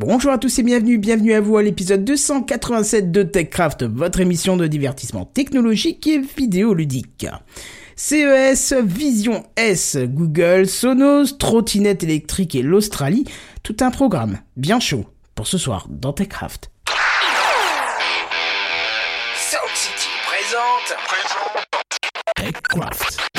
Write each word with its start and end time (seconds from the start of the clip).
Bonjour 0.00 0.30
à 0.30 0.38
tous 0.38 0.60
et 0.60 0.62
bienvenue, 0.62 0.96
bienvenue 0.96 1.34
à 1.34 1.40
vous 1.40 1.56
à 1.56 1.62
l'épisode 1.64 2.04
287 2.04 3.10
de 3.10 3.24
TechCraft, 3.24 3.82
votre 3.82 4.20
émission 4.20 4.56
de 4.56 4.68
divertissement 4.68 5.24
technologique 5.24 6.06
et 6.06 6.20
vidéoludique. 6.20 7.26
CES, 7.96 8.74
Vision 8.80 9.44
S, 9.56 9.96
Google, 9.96 10.68
Sonos, 10.68 11.36
Trottinette 11.36 12.04
électrique 12.04 12.54
et 12.54 12.62
l'Australie, 12.62 13.24
tout 13.64 13.78
un 13.80 13.90
programme 13.90 14.38
bien 14.56 14.78
chaud 14.78 15.04
pour 15.34 15.48
ce 15.48 15.58
soir 15.58 15.88
dans 15.90 16.12
TechCraft. 16.12 16.70
Sound 19.34 19.74
City 19.74 20.10
présente. 20.28 20.96
TechCraft.« 22.36 23.18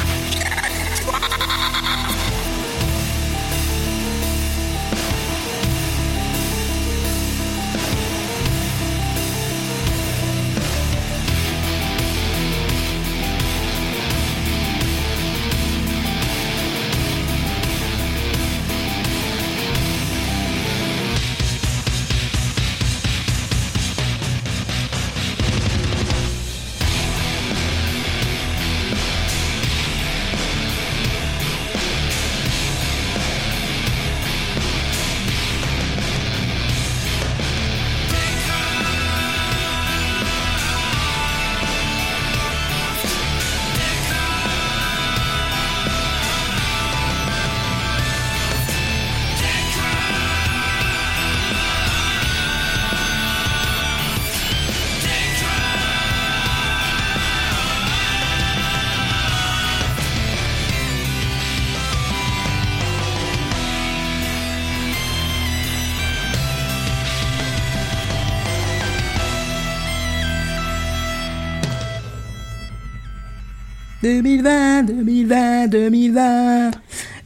2020, 74.09 74.83
2020, 74.87 75.67
2020 75.67 76.71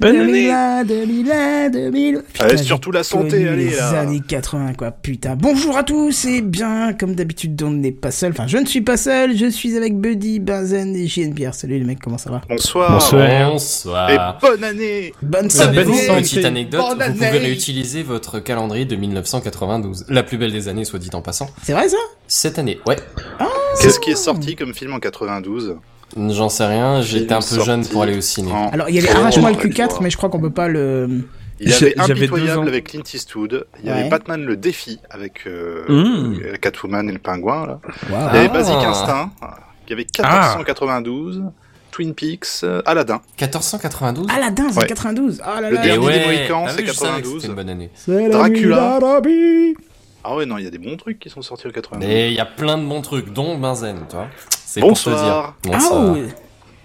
Bonne 0.01 0.17
2020, 0.17 0.83
2020, 0.83 1.69
2020 1.69 2.21
Allez, 2.39 2.57
surtout 2.57 2.91
la 2.91 3.03
santé, 3.03 3.47
allez, 3.47 3.69
les 3.69 3.75
là. 3.77 4.01
années 4.01 4.21
80 4.27 4.73
quoi, 4.73 4.91
putain. 4.91 5.37
Bonjour 5.37 5.77
à 5.77 5.83
tous 5.83 6.25
et 6.25 6.41
bien, 6.41 6.91
comme 6.91 7.15
d'habitude, 7.15 7.61
on 7.63 7.71
n'est 7.71 7.93
pas 7.93 8.11
seul. 8.11 8.31
Enfin, 8.33 8.47
je 8.47 8.57
ne 8.57 8.65
suis 8.65 8.81
pas 8.81 8.97
seul, 8.97 9.37
je 9.37 9.45
suis 9.45 9.77
avec 9.77 9.97
Buddy, 9.97 10.41
Benzen 10.41 10.93
et 10.97 11.07
JN 11.07 11.33
Pierre. 11.33 11.55
Salut 11.55 11.79
les 11.79 11.85
mecs, 11.85 11.99
comment 12.01 12.17
ça 12.17 12.31
va? 12.31 12.41
Bonsoir. 12.49 12.99
Bonsoir. 13.49 14.09
Et 14.09 14.17
bonne 14.45 14.63
année. 14.65 15.13
Bonne 15.21 15.49
santé. 15.49 15.75
bonne 15.85 15.85
petite 15.93 16.35
santé. 16.35 16.45
anecdote, 16.45 16.81
Bonne 16.81 17.07
vous 17.07 17.13
pouvez 17.13 17.27
année. 17.27 17.37
réutiliser 17.37 18.03
votre 18.03 18.39
calendrier 18.39 18.83
de 18.83 18.97
1992. 18.97 20.07
La 20.09 20.23
plus 20.23 20.37
belle 20.37 20.51
des 20.51 20.67
années, 20.67 20.83
soit 20.83 20.99
dit 20.99 21.11
en 21.13 21.21
passant. 21.21 21.47
C'est 21.61 21.71
vrai 21.71 21.87
ça? 21.87 21.97
Cette 22.27 22.59
année, 22.59 22.79
ouais. 22.87 22.97
Qu'est-ce 23.81 24.01
qui 24.01 24.11
est 24.11 24.15
sorti 24.15 24.57
comme 24.57 24.73
film 24.73 24.91
en 24.93 24.99
92 24.99 25.77
J'en 26.15 26.49
sais 26.49 26.65
rien, 26.65 27.01
j'étais 27.01 27.33
un 27.33 27.39
peu 27.39 27.63
jeune 27.63 27.85
pour 27.87 28.03
aller 28.03 28.17
au 28.17 28.21
ciné. 28.21 28.51
en- 28.51 28.69
Alors, 28.69 28.89
il 28.89 28.95
y 28.95 28.99
avait 28.99 29.09
Oh, 29.13 29.17
Arrache-moi 29.17 29.51
le 29.51 29.55
ouais, 29.57 29.63
je 29.63 29.67
Q4, 29.69 29.89
vois. 29.89 29.99
mais 30.01 30.09
je 30.09 30.17
crois 30.17 30.29
qu'on 30.29 30.39
peut 30.41 30.49
pas 30.51 30.67
le... 30.67 31.21
Il 31.59 31.69
y 31.69 31.73
avait 31.73 31.93
J'avais 31.95 31.95
12 31.95 32.09
ans. 32.09 32.33
Impitoyable 32.33 32.67
avec 32.67 32.83
Clint 32.89 33.03
Eastwood. 33.13 33.67
Il 33.81 33.85
y 33.85 33.91
Ouais. 33.91 33.99
avait 33.99 34.09
Batman 34.09 34.43
le 34.43 34.57
défi 34.57 34.99
avec 35.09 35.43
euh, 35.47 35.83
Mmh. 35.87 36.57
Catwoman 36.61 37.07
et 37.09 37.13
le 37.13 37.19
pingouin. 37.19 37.65
Là. 37.67 37.79
Il 38.09 38.11
y 38.11 38.15
avait 38.15 38.49
Ah. 38.49 38.53
Basic 38.53 38.75
Instinct. 38.75 39.31
Il 39.87 39.89
y 39.91 39.93
avait 39.93 40.03
1492. 40.05 41.43
Twin 41.91 42.13
Peaks, 42.15 42.47
euh, 42.63 42.81
Aladdin. 42.87 43.21
1492 43.39 44.25
Aladdin, 44.35 44.65
c'est 44.71 44.79
Ouais. 44.81 44.87
92. 44.87 45.41
Ah 45.45 45.61
là 45.61 45.69
Le 45.69 45.75
là. 45.75 45.81
Dernier 45.83 46.05
ouais, 46.05 46.19
des 46.19 46.25
Mohicans, 46.25 46.63
ah 46.67 46.71
c'est 46.75 46.81
oui, 46.81 46.87
je 46.87 46.93
savais 46.93 47.21
que 47.21 47.27
92. 47.27 47.33
C'était 47.35 47.47
une 47.49 47.55
bonne 47.55 47.69
année. 47.69 47.91
Dracula. 48.31 48.99
Ah 50.25 50.35
ouais, 50.35 50.45
non, 50.45 50.57
il 50.57 50.63
y 50.63 50.67
a 50.67 50.71
des 50.71 50.77
bons 50.77 50.95
trucs 50.97 51.19
qui 51.19 51.29
sont 51.29 51.41
sortis 51.41 51.67
en 51.67 51.71
92. 51.71 52.09
Et 52.09 52.29
il 52.29 52.33
y 52.33 52.39
a 52.39 52.45
plein 52.45 52.77
de 52.77 52.85
bons 52.85 53.01
trucs, 53.01 53.31
dont 53.33 53.57
Benzen, 53.57 53.97
toi. 54.09 54.27
C'est 54.73 54.79
pour 54.79 54.93
te 54.93 55.07
Bonsoir. 55.09 55.55
Ah. 55.71 56.13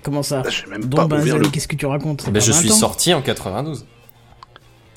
Comment 0.02 0.22
ça 0.22 0.42
Je 0.46 0.50
sais 0.50 0.66
même 0.70 0.84
Don 0.84 0.96
pas 0.98 1.04
ouvert 1.06 1.18
Benzen, 1.20 1.38
le... 1.38 1.48
qu'est-ce 1.48 1.66
que 1.68 1.74
tu 1.76 1.86
racontes 1.86 2.28
ben, 2.30 2.38
je 2.38 2.52
suis 2.52 2.68
20 2.68 2.74
ans. 2.74 2.76
sorti 2.76 3.14
en 3.14 3.22
92. 3.22 3.86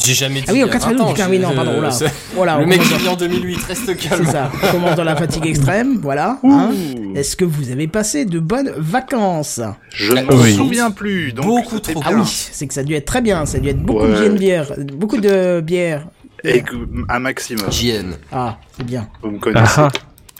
J'ai 0.04 0.14
jamais 0.14 0.42
dit. 0.42 0.46
Ah 0.50 0.52
oui, 0.52 0.60
il 0.60 0.64
en 0.64 0.68
y 0.68 0.70
a 0.70 0.74
20 0.74 0.80
92, 0.80 1.02
ans, 1.08 1.14
putain, 1.14 1.30
oui, 1.30 1.40
non, 1.40 1.50
je- 1.52 1.56
pardon, 1.56 1.80
là. 1.80 1.92
c'est- 1.92 2.12
Voilà, 2.36 2.58
Le 2.58 2.64
on 2.66 2.68
mec 2.68 2.80
commence 2.80 2.94
qui 2.94 3.02
vient 3.02 3.12
en 3.12 3.16
2008, 3.16 3.64
reste 3.64 3.82
C'est 3.86 3.96
calme. 3.96 4.26
ça, 4.26 4.52
on 4.62 4.72
commence 4.72 4.96
dans 4.96 5.04
la 5.06 5.16
fatigue 5.16 5.46
extrême, 5.48 6.00
voilà. 6.02 6.38
hein. 6.44 6.72
Est-ce 7.16 7.38
que 7.38 7.46
vous 7.46 7.72
avez 7.72 7.88
passé 7.88 8.26
de 8.26 8.40
bonnes 8.40 8.74
vacances 8.76 9.62
Je 9.92 10.12
ne 10.12 10.18
Ah, 10.20 10.24
me 10.24 10.42
oui. 10.42 10.56
souviens 10.56 10.92
plus. 10.92 11.32
Donc 11.32 11.46
Beaucoup 11.46 11.76
c'était 11.76 11.94
trop. 11.94 12.04
Ah 12.06 12.10
bien. 12.10 12.24
oui, 12.24 12.28
c'est 12.52 12.68
que 12.68 12.74
ça 12.74 12.82
a 12.82 12.84
dû 12.84 12.94
être 12.96 13.06
très 13.06 13.22
bien, 13.22 13.46
ça 13.46 13.58
a 13.58 13.60
dû 13.62 13.70
être 13.70 13.82
beaucoup 13.82 14.06
de 14.08 14.12
Ouais. 14.14 14.30
de 14.30 14.38
bière, 14.38 14.72
beaucoup 14.96 15.18
de 15.22 15.62
bière. 15.62 16.08
Et 16.44 16.62
que- 16.62 16.76
un 17.08 17.20
maximum. 17.20 17.72
JN. 17.72 18.16
Ah, 18.34 18.58
c'est 18.76 18.84
bien. 18.86 19.08
Vous 19.22 19.32
me 19.32 19.40
connaissez. 19.40 19.72
Ah, 19.82 19.90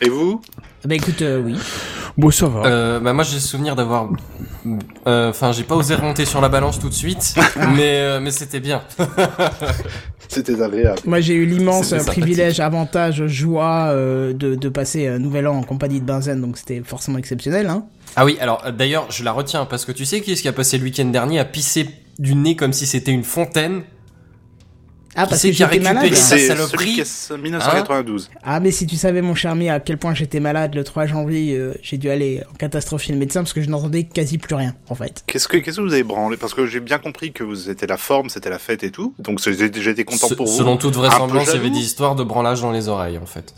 Et 0.02 0.10
vous? 0.10 0.42
Bah 0.86 0.96
écoute, 0.96 1.22
euh, 1.22 1.42
oui. 1.44 1.56
bon, 2.18 2.32
ça 2.32 2.48
va. 2.48 2.66
Euh, 2.66 3.00
bah 3.00 3.14
moi 3.14 3.24
j'ai 3.24 3.36
le 3.36 3.40
souvenir 3.40 3.76
d'avoir, 3.76 4.10
euh, 5.08 5.30
enfin 5.30 5.52
j'ai 5.52 5.64
pas 5.64 5.76
osé 5.76 5.94
remonter 5.96 6.26
sur 6.26 6.42
la 6.42 6.50
balance 6.50 6.80
tout 6.80 6.90
de 6.90 6.94
suite, 6.94 7.36
mais 7.76 8.00
euh, 8.00 8.20
mais 8.20 8.32
c'était 8.32 8.60
bien. 8.60 8.82
C'était 10.28 10.62
agréable. 10.62 11.00
Moi 11.06 11.20
j'ai 11.20 11.34
eu 11.34 11.46
l'immense 11.46 11.94
privilège, 12.06 12.62
avantage, 12.62 13.28
joie 13.28 13.90
euh, 13.90 14.32
de, 14.32 14.56
de 14.56 14.70
passer 14.70 15.08
un 15.08 15.20
nouvel 15.20 15.46
an 15.46 15.58
en 15.58 15.64
compagnie 15.64 16.00
de 16.00 16.06
Benzen, 16.06 16.40
donc 16.40 16.58
c'était 16.58 16.82
forcément 16.86 17.18
exceptionnel. 17.18 17.68
Hein. 17.68 17.84
Ah 18.16 18.24
oui, 18.24 18.38
alors 18.40 18.64
d'ailleurs 18.72 19.08
je 19.12 19.26
la 19.26 19.34
retiens 19.34 19.66
parce 19.66 19.84
que 19.84 19.92
tu 19.92 20.06
sais 20.06 20.22
qui 20.22 20.32
est-ce 20.32 20.42
qui 20.42 20.48
a 20.48 20.54
passé 20.54 20.78
le 20.78 20.86
week-end 20.86 21.04
dernier 21.06 21.38
à 21.40 21.44
pisser 21.46 21.90
du 22.18 22.36
nez 22.36 22.56
comme 22.56 22.72
si 22.72 22.86
c'était 22.86 23.12
une 23.12 23.26
fontaine? 23.26 23.82
Ah, 25.16 25.28
parce 25.28 25.42
que 25.42 25.52
j'étais 25.52 25.80
malade. 25.80 26.14
C'est 26.14 26.48
celui 26.48 26.94
qui 26.96 27.02
est 27.02 27.38
1992. 27.38 28.30
Ah, 28.44 28.60
mais 28.60 28.72
si 28.72 28.86
tu 28.88 28.96
savais, 28.96 29.22
mon 29.22 29.36
cher 29.36 29.52
ami, 29.52 29.70
à 29.70 29.80
quel 29.80 29.98
point 29.98 30.14
j'étais 30.14 30.40
malade 30.40 30.76
le 30.76 30.84
3 30.84 31.06
janvier, 31.06 31.56
euh, 31.56 31.74
j'ai 31.82 31.98
dû 31.98 32.10
aller 32.10 32.42
en 32.50 32.56
catastrophe 32.56 33.04
chez 33.04 33.14
le 33.14 33.20
médecin 33.20 33.42
parce 33.42 33.54
que 33.54 33.62
je 33.62 33.70
n'entendais 33.70 34.04
quasi 34.04 34.38
plus 34.38 34.56
rien, 34.56 34.74
en 34.90 34.96
fait. 34.96 35.24
Qu'est-ce 35.28 35.48
que 35.48 35.58
qu'est-ce 35.58 35.78
que 35.78 35.82
vous 35.82 35.94
avez 35.94 36.04
branlé? 36.04 36.38
Parce 36.38 36.54
que 36.54 36.66
j'ai 36.66 36.80
bien 36.80 36.98
compris 36.98 37.32
que 37.32 37.44
vous 37.44 37.70
étiez 37.70 37.88
la 37.88 37.98
forme, 37.98 38.30
c'était 38.30 38.50
la 38.50 38.60
fête 38.60 38.84
et 38.84 38.92
tout. 38.92 39.14
Donc 39.20 39.40
j'étais 39.40 40.04
content 40.04 40.30
pour 40.30 40.48
vous. 40.48 40.58
Selon 40.58 40.78
toute 40.78 40.96
vraisemblance, 40.96 41.48
il 41.50 41.56
y 41.56 41.58
avait 41.58 41.70
des 41.70 41.80
histoires 41.80 42.16
de 42.16 42.24
branlage 42.24 42.62
dans 42.62 42.72
les 42.72 42.88
oreilles 42.88 43.18
en 43.18 43.26
fait. 43.26 43.54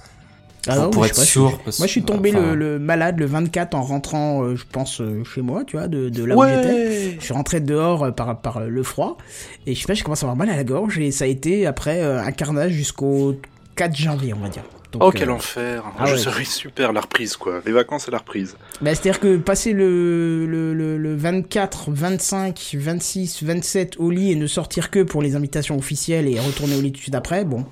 Ah 0.68 0.78
non, 0.78 0.90
pour 0.91 1.06
être 1.06 1.16
pas, 1.16 1.22
parce- 1.66 1.79
Moi, 1.79 1.88
je 1.88 1.91
suis 1.91 2.03
tombé 2.03 2.31
enfin- 2.31 2.53
le, 2.53 2.56
le 2.56 2.79
malade 2.79 3.19
le 3.19 3.25
24 3.25 3.74
en 3.75 3.81
rentrant, 3.81 4.44
euh, 4.44 4.56
je 4.56 4.63
pense, 4.72 5.01
euh, 5.01 5.24
chez 5.25 5.41
moi, 5.41 5.63
tu 5.66 5.75
vois, 5.78 5.88
de, 5.88 6.07
de 6.09 6.24
là 6.24 6.38
où 6.38 6.44
j'étais. 6.44 6.74
Ouais. 6.74 7.16
Je 7.19 7.24
suis 7.25 7.34
rentré 7.34 7.59
dehors 7.59 8.03
euh, 8.06 8.12
par, 8.12 8.40
par 8.40 8.57
euh, 8.57 8.68
le 8.68 8.84
froid, 8.84 9.18
et 9.68 9.75
je 9.75 9.81
sais 9.81 9.88
pas, 9.88 9.94
j'ai 9.94 10.03
commencé 10.03 10.24
à 10.25 10.29
avoir 10.29 10.38
mal 10.38 10.50
à 10.50 10.56
la 10.56 10.63
gorge, 10.63 10.97
et 11.00 11.12
ça 11.12 11.25
a 11.25 11.28
été 11.28 11.66
après 11.66 12.01
euh, 12.01 12.22
un 12.24 12.31
carnage 12.31 12.72
jusqu'au 12.72 13.35
4 13.75 13.96
janvier, 13.96 14.34
on 14.34 14.40
va 14.40 14.47
dire. 14.50 14.63
Donc, 14.94 15.01
Oh 15.03 15.07
euh, 15.07 15.12
quel 15.12 15.31
enfer. 15.31 15.84
ah 15.97 16.06
je 16.06 16.12
ouais. 16.12 16.18
serais 16.19 16.44
super 16.46 16.94
la 16.94 17.01
reprise 17.01 17.35
quoi. 17.35 17.62
Les 17.66 17.72
vacances 17.72 18.07
et 18.07 18.12
la 18.12 18.19
reprise. 18.19 18.56
Bah, 18.80 18.91
C'est-à-dire 18.94 19.19
que 19.19 19.38
passer 19.38 19.74
le, 19.74 20.45
le, 20.45 20.75
le, 20.75 21.00
le 21.00 21.16
24, 21.16 21.90
25, 21.90 22.75
26, 22.78 23.41
27 23.44 23.95
au 23.97 24.12
lit 24.12 24.31
et 24.31 24.35
ne 24.35 24.45
sortir 24.45 24.91
que 24.91 25.01
pour 25.01 25.24
les 25.24 25.35
invitations 25.35 25.75
officielles 25.80 26.28
et 26.28 26.40
retourner 26.40 26.75
au 26.75 26.81
lit 26.81 26.91
tout 26.91 26.97
de 26.97 27.01
suite 27.01 27.16
après, 27.16 27.44
bon. 27.44 27.66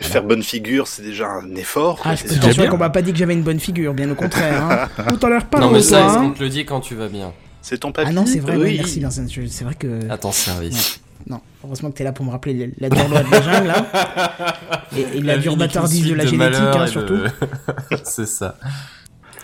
Faire 0.00 0.24
bonne 0.24 0.42
figure, 0.42 0.86
c'est 0.88 1.02
déjà 1.02 1.28
un 1.28 1.54
effort. 1.56 2.00
Ah, 2.04 2.14
je 2.16 2.24
peux 2.54 2.68
qu'on 2.68 2.76
m'a 2.76 2.90
pas 2.90 3.02
dit 3.02 3.12
que 3.12 3.18
j'avais 3.18 3.34
une 3.34 3.42
bonne 3.42 3.60
figure, 3.60 3.94
bien 3.94 4.10
au 4.10 4.14
contraire. 4.14 4.88
Hein. 4.98 5.04
Tout 5.08 5.26
à 5.26 5.30
l'air 5.30 5.46
pas 5.46 5.60
non 5.60 5.70
mais 5.70 5.82
ça, 5.82 6.06
hein. 6.06 6.14
qu'on 6.16 6.30
te 6.32 6.42
le 6.42 6.48
dit 6.48 6.64
quand 6.64 6.80
tu 6.80 6.94
vas 6.94 7.08
bien 7.08 7.32
C'est 7.62 7.78
ton 7.78 7.92
papy 7.92 8.08
Ah 8.10 8.12
non, 8.12 8.26
c'est 8.26 8.40
vrai, 8.40 8.56
oui. 8.56 8.76
merci 8.78 9.00
Vincent. 9.00 9.24
C'est 9.48 9.64
vrai 9.64 9.74
que. 9.74 10.10
À 10.10 10.18
ton 10.18 10.32
service. 10.32 11.00
Non, 11.26 11.40
heureusement 11.64 11.90
que 11.90 11.96
t'es 11.96 12.04
là 12.04 12.12
pour 12.12 12.26
me 12.26 12.30
rappeler 12.30 12.52
le- 12.52 12.72
la 12.78 12.90
dure 12.90 13.08
loi 13.08 13.22
de 13.22 13.30
la 13.30 13.40
jungle, 13.40 13.66
là. 13.68 13.86
Et, 14.96 15.18
et 15.18 15.20
la, 15.22 15.38
dure 15.38 15.56
bâtardise 15.56 16.06
de 16.06 16.14
la 16.14 16.26
génétique, 16.26 16.60
hein, 16.60 16.86
surtout. 16.86 17.18
C'est 18.04 18.26
ça. 18.26 18.56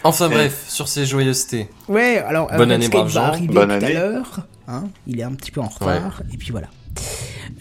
Enfin 0.05 0.29
bref, 0.29 0.65
sur 0.69 0.89
ces 0.89 1.07
joyeusetés. 1.07 1.69
Ouais, 1.89 2.19
alors, 2.19 2.49
Bonne 2.57 2.71
euh, 2.71 2.75
année, 2.75 2.89
Bonne 2.89 3.09
tout 3.11 3.19
à 3.19 3.63
année. 3.63 3.95
l'heure. 3.95 4.41
Hein, 4.69 4.85
il 5.07 5.19
est 5.19 5.23
un 5.25 5.33
petit 5.33 5.51
peu 5.51 5.61
en 5.61 5.69
retard, 5.69 6.23
et 6.33 6.37
puis 6.37 6.51
voilà. 6.51 6.69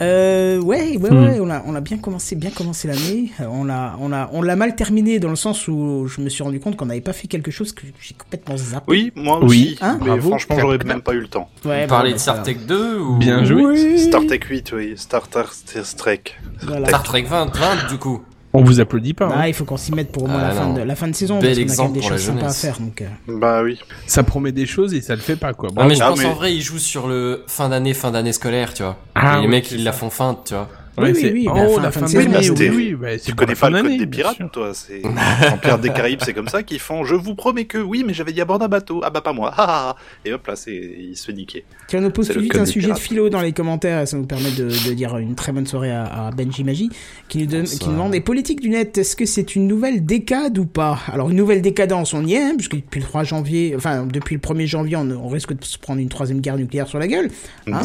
Euh, 0.02 0.62
ouais, 0.62 0.96
ouais, 0.98 1.10
Hmm. 1.10 1.24
ouais, 1.26 1.40
on 1.42 1.50
a, 1.50 1.62
on 1.66 1.76
a 1.76 1.82
bien 1.82 1.98
commencé, 1.98 2.36
bien 2.38 2.52
commencé 2.52 2.88
l'année. 2.88 3.32
Euh, 3.42 3.48
On 3.50 3.66
l'a, 3.66 3.98
on 4.00 4.14
a, 4.14 4.30
on 4.32 4.42
l'a 4.42 4.56
mal 4.56 4.76
terminé 4.76 5.20
dans 5.20 5.28
le 5.30 5.36
sens 5.36 5.68
où 5.68 6.08
je 6.08 6.22
me 6.22 6.30
suis 6.30 6.42
rendu 6.42 6.62
compte 6.62 6.78
qu'on 6.78 6.86
n'avait 6.86 7.02
pas 7.02 7.12
fait 7.12 7.28
quelque 7.28 7.52
chose 7.52 7.74
que 7.74 7.82
j'ai 8.00 8.14
complètement 8.14 8.56
zappé. 8.56 8.86
Oui, 8.88 9.12
moi 9.16 9.40
Oui. 9.44 9.46
aussi. 9.46 9.78
Hein 9.82 9.98
mais 10.00 10.06
Bravo. 10.08 10.30
franchement, 10.30 10.56
j'aurais 10.58 10.78
même 10.86 11.02
pas 11.02 11.14
eu 11.14 11.20
le 11.20 11.28
temps. 11.28 11.50
Ouais, 11.66 11.86
Vous 11.86 11.90
bah, 11.90 12.04
de 12.04 12.12
ça 12.12 12.18
Star 12.18 12.44
Trek 12.44 12.58
2 12.66 12.98
ou 13.00 13.18
Bien 13.18 13.44
joué. 13.44 13.66
Oui. 13.66 14.00
Star 14.00 14.26
Trek 14.26 14.40
8, 14.50 14.72
oui. 14.74 14.94
Star 14.96 15.26
Star 15.26 15.52
Star 15.52 15.84
Trek. 15.98 16.22
Voilà. 16.62 16.88
Star 16.88 17.04
Trek 17.04 17.24
20, 17.24 17.54
20 17.58 17.90
du 17.90 17.98
coup. 17.98 18.22
On 18.52 18.64
vous 18.64 18.80
applaudit 18.80 19.14
pas. 19.14 19.28
hein. 19.28 19.36
Ah, 19.36 19.48
il 19.48 19.54
faut 19.54 19.64
qu'on 19.64 19.78
s'y 19.78 19.94
mette 19.94 20.12
pour 20.12 20.24
au 20.24 20.28
moins 20.28 20.42
Ah, 20.44 20.48
la, 20.48 20.54
fin 20.56 20.74
de, 20.74 20.82
la 20.82 20.96
fin 20.96 21.08
de 21.08 21.14
saison. 21.16 21.38
Bel 21.40 21.56
parce 21.66 21.78
qu'on 21.78 21.84
a 21.84 21.86
quand 21.88 21.94
même 21.94 22.02
des 22.02 22.08
choses 22.08 22.22
sympas 22.24 22.48
à 22.48 22.52
faire. 22.52 22.80
Donc, 22.80 23.02
euh, 23.04 23.06
Bah 23.28 23.62
oui. 23.64 23.80
Ça 24.08 24.24
promet 24.24 24.52
des 24.52 24.66
choses 24.66 24.94
et 24.96 25.02
ça 25.02 25.14
le 25.16 25.22
fait 25.22 25.36
pas 25.36 25.54
quoi. 25.54 25.70
Ah, 25.78 25.86
mais 25.88 25.94
je 25.96 26.02
Ah, 26.02 26.10
pense 26.10 26.20
mais- 26.20 26.26
en 26.26 26.34
vrai, 26.34 26.56
ils 26.56 26.62
jouent 26.62 26.80
sur 26.80 27.08
le 27.08 27.44
fin 27.48 27.70
d'année, 27.70 27.94
fin 27.94 28.10
d'année 28.10 28.34
scolaire, 28.34 28.74
tu 28.74 28.82
vois. 28.82 28.98
Ah, 29.14 29.34
Et 29.38 29.42
les 29.42 29.46
oui, 29.46 29.52
mecs, 29.52 29.72
ils 29.72 29.84
la 29.84 29.92
font 29.92 30.10
feinte, 30.10 30.46
tu 30.48 30.54
vois. 30.56 30.68
Oui, 31.00 31.12
oui, 31.14 31.22
c'est- 31.22 31.32
oui, 31.32 31.48
oh, 31.50 31.54
bah, 31.54 31.68
fin- 31.76 31.82
la 31.82 31.92
fin 31.92 32.00
fin 32.02 32.06
de 32.06 32.12
saison, 32.42 32.54
oui, 32.58 32.70
oui, 32.76 32.96
bah, 32.96 33.08
c'est 33.18 33.26
Tu 33.26 33.34
connais 33.36 33.56
pas 33.56 33.70
le 33.70 33.82
code 33.82 33.98
des 33.98 34.08
pirates, 34.08 34.38
toi 34.52 34.72
C'est 34.74 35.02
en 35.06 35.58
Pirates 35.58 35.82
des 35.82 35.90
Caraïbes, 35.90 36.20
c'est 36.24 36.34
comme 36.34 36.48
ça 36.48 36.64
qu'ils 36.64 36.80
font. 36.80 37.04
Je 37.04 37.16
vous 37.16 37.36
promets 37.36 37.66
que 37.66 37.78
oui, 37.78 38.04
mais 38.06 38.14
j'avais 38.14 38.32
dit 38.34 38.42
à 38.42 38.46
bord 38.46 38.60
d'un 38.60 38.68
bateau. 38.68 39.02
Ah 39.04 39.10
bah 39.10 39.22
pas 39.22 39.34
moi. 39.34 39.54
Ah, 39.58 39.66
ah, 39.68 39.96
ah. 39.98 40.02
Et 40.26 40.34
hop 40.34 40.46
là, 40.48 40.56
c'est 40.56 40.74
il 40.76 41.16
se 41.16 41.26
fait 41.26 41.34
niquer. 41.34 41.64
Tiens, 41.88 42.00
on 42.00 42.04
nous 42.04 42.10
pose 42.12 42.28
tout 42.28 42.36
de 42.36 42.40
suite 42.40 42.56
un 42.56 42.66
sujet 42.66 42.92
de 42.92 42.98
philo 43.00 43.30
dans 43.30 43.42
les 43.42 43.52
commentaires, 43.52 44.08
ça 44.08 44.16
nous 44.18 44.26
permet 44.26 44.52
de, 44.52 44.66
de 44.66 44.94
dire 44.94 45.18
une 45.18 45.36
très 45.36 45.52
bonne 45.52 45.66
soirée 45.68 45.92
à, 45.92 46.28
à 46.28 46.32
Benji 46.32 46.64
Magie, 46.64 46.90
qui 47.28 47.40
nous, 47.40 47.46
donne, 47.46 47.66
Ça. 47.66 47.78
qui 47.78 47.88
nous 47.88 47.94
demande 47.94 48.14
les 48.14 48.22
politiques 48.22 48.62
du 48.62 48.70
net, 48.70 48.98
est-ce 48.98 49.16
que 49.16 49.26
c'est 49.26 49.56
une 49.56 49.68
nouvelle 49.68 50.06
décade 50.06 50.58
ou 50.58 50.66
pas? 50.66 51.00
Alors 51.12 51.30
une 51.30 51.38
nouvelle 51.38 51.62
décadence, 51.62 52.14
on 52.14 52.26
y 52.26 52.34
est, 52.36 52.54
puisque 52.56 52.76
depuis 52.76 53.00
le 53.00 53.06
3 53.06 53.24
janvier, 53.24 53.74
enfin 53.76 54.06
depuis 54.06 54.36
le 54.36 54.42
1er 54.42 54.66
janvier, 54.68 54.96
on, 54.96 55.10
on 55.12 55.28
risque 55.28 55.54
de 55.54 55.64
se 55.66 55.78
prendre 55.78 56.00
une 56.00 56.10
troisième 56.10 56.40
guerre 56.42 56.58
nucléaire 56.58 56.88
sur 56.88 57.00
la 57.00 57.08
gueule. 57.08 57.30
Hein. 57.68 57.82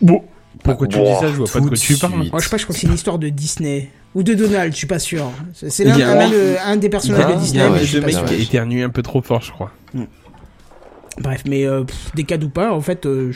Bon. 0.00 0.22
Pourquoi 0.64 0.86
tu 0.88 0.98
dis 0.98 1.04
ça 1.20 1.28
Je 1.28 1.36
vois 1.36 1.46
pas 1.46 1.60
de 1.60 1.68
quoi 1.68 1.76
tu 1.76 1.96
parles. 1.96 2.14
Moi 2.16 2.24
je 2.38 2.44
sais 2.44 2.50
pas, 2.50 2.56
je 2.56 2.64
crois 2.64 2.74
que 2.74 2.80
c'est 2.80 2.86
une 2.86 2.94
histoire 2.94 3.18
de 3.18 3.28
Disney. 3.28 3.90
Ou 4.14 4.24
de 4.24 4.34
Donald, 4.34 4.72
je 4.72 4.76
suis 4.78 4.86
pas 4.88 4.98
sûr. 4.98 5.30
C'est 5.54 5.84
l'un 5.84 5.92
a 6.00 6.08
un, 6.12 6.18
un- 6.26 6.28
de- 6.30 6.56
un 6.66 6.76
des 6.76 6.88
personnages 6.88 7.32
de 7.36 7.40
Disney, 7.40 7.60
il 7.60 7.62
y 7.62 7.66
a 7.66 7.70
mais 7.70 7.76
un 7.76 7.78
je 7.78 7.82
un 7.84 7.86
suis 7.86 7.94
de 7.96 8.00
pas 8.00 8.06
mec 8.06 8.16
sûr. 8.16 8.26
qui 8.26 8.34
a 8.34 8.38
éternué 8.38 8.82
un 8.82 8.88
peu 8.90 9.02
trop 9.02 9.22
fort, 9.22 9.40
je 9.42 9.52
crois. 9.52 9.70
Bref, 11.20 11.42
mais 11.46 11.64
euh, 11.66 11.84
pff, 11.84 12.12
décade 12.14 12.42
ou 12.44 12.48
pas, 12.48 12.72
en 12.72 12.80
fait, 12.80 13.06
euh, 13.06 13.32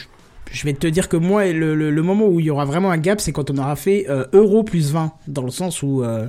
je, 0.50 0.64
vais 0.64 0.72
te 0.72 0.86
dire 0.86 1.08
que 1.08 1.16
moi, 1.16 1.44
le, 1.52 1.74
le, 1.74 1.90
le 1.90 2.02
moment 2.02 2.26
où 2.26 2.40
il 2.40 2.46
y 2.46 2.50
aura 2.50 2.64
vraiment 2.64 2.90
un 2.90 2.96
gap, 2.98 3.20
c'est 3.20 3.32
quand 3.32 3.50
on 3.50 3.58
aura 3.58 3.76
fait 3.76 4.06
euh, 4.08 4.24
euro 4.32 4.62
plus 4.64 4.90
20, 4.92 5.12
dans 5.28 5.42
le 5.42 5.50
sens 5.50 5.82
où 5.82 6.02
euh, 6.02 6.26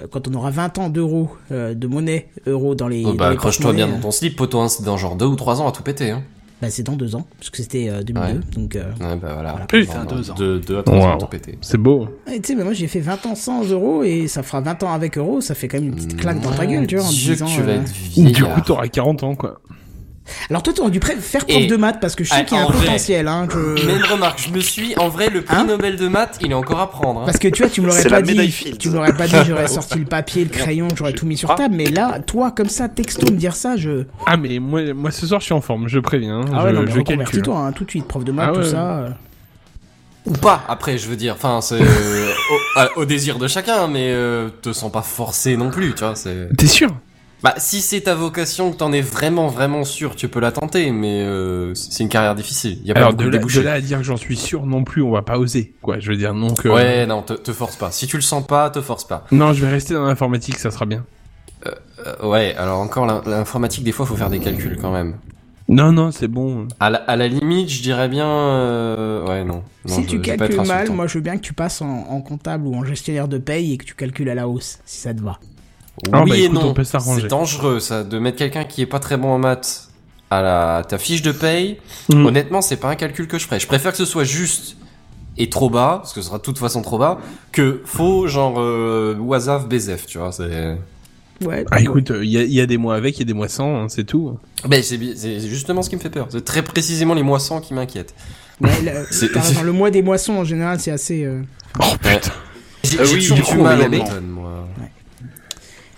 euh, 0.00 0.06
quand 0.10 0.28
on 0.28 0.34
aura 0.34 0.50
20 0.50 0.78
ans 0.78 0.88
d'euros, 0.88 1.30
euh, 1.50 1.74
de 1.74 1.86
monnaie 1.86 2.28
euro 2.46 2.74
dans 2.74 2.88
les. 2.88 3.04
Oh, 3.06 3.12
bah, 3.12 3.28
accroche-toi 3.28 3.72
bien 3.74 3.86
dans 3.88 3.98
ton 4.00 4.10
slip, 4.10 4.36
poto, 4.36 4.60
hein, 4.60 4.68
c'est 4.68 4.82
dans 4.84 4.96
genre 4.96 5.16
2 5.16 5.26
ou 5.26 5.36
3 5.36 5.60
ans 5.60 5.68
à 5.68 5.72
tout 5.72 5.82
péter, 5.82 6.10
hein. 6.10 6.22
Bah, 6.62 6.70
c'est 6.70 6.84
dans 6.84 6.92
deux 6.94 7.16
ans, 7.16 7.26
parce 7.38 7.50
que 7.50 7.56
c'était 7.58 7.88
euh, 7.90 8.02
2002, 8.04 8.34
Ouais. 8.34 8.40
donc. 8.54 8.76
Euh... 8.76 8.84
Ouais, 9.00 9.16
bah 9.16 9.30
voilà. 9.34 9.54
Putain, 9.66 10.04
Dans- 10.04 10.14
deux 10.16 10.30
ans. 10.30 10.34
De 10.34 10.58
2 10.64 10.78
à 10.78 10.82
3 10.84 10.98
ans 10.98 11.10
à 11.10 11.16
Wow. 11.16 11.26
péter. 11.26 11.58
C'est 11.60 11.76
beau. 11.76 12.06
tu 12.26 12.40
sais, 12.44 12.54
mais 12.54 12.62
moi 12.62 12.72
j'ai 12.72 12.86
fait 12.86 13.00
20 13.00 13.26
ans 13.26 13.34
sans 13.34 13.64
euros 13.68 14.04
et 14.04 14.28
ça 14.28 14.44
fera 14.44 14.60
20 14.60 14.80
ans 14.84 14.92
avec 14.92 15.18
euros, 15.18 15.40
ça 15.40 15.56
fait 15.56 15.66
quand 15.66 15.78
même 15.80 15.88
une 15.88 15.94
petite 15.96 16.16
claque 16.16 16.40
dans 16.40 16.52
ta 16.52 16.64
gueule, 16.64 16.86
tu 16.86 16.96
vois, 16.96 17.04
en 17.04 17.10
Dieu 17.10 17.32
disant. 17.34 17.46
que 17.46 17.50
tu 17.50 17.62
vas 17.62 17.72
euh, 17.72 17.80
être 17.82 18.32
Du 18.32 18.44
coup, 18.44 18.60
t'auras 18.64 18.86
40 18.86 19.24
ans, 19.24 19.34
quoi. 19.34 19.60
Alors 20.50 20.62
toi, 20.62 20.72
t'aurais 20.72 20.90
dû 20.90 21.00
pré- 21.00 21.16
faire 21.16 21.44
prof 21.46 21.60
Et- 21.62 21.66
de 21.66 21.76
maths 21.76 21.98
parce 22.00 22.14
que 22.14 22.22
je 22.24 22.30
sais 22.30 22.36
Ah, 22.38 22.44
qu'il 22.44 22.56
y 22.56 22.60
a 22.60 22.64
un 22.64 22.68
vrai. 22.68 22.86
potentiel, 22.86 23.26
hein. 23.28 23.46
que- 23.48 23.76
une 23.96 24.04
remarque, 24.04 24.40
je 24.46 24.50
me 24.52 24.60
suis, 24.60 24.94
en 24.98 25.08
vrai, 25.08 25.28
le 25.30 25.42
prix 25.42 25.56
Hein 25.56 25.64
Nobel 25.64 25.96
de 25.96 26.06
maths, 26.08 26.38
il 26.40 26.50
est 26.52 26.54
encore 26.54 26.80
à 26.80 26.90
prendre. 26.90 27.20
hein. 27.20 27.24
Parce 27.26 27.38
que 27.38 27.48
tu 27.48 27.62
vois, 27.62 27.70
tu 27.70 27.80
me 27.80 27.86
l'aurais 27.88 28.04
pas 28.04 28.22
dit. 28.22 28.50
Fields. 28.50 28.78
Tu 28.78 28.88
me 28.90 28.94
l'aurais 28.94 29.16
pas 29.16 29.26
dit, 29.26 29.34
j'aurais 29.48 29.68
sorti 29.68 29.98
le 29.98 30.04
papier, 30.04 30.44
le 30.44 30.50
crayon, 30.50 30.88
j'aurais 30.96 31.12
tout 31.12 31.26
mis 31.26 31.36
sur 31.36 31.50
Ah. 31.50 31.54
table. 31.56 31.74
Mais 31.74 31.86
là, 31.86 32.18
toi, 32.20 32.50
comme 32.52 32.68
ça, 32.68 32.88
texto 32.88 33.26
me 33.32 33.36
dire 33.36 33.56
ça, 33.56 33.76
je. 33.76 34.04
Ah, 34.26 34.36
mais 34.36 34.58
moi, 34.58 34.92
moi 34.94 35.10
ce 35.10 35.26
soir, 35.26 35.40
je 35.40 35.46
suis 35.46 35.54
en 35.54 35.60
forme, 35.60 35.88
je 35.88 35.98
préviens. 35.98 36.42
Ah 36.52 36.58
je, 36.60 36.66
ouais, 36.66 36.72
non, 36.72 36.80
mais 36.82 36.86
je 36.86 36.92
calcule. 36.96 36.98
reconvertis-toi, 36.98 37.58
hein, 37.58 37.72
tout 37.72 37.84
de 37.84 37.90
suite, 37.90 38.06
prof 38.06 38.24
de 38.24 38.32
maths, 38.32 38.50
Ah 38.50 38.56
ouais, 38.58 38.64
tout 38.64 38.70
ça. 38.70 38.96
euh. 38.98 39.08
Ou 40.26 40.32
pas, 40.34 40.62
après, 40.68 40.98
je 40.98 41.08
veux 41.08 41.16
dire. 41.16 41.34
Enfin, 41.34 41.60
c'est 41.60 41.80
euh, 41.82 42.28
au, 42.76 42.78
à- 42.78 42.88
au 42.98 43.04
désir 43.04 43.38
de 43.38 43.48
chacun, 43.48 43.88
mais 43.88 44.12
euh, 44.12 44.50
te 44.62 44.72
sens 44.72 44.92
pas 44.92 45.02
forcé 45.02 45.56
non 45.56 45.70
plus, 45.70 45.94
tu 45.94 46.04
vois. 46.04 46.14
C'est. 46.14 46.48
T'es 46.56 46.68
sûr? 46.68 46.90
Bah, 47.42 47.54
si 47.56 47.80
c'est 47.80 48.02
ta 48.02 48.14
vocation, 48.14 48.70
que 48.70 48.76
t'en 48.76 48.92
es 48.92 49.00
vraiment, 49.00 49.48
vraiment 49.48 49.82
sûr, 49.84 50.14
tu 50.14 50.28
peux 50.28 50.38
la 50.40 50.52
tenter, 50.52 50.92
mais 50.92 51.22
euh, 51.22 51.74
c'est 51.74 52.04
une 52.04 52.08
carrière 52.08 52.34
difficile. 52.36 52.78
Y 52.84 52.90
a 52.92 52.94
pas 52.94 53.00
Alors, 53.00 53.12
beaucoup 53.14 53.24
de 53.30 53.38
de 53.38 53.54
de 53.54 53.60
là 53.60 53.72
à 53.72 53.80
dire 53.80 53.98
que 53.98 54.04
j'en 54.04 54.16
suis 54.16 54.36
sûr 54.36 54.64
non 54.64 54.84
plus, 54.84 55.02
on 55.02 55.10
va 55.10 55.22
pas 55.22 55.38
oser, 55.38 55.74
quoi. 55.82 55.98
Je 55.98 56.10
veux 56.10 56.16
dire, 56.16 56.34
donc. 56.34 56.64
euh, 56.66 56.72
Ouais, 56.72 57.04
non, 57.06 57.22
te, 57.22 57.32
te 57.32 57.52
force 57.52 57.76
pas. 57.76 57.90
Si 57.90 58.06
tu 58.06 58.16
le 58.16 58.22
sens 58.22 58.46
pas, 58.46 58.70
te 58.70 58.80
force 58.80 59.04
pas. 59.04 59.24
Non, 59.32 59.52
je 59.52 59.64
vais 59.64 59.70
rester 59.72 59.94
dans 59.94 60.04
l'informatique, 60.06 60.58
ça 60.58 60.70
sera 60.70 60.86
bien. 60.86 61.04
Euh, 61.66 62.28
ouais, 62.28 62.54
alors 62.56 62.78
encore, 62.80 63.06
l'in- 63.06 63.22
l'informatique, 63.26 63.84
des 63.84 63.92
fois, 63.92 64.06
faut 64.06 64.16
faire 64.16 64.30
des 64.30 64.38
calculs 64.40 64.76
quand 64.80 64.92
même. 64.92 65.16
Non, 65.68 65.92
non, 65.92 66.10
c'est 66.10 66.28
bon. 66.28 66.66
À 66.80 66.90
la, 66.90 66.98
à 66.98 67.16
la 67.16 67.28
limite, 67.28 67.70
je 67.70 67.82
dirais 67.82 68.08
bien. 68.08 68.26
euh, 68.26 69.26
Ouais, 69.26 69.44
non. 69.44 69.62
non 69.86 69.94
si 69.94 70.02
je- 70.02 70.08
tu 70.08 70.18
pas 70.18 70.36
calcules 70.36 70.60
mal, 70.66 70.90
moi 70.90 71.06
je 71.06 71.14
veux 71.14 71.20
bien 71.22 71.36
que 71.36 71.42
tu 71.42 71.52
passes 71.54 71.80
en, 71.80 71.88
en 72.08 72.20
comptable 72.20 72.66
ou 72.66 72.74
en 72.74 72.84
gestionnaire 72.84 73.28
de 73.28 73.38
paye 73.38 73.72
et 73.72 73.78
que 73.78 73.84
tu 73.84 73.94
calcules 73.94 74.28
à 74.28 74.34
la 74.34 74.48
hausse, 74.48 74.80
si 74.84 75.00
ça 75.00 75.14
te 75.14 75.20
va. 75.22 75.38
Ah, 76.12 76.22
oui 76.24 76.30
bah, 76.30 76.36
et 76.36 76.44
écoute, 76.44 76.54
non. 76.62 76.74
C'est 77.16 77.26
dangereux, 77.28 77.80
ça, 77.80 78.02
de 78.04 78.18
mettre 78.18 78.38
quelqu'un 78.38 78.64
qui 78.64 78.82
est 78.82 78.86
pas 78.86 78.98
très 78.98 79.16
bon 79.16 79.28
en 79.30 79.38
maths 79.38 79.88
à 80.30 80.40
la 80.42 80.76
à 80.78 80.84
ta 80.84 80.98
fiche 80.98 81.22
de 81.22 81.32
paye. 81.32 81.78
Mm. 82.08 82.26
Honnêtement, 82.26 82.62
c'est 82.62 82.76
pas 82.76 82.88
un 82.88 82.94
calcul 82.96 83.26
que 83.28 83.38
je 83.38 83.46
ferais. 83.46 83.60
Je 83.60 83.66
préfère 83.66 83.92
que 83.92 83.98
ce 83.98 84.04
soit 84.06 84.24
juste 84.24 84.76
et 85.38 85.48
trop 85.48 85.70
bas, 85.70 85.98
parce 86.02 86.12
que 86.12 86.20
ce 86.20 86.26
sera 86.28 86.38
de 86.38 86.42
toute 86.42 86.58
façon 86.58 86.82
trop 86.82 86.98
bas, 86.98 87.18
que 87.52 87.82
faux, 87.84 88.26
genre 88.26 88.54
euh, 88.58 89.14
Bezef, 89.68 90.06
tu 90.06 90.18
vois. 90.18 90.32
C'est. 90.32 90.76
Ouais. 91.44 91.64
Ah, 91.70 91.80
écoute, 91.80 92.12
il 92.22 92.28
y, 92.30 92.38
a- 92.38 92.44
y 92.44 92.60
a 92.60 92.66
des 92.66 92.76
mois 92.76 92.94
avec, 92.94 93.16
il 93.16 93.20
y 93.20 93.22
a 93.22 93.26
des 93.26 93.32
mois 93.34 93.48
sans, 93.48 93.82
hein, 93.82 93.86
c'est 93.88 94.04
tout. 94.04 94.38
Ben, 94.68 94.82
c'est 94.82 94.98
justement 95.40 95.82
ce 95.82 95.90
qui 95.90 95.96
me 95.96 96.00
fait 96.00 96.10
peur. 96.10 96.26
C'est 96.30 96.44
très 96.44 96.62
précisément 96.62 97.14
les 97.14 97.22
moissons 97.24 97.60
qui 97.60 97.74
m'inquiètent. 97.74 98.14
Mais 98.60 98.70
le, 98.82 99.06
C'est- 99.10 99.32
t'as 99.32 99.40
raison, 99.42 99.62
le 99.62 99.72
mois 99.72 99.90
des 99.90 100.02
moissons 100.02 100.34
en 100.34 100.44
général, 100.44 100.78
c'est 100.80 100.92
assez. 100.92 101.24
euh, 101.24 101.42
Oh 101.80 101.84
Ouais. 102.04 102.14
putain. 102.16 102.30
J'ai 102.84 102.90
j'ai 103.04 103.14
oui, 103.14 103.20
toujours 103.20 103.36
du 103.36 103.42
coup, 103.42 103.62
mal 103.62 103.78
va 103.78 103.88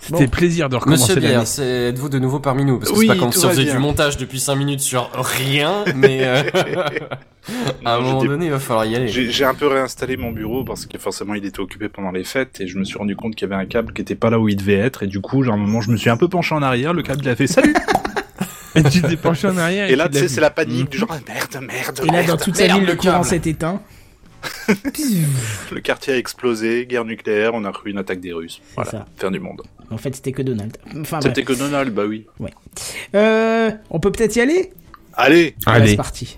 C'était 0.07 0.27
plaisir 0.27 0.69
de 0.69 0.75
recommencer 0.75 1.15
Monsieur. 1.15 1.19
Bière, 1.29 1.43
êtes-vous 1.89 2.09
de 2.09 2.19
nouveau 2.19 2.39
parmi 2.39 2.63
nous 2.65 2.79
Parce 2.79 2.91
que 2.91 2.97
Oui, 2.97 3.07
c'est 3.07 3.13
pas 3.15 3.19
comme 3.19 3.31
si 3.31 3.45
on 3.45 3.49
faisait 3.49 3.63
bien. 3.63 3.73
du 3.73 3.79
montage 3.79 4.17
depuis 4.17 4.39
5 4.39 4.55
minutes 4.55 4.79
sur 4.81 5.09
rien, 5.13 5.83
mais 5.95 6.19
euh, 6.21 6.43
à 7.85 7.95
un 7.95 7.97
Non, 7.97 8.01
moment 8.03 8.19
j'étais- 8.21 8.29
donné, 8.33 8.45
il 8.45 8.51
va 8.51 8.59
falloir 8.59 8.85
y 8.85 8.95
aller. 8.95 9.07
J'ai 9.07 9.45
un 9.45 9.53
peu 9.53 9.67
réinstallé 9.67 10.17
mon 10.17 10.31
bureau 10.31 10.63
parce 10.63 10.85
que 10.85 10.97
forcément 10.97 11.33
il 11.35 11.45
était 11.45 11.59
occupé 11.59 11.89
pendant 11.89 12.11
les 12.11 12.23
fêtes 12.23 12.59
et 12.61 12.67
je 12.67 12.77
me 12.77 12.83
suis 12.83 12.97
rendu 12.97 13.15
compte 13.15 13.35
qu'il 13.35 13.47
y 13.49 13.51
avait 13.53 13.61
un 13.61 13.65
câble 13.67 13.93
qui 13.93 14.01
était 14.01 14.15
pas 14.15 14.29
là 14.29 14.39
où 14.39 14.47
il 14.49 14.55
devait 14.55 14.73
être 14.75 15.03
et 15.03 15.07
du 15.07 15.21
coup, 15.21 15.43
genre, 15.43 15.53
à 15.53 15.57
un 15.57 15.59
moment, 15.59 15.81
je 15.81 15.91
me 15.91 15.97
suis 15.97 16.09
un 16.09 16.17
peu 16.17 16.27
penché 16.27 16.53
en 16.55 16.61
arrière, 16.61 16.93
le 16.93 17.01
câble 17.03 17.21
il 17.23 17.29
a 17.29 17.35
fait 17.35 17.47
salut 17.47 17.75
Et 18.77 18.83
tu 18.83 19.01
t'es 19.01 19.15
penché 19.15 19.47
en 19.47 19.57
arrière. 19.57 19.89
Et 19.89 19.95
là, 19.95 20.09
tu 20.09 20.17
sais, 20.19 20.27
c'est 20.27 20.41
la 20.41 20.49
panique 20.49 20.87
Mm. 20.87 20.89
du 20.89 20.97
genre 20.97 21.09
ah, 21.11 21.19
merde, 21.27 21.65
merde, 21.65 21.99
Et 22.03 22.07
là, 22.07 22.21
dans 22.23 22.27
merde. 22.27 22.41
toute 22.43 22.55
sa 22.57 22.63
merde, 22.63 22.77
ville, 22.79 22.87
le 22.87 22.93
le 22.93 22.97
courant 22.99 23.23
s'est 23.23 23.41
éteint. 23.45 23.79
Le 25.71 25.79
quartier 25.81 26.13
a 26.13 26.17
explosé, 26.17 26.85
guerre 26.85 27.05
nucléaire, 27.05 27.51
on 27.53 27.63
a 27.65 27.71
cru 27.71 27.91
une 27.91 27.97
attaque 27.97 28.19
des 28.19 28.33
Russes. 28.33 28.61
Voilà, 28.75 28.91
ça. 28.91 29.05
fin 29.17 29.31
du 29.31 29.39
monde. 29.39 29.61
En 29.91 29.97
fait, 29.97 30.15
c'était 30.15 30.31
que 30.31 30.41
Donald. 30.41 30.77
Enfin. 30.99 31.21
C'était 31.21 31.43
que 31.43 31.53
Donald, 31.53 31.93
bah 31.93 32.05
oui. 32.07 32.25
Euh, 33.13 33.71
on 33.89 33.99
peut 33.99 34.11
peut-être 34.11 34.35
y 34.35 34.41
aller? 34.41 34.71
Allez 35.13 35.55
Allez, 35.65 35.81
Allez. 35.81 35.89
c'est 35.91 35.95
parti. 35.97 36.37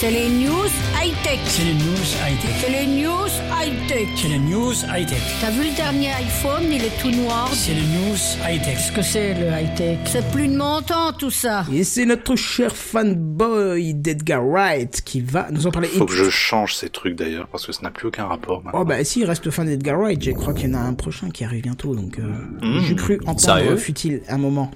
C'est 0.00 0.10
les 0.10 0.28
news 0.28 0.68
high-tech. 1.00 1.38
C'est 1.46 1.64
les 1.64 1.74
news 1.74 2.04
high-tech. 2.26 2.50
C'est 2.60 2.70
les 2.70 2.86
news 2.86 3.28
high-tech. 3.50 4.08
C'est 4.16 4.28
les 4.28 4.38
news 4.38 4.72
high-tech. 4.92 5.20
T'as 5.40 5.50
vu 5.50 5.68
le 5.70 5.76
dernier 5.76 6.08
iPhone, 6.12 6.64
il 6.70 6.82
est 6.84 7.00
tout 7.00 7.10
noir. 7.10 7.48
C'est 7.52 7.72
les 7.74 7.80
news 7.82 8.16
high-tech. 8.46 8.74
Qu'est-ce 8.76 8.92
que 8.92 9.02
c'est 9.02 9.34
le 9.34 9.46
high-tech? 9.46 9.98
C'est 10.06 10.28
plus 10.30 10.48
de 10.48 10.56
mon 10.56 10.82
temps 10.82 11.12
tout 11.18 11.30
ça. 11.30 11.64
Et 11.72 11.84
c'est 11.84 12.04
notre 12.04 12.36
cher 12.36 12.74
fanboy 12.76 13.94
d'Edgar 13.94 14.44
Wright 14.44 15.00
qui 15.04 15.20
va 15.20 15.46
nous 15.50 15.66
en 15.66 15.70
parler. 15.70 15.88
Faut 15.88 16.04
Et- 16.04 16.08
que 16.08 16.14
je 16.14 16.28
change 16.30 16.74
ces 16.74 16.90
trucs 16.90 17.14
d'ailleurs 17.16 17.46
parce 17.48 17.64
que 17.66 17.72
ça 17.72 17.82
n'a 17.82 17.90
plus 17.90 18.08
aucun 18.08 18.26
rapport 18.26 18.62
maintenant. 18.62 18.80
Oh 18.80 18.84
bah 18.84 19.02
si, 19.04 19.20
il 19.20 19.24
reste 19.26 19.48
fan 19.50 19.66
d'Edgar 19.66 19.98
Wright, 19.98 20.22
je 20.22 20.32
crois 20.32 20.52
qu'il 20.54 20.68
y 20.70 20.74
en 20.74 20.78
a 20.78 20.82
un 20.82 20.94
prochain 20.94 21.30
qui 21.30 21.44
arrive 21.44 21.62
bientôt, 21.62 21.94
donc 21.94 22.18
euh, 22.18 22.22
Mmh. 22.62 22.80
j'ai 22.88 22.94
cru 22.96 23.20
entendre, 23.26 23.40
Sérieux 23.40 23.76
fut-il 23.76 24.20
un 24.28 24.38
moment. 24.38 24.70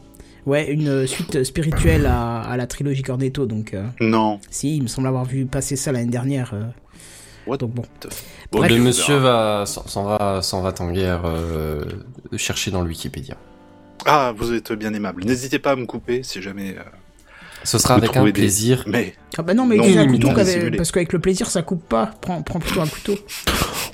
Ouais, 0.48 0.70
une 0.72 0.88
euh, 0.88 1.06
suite 1.06 1.44
spirituelle 1.44 2.06
à, 2.06 2.40
à 2.40 2.56
la 2.56 2.66
trilogie 2.66 3.02
Cornetto, 3.02 3.44
donc 3.46 3.74
euh, 3.74 3.84
Non. 4.00 4.40
si, 4.50 4.76
il 4.78 4.82
me 4.82 4.88
semble 4.88 5.06
avoir 5.06 5.26
vu 5.26 5.44
passer 5.44 5.76
ça 5.76 5.92
l'année 5.92 6.10
dernière. 6.10 6.54
euh, 6.54 6.62
What 7.46 7.58
donc 7.58 7.72
bon. 7.72 7.82
Bon, 8.50 8.58
Bref. 8.60 8.72
le 8.72 8.80
on 8.80 8.84
monsieur 8.84 9.16
va 9.16 9.64
s'en 9.66 9.86
s'en 9.86 10.04
va 10.04 10.40
s'en 10.42 10.62
va 10.62 10.72
en 10.80 10.90
guerre 10.90 11.22
euh, 11.26 11.84
chercher 12.36 12.70
dans 12.70 12.80
le 12.80 12.88
Wikipédia. 12.88 13.36
Ah, 14.06 14.32
vous 14.36 14.54
êtes 14.54 14.72
bien 14.72 14.92
aimable. 14.94 15.24
N'hésitez 15.24 15.58
pas 15.58 15.72
à 15.72 15.76
me 15.76 15.84
couper 15.86 16.22
si 16.22 16.40
jamais. 16.40 16.76
Ce 17.70 17.78
sera 17.78 17.94
avec 17.94 18.16
un 18.16 18.24
des- 18.24 18.32
plaisir. 18.32 18.84
Mais 18.86 19.14
Ah 19.36 19.42
bah 19.42 19.54
non, 19.54 19.66
mais 19.66 19.76
Non, 19.76 19.84
un 19.84 20.06
non, 20.06 20.12
couteau, 20.12 20.28
non, 20.28 20.34
parce 20.76 20.90
qu'avec 20.92 21.12
le 21.12 21.18
plaisir 21.18 21.48
ça 21.50 21.62
coupe 21.62 21.86
pas. 21.88 22.10
Prends, 22.20 22.42
prends 22.42 22.58
plutôt 22.60 22.80
un 22.80 22.86
couteau. 22.86 23.14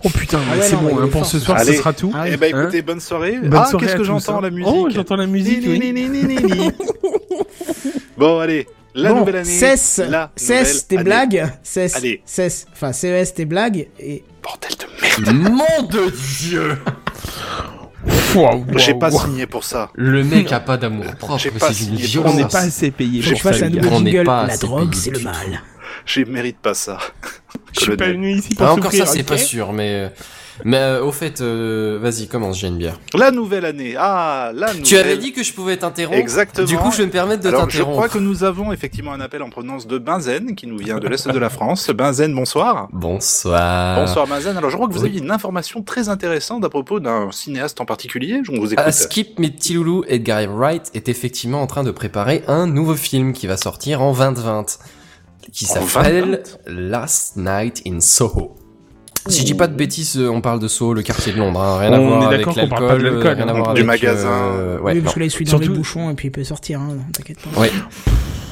Oh 0.04 0.08
putain, 0.10 0.38
Ah 0.52 0.56
ouais, 0.56 0.62
c'est 0.62 0.76
bon, 0.76 0.98
hein, 1.00 1.08
pour 1.08 1.24
ce 1.26 1.38
soir, 1.38 1.56
soir. 1.58 1.60
ce 1.64 1.68
Allez. 1.70 1.78
sera 1.78 1.92
tout. 1.92 2.12
Ah 2.14 2.28
eh 2.28 2.36
bah 2.36 2.46
écoutez, 2.48 2.82
bonne 2.82 3.00
soirée. 3.00 3.38
Bonne 3.38 3.54
ah, 3.54 3.68
qu'est-ce 3.78 3.92
que 3.92 3.98
tous, 3.98 4.04
j'entends 4.04 4.38
hein. 4.38 4.42
la 4.42 4.50
musique 4.50 4.72
Oh, 4.74 4.88
j'entends 4.90 5.16
la 5.16 5.26
musique, 5.26 5.60
Ni, 5.66 5.68
oui. 5.68 5.78
ni, 5.80 5.92
ni, 5.92 6.08
ni, 6.08 6.22
ni, 6.24 6.36
ni. 6.36 6.70
Bon, 8.16 8.38
allez, 8.38 8.66
la 8.94 9.12
bon, 9.12 9.20
nouvelle 9.20 9.36
année. 9.36 9.50
cesse, 9.50 10.00
la 10.08 10.30
cesse 10.36 10.86
tes 10.86 10.96
année. 10.96 11.04
blagues, 11.04 11.52
cesse, 11.62 11.96
Allez. 11.96 12.22
cesse, 12.24 12.66
enfin 12.72 12.92
CES 12.92 13.34
tes 13.34 13.44
blagues, 13.44 13.88
et 13.98 14.22
Bordel 14.42 14.70
de 15.24 15.32
merde. 15.32 15.52
Mon 15.52 15.82
de 15.88 16.12
Dieu 16.38 16.76
Waouh, 18.34 18.64
J'ai 18.76 18.94
pas 18.94 19.10
signé 19.10 19.46
pour 19.46 19.64
ça. 19.64 19.90
Le 19.94 20.24
mec 20.24 20.52
a 20.52 20.60
pas 20.60 20.76
d'amour 20.76 21.04
propre, 21.16 21.48
pas 21.58 21.72
c'est 21.72 21.84
une 21.84 21.96
signé 21.96 22.02
violence. 22.02 22.34
On 22.34 22.36
n'est 22.36 22.48
pas 22.48 22.58
assez 22.60 22.90
payé 22.90 23.22
je 23.22 23.34
fasse 23.36 23.58
ça, 23.60 23.66
un 23.66 23.70
nouveau 23.70 23.88
On 23.92 24.00
n'est 24.00 24.10
jingle, 24.10 24.24
pas 24.26 24.46
la 24.46 24.52
assez 24.52 24.66
drogue 24.66 24.90
payé 24.90 25.02
c'est 25.02 25.10
le 25.10 25.20
mal. 25.20 25.62
Je 26.04 26.20
mérite 26.24 26.58
pas 26.58 26.74
ça. 26.74 26.98
Je 27.72 27.80
suis 27.80 27.96
pas 27.96 28.08
venu 28.08 28.32
ici 28.36 28.54
pour 28.54 28.66
Ah, 28.66 28.72
encore 28.74 28.92
ça, 28.92 29.06
c'est 29.06 29.22
pas 29.22 29.38
sûr, 29.38 29.72
mais 29.72 30.10
mais 30.62 30.76
euh, 30.76 31.04
au 31.04 31.10
fait, 31.10 31.40
euh, 31.40 31.98
vas-y, 32.00 32.28
commence, 32.28 32.58
j'ai 32.58 32.68
une 32.68 32.76
bière. 32.76 33.00
La 33.14 33.30
nouvelle 33.30 33.64
année. 33.64 33.94
Ah, 33.98 34.52
la 34.54 34.68
nouvelle. 34.68 34.82
Tu 34.82 34.96
avais 34.96 35.16
dit 35.16 35.32
que 35.32 35.42
je 35.42 35.52
pouvais 35.52 35.76
t'interrompre. 35.76 36.18
Exactement. 36.18 36.66
Du 36.66 36.76
coup, 36.76 36.92
je 36.92 36.98
vais 36.98 37.06
me 37.06 37.10
permettre 37.10 37.42
de 37.42 37.48
Alors, 37.48 37.68
je 37.68 37.82
crois 37.82 38.04
t'interrompre. 38.04 38.12
que 38.14 38.18
nous 38.18 38.44
avons 38.44 38.72
effectivement 38.72 39.12
un 39.12 39.20
appel 39.20 39.42
en 39.42 39.50
provenance 39.50 39.86
de 39.86 39.98
Benzen, 39.98 40.54
qui 40.54 40.66
nous 40.66 40.78
vient 40.78 40.98
de 40.98 41.08
l'Est 41.08 41.28
de 41.28 41.38
la 41.38 41.50
France. 41.50 41.90
Benzen, 41.90 42.34
bonsoir. 42.34 42.88
Bonsoir. 42.92 43.98
Bonsoir 44.00 44.26
Benzen. 44.26 44.56
Alors, 44.56 44.70
je 44.70 44.76
crois 44.76 44.88
que 44.88 44.92
vous 44.92 45.02
oui. 45.02 45.08
aviez 45.08 45.20
une 45.20 45.30
information 45.30 45.82
très 45.82 46.08
intéressante 46.08 46.64
à 46.64 46.68
propos 46.68 47.00
d'un 47.00 47.30
cinéaste 47.32 47.80
en 47.80 47.84
particulier. 47.84 48.40
Je 48.44 48.52
vous 48.52 48.72
écoute. 48.72 48.78
À 48.78 48.92
Skip, 48.92 49.38
mes 49.38 49.50
petits 49.50 49.74
loulous, 49.74 50.04
Edgar 50.06 50.42
Wright 50.46 50.90
est 50.94 51.08
effectivement 51.08 51.62
en 51.62 51.66
train 51.66 51.82
de 51.82 51.90
préparer 51.90 52.44
un 52.46 52.66
nouveau 52.66 52.94
film 52.94 53.32
qui 53.32 53.46
va 53.46 53.56
sortir 53.56 54.02
en 54.02 54.12
2020, 54.12 54.78
qui 55.52 55.64
s'appelle 55.64 56.42
Last 56.66 57.36
Night 57.36 57.82
in 57.86 58.00
Soho. 58.00 58.56
Si 59.26 59.40
je 59.40 59.46
dis 59.46 59.54
pas 59.54 59.66
de 59.68 59.74
bêtises, 59.74 60.18
euh, 60.18 60.28
on 60.28 60.40
parle 60.42 60.58
de 60.60 60.68
Soho, 60.68 60.92
le 60.92 61.02
quartier 61.02 61.32
de 61.32 61.38
Londres, 61.38 61.60
hein. 61.60 61.78
rien 61.78 61.92
à 61.94 61.98
On 61.98 62.08
voir 62.08 62.22
est 62.22 62.26
avec 62.26 62.38
d'accord 62.40 62.54
qu'on 62.54 62.68
parle 62.68 62.88
pas 62.88 62.96
de 62.98 63.02
l'alcool, 63.04 63.32
rien 63.36 63.48
à 63.48 63.52
voir 63.54 63.74
Du 63.74 63.80
avec, 63.80 63.86
magasin. 63.86 64.28
euh, 64.28 64.78
ouais, 64.80 64.92
oui, 64.92 64.98
non. 64.98 65.02
parce 65.04 65.14
que 65.14 65.20
là, 65.20 65.26
il 65.26 65.30
suit 65.30 65.44
dans 65.46 65.50
Surtout- 65.52 65.68
les 65.68 65.74
bouchons 65.78 66.10
et 66.10 66.14
puis 66.14 66.28
il 66.28 66.30
peut 66.30 66.44
sortir, 66.44 66.80
hein, 66.80 66.88
t'inquiète 67.12 67.38
pas. 67.40 67.60
Ouais. 67.60 67.70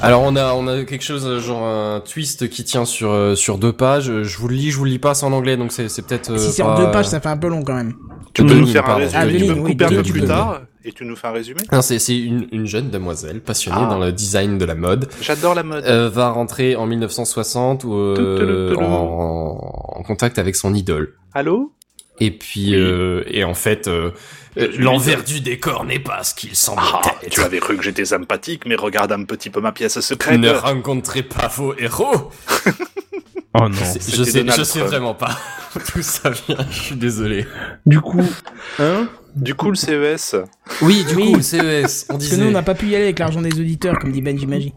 Alors 0.00 0.22
on 0.22 0.34
a 0.34 0.52
on 0.54 0.66
a 0.66 0.82
quelque 0.82 1.04
chose 1.04 1.24
euh, 1.26 1.38
genre 1.38 1.64
un 1.64 2.00
twist 2.00 2.48
qui 2.48 2.64
tient 2.64 2.84
sur 2.84 3.10
euh, 3.12 3.36
sur 3.36 3.56
deux 3.58 3.72
pages. 3.72 4.10
Je 4.24 4.38
vous 4.38 4.48
le 4.48 4.56
lis, 4.56 4.70
je 4.72 4.78
vous 4.78 4.84
le 4.84 4.90
lis 4.90 4.98
pas, 4.98 5.14
c'est 5.14 5.24
en 5.26 5.32
anglais, 5.32 5.56
donc 5.56 5.70
c'est 5.70 5.88
c'est 5.88 6.02
peut-être. 6.02 6.30
euh, 6.32 6.38
si 6.38 6.50
c'est 6.50 6.62
en 6.62 6.76
deux 6.76 6.90
pages, 6.90 7.06
ça 7.06 7.20
fait 7.20 7.28
un 7.28 7.36
peu 7.36 7.46
long 7.48 7.62
quand 7.62 7.74
même. 7.74 7.92
Tu 8.34 8.44
peux 8.44 8.54
nous 8.54 8.66
faire 8.66 8.88
un 8.88 8.94
résumé. 8.96 9.22
Ah, 9.22 9.26
tu 9.28 9.38
peux 9.46 9.54
me 9.54 9.60
oui, 9.60 9.70
couper 9.72 9.84
un 9.84 9.88
peu 9.90 10.02
plus 10.02 10.24
tard 10.24 10.62
et 10.84 10.92
tu 10.92 11.04
nous 11.04 11.16
fais 11.16 11.28
un 11.28 11.32
résumé? 11.32 11.60
Non, 11.72 11.82
c'est 11.82 11.98
c'est 11.98 12.18
une 12.18 12.46
une 12.52 12.66
jeune 12.66 12.90
demoiselle 12.90 13.40
passionnée 13.40 13.78
Ah. 13.80 13.88
dans 13.88 13.98
le 13.98 14.12
design 14.12 14.58
de 14.58 14.64
la 14.64 14.74
mode. 14.74 15.08
J'adore 15.20 15.54
la 15.54 15.62
mode. 15.62 15.84
euh, 15.86 16.08
va 16.08 16.30
rentrer 16.30 16.76
en 16.76 16.86
1960 16.86 17.84
ou, 17.84 17.94
euh, 17.94 18.74
en, 18.76 19.94
en 19.98 20.02
contact 20.02 20.38
avec 20.38 20.56
son 20.56 20.74
idole. 20.74 21.14
Allô? 21.34 21.72
Et 22.20 22.30
puis, 22.30 22.74
euh, 22.74 23.24
et 23.26 23.42
en 23.42 23.54
fait, 23.54 23.90
l'envers 24.78 25.24
du 25.24 25.40
décor 25.40 25.84
n'est 25.84 25.98
pas 25.98 26.22
ce 26.22 26.34
qu'il 26.34 26.54
semble 26.54 26.82
ah, 26.84 27.00
être. 27.22 27.30
Tu 27.30 27.40
avais 27.40 27.58
cru 27.58 27.76
que 27.76 27.82
j'étais 27.82 28.04
sympathique, 28.04 28.64
mais 28.66 28.76
regarde 28.76 29.10
un 29.12 29.24
petit 29.24 29.50
peu 29.50 29.60
ma 29.60 29.72
pièce 29.72 29.98
secrète. 30.00 30.38
Ne 30.38 30.50
rencontrez 30.50 31.22
pas 31.22 31.48
vos 31.48 31.74
héros. 31.76 32.30
Oh 33.54 33.68
non. 33.68 33.76
Je 34.08 34.24
sais, 34.24 34.38
Donald 34.38 34.58
je 34.58 34.64
sais 34.64 34.80
vraiment 34.80 35.12
pas 35.12 35.38
d'où 35.94 36.00
ça 36.00 36.30
vient. 36.30 36.56
Je 36.70 36.78
suis 36.84 36.94
désolé. 36.96 37.46
Du 37.84 38.00
coup, 38.00 38.22
hein? 38.78 39.10
Du 39.34 39.54
coup, 39.54 39.70
le 39.70 39.76
CES. 39.76 40.36
Oui, 40.82 41.04
du 41.04 41.14
Oui. 41.14 41.30
coup, 41.30 41.36
le 41.36 41.42
CES, 41.42 42.06
on 42.10 42.14
Parce 42.18 42.28
que 42.28 42.36
nous, 42.36 42.46
on 42.48 42.50
n'a 42.50 42.62
pas 42.62 42.74
pu 42.74 42.86
y 42.88 42.94
aller 42.94 43.04
avec 43.04 43.18
l'argent 43.18 43.40
des 43.40 43.58
auditeurs, 43.58 43.98
comme 43.98 44.12
dit 44.12 44.20
Benji 44.20 44.46
Magie. 44.46 44.74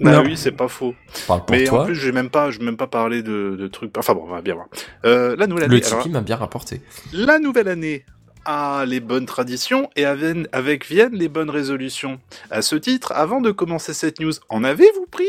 Bah 0.00 0.12
Non. 0.12 0.22
oui, 0.22 0.36
c'est 0.36 0.52
pas 0.52 0.68
faux. 0.68 0.94
Parle 1.26 1.44
pour 1.44 1.56
Mais 1.56 1.68
en 1.70 1.84
plus, 1.86 1.94
j'ai 1.94 2.12
même 2.12 2.28
pas, 2.28 2.50
je 2.50 2.58
vais 2.58 2.64
même 2.66 2.76
pas 2.76 2.86
parler 2.86 3.22
de, 3.22 3.56
de 3.58 3.66
trucs. 3.66 3.96
Enfin 3.96 4.12
bon, 4.14 4.24
on 4.26 4.30
va 4.32 4.42
bien 4.42 4.54
voir. 4.54 4.66
Euh, 5.06 5.34
la 5.38 5.46
nouvelle 5.46 5.68
Le 5.70 5.76
année. 5.76 5.86
alors, 5.86 5.98
Tipeee 6.02 6.12
m'a 6.12 6.20
bien 6.20 6.36
rapporté. 6.36 6.82
la 7.12 7.38
nouvelle 7.38 7.68
année 7.68 8.04
a 8.44 8.84
les 8.86 9.00
bonnes 9.00 9.24
traditions 9.24 9.88
et 9.96 10.04
avec, 10.04 10.86
viennent 10.86 11.14
les 11.14 11.28
bonnes 11.28 11.48
résolutions. 11.50 12.20
À 12.50 12.60
ce 12.60 12.76
titre, 12.76 13.12
avant 13.14 13.40
de 13.40 13.50
commencer 13.52 13.94
cette 13.94 14.20
news, 14.20 14.32
en 14.50 14.64
avez-vous 14.64 15.06
pris 15.10 15.24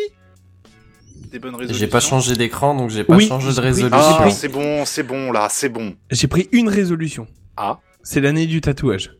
des 1.32 1.40
bonnes 1.40 1.56
résolutions 1.56 1.80
J'ai 1.80 1.88
pas 1.90 2.02
changé 2.02 2.36
d'écran, 2.36 2.76
donc 2.76 2.90
j'ai 2.90 3.06
pas 3.06 3.16
Oui, 3.16 3.26
changé 3.28 3.54
de 3.54 3.60
résolution. 3.62 3.98
Ah, 4.20 4.30
c'est 4.32 4.50
bon, 4.50 4.84
c'est 4.84 5.04
bon 5.04 5.32
là, 5.32 5.48
c'est 5.50 5.70
bon. 5.70 5.96
J'ai 6.12 6.28
pris 6.28 6.50
une 6.52 6.68
résolution. 6.68 7.26
Ah, 7.56 7.80
C'est 8.08 8.22
l'année 8.22 8.46
du 8.46 8.62
tatouage. 8.62 9.12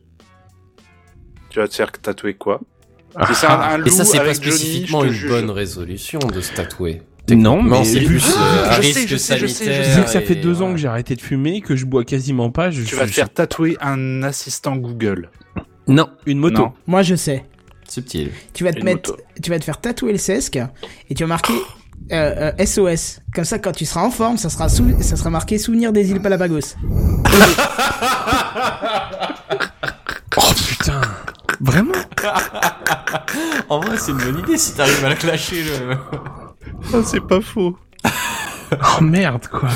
tu 1.50 1.58
vas 1.58 1.66
te 1.68 1.74
faire 1.74 1.90
tatouer 1.92 2.34
quoi 2.34 2.60
Ah. 3.16 3.28
C'est 3.34 3.46
un, 3.46 3.50
un 3.60 3.78
loup 3.78 3.86
Et 3.86 3.90
ça, 3.90 4.04
c'est 4.04 4.18
pas 4.18 4.32
Johnny, 4.32 4.36
spécifiquement 4.36 5.04
une 5.04 5.10
juge. 5.12 5.28
bonne 5.28 5.50
résolution 5.50 6.18
de 6.20 6.40
se 6.40 6.54
tatouer. 6.54 7.02
Non, 7.28 7.60
mais 7.60 7.84
c'est 7.84 8.02
plus 8.02 8.24
euh, 8.28 8.32
Ah, 8.38 8.76
un 8.76 8.80
je 8.80 8.82
sais, 8.82 9.00
risque 9.00 9.08
je 9.08 9.16
sais, 9.16 9.38
je 9.38 9.46
sais, 9.48 9.64
je 9.64 9.70
sanitaire. 9.70 9.84
Je 9.84 9.90
sais 9.96 10.04
que 10.04 10.10
ça 10.10 10.20
fait 10.20 10.36
deux 10.36 10.62
ans 10.62 10.70
que 10.70 10.76
j'ai 10.78 10.86
arrêté 10.86 11.16
de 11.16 11.20
fumer, 11.20 11.60
que 11.60 11.74
je 11.74 11.84
bois 11.84 12.04
quasiment 12.04 12.50
pas. 12.52 12.70
Je, 12.70 12.82
Tu 12.84 12.94
vas 12.94 13.02
te 13.02 13.08
je- 13.08 13.14
faire 13.14 13.30
tatouer 13.32 13.76
un 13.80 14.22
assistant 14.22 14.76
Google. 14.76 15.30
Non, 15.88 16.08
une 16.26 16.38
moto. 16.38 16.62
Non. 16.62 16.72
Moi, 16.86 17.02
je 17.02 17.16
sais. 17.16 17.44
Subtil. 17.88 18.30
Tu 18.54 18.62
vas 18.62 18.72
te 18.72 18.78
Une 18.78 18.84
mettre, 18.84 19.10
moto. 19.10 19.22
tu 19.42 19.50
vas 19.50 19.58
te 19.58 19.64
faire 19.64 19.80
tatouer 19.80 20.12
le 20.12 20.18
sesque 20.18 20.58
et 21.10 21.14
tu 21.14 21.24
vas 21.24 21.28
marquer 21.28 21.54
euh, 22.12 22.52
euh, 22.58 22.64
SOS. 22.66 23.20
Comme 23.34 23.44
ça, 23.44 23.58
quand 23.58 23.72
tu 23.72 23.84
seras 23.84 24.02
en 24.02 24.10
forme, 24.10 24.36
ça 24.36 24.48
sera 24.50 24.68
sou- 24.68 24.96
ça 25.00 25.16
sera 25.16 25.30
marqué 25.30 25.58
souvenir 25.58 25.92
des 25.92 26.10
îles 26.10 26.20
Palapagos. 26.20 26.60
Oh 30.38 30.42
putain. 30.68 31.00
Vraiment? 31.60 31.92
En 33.68 33.80
vrai, 33.80 33.96
c'est 33.98 34.12
une 34.12 34.18
bonne 34.18 34.38
idée 34.40 34.58
si 34.58 34.74
t'arrives 34.74 35.04
à 35.04 35.08
la 35.10 35.14
clasher 35.14 35.62
le. 35.62 35.96
Ah, 36.92 36.98
c'est 37.04 37.20
pas 37.26 37.40
faux. 37.40 37.76
Oh 38.98 39.00
merde, 39.00 39.46
quoi. 39.46 39.68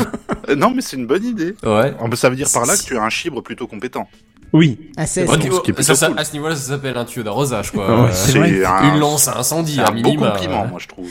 Euh, 0.49 0.57
non, 0.57 0.73
mais 0.75 0.83
c'est 0.83 0.97
une 0.97 1.07
bonne 1.07 1.25
idée. 1.25 1.55
Ouais. 1.63 1.95
Ça 2.15 2.29
veut 2.29 2.35
dire 2.35 2.49
par 2.53 2.67
là 2.67 2.77
que 2.77 2.83
tu 2.83 2.95
es 2.95 2.99
un 2.99 3.09
chibre 3.09 3.41
plutôt 3.41 3.69
compétent. 3.69 4.09
Oui. 4.53 4.91
À 4.97 5.07
16. 5.07 5.29
Ok. 5.31 5.35
Ok, 5.37 5.41
ce 5.43 5.47
qui 5.47 5.53
est 5.53 5.55
ça, 5.55 5.61
plutôt 5.75 5.95
ça- 5.95 6.07
cool. 6.09 6.19
à 6.19 6.25
ce 6.25 6.33
niveau-là, 6.33 6.57
ça 6.57 6.71
s'appelle 6.71 6.97
un 6.97 7.05
tuyau 7.05 7.23
d'arrosage, 7.23 7.71
quoi. 7.71 7.87
Ouais, 7.87 8.09
Euh, 8.09 8.13
c'est 8.13 8.37
un, 8.67 8.93
Une 8.95 8.99
lance 8.99 9.29
à 9.29 9.39
incendie, 9.39 9.81
un 9.81 9.85
beau 9.87 9.93
minima. 9.93 10.31
compliment, 10.33 10.65
euh. 10.65 10.69
moi, 10.69 10.81
je 10.81 10.89
trouve. 10.89 11.07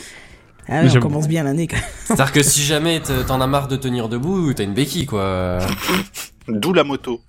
Ah 0.69 0.83
ouais, 0.83 0.89
on 0.95 0.99
commence 0.99 1.27
bien 1.27 1.43
l'année. 1.43 1.67
quand 1.67 1.75
même. 1.77 1.83
C'est-à-dire 2.05 2.31
que 2.31 2.43
si 2.43 2.61
jamais 2.63 3.01
t'en 3.27 3.41
as 3.41 3.47
marre 3.47 3.67
de 3.67 3.75
tenir 3.75 4.07
debout, 4.09 4.53
t'as 4.53 4.63
une 4.63 4.73
béquille, 4.73 5.05
quoi. 5.05 5.59
D'où 6.47 6.73
la 6.73 6.83
moto. 6.83 7.21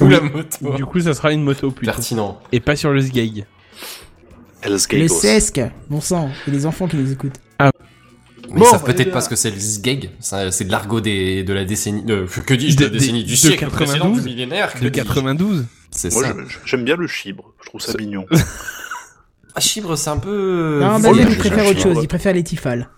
Ou 0.00 0.08
la 0.08 0.20
moto. 0.20 0.74
Du 0.76 0.84
coup, 0.84 1.00
ça 1.00 1.14
sera 1.14 1.32
une 1.32 1.42
moto 1.42 1.70
plutôt. 1.70 1.90
Pertinent. 1.92 2.38
Et 2.52 2.60
pas 2.60 2.76
sur 2.76 2.92
le 2.92 3.00
sgeg. 3.00 3.46
Le 4.64 4.76
Gagos. 4.88 5.14
sesque, 5.20 5.60
bon 5.90 6.00
sang, 6.00 6.30
et 6.48 6.50
les 6.50 6.66
enfants 6.66 6.88
qui 6.88 6.96
nous 6.96 7.12
écoutent. 7.12 7.38
Mais 7.60 8.60
Bon, 8.60 8.64
ils 8.64 8.70
savent 8.70 8.84
peut-être 8.84 9.10
pas 9.10 9.20
ce 9.20 9.28
que 9.28 9.34
c'est 9.36 9.50
le 9.50 9.58
zgeg. 9.58 10.10
Ça, 10.20 10.50
C'est 10.52 10.64
de 10.64 10.70
l'argot 10.70 11.00
des, 11.00 11.42
de 11.44 11.52
la 11.52 11.64
décennie, 11.64 12.02
de, 12.04 12.26
que 12.46 12.54
dis-je, 12.54 12.76
de, 12.76 12.84
De- 12.84 12.92
la 12.92 12.98
décennie, 12.98 13.22
de- 13.22 13.26
du 13.26 13.32
de 13.32 13.36
siècle 13.38 13.66
précédent, 13.68 14.04
92, 14.14 14.22
du 14.24 14.28
millénaire. 14.30 14.72
que 14.72 14.78
De 14.84 14.88
dis-je. 14.88 15.04
92. 15.04 15.66
C'est 15.90 16.10
ça. 16.10 16.34
j'aime 16.64 16.84
bien 16.84 16.96
le 16.96 17.06
chibre. 17.06 17.52
Je 17.62 17.66
trouve 17.68 17.80
ça 17.80 17.92
mignon. 17.98 18.24
Ah, 19.56 19.60
chibre, 19.60 19.96
c'est 19.96 20.10
un 20.10 20.18
peu... 20.18 20.80
non, 20.82 20.96
vulgaire. 20.98 21.12
Benji, 21.14 21.22
je 21.24 21.32
il 21.32 21.38
préfère 21.38 21.66
autre 21.66 21.80
chose, 21.80 21.98
il 22.02 22.08
préfère 22.08 22.34
les 22.34 22.44
tifales. 22.44 22.88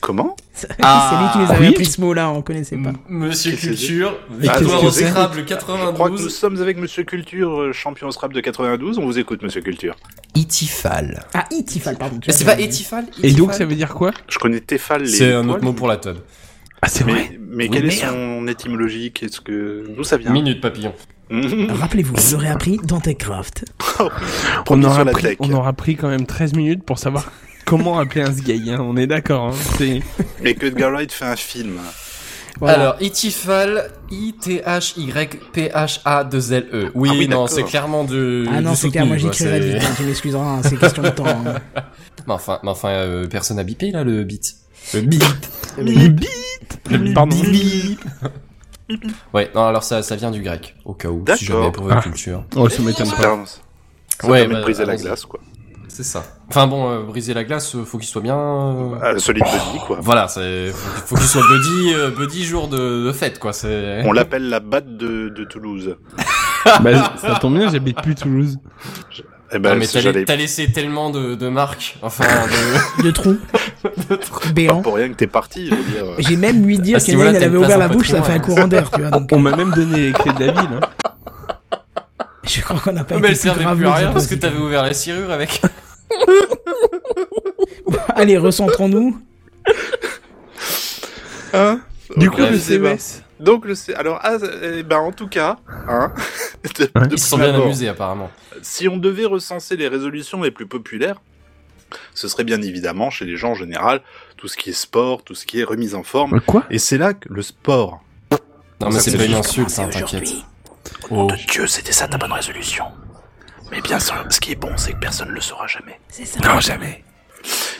Comment? 0.00 0.36
C'est 0.52 0.68
Ah, 0.80 1.20
lui 1.20 1.32
qui 1.32 1.38
nous 1.46 1.50
avait 1.52 1.66
oui. 1.66 1.72
appris 1.74 1.84
ce 1.84 2.00
mot-là, 2.00 2.30
on 2.30 2.40
connaissait 2.40 2.76
pas. 2.76 2.92
Monsieur 3.08 3.56
c'est? 3.56 3.68
Culture, 3.68 4.16
Ah, 4.30 4.34
victoire 4.38 4.84
au 4.84 4.90
c'est? 4.90 5.08
Scrabble 5.08 5.38
Je 5.46 5.54
crois 5.54 5.56
que 5.58 6.12
nous 6.12 6.18
92, 6.18 6.34
sommes 6.34 6.60
avec 6.62 6.78
Monsieur 6.78 7.02
Culture, 7.02 7.60
euh, 7.60 7.72
champion 7.72 8.10
Scrabble 8.10 8.34
de 8.34 8.40
92. 8.40 8.98
On 8.98 9.04
vous 9.04 9.18
écoute, 9.18 9.42
Monsieur 9.42 9.60
Culture. 9.62 9.96
Itifal. 10.34 11.24
Ah, 11.34 11.44
itifal, 11.50 11.96
pardon. 11.98 12.20
Mais 12.26 12.32
c'est 12.32 12.44
pas 12.44 12.58
Etifal 12.58 13.04
Et 13.22 13.32
donc, 13.32 13.52
ça 13.52 13.64
veut 13.66 13.74
dire 13.74 13.94
quoi? 13.94 14.12
Je 14.28 14.38
connais 14.38 14.60
Tefal. 14.60 15.02
les 15.02 15.08
C'est 15.08 15.32
un 15.32 15.48
autre 15.48 15.62
mot 15.64 15.72
pour 15.72 15.88
la 15.88 15.96
tonne. 15.96 16.18
Ah, 16.82 16.88
c'est 16.88 17.04
vrai. 17.04 17.30
Mais, 17.32 17.66
mais 17.66 17.68
quelle 17.68 17.86
est 17.86 17.90
son 17.90 18.46
étymologie? 18.48 19.12
Qu'est-ce 19.12 19.40
que 19.40 19.84
d'où 19.94 20.04
ça 20.04 20.16
vient? 20.18 20.30
Minute 20.30 20.60
papillon. 20.60 20.92
Mhm. 21.30 21.70
Rappelez-vous, 21.72 22.14
vous 22.16 22.32
l'aurez 22.32 22.48
appris 22.48 22.78
dans 22.84 23.00
TechCraft. 23.00 23.64
On 24.70 24.82
aura, 24.84 25.04
pris, 25.06 25.22
tech. 25.22 25.36
on 25.40 25.52
aura 25.52 25.72
pris 25.72 25.96
quand 25.96 26.08
même 26.08 26.26
13 26.26 26.54
minutes 26.54 26.84
pour 26.84 26.98
savoir 26.98 27.30
comment 27.64 27.98
appeler 27.98 28.22
un 28.22 28.32
sgeg. 28.32 28.68
Hein. 28.70 28.78
On 28.80 28.96
est 28.96 29.06
d'accord. 29.08 29.52
Hein. 29.80 29.84
Et 30.44 30.54
que 30.54 30.66
Wright 30.66 31.10
fait 31.12 31.24
un 31.24 31.36
film. 31.36 31.78
Voilà. 32.60 32.78
Alors, 32.80 32.96
Itifal, 33.02 33.90
I-T-H-Y-P-H-A-2-L-E. 34.10 36.90
Oui, 36.94 37.08
Ah 37.12 37.16
oui, 37.18 37.28
non, 37.28 37.46
c'est 37.48 37.64
clairement 37.64 38.04
de. 38.04 38.46
Ah 38.50 38.60
non, 38.62 38.70
du 38.70 38.76
c'est 38.76 38.88
clair, 38.90 39.04
moi 39.06 39.16
j'écrirai 39.18 39.60
c'est- 39.60 39.74
vite, 39.78 39.82
hein, 39.84 39.94
tu 39.96 40.02
m'excuseras, 40.04 40.44
hein, 40.58 40.62
c'est 40.62 40.78
question 40.78 41.02
de 41.02 41.08
temps. 41.10 41.26
hein. 41.26 41.56
Mais 42.26 42.32
enfin, 42.32 42.58
mais 42.64 42.70
enfin 42.70 42.88
euh, 42.88 43.28
personne 43.28 43.56
a 43.60 43.62
bipé 43.62 43.92
là 43.92 44.02
le 44.02 44.24
beat. 44.24 44.56
Le 44.94 45.00
beat. 45.00 45.22
Le 46.90 47.14
Pardon. 47.14 47.36
Ouais, 49.34 49.50
non, 49.54 49.66
alors 49.66 49.82
ça, 49.82 50.02
ça 50.02 50.14
vient 50.16 50.30
du 50.30 50.42
grec, 50.42 50.76
au 50.84 50.94
cas 50.94 51.08
où, 51.08 51.24
si 51.36 51.44
jamais 51.44 51.72
pour 51.72 51.84
votre 51.84 51.96
Ah. 51.98 52.02
culture. 52.02 52.44
Oh, 52.54 52.68
ça 52.68 52.82
m'étonne 52.82 53.10
pas. 53.10 53.38
ça 54.16 54.26
Ouais, 54.28 54.46
bah, 54.46 54.60
briser 54.62 54.84
la 54.84 54.96
glace, 54.96 55.24
quoi. 55.24 55.40
C'est 55.88 56.04
ça. 56.04 56.24
Enfin 56.48 56.66
bon, 56.66 56.90
euh, 56.90 57.02
briser 57.02 57.32
la 57.32 57.42
glace, 57.44 57.74
euh, 57.74 57.84
faut 57.84 57.96
qu'il 57.98 58.06
soit 58.08 58.20
bien. 58.20 58.36
euh, 58.38 58.98
Ah, 59.02 59.18
solide 59.18 59.44
buddy, 59.44 59.78
quoi. 59.86 59.98
Voilà, 60.00 60.28
c'est 60.28 60.70
faut, 60.70 61.06
faut 61.06 61.14
qu'il 61.16 61.24
soit 61.26 61.42
buddy, 61.48 61.94
euh, 61.94 62.10
buddy 62.10 62.44
jour 62.44 62.68
de, 62.68 63.06
de 63.06 63.12
fête, 63.12 63.38
quoi. 63.38 63.52
C'est. 63.52 64.02
On 64.04 64.12
l'appelle 64.12 64.48
la 64.50 64.60
batte 64.60 64.96
de, 64.96 65.28
de 65.30 65.44
Toulouse. 65.44 65.96
Bah, 66.82 67.14
ça 67.16 67.36
tombe 67.40 67.56
bien, 67.56 67.70
j'habite 67.70 68.02
plus 68.02 68.16
Toulouse. 68.16 68.58
Eh 69.52 69.60
ben, 69.60 69.74
Non, 69.74 69.76
mais 69.80 70.24
t'as 70.24 70.34
laissé 70.34 70.72
tellement 70.72 71.10
de, 71.10 71.36
de 71.36 71.48
marques, 71.48 71.96
enfin, 72.02 72.24
de... 72.24 73.02
De 73.04 73.10
trous 73.12 73.36
pas 73.82 74.50
béants. 74.52 74.82
pour 74.82 74.94
rien 74.94 75.08
que 75.08 75.14
t'es 75.14 75.26
parti, 75.26 75.66
je 75.68 75.74
veux 75.74 75.82
dire. 75.82 76.04
J'ai 76.18 76.36
même 76.36 76.64
lui 76.64 76.78
dire 76.78 76.96
À 76.96 77.00
ce 77.00 77.06
qu'il 77.06 77.14
y 77.14 77.16
en 77.16 77.20
a 77.20 77.24
une, 77.26 77.32
niveau-là, 77.32 77.46
elle 77.46 77.50
t'as 77.52 77.56
avait 77.56 77.64
ouvert 77.64 77.78
la 77.78 77.88
bouche, 77.88 78.08
ça 78.10 78.22
fait 78.22 78.32
un 78.32 78.38
courant 78.38 78.68
d'air, 78.68 78.90
tu 78.90 79.00
vois. 79.00 79.10
Donc, 79.10 79.28
On 79.32 79.38
m'a 79.38 79.54
même 79.56 79.72
donné 79.72 80.08
les 80.08 80.12
clés 80.12 80.32
de 80.32 80.44
la 80.44 80.52
ville. 80.52 80.70
Hein. 80.82 81.08
je 82.44 82.60
crois 82.62 82.78
qu'on 82.78 82.92
n'a 82.92 83.04
pas 83.04 83.16
mais 83.18 83.28
elle 83.28 83.34
été 83.34 83.40
plus 83.40 83.42
servait 83.42 83.64
grave 83.64 83.76
plus 83.78 83.86
à 83.86 83.94
rien 83.94 84.12
parce 84.12 84.26
que 84.26 84.34
t'avais 84.36 84.58
ouvert 84.58 84.82
la 84.82 84.94
serrure 84.94 85.30
avec. 85.30 85.60
Allez, 88.14 88.38
recentrons-nous. 88.38 89.18
Hein 91.52 91.80
Du 92.16 92.28
Ok, 92.28 92.34
coup, 92.36 92.40
le. 92.42 92.58
CES. 92.58 93.22
Donc 93.38 93.66
le 93.66 93.74
C- 93.74 93.92
alors 93.94 94.18
ah, 94.22 94.36
eh 94.62 94.82
ben 94.82 94.96
en 94.96 95.12
tout 95.12 95.28
cas, 95.28 95.58
hein, 95.88 96.10
de- 96.78 96.84
de 96.84 96.90
Ils 97.12 97.18
se 97.18 97.28
sont 97.28 97.36
bien 97.36 97.54
amusés 97.54 97.88
apparemment. 97.88 98.30
Si 98.62 98.88
on 98.88 98.96
devait 98.96 99.26
recenser 99.26 99.76
les 99.76 99.88
résolutions 99.88 100.40
les 100.42 100.50
plus 100.50 100.66
populaires, 100.66 101.20
Ce 102.14 102.28
serait 102.28 102.44
bien 102.44 102.60
évidemment 102.62 103.10
chez 103.10 103.24
les 103.24 103.36
gens 103.36 103.50
en 103.50 103.54
général 103.54 104.02
tout 104.36 104.48
ce 104.48 104.56
qui 104.56 104.70
est 104.70 104.74
sport, 104.74 105.22
tout 105.22 105.34
ce 105.34 105.46
qui 105.46 105.60
est 105.60 105.64
remise 105.64 105.94
en 105.94 106.02
forme. 106.02 106.40
Quoi? 106.40 106.64
Et 106.70 106.78
c'est 106.78 106.98
là 106.98 107.14
que 107.14 107.28
le 107.32 107.42
sport. 107.42 108.00
Non, 108.80 108.90
mais 108.90 109.00
c'est 109.00 109.16
pas 109.16 109.24
une 109.24 109.34
insulte, 109.34 109.78
hein, 109.78 109.88
t'inquiète. 109.88 110.34
Oh 111.10 111.28
Dieu, 111.48 111.66
c'était 111.66 111.92
ça 111.92 112.06
ta 112.08 112.18
bonne 112.18 112.32
résolution. 112.32 112.84
Mais 113.70 113.80
bien 113.80 113.98
sûr, 113.98 114.24
ce 114.28 114.38
qui 114.38 114.52
est 114.52 114.56
bon, 114.56 114.76
c'est 114.76 114.92
que 114.92 114.98
personne 114.98 115.28
ne 115.28 115.32
le 115.32 115.40
saura 115.40 115.66
jamais. 115.66 115.98
Non, 116.44 116.60
jamais. 116.60 117.02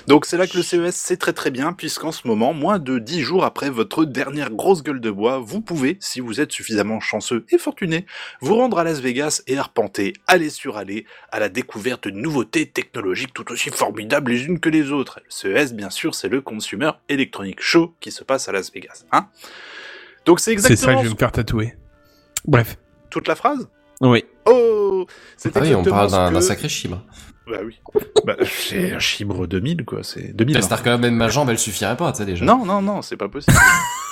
Donc 0.07 0.25
c'est 0.25 0.37
là 0.37 0.47
que 0.47 0.57
le 0.57 0.63
CES 0.63 0.95
c'est 0.95 1.17
très 1.17 1.33
très 1.33 1.51
bien 1.51 1.73
puisqu'en 1.73 2.13
ce 2.13 2.29
moment, 2.29 2.53
moins 2.53 2.79
de 2.79 2.99
10 3.01 3.21
jours 3.23 3.45
après 3.45 3.71
votre 3.71 4.05
dernière 4.05 4.51
grosse 4.51 4.83
gueule 4.85 5.01
de 5.01 5.11
bois, 5.11 5.39
vous 5.39 5.61
pouvez, 5.61 5.97
si 6.01 6.21
vous 6.21 6.41
êtes 6.41 6.53
suffisamment 6.53 7.01
chanceux 7.01 7.45
et 7.51 7.59
fortuné, 7.59 8.07
vous 8.41 8.55
rendre 8.55 8.79
à 8.79 8.85
Las 8.85 9.01
Vegas 9.01 9.43
et 9.49 9.59
arpenter, 9.59 10.13
aller 10.29 10.49
sur 10.51 10.77
aller, 10.77 11.07
à 11.33 11.41
la 11.41 11.49
découverte 11.49 12.05
de 12.05 12.11
nouveautés 12.13 12.67
technologiques 12.71 13.35
tout 13.35 13.51
aussi 13.51 13.71
formidables 13.71 14.31
les 14.31 14.45
unes 14.45 14.61
que 14.61 14.69
les 14.69 14.93
autres. 14.93 15.21
Le 15.25 15.31
CES 15.31 15.73
bien 15.75 15.91
sûr 15.91 16.15
c'est 16.15 16.29
le 16.29 16.41
Consumer 16.41 16.93
Electronic 17.09 17.61
Show 17.61 17.95
qui 18.01 18.13
se 18.13 18.23
passe 18.23 18.49
à 18.49 18.53
Las 18.53 18.73
Vegas. 18.73 19.05
Hein 19.11 19.27
Donc 20.25 20.39
c'est 20.39 20.53
C'est 20.53 20.61
ça 20.61 20.69
que 20.69 20.73
exactement 20.75 20.99
je 21.03 21.09
vais 21.09 21.15
me 21.15 21.19
faire 21.19 21.33
tatouer. 21.33 21.75
Bref. 22.47 22.77
toute 23.11 23.27
la 23.27 23.35
phrase? 23.35 23.69
Oui. 24.01 24.25
Oh 24.45 25.07
C'est 25.37 25.57
Ah 25.57 25.61
oui, 25.63 25.75
on 25.75 25.81
exactement 25.81 25.97
parle 25.97 26.11
d'un 26.13 26.31
d'un 26.33 26.39
que- 26.39 26.45
sacré 26.45 26.69
chibre. 26.69 27.03
Bah 27.47 27.59
oui. 27.65 27.79
bah, 28.25 28.37
c'est 28.45 28.93
un 28.93 28.99
chibre 28.99 29.47
2000 29.47 29.85
quoi, 29.85 30.03
c'est 30.03 30.35
2000. 30.35 30.57
hein. 30.57 30.77
Que 30.83 30.97
même 30.97 31.15
ma 31.15 31.29
jambe, 31.29 31.49
elle 31.51 31.59
suffirait 31.59 31.97
pas, 31.97 32.11
tu 32.13 32.19
sais, 32.19 32.25
déjà. 32.25 32.45
Non, 32.45 32.65
non, 32.67 32.83
non, 32.83 33.03
c'est 33.03 33.17
pas 33.17 33.29
possible. 33.29 33.57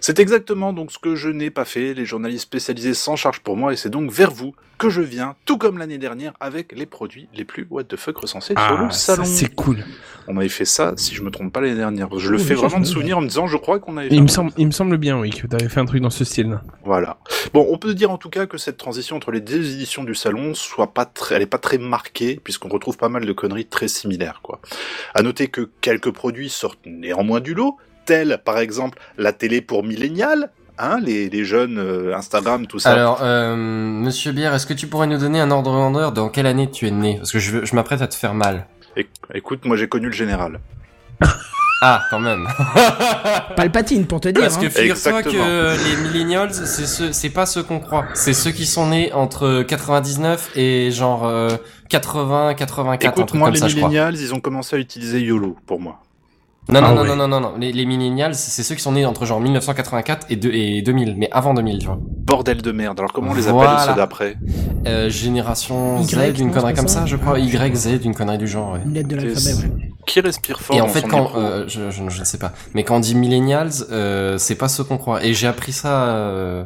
c'est 0.00 0.18
exactement 0.20 0.72
donc 0.72 0.92
ce 0.92 0.98
que 0.98 1.14
je 1.14 1.28
n'ai 1.28 1.50
pas 1.50 1.64
fait. 1.64 1.94
Les 1.94 2.04
journalistes 2.06 2.42
spécialisés 2.44 2.94
s'en 2.94 3.16
chargent 3.16 3.40
pour 3.40 3.56
moi 3.56 3.72
et 3.72 3.76
c'est 3.76 3.90
donc 3.90 4.10
vers 4.10 4.30
vous 4.30 4.54
que 4.78 4.90
je 4.90 5.00
viens, 5.00 5.36
tout 5.46 5.56
comme 5.56 5.78
l'année 5.78 5.96
dernière, 5.96 6.34
avec 6.38 6.72
les 6.72 6.84
produits 6.84 7.28
les 7.34 7.44
plus 7.46 7.66
what 7.70 7.84
the 7.84 7.96
fuck 7.96 8.18
recensés 8.18 8.52
sur 8.54 8.76
le 8.78 8.86
Ah, 8.88 8.90
salon. 8.90 9.24
c'est 9.24 9.54
cool. 9.54 9.82
On 10.28 10.36
avait 10.36 10.50
fait 10.50 10.66
ça, 10.66 10.92
si 10.96 11.14
je 11.14 11.22
me 11.22 11.30
trompe 11.30 11.50
pas 11.50 11.62
l'année 11.62 11.76
dernière. 11.76 12.08
Je 12.18 12.30
le 12.30 12.36
Oui, 12.36 12.44
fais 12.44 12.52
vraiment 12.54 12.80
de 12.80 12.84
souvenir 12.84 13.16
en 13.16 13.22
me 13.22 13.28
disant, 13.28 13.46
je 13.46 13.56
crois 13.56 13.78
qu'on 13.78 13.96
avait 13.96 14.10
fait. 14.10 14.14
Il 14.16 14.22
me 14.22 14.28
semble, 14.28 14.52
il 14.58 14.66
me 14.66 14.72
semble 14.72 14.98
bien, 14.98 15.18
oui, 15.18 15.30
que 15.30 15.46
t'avais 15.46 15.68
fait 15.70 15.80
un 15.80 15.86
truc 15.86 16.02
dans 16.02 16.10
ce 16.10 16.24
style. 16.24 16.60
Voilà. 16.84 17.16
Bon, 17.54 17.66
on 17.70 17.78
peut 17.78 17.94
dire 17.94 18.10
en 18.10 18.18
tout 18.18 18.28
cas 18.28 18.44
que 18.46 18.58
cette 18.58 18.76
transition 18.76 19.16
entre 19.16 19.30
les 19.30 19.40
deux 19.40 19.72
éditions 19.74 20.04
du 20.04 20.14
salon 20.14 20.52
soit 20.52 20.92
pas 20.92 21.06
très, 21.06 21.36
elle 21.36 21.42
est 21.42 21.46
pas 21.46 21.58
très 21.58 21.78
marquée 21.78 22.38
puisqu'on 22.44 22.68
retrouve 22.68 22.98
pas 22.98 23.08
mal 23.08 23.24
de 23.24 23.32
conneries 23.32 23.66
très 23.66 23.88
similaires, 23.88 24.40
quoi. 24.42 24.60
À 25.14 25.22
noter 25.22 25.48
que 25.48 25.70
quelques 25.80 26.10
produits 26.10 26.50
sortent 26.50 26.84
néanmoins 26.84 27.40
du 27.40 27.54
lot, 27.54 27.78
tels 28.06 28.40
par 28.44 28.58
exemple 28.58 28.98
la 29.18 29.32
télé 29.32 29.60
pour 29.60 29.84
millénial, 29.84 30.50
hein, 30.78 30.98
les, 31.02 31.28
les 31.28 31.44
jeunes 31.44 31.78
euh, 31.78 32.16
Instagram, 32.16 32.66
tout 32.66 32.78
ça. 32.78 32.92
Alors, 32.92 33.18
euh, 33.22 33.54
Monsieur 33.56 34.32
Bière, 34.32 34.54
est-ce 34.54 34.66
que 34.66 34.72
tu 34.74 34.86
pourrais 34.86 35.06
nous 35.06 35.18
donner 35.18 35.40
un 35.40 35.50
ordre 35.50 35.70
de 35.70 35.76
grandeur 35.76 36.12
dans 36.12 36.28
quelle 36.30 36.46
année 36.46 36.70
tu 36.70 36.86
es 36.86 36.90
né? 36.90 37.16
Parce 37.18 37.32
que 37.32 37.38
je, 37.38 37.50
veux- 37.50 37.64
je 37.66 37.74
m'apprête 37.74 38.00
à 38.00 38.06
te 38.08 38.14
faire 38.14 38.32
mal. 38.34 38.66
Éc- 38.96 39.08
écoute, 39.34 39.64
moi 39.66 39.76
j'ai 39.76 39.88
connu 39.88 40.06
le 40.06 40.12
général. 40.12 40.60
Ah, 41.82 42.00
quand 42.08 42.20
même. 42.20 42.48
Palpatine 43.56 44.06
pour 44.06 44.18
te 44.20 44.28
dire. 44.30 44.40
Parce 44.42 44.56
que 44.56 44.64
hein. 44.64 44.70
figure-toi 44.70 45.22
que 45.22 45.76
les 45.90 45.96
millennials, 46.08 46.52
c'est 46.54 47.12
c'est 47.12 47.28
pas 47.30 47.44
ceux 47.44 47.62
qu'on 47.62 47.80
croit. 47.80 48.06
C'est 48.14 48.32
ceux 48.32 48.50
qui 48.50 48.64
sont 48.64 48.88
nés 48.88 49.12
entre 49.12 49.62
99 49.62 50.52
et 50.56 50.90
genre 50.90 51.26
euh, 51.26 51.50
80, 51.90 52.54
84, 52.54 53.04
un 53.06 53.10
Écoute, 53.12 53.26
truc 53.28 53.38
moi 53.38 53.50
comme 53.52 53.60
les 53.68 53.74
millénials, 53.74 54.16
ils 54.16 54.32
ont 54.34 54.40
commencé 54.40 54.76
à 54.76 54.78
utiliser 54.78 55.20
YOLO 55.20 55.56
pour 55.66 55.78
moi. 55.78 56.00
Non, 56.68 56.80
non, 56.80 56.86
Ah 56.88 56.94
non, 56.94 57.02
ouais. 57.02 57.08
non, 57.08 57.16
non, 57.16 57.28
non, 57.28 57.40
non. 57.40 57.52
Les, 57.58 57.72
les 57.72 57.86
millennials, 57.86 58.34
c'est 58.34 58.62
ceux 58.64 58.74
qui 58.74 58.80
sont 58.82 58.92
nés 58.92 59.06
entre 59.06 59.24
genre 59.24 59.40
1984 59.40 60.26
et, 60.30 60.36
deux- 60.36 60.52
et 60.52 60.82
2000, 60.82 61.14
mais 61.16 61.28
avant 61.30 61.54
2000, 61.54 61.78
tu 61.78 61.86
vois. 61.86 61.98
Bordel 62.00 62.60
de 62.60 62.72
merde. 62.72 62.98
Alors 62.98 63.12
comment 63.12 63.30
on 63.30 63.34
les 63.34 63.42
appelle 63.42 63.54
Voilà. 63.54 63.86
ceux 63.86 63.94
d'après? 63.94 64.36
Euh, 64.86 65.08
génération 65.08 66.00
Y, 66.02 66.06
Z, 66.06 66.34
c'est 66.36 66.50
connerie 66.50 66.74
comme 66.74 66.88
ça 66.88 67.00
ça, 67.00 67.06
je 67.06 67.14
crois. 67.16 67.38
Y, 67.38 67.74
Z, 67.76 68.00
d'une 68.00 68.14
connerie 68.16 68.38
du 68.38 68.48
genre, 68.48 68.72
ouais. 68.72 68.80
Une 68.84 68.94
lettre 68.94 69.08
de 69.08 69.14
l'alphabet, 69.16 69.54
ouais. 69.54 69.90
Qui 70.06 70.20
respire 70.20 70.60
fort 70.60 70.74
Et 70.76 70.80
en 70.80 70.88
fait, 70.88 71.02
quand 71.02 71.32
euh, 71.36 71.64
je, 71.68 71.90
je, 71.90 72.02
je 72.08 72.20
ne 72.20 72.24
sais 72.24 72.38
pas, 72.38 72.52
mais 72.74 72.82
quand 72.84 72.96
on 72.96 73.00
dit 73.00 73.14
millennials, 73.14 73.70
euh, 73.92 74.36
c'est 74.38 74.54
pas 74.56 74.68
ce 74.68 74.82
qu'on 74.82 74.98
croit. 74.98 75.24
Et 75.24 75.34
j'ai 75.34 75.46
appris 75.46 75.72
ça 75.72 76.08
euh, 76.08 76.64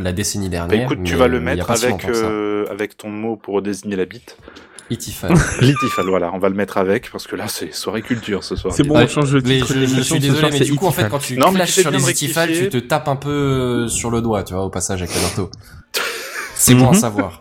la 0.00 0.12
décennie 0.12 0.48
Bah, 0.48 0.66
dernière. 0.66 0.84
écoute, 0.84 0.98
tu 1.04 1.14
vas 1.14 1.28
le 1.28 1.40
mettre 1.40 1.66
euh, 2.24 2.64
avec 2.70 2.96
ton 2.96 3.08
mot 3.08 3.36
pour 3.36 3.62
désigner 3.62 3.96
la 3.96 4.04
bite. 4.04 4.36
Itifal. 4.90 5.32
Litifal, 5.60 6.06
voilà, 6.06 6.30
on 6.34 6.38
va 6.38 6.48
le 6.48 6.54
mettre 6.54 6.76
avec, 6.78 7.10
parce 7.10 7.26
que 7.26 7.36
là, 7.36 7.48
c'est 7.48 7.72
soirée 7.72 8.02
culture 8.02 8.44
ce 8.44 8.56
soir. 8.56 8.74
C'est 8.74 8.82
bon, 8.82 8.96
Ouais, 8.96 9.04
on 9.04 9.08
change 9.08 9.32
le 9.34 9.40
mais 9.42 9.56
titre 9.56 9.72
je, 9.74 9.78
de 9.80 9.86
je 9.86 10.00
suis 10.02 10.18
désolé, 10.18 10.40
soir, 10.40 10.50
mais 10.52 10.60
du 10.60 10.74
coup, 10.74 10.86
en 10.86 10.90
fait, 10.92 11.08
quand 11.08 11.18
tu 11.18 11.36
Non, 11.36 11.50
mais 11.50 11.58
clashes 11.60 11.80
sur 11.80 11.90
les 11.90 11.98
de 11.98 12.10
Itifal, 12.10 12.52
tu 12.52 12.68
te 12.68 12.76
tapes 12.78 13.08
un 13.08 13.16
peu 13.16 13.30
euh, 13.30 13.88
sur 13.88 14.10
le 14.10 14.20
doigt, 14.20 14.42
tu 14.44 14.54
vois, 14.54 14.64
au 14.64 14.70
passage 14.70 15.00
avec 15.02 15.14
le 15.14 15.20
marteau. 15.22 15.50
C'est 16.54 16.74
bon 16.74 16.88
à 16.88 16.92
Mhm. 16.92 16.98
savoir. 16.98 17.40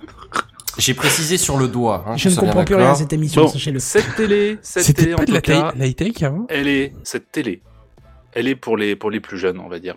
J'ai 0.77 0.93
précisé 0.93 1.38
sur 1.38 1.57
le 1.57 1.67
doigt. 1.67 2.05
Hein, 2.07 2.16
Je 2.18 2.29
ne 2.29 2.35
comprends 2.35 2.63
plus 2.63 2.75
rien 2.75 2.92
à 2.92 2.96
cette 2.96 3.11
émission, 3.13 3.42
Bon, 3.44 3.48
sachez-le. 3.50 3.79
cette 3.79 4.16
télé, 4.16 4.57
cette 4.61 4.83
C'était 4.85 5.01
télé, 5.03 5.13
en 5.13 5.18
pas 5.18 5.24
de 5.24 5.27
tout 5.27 5.33
la 5.33 5.42
cas, 5.42 5.74
la 5.75 5.85
high-tech 5.87 6.24
avant 6.24 6.46
elle 6.50 6.68
est, 6.68 6.94
cette 7.03 7.29
télé, 7.31 7.61
elle 8.31 8.48
est 8.48 8.55
pour 8.55 8.77
les, 8.77 8.96
pour 8.96 9.11
les 9.11 9.20
plus 9.20 9.37
jeunes, 9.37 9.59
on 9.59 9.68
va 9.68 9.79
dire. 9.79 9.96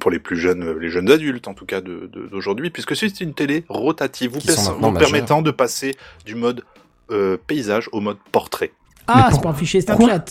Pour 0.00 0.10
les 0.10 0.18
plus 0.18 0.36
jeunes, 0.36 0.62
euh, 0.62 0.78
les 0.78 0.88
jeunes 0.88 1.10
adultes, 1.10 1.48
en 1.48 1.54
tout 1.54 1.66
cas, 1.66 1.80
de, 1.80 2.08
de- 2.12 2.26
d'aujourd'hui, 2.26 2.70
puisque 2.70 2.96
c'est 2.96 3.20
une 3.20 3.34
télé 3.34 3.64
rotative, 3.68 4.32
vous, 4.32 4.40
vous 4.40 4.92
permettant 4.92 5.42
de 5.42 5.50
passer 5.50 5.94
du 6.24 6.34
mode 6.34 6.64
euh, 7.10 7.36
paysage 7.46 7.88
au 7.92 8.00
mode 8.00 8.16
portrait. 8.30 8.72
Ah, 9.06 9.28
c'est 9.32 9.42
pas 9.42 9.50
un 9.50 9.54
fichier 9.54 9.80
Snapchat. 9.80 10.24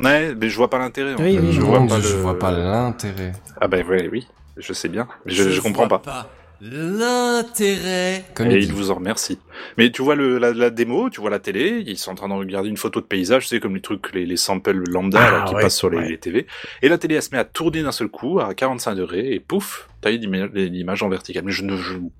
Ouais, 0.00 0.34
mais 0.34 0.48
je 0.48 0.56
vois 0.56 0.70
pas 0.70 0.78
l'intérêt. 0.78 1.14
Oui, 1.14 1.38
oui, 1.40 1.52
je 1.52 1.60
oui. 1.60 1.68
vois 2.20 2.38
pas 2.38 2.50
le... 2.50 2.58
l'intérêt. 2.58 3.32
Ah 3.60 3.68
ben 3.68 3.86
ouais, 3.86 4.08
oui, 4.10 4.26
je 4.56 4.72
sais 4.72 4.88
bien, 4.88 5.06
mais 5.24 5.32
je, 5.32 5.50
je 5.50 5.60
comprends 5.60 5.86
pas. 5.88 6.02
L'intérêt. 6.60 8.24
Comme 8.34 8.50
Et 8.50 8.58
il 8.58 8.72
vous 8.72 8.90
en 8.90 8.94
remercie. 8.94 9.38
Mais 9.76 9.90
tu 9.90 10.02
vois 10.02 10.14
le, 10.14 10.38
la, 10.38 10.52
la 10.52 10.70
démo, 10.70 11.10
tu 11.10 11.20
vois 11.20 11.30
la 11.30 11.38
télé, 11.38 11.82
ils 11.86 11.98
sont 11.98 12.12
en 12.12 12.14
train 12.14 12.28
de 12.28 12.34
regarder 12.34 12.68
une 12.68 12.76
photo 12.76 13.00
de 13.00 13.06
paysage, 13.06 13.48
c'est 13.48 13.60
comme 13.60 13.74
les 13.74 13.80
trucs, 13.80 14.12
les, 14.14 14.24
les 14.26 14.36
samples 14.36 14.82
lambda 14.90 15.18
Ah, 15.20 15.30
là, 15.30 15.44
qui 15.48 15.54
ouais, 15.54 15.62
passent 15.62 15.76
sur 15.76 15.90
les, 15.90 15.98
ouais. 15.98 16.08
les 16.10 16.18
TV. 16.18 16.46
Et 16.82 16.88
la 16.88 16.98
télé, 16.98 17.16
elle 17.16 17.22
se 17.22 17.30
met 17.32 17.38
à 17.38 17.44
tourner 17.44 17.82
d'un 17.82 17.92
seul 17.92 18.08
coup 18.08 18.40
à 18.40 18.54
45 18.54 18.94
degrés 18.94 19.32
et 19.34 19.40
pouf, 19.40 19.88
t'as 20.00 20.12
eu 20.12 20.16
l'ima- 20.18 20.46
l'image 20.54 21.02
en 21.02 21.08
verticale. 21.08 21.44
Mais 21.44 21.52
je 21.52 21.64
ne 21.64 21.76
joue. 21.76 22.12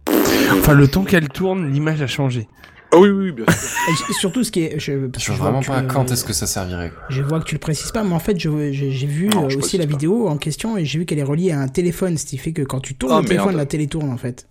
Enfin, 0.52 0.74
le 0.74 0.88
temps 0.88 1.04
qu'elle 1.04 1.28
tourne, 1.28 1.72
l'image 1.72 2.02
a 2.02 2.06
changé. 2.06 2.48
Ah 2.94 2.98
oui, 3.00 3.08
oui, 3.08 3.32
bien 3.32 3.44
sûr. 3.46 4.08
Et 4.08 4.12
surtout, 4.12 4.44
ce 4.44 4.50
qui 4.52 4.62
est. 4.62 4.78
Je, 4.78 4.92
Je 5.18 5.32
vois 5.32 5.36
vraiment 5.46 5.60
que 5.60 5.64
tu 5.64 5.70
pas 5.72 5.80
le- 5.82 5.88
quand 5.88 6.10
est-ce 6.12 6.24
que 6.24 6.32
ça 6.32 6.46
servirait. 6.46 6.90
quoi. 6.90 7.02
Je 7.10 7.22
vois 7.22 7.40
que 7.40 7.44
tu 7.44 7.54
le 7.56 7.58
précises 7.58 7.90
pas, 7.90 8.04
mais 8.04 8.14
en 8.14 8.18
fait, 8.20 8.38
je- 8.38 8.70
j'ai 8.72 9.06
vu 9.06 9.28
Non, 9.28 9.46
euh, 9.46 9.48
je 9.48 9.58
aussi 9.58 9.76
la 9.78 9.84
pas. 9.86 9.90
vidéo 9.92 10.28
en 10.28 10.36
question 10.36 10.76
et 10.76 10.84
j'ai 10.84 11.00
vu 11.00 11.04
qu'elle 11.06 11.18
est 11.18 11.22
reliée 11.24 11.50
à 11.52 11.58
un 11.60 11.68
téléphone, 11.68 12.16
ce 12.16 12.24
qui 12.26 12.38
fait 12.38 12.52
que 12.52 12.62
quand 12.62 12.80
tu 12.80 12.94
tournes 12.94 13.12
Oh, 13.16 13.20
le 13.20 13.24
téléphone, 13.26 13.46
merde. 13.48 13.58
la 13.58 13.66
télé 13.66 13.86
tourne 13.88 14.10
en 14.10 14.16
fait. 14.16 14.46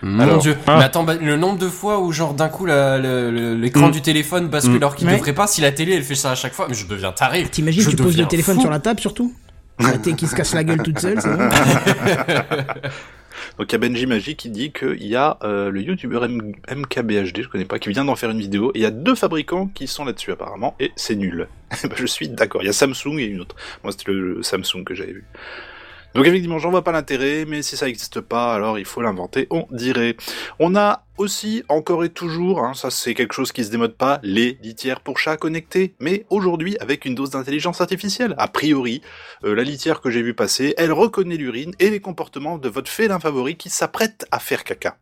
Mon 0.00 0.20
Alors. 0.20 0.38
dieu. 0.38 0.56
Ah. 0.66 0.76
Mais 0.78 0.84
attends, 0.84 1.02
bah, 1.02 1.16
le 1.20 1.36
nombre 1.36 1.58
de 1.58 1.68
fois 1.68 1.98
où 2.00 2.12
genre 2.12 2.32
d'un 2.32 2.48
coup 2.48 2.66
l'écran 2.66 3.88
Mm. 3.88 3.90
du 3.90 4.00
téléphone 4.00 4.46
bascule 4.48 4.74
Mm. 4.74 4.76
alors 4.76 4.94
qu'il 4.96 5.08
Ouais. 5.08 5.14
devrait 5.16 5.32
pas, 5.34 5.46
si 5.48 5.60
la 5.60 5.72
télé 5.72 5.94
elle 5.94 6.04
fait 6.04 6.14
ça 6.14 6.30
à 6.30 6.34
chaque 6.36 6.52
fois, 6.54 6.66
mais 6.68 6.74
je 6.74 6.86
deviens 6.86 7.10
taré. 7.12 7.42
T'imagines, 7.50 7.84
tu 7.84 7.96
poses 7.96 8.16
le 8.16 8.26
téléphone 8.26 8.54
fou. 8.56 8.60
sur 8.62 8.70
la 8.70 8.78
table 8.78 9.00
surtout? 9.00 9.34
La 9.80 9.98
télé 9.98 10.16
qui 10.16 10.26
se 10.26 10.34
casse 10.36 10.54
la 10.54 10.64
gueule 10.64 10.82
toute 10.82 10.98
seule, 11.00 11.20
c'est 11.20 11.28
bon 11.28 11.48
Donc 13.56 13.70
il 13.70 13.72
y 13.72 13.74
a 13.76 13.78
Benji 13.78 14.06
Magie 14.06 14.36
qui 14.36 14.50
dit 14.50 14.72
qu'il 14.72 15.06
y 15.06 15.16
a 15.16 15.38
euh, 15.42 15.70
le 15.70 15.80
youtubeur 15.80 16.28
MKBHD, 16.28 17.42
je 17.42 17.48
connais 17.48 17.64
pas, 17.64 17.78
qui 17.78 17.88
vient 17.90 18.04
d'en 18.04 18.16
faire 18.16 18.30
une 18.30 18.40
vidéo. 18.40 18.70
Et 18.74 18.80
il 18.80 18.82
y 18.82 18.86
a 18.86 18.90
deux 18.90 19.14
fabricants 19.14 19.68
qui 19.68 19.86
sont 19.86 20.04
là-dessus 20.04 20.32
apparemment, 20.32 20.74
et 20.80 20.92
c'est 20.96 21.16
nul. 21.16 21.48
Je 21.96 22.06
suis 22.06 22.28
d'accord. 22.28 22.62
Il 22.62 22.66
y 22.66 22.70
a 22.70 22.72
Samsung 22.72 23.18
et 23.18 23.26
une 23.26 23.40
autre. 23.40 23.56
Moi 23.82 23.92
c'était 23.92 24.12
le 24.12 24.42
Samsung 24.42 24.84
que 24.84 24.94
j'avais 24.94 25.12
vu. 25.12 25.24
Donc 26.18 26.26
effectivement, 26.26 26.58
j'en 26.58 26.70
vois 26.70 26.82
pas 26.82 26.90
l'intérêt, 26.90 27.44
mais 27.46 27.62
si 27.62 27.76
ça 27.76 27.86
n'existe 27.86 28.20
pas, 28.20 28.52
alors 28.52 28.76
il 28.76 28.84
faut 28.84 29.00
l'inventer, 29.00 29.46
on 29.50 29.68
dirait. 29.70 30.16
On 30.58 30.74
a 30.74 31.04
aussi, 31.16 31.62
encore 31.68 32.02
et 32.02 32.08
toujours, 32.08 32.64
hein, 32.64 32.74
ça 32.74 32.90
c'est 32.90 33.14
quelque 33.14 33.34
chose 33.34 33.52
qui 33.52 33.62
se 33.62 33.70
démode 33.70 33.94
pas, 33.94 34.18
les 34.24 34.58
litières 34.60 35.00
pour 35.00 35.20
chats 35.20 35.36
connectés, 35.36 35.94
mais 36.00 36.26
aujourd'hui 36.28 36.76
avec 36.80 37.04
une 37.04 37.14
dose 37.14 37.30
d'intelligence 37.30 37.80
artificielle. 37.80 38.34
A 38.36 38.48
priori, 38.48 39.00
euh, 39.44 39.54
la 39.54 39.62
litière 39.62 40.00
que 40.00 40.10
j'ai 40.10 40.22
vue 40.22 40.34
passer, 40.34 40.74
elle 40.76 40.90
reconnaît 40.90 41.36
l'urine 41.36 41.72
et 41.78 41.88
les 41.88 42.00
comportements 42.00 42.58
de 42.58 42.68
votre 42.68 42.90
félin 42.90 43.20
favori 43.20 43.54
qui 43.54 43.70
s'apprête 43.70 44.26
à 44.32 44.40
faire 44.40 44.64
caca. 44.64 44.96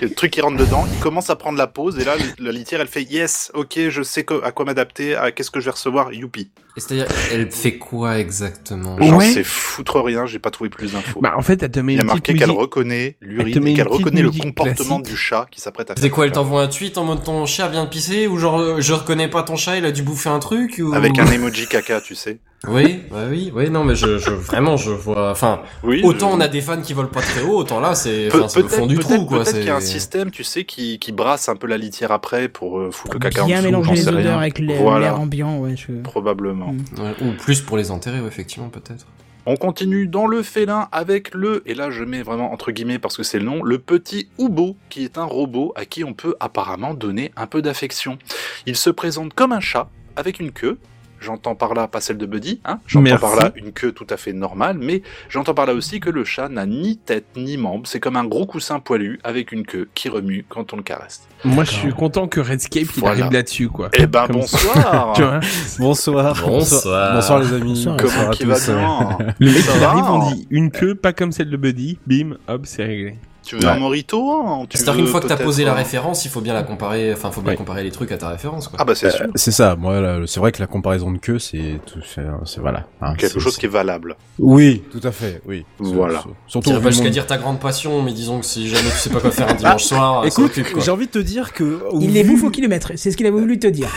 Le 0.00 0.14
truc 0.14 0.30
qui 0.30 0.40
rentre 0.40 0.56
dedans, 0.56 0.86
il 0.92 1.00
commence 1.00 1.30
à 1.30 1.36
prendre 1.36 1.58
la 1.58 1.66
pause 1.66 1.98
et 1.98 2.04
là 2.04 2.14
la 2.38 2.52
litière 2.52 2.80
elle 2.80 2.86
fait 2.86 3.02
yes, 3.02 3.50
ok, 3.54 3.88
je 3.88 4.02
sais 4.04 4.24
à 4.44 4.52
quoi 4.52 4.64
m'adapter, 4.64 5.16
à 5.16 5.32
qu'est-ce 5.32 5.50
que 5.50 5.58
je 5.58 5.64
vais 5.64 5.72
recevoir, 5.72 6.12
youpi. 6.12 6.52
Et 6.76 6.80
C'est-à-dire, 6.80 7.06
elle 7.30 7.50
fait 7.50 7.76
quoi 7.76 8.18
exactement 8.18 8.96
Ouais. 8.96 9.08
J'en 9.08 9.20
sais 9.20 9.44
foutre 9.44 10.00
rien, 10.00 10.24
j'ai 10.24 10.38
pas 10.38 10.50
trouvé 10.50 10.70
plus 10.70 10.92
d'infos. 10.92 11.20
Bah, 11.20 11.34
en 11.36 11.42
fait, 11.42 11.62
elle 11.62 11.70
te 11.70 11.80
met 11.80 11.92
il 11.94 11.98
y 11.98 12.00
a 12.00 12.04
marqué 12.04 12.32
qu'elle 12.34 12.50
reconnaît 12.50 13.16
l'urine 13.20 13.66
et 13.68 13.74
qu'elle 13.74 13.88
reconnaît 13.88 14.22
le 14.22 14.30
comportement 14.30 14.96
classique. 15.00 15.04
du 15.04 15.16
chat 15.16 15.46
qui 15.50 15.60
s'apprête 15.60 15.90
à 15.90 15.94
faire 15.94 16.02
C'est 16.02 16.08
quoi, 16.10 16.24
elle 16.24 16.32
t'envoie 16.32 16.62
un 16.62 16.68
tweet 16.68 16.96
en 16.96 17.04
mode 17.04 17.22
ton 17.24 17.44
chat 17.44 17.68
vient 17.68 17.84
de 17.84 17.90
pisser 17.90 18.26
ou 18.26 18.38
genre 18.38 18.58
euh, 18.58 18.76
je 18.80 18.92
reconnais 18.94 19.28
pas 19.28 19.42
ton 19.42 19.56
chat, 19.56 19.76
il 19.76 19.84
a 19.84 19.92
dû 19.92 20.02
bouffer 20.02 20.30
un 20.30 20.38
truc 20.38 20.80
ou... 20.82 20.94
Avec 20.94 21.18
un 21.18 21.26
emoji 21.26 21.66
caca, 21.66 22.00
tu 22.00 22.14
sais. 22.14 22.38
Oui, 22.68 23.00
bah 23.10 23.24
oui, 23.28 23.50
oui, 23.52 23.70
non 23.70 23.82
mais 23.82 23.96
je, 23.96 24.18
je 24.18 24.30
vraiment 24.30 24.76
je 24.76 24.92
vois, 24.92 25.32
enfin 25.32 25.62
Oui. 25.82 26.00
autant 26.04 26.30
je- 26.30 26.36
on 26.36 26.40
a 26.40 26.46
des 26.46 26.60
fans 26.60 26.80
qui 26.80 26.92
volent 26.92 27.08
pas 27.08 27.20
très 27.20 27.42
haut, 27.42 27.56
autant 27.56 27.80
là 27.80 27.96
c'est, 27.96 28.28
Pe- 28.28 28.46
c'est 28.46 28.62
le 28.62 28.68
fond 28.68 28.86
du 28.86 28.98
trou 29.00 29.26
quoi. 29.26 29.38
peut-être 29.38 29.48
c'est- 29.50 29.58
qu'il 29.58 29.66
y 29.66 29.70
a 29.70 29.74
un 29.74 29.80
système, 29.80 30.30
tu 30.30 30.44
sais, 30.44 30.62
qui, 30.64 31.00
qui 31.00 31.10
brasse 31.10 31.48
un 31.48 31.56
peu 31.56 31.66
la 31.66 31.76
litière 31.76 32.12
après 32.12 32.46
pour 32.48 32.78
euh, 32.78 32.92
foutre 32.92 33.14
le 33.14 33.18
caca 33.18 33.42
en 33.42 33.46
bien 33.46 33.56
dessous, 33.56 33.66
mélanger 33.66 33.88
j'en 33.88 33.92
les 33.94 34.02
sais 34.02 34.08
odeurs 34.10 34.22
rien. 34.22 34.38
avec 34.38 34.58
l'air 34.60 34.80
Voilà. 34.80 35.00
l'air 35.06 35.20
ambiant, 35.20 35.58
ouais. 35.58 35.74
Je... 35.76 35.90
Probablement. 36.04 36.61
Mm. 36.68 36.84
Ouais, 36.98 37.14
ou 37.22 37.32
plus 37.32 37.60
pour 37.60 37.76
les 37.76 37.90
enterrer, 37.90 38.20
ouais, 38.20 38.28
effectivement 38.28 38.68
peut-être. 38.68 39.06
On 39.44 39.56
continue 39.56 40.06
dans 40.06 40.28
le 40.28 40.44
félin 40.44 40.88
avec 40.92 41.34
le, 41.34 41.64
et 41.66 41.74
là 41.74 41.90
je 41.90 42.04
mets 42.04 42.22
vraiment 42.22 42.52
entre 42.52 42.70
guillemets 42.70 43.00
parce 43.00 43.16
que 43.16 43.24
c'est 43.24 43.40
le 43.40 43.44
nom, 43.44 43.64
le 43.64 43.78
petit 43.78 44.28
Oubo, 44.38 44.76
qui 44.88 45.02
est 45.02 45.18
un 45.18 45.24
robot 45.24 45.72
à 45.74 45.84
qui 45.84 46.04
on 46.04 46.14
peut 46.14 46.36
apparemment 46.38 46.94
donner 46.94 47.32
un 47.34 47.48
peu 47.48 47.60
d'affection. 47.60 48.18
Il 48.66 48.76
se 48.76 48.88
présente 48.88 49.34
comme 49.34 49.50
un 49.50 49.58
chat, 49.58 49.88
avec 50.14 50.38
une 50.38 50.52
queue. 50.52 50.78
J'entends 51.22 51.54
par 51.54 51.74
là 51.74 51.86
pas 51.88 52.00
celle 52.00 52.18
de 52.18 52.26
Buddy, 52.26 52.60
hein 52.64 52.80
j'entends 52.86 53.16
par 53.18 53.36
là 53.36 53.52
une 53.56 53.72
queue 53.72 53.92
tout 53.92 54.06
à 54.10 54.16
fait 54.16 54.32
normale, 54.32 54.76
mais 54.80 55.02
j'entends 55.28 55.54
par 55.54 55.66
là 55.66 55.72
aussi 55.74 56.00
que 56.00 56.10
le 56.10 56.24
chat 56.24 56.48
n'a 56.48 56.66
ni 56.66 56.96
tête 56.98 57.24
ni 57.36 57.56
membre, 57.56 57.86
c'est 57.86 58.00
comme 58.00 58.16
un 58.16 58.24
gros 58.24 58.44
coussin 58.44 58.80
poilu 58.80 59.20
avec 59.24 59.52
une 59.52 59.64
queue 59.64 59.88
qui 59.94 60.08
remue 60.08 60.44
quand 60.48 60.72
on 60.72 60.76
le 60.76 60.82
caresse. 60.82 61.22
Moi, 61.44 61.64
je 61.64 61.70
suis 61.70 61.92
content 61.92 62.28
que 62.28 62.40
Redscape 62.40 62.82
il 62.96 63.00
Voilà. 63.00 63.20
arrive 63.22 63.32
là-dessus, 63.32 63.68
quoi. 63.68 63.88
Eh 63.94 64.06
ben 64.06 64.26
Comme 64.26 64.36
bonsoir 64.40 65.12
Tu 65.16 65.22
vois 65.22 65.40
Bonsoir. 65.78 66.42
Bonsoir. 66.46 67.14
Bonsoir, 67.14 67.38
les 67.40 67.52
amis. 67.52 67.84
Bonsoir. 67.84 67.96
Comment 67.96 68.30
à 68.30 68.32
qui 68.32 68.44
va 68.44 68.54
tous. 68.56 68.66
bien 68.70 69.18
Le 69.38 69.52
mec, 69.52 69.62
il 69.76 69.84
arrive, 69.84 70.04
on 70.04 70.30
dit 70.32 70.46
une 70.50 70.70
queue, 70.70 70.94
pas 70.94 71.12
comme 71.12 71.32
celle 71.32 71.50
de 71.50 71.56
Buddy. 71.56 71.98
Bim, 72.06 72.36
hop, 72.48 72.62
c'est 72.64 72.84
réglé. 72.84 73.16
Tu 73.44 73.56
veux 73.56 73.66
un 73.68 73.78
morito 73.78 74.30
hein 74.30 74.64
Tu 74.68 74.76
C'est-à-dire 74.78 75.02
qu'une 75.02 75.06
fois 75.10 75.20
que 75.20 75.26
t'as 75.26 75.36
posé 75.36 75.64
la 75.64 75.74
référence, 75.74 76.24
il 76.24 76.30
faut 76.30 76.40
bien 76.40 76.54
la 76.54 76.62
comparer, 76.62 77.12
enfin, 77.12 77.30
faut 77.30 77.40
bien 77.40 77.50
Ouais. 77.52 77.56
comparer 77.56 77.82
les 77.82 77.90
trucs 77.90 78.12
à 78.12 78.16
ta 78.16 78.28
référence, 78.28 78.68
quoi. 78.68 78.78
Ah 78.80 78.84
bah 78.84 78.94
c'est 78.94 79.10
sûr, 79.10 79.26
C'est 79.34 79.50
ça, 79.50 79.74
moi, 79.76 80.00
là, 80.00 80.20
c'est 80.26 80.38
vrai 80.40 80.52
que 80.52 80.60
la 80.60 80.66
comparaison 80.68 81.10
de 81.10 81.18
queue, 81.18 81.38
c'est 81.38 81.80
tout, 81.86 81.98
c'est, 82.04 82.22
c'est- 82.44 82.60
voilà. 82.60 82.86
hein, 83.00 83.14
quelque 83.16 83.32
c'est- 83.32 83.40
chose 83.40 83.54
c'est- 83.54 83.60
qui 83.60 83.66
est 83.66 83.68
valable. 83.68 84.16
Oui, 84.38 84.82
tout 84.92 85.00
à 85.02 85.10
fait, 85.12 85.40
oui. 85.46 85.64
Voilà. 85.78 86.20
Sur- 86.20 86.62
Surtout. 86.62 86.80
Pas 86.80 86.90
jusqu'à 86.90 87.10
dire 87.10 87.26
ta 87.26 87.36
grande 87.36 87.58
passion, 87.60 88.00
mais 88.02 88.12
disons 88.12 88.40
que 88.40 88.46
si 88.46 88.68
jamais 88.68 88.88
tu 88.90 88.96
sais 88.96 89.10
pas 89.10 89.20
quoi 89.20 89.30
faire 89.30 89.48
un 89.48 89.54
dimanche 89.54 89.84
soir, 89.84 90.24
Écoute, 90.24 90.46
occupe, 90.46 90.72
quoi. 90.72 90.82
j'ai 90.82 90.90
envie 90.90 91.06
de 91.06 91.12
te 91.12 91.18
dire 91.18 91.52
que. 91.52 91.80
au 91.90 92.00
Il 92.00 92.16
est 92.16 92.24
bouffe 92.24 92.44
au 92.44 92.50
kilomètre, 92.50 92.92
c'est 92.96 93.10
ce 93.10 93.16
qu'il 93.16 93.26
a 93.26 93.30
voulu 93.30 93.58
te 93.58 93.66
dire. 93.66 93.88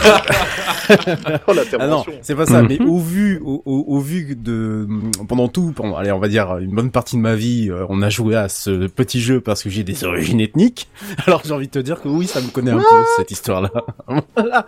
Oh 1.48 1.52
Ah 1.78 1.86
non, 1.86 2.04
c'est 2.20 2.34
pas 2.34 2.44
ça. 2.46 2.60
Mhm. 2.62 2.68
Mais 2.68 2.78
au 2.80 2.98
vu, 2.98 3.40
au, 3.44 3.62
au, 3.64 3.84
au 3.88 3.98
vu 4.00 4.36
de 4.36 4.86
pendant 5.28 5.48
tout, 5.48 5.72
pendant, 5.74 5.96
allez, 5.96 6.12
on 6.12 6.18
va 6.18 6.28
dire 6.28 6.58
une 6.58 6.74
bonne 6.74 6.90
partie 6.90 7.16
de 7.16 7.20
ma 7.22 7.34
vie, 7.34 7.70
euh, 7.70 7.86
on 7.88 8.02
a 8.02 8.10
joué 8.10 8.36
à 8.36 8.48
ce 8.50 8.86
petit 8.94 9.20
jeu 9.20 9.40
parce 9.40 9.62
que 9.62 9.70
j'ai 9.70 9.84
des 9.84 10.04
origines 10.04 10.40
ethniques. 10.40 10.88
Alors 11.26 11.42
j'ai 11.44 11.52
envie 11.52 11.66
de 11.66 11.72
te 11.72 11.78
dire 11.78 12.00
que 12.00 12.08
oui, 12.08 12.26
ça 12.26 12.40
me 12.40 12.48
connaît 12.48 12.70
un 12.70 12.78
peu 12.78 12.84
cette 13.16 13.30
histoire-là. 13.30 13.70
voilà, 14.36 14.66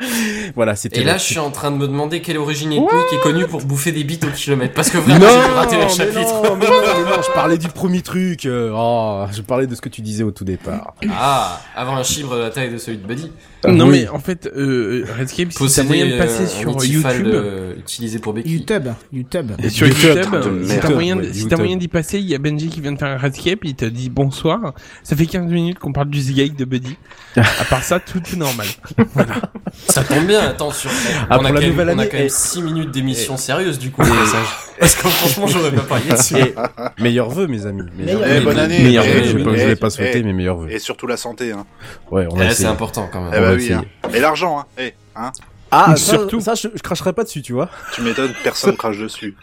voilà, 0.55 0.77
c'était. 0.77 1.01
Et 1.01 1.05
là, 1.05 1.17
je 1.17 1.25
suis 1.25 1.39
en 1.39 1.51
train 1.51 1.71
de 1.71 1.77
me 1.77 1.87
demander 1.87 2.21
quelle 2.21 2.39
origine 2.39 2.73
ethnique 2.73 2.91
est 3.13 3.23
connue 3.23 3.47
pour 3.47 3.63
bouffer 3.65 3.93
des 3.93 4.05
bites 4.05 4.25
au 4.25 4.31
kilomètre. 4.31 4.75
Parce 4.75 4.91
que 4.91 4.99
vraiment, 4.99 5.27
j'ai 5.27 5.53
raté 5.55 5.77
le 5.77 5.89
chapitre. 5.89 6.43
non, 6.43 6.57
mais 6.57 6.67
non, 6.67 6.73
mais 6.83 7.11
non, 7.17 7.23
je 7.23 7.33
parlais 7.33 7.59
du 7.59 7.69
premier 7.69 8.03
truc. 8.03 8.47
euh, 8.47 8.73
oh, 8.75 9.27
je 9.33 9.43
parlais 9.43 9.67
de 9.67 9.75
ce 9.75 9.81
que 9.81 9.89
tu 9.89 10.01
disais 10.01 10.25
au 10.25 10.31
tout 10.31 10.45
départ. 10.45 10.95
Ah, 11.11 11.61
avoir 11.75 11.97
un 11.97 12.03
chibre 12.03 12.35
de 12.37 12.41
la 12.41 12.51
taille 12.51 12.71
de 12.71 12.79
celui 12.79 12.99
de 12.99 13.07
Buddy. 13.07 13.31
Non, 13.73 13.89
Oui. 13.89 14.01
mais 14.03 14.09
en 14.09 14.19
fait, 14.19 14.51
euh, 14.57 15.05
Redscape, 15.19 15.51
si 15.53 15.59
t'as 15.59 15.65
Posséder 15.65 15.89
moyen 15.89 16.07
de 16.07 16.19
passer 16.19 16.43
euh, 16.45 16.47
sur 16.47 16.71
un 16.77 16.83
Itifal 16.85 17.17
YouTube. 17.17 17.33
de- 17.33 17.79
utilisé 17.79 18.19
pour 18.19 18.33
Becky. 18.33 18.51
YouTube, 18.53 18.89
YouTube. 19.13 19.53
Et 19.63 19.69
sur 19.69 19.87
YouTube, 19.87 20.19
merde. 20.33 20.81
t'as 20.81 20.91
moyen, 20.91 21.17
Ouais, 21.19 21.33
si 21.33 21.77
d'y 21.77 21.89
passer, 21.89 22.19
il 22.19 22.27
y 22.27 22.35
a 22.35 22.39
Benji 22.39 22.69
qui 22.69 22.81
vient 22.81 22.93
de 22.93 22.99
faire 22.99 23.09
un 23.09 23.17
Redscape, 23.19 23.61
il 23.65 23.75
te 23.75 23.85
dit 23.85 24.11
bonsoir. 24.11 24.75
Ça 25.03 25.17
fait 25.17 25.27
15 25.27 25.51
minutes 25.51 25.79
qu'on 25.79 25.93
parle 25.93 26.11
du 26.11 26.21
Zigake 26.21 26.57
de 26.57 26.65
Buddy. 26.65 26.97
À 27.41 27.65
part 27.69 27.83
ça, 27.83 28.01
tout 28.01 28.21
est 28.33 28.37
normal. 28.37 28.67
Ça 29.89 30.03
tombe 30.05 30.27
bien, 30.27 30.41
attends, 30.41 30.71
sur... 30.71 30.91
Ah, 31.29 31.39
on, 31.39 31.45
a 31.45 31.49
quand 31.53 31.61
même, 31.61 31.75
on 31.79 31.79
a 31.89 31.93
année, 31.93 32.09
quand 32.09 32.17
même 32.17 32.27
et- 32.27 32.31
6 32.31 32.63
minutes 32.63 32.91
d'émission 32.91 33.37
sérieuse 33.37 33.79
du 33.79 33.91
coup. 33.91 34.01
passage. 34.03 34.47
Parce 34.79 34.95
que 34.95 35.09
franchement, 35.09 35.47
j'aurais 35.47 35.73
pas 35.73 35.83
parié 35.83 36.11
dessus. 36.13 36.37
Et 36.37 36.55
meilleurs 36.99 37.29
vœux, 37.31 37.47
mes 37.47 37.67
amis. 37.67 37.83
Eh, 38.07 38.41
bonne 38.41 38.59
année 38.59 38.81
Meilleurs 38.83 39.05
vœux, 39.05 39.23
je 39.25 39.37
oui, 39.37 39.39
vais 39.39 39.45
pas, 39.45 39.51
eh, 39.55 39.59
je 39.59 39.67
vais 39.67 39.77
pas 39.77 39.87
eh, 39.89 39.91
souhaiter 39.91 40.23
mes 40.23 40.33
meilleurs 40.33 40.57
vœux. 40.57 40.71
Et 40.71 40.79
surtout 40.79 41.07
la 41.07 41.17
santé, 41.17 41.53
hein. 41.53 41.67
Ouais, 42.11 42.27
on 42.31 42.39
a 42.41 42.51
c'est 42.51 42.67
important 42.67 43.09
quand 43.13 43.21
même. 43.23 43.33
Eh 43.35 43.39
On 43.39 43.43
bah 43.43 43.53
oui, 43.55 43.73
hein. 43.73 43.85
Et 44.15 44.21
l'argent, 44.21 44.61
hein. 44.61 44.65
Eh, 44.79 44.95
hein. 45.15 45.31
Ah, 45.71 45.95
Surtout- 45.97 46.41
ça, 46.41 46.55
je, 46.55 46.69
je 46.75 46.81
cracherai 46.83 47.13
pas 47.13 47.25
dessus, 47.25 47.43
tu 47.43 47.53
vois. 47.53 47.69
Tu 47.93 48.01
m'étonnes, 48.01 48.33
personne 48.45 48.77
crache 48.77 48.99
dessus. 48.99 49.35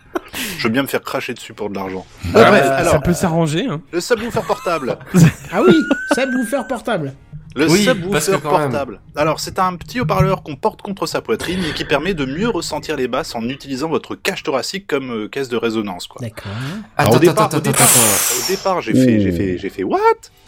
Je 0.58 0.63
veux 0.63 0.69
bien 0.69 0.82
me 0.82 0.88
faire 0.88 1.01
cracher 1.01 1.34
dessus 1.34 1.53
pour 1.53 1.69
de 1.69 1.75
l'argent. 1.75 2.06
Ah, 2.34 2.45
alors, 2.45 2.91
ça 2.93 2.99
peut 2.99 3.13
s'arranger. 3.13 3.67
Hein. 3.67 3.82
le 3.91 3.99
subwoofer 3.99 4.41
portable. 4.47 4.97
Ah 5.51 5.62
oui, 5.67 5.75
subwoofer 6.15 6.62
portable. 6.67 7.13
Le 7.55 7.69
Oui, 7.69 7.83
subwoofer 7.83 8.31
même. 8.31 8.41
portable. 8.41 8.99
Alors, 9.15 9.39
c'est 9.39 9.59
un 9.59 9.75
petit 9.75 9.99
haut-parleur 10.01 10.41
qu'on 10.43 10.55
porte 10.55 10.81
contre 10.81 11.05
sa 11.05 11.21
poitrine 11.21 11.59
et 11.69 11.73
qui 11.73 11.85
permet 11.85 12.13
de 12.13 12.25
mieux 12.25 12.49
ressentir 12.49 12.95
les 12.95 13.07
basses 13.07 13.35
en 13.35 13.43
utilisant 13.47 13.89
votre 13.89 14.15
cage 14.15 14.43
thoracique 14.43 14.87
comme 14.87 15.11
euh, 15.11 15.27
caisse 15.27 15.49
de 15.49 15.57
résonance, 15.57 16.07
quoi. 16.07 16.19
D'accord. 16.21 16.51
Attends, 16.97 17.11
au 17.11 17.13
attends, 17.15 17.19
départ, 17.19 17.45
attends, 17.45 17.57
au 17.57 18.47
départ, 18.51 18.81
j'ai 18.81 18.93
fait, 18.93 19.19
j'ai 19.19 19.31
fait, 19.31 19.57
j'ai 19.57 19.69
fait 19.69 19.83
what? 19.83 19.99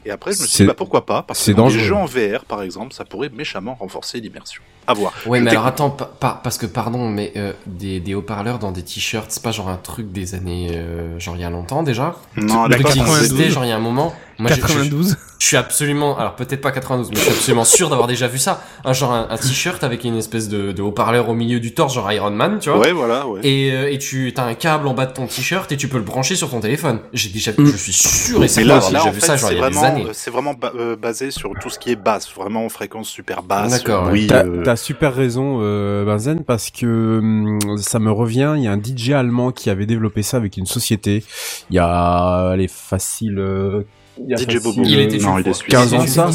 Et 0.07 0.11
après, 0.11 0.33
je 0.33 0.41
me 0.41 0.45
suis 0.47 0.63
dit, 0.63 0.67
bah 0.67 0.75
pourquoi 0.75 1.05
pas? 1.05 1.23
Parce 1.23 1.43
que 1.43 1.51
dans 1.51 1.67
des 1.67 1.73
dangereux. 1.73 1.83
jeux 1.87 1.95
en 1.95 2.05
VR, 2.05 2.45
par 2.47 2.61
exemple, 2.61 2.93
ça 2.93 3.05
pourrait 3.05 3.29
méchamment 3.29 3.73
renforcer 3.79 4.19
l'immersion. 4.19 4.61
À 4.87 4.93
voir. 4.93 5.13
Ouais, 5.25 5.39
Je 5.39 5.43
mais 5.45 5.49
alors 5.49 5.65
attends, 5.65 5.89
pa- 5.89 6.05
pa- 6.19 6.39
parce 6.43 6.59
que 6.59 6.67
pardon, 6.67 7.09
mais 7.09 7.33
euh, 7.37 7.53
des, 7.65 7.99
des 7.99 8.13
haut-parleurs 8.13 8.59
dans 8.59 8.71
des 8.71 8.83
t-shirts, 8.83 9.31
c'est 9.31 9.41
pas 9.41 9.49
genre 9.51 9.67
un 9.69 9.77
truc 9.77 10.11
des 10.11 10.35
années, 10.35 10.69
euh, 10.75 11.17
genre 11.19 11.35
il 11.37 11.41
y 11.41 11.43
a 11.43 11.49
longtemps 11.49 11.81
déjà? 11.81 12.17
Non, 12.37 12.65
Le 12.67 12.75
truc 12.75 12.83
d'accord. 12.83 12.91
qui 12.91 12.99
92. 12.99 13.23
existait, 13.23 13.49
genre 13.49 13.65
il 13.65 13.69
y 13.69 13.71
a 13.71 13.75
un 13.75 13.79
moment. 13.79 14.13
Moi, 14.37 14.51
je- 14.51 14.55
je- 14.57 14.61
92. 14.61 15.17
Je 15.39 15.45
suis 15.47 15.57
absolument, 15.57 16.19
alors 16.19 16.35
peut-être 16.35 16.61
pas 16.61 16.71
92, 16.71 16.94
mais 16.97 17.15
je 17.15 17.21
suis 17.21 17.31
absolument 17.31 17.65
sûr 17.65 17.89
d'avoir 17.89 18.07
déjà 18.07 18.27
vu 18.27 18.37
ça. 18.37 18.61
Un 18.83 18.93
genre 18.93 19.11
un, 19.13 19.27
un 19.29 19.37
t-shirt 19.37 19.83
avec 19.83 20.03
une 20.03 20.17
espèce 20.17 20.47
de, 20.49 20.71
de 20.71 20.81
haut-parleur 20.81 21.29
au 21.29 21.33
milieu 21.33 21.59
du 21.59 21.73
torse, 21.73 21.93
genre 21.95 22.11
Iron 22.11 22.31
Man, 22.31 22.59
tu 22.59 22.69
vois. 22.69 22.79
Ouais, 22.79 22.91
voilà, 22.91 23.27
ouais. 23.27 23.41
Et, 23.43 23.71
euh, 23.71 23.91
et 23.91 23.97
tu 23.97 24.33
as 24.37 24.43
un 24.43 24.53
câble 24.53 24.87
en 24.87 24.93
bas 24.93 25.05
de 25.05 25.13
ton 25.13 25.27
t-shirt 25.27 25.71
et 25.71 25.77
tu 25.77 25.87
peux 25.87 25.97
le 25.97 26.03
brancher 26.03 26.35
sur 26.35 26.49
ton 26.49 26.59
téléphone. 26.59 26.99
J'ai 27.13 27.29
déjà, 27.29 27.51
je 27.57 27.77
suis 27.77 27.93
sûr 27.93 28.43
et 28.43 28.47
certain 28.47 28.67
là, 28.69 28.73
d'avoir 28.75 28.91
là, 28.91 28.99
déjà 28.99 29.09
en 29.09 29.13
vu 29.13 29.19
fait, 29.21 29.25
ça, 29.27 29.35
genre 29.37 29.51
il 29.51 29.57
y 29.57 29.61
a 29.61 29.69
des 29.69 29.75
vraiment, 29.75 29.95
années. 29.95 30.07
c'est 30.13 30.31
vraiment 30.31 30.53
ba- 30.53 30.71
euh, 30.77 30.95
basé 30.95 31.31
sur 31.31 31.51
tout 31.61 31.69
ce 31.69 31.79
qui 31.79 31.91
est 31.91 31.95
basse, 31.95 32.29
vraiment 32.33 32.65
en 32.65 32.69
fréquence 32.69 33.09
super 33.09 33.43
basse. 33.43 33.71
D'accord. 33.83 34.09
Oui, 34.11 34.27
T'as 34.27 34.45
euh, 34.45 34.63
t'as 34.63 34.75
super 34.75 35.13
raison, 35.13 35.59
euh, 35.61 36.05
Benzen, 36.05 36.43
parce 36.43 36.69
que 36.71 36.85
hum, 37.19 37.77
ça 37.77 37.99
me 37.99 38.11
revient. 38.11 38.53
Il 38.57 38.63
y 38.63 38.67
a 38.67 38.71
un 38.71 38.81
DJ 38.81 39.11
allemand 39.11 39.51
qui 39.51 39.69
avait 39.69 39.85
développé 39.85 40.21
ça 40.23 40.37
avec 40.37 40.57
une 40.57 40.65
société. 40.65 41.23
Il 41.69 41.75
y 41.75 41.79
a, 41.79 42.51
elle 42.53 42.61
est 42.61 42.71
facile. 42.71 43.39
euh, 43.39 43.81
il 44.19 44.29
y 44.29 44.33
a 44.33 44.37
DJ 44.37 44.61
Bobo. 44.63 44.81
Il 44.83 44.99
était 44.99 45.17
non, 45.17 45.37
il 45.37 45.41
est 45.41 45.43
fois. 45.43 45.53
suisse. 45.53 45.71
15 45.73 45.91
Il 45.91 45.97
ans 45.99 46.07
ça. 46.07 46.29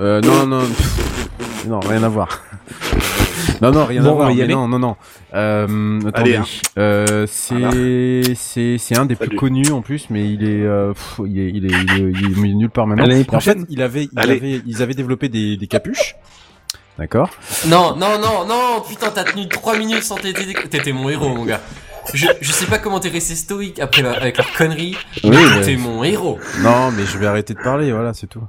Euh, 0.00 0.20
non, 0.22 0.46
non, 0.46 0.60
pff, 0.60 1.66
non, 1.68 1.80
rien 1.80 2.02
à 2.02 2.08
voir. 2.08 2.42
non, 3.62 3.70
non, 3.70 3.84
rien 3.84 4.02
Bon, 4.02 4.10
à 4.10 4.14
voir. 4.14 4.30
y 4.32 4.36
mais 4.38 4.46
non, 4.48 4.66
non, 4.68 4.78
non. 4.78 4.96
Euh, 5.34 6.00
Allez, 6.14 6.34
attendez. 6.34 6.36
hein. 6.36 6.44
Euh, 6.78 7.26
c'est, 7.28 7.54
Voilà. 7.54 7.70
c'est, 8.34 8.76
c'est 8.78 8.98
un 8.98 9.06
des 9.06 9.14
Salut. 9.14 9.28
plus 9.30 9.38
connus 9.38 9.70
en 9.70 9.82
plus, 9.82 10.06
mais 10.10 10.28
il 10.28 10.42
est, 10.44 10.62
euh, 10.64 10.92
pff, 10.92 11.20
il 11.26 11.38
est, 11.38 11.50
il 11.50 11.66
est, 11.66 11.68
il 11.70 11.92
est, 11.92 12.10
il 12.12 12.32
est 12.32 12.40
mis 12.40 12.54
nulle 12.54 12.70
part 12.70 12.86
maintenant. 12.86 13.04
L'année 13.06 13.20
Et 13.20 13.22
en 13.22 13.24
fait, 13.24 13.28
prochaine 13.54 13.66
il 13.68 13.80
avait, 13.82 14.04
il 14.04 14.18
Allez. 14.18 14.32
avait, 14.36 14.62
ils 14.66 14.82
avaient 14.82 14.94
développé 14.94 15.28
des, 15.28 15.56
des 15.56 15.66
capuches. 15.66 16.16
D'accord. 16.98 17.28
Non, 17.66 17.96
non, 17.96 18.18
non, 18.20 18.46
non, 18.46 18.80
putain, 18.88 19.10
t'as 19.12 19.24
tenu 19.24 19.48
3 19.48 19.76
minutes 19.78 20.04
sans 20.04 20.14
t'aider. 20.16 20.54
T'étais 20.70 20.92
mon 20.92 21.08
héros, 21.08 21.28
mon 21.28 21.44
gars. 21.44 21.60
Je, 22.12 22.26
je 22.40 22.52
sais 22.52 22.66
pas 22.66 22.78
comment 22.78 23.00
t'es 23.00 23.08
resté 23.08 23.34
stoïque 23.34 23.80
après 23.80 24.02
la, 24.02 24.12
avec 24.12 24.36
leur 24.36 24.52
connerie. 24.52 24.96
Oui, 25.24 25.30
mais 25.30 25.36
mais- 25.58 25.62
t'es 25.64 25.76
mon 25.76 26.04
héros. 26.04 26.38
Non, 26.60 26.90
mais 26.90 27.04
je 27.06 27.16
vais 27.18 27.26
arrêter 27.26 27.54
de 27.54 27.60
parler, 27.60 27.90
voilà, 27.92 28.12
c'est 28.14 28.26
tout. 28.26 28.42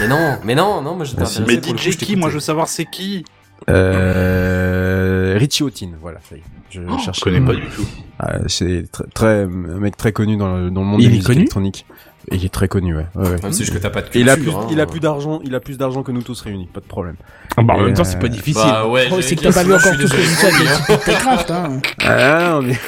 Mais 0.00 0.08
non, 0.08 0.38
mais 0.44 0.54
non, 0.54 0.80
non, 0.82 0.94
moi 0.94 1.04
j'étais 1.04 1.22
Ah, 1.22 1.26
si. 1.26 1.42
intéressé. 1.42 1.72
Mais 1.72 1.78
DJ 1.78 1.90
je 1.92 1.96
qui 1.98 2.16
Moi, 2.16 2.28
je 2.30 2.34
veux 2.34 2.40
savoir 2.40 2.68
c'est 2.68 2.84
qui? 2.86 3.24
Euh, 3.68 5.13
Richie 5.36 5.62
Houghton, 5.62 5.90
voilà, 6.00 6.18
ça 6.28 6.36
y 6.36 6.38
est. 6.38 6.42
Je 6.70 6.80
Oh, 6.88 6.96
je 6.98 7.04
cherchais 7.04 7.20
connais 7.22 7.40
le 7.40 7.46
pas 7.46 7.54
du 7.54 7.62
tout. 7.62 7.86
Ah, 8.18 8.38
c'est 8.46 8.90
très, 8.90 9.04
très, 9.14 9.42
un 9.42 9.46
mec 9.48 9.96
très 9.96 10.12
connu 10.12 10.36
dans 10.36 10.54
le, 10.56 10.70
dans 10.70 10.80
le 10.82 10.86
monde 10.86 11.00
Il 11.00 11.04
des 11.04 11.14
est 11.14 11.16
musiques 11.16 11.26
connu 11.26 11.38
électroniques. 11.40 11.86
Et 12.30 12.36
il 12.36 12.44
est 12.44 12.52
très 12.52 12.68
connu, 12.68 12.96
ouais. 12.96 13.04
ouais, 13.14 13.28
ouais. 13.28 13.36
Si 13.36 13.52
c'est 13.52 13.64
juste 13.64 13.74
que 13.74 13.78
t'as 13.78 13.90
pas 13.90 14.00
de 14.00 14.08
culture. 14.08 14.20
il 14.22 14.30
a 14.30 14.36
plus, 14.36 14.50
hein. 14.50 14.66
il 14.70 14.80
a 14.80 14.86
plus 14.86 15.00
d'argent, 15.00 15.40
il 15.44 15.54
a 15.54 15.60
plus 15.60 15.76
d'argent 15.76 16.02
que 16.02 16.10
nous 16.10 16.22
tous 16.22 16.40
réunis, 16.40 16.68
pas 16.72 16.80
de 16.80 16.86
problème. 16.86 17.16
Ah 17.56 17.62
bah, 17.62 17.74
en 17.74 17.82
même 17.82 17.92
temps, 17.94 18.00
Euh, 18.00 18.04
c'est 18.04 18.18
pas 18.18 18.28
difficile. 18.28 18.62
Bah 18.64 18.88
ouais, 18.88 19.08
Oh, 19.12 19.20
c'est 19.20 19.36
que 19.36 19.42
t'as 19.42 19.52
pas 19.52 19.62
vu 19.62 19.74
encore 19.74 19.92
tout 19.98 20.06
ce 20.08 20.14
que 20.14 20.22
je 20.22 21.52
hein. 21.52 21.70
Hein. 21.70 21.80
Ah, 22.00 22.50
non, 22.52 22.62
mais... 22.62 22.78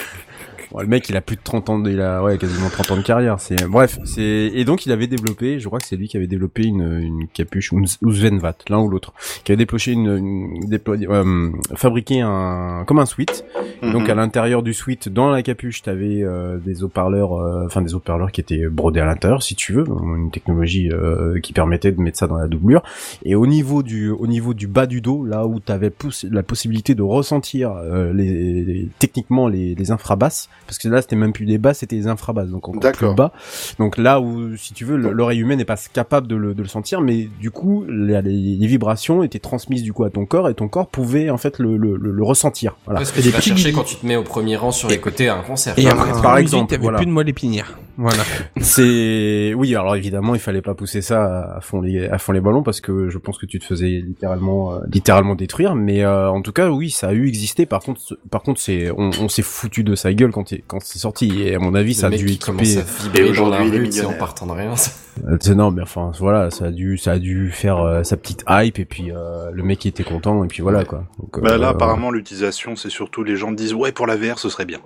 Bon, 0.73 0.81
le 0.81 0.87
mec, 0.87 1.09
il 1.09 1.17
a 1.17 1.21
plus 1.21 1.37
de 1.37 1.41
30 1.43 1.71
ans, 1.71 1.79
de- 1.79 1.91
il 1.91 2.01
a, 2.01 2.23
ouais, 2.23 2.39
quasiment 2.39 2.69
30 2.69 2.91
ans 2.91 2.97
de 2.97 3.03
carrière, 3.03 3.39
c'est, 3.41 3.65
bref, 3.67 3.99
c'est, 4.05 4.23
et 4.23 4.65
donc 4.65 4.85
il 4.87 4.93
avait 4.93 5.07
développé, 5.07 5.59
je 5.61 5.67
crois 5.67 5.79
que 5.79 5.87
c'est 5.87 5.97
lui 5.97 6.09
qui 6.09 6.17
avait 6.17 6.27
développé 6.27 6.65
une, 6.65 6.99
une 7.01 7.29
capuche, 7.29 7.73
ou 7.73 7.81
ou 8.03 8.13
Svenvat, 8.13 8.57
l'un 8.69 8.79
ou 8.81 8.89
l'autre, 8.89 9.13
qui 9.45 9.53
avait 9.53 9.57
déploché 9.57 9.93
une, 9.93 10.17
une 10.17 10.69
déployé- 10.69 11.07
euh, 11.09 11.51
fabriqué 11.75 12.21
un, 12.21 12.85
comme 12.87 12.99
un 12.99 13.07
suite, 13.07 13.45
Donc 13.83 14.05
Mhm. 14.05 14.11
à 14.11 14.15
l'intérieur 14.15 14.63
du 14.63 14.73
suite, 14.75 15.09
dans 15.11 15.29
la 15.31 15.43
capuche, 15.43 15.83
t'avais 15.83 16.23
euh, 16.23 16.57
des 16.59 16.83
haut-parleurs, 16.83 17.35
euh, 17.35 17.67
enfin 17.67 17.83
des 17.83 17.95
haut-parleurs 17.95 18.33
qui 18.33 18.41
étaient 18.41 18.67
brodés 18.69 19.01
à 19.01 19.05
l'intérieur, 19.05 19.43
si 19.43 19.55
tu 19.55 19.73
veux, 19.75 19.85
une 20.17 20.31
technologie 20.31 20.91
euh, 20.91 21.39
qui 21.41 21.53
permettait 21.53 21.93
de 21.93 22.01
mettre 22.01 22.19
ça 22.19 22.27
dans 22.27 22.39
la 22.39 22.49
doublure. 22.49 22.83
Et 23.25 23.35
au 23.35 23.47
niveau 23.47 23.83
du, 23.83 24.11
au 24.11 24.27
niveau 24.27 24.55
du 24.55 24.67
bas 24.67 24.87
du 24.87 25.01
dos, 25.03 25.25
là 25.25 25.47
où 25.47 25.61
t'avais 25.61 25.91
possi- 25.91 26.29
la 26.33 26.43
possibilité 26.43 26.95
de 26.95 27.03
ressentir 27.03 27.73
euh, 27.77 28.13
les, 28.15 28.65
les- 28.65 28.89
techniquement 28.99 29.47
les, 29.47 29.75
les 29.75 29.91
infrabasses, 29.91 30.49
parce 30.67 30.79
que 30.79 30.89
là 30.89 31.01
c'était 31.03 31.17
même 31.17 31.33
plus 31.33 31.47
des 31.47 31.59
basses, 31.59 31.79
c'était 31.79 31.97
des 31.97 32.07
infrabasses, 32.09 32.49
donc 32.51 32.69
encore 32.69 32.93
plus 32.93 33.15
bas. 33.15 33.33
Donc 33.79 33.97
là 33.97 34.21
où, 34.21 34.57
si 34.57 34.75
tu 34.75 34.85
veux, 34.85 34.97
le- 34.97 35.13
l'oreille 35.13 35.41
humaine 35.41 35.59
n'est 35.59 35.65
pas 35.65 35.77
capable 35.93 36.27
de 36.27 36.37
le, 36.37 36.55
de 36.55 36.63
le 36.63 36.69
sentir, 36.69 37.01
mais 37.01 37.29
du 37.41 37.51
coup 37.51 37.85
les, 37.89 38.21
les- 38.23 38.57
les 38.57 38.67
vibrations 38.67 39.23
étaient 39.23 39.39
transmises 39.39 39.83
du 39.83 39.93
coup 39.93 40.05
à 40.05 40.11
ton 40.11 40.27
corps 40.27 40.49
et 40.49 40.55
ton 40.55 40.69
corps 40.69 40.89
pouvait 40.89 41.31
en 41.31 41.39
fait 41.39 41.59
le, 41.59 41.77
le, 41.77 41.97
le- 41.97 42.11
le 42.13 42.23
ressentir. 42.23 42.77
Voilà. 42.85 43.01
Parce 43.01 43.13
que 43.13 43.19
tu 43.21 43.25
des 43.27 43.31
vas 43.31 43.41
chercher 43.41 43.73
quand 43.73 43.85
tu 43.85 43.97
te 43.97 44.05
mets 44.07 44.17
au 44.17 44.23
premier 44.23 44.57
rang 44.57 44.71
sur 44.73 44.89
les 44.89 44.99
côtés 44.99 45.29
à 45.29 45.37
un 45.37 45.43
concert. 45.43 45.79
Et 45.79 45.87
après, 45.89 46.11
par 46.11 46.37
exemple, 46.37 46.41
exemple, 46.41 46.71
t'avais 46.71 46.83
voilà. 46.83 46.99
plus 46.99 47.07
de 47.07 47.11
moelle 47.13 47.29
épinière. 47.29 47.79
Voilà. 47.99 48.23
C'est 48.61 49.55
oui, 49.57 49.75
alors 49.75 49.97
évidemment, 49.97 50.35
il 50.35 50.41
fallait 50.41 50.63
pas 50.63 50.75
pousser 50.75 51.01
ça 51.03 51.55
à 51.57 51.61
fond 51.61 51.81
les 51.81 52.07
à 52.07 52.19
fond 52.19 52.33
les 52.33 52.41
ballons 52.41 52.63
parce 52.63 52.81
que 52.81 53.09
je 53.09 53.19
pense 53.19 53.39
que 53.39 53.47
tu 53.47 53.59
te 53.59 53.65
faisais 53.65 54.03
littéralement 54.05 54.75
euh, 54.75 54.79
littéralement 54.93 55.35
détruire. 55.35 55.75
Mais 55.75 56.05
euh, 56.05 56.29
en 56.31 56.43
tout 56.43 56.53
cas, 56.53 56.69
oui, 56.71 56.91
ça 56.91 57.09
a 57.09 57.13
eu 57.13 57.27
existé. 57.27 57.65
Par 57.67 57.81
contre, 57.81 58.01
par 58.31 58.43
contre, 58.43 58.61
c'est 58.61 58.91
on, 58.91 59.11
on 59.21 59.29
s'est 59.29 59.43
foutu 59.43 59.83
de 59.85 59.95
sa 59.95 60.13
gueule 60.13 60.31
quand 60.33 60.53
quand 60.67 60.81
c'est 60.83 60.99
sorti. 60.99 61.43
Et 61.43 61.55
à 61.55 61.59
mon 61.59 61.75
avis, 61.75 61.95
ça 61.95 62.09
a 62.09 62.11
le 62.11 62.17
dû 62.17 62.25
mec 62.25 62.33
qui 62.35 62.39
commence 62.39 62.77
équiper. 62.77 63.25
aujourd'hui, 63.31 63.85
tu 63.89 63.93
sais, 63.93 64.05
en 64.05 64.13
partant 64.13 64.47
de 64.47 64.53
rien. 64.53 64.77
ça. 64.77 64.91
Euh, 65.29 65.37
c'est- 65.41 65.55
non, 65.55 65.71
mais 65.71 65.83
enfin 65.83 66.11
voilà, 66.19 66.51
ça 66.51 66.67
a 66.67 66.71
dû 66.71 66.99
ça 66.99 67.13
a 67.13 67.19
dû 67.19 67.51
faire 67.51 67.79
euh, 67.79 68.03
sa 68.03 68.17
petite 68.19 68.45
hype 68.49 68.79
et 68.79 68.85
puis 68.85 69.11
euh, 69.11 69.51
le 69.53 69.63
mec 69.63 69.87
était 69.87 70.05
content 70.05 70.45
et 70.45 70.49
puis 70.49 70.63
voilà 70.63 70.85
quoi. 70.85 71.05
Donc, 71.19 71.41
Bah 71.41 71.53
euh, 71.53 71.57
là, 71.59 71.69
apparemment, 71.71 72.11
l'utilisation, 72.11 72.77
c'est 72.77 72.91
surtout 72.91 73.25
les 73.25 73.37
gens 73.37 73.53
disent 73.53 73.73
ouais 73.73 73.93
pour 73.93 74.07
la 74.07 74.17
VR, 74.17 74.39
ce 74.39 74.51
serait 74.51 74.67
bien. 74.67 74.81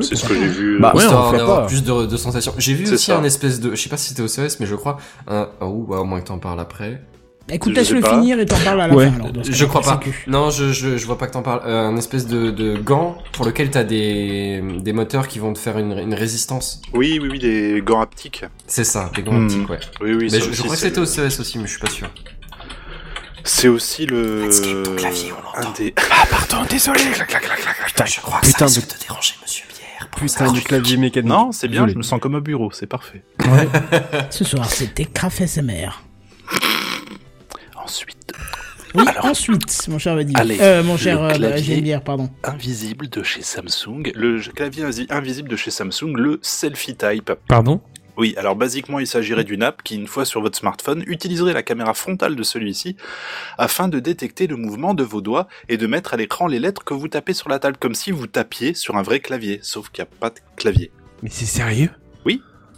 C'est 0.00 0.16
ce 0.16 0.26
que 0.26 0.34
j'ai 0.34 0.46
vu. 0.48 0.78
Bah, 0.80 0.92
euh, 0.94 0.96
ouais, 0.98 1.04
Histoire 1.04 1.32
on 1.32 1.36
d'avoir 1.36 1.66
plus 1.66 1.82
de, 1.82 2.06
de 2.06 2.16
sensations. 2.16 2.54
J'ai 2.58 2.74
vu 2.74 2.84
aussi 2.92 3.06
ça. 3.06 3.18
un 3.18 3.24
espèce 3.24 3.60
de, 3.60 3.74
je 3.74 3.80
sais 3.80 3.88
pas 3.88 3.96
si 3.96 4.08
c'était 4.08 4.22
au 4.22 4.28
CES, 4.28 4.58
mais 4.60 4.66
je 4.66 4.74
crois, 4.74 4.98
un, 5.28 5.48
oh, 5.60 5.84
ouais, 5.88 5.98
au 5.98 6.04
moins 6.04 6.20
que 6.20 6.26
t'en 6.28 6.38
parles 6.38 6.60
après. 6.60 7.02
Bah, 7.46 7.54
écoute, 7.56 7.74
laisse-le 7.76 8.00
finir 8.02 8.40
et 8.40 8.46
t'en 8.46 8.56
parles 8.56 8.80
à 8.80 8.88
la 8.88 8.94
Ouais. 8.94 9.10
fin. 9.10 9.16
alors, 9.26 9.44
Je 9.44 9.64
crois 9.66 9.82
pas. 9.82 10.00
Non, 10.26 10.48
je, 10.48 10.72
je, 10.72 10.96
je 10.96 11.04
vois 11.06 11.18
pas 11.18 11.26
que 11.26 11.32
t'en 11.32 11.42
parles. 11.42 11.60
Euh, 11.66 11.86
un 11.88 11.96
espèce 11.98 12.26
de, 12.26 12.50
de 12.50 12.74
gant 12.78 13.18
pour 13.34 13.44
lequel 13.44 13.70
t'as 13.70 13.84
des, 13.84 14.62
des 14.80 14.92
moteurs 14.94 15.28
qui 15.28 15.38
vont 15.38 15.52
te 15.52 15.58
faire 15.58 15.76
une, 15.76 15.92
une 15.98 16.14
résistance. 16.14 16.80
Oui, 16.94 17.18
oui, 17.20 17.28
oui, 17.30 17.38
des 17.38 17.82
gants 17.84 18.00
haptiques. 18.00 18.46
C'est 18.66 18.84
ça, 18.84 19.10
des 19.14 19.22
gants 19.22 19.32
Hmm. 19.34 19.44
optiques, 19.44 19.68
ouais. 19.68 19.78
Oui, 20.00 20.14
oui, 20.14 20.28
Mais 20.32 20.40
ça 20.40 20.46
je, 20.46 20.52
je 20.52 20.62
crois 20.62 20.74
que 20.74 20.80
c'était 20.80 20.98
au 21.00 21.04
CES 21.04 21.38
aussi, 21.38 21.58
mais 21.58 21.66
je 21.66 21.72
suis 21.72 21.80
pas 21.80 21.90
sûr. 21.90 22.08
C'est 23.46 23.68
aussi 23.68 24.06
le. 24.06 24.48
un 25.58 25.70
des. 25.76 25.92
Ah 26.10 26.24
pardon, 26.30 26.66
désolé. 26.70 27.00
Putain, 27.86 28.06
je 28.06 28.20
crois 28.20 28.40
putain 28.40 28.66
ça 28.68 28.80
de 28.80 28.86
de 28.86 28.92
déranger 29.06 29.34
Monsieur. 29.42 29.64
Putain 30.16 30.52
de 30.52 30.60
clavier 30.60 30.96
mécanique. 30.96 31.28
Non, 31.28 31.52
c'est 31.52 31.68
bien, 31.68 31.86
je 31.88 31.94
me 31.94 32.02
sens 32.02 32.20
comme 32.20 32.34
au 32.34 32.40
bureau, 32.40 32.70
c'est 32.72 32.86
parfait. 32.86 33.22
Ce 34.30 34.44
soir, 34.44 34.64
c'était 34.70 35.04
Craft 35.04 35.46
SMR. 35.46 36.02
Ensuite, 37.76 38.32
Oui, 38.94 39.04
Alors. 39.08 39.26
ensuite, 39.26 39.88
mon 39.88 39.98
cher 39.98 40.14
Vadim. 40.14 40.32
Allez, 40.36 40.58
euh, 40.60 40.82
mon 40.82 40.96
cher 40.96 41.20
le 41.20 41.24
euh, 41.26 41.34
clavier. 41.34 41.74
Geneviève, 41.76 42.00
pardon. 42.00 42.30
invisible 42.44 43.08
de 43.08 43.22
chez 43.22 43.42
Samsung, 43.42 44.10
le 44.14 44.40
clavier 44.54 44.84
invisible 45.10 45.48
de 45.48 45.56
chez 45.56 45.70
Samsung, 45.70 46.14
le 46.16 46.38
Selfie 46.42 46.94
Type. 46.96 47.32
Pardon? 47.48 47.80
Oui, 48.16 48.34
alors 48.36 48.54
basiquement, 48.56 48.98
il 49.00 49.06
s'agirait 49.06 49.44
d'une 49.44 49.62
app 49.62 49.82
qui, 49.82 49.96
une 49.96 50.06
fois 50.06 50.24
sur 50.24 50.40
votre 50.40 50.56
smartphone, 50.56 51.02
utiliserait 51.06 51.52
la 51.52 51.62
caméra 51.62 51.94
frontale 51.94 52.36
de 52.36 52.42
celui-ci 52.42 52.96
afin 53.58 53.88
de 53.88 53.98
détecter 54.00 54.46
le 54.46 54.56
mouvement 54.56 54.94
de 54.94 55.02
vos 55.02 55.20
doigts 55.20 55.48
et 55.68 55.76
de 55.76 55.86
mettre 55.86 56.14
à 56.14 56.16
l'écran 56.16 56.46
les 56.46 56.60
lettres 56.60 56.84
que 56.84 56.94
vous 56.94 57.08
tapez 57.08 57.34
sur 57.34 57.48
la 57.48 57.58
table, 57.58 57.76
comme 57.78 57.94
si 57.94 58.10
vous 58.12 58.26
tapiez 58.26 58.74
sur 58.74 58.96
un 58.96 59.02
vrai 59.02 59.20
clavier, 59.20 59.58
sauf 59.62 59.88
qu'il 59.90 60.04
n'y 60.04 60.08
a 60.08 60.16
pas 60.20 60.30
de 60.30 60.36
clavier. 60.56 60.92
Mais 61.22 61.30
c'est 61.30 61.46
sérieux? 61.46 61.90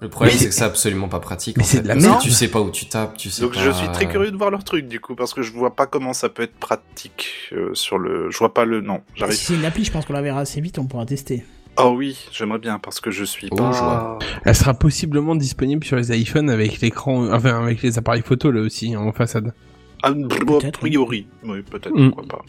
Le 0.02 0.10
problème, 0.10 0.36
c'est 0.36 0.48
que 0.48 0.54
c'est 0.54 0.62
absolument 0.62 1.08
pas 1.08 1.20
pratique. 1.20 1.56
mais 1.56 1.64
c'est 1.64 1.80
de 1.80 1.88
la 1.88 1.94
merde. 1.94 2.20
Tu 2.20 2.30
sais 2.30 2.48
pas 2.48 2.60
où 2.60 2.70
tu 2.70 2.86
tapes, 2.86 3.16
tu 3.16 3.30
sais 3.30 3.40
Donc 3.40 3.54
pas... 3.54 3.60
je 3.60 3.70
suis 3.70 3.88
très 3.92 4.06
curieux 4.06 4.30
de 4.30 4.36
voir 4.36 4.50
leur 4.50 4.62
truc 4.62 4.88
du 4.88 5.00
coup, 5.00 5.14
parce 5.14 5.32
que 5.32 5.40
je 5.40 5.50
vois 5.52 5.74
pas 5.74 5.86
comment 5.86 6.12
ça 6.12 6.28
peut 6.28 6.42
être 6.42 6.56
pratique 6.58 7.48
euh, 7.52 7.70
sur 7.72 7.96
le... 7.96 8.30
Je 8.30 8.36
vois 8.36 8.52
pas 8.52 8.66
le... 8.66 8.82
Non, 8.82 9.00
Si 9.14 9.18
j'arrive... 9.20 9.36
c'est 9.36 9.54
une 9.54 9.64
appli, 9.64 9.84
je 9.84 9.92
pense 9.92 10.04
qu'on 10.04 10.12
la 10.12 10.20
verra 10.20 10.40
assez 10.40 10.60
vite, 10.60 10.78
on 10.78 10.84
pourra 10.84 11.06
tester. 11.06 11.44
Oh 11.78 11.94
oui, 11.96 12.16
j'aimerais 12.32 12.58
bien, 12.58 12.78
parce 12.78 13.00
que 13.00 13.10
je 13.10 13.24
suis 13.24 13.48
Oh, 13.50 13.56
pas... 13.56 14.18
je. 14.20 14.26
Elle 14.44 14.54
sera 14.56 14.74
possiblement 14.74 15.34
disponible 15.34 15.84
sur 15.84 15.96
les 15.96 16.10
iPhones 16.18 16.48
avec 16.50 16.80
l'écran, 16.80 17.30
enfin 17.32 17.62
avec 17.62 17.82
les 17.82 17.98
appareils 17.98 18.22
photo 18.22 18.50
là 18.50 18.62
aussi 18.62 18.96
en 18.96 19.12
façade. 19.12 19.52
Ah, 20.02 20.12
bon, 20.12 20.58
a 20.58 20.70
priori, 20.70 21.26
oui, 21.44 21.62
peut-être, 21.62 21.94
Mm. 21.94 22.10
pourquoi 22.12 22.38
pas. 22.38 22.44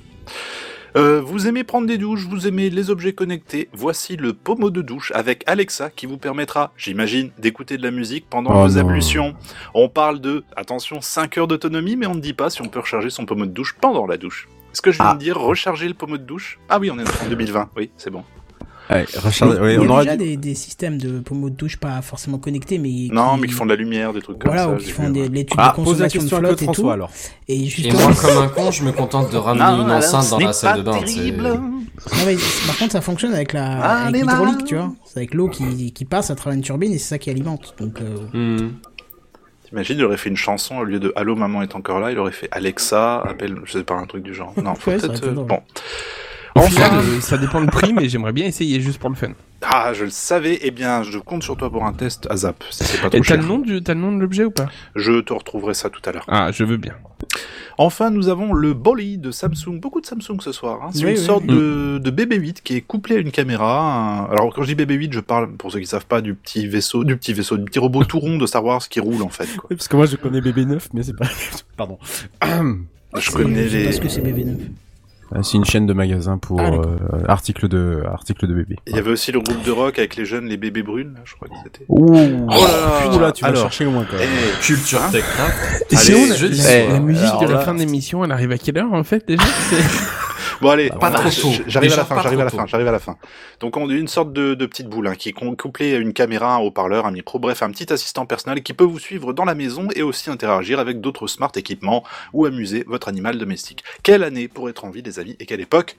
Euh, 0.96 1.22
vous 1.22 1.46
aimez 1.48 1.63
prendre 1.63 1.86
des 1.86 1.98
douches, 1.98 2.26
vous 2.26 2.48
aimez 2.48 2.70
les 2.70 2.90
objets 2.90 3.13
connectés, 3.13 3.70
voici 3.74 4.16
le 4.16 4.34
pommeau 4.34 4.70
de 4.70 4.82
douche 4.82 5.12
avec 5.13 5.44
Alexa 5.46 5.90
qui 5.90 6.06
vous 6.06 6.18
permettra, 6.18 6.72
j'imagine, 6.78 7.30
d'écouter 7.38 7.78
de 7.78 7.84
la 7.84 7.92
musique 7.92 8.26
pendant 8.30 8.52
Oh 8.52 8.68
vos 8.68 8.74
non. 8.76 8.78
ablutions. 8.90 9.36
On 9.74 9.90
parle 9.90 10.20
de, 10.22 10.44
attention, 10.56 11.02
5 11.02 11.38
heures 11.38 11.48
d'autonomie, 11.48 11.98
mais 11.98 12.08
on 12.08 12.16
ne 12.16 12.20
dit 12.22 12.34
pas 12.34 12.50
si 12.50 12.62
on 12.62 12.68
peut 12.70 12.80
recharger 12.80 13.10
son 13.10 13.26
pommeau 13.26 13.46
de 13.46 13.52
douche 13.52 13.76
pendant 13.80 14.08
la 14.08 14.18
douche. 14.18 14.48
Est-ce 14.72 14.82
que 14.82 14.92
je 14.92 14.98
viens 14.98 15.10
Ah. 15.12 15.13
de 15.16 15.20
dire 15.20 15.38
recharger 15.38 15.88
le 15.88 15.94
pommeau 15.94 16.18
de 16.18 16.24
douche? 16.24 16.58
Ah 16.70 16.80
oui, 16.80 16.90
on 16.90 16.98
est 16.98 17.04
en 17.26 17.30
2020, 17.30 17.70
oui, 17.76 17.92
c'est 17.98 18.10
bon. 18.10 18.24
Ouais, 18.89 19.06
Richard, 19.15 19.50
ouais, 19.62 19.76
Il 19.76 19.84
y 19.84 19.88
on 19.88 19.97
a 19.97 20.02
déjà 20.04 20.15
dit- 20.15 20.26
des, 20.26 20.38
des 20.38 20.56
systèmes 20.56 20.97
de 20.97 21.19
pommeaux 21.19 21.50
de 21.50 21.56
douche 21.56 21.76
pas 21.78 22.02
forcément 22.02 22.38
connectés, 22.38 22.78
mais 22.78 23.08
Non, 23.12 23.36
qui- 23.36 23.41
mais 23.41 23.47
qui 23.47 23.54
font 23.54 23.65
de 23.65 23.71
la 23.71 23.76
lumière, 23.76 24.13
des 24.13 24.21
trucs 24.21 24.39
comme 24.39 24.50
voilà, 24.52 24.63
ça. 24.63 24.69
ou 24.71 24.78
qui 24.78 24.91
font 24.91 25.10
des 25.10 25.28
l'étude 25.28 25.58
Ah, 25.60 25.73
de 25.78 25.84
pose 25.84 26.00
la 26.00 26.06
consommation 26.06 26.23
de 26.23 26.28
flotte 26.45 26.62
et 26.62 26.65
tout. 26.65 26.73
François 26.73 26.93
alors. 26.93 27.12
Et 27.50 27.58
moi, 27.91 28.02
comme 28.21 28.38
un 28.43 28.47
con, 28.47 28.71
je 28.71 28.84
me 28.84 28.91
contente 28.93 29.32
de 29.32 29.38
ramener 29.38 29.65
Non, 29.65 29.84
une 29.84 29.91
alors, 29.91 29.97
enceinte 29.97 30.23
ce 30.23 30.30
dans 30.32 30.39
la 30.39 30.54
salle 30.54 30.78
de 30.78 30.84
bain. 30.84 30.93
c'est- 31.06 31.15
terrible. 31.15 31.43
Non, 31.43 32.23
mais 32.26 32.36
par 32.67 32.78
contre, 32.78 32.91
ça 32.93 33.02
fonctionne 33.02 33.34
avec 33.34 33.54
la 33.54 33.65
Ah, 33.82 34.04
avec 34.08 34.21
l'hydraulique, 34.21 34.56
mains. 34.60 34.63
tu 34.65 34.76
vois. 34.76 34.93
C'est 35.06 35.17
avec 35.17 35.34
l'eau 35.34 35.50
qui, 35.50 35.91
qui 35.91 36.06
passe 36.06 36.30
à 36.32 36.36
travers 36.36 36.56
une 36.56 36.63
turbine 36.63 36.93
et 36.93 36.97
c'est 36.97 37.10
ça 37.10 37.17
qui 37.17 37.30
alimente. 37.30 37.76
Donc, 37.80 38.00
euh, 38.02 38.17
Hmm. 38.34 38.69
T'imagines, 39.67 39.97
il 39.97 40.06
aurait 40.06 40.15
fait 40.15 40.30
une 40.30 40.38
chanson 40.38 40.78
au 40.78 40.84
lieu 40.86 40.97
de 41.00 41.12
Allô 41.17 41.36
maman 41.36 41.62
est 41.62 41.76
encore 41.76 42.00
là, 42.00 42.10
il 42.13 42.17
aurait 42.19 42.32
fait 42.32 42.47
Alexa, 42.52 43.19
appelle, 43.19 43.58
je 43.65 43.73
sais 43.73 43.84
pas, 43.84 43.95
un 43.95 44.06
truc 44.06 44.23
du 44.23 44.34
genre. 44.34 44.54
Non, 44.63 44.76
faut 44.76 44.91
Ouais, 44.91 44.97
peut-être. 44.97 45.23
euh, 45.26 45.32
drôle. 45.34 45.47
bon. 45.47 45.60
Au 46.58 46.60
Enfin, 46.60 46.70
final, 46.70 46.91
euh, 47.06 47.22
ça 47.22 47.38
dépend 47.38 47.60
le 47.60 47.67
prix, 47.67 47.93
mais 47.93 48.10
j'aimerais 48.10 48.34
bien 48.34 48.46
essayer 48.46 48.80
juste 48.82 49.00
pour 49.00 49.10
le 49.10 49.15
fun. 49.15 49.32
ah, 49.62 49.91
je 49.93 50.06
le 50.06 50.10
savais, 50.10 50.60
eh 50.62 50.72
bien, 50.72 51.04
je 51.04 51.17
compte 51.20 51.43
sur 51.43 51.56
toi 51.58 51.70
pour 51.70 51.86
un 51.86 51.93
test 51.93 52.28
à 52.30 52.38
Zap, 52.38 52.63
si 52.70 52.84
c'est 52.84 53.02
pas 53.02 53.08
Et 53.08 53.20
t'as 53.22 53.24
cher. 53.24 53.38
le 53.38 53.43
nom 53.46 53.60
du, 53.60 53.82
t'as 53.84 53.93
le 53.93 54.00
nom 54.00 54.12
de 54.15 54.20
l'objet 54.22 54.43
ou 54.46 54.52
pas? 54.52 54.67
Je 54.96 55.20
te 55.22 55.34
retrouverai 55.34 55.74
ça 55.74 55.89
tout 55.89 56.02
à 56.06 56.12
l'heure. 56.12 56.26
Ah, 56.28 56.52
je 56.52 56.63
veux 56.63 56.78
bien. 56.78 56.93
Enfin, 57.80 58.10
nous 58.10 58.28
avons 58.30 58.54
le 58.54 58.74
Bolly 58.74 59.17
de 59.20 59.30
Samsung. 59.30 59.80
Beaucoup 59.80 60.02
de 60.02 60.06
Samsung 60.08 60.39
ce 60.41 60.52
soir. 60.52 60.80
hein. 60.84 60.89
C'est 60.93 61.04
Oui, 61.06 61.12
une 61.12 61.17
oui, 61.17 61.24
sorte 61.24 61.43
oui. 61.48 61.54
de, 61.56 62.00
de 62.00 62.12
BB-8 62.12 62.62
qui 62.63 62.76
est 62.76 62.82
couplé 62.82 63.17
à 63.17 63.20
une 63.20 63.30
caméra. 63.32 63.82
un- 63.84 64.26
Alors, 64.32 64.52
quand 64.54 64.63
je 64.63 64.74
dis 64.74 64.84
BB-8, 64.84 65.13
je 65.13 65.20
parle, 65.20 65.52
pour 65.54 65.72
ceux 65.72 65.80
qui 65.80 65.86
savent 65.86 66.06
pas, 66.08 66.22
du 66.22 66.34
petit 66.34 66.67
vaisseau, 66.67 67.04
du 67.04 67.15
petit 67.17 67.34
vaisseau, 67.34 67.58
du 67.58 67.65
petit 67.65 67.78
robot 67.80 68.04
tout 68.04 68.20
rond 68.20 68.38
de 68.38 68.46
Star 68.48 68.63
Wars 68.65 68.88
qui 68.88 69.00
roule, 69.00 69.22
en 69.22 69.30
fait. 69.30 69.46
Quoi. 69.58 69.67
Oui, 69.70 69.76
parce 69.76 69.88
que 69.88 69.96
moi 69.96 70.06
je 70.08 70.15
connais 70.15 70.41
BB9, 70.41 70.88
mais 70.93 71.04
c'est 71.04 71.15
pas. 71.15 71.28
Pardon. 71.78 72.00
Je 72.43 73.32
connais 73.32 73.65
je 73.65 73.70
sais 73.70 73.78
les... 73.78 73.86
pas 73.86 73.91
ce 73.91 74.02
que 74.02 74.10
c'est 74.10 74.22
BB9. 74.22 74.58
Ah, 75.36 75.44
c'est 75.44 75.58
une 75.58 75.66
chaîne 75.66 75.86
de 75.86 75.94
magasins 75.94 76.38
pour 76.38 76.62
Ah, 76.62 76.72
euh, 76.72 76.98
articles 77.28 77.68
de 77.68 78.02
articles 78.12 78.48
de 78.48 78.54
bébé. 78.54 78.78
Il 78.88 78.96
y 78.96 79.00
avait 79.00 79.12
aussi 79.12 79.32
le 79.32 79.40
groupe 79.42 79.62
de 79.63 79.72
rock 79.72 80.00
avec 80.00 80.16
les 80.16 80.26
jeunes, 80.26 80.46
les 80.46 80.58
bébés 80.58 80.84
brunes, 80.84 81.13
là, 81.16 81.22
je 81.26 81.36
crois 81.36 81.48
que 81.50 81.54
c'était. 81.63 81.86
Ouh, 81.90 82.08
Oh 82.08 82.50
là 82.50 83.08
là. 83.10 83.16
Oula, 83.16 83.32
tu 83.34 83.44
vas 83.44 83.50
Alors. 83.50 83.63
chercher 83.63 83.86
loin 83.86 84.06
quand 84.10 84.18
même. 84.18 84.28
Eh, 84.30 84.62
Culture 84.63 85.02
Hein 85.04 85.10
Techcraft. 85.12 85.86
Et 85.92 85.96
Allez, 85.96 86.06
c'est 86.06 86.13
où 86.16 86.92
la, 86.94 87.00
musique 87.00 87.24
Alors 87.26 87.42
de 87.42 87.48
la 87.48 87.54
là, 87.56 87.60
fin 87.60 87.74
de 87.74 87.80
l'émission 87.80 88.24
Elle 88.24 88.32
arrive 88.32 88.52
à 88.52 88.58
quelle 88.58 88.78
heure 88.78 88.94
en 88.94 89.04
fait 89.04 89.28
déjà? 89.28 89.44
Bon 90.62 90.70
allez, 90.70 90.89
Pas 90.89 91.12
trop 91.12 91.30
tôt. 91.30 91.52
j'arrive 91.67 91.93
à 91.93 91.98
la 91.98 92.06
fin, 92.06 92.22
j'arrive 92.22 92.39
à 92.39 92.43
la 92.46 92.50
fin, 92.50 92.65
j'arrive 92.65 92.88
à 92.88 92.91
la 92.91 93.00
fin. 93.00 93.17
Donc 93.60 93.78
on 93.78 93.89
a 93.89 93.93
une 93.93 94.08
sorte 94.08 94.34
de, 94.34 94.54
de 94.56 94.65
petite 94.65 94.88
boule 94.89 95.08
hein, 95.08 95.15
qui 95.15 95.30
est 95.30 95.34
couplée 95.34 95.93
à 95.96 95.98
une 95.98 96.13
caméra, 96.13 96.56
un 96.56 96.60
haut-parleur, 96.60 97.06
un 97.06 97.12
micro, 97.12 97.38
bref, 97.39 97.62
un 97.63 97.70
petit 97.72 97.91
assistant 97.93 98.26
personnel 98.26 98.63
qui 98.63 98.74
peut 98.74 98.84
vous 98.84 99.00
suivre 99.00 99.34
dans 99.34 99.46
la 99.46 99.56
maison 99.56 99.88
et 99.96 100.02
aussi 100.04 100.30
interagir 100.30 100.80
avec 100.80 101.00
d'autres 101.02 101.28
smart 101.28 101.52
équipements 101.56 102.04
ou 102.34 102.46
amuser 102.46 102.84
votre 102.88 103.08
animal 103.08 103.38
domestique. 103.38 103.84
Quelle 104.04 104.24
année 104.24 104.48
pour 104.48 104.70
être 104.70 104.84
en 104.86 104.89
vie, 104.89 105.02
les 105.02 105.20
amis, 105.20 105.36
et 105.39 105.46
quelle 105.46 105.62
époque 105.62 105.98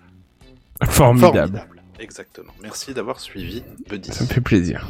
Formidable. 0.84 1.66
Exactement. 1.98 2.52
Merci 2.62 2.94
d'avoir 2.94 3.18
suivi 3.20 3.62
Buddy. 3.88 4.12
Ça 4.12 4.22
me 4.24 4.28
fait 4.28 4.40
plaisir. 4.40 4.88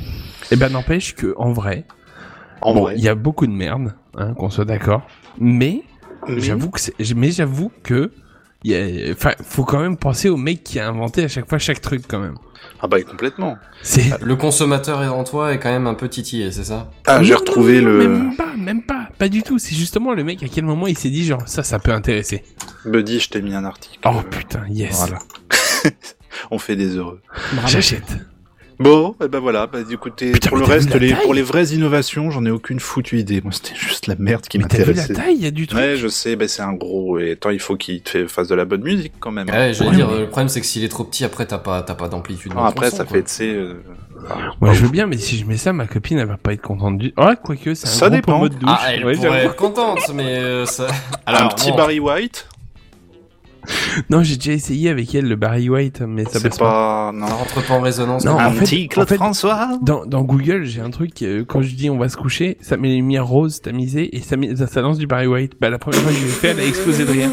Et 0.50 0.56
ben 0.56 0.70
n'empêche 0.70 1.14
que 1.14 1.34
en 1.38 1.52
vrai, 1.52 1.84
En 2.60 2.74
bon, 2.74 2.90
il 2.90 3.00
y 3.00 3.08
a 3.08 3.14
beaucoup 3.14 3.46
de 3.46 3.52
merde, 3.52 3.94
hein, 4.16 4.34
qu'on 4.34 4.50
soit 4.50 4.66
d'accord. 4.66 5.06
Mais 5.38 5.82
mais- 6.28 6.40
j'avoue 6.40 6.70
que 6.70 6.80
mais 7.14 7.30
j'avoue 7.30 7.72
que 7.82 8.12
enfin, 9.12 9.32
faut 9.42 9.64
quand 9.64 9.80
même 9.80 9.96
penser 9.96 10.28
au 10.28 10.36
mec 10.36 10.64
qui 10.64 10.78
a 10.78 10.88
inventé 10.88 11.24
à 11.24 11.28
chaque 11.28 11.48
fois 11.48 11.58
chaque 11.58 11.80
truc 11.80 12.02
quand 12.08 12.18
même. 12.18 12.36
Ah 12.80 12.86
bah 12.86 13.02
complètement. 13.02 13.56
C'est 13.82 14.20
Le 14.20 14.36
consommateur 14.36 15.00
en 15.14 15.24
toi 15.24 15.52
est 15.52 15.58
quand 15.58 15.70
même 15.70 15.86
un 15.86 15.94
peu 15.94 16.08
titillé, 16.08 16.52
c'est 16.52 16.64
ça? 16.64 16.90
Ah, 17.06 17.22
j'ai 17.22 17.34
retrouvé 17.34 17.80
non, 17.80 17.90
non, 17.90 17.98
le 17.98 18.08
Même 18.08 18.36
pas, 18.36 18.54
même 18.56 18.82
pas, 18.82 19.08
pas 19.18 19.28
du 19.28 19.42
tout. 19.42 19.58
C'est 19.58 19.74
justement 19.74 20.12
le 20.12 20.22
mec 20.24 20.42
à 20.42 20.48
quel 20.48 20.64
moment 20.64 20.86
il 20.86 20.96
s'est 20.96 21.10
dit 21.10 21.24
genre 21.24 21.42
ça, 21.46 21.62
ça 21.62 21.78
peut 21.78 21.92
intéresser. 21.92 22.44
Buddy, 22.84 23.20
je 23.20 23.30
t'ai 23.30 23.42
mis 23.42 23.54
un 23.54 23.64
article. 23.64 23.98
Oh 24.04 24.22
putain, 24.30 24.64
yes. 24.68 24.96
Voilà. 24.96 25.18
On 26.50 26.58
fait 26.58 26.76
des 26.76 26.96
heureux. 26.96 27.20
J'achète. 27.66 28.18
Bon, 28.80 29.16
et 29.24 29.26
ben 29.26 29.40
voilà, 29.40 29.66
bah 29.66 29.78
écoutez, 29.90 30.30
Putain, 30.30 30.50
pour 30.50 30.58
le 30.58 30.64
mais 30.66 30.74
reste, 30.74 30.94
les, 30.94 31.12
pour 31.14 31.34
les 31.34 31.42
vraies 31.42 31.66
innovations, 31.74 32.30
j'en 32.30 32.44
ai 32.44 32.50
aucune 32.50 32.78
foutue 32.78 33.18
idée. 33.18 33.40
Moi, 33.42 33.50
c'était 33.52 33.74
juste 33.74 34.06
la 34.06 34.14
merde 34.16 34.42
qui 34.48 34.58
Mais 34.58 34.64
t'as 34.68 34.78
vu 34.78 34.92
la 34.92 35.02
m'intéressait. 35.02 35.14
taille 35.14 35.34
Il 35.36 35.42
y 35.42 35.46
a 35.48 35.50
du 35.50 35.66
truc. 35.66 35.80
Ouais, 35.80 35.96
je 35.96 36.06
sais, 36.06 36.36
ben 36.36 36.46
c'est 36.46 36.62
un 36.62 36.74
gros, 36.74 37.18
et 37.18 37.34
tant 37.36 37.50
il 37.50 37.58
faut 37.58 37.76
qu'il 37.76 38.00
te 38.02 38.10
fait- 38.10 38.28
fasse 38.28 38.46
de 38.46 38.54
la 38.54 38.64
bonne 38.64 38.82
musique 38.82 39.14
quand 39.18 39.32
même. 39.32 39.48
Ouais, 39.48 39.74
j'allais 39.74 39.90
Ouais, 39.90 39.96
dire, 39.96 40.08
mais- 40.08 40.20
le 40.20 40.26
problème 40.28 40.48
c'est 40.48 40.60
que 40.60 40.66
s'il 40.66 40.84
est 40.84 40.88
trop 40.88 41.02
petit, 41.02 41.24
après 41.24 41.44
t'as 41.46 41.58
pas, 41.58 41.82
t'as 41.82 41.94
pas 41.94 42.08
d'amplitude. 42.08 42.52
Ah, 42.56 42.68
après, 42.68 42.90
ça 42.90 43.04
fait, 43.04 43.24
tu 43.24 43.30
sais, 43.32 43.48
euh, 43.48 43.74
Moi 44.60 44.72
je 44.74 44.82
veux 44.84 44.90
bien, 44.90 45.06
mais 45.06 45.16
si 45.18 45.36
je 45.38 45.44
mets 45.44 45.56
ça, 45.56 45.72
ma 45.72 45.86
copine 45.88 46.18
elle 46.18 46.26
va 46.28 46.36
pas 46.36 46.52
être 46.52 46.62
contente 46.62 46.98
du. 46.98 47.12
Ouais, 47.16 47.34
quoique 47.42 47.74
c'est 47.74 47.88
un 47.88 47.90
Ça 47.90 48.06
gros 48.08 48.16
dépend. 48.16 48.42
de 48.44 48.48
douche. 48.48 48.60
Ah, 48.66 48.94
elle 48.94 49.04
Ouais, 49.04 49.16
pourrait 49.16 49.44
être 49.46 49.56
contente, 49.56 50.00
mais 50.14 50.36
euh, 50.38 50.66
ça... 50.66 50.86
un 50.86 50.90
Alors, 51.34 51.54
petit 51.56 51.70
bon. 51.72 51.76
Barry 51.78 51.98
White, 52.00 52.48
Non, 54.10 54.22
j'ai 54.22 54.36
déjà 54.36 54.52
essayé 54.52 54.88
avec 54.90 55.14
elle 55.14 55.26
le 55.28 55.36
Barry 55.36 55.68
White, 55.68 56.02
mais 56.06 56.24
ça 56.24 56.40
passe 56.40 56.58
pas. 56.58 57.10
pas, 57.10 57.12
non. 57.14 57.26
Rentre 57.26 57.62
pas 57.66 57.74
en 57.74 57.80
résonance. 57.80 58.24
Non, 58.24 58.32
en 58.32 58.38
un 58.38 58.50
fait- 58.52 58.60
petit 58.64 58.84
en 58.84 58.88
Claude 58.88 59.08
fait- 59.08 59.16
François. 59.16 59.78
Dans, 59.82 60.06
dans 60.06 60.22
Google, 60.22 60.64
j'ai 60.64 60.80
un 60.80 60.90
truc, 60.90 61.20
euh, 61.22 61.44
quand 61.46 61.62
je 61.62 61.74
dis 61.74 61.90
on 61.90 61.98
va 61.98 62.08
se 62.08 62.16
coucher, 62.16 62.56
ça 62.60 62.76
met 62.76 62.88
les 62.88 62.96
lumières 62.96 63.26
roses 63.26 63.60
tamisées 63.60 64.16
et 64.16 64.20
ça, 64.20 64.36
met, 64.36 64.54
ça, 64.56 64.66
ça 64.66 64.80
lance 64.80 64.98
du 64.98 65.06
Barry 65.06 65.26
White. 65.26 65.52
Bah, 65.60 65.68
la 65.70 65.78
première 65.78 66.00
fois 66.00 66.10
que 66.12 66.18
je 66.18 66.24
l'ai 66.24 66.30
fait, 66.30 66.48
elle 66.48 66.60
a 66.60 66.64
explosé 66.66 67.04
de 67.04 67.10
rire. 67.10 67.30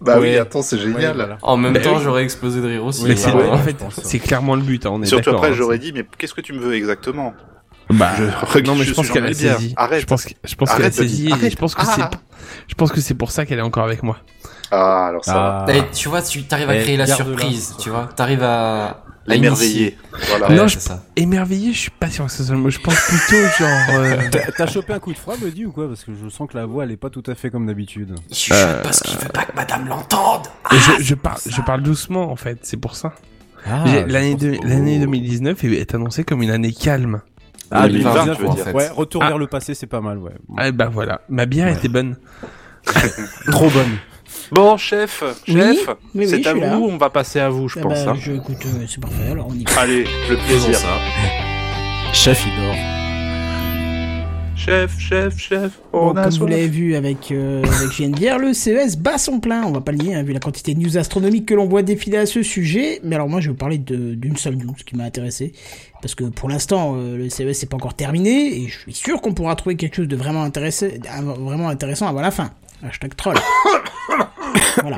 Bah 0.00 0.18
oui, 0.20 0.36
attends, 0.36 0.62
c'est 0.62 0.78
génial. 0.78 1.38
En 1.42 1.56
même 1.56 1.72
Bah 1.72 1.80
temps, 1.80 1.96
oui. 1.96 2.02
j'aurais 2.04 2.22
explosé 2.24 2.60
de 2.60 2.66
rire 2.66 2.84
aussi. 2.84 3.04
mais 3.06 3.16
c'est, 3.16 3.30
hein. 3.30 3.50
en 3.50 3.58
fait, 3.58 3.76
c'est 4.02 4.18
clairement 4.18 4.54
le 4.54 4.62
but, 4.62 4.84
hein, 4.86 4.90
on 4.92 5.02
est 5.02 5.06
Surtout 5.06 5.30
après, 5.30 5.48
hein, 5.50 5.54
j'aurais 5.56 5.78
dit, 5.78 5.92
mais 5.92 6.04
qu'est-ce 6.18 6.34
que 6.34 6.40
tu 6.40 6.52
me 6.52 6.58
veux 6.58 6.74
exactement 6.74 7.34
Bah, 7.90 8.10
Je 8.16 8.58
non, 8.60 8.74
mais 8.74 8.84
je, 8.84 8.90
je 8.90 8.94
pense 8.94 9.10
qu'elle 9.10 9.24
a 9.26 9.32
saisi. 9.32 9.72
Arrête. 9.76 10.00
Je 10.02 10.06
pense, 10.06 10.24
que- 10.26 10.34
je 10.44 10.54
pense 10.54 10.68
qu'elle 10.70 10.78
a 10.82 10.84
Arrête, 10.86 10.94
saisi 10.94 11.28
David. 11.28 11.44
et 11.44 11.50
je 11.50 11.56
pense 11.56 11.74
que 11.74 11.80
Arrête. 11.82 11.94
c'est, 11.96 12.02
Ah. 12.02 12.10
je 12.68 12.74
pense 12.74 12.92
que 12.92 13.00
c'est 13.00 13.14
pour 13.14 13.30
ça 13.30 13.46
qu'elle 13.46 13.58
est 13.58 13.62
encore 13.62 13.84
avec 13.84 14.02
moi. 14.02 14.18
Ah, 14.70 15.06
alors 15.08 15.24
ça. 15.24 15.66
Ah. 15.68 15.72
Tu 15.94 16.08
vois, 16.08 16.22
tu 16.22 16.44
arrives 16.50 16.70
à 16.70 16.76
Eh, 16.76 16.82
créer 16.82 16.96
la 16.96 17.06
surprise, 17.06 17.74
tu 17.78 17.90
vois. 17.90 18.08
T'arrives 18.14 18.42
à... 18.42 18.86
à 18.86 18.96
L'émerveiller. 19.26 19.96
Voilà. 20.28 20.48
Non, 20.50 20.68
je- 20.68 20.78
ça. 20.78 21.02
Émerveillé, 21.16 21.72
je 21.72 21.78
suis 21.78 21.90
pas 21.90 22.10
sûr 22.10 22.24
que 22.26 22.32
ce 22.32 22.42
soit 22.44 22.54
le 22.54 22.60
mot. 22.60 22.70
Je 22.70 22.78
pense 22.78 22.94
plutôt 23.00 23.42
genre. 23.58 23.68
euh, 23.90 24.16
T'as- 24.56 24.66
chopé 24.66 24.92
un 24.94 24.98
coup 24.98 25.12
de 25.12 25.18
froid, 25.18 25.36
Buddy, 25.36 25.66
ou 25.66 25.72
quoi? 25.72 25.86
Parce 25.88 26.04
que 26.04 26.12
je 26.14 26.28
sens 26.28 26.48
que 26.50 26.56
la 26.56 26.66
voix, 26.66 26.84
elle 26.84 26.90
est 26.92 26.96
pas 26.96 27.10
tout 27.10 27.22
à 27.26 27.34
fait 27.34 27.50
comme 27.50 27.66
d'habitude. 27.66 28.14
Il 28.30 28.34
chuchote 28.36 28.82
parce 28.82 29.00
qu'il 29.00 29.18
veut 29.18 29.28
pas 29.28 29.44
que 29.44 29.54
madame 29.54 29.86
l'entende. 29.88 30.46
je, 30.72 31.02
je 31.02 31.14
parle, 31.14 31.38
je 31.46 31.60
parle 31.62 31.82
doucement 31.82 32.30
en 32.30 32.36
fait. 32.36 32.58
C'est 32.62 32.76
pour 32.78 32.94
ça. 32.96 33.12
Ah, 33.66 33.84
L'année 34.06 34.32
pense- 34.32 34.40
de- 34.42 34.56
Oh. 34.60 34.64
l'année 34.66 34.98
2019 34.98 35.64
est 35.64 35.94
annoncée 35.94 36.24
comme 36.24 36.42
une 36.42 36.50
année 36.50 36.72
calme. 36.72 37.20
Ah, 37.70 37.86
2020, 37.86 38.24
2020, 38.24 38.34
tu 38.34 38.42
veux 38.42 38.64
dire. 38.64 38.74
Ouais, 38.74 38.88
retour 38.88 39.22
Ah. 39.22 39.28
vers 39.28 39.38
le 39.38 39.46
passé, 39.46 39.74
c'est 39.74 39.86
pas 39.86 40.00
mal, 40.00 40.16
ouais. 40.18 40.32
Ah 40.56 40.70
bah 40.72 40.88
voilà, 40.90 41.20
ma 41.28 41.44
bière 41.44 41.68
était 41.68 41.88
bonne. 41.88 42.16
Trop 43.50 43.68
bonne. 43.68 43.98
Bon, 44.50 44.76
chef, 44.76 45.22
chef, 45.46 45.88
oui, 46.14 46.26
c'est 46.28 46.46
à 46.46 46.54
vous, 46.54 46.60
là. 46.60 46.78
on 46.78 46.96
va 46.96 47.10
passer 47.10 47.38
à 47.40 47.48
vous, 47.50 47.68
je 47.68 47.78
Ah 47.78 47.82
pense. 47.82 48.04
bah, 48.04 48.12
hein. 48.12 48.16
je, 48.20 48.32
écoute, 48.32 48.56
euh, 48.66 48.84
c'est 48.88 49.00
parfait, 49.00 49.30
alors 49.30 49.48
on 49.50 49.54
y 49.54 49.64
va. 49.64 49.80
Allez, 49.82 50.04
le 50.28 50.36
plaisir. 50.46 50.74
ça. 50.74 50.88
Chef, 52.12 52.42
il 52.46 52.62
dort. 52.62 52.74
Chef, 54.56 54.98
chef, 54.98 55.38
chef, 55.38 55.72
Bon, 55.92 56.10
on 56.12 56.16
a 56.16 56.24
comme 56.24 56.32
vous 56.34 56.46
l'avez 56.46 56.66
vu 56.68 56.94
avec, 56.96 57.30
euh, 57.30 57.62
avec 57.62 57.98
le 58.40 58.52
CES 58.52 58.96
bat 58.98 59.16
son 59.16 59.38
plein, 59.40 59.62
on 59.64 59.70
va 59.70 59.80
pas 59.80 59.92
le 59.92 59.98
nier, 59.98 60.14
hein, 60.14 60.22
vu 60.24 60.32
la 60.32 60.40
quantité 60.40 60.74
de 60.74 60.80
news 60.80 60.98
astronomiques 60.98 61.46
que 61.46 61.54
l'on 61.54 61.66
voit 61.66 61.82
défiler 61.82 62.18
à 62.18 62.26
ce 62.26 62.42
sujet. 62.42 63.00
Mais 63.04 63.14
alors 63.14 63.28
moi, 63.28 63.40
je 63.40 63.46
vais 63.46 63.52
vous 63.52 63.56
parler 63.58 63.78
de- 63.78 64.14
d'une 64.14 64.36
seule 64.36 64.56
news 64.56 64.74
qui 64.84 64.96
m'a 64.96 65.04
intéressé. 65.04 65.52
Parce 66.02 66.14
que 66.14 66.24
pour 66.24 66.48
l'instant, 66.48 66.94
euh, 66.96 67.16
le 67.16 67.28
CES 67.30 67.62
n'est 67.62 67.68
pas 67.68 67.76
encore 67.76 67.94
terminé, 67.94 68.56
et 68.62 68.68
je 68.68 68.78
suis 68.78 68.92
sûr 68.92 69.20
qu'on 69.22 69.32
pourra 69.32 69.54
trouver 69.56 69.76
quelque 69.76 69.94
chose 69.96 70.08
de 70.08 70.16
vraiment, 70.16 70.42
intéressé, 70.42 71.00
vraiment 71.38 71.68
intéressant 71.68 72.06
avant 72.08 72.20
la 72.20 72.30
fin. 72.32 72.50
Hashtag 72.86 73.14
troll. 73.16 73.36
voilà. 74.82 74.96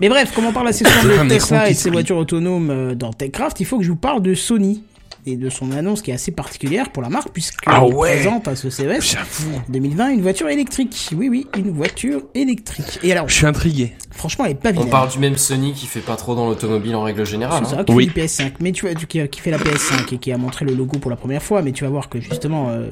Mais 0.00 0.08
bref, 0.08 0.32
comme 0.34 0.46
on 0.46 0.52
parle 0.52 0.68
assez 0.68 0.84
souvent 0.84 1.24
de 1.24 1.28
Tesla 1.28 1.68
et 1.68 1.72
de 1.72 1.76
se 1.76 1.82
ses 1.84 1.90
voitures 1.90 2.18
autonomes 2.18 2.70
euh, 2.70 2.94
dans 2.94 3.12
TechCraft, 3.12 3.60
il 3.60 3.64
faut 3.64 3.78
que 3.78 3.84
je 3.84 3.90
vous 3.90 3.96
parle 3.96 4.20
de 4.22 4.34
Sony 4.34 4.82
et 5.28 5.36
de 5.36 5.48
son 5.50 5.72
annonce 5.72 6.02
qui 6.02 6.12
est 6.12 6.14
assez 6.14 6.30
particulière 6.30 6.90
pour 6.92 7.02
la 7.02 7.08
marque 7.08 7.30
puisqu'elle 7.30 7.72
Ah 7.74 7.84
ouais. 7.84 8.12
présente 8.14 8.46
à 8.46 8.54
ce 8.54 8.70
CES 8.70 9.00
J'avoue. 9.12 9.60
2020 9.70 10.10
une 10.10 10.20
voiture 10.22 10.48
électrique. 10.48 11.08
Oui 11.16 11.28
oui, 11.28 11.46
une 11.56 11.70
voiture 11.70 12.20
électrique. 12.34 13.00
Et 13.02 13.10
alors, 13.10 13.28
Je 13.28 13.34
suis 13.34 13.46
intrigué. 13.46 13.94
franchement, 14.12 14.44
elle 14.44 14.52
est 14.52 14.54
pas 14.54 14.68
On 14.68 14.72
vilaine. 14.74 14.90
parle 14.90 15.08
du 15.10 15.18
même 15.18 15.36
Sony 15.36 15.72
qui 15.72 15.86
fait 15.86 15.98
pas 16.00 16.14
trop 16.16 16.34
dans 16.36 16.46
l'automobile 16.46 16.94
en 16.94 17.02
règle 17.02 17.24
générale. 17.26 17.64
C'est 17.66 17.74
hein. 17.74 17.78
ça, 17.78 17.84
qui 17.84 17.92
Oui. 17.92 18.08
fait 18.08 18.20
du 18.20 18.26
PS5. 18.26 18.52
Mais 18.60 18.70
tu 18.72 18.84
vois, 18.86 18.94
du- 18.94 19.06
qui, 19.08 19.26
qui 19.28 19.40
fait 19.40 19.50
la 19.50 19.58
PS5 19.58 20.14
et 20.14 20.18
qui 20.18 20.30
a 20.30 20.36
montré 20.38 20.64
le 20.66 20.74
logo 20.74 20.98
pour 20.98 21.10
la 21.10 21.16
première 21.16 21.42
fois, 21.42 21.62
mais 21.62 21.72
tu 21.72 21.82
vas 21.84 21.90
voir 21.90 22.08
que 22.10 22.20
justement, 22.20 22.68
euh, 22.70 22.86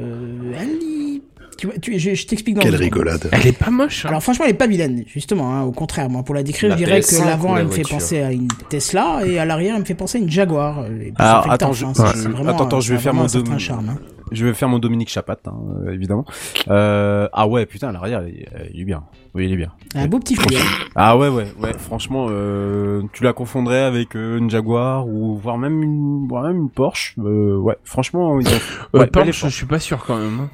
elle 0.59 1.14
Tu 1.57 1.67
vois, 1.67 1.77
tu, 1.79 1.99
je, 1.99 2.15
je 2.15 2.27
t'explique 2.27 2.57
dans 2.57 2.63
Quelle 2.63 2.77
rigolade. 2.77 3.29
Elle 3.33 3.47
est 3.47 3.57
pas 3.59 3.71
moche. 3.71 4.05
hein. 4.05 4.09
Alors 4.09 4.23
franchement, 4.23 4.45
elle 4.47 4.53
est 4.53 4.59
pas 4.59 4.67
vilaine, 4.67 5.05
justement. 5.07 5.55
hein, 5.55 5.63
au 5.63 5.73
contraire, 5.73 6.09
moi, 6.11 6.23
pour 6.23 6.35
la 6.35 6.43
décrire, 6.43 6.71
La 6.71 6.77
je 6.77 6.85
dirais 6.85 7.01
PS5 7.01 7.21
que 7.23 7.27
l'avant, 7.27 7.55
la 7.55 7.61
elle 7.61 7.67
me 7.67 7.73
fait 7.73 7.83
penser 7.83 8.21
à 8.21 8.33
une 8.33 8.49
Tesla 8.69 9.21
et 9.25 9.39
à 9.39 9.45
l'arrière, 9.45 9.75
elle 9.75 9.81
me 9.83 9.87
fait 9.87 9.95
penser 9.95 10.19
à 10.19 10.21
une 10.21 10.31
Jaguar. 10.31 10.85
Alors, 11.17 11.51
attends, 11.51 11.73
je- 11.73 11.85
hein, 11.87 11.93
ouais. 11.97 12.05
vraiment, 12.33 12.51
Attends, 12.51 12.65
attends, 12.67 12.77
euh, 12.79 12.81
je 12.81 12.93
vais 12.95 12.99
faire 13.01 13.15
mon 13.15 13.27
dom- 13.27 13.59
charme. 13.59 13.89
hein. 13.91 13.99
Je 14.33 14.47
vais 14.47 14.55
faire 14.55 14.69
mon 14.69 14.79
Dominique 14.79 15.11
Chapat, 15.11 15.37
hein, 15.47 15.53
euh, 15.87 15.93
évidemment. 15.93 16.25
Euh, 16.69 17.29
ah 17.33 17.47
ouais, 17.47 17.67
putain, 17.67 17.91
à 17.91 17.93
l'arrière, 17.93 18.23
il, 18.27 18.47
il 18.73 18.81
est 18.81 18.85
bien. 18.85 19.05
Oui, 19.35 19.45
il 19.47 19.53
est 19.53 19.57
bien. 19.57 19.71
Un 19.95 20.07
beau 20.09 20.19
petit 20.19 20.35
fouet. 20.35 20.57
Ah 20.97 21.17
ouais, 21.17 21.29
ouais, 21.29 21.47
ouais. 21.61 21.73
Franchement, 21.79 22.27
euh, 22.31 23.03
tu 23.13 23.23
la 23.23 23.33
confondrais 23.33 23.83
avec 23.83 24.17
euh, 24.17 24.39
une 24.39 24.49
Jaguar 24.51 25.07
ou 25.07 25.37
voire 25.37 25.59
même 25.59 25.83
une, 25.83 26.27
voire 26.27 26.45
même 26.45 26.57
une 26.57 26.71
Porsche. 26.71 27.15
Euh, 27.19 27.57
ouais, 27.59 27.77
franchement, 27.85 28.41
ils 28.41 28.49
ont... 28.49 28.51
Euh, 28.95 29.01
ouais, 29.01 29.07
Porsche, 29.09 29.45
je 29.45 29.49
suis 29.49 29.67
pas 29.67 29.79
sûr 29.79 30.03
quand 30.05 30.17
même. 30.17 30.49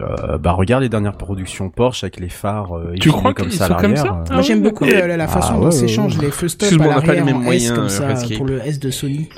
Euh, 0.00 0.38
bah 0.38 0.52
regarde 0.52 0.82
les 0.82 0.88
dernières 0.88 1.16
productions 1.16 1.70
Porsche 1.70 2.04
avec 2.04 2.20
les 2.20 2.28
phares 2.28 2.76
euh, 2.76 2.94
Tu 3.00 3.10
crois 3.10 3.32
comme 3.34 3.50
ça 3.50 3.64
à 3.64 3.68
sont 3.68 3.74
comme 3.74 3.94
l'arrière. 3.94 4.04
ça 4.04 4.18
euh. 4.20 4.24
Ah 4.28 4.32
Moi 4.34 4.42
j'aime 4.42 4.58
ouais, 4.58 4.70
beaucoup 4.70 4.84
d'accord. 4.84 5.08
la, 5.08 5.16
la 5.16 5.28
façon 5.28 5.54
Ah 5.56 5.58
dont 5.60 5.64
ouais, 5.66 5.70
s'échangent 5.72 6.18
ouais. 6.18 6.26
les 6.26 6.30
feux 6.30 6.48
stop 6.48 6.68
à 6.68 6.74
on 6.74 6.88
n'a 6.88 6.94
pas 7.00 7.00
les 7.00 7.06
l'arrière 7.06 7.24
mêmes 7.24 7.36
en 7.36 7.40
S 7.40 7.44
moyens, 7.44 7.72
comme 7.74 7.84
euh, 7.84 7.88
ça 7.88 8.04
pour 8.36 8.46
le 8.46 8.60
S 8.66 8.78
de 8.78 8.90
Sony. 8.90 9.28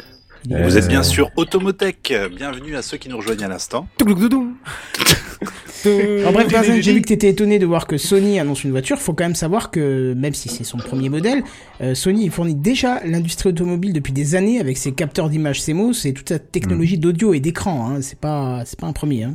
Euh, 0.50 0.62
Vous 0.64 0.76
êtes 0.76 0.88
bien 0.88 1.02
sûr 1.02 1.30
Automotech. 1.36 2.12
Bienvenue 2.36 2.76
à 2.76 2.82
ceux 2.82 2.98
qui 2.98 3.08
nous 3.08 3.16
rejoignent 3.16 3.44
à 3.44 3.48
l'instant. 3.48 3.86
En 5.86 6.32
bref, 6.32 6.50
Benzen, 6.50 6.82
j'ai 6.82 6.92
vu 6.92 7.02
que 7.02 7.08
t'étais 7.08 7.28
étonné 7.28 7.58
de 7.58 7.66
voir 7.66 7.86
que 7.86 7.98
Sony 7.98 8.38
annonce 8.40 8.64
une 8.64 8.70
voiture. 8.70 8.98
Faut 8.98 9.12
quand 9.12 9.24
même 9.24 9.34
savoir 9.34 9.70
que, 9.70 10.14
même 10.14 10.32
si 10.32 10.48
c'est 10.48 10.64
son 10.64 10.78
premier 10.78 11.08
modèle, 11.08 11.42
euh, 11.82 11.94
Sony 11.94 12.28
fournit 12.30 12.54
déjà 12.54 13.00
l'industrie 13.04 13.50
automobile 13.50 13.92
depuis 13.92 14.12
des 14.12 14.34
années 14.34 14.60
avec 14.60 14.78
ses 14.78 14.92
capteurs 14.92 15.28
d'image 15.28 15.62
CMOS 15.62 16.06
et 16.06 16.14
toute 16.14 16.28
sa 16.30 16.38
technologie 16.38 16.98
d'audio 16.98 17.34
et 17.34 17.40
d'écran. 17.40 17.90
Hein. 17.90 17.98
C'est 18.00 18.18
pas, 18.18 18.62
c'est 18.64 18.78
pas 18.78 18.86
un 18.86 18.92
premier. 18.92 19.24
Hein. 19.24 19.34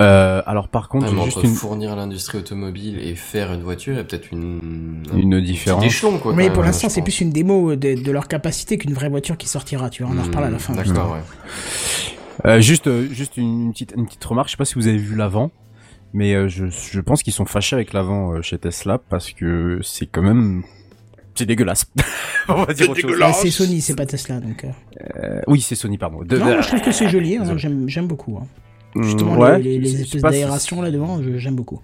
Euh, 0.00 0.42
alors 0.46 0.68
par 0.68 0.88
contre, 0.88 1.12
entre 1.12 1.24
juste 1.24 1.42
une, 1.42 1.54
fournir 1.54 1.96
l'industrie 1.96 2.38
automobile 2.38 2.98
et 3.02 3.14
faire 3.14 3.52
une 3.52 3.62
voiture, 3.62 3.98
a 3.98 4.04
peut-être 4.04 4.30
une... 4.32 5.02
une 5.16 5.34
un 5.34 5.40
différence. 5.40 5.84
échelon, 5.84 6.18
quoi. 6.18 6.32
Mais 6.34 6.50
pour 6.50 6.62
l'instant, 6.62 6.88
c'est 6.88 7.02
plus 7.02 7.20
une 7.20 7.30
démo 7.30 7.74
de, 7.74 8.00
de 8.00 8.12
leur 8.12 8.28
capacité 8.28 8.78
qu'une 8.78 8.94
vraie 8.94 9.08
voiture 9.08 9.36
qui 9.36 9.48
sortira. 9.48 9.90
Tu 9.90 10.04
vois, 10.04 10.12
on 10.14 10.18
en 10.18 10.30
reparle 10.32 10.46
à 10.46 10.50
la 10.50 10.58
fin. 10.58 10.72
Hmm, 10.72 10.78
justement. 10.78 10.94
D'accord, 10.94 11.12
ouais. 11.14 12.50
Euh, 12.50 12.60
juste, 12.60 12.86
euh, 12.88 13.06
juste 13.10 13.36
une 13.36 13.72
petite, 13.72 13.94
une 13.96 14.06
petite 14.06 14.24
remarque. 14.24 14.48
Je 14.48 14.52
sais 14.52 14.56
pas 14.56 14.64
si 14.64 14.74
vous 14.74 14.88
avez 14.88 14.96
vu 14.98 15.14
l'avant, 15.16 15.50
mais 16.12 16.34
euh, 16.34 16.48
je, 16.48 16.66
je 16.66 17.00
pense 17.00 17.22
qu'ils 17.22 17.32
sont 17.32 17.44
fâchés 17.44 17.76
avec 17.76 17.92
l'avant 17.92 18.32
euh, 18.32 18.42
chez 18.42 18.58
Tesla 18.58 18.98
parce 18.98 19.30
que 19.32 19.78
c'est 19.82 20.06
quand 20.06 20.22
même, 20.22 20.62
c'est 21.34 21.46
dégueulasse. 21.46 21.84
On 22.48 22.64
va 22.64 22.72
dire 22.72 22.86
C'est 22.86 22.90
autre 22.90 23.00
chose. 23.00 23.10
dégueulasse. 23.10 23.44
Mais 23.44 23.50
c'est 23.50 23.56
Sony, 23.64 23.80
c'est 23.80 23.94
pas 23.94 24.06
Tesla. 24.06 24.40
Donc, 24.40 24.64
euh. 24.64 24.68
Euh, 25.22 25.40
oui, 25.46 25.60
c'est 25.60 25.74
Sony, 25.76 25.98
pardon. 25.98 26.22
De- 26.22 26.38
non, 26.38 26.60
je 26.62 26.66
trouve 26.68 26.80
que 26.80 26.92
c'est 26.92 27.08
joli. 27.08 27.36
Hein. 27.36 27.56
J'aime, 27.56 27.88
j'aime 27.88 28.06
beaucoup. 28.08 28.38
Hein. 28.38 28.46
Mm, 28.94 29.02
Justement, 29.04 29.36
ouais, 29.38 29.58
les, 29.60 30.02
espèces 30.02 30.20
d'aération 30.22 30.82
là 30.82 30.90
devant, 30.90 31.22
je- 31.22 31.38
j'aime 31.38 31.54
beaucoup. 31.54 31.80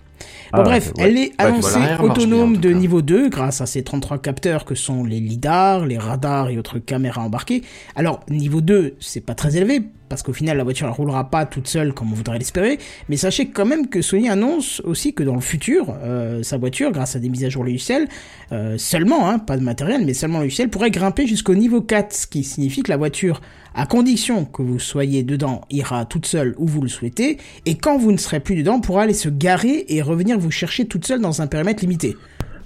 Ah, 0.53 0.63
bref, 0.63 0.93
ouais. 0.97 1.05
elle 1.05 1.17
est 1.17 1.33
annoncée 1.39 1.79
autonome 2.01 2.57
bien, 2.57 2.71
de 2.71 2.77
niveau 2.77 3.03
2 3.03 3.29
grâce 3.29 3.61
à 3.61 3.67
ces 3.67 3.83
33 3.83 4.19
capteurs 4.19 4.65
que 4.65 4.75
sont 4.75 5.05
les 5.05 5.21
lidars, 5.21 5.87
les 5.87 5.99
radars 5.99 6.51
et 6.51 6.59
autres 6.59 6.79
caméras 6.79 7.23
embarquées. 7.23 7.63
Alors, 7.97 8.21
niveau 8.29 8.61
2, 8.61 8.97
c'est 9.01 9.21
pas 9.21 9.35
très 9.35 9.57
élevé 9.57 9.83
parce 10.09 10.23
qu'au 10.23 10.33
final, 10.33 10.57
la 10.57 10.65
voiture 10.65 10.87
elle 10.87 10.93
roulera 10.93 11.31
pas 11.31 11.47
toute 11.47 11.69
seule 11.69 11.93
comme 11.93 12.13
on 12.13 12.15
voudrait 12.15 12.39
l'espérer. 12.39 12.79
Mais 13.09 13.17
sachez 13.17 13.49
quand 13.49 13.67
même 13.67 13.89
que 13.89 14.03
Sony 14.03 14.29
annonce 14.29 14.81
aussi 14.85 15.15
que 15.15 15.23
dans 15.23 15.35
le 15.35 15.41
futur, 15.41 15.95
euh, 16.03 16.43
sa 16.43 16.57
voiture, 16.57 16.91
grâce 16.93 17.17
à 17.17 17.19
des 17.19 17.29
mises 17.29 17.45
à 17.45 17.49
jour 17.49 17.65
logicielles, 17.65 18.09
euh, 18.53 18.79
seulement, 18.79 19.29
hein, 19.29 19.39
pas 19.39 19.57
de 19.57 19.63
matériel, 19.63 20.05
mais 20.05 20.15
seulement 20.15 20.41
logiciel, 20.41 20.71
pourrait 20.71 20.91
grimper 20.91 21.27
jusqu'au 21.27 21.55
niveau 21.55 21.81
4, 21.81 22.13
ce 22.13 22.27
qui 22.27 22.45
signifie 22.45 22.83
que 22.83 22.91
la 22.91 22.97
voiture, 22.97 23.41
à 23.75 23.87
condition 23.87 24.45
que 24.45 24.63
vous 24.63 24.79
soyez 24.79 25.23
dedans, 25.23 25.61
ira 25.71 26.05
toute 26.05 26.27
seule 26.27 26.55
où 26.59 26.67
vous 26.67 26.81
le 26.81 26.89
souhaitez, 26.89 27.39
et 27.67 27.77
quand 27.77 27.99
vous 27.99 28.13
ne 28.13 28.17
serez 28.17 28.41
plus 28.41 28.57
dedans, 28.57 28.81
pourra 28.81 29.03
aller 29.03 29.15
se 29.15 29.29
garer 29.29 29.85
et 29.89 30.03
revenir 30.03 30.38
vous 30.39 30.51
chercher 30.51 30.87
toute 30.87 31.07
seule 31.07 31.21
dans 31.21 31.43
un 31.43 31.47
périmètre 31.47 31.83
limité. 31.83 32.17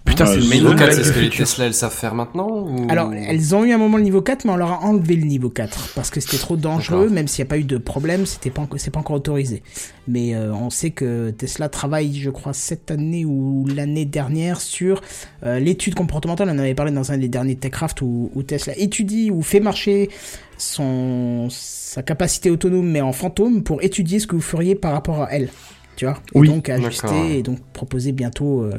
Putain, 0.04 0.26
c'est 0.26 0.36
le 0.36 0.42
Niveau 0.42 0.50
meilleur 0.50 0.76
4, 0.76 0.80
modèle 0.80 0.94
c'est 0.94 1.04
ce 1.04 1.12
que 1.12 1.20
les 1.20 1.24
futur. 1.26 1.46
Tesla 1.46 1.66
elles 1.66 1.74
savent 1.74 1.94
faire 1.94 2.14
maintenant 2.14 2.48
ou... 2.50 2.86
Alors, 2.90 3.12
elles 3.14 3.54
ont 3.54 3.64
eu 3.64 3.72
un 3.72 3.78
moment 3.78 3.96
le 3.96 4.02
niveau 4.02 4.20
4, 4.20 4.44
mais 4.44 4.52
on 4.52 4.56
leur 4.56 4.72
a 4.72 4.80
enlevé 4.82 5.16
le 5.16 5.24
niveau 5.24 5.48
4 5.48 5.92
parce 5.94 6.10
que 6.10 6.20
c'était 6.20 6.38
trop 6.38 6.56
dangereux, 6.56 7.08
même 7.08 7.28
s'il 7.28 7.44
n'y 7.44 7.48
a 7.48 7.50
pas 7.50 7.58
eu 7.58 7.64
de 7.64 7.78
problème, 7.78 8.26
c'était 8.26 8.50
pas, 8.50 8.66
c'est 8.76 8.90
pas 8.90 9.00
encore 9.00 9.16
autorisé. 9.16 9.62
Mais 10.08 10.34
euh, 10.34 10.52
on 10.52 10.70
sait 10.70 10.90
que 10.90 11.30
Tesla 11.30 11.68
travaille, 11.68 12.18
je 12.18 12.30
crois, 12.30 12.52
cette 12.52 12.90
année 12.90 13.24
ou 13.24 13.66
l'année 13.74 14.04
dernière 14.04 14.60
sur 14.60 15.02
euh, 15.44 15.58
l'étude 15.60 15.94
comportementale. 15.94 16.48
On 16.50 16.54
en 16.54 16.58
avait 16.58 16.74
parlé 16.74 16.90
dans 16.90 17.12
un 17.12 17.18
des 17.18 17.28
derniers 17.28 17.56
TechCraft 17.56 18.02
où, 18.02 18.30
où 18.34 18.42
Tesla 18.42 18.76
étudie 18.76 19.30
ou 19.30 19.42
fait 19.42 19.60
marcher 19.60 20.10
son 20.58 21.48
sa 21.50 22.02
capacité 22.02 22.50
autonome, 22.50 22.88
mais 22.88 23.02
en 23.02 23.12
fantôme, 23.12 23.62
pour 23.62 23.82
étudier 23.82 24.18
ce 24.18 24.26
que 24.26 24.34
vous 24.34 24.42
feriez 24.42 24.74
par 24.74 24.92
rapport 24.92 25.22
à 25.22 25.28
elle. 25.30 25.50
Tu 25.96 26.04
vois 26.06 26.14
Et 26.34 26.38
Oui. 26.38 26.48
donc 26.48 26.68
ajuster 26.68 27.38
et 27.38 27.42
donc 27.42 27.60
proposer 27.72 28.12
bientôt. 28.12 28.62
euh, 28.62 28.72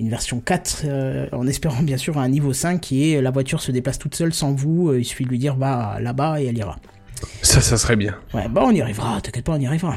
une 0.00 0.10
version 0.10 0.40
4, 0.40 0.82
euh, 0.86 1.28
en 1.30 1.46
espérant 1.46 1.80
bien 1.80 1.96
sûr 1.96 2.18
un 2.18 2.28
niveau 2.28 2.52
5 2.52 2.80
qui 2.80 3.12
est 3.12 3.22
la 3.22 3.30
voiture 3.30 3.60
se 3.60 3.70
déplace 3.70 3.96
toute 3.96 4.16
seule 4.16 4.34
sans 4.34 4.52
vous, 4.52 4.88
euh, 4.88 4.98
il 4.98 5.04
suffit 5.04 5.22
de 5.24 5.28
lui 5.28 5.38
dire 5.38 5.54
va 5.54 5.98
là-bas 6.00 6.40
et 6.42 6.46
elle 6.46 6.58
ira. 6.58 6.76
Ça, 7.42 7.60
ça 7.60 7.76
serait 7.76 7.94
bien. 7.94 8.16
Ouais, 8.34 8.48
bah 8.48 8.62
on 8.64 8.72
y 8.72 8.80
arrivera, 8.82 9.20
t'inquiète 9.20 9.44
pas, 9.44 9.52
on 9.52 9.60
y 9.60 9.66
arrivera. 9.68 9.96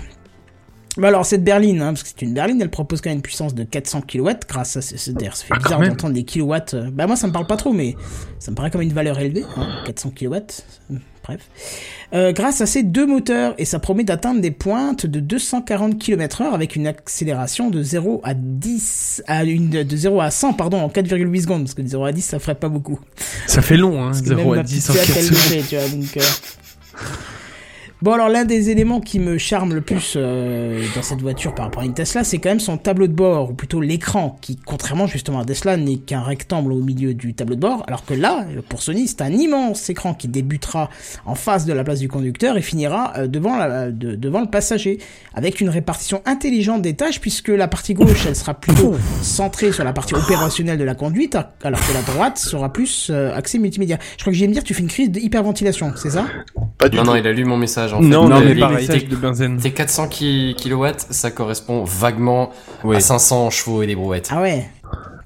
Mais 1.00 1.08
alors 1.08 1.26
cette 1.26 1.43
berline, 1.43 1.82
hein, 1.82 1.93
parce 1.93 2.04
que 2.04 2.10
c'est 2.10 2.21
une 2.26 2.36
berline, 2.36 2.62
elle 2.62 2.69
propose 2.69 3.02
quand 3.02 3.10
même 3.10 3.17
une 3.17 3.21
puissance 3.23 3.56
de 3.56 3.63
400 3.63 4.02
kW 4.02 4.30
grâce 4.47 4.78
à 4.78 4.82
ce, 4.84 5.10
d'ailleurs, 5.12 5.36
ça 5.36 5.45
fait 5.45 5.54
Ah, 5.56 5.63
bizarre 5.63 5.82
d'entendre 5.82 6.13
des 6.13 6.23
kilowatts. 6.23 6.76
Bah 6.93 7.08
moi 7.08 7.15
ça 7.15 7.26
me 7.26 7.34
parle 7.34 7.47
pas 7.47 7.58
trop, 7.58 7.73
mais 7.73 7.95
ça 8.38 8.52
me 8.52 8.56
paraît 8.56 8.69
comme 8.69 8.82
une 8.84 8.93
valeur 8.93 9.17
élevée, 9.19 9.45
hein, 9.58 9.67
400 9.88 10.12
kW. 10.12 10.36
Bref. 11.27 11.41
Euh, 12.13 12.31
grâce 12.31 12.61
à 12.61 12.65
ces 12.65 12.83
deux 12.83 13.05
moteurs, 13.05 13.53
et 13.57 13.65
ça 13.65 13.79
promet 13.79 14.05
d'atteindre 14.05 14.39
des 14.39 14.51
pointes 14.51 15.05
de 15.05 15.19
240 15.19 15.99
km 15.99 16.41
heure 16.41 16.53
avec 16.53 16.75
une 16.77 16.87
accélération 16.87 17.69
de 17.69 17.83
0 17.83 18.21
à 18.23 18.33
10, 18.33 19.23
à 19.27 19.43
une, 19.43 19.69
de 19.69 19.97
0 19.97 20.21
à 20.21 20.31
100, 20.31 20.53
pardon, 20.53 20.77
en 20.77 20.87
4,8 20.87 21.41
secondes, 21.41 21.63
parce 21.63 21.73
que 21.73 21.81
de 21.81 21.87
0 21.87 22.05
à 22.05 22.11
10, 22.13 22.21
ça 22.21 22.39
ferait 22.39 22.55
pas 22.55 22.69
beaucoup. 22.69 22.99
Ça 23.45 23.61
fait 23.61 23.77
long, 23.77 24.01
hein. 24.01 24.07
Parce 24.07 24.21
que 24.21 24.27
0 24.27 24.41
même 24.41 24.51
à 24.53 24.55
ma 24.57 24.63
10 24.63 24.87
petite 24.87 24.89
en 24.89 24.93
fille, 24.93 25.13
4 25.13 25.17
elle 25.17 25.27
le 25.29 25.35
secondes. 25.35 25.51
fait, 25.51 25.61
tu 25.67 25.75
vois, 25.75 25.89
donc, 25.89 26.17
euh. 26.17 26.21
Bon 28.03 28.12
alors 28.13 28.29
l'un 28.29 28.45
des 28.45 28.69
éléments 28.69 28.99
qui 29.01 29.19
me 29.19 29.39
charme 29.39 29.73
le 29.73 29.81
plus 29.81 30.13
euh, 30.15 30.83
dans 30.95 31.01
cette 31.01 31.19
voiture 31.19 31.55
par 31.55 31.65
rapport 31.65 31.81
à 31.81 31.86
une 31.86 31.95
Tesla, 31.95 32.23
c'est 32.23 32.38
quand 32.38 32.49
même 32.49 32.60
son 32.60 32.77
tableau 32.77 33.07
de 33.07 33.13
bord, 33.13 33.49
ou 33.49 33.53
plutôt 33.53 33.81
l'écran, 33.81 34.38
qui 34.39 34.55
contrairement 34.55 35.07
justement 35.07 35.39
à 35.39 35.45
Tesla 35.45 35.77
n'est 35.77 35.95
qu'un 35.95 36.21
rectangle 36.21 36.73
au 36.73 36.79
milieu 36.79 37.15
du 37.15 37.33
tableau 37.33 37.55
de 37.55 37.60
bord, 37.62 37.83
alors 37.88 38.05
que 38.05 38.13
là, 38.13 38.45
pour 38.69 38.84
Sony, 38.84 39.07
c'est 39.07 39.22
un 39.24 39.32
immense 39.32 39.89
écran 39.89 40.13
qui 40.13 40.28
débutera 40.28 40.91
en 41.26 41.34
face 41.34 41.65
de 41.65 41.74
la 41.74 41.84
place 41.84 41.97
du 41.99 42.07
conducteur 42.07 42.55
et 42.55 42.61
finira 42.61 43.13
euh, 43.17 43.26
devant, 43.28 43.57
la, 43.57 43.89
de- 43.89 44.13
devant 44.13 44.41
le 44.41 44.47
passager, 44.47 44.99
avec 45.34 45.59
une 45.59 45.69
répartition 45.69 46.22
intelligente 46.28 46.84
des 46.84 46.93
tâches, 46.93 47.19
puisque 47.19 47.47
la 47.49 47.67
partie 47.67 47.95
gauche, 47.95 48.28
elle 48.28 48.36
sera 48.36 48.53
plutôt 48.53 48.95
centrée 49.24 49.72
sur 49.72 49.84
la 49.84 49.93
partie 49.93 50.13
opérationnelle 50.13 50.78
de 50.78 50.84
la 50.84 50.93
conduite, 50.93 51.36
alors 51.63 51.80
que 51.80 51.93
la 51.93 52.03
droite 52.03 52.38
sera 52.38 52.72
plus 52.72 53.07
euh, 53.09 53.34
axée 53.36 53.57
multimédia. 53.57 53.97
Je 54.17 54.22
crois 54.24 54.32
que 54.34 54.38
j'ai 54.38 54.47
me 54.47 54.53
dire, 54.53 54.63
tu 54.63 54.76
fais 54.76 54.84
une 54.84 54.88
crise 54.88 55.09
d'hyperventilation, 55.09 55.93
c'est 55.95 56.11
ça? 56.11 56.28
Pas 56.78 56.89
du 56.89 56.97
Non, 56.97 57.01
tout. 57.03 57.09
non, 57.09 57.15
il 57.15 57.26
a 57.26 57.32
lu 57.34 57.43
mon 57.43 57.57
message 57.57 57.86
en 57.93 58.01
Non, 58.01 58.23
fait. 58.27 58.33
non, 58.33 58.39
mais 58.41 58.55
pareil. 58.55 58.77
messages 58.88 59.07
de 59.07 59.15
benzène. 59.15 59.57
Tes 59.57 59.71
400 59.71 60.07
ki- 60.07 60.55
kilowatts, 60.57 61.07
ça 61.09 61.31
correspond 61.31 61.83
vaguement 61.83 62.51
Oui. 62.83 62.95
à 62.95 62.99
500 62.99 63.49
chevaux 63.49 63.81
et 63.81 63.88
des 63.88 63.95
brouettes. 63.95 64.29
Ah 64.31 64.41
ouais 64.41 64.69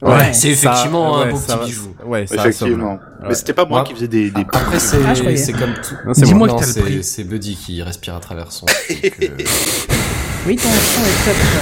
Ouais, 0.01 0.33
c'est 0.33 0.55
ça- 0.55 0.71
effectivement 0.71 1.17
un 1.19 1.25
ouais, 1.25 1.31
beau 1.31 1.37
petit 1.39 1.65
bijou. 1.65 1.95
Ouais, 2.05 2.25
ça 2.25 2.35
Effectivement. 2.35 2.97
Mais 3.27 3.35
c'était 3.35 3.53
pas 3.53 3.65
moi 3.65 3.81
Ouais. 3.81 3.87
qui 3.87 3.93
faisais 3.93 4.07
des, 4.07 4.31
des 4.31 4.41
Après, 4.51 4.79
c'est 4.79 4.97
Ah, 5.07 5.13
c'est 5.15 5.53
comme 5.53 5.73
tout. 5.75 5.95
Dis-moi 6.23 6.47
moi. 6.47 6.55
que 6.57 6.61
t'as 6.61 6.65
le 6.67 6.73
c'est 6.73 6.81
prix. 6.81 7.03
c'est 7.03 7.23
Buddy 7.23 7.55
qui 7.55 7.83
respire 7.83 8.15
à 8.15 8.19
travers 8.19 8.51
son. 8.51 8.65
euh. 8.89 9.27
Oui, 10.47 10.55
ton 10.55 10.63
son 10.63 11.01
est 11.05 11.21
très 11.21 11.33
très... 11.33 11.59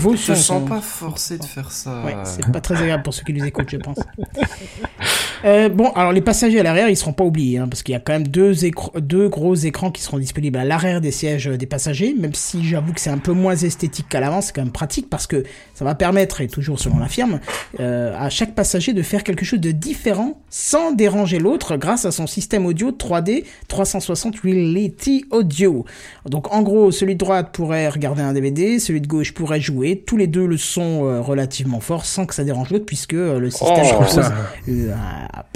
Vos 0.00 0.14
Je 0.14 0.18
te 0.18 0.34
sens 0.34 0.44
sont- 0.44 0.60
pas 0.66 0.82
forcé 0.82 1.38
de 1.38 1.44
faire 1.46 1.72
ça. 1.72 2.02
Ouais, 2.04 2.14
c'est 2.24 2.46
pas 2.52 2.60
très 2.60 2.74
agréable 2.76 3.02
pour 3.02 3.14
ceux 3.14 3.22
qui 3.22 3.32
nous 3.32 3.44
écoutent, 3.46 3.70
je 3.70 3.78
pense. 3.78 3.96
Euh, 5.44 5.68
bon, 5.68 5.90
alors 5.90 6.12
les 6.12 6.20
passagers 6.20 6.60
à 6.60 6.62
l'arrière, 6.62 6.88
ils 6.88 6.96
seront 6.96 7.12
pas 7.12 7.24
oubliés, 7.24 7.58
hein, 7.58 7.68
parce 7.68 7.82
qu'il 7.82 7.92
y 7.92 7.96
a 7.96 8.00
quand 8.00 8.12
même 8.12 8.26
deux, 8.28 8.52
deux 9.00 9.28
gros 9.28 9.54
écrans 9.54 9.90
qui 9.90 10.02
seront 10.02 10.18
disponibles 10.18 10.58
à 10.58 10.64
l'arrière 10.64 11.00
des 11.00 11.10
sièges 11.12 11.48
euh, 11.48 11.56
des 11.56 11.66
passagers, 11.66 12.14
même 12.18 12.34
si 12.34 12.64
j'avoue 12.66 12.92
que 12.92 13.00
c'est 13.00 13.10
un 13.10 13.18
peu 13.18 13.32
moins 13.32 13.54
esthétique 13.56 14.08
qu'à 14.08 14.20
l'avant, 14.20 14.40
c'est 14.40 14.52
quand 14.54 14.62
même 14.62 14.72
pratique, 14.72 15.08
parce 15.08 15.26
que 15.26 15.44
ça 15.74 15.84
va 15.84 15.94
permettre, 15.94 16.40
et 16.40 16.48
toujours 16.48 16.78
selon 16.80 16.98
la 16.98 17.08
firme, 17.08 17.40
euh, 17.80 18.14
à 18.18 18.30
chaque 18.30 18.54
passager 18.54 18.92
de 18.92 19.02
faire 19.02 19.22
quelque 19.24 19.44
chose 19.44 19.60
de 19.60 19.70
différent 19.70 20.40
sans 20.50 20.92
déranger 20.92 21.38
l'autre 21.38 21.76
grâce 21.76 22.04
à 22.04 22.10
son 22.10 22.26
système 22.26 22.66
audio 22.66 22.90
3D 22.90 23.44
360 23.68 24.40
Reality 24.40 25.24
Audio. 25.30 25.84
Donc 26.26 26.52
en 26.52 26.62
gros, 26.62 26.90
celui 26.90 27.14
de 27.14 27.18
droite 27.18 27.50
pourrait 27.52 27.88
regarder 27.88 28.22
un 28.22 28.32
DVD, 28.32 28.78
celui 28.78 29.00
de 29.00 29.06
gauche 29.06 29.32
pourrait 29.34 29.60
jouer, 29.60 30.02
tous 30.06 30.16
les 30.16 30.26
deux 30.26 30.46
le 30.46 30.56
sont 30.56 31.04
euh, 31.04 31.20
relativement 31.20 31.80
fort 31.80 32.04
sans 32.04 32.26
que 32.26 32.34
ça 32.34 32.44
dérange 32.44 32.70
l'autre 32.70 32.86
puisque 32.86 33.12
le 33.12 33.50
système 33.50 33.68
Oh, 33.84 33.88
propose, 33.90 34.14
ça. 34.14 34.32
euh, 34.68 34.94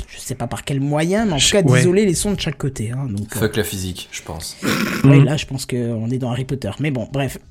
je 0.09 0.19
sais 0.19 0.35
pas 0.35 0.47
par 0.47 0.65
quel 0.65 0.81
moyen, 0.81 1.25
mais 1.27 1.33
en 1.35 1.39
tout 1.39 1.49
cas 1.51 1.63
ouais. 1.63 1.79
d'isoler 1.79 2.05
les 2.07 2.15
sons 2.15 2.33
de 2.33 2.41
chaque 2.41 2.59
côté. 2.59 2.91
Hein, 2.91 3.07
donc, 3.09 3.35
euh, 3.37 3.41
Fuck 3.41 3.57
la 3.57 3.65
physique, 3.65 4.09
je 4.13 4.23
pense. 4.23 4.57
ouais, 5.05 5.19
Mm. 5.21 5.25
là 5.25 5.37
je 5.37 5.47
pense 5.47 5.67
qu'on 5.67 6.11
est 6.11 6.19
dans 6.19 6.31
Harry 6.31 6.45
Potter. 6.45 6.71
Mais 6.81 6.91
bon, 6.91 7.09
bref. 7.13 7.39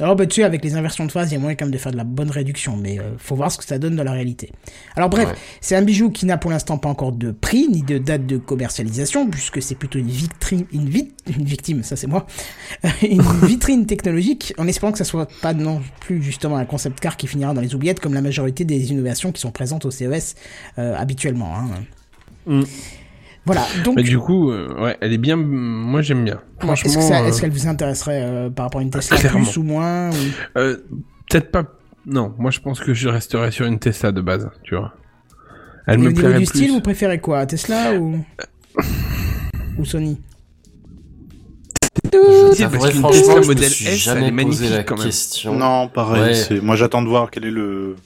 Alors 0.00 0.16
bah, 0.16 0.26
tu 0.26 0.36
sais, 0.36 0.42
avec 0.44 0.64
les 0.64 0.74
inversions 0.76 1.04
de 1.06 1.12
phase, 1.12 1.30
il 1.30 1.34
y 1.34 1.36
a 1.36 1.40
moyen 1.40 1.54
quand 1.56 1.66
même 1.66 1.72
de 1.72 1.78
faire 1.78 1.92
de 1.92 1.96
la 1.96 2.04
bonne 2.04 2.30
réduction, 2.30 2.76
mais 2.76 2.98
euh, 2.98 3.12
faut 3.18 3.34
voir 3.36 3.52
ce 3.52 3.58
que 3.58 3.64
ça 3.64 3.78
donne 3.78 3.96
dans 3.96 4.02
la 4.04 4.12
réalité. 4.12 4.50
Alors 4.96 5.08
bref, 5.10 5.28
Ouais. 5.28 5.34
c'est 5.60 5.76
un 5.76 5.82
bijou 5.82 6.10
qui 6.10 6.26
n'a 6.26 6.38
pour 6.38 6.50
l'instant 6.50 6.78
pas 6.78 6.88
encore 6.88 7.12
de 7.12 7.30
prix 7.30 7.68
ni 7.68 7.82
de 7.82 7.98
date 7.98 8.26
de 8.26 8.36
commercialisation, 8.38 9.28
puisque 9.28 9.60
c'est 9.62 9.74
plutôt 9.74 9.98
une 9.98 10.08
vitrine, 10.08 10.64
une, 10.72 10.88
vi- 10.88 11.10
une 11.36 11.44
victime, 11.44 11.82
ça 11.82 11.96
c'est 11.96 12.06
moi, 12.06 12.26
une 13.02 13.22
vitrine 13.46 13.86
technologique, 13.86 14.54
en 14.58 14.66
espérant 14.66 14.92
que 14.92 14.98
ça 14.98 15.04
soit 15.04 15.28
pas 15.42 15.52
non 15.52 15.80
plus 16.00 16.22
justement 16.22 16.56
un 16.56 16.64
concept 16.64 17.00
car 17.00 17.16
qui 17.16 17.26
finira 17.26 17.52
dans 17.54 17.60
les 17.60 17.74
oubliettes 17.74 18.00
comme 18.00 18.14
la 18.14 18.22
majorité 18.22 18.64
des 18.64 18.90
innovations 18.92 19.32
qui 19.32 19.40
sont 19.40 19.50
présentes 19.52 19.84
au 19.84 19.90
CES 19.90 20.34
euh, 20.78 20.96
habituellement. 20.96 21.54
Hein. 21.54 21.68
Mm. 22.46 22.62
Voilà, 23.46 23.66
donc 23.84 23.96
Mais 23.96 24.02
du 24.02 24.18
coup, 24.18 24.50
euh, 24.50 24.68
ouais, 24.80 24.96
elle 25.00 25.12
est 25.14 25.18
bien. 25.18 25.36
Moi, 25.36 26.02
j'aime 26.02 26.24
bien. 26.24 26.40
moi, 26.62 26.74
est-ce 26.74 26.84
que 26.84 26.90
Franchement, 26.90 27.22
euh, 27.24 27.26
est-ce 27.28 27.40
qu'elle 27.40 27.50
vous 27.50 27.66
intéresserait 27.66 28.22
euh, 28.22 28.50
par 28.50 28.66
rapport 28.66 28.80
à 28.80 28.82
une 28.84 28.90
Tesla 28.90 29.16
clairement. 29.16 29.44
plus 29.44 29.56
ou 29.56 29.62
moins 29.62 30.10
ou- 30.10 30.58
euh, 30.58 30.76
peut-être 31.28 31.50
pas. 31.50 31.64
Non, 32.06 32.34
moi, 32.38 32.50
je 32.50 32.60
pense 32.60 32.80
que 32.80 32.92
je 32.94 33.08
resterai 33.08 33.50
sur 33.50 33.66
une 33.66 33.78
Tesla 33.78 34.12
de 34.12 34.20
base, 34.20 34.50
tu 34.62 34.74
vois. 34.76 34.92
Elle 35.86 35.94
Et 35.94 36.02
me 36.02 36.08
au 36.08 36.12
niveau 36.12 36.28
du 36.28 36.34
plus. 36.34 36.46
style, 36.46 36.70
vous 36.70 36.80
préférez 36.80 37.18
quoi 37.18 37.44
Tesla 37.46 37.94
ou 37.94 38.22
ou 39.78 39.84
Sony? 39.84 40.20
Je 42.12 42.54
dire, 42.56 42.70
parce 42.70 42.90
qu'une 42.90 43.00
franchement, 43.00 43.10
Tesla 43.10 43.34
je 43.36 43.40
me 43.40 43.46
modèle 43.46 43.70
suis 43.70 43.86
S, 43.86 43.92
elle 43.92 43.98
jamais 43.98 44.28
est 44.28 44.30
posé 44.44 44.64
la 44.64 44.70
magnifique, 44.70 44.88
quand 44.88 44.96
même. 44.96 45.06
question. 45.06 45.54
Non, 45.56 45.88
pareil. 45.88 46.36
Ouais. 46.50 46.60
Moi, 46.60 46.76
j'attends 46.76 47.02
de 47.02 47.08
voir 47.08 47.30
quel 47.30 47.44
est 47.44 47.50
le 47.50 47.96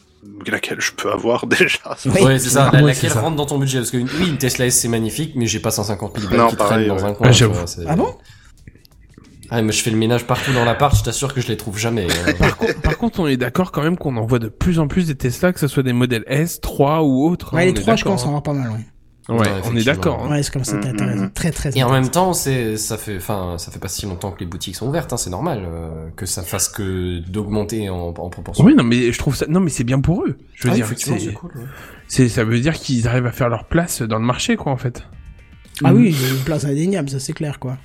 laquelle 0.51 0.81
je 0.81 0.93
peux 0.93 1.11
avoir 1.13 1.47
déjà. 1.49 1.79
Oui. 2.07 2.23
Ouais, 2.23 2.39
c'est 2.39 2.51
ça. 2.51 2.71
La- 2.73 2.81
Ouais, 2.83 2.89
laquelle 2.93 3.11
ça. 3.11 3.21
rentre 3.21 3.37
dans 3.37 3.47
ton 3.47 3.59
budget? 3.59 3.79
Parce 3.79 3.91
que 3.91 3.97
une- 3.97 4.09
oui, 4.21 4.29
une 4.29 4.39
Tesla 4.39 4.67
S 4.67 4.79
c'est 4.81 4.89
magnifique, 4.89 5.33
mais 5.37 5.47
j'ai 5.47 5.61
pas 5.61 5.71
150 5.71 6.19
000 6.19 6.31
balles 6.31 6.39
Non, 6.41 6.49
qui 6.49 6.57
pareil, 6.57 6.87
traînent 6.87 6.97
dans 6.99 7.05
un 7.05 7.15
coin. 7.15 7.29
Ah, 7.31 7.45
vois, 7.47 7.65
Ah 7.87 7.97
bon? 7.97 8.15
Ah, 9.51 9.61
mais 9.63 9.73
je 9.73 9.83
fais 9.83 9.91
le 9.91 9.97
ménage 9.99 10.25
partout 10.25 10.53
dans 10.53 10.65
l'appart, 10.65 10.97
je 10.97 11.03
t'assure 11.05 11.33
que 11.35 11.41
je 11.41 11.49
les 11.49 11.57
trouve 11.57 11.79
jamais. 11.79 12.07
euh. 12.11 12.33
Par, 12.39 12.57
co- 12.57 12.67
par 12.83 12.99
contre, 12.99 13.21
on 13.21 13.27
est 13.27 13.37
d'accord 13.37 13.73
quand 13.73 13.83
même 13.83 13.97
qu'on 13.99 14.17
en 14.17 14.25
voit 14.27 14.39
de 14.39 14.49
plus 14.49 14.79
en 14.81 14.89
plus 14.89 15.07
des 15.07 15.15
Tesla, 15.15 15.53
que 15.53 15.61
ce 15.61 15.69
soit 15.69 15.83
des 15.83 15.93
modèles 15.93 16.25
S, 16.27 16.61
3 16.61 17.03
ou 17.03 17.29
autres. 17.29 17.55
hein, 17.55 17.59
Ouais, 17.59 17.63
on 17.65 17.67
les 17.67 17.71
est 17.73 17.83
trois, 17.83 17.95
je 17.97 18.01
d'accord, 18.05 18.13
pense 18.17 18.23
en 18.23 18.27
hein. 18.27 18.29
avoir 18.31 18.43
pas 18.43 18.53
mal. 18.55 18.71
Ouais, 18.71 18.87
Ouais, 19.29 19.39
Ouais, 19.39 19.49
on 19.65 19.75
est 19.77 19.85
d'accord. 19.85 20.23
hein. 20.25 20.31
ouais 20.31 20.43
c'est 20.43 20.53
comme 20.53 20.65
ça, 20.65 20.77
t'as 20.79 20.93
t'as 20.93 21.07
raison. 21.07 21.31
Très, 21.35 21.51
très 21.51 21.71
Et 21.77 21.83
en 21.83 21.91
même 21.91 22.11
temps, 22.11 22.33
c'est 22.35 22.77
ça 22.77 22.99
fait, 22.99 23.17
enfin, 23.17 23.57
ça 23.59 23.71
fait 23.71 23.79
pas 23.79 23.89
si 23.89 24.05
longtemps 24.05 24.31
que 24.33 24.41
les 24.41 24.47
boutiques 24.47 24.77
sont 24.77 24.87
ouvertes, 24.87 25.13
hein, 25.13 25.17
c'est 25.17 25.31
normal 25.31 25.63
euh, 25.67 26.09
que 26.17 26.27
ça 26.27 26.43
fasse 26.43 26.69
que 26.69 27.21
d'augmenter 27.21 27.89
en, 27.89 28.09
en 28.09 28.29
proportion. 28.29 28.65
Oui, 28.65 28.75
non, 28.75 28.85
mais 28.85 29.13
je 29.13 29.19
trouve 29.19 29.35
ça. 29.35 29.47
Non, 29.49 29.61
mais 29.61 29.71
c'est 29.71 29.85
bien 29.85 30.01
pour 30.01 30.25
eux. 30.25 30.37
Je 30.55 30.65
veux 30.69 30.73
Ah, 30.73 30.77
dire, 30.77 30.85
effectivement, 30.85 31.19
c'est, 31.19 31.27
c'est 31.27 31.33
cool. 31.33 31.51
ouais. 31.57 31.65
c'est, 32.07 32.29
ça 32.29 32.45
veut 32.45 32.61
dire 32.61 32.75
qu'ils 32.75 33.09
arrivent 33.09 33.27
à 33.27 33.33
faire 33.33 33.49
leur 33.49 33.65
place 33.65 34.03
dans 34.03 34.19
le 34.19 34.25
marché, 34.27 34.57
quoi, 34.57 34.73
en 34.73 34.77
fait. 34.77 35.03
Ah 35.83 35.93
oui, 35.95 36.11
il 36.15 36.23
y 36.23 36.25
a 36.27 36.29
une 36.29 36.45
place 36.45 36.65
indéniable, 36.67 37.09
ça 37.09 37.19
c'est 37.19 37.33
clair, 37.33 37.59
quoi. 37.59 37.79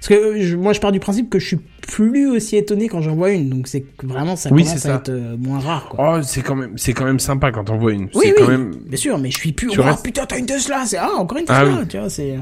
Parce 0.00 0.08
que 0.08 0.14
euh, 0.14 0.36
je- 0.42 0.56
moi, 0.56 0.72
je 0.72 0.80
pars 0.80 0.92
du 0.92 0.98
principe 1.00 1.28
que 1.28 1.38
je 1.38 1.46
suis 1.46 1.60
plus 1.86 2.28
aussi 2.30 2.56
étonné 2.56 2.88
quand 2.88 3.02
j'en 3.02 3.14
vois 3.14 3.30
une, 3.32 3.50
donc 3.50 3.68
c'est 3.68 3.84
vraiment 4.02 4.34
ça 4.36 4.48
Oui, 4.50 4.62
commence 4.64 4.76
à 4.76 4.80
ça. 4.80 4.94
être 4.96 5.10
euh, 5.10 5.36
moins 5.36 5.58
rare, 5.58 5.88
quoi. 5.90 6.18
Oh, 6.18 6.22
c'est 6.22 6.40
quand 6.42 6.54
même, 6.56 6.78
c'est 6.78 6.92
quand 6.94 7.04
même 7.04 7.18
sympa 7.20 7.52
quand 7.52 7.68
on 7.70 7.76
voit 7.76 7.92
une. 7.92 8.04
Oui, 8.14 8.24
oui. 8.26 8.32
quand 8.38 8.48
même. 8.48 8.74
Bien 8.86 8.96
sûr, 8.96 9.18
mais 9.18 9.30
je 9.30 9.36
suis 9.36 9.52
plus. 9.52 9.68
Tu 9.68 9.78
Oh, 9.80 9.82
restes- 9.82 10.02
putain, 10.02 10.24
t'as 10.26 10.38
une 10.38 10.46
Tesla, 10.46 10.84
c'est 10.86 10.96
ah 10.96 11.10
encore 11.18 11.36
une 11.38 11.44
Ah 11.48 11.60
Tesla, 11.64 11.80
oui. 11.82 11.88
tu 11.88 11.98
vois, 11.98 12.08
c'est. 12.08 12.38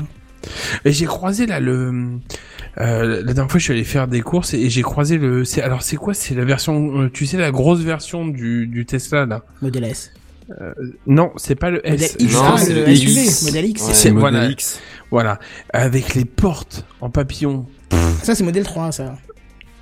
Et 0.85 0.93
j'ai 0.93 1.07
croisé 1.07 1.47
là 1.47 1.59
le. 1.59 1.93
Euh, 2.81 3.25
la 3.25 3.33
dernière 3.33 3.51
fois, 3.51 3.59
je 3.59 3.65
suis 3.65 3.73
allé 3.73 3.83
faire 3.83 4.07
des 4.07 4.21
courses 4.21 4.55
et 4.55 4.71
j'ai 4.71 4.83
croisé 4.83 5.19
le. 5.19 5.43
Alors 5.61 5.83
c'est 5.83 5.97
quoi? 5.97 6.15
C'est 6.15 6.37
la 6.37 6.45
version. 6.45 7.01
euh, 7.03 7.11
tu 7.13 7.27
sais 7.27 7.39
la 7.39 7.51
grosse 7.51 7.81
version 7.81 8.25
du, 8.29 8.69
du 8.69 8.87
Tesla 8.87 9.27
là? 9.27 9.43
Modèle 9.63 9.85
S. 9.85 10.13
Non, 11.07 11.33
c'est 11.37 11.55
pas 11.55 11.71
le 11.71 11.83
Modèle 11.85 12.03
S. 12.03 12.17
X, 12.19 12.35
non, 12.35 12.41
ah, 12.45 12.59
c'est 12.59 12.75
le 12.75 12.89
X. 12.91 13.43
modèle 13.43 13.65
X. 13.67 13.83
Ouais. 13.83 13.95
C'est 13.95 14.09
le 14.09 14.15
modèle 14.15 14.33
voilà, 14.33 14.51
X. 14.51 14.81
voilà, 15.11 15.39
avec 15.73 16.15
les 16.15 16.25
portes 16.25 16.85
en 17.01 17.11
papillon. 17.11 17.67
Ça, 18.23 18.35
c'est 18.35 18.45
modèle 18.45 18.65
3, 18.65 18.93
ça. 18.93 19.17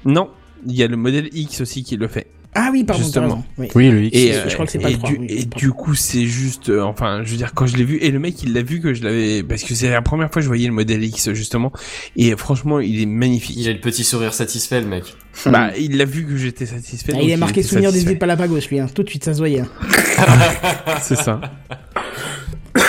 Non, 0.04 0.30
il 0.66 0.74
y 0.74 0.82
a 0.82 0.88
le 0.88 0.96
modèle 0.96 1.28
X 1.32 1.60
aussi 1.60 1.84
qui 1.84 1.96
le 1.96 2.08
fait. 2.08 2.26
Ah 2.58 2.70
oui, 2.72 2.84
pardon, 2.84 3.02
Justement. 3.02 3.44
Oui. 3.58 3.68
Oui, 3.74 3.90
le 3.90 4.04
X. 4.04 4.16
Et, 4.16 4.32
je 4.32 4.38
euh, 4.38 4.48
crois 4.54 4.64
que 4.64 4.72
c'est 4.72 4.78
pas 4.78 4.88
et 4.88 4.94
le 4.94 4.98
du, 4.98 5.16
oui, 5.18 5.26
et 5.28 5.44
du 5.44 5.72
coup, 5.72 5.94
c'est 5.94 6.24
juste, 6.24 6.70
euh, 6.70 6.80
enfin, 6.80 7.20
je 7.22 7.30
veux 7.30 7.36
dire, 7.36 7.52
quand 7.54 7.66
je 7.66 7.76
l'ai 7.76 7.84
vu, 7.84 7.98
et 7.98 8.10
le 8.10 8.18
mec, 8.18 8.42
il 8.42 8.54
l'a 8.54 8.62
vu 8.62 8.80
que 8.80 8.94
je 8.94 9.02
l'avais, 9.02 9.42
parce 9.42 9.62
que 9.62 9.74
c'est 9.74 9.90
la 9.90 10.00
première 10.00 10.28
fois 10.32 10.40
que 10.40 10.44
je 10.44 10.48
voyais 10.48 10.66
le 10.66 10.72
modèle 10.72 11.04
X, 11.04 11.32
justement, 11.34 11.70
et 12.16 12.34
franchement, 12.34 12.80
il 12.80 13.02
est 13.02 13.06
magnifique. 13.06 13.56
Il 13.58 13.68
a 13.68 13.72
le 13.72 13.80
petit 13.80 14.04
sourire 14.04 14.32
satisfait, 14.32 14.80
le 14.80 14.86
mec. 14.86 15.04
Bah, 15.46 15.70
il 15.78 15.98
l'a 15.98 16.06
vu 16.06 16.24
que 16.24 16.34
j'étais 16.38 16.64
satisfait. 16.64 17.12
Ah, 17.12 17.16
donc 17.18 17.24
il 17.24 17.30
est 17.30 17.36
marqué 17.36 17.62
souvenir 17.62 17.90
des 17.90 17.98
satisfait. 17.98 18.12
îles 18.14 18.18
Palapagos, 18.18 18.60
lui, 18.70 18.80
hein. 18.80 18.86
tout 18.94 19.02
de 19.02 19.08
suite, 19.10 19.22
ça 19.24 19.34
se 19.34 19.38
voyait. 19.38 19.60
hein. 19.60 19.68
C'est 21.02 21.16
ça. 21.16 21.40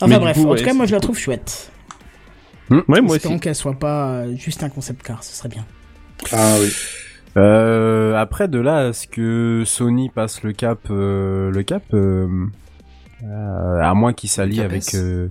Enfin 0.00 0.06
Mais 0.08 0.18
bref, 0.18 0.36
coup, 0.36 0.44
en 0.44 0.50
ouais, 0.50 0.58
tout 0.58 0.64
cas, 0.64 0.74
moi 0.74 0.86
je 0.86 0.92
la 0.92 1.00
trouve 1.00 1.16
chouette. 1.18 1.70
Ouais, 2.70 3.00
moi 3.00 3.16
aussi. 3.16 3.40
qu'elle 3.40 3.54
soit 3.54 3.78
pas 3.78 4.08
euh, 4.08 4.36
juste 4.36 4.62
un 4.62 4.68
concept 4.68 5.02
car, 5.02 5.22
ce 5.22 5.34
serait 5.34 5.48
bien. 5.48 5.64
Ah 6.32 6.56
oui. 6.60 6.68
Euh, 7.36 8.14
après 8.16 8.48
de 8.48 8.58
là, 8.58 8.88
est-ce 8.88 9.06
que 9.08 9.62
Sony 9.66 10.08
passe 10.08 10.42
le 10.42 10.52
cap, 10.52 10.78
euh, 10.90 11.50
le 11.50 11.62
cap, 11.62 11.82
euh, 11.92 12.28
euh, 13.24 13.80
à 13.82 13.94
moins 13.94 14.12
qu'il 14.12 14.30
s'allie 14.30 14.60
avec, 14.60 14.94
euh, 14.94 15.28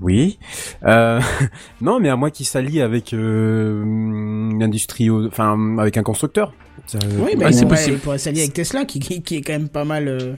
oui, 0.00 0.38
euh, 0.84 1.20
non, 1.82 2.00
mais 2.00 2.08
à 2.08 2.16
moins 2.16 2.30
qu'il 2.30 2.46
s'allie 2.46 2.80
avec 2.80 3.12
euh, 3.12 3.82
une 3.84 4.62
industrie, 4.62 5.10
au- 5.10 5.26
enfin 5.26 5.76
avec 5.78 5.96
un 5.98 6.02
constructeur. 6.02 6.54
Ça- 6.86 6.98
Oui, 7.18 7.32
mais 7.36 7.44
Ah, 7.44 7.48
il 7.50 7.54
c'est 7.54 7.62
pourrait, 7.64 7.76
possible. 7.76 7.96
il 7.96 8.00
pourrait 8.00 8.18
s'allier 8.18 8.40
avec 8.40 8.54
Tesla, 8.54 8.84
qui, 8.86 8.98
qui, 9.00 9.22
qui 9.22 9.36
est 9.36 9.42
quand 9.42 9.52
même 9.52 9.68
pas 9.68 9.84
mal, 9.84 10.08
euh, 10.08 10.32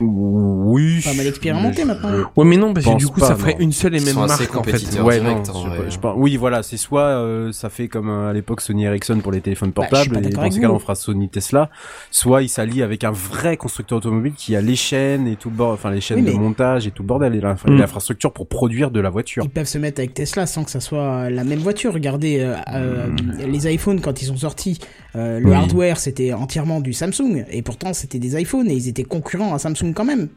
oui, 0.00 1.00
pas 1.04 1.14
mal 1.14 1.26
expérimenté 1.26 1.82
je- 1.82 1.86
maintenant. 1.86 2.10
Ouais, 2.36 2.44
mais 2.44 2.56
non, 2.56 2.72
parce 2.72 2.86
que 2.86 2.96
du 2.96 3.06
coup, 3.06 3.20
pas, 3.20 3.28
ça 3.28 3.36
ferait 3.36 3.54
non. 3.54 3.60
une 3.60 3.72
seule 3.72 3.94
et 3.94 3.98
Ils 3.98 4.04
même 4.06 4.14
marque, 4.16 4.56
en 4.56 4.62
fait. 4.62 4.72
Ouais, 5.00 5.20
direct, 5.20 5.48
non, 5.48 5.54
en 5.56 5.62
je- 5.64 5.68
vrai. 5.68 5.90
je 5.90 5.98
pense- 5.98 6.14
oui, 6.16 6.36
voilà, 6.36 6.62
c'est 6.62 6.76
soit 6.76 7.02
euh, 7.02 7.52
ça 7.52 7.68
fait 7.70 7.88
comme 7.88 8.08
euh, 8.08 8.30
à 8.30 8.32
l'époque 8.32 8.60
Sony 8.60 8.84
Ericsson 8.84 9.18
pour 9.22 9.32
les 9.32 9.40
téléphones 9.40 9.70
Bah, 9.70 9.82
portables, 9.88 10.12
pas 10.14 10.18
et 10.28 10.30
dans 10.30 10.40
avec 10.40 10.52
ce 10.52 10.60
cas-là, 10.60 10.72
on 10.72 10.78
fera 10.78 10.94
Sony 10.94 11.28
Tesla, 11.28 11.70
soit 12.10 12.42
il 12.42 12.48
s'allie 12.48 12.82
avec 12.82 13.04
un 13.04 13.10
vrai 13.12 13.56
constructeur 13.56 13.98
automobile 13.98 14.32
qui 14.36 14.56
a 14.56 14.60
les 14.60 14.76
chaînes 14.76 15.26
et 15.26 15.36
tout 15.36 15.50
le 15.50 15.56
bord, 15.56 15.72
enfin 15.72 15.90
les 15.90 16.00
chaînes 16.00 16.24
Oui, 16.24 16.32
de 16.32 16.38
montage 16.38 16.86
et 16.86 16.90
tout 16.90 17.02
le 17.02 17.08
bordel, 17.08 17.34
et 17.34 17.38
Mm. 17.40 17.76
l'infrastructure 17.78 18.32
pour 18.32 18.46
produire 18.46 18.90
de 18.90 19.00
la 19.00 19.10
voiture. 19.10 19.44
Ils 19.44 19.50
peuvent 19.50 19.66
se 19.66 19.78
mettre 19.78 20.00
avec 20.00 20.14
Tesla 20.14 20.46
sans 20.46 20.64
que 20.64 20.70
ça 20.70 20.80
soit 20.80 21.30
la 21.30 21.44
même 21.44 21.58
voiture. 21.58 21.92
Regardez, 21.92 22.40
euh, 22.40 22.54
euh, 22.72 23.08
les 23.46 23.72
iPhones 23.72 24.00
quand 24.00 24.22
ils 24.22 24.26
sont 24.26 24.36
sortis, 24.36 24.78
euh, 25.16 25.40
le 25.40 25.46
Oui. 25.50 25.54
hardware 25.54 25.98
c'était 25.98 26.32
entièrement 26.32 26.80
du 26.80 26.92
Samsung 26.92 27.44
et 27.50 27.62
pourtant 27.62 27.92
c'était 27.92 28.18
des 28.18 28.40
iPhones 28.40 28.68
et 28.70 28.74
ils 28.74 28.88
étaient 28.88 29.02
concurrents 29.04 29.54
à 29.54 29.58
Samsung 29.58 29.81
quand 29.92 30.04
même. 30.04 30.28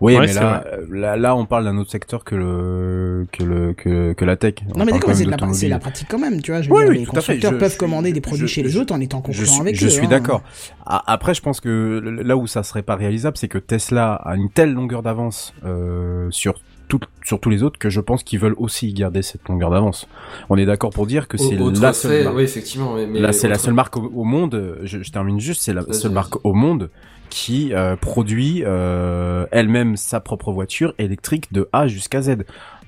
Oui, 0.00 0.16
Ouais, 0.16 0.26
mais 0.26 0.32
là, 0.32 0.64
euh, 0.66 0.86
là, 0.90 1.16
là, 1.18 1.36
on 1.36 1.44
parle 1.44 1.64
d'un 1.64 1.76
autre 1.76 1.90
secteur 1.90 2.24
que 2.24 2.34
le 2.34 3.26
que 3.30 3.42
le 3.44 3.74
que, 3.74 4.14
que 4.14 4.24
la 4.24 4.36
tech. 4.36 4.54
On 4.74 4.78
Non 4.78 4.84
mais 4.86 4.92
d'accord, 4.92 5.14
c'est 5.14 5.68
la, 5.68 5.78
pratique 5.78 6.06
quand 6.08 6.18
même, 6.18 6.40
tu 6.40 6.52
vois. 6.52 6.62
Je 6.62 6.70
veux 6.70 6.74
Oui, 6.74 6.80
dire, 6.84 6.90
oui, 6.92 6.98
les 7.00 7.04
constructeurs 7.06 7.52
Je- 7.52 7.56
peuvent 7.58 7.72
je- 7.72 7.76
commander 7.76 8.10
des 8.12 8.22
produits 8.22 8.46
je- 8.46 8.52
chez 8.54 8.62
les 8.62 8.70
je- 8.70 8.78
autres 8.78 8.94
en 8.94 9.00
étant 9.00 9.18
Je 9.28 9.40
concurrents 9.40 9.60
avec 9.60 9.76
je 9.76 9.86
eux. 9.86 9.90
suis 9.90 10.06
hein. 10.06 10.08
d'accord. 10.08 10.42
Après, 10.86 11.34
je 11.34 11.42
pense 11.42 11.60
que 11.60 12.00
là 12.24 12.36
où 12.38 12.46
ça 12.46 12.62
serait 12.62 12.82
pas 12.82 12.96
réalisable, 12.96 13.36
c'est 13.36 13.48
que 13.48 13.58
Tesla 13.58 14.14
a 14.14 14.36
une 14.36 14.48
telle 14.48 14.72
longueur 14.72 15.02
d'avance 15.02 15.52
euh, 15.66 16.28
sur 16.30 16.54
tout, 16.88 17.00
sur 17.22 17.38
tous 17.38 17.50
les 17.50 17.62
autres 17.62 17.78
que 17.78 17.90
je 17.90 18.00
pense 18.00 18.24
qu'ils 18.24 18.38
veulent 18.40 18.56
aussi 18.56 18.92
garder 18.94 19.20
cette 19.20 19.46
longueur 19.50 19.68
d'avance. 19.70 20.08
On 20.48 20.56
est 20.56 20.64
d'accord 20.66 20.90
pour 20.90 21.06
dire 21.06 21.28
que 21.28 21.36
c'est 21.36 21.54
la 21.56 21.92
fait, 21.92 21.94
seule 22.08 22.24
marque. 22.24 22.36
oui, 22.36 22.42
effectivement. 22.44 22.94
Mais, 22.94 23.06
mais 23.06 23.20
Là, 23.20 23.32
c'est 23.32 23.48
la 23.48 23.58
seule 23.58 23.74
marque 23.74 23.98
au, 23.98 24.10
au 24.14 24.24
monde. 24.24 24.78
Je, 24.84 25.02
je 25.02 25.12
termine 25.12 25.38
juste. 25.38 25.60
C'est 25.60 25.74
la 25.74 25.82
seule 25.92 26.12
marque 26.12 26.42
au 26.44 26.54
monde 26.54 26.88
qui 27.30 27.72
euh, 27.72 27.96
produit 27.96 28.62
euh, 28.66 29.46
elle-même 29.52 29.96
sa 29.96 30.20
propre 30.20 30.52
voiture 30.52 30.92
électrique 30.98 31.52
de 31.52 31.68
A 31.72 31.86
jusqu'à 31.86 32.20
Z. 32.20 32.38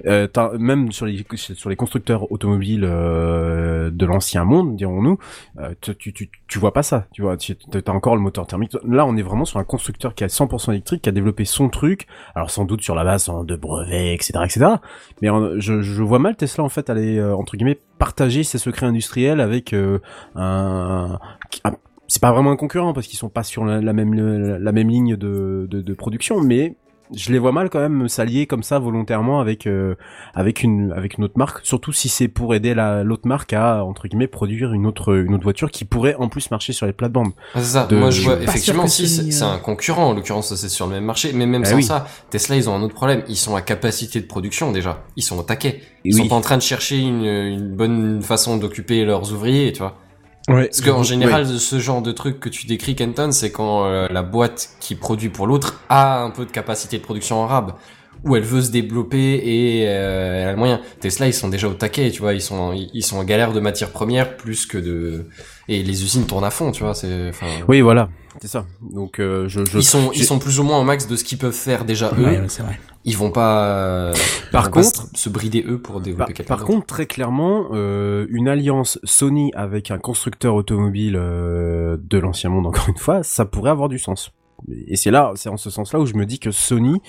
Euh, 0.06 0.26
même 0.58 0.90
sur 0.90 1.06
les 1.06 1.24
sur 1.36 1.70
les 1.70 1.76
constructeurs 1.76 2.30
automobiles 2.32 2.84
euh, 2.84 3.90
de 3.92 4.04
l'ancien 4.04 4.44
monde, 4.44 4.74
dirons-nous, 4.74 5.18
euh, 5.58 5.74
tu, 5.80 6.12
tu, 6.12 6.30
tu, 6.48 6.58
vois 6.58 6.72
pas 6.72 6.82
ça. 6.82 7.06
Tu 7.12 7.22
vois, 7.22 7.36
tu 7.36 7.56
as 7.72 7.90
encore 7.90 8.16
le 8.16 8.22
moteur 8.22 8.46
thermique. 8.46 8.76
Là, 8.84 9.06
on 9.06 9.16
est 9.16 9.22
vraiment 9.22 9.44
sur 9.44 9.60
un 9.60 9.64
constructeur 9.64 10.14
qui 10.14 10.24
est 10.24 10.26
100% 10.26 10.72
électrique, 10.72 11.02
qui 11.02 11.08
a 11.08 11.12
développé 11.12 11.44
son 11.44 11.68
truc. 11.68 12.06
Alors 12.34 12.50
sans 12.50 12.64
doute 12.64 12.82
sur 12.82 12.94
la 12.94 13.04
base 13.04 13.30
de 13.46 13.54
brevets, 13.56 14.14
etc., 14.14 14.32
etc. 14.44 14.66
Mais 15.20 15.28
je, 15.58 15.82
je 15.82 16.02
vois 16.02 16.18
mal 16.18 16.36
Tesla 16.36 16.64
en 16.64 16.68
fait 16.68 16.90
aller 16.90 17.18
euh, 17.18 17.36
entre 17.36 17.56
guillemets 17.56 17.78
partager 17.98 18.42
ses 18.42 18.58
secrets 18.58 18.86
industriels 18.86 19.40
avec 19.40 19.72
un, 19.72 20.00
un- 20.34 21.76
c'est 22.12 22.20
pas 22.20 22.30
vraiment 22.30 22.50
un 22.50 22.56
concurrent 22.56 22.92
parce 22.92 23.06
qu'ils 23.06 23.18
sont 23.18 23.30
pas 23.30 23.42
sur 23.42 23.64
la, 23.64 23.80
la 23.80 23.92
même 23.94 24.12
la, 24.12 24.58
la 24.58 24.72
même 24.72 24.90
ligne 24.90 25.16
de, 25.16 25.66
de, 25.70 25.80
de 25.80 25.94
production, 25.94 26.42
mais 26.42 26.76
je 27.14 27.30
les 27.32 27.38
vois 27.38 27.52
mal 27.52 27.70
quand 27.70 27.80
même 27.80 28.06
s'allier 28.08 28.46
comme 28.46 28.62
ça 28.62 28.78
volontairement 28.78 29.40
avec 29.40 29.66
euh, 29.66 29.94
avec 30.34 30.62
une 30.62 30.92
avec 30.92 31.16
une 31.16 31.24
autre 31.24 31.38
marque, 31.38 31.64
surtout 31.64 31.90
si 31.92 32.10
c'est 32.10 32.28
pour 32.28 32.54
aider 32.54 32.74
la 32.74 33.02
l'autre 33.02 33.26
marque 33.26 33.54
à 33.54 33.82
entre 33.84 34.08
guillemets 34.08 34.26
produire 34.26 34.74
une 34.74 34.86
autre 34.86 35.14
une 35.16 35.32
autre 35.34 35.42
voiture 35.42 35.70
qui 35.70 35.86
pourrait 35.86 36.14
en 36.16 36.28
plus 36.28 36.50
marcher 36.50 36.74
sur 36.74 36.84
les 36.86 36.92
plates-bandes. 36.92 37.32
Ah, 37.54 37.60
c'est 37.60 37.72
ça. 37.72 37.86
de- 37.86 37.96
Moi, 37.96 38.10
je 38.10 38.20
Je 38.20 38.24
vois, 38.26 38.42
effectivement, 38.42 38.86
si, 38.86 39.08
c'est 39.08 39.42
un 39.44 39.58
concurrent, 39.58 40.10
en 40.10 40.12
l'occurrence, 40.14 40.54
c'est 40.54 40.68
sur 40.68 40.86
le 40.86 40.92
même 40.92 41.04
marché. 41.04 41.32
Mais 41.34 41.46
même 41.46 41.62
Ah 41.64 41.70
sans 41.70 41.76
oui. 41.76 41.82
ça, 41.82 42.06
Tesla, 42.30 42.56
ils 42.56 42.68
ont 42.68 42.74
un 42.74 42.82
autre 42.82 42.94
problème. 42.94 43.22
Ils 43.28 43.36
sont 43.36 43.56
à 43.56 43.62
capacité 43.62 44.20
de 44.20 44.26
production, 44.26 44.70
déjà. 44.70 45.02
Ils 45.16 45.22
sont 45.22 45.38
au 45.38 45.42
taquet. 45.42 45.80
Ils 46.04 46.14
Oui. 46.14 46.22
sont 46.22 46.28
pas 46.28 46.36
en 46.36 46.40
train 46.42 46.56
de 46.58 46.62
chercher 46.62 46.98
une, 46.98 47.24
une 47.24 47.74
bonne 47.74 48.20
façon 48.22 48.56
d'occuper 48.58 49.04
leurs 49.06 49.32
ouvriers, 49.32 49.72
tu 49.72 49.80
vois. 49.80 49.98
Ouais. 50.48 50.66
Parce 50.66 50.80
qu'en 50.80 51.02
général, 51.02 51.46
ce 51.46 51.78
genre 51.78 52.02
de 52.02 52.12
truc 52.12 52.40
que 52.40 52.48
tu 52.48 52.66
décris, 52.66 52.96
Kenton, 52.96 53.30
c'est 53.32 53.52
quand 53.52 53.84
euh, 53.84 54.08
la 54.10 54.22
boîte 54.22 54.70
qui 54.80 54.94
produit 54.94 55.28
pour 55.28 55.46
l'autre 55.46 55.80
a 55.88 56.22
un 56.22 56.30
peu 56.30 56.44
de 56.44 56.50
capacité 56.50 56.98
de 56.98 57.02
production 57.02 57.36
en 57.36 57.46
rab, 57.46 57.74
où 58.24 58.36
elle 58.36 58.42
veut 58.42 58.60
se 58.62 58.70
développer 58.70 59.34
et 59.34 59.84
euh, 59.86 60.42
elle 60.42 60.48
a 60.48 60.52
le 60.52 60.58
moyen. 60.58 60.80
Tesla, 61.00 61.26
ils 61.26 61.34
sont 61.34 61.48
déjà 61.48 61.68
au 61.68 61.74
taquet, 61.74 62.10
tu 62.10 62.20
vois, 62.20 62.34
ils 62.34 62.40
sont 62.40 62.72
ils 62.72 63.04
sont 63.04 63.18
en 63.18 63.24
galère 63.24 63.52
de 63.52 63.60
matières 63.60 63.90
premières 63.90 64.36
plus 64.36 64.66
que 64.66 64.78
de 64.78 65.26
et 65.68 65.82
les 65.82 66.02
usines 66.04 66.26
tournent 66.26 66.44
à 66.44 66.50
fond, 66.50 66.72
tu 66.72 66.82
vois, 66.82 66.94
c'est 66.94 67.28
enfin 67.28 67.46
Oui, 67.68 67.80
voilà, 67.80 68.08
c'est 68.40 68.48
ça. 68.48 68.66
Donc 68.80 69.20
euh, 69.20 69.48
je, 69.48 69.64
je 69.64 69.78
ils 69.78 69.84
sont 69.84 70.10
ils 70.12 70.24
sont 70.24 70.38
plus 70.38 70.58
ou 70.60 70.64
moins 70.64 70.78
au 70.78 70.84
max 70.84 71.06
de 71.06 71.16
ce 71.16 71.24
qu'ils 71.24 71.38
peuvent 71.38 71.52
faire 71.52 71.84
déjà 71.84 72.12
eux. 72.18 72.24
Ouais, 72.24 72.40
ouais, 72.40 72.48
c'est 72.48 72.62
vrai. 72.62 72.78
Ils 73.04 73.16
vont 73.16 73.30
pas 73.32 73.64
euh, 73.66 74.14
Par 74.52 74.66
vont 74.66 74.70
pas 74.70 74.82
contre- 74.82 75.08
se, 75.14 75.22
se 75.24 75.28
brider 75.28 75.64
eux 75.66 75.78
pour 75.80 75.94
Par, 75.96 76.02
développer 76.02 76.32
quelque 76.34 76.46
par 76.48 76.58
chose. 76.58 76.66
contre, 76.68 76.86
très 76.86 77.06
clairement, 77.06 77.66
euh, 77.72 78.26
une 78.30 78.48
alliance 78.48 78.98
Sony 79.02 79.50
avec 79.54 79.90
un 79.90 79.98
constructeur 79.98 80.54
automobile 80.54 81.16
euh, 81.18 81.96
de 82.00 82.18
l'ancien 82.18 82.50
monde, 82.50 82.66
encore 82.68 82.88
une 82.88 82.96
fois, 82.98 83.22
ça 83.22 83.44
pourrait 83.44 83.70
avoir 83.70 83.88
du 83.88 83.98
sens. 83.98 84.30
Et 84.86 84.94
c'est 84.94 85.10
là, 85.10 85.32
c'est 85.34 85.48
en 85.48 85.56
ce 85.56 85.70
sens-là 85.70 85.98
où 85.98 86.06
je 86.06 86.14
me 86.14 86.24
dis 86.24 86.38
que 86.38 86.52
Sony 86.52 87.00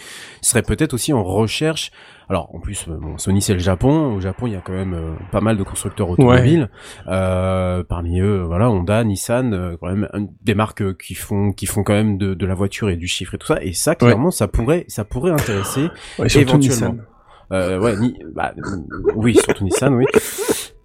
serait 0.41 0.63
peut-être 0.63 0.93
aussi 0.95 1.13
en 1.13 1.23
recherche. 1.23 1.91
Alors, 2.29 2.53
en 2.55 2.59
plus, 2.59 2.85
euh, 2.87 2.97
bon, 2.97 3.17
Sony 3.17 3.41
c'est 3.41 3.53
le 3.53 3.59
Japon. 3.59 4.15
Au 4.15 4.19
Japon, 4.21 4.47
il 4.47 4.53
y 4.53 4.55
a 4.55 4.61
quand 4.61 4.73
même 4.73 4.93
euh, 4.93 5.13
pas 5.31 5.41
mal 5.41 5.57
de 5.57 5.63
constructeurs 5.63 6.09
automobiles. 6.09 6.69
Euh, 7.07 7.83
parmi 7.83 8.19
eux, 8.19 8.41
voilà, 8.43 8.69
Honda, 8.69 9.03
Nissan, 9.03 9.53
euh, 9.53 9.75
quand 9.79 9.87
même 9.93 10.07
des 10.43 10.55
marques 10.55 10.81
euh, 10.81 10.93
qui 10.93 11.15
font 11.15 11.51
qui 11.51 11.65
font 11.65 11.83
quand 11.83 11.93
même 11.93 12.17
de, 12.17 12.33
de 12.33 12.45
la 12.45 12.53
voiture 12.55 12.89
et 12.89 12.95
du 12.95 13.07
chiffre 13.07 13.35
et 13.35 13.37
tout 13.37 13.47
ça. 13.47 13.61
Et 13.61 13.73
ça, 13.73 13.95
clairement, 13.95 14.31
ça 14.31 14.47
pourrait 14.47 14.85
ça 14.87 15.03
pourrait 15.05 15.31
intéresser 15.31 15.89
Ouais, 16.19 16.29
surtout 16.29 16.57
éventuellement. 16.57 16.93
Nissan. 16.93 17.05
euh, 17.51 17.79
ouais, 17.79 17.97
ni, 17.97 18.15
bah, 18.33 18.53
euh, 18.57 18.77
oui, 19.15 19.35
surtout 19.35 19.63
Nissan, 19.65 19.93
oui. 19.95 20.05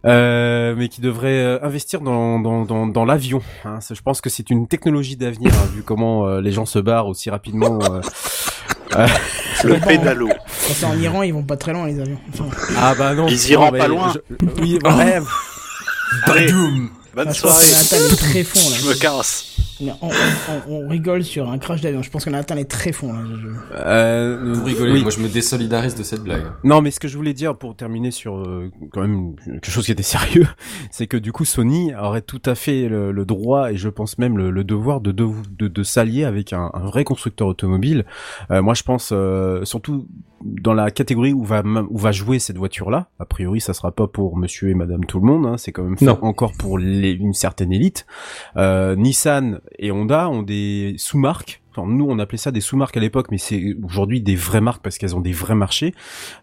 Euh, 0.07 0.75
mais 0.77 0.89
qui 0.89 1.01
devrait 1.01 1.41
euh, 1.43 1.59
investir 1.65 2.01
dans, 2.01 2.39
dans, 2.39 2.65
dans, 2.65 2.87
dans 2.87 3.05
l'avion. 3.05 3.41
Hein. 3.65 3.79
Je 3.93 4.01
pense 4.01 4.21
que 4.21 4.31
c'est 4.31 4.49
une 4.49 4.69
technologie 4.69 5.17
d'avenir, 5.17 5.53
hein, 5.53 5.67
vu 5.75 5.83
comment 5.83 6.27
euh, 6.29 6.41
les 6.41 6.53
gens 6.53 6.67
se 6.67 6.79
barrent 6.79 7.09
aussi 7.09 7.31
rapidement. 7.31 7.79
Le 9.65 9.75
pédalo. 9.81 10.29
Quand 10.29 10.75
c'est 10.75 10.85
en 10.87 10.97
Iran, 10.99 11.23
ils 11.23 11.33
vont 11.35 11.43
pas 11.43 11.57
très 11.57 11.73
loin 11.73 11.87
les 11.87 11.99
avions. 12.01 12.19
Enfin, 12.33 12.45
Ah 12.77 12.95
bah 12.97 13.15
non. 13.15 13.27
Ils 13.29 13.51
iront 13.51 13.71
pas 13.71 13.89
loin. 13.89 14.13
je- 14.15 14.47
Oui. 14.61 14.79
Allez, 14.85 15.19
Badoum 16.27 16.91
bonne 17.15 17.33
je 17.35 17.41
pense 17.43 17.53
soirée. 17.53 17.71
là. 17.71 18.79
Je 18.79 18.89
me 18.89 18.99
casse. 19.01 19.45
On, 19.81 19.87
on- 20.03 20.11
on- 20.69 20.85
on 20.85 20.89
rigole 20.89 21.23
sur 21.23 21.49
un 21.49 21.59
crash 21.59 21.81
d'avion. 21.83 22.03
Je 22.03 22.11
pense 22.11 22.25
que 22.25 22.31
Nathan 22.31 22.57
est 22.57 22.65
très 22.69 22.91
fond 22.91 23.13
là. 23.13 23.21
Euh, 23.77 24.53
Vous 24.55 24.65
rigolez, 24.65 24.93
oui. 24.95 25.03
moi 25.03 25.11
je 25.13 25.21
me 25.21 25.29
désolidarise 25.29 25.95
de 25.95 26.03
cette 26.03 26.23
blague. 26.23 26.43
Non, 26.65 26.83
mais 26.83 26.91
ce 26.91 26.99
que 26.99 27.07
je 27.07 27.17
voulais 27.17 27.33
dire 27.33 27.57
pour 27.57 27.77
terminer 27.77 28.11
sur 28.11 28.39
euh, 28.39 28.71
quand 28.93 29.03
même 29.03 29.37
quelque 29.45 29.71
chose 29.71 29.87
qui 29.87 29.93
était 29.93 30.03
sérieux, 30.03 30.47
c'est 30.91 31.07
que 31.07 31.17
du 31.17 31.31
coup 31.31 31.45
Sony 31.45 31.95
aurait 31.95 32.23
tout 32.23 32.43
à 32.45 32.57
fait 32.57 32.89
le, 32.89 33.13
le 33.13 33.25
droit 33.25 33.71
et 33.71 33.77
je 33.77 33.89
pense 33.89 34.19
même 34.19 34.37
le, 34.37 34.51
le 34.51 34.65
devoir 34.65 35.01
de, 35.01 35.13
de, 35.13 35.29
de, 35.57 35.69
de 35.69 35.83
s'allier 35.85 36.25
avec 36.25 36.53
un, 36.53 36.71
un 36.75 36.87
vrai 36.87 37.05
constructeur 37.05 37.47
automobile. 37.47 38.05
Euh, 38.51 38.63
moi, 38.63 38.75
je 38.75 38.83
pense 38.83 39.11
euh, 39.13 39.65
surtout 39.65 40.09
dans 40.45 40.75
la 40.75 40.91
catégorie 40.91 41.33
où 41.33 41.45
va 41.45 41.63
où 41.91 41.99
va 41.99 42.13
jouer 42.13 42.39
cette 42.39 42.57
voiture-là. 42.59 43.09
A 43.19 43.25
priori, 43.27 43.61
ça 43.61 43.75
sera 43.75 43.91
pas 43.93 44.07
pour 44.07 44.37
Monsieur 44.37 44.71
et 44.71 44.75
Madame 44.75 45.05
tout 45.05 45.19
le 45.21 45.27
monde. 45.27 45.47
Hein, 45.47 45.57
c'est 45.57 45.73
quand 45.73 45.83
même 45.85 45.97
encore 46.23 46.53
pour 46.53 46.79
les, 46.79 47.08
une 47.13 47.35
certaine 47.35 47.73
élite. 47.73 48.07
Euh, 48.57 48.97
Nissan 48.97 49.61
et 49.79 49.91
Honda 49.93 50.29
ont 50.29 50.43
des 50.43 50.95
sous-marques. 50.99 51.63
Enfin, 51.75 51.89
nous, 51.89 52.07
on 52.09 52.19
appelait 52.19 52.39
ça 52.39 52.51
des 52.51 52.61
sous-marques 52.61 52.97
à 52.97 53.01
l'époque, 53.01 53.29
mais 53.31 53.39
c'est 53.39 53.77
aujourd'hui 53.85 54.21
des 54.21 54.35
vraies 54.35 54.61
marques 54.61 54.83
parce 54.83 54.99
qu'elles 54.99 55.15
ont 55.15 55.21
des 55.21 55.33
vrais 55.33 55.55
marchés. 55.55 55.95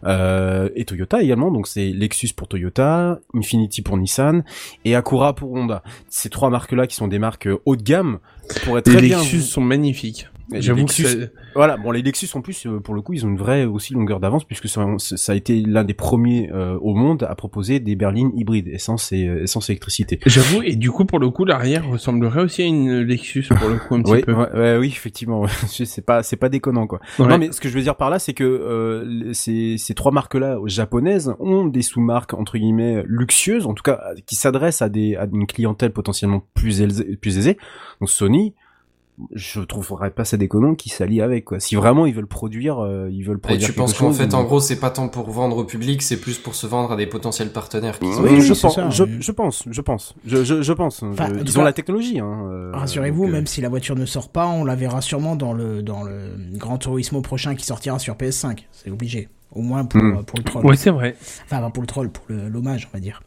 Euh, 0.04 0.68
et 0.74 0.84
Toyota 0.84 1.22
également, 1.22 1.50
donc 1.50 1.66
c'est 1.66 1.90
Lexus 1.92 2.30
pour 2.34 2.48
Toyota, 2.48 3.18
Infiniti 3.34 3.82
pour 3.82 3.96
Nissan 3.96 4.44
et 4.84 4.94
Acura 4.94 5.34
pour 5.34 5.52
Honda. 5.52 5.82
Ces 6.08 6.30
trois 6.30 6.50
marques-là 6.50 6.86
qui 6.86 6.96
sont 6.96 7.08
des 7.08 7.18
marques 7.18 7.48
haut 7.64 7.76
de 7.76 7.82
gamme 7.82 8.18
pourraient 8.64 8.82
très 8.82 9.00
Les 9.00 9.08
bien. 9.08 9.18
Lexus 9.18 9.42
sont 9.42 9.60
magnifiques. 9.60 10.28
Les 10.52 10.62
J'avoue 10.62 10.84
que 10.86 10.92
Lexus- 10.92 11.30
Voilà, 11.54 11.76
bon 11.76 11.90
les 11.90 12.02
Lexus 12.02 12.28
en 12.34 12.40
plus 12.40 12.66
euh, 12.66 12.78
pour 12.78 12.94
le 12.94 13.02
coup 13.02 13.12
ils 13.14 13.26
ont 13.26 13.28
une 13.28 13.36
vraie 13.36 13.64
aussi 13.64 13.94
longueur 13.94 14.20
d'avance 14.20 14.44
puisque 14.44 14.68
ça, 14.68 14.86
ça 14.98 15.32
a 15.32 15.34
été 15.34 15.60
l'un 15.60 15.82
des 15.82 15.94
premiers 15.94 16.50
euh, 16.52 16.78
au 16.80 16.94
monde 16.94 17.24
à 17.28 17.34
proposer 17.34 17.80
des 17.80 17.96
berlines 17.96 18.30
hybrides 18.36 18.68
essence 18.68 19.10
et 19.12 19.26
euh, 19.26 19.42
essence 19.42 19.68
et 19.68 19.72
électricité. 19.72 20.20
J'avoue, 20.26 20.62
et 20.62 20.76
du 20.76 20.90
coup, 20.90 21.04
pour 21.04 21.18
le 21.18 21.30
coup, 21.30 21.44
l'arrière 21.44 21.88
ressemblerait 21.88 22.42
aussi 22.42 22.62
à 22.62 22.66
une 22.66 23.00
Lexus, 23.00 23.44
pour 23.58 23.68
le 23.68 23.76
coup, 23.76 23.94
un 23.96 24.02
petit 24.02 24.12
Oui, 24.12 24.22
peu. 24.22 24.32
ouais, 24.34 24.52
ouais, 24.52 24.76
oui, 24.78 24.86
effectivement, 24.88 25.46
c'est 25.66 26.04
pas 26.06 26.22
c'est 26.22 26.36
pas 26.36 26.48
déconnant 26.48 26.86
quoi. 26.86 27.00
Ouais. 27.18 27.26
Non 27.26 27.38
mais 27.38 27.50
ce 27.50 27.60
que 27.60 27.68
je 27.68 27.74
veux 27.74 27.82
dire 27.82 27.96
par 27.96 28.10
là 28.10 28.18
c'est 28.18 28.34
que 28.34 28.44
euh, 28.44 29.32
ces 29.32 29.78
ces 29.78 29.94
trois 29.94 30.12
marques 30.12 30.34
là 30.34 30.58
japonaises 30.66 31.34
ont 31.40 31.66
des 31.66 31.82
sous-marques 31.82 32.34
entre 32.34 32.56
guillemets 32.58 33.02
luxueuses 33.06 33.66
en 33.66 33.74
tout 33.74 33.82
cas 33.82 34.00
qui 34.26 34.36
s'adressent 34.36 34.82
à 34.82 34.88
des 34.88 35.16
à 35.16 35.26
une 35.32 35.46
clientèle 35.46 35.92
potentiellement 35.92 36.42
plus 36.54 36.82
aisée, 36.82 37.16
plus 37.16 37.38
aisée. 37.38 37.56
Donc 38.00 38.10
Sony 38.10 38.54
je 39.32 39.60
trouverais 39.60 40.10
pas 40.10 40.24
ça 40.26 40.36
déconnant 40.36 40.74
qu'ils 40.74 40.92
s'allient 40.92 41.22
avec 41.22 41.46
quoi. 41.46 41.58
Si 41.60 41.74
vraiment 41.74 42.04
ils 42.06 42.14
veulent 42.14 42.26
produire 42.26 42.80
euh, 42.80 43.08
ils 43.10 43.22
veulent 43.24 43.38
Et 43.38 43.40
produire 43.40 43.66
tu 43.68 43.72
penses 43.74 43.94
qu'en 43.94 44.12
fait, 44.12 44.32
ou- 44.32 44.36
en 44.36 44.44
gros, 44.44 44.60
c'est 44.60 44.78
pas 44.78 44.90
tant 44.90 45.08
pour 45.08 45.30
vendre 45.30 45.56
au 45.56 45.64
public, 45.64 46.02
c'est 46.02 46.20
plus 46.20 46.38
pour 46.38 46.54
se 46.54 46.66
vendre 46.66 46.92
à 46.92 46.96
des 46.96 47.06
potentiels 47.06 47.50
partenaires. 47.50 47.98
qui 47.98 48.12
sont- 48.12 48.22
Oui, 48.22 48.30
Oui, 48.34 48.40
je, 48.42 48.52
pense, 48.52 48.74
ça, 48.74 48.90
je, 48.90 49.04
oui. 49.04 49.16
je 49.20 49.32
pense, 49.32 49.64
je 49.70 49.80
pense, 49.80 50.14
je, 50.26 50.44
je, 50.44 50.60
je 50.62 50.72
pense. 50.74 51.02
Enfin, 51.02 51.28
ils 51.34 51.52
cas, 51.52 51.60
ont 51.60 51.64
la 51.64 51.72
technologie. 51.72 52.18
Hein, 52.20 52.48
euh, 52.52 52.70
Rassurez-vous, 52.74 53.24
euh, 53.24 53.30
même 53.32 53.46
si 53.46 53.60
la 53.62 53.68
voiture 53.70 53.96
ne 53.96 54.04
sort 54.06 54.28
pas, 54.28 54.46
on 54.46 54.64
la 54.64 54.74
verra 54.76 55.00
sûrement 55.00 55.34
dans 55.36 55.52
le 55.54 55.82
dans 55.82 56.02
le 56.02 56.32
Grand 56.54 56.76
Turismo 56.78 57.22
prochain 57.22 57.54
qui 57.54 57.64
sortira 57.64 57.98
sur 57.98 58.16
PS5. 58.16 58.66
C'est 58.72 58.90
obligé. 58.90 59.28
Au 59.52 59.62
moins 59.62 59.86
pour, 59.86 60.02
Hmm. 60.02 60.22
pour 60.24 60.38
le 60.38 60.44
troll. 60.44 60.66
Ouais, 60.66 60.76
c'est 60.76 60.90
vrai. 60.90 61.16
Enfin, 61.46 61.60
pas 61.62 61.70
pour 61.70 61.82
le 61.82 61.86
troll, 61.86 62.10
pour 62.10 62.24
le- 62.28 62.48
l'hommage, 62.50 62.86
on 62.92 62.96
va 62.96 63.00
dire. 63.00 63.22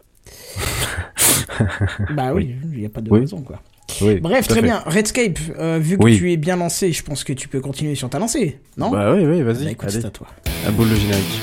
bah 2.16 2.34
oui, 2.34 2.56
il 2.74 2.80
n'y 2.82 2.86
a 2.86 2.90
pas 2.90 3.02
de 3.02 3.10
Oui. 3.12 3.22
raison, 3.22 3.42
quoi. 3.42 3.60
Oui, 4.02 4.20
Bref, 4.20 4.46
à 4.46 4.48
très 4.48 4.56
fait. 4.56 4.62
bien. 4.62 4.84
Redscape, 4.86 5.40
euh, 5.60 5.80
vu 5.82 5.98
que 5.98 6.04
Oui. 6.04 6.18
tu 6.18 6.32
es 6.32 6.38
bien 6.38 6.56
lancé, 6.56 6.92
je 6.92 7.04
pense 7.04 7.24
que 7.24 7.34
tu 7.34 7.48
peux 7.48 7.60
continuer 7.62 7.96
sur 7.96 8.10
ta 8.10 8.20
lancée, 8.20 8.60
non? 8.78 8.90
Bah 8.92 9.14
oui, 9.14 9.26
oui, 9.26 9.42
vas-y. 9.42 9.66
Bah, 9.66 9.72
écoute, 9.72 9.90
c'est 9.90 10.06
à 10.06 10.10
toi. 10.10 10.28
Un 10.68 10.72
boule 10.72 10.90
le 10.90 10.96
générique. 10.96 11.42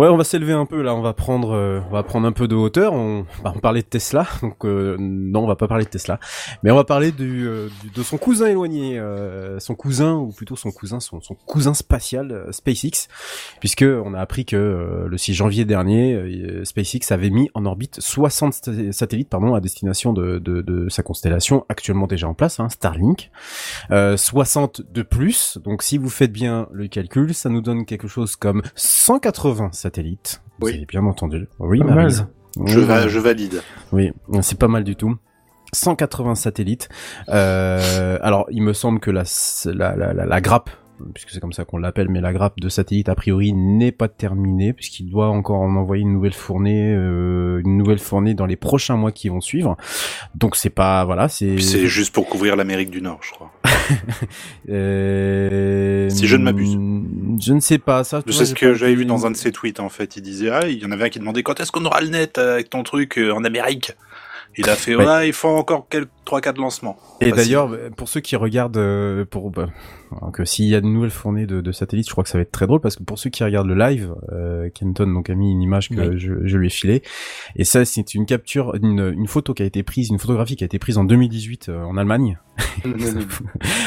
Ouais, 0.00 0.08
on 0.08 0.16
va 0.16 0.24
s'élever 0.24 0.54
un 0.54 0.64
peu 0.64 0.80
là. 0.80 0.94
On 0.94 1.02
va 1.02 1.12
prendre, 1.12 1.50
euh, 1.50 1.80
on 1.90 1.92
va 1.92 2.02
prendre 2.02 2.26
un 2.26 2.32
peu 2.32 2.48
de 2.48 2.54
hauteur. 2.54 2.94
On 2.94 3.26
va 3.44 3.52
parler 3.52 3.82
de 3.82 3.86
Tesla. 3.86 4.26
Donc 4.40 4.64
euh, 4.64 4.96
non, 4.98 5.40
on 5.40 5.46
va 5.46 5.56
pas 5.56 5.68
parler 5.68 5.84
de 5.84 5.90
Tesla, 5.90 6.18
mais 6.62 6.70
on 6.70 6.76
va 6.76 6.84
parler 6.84 7.12
euh, 7.20 7.68
de 7.94 8.02
son 8.02 8.16
cousin 8.16 8.46
éloigné, 8.46 8.98
son 9.58 9.74
cousin 9.74 10.14
ou 10.14 10.32
plutôt 10.32 10.56
son 10.56 10.70
cousin, 10.70 11.00
son, 11.00 11.20
cousin 11.44 11.74
spatial 11.74 12.46
SpaceX, 12.50 13.08
puisque 13.60 13.84
on 13.84 14.14
a 14.14 14.20
appris 14.20 14.46
que 14.46 15.04
le 15.06 15.18
6 15.18 15.34
janvier 15.34 15.66
dernier, 15.66 16.64
SpaceX 16.64 17.12
avait 17.12 17.28
mis 17.28 17.50
en 17.52 17.66
orbite 17.66 18.00
60 18.00 18.54
sta- 18.54 18.92
satellites, 18.92 19.28
pardon, 19.28 19.54
à 19.54 19.60
destination 19.60 20.14
de, 20.14 20.86
sa 20.88 21.02
constellation 21.02 21.66
actuellement 21.68 22.06
déjà 22.06 22.26
en 22.26 22.32
place, 22.32 22.58
hein, 22.58 22.70
Starlink. 22.70 23.30
Euh, 23.90 24.16
60 24.16 24.80
de 24.90 25.02
plus. 25.02 25.58
Donc 25.62 25.82
si 25.82 25.98
vous 25.98 26.08
faites 26.08 26.32
bien 26.32 26.68
le 26.72 26.88
calcul, 26.88 27.34
ça 27.34 27.50
nous 27.50 27.60
donne 27.60 27.84
quelque 27.84 28.08
chose 28.08 28.34
comme 28.34 28.62
180 28.76 29.72
satellites. 29.72 29.89
Vous 30.58 30.66
Oui. 30.66 30.74
avez 30.74 30.86
bien 30.86 31.04
entendu. 31.04 31.48
Oui. 31.58 31.80
Je, 32.66 32.78
Oui, 32.80 32.84
va, 32.84 33.08
je 33.08 33.18
valide. 33.18 33.62
oui, 33.92 34.12
c'est 34.42 34.58
pas 34.58 34.68
mal 34.68 34.84
du 34.84 34.96
tout. 34.96 35.16
180 35.72 36.34
satellites. 36.34 36.88
Euh, 37.28 38.18
alors, 38.22 38.46
il 38.50 38.62
me 38.62 38.72
semble 38.72 38.98
que 38.98 39.10
la, 39.10 39.22
la, 39.66 39.94
la, 39.96 40.12
la, 40.12 40.26
la 40.26 40.40
grappe, 40.40 40.68
puisque 41.14 41.30
c'est 41.30 41.40
comme 41.40 41.52
ça 41.52 41.64
qu'on 41.64 41.78
l'appelle, 41.78 42.08
mais 42.08 42.20
la 42.20 42.32
grappe 42.32 42.60
de 42.60 42.68
satellites 42.68 43.08
a 43.08 43.14
priori 43.14 43.52
n'est 43.52 43.92
pas 43.92 44.08
terminée, 44.08 44.72
puisqu'il 44.72 45.08
doit 45.10 45.28
encore 45.28 45.60
en 45.60 45.74
envoyer 45.76 46.02
une 46.02 46.12
nouvelle 46.12 46.32
fournée, 46.34 46.92
euh, 46.94 47.60
une 47.64 47.76
nouvelle 47.76 47.98
fournée 47.98 48.34
dans 48.34 48.46
les 48.46 48.56
prochains 48.56 48.96
mois 48.96 49.12
qui 49.12 49.28
vont 49.28 49.40
suivre. 49.40 49.76
Donc 50.34 50.56
c'est 50.56 50.70
pas, 50.70 51.04
voilà, 51.04 51.28
c'est. 51.28 51.58
C'est 51.58 51.86
juste 51.86 52.12
pour 52.14 52.28
couvrir 52.28 52.56
l'Amérique 52.56 52.90
du 52.90 53.02
Nord, 53.02 53.20
je 53.22 53.30
crois. 53.32 53.52
Euh, 54.68 56.08
Si 56.10 56.26
je 56.26 56.36
ne 56.36 56.44
m'abuse. 56.44 56.78
Je 57.44 57.52
ne 57.52 57.60
sais 57.60 57.78
pas 57.78 58.04
ça. 58.04 58.22
Je 58.26 58.32
sais 58.32 58.46
ce 58.46 58.54
que 58.54 58.74
j'avais 58.74 58.94
vu 58.94 59.04
dans 59.06 59.26
un 59.26 59.30
de 59.30 59.36
ses 59.36 59.52
tweets, 59.52 59.80
en 59.80 59.88
fait. 59.88 60.16
Il 60.16 60.22
disait, 60.22 60.50
ah, 60.50 60.66
il 60.68 60.78
y 60.78 60.86
en 60.86 60.90
avait 60.92 61.04
un 61.04 61.08
qui 61.08 61.18
demandait 61.18 61.42
quand 61.42 61.58
est-ce 61.60 61.72
qu'on 61.72 61.84
aura 61.84 62.00
le 62.00 62.08
net 62.08 62.38
avec 62.38 62.70
ton 62.70 62.82
truc 62.82 63.18
euh, 63.18 63.32
en 63.32 63.44
Amérique? 63.44 63.92
Il 64.56 64.68
a 64.68 64.74
fait, 64.74 64.96
Ouais. 64.96 65.06
ouais, 65.06 65.28
il 65.28 65.32
faut 65.32 65.48
encore 65.48 65.86
quelques 65.88 66.08
trois 66.30 66.40
quatre 66.40 66.58
lancements. 66.58 66.96
Et 67.20 67.32
d'ailleurs, 67.32 67.68
pour 67.96 68.08
ceux 68.08 68.20
qui 68.20 68.36
regardent, 68.36 68.76
euh, 68.76 69.24
pour 69.24 69.50
bah, 69.50 69.66
donc, 70.22 70.38
euh, 70.40 70.44
s'il 70.44 70.66
y 70.66 70.76
a 70.76 70.80
de 70.80 70.86
nouvelles 70.86 71.10
fournées 71.10 71.44
de, 71.46 71.60
de 71.60 71.72
satellites, 71.72 72.06
je 72.06 72.12
crois 72.12 72.22
que 72.22 72.30
ça 72.30 72.38
va 72.38 72.42
être 72.42 72.52
très 72.52 72.68
drôle 72.68 72.80
parce 72.80 72.94
que 72.94 73.02
pour 73.02 73.18
ceux 73.18 73.30
qui 73.30 73.42
regardent 73.42 73.66
le 73.66 73.74
live, 73.74 74.14
euh, 74.32 74.68
Kenton 74.72 75.08
donc 75.12 75.28
a 75.28 75.34
mis 75.34 75.50
une 75.50 75.60
image 75.62 75.88
que 75.88 76.10
Oui. 76.10 76.18
je, 76.20 76.32
je 76.44 76.56
lui 76.56 76.68
ai 76.68 76.70
filée, 76.70 77.02
et 77.56 77.64
ça 77.64 77.84
c'est 77.84 78.14
une 78.14 78.26
capture, 78.26 78.74
une, 78.80 79.12
une 79.16 79.26
photo 79.26 79.54
qui 79.54 79.62
a 79.64 79.66
été 79.66 79.82
prise, 79.82 80.08
une 80.10 80.18
photographie 80.20 80.54
qui 80.56 80.62
a 80.62 80.66
été 80.66 80.78
prise 80.78 80.98
en 80.98 81.04
2018 81.04 81.68
euh, 81.68 81.82
en 81.82 81.96
Allemagne. 81.96 82.38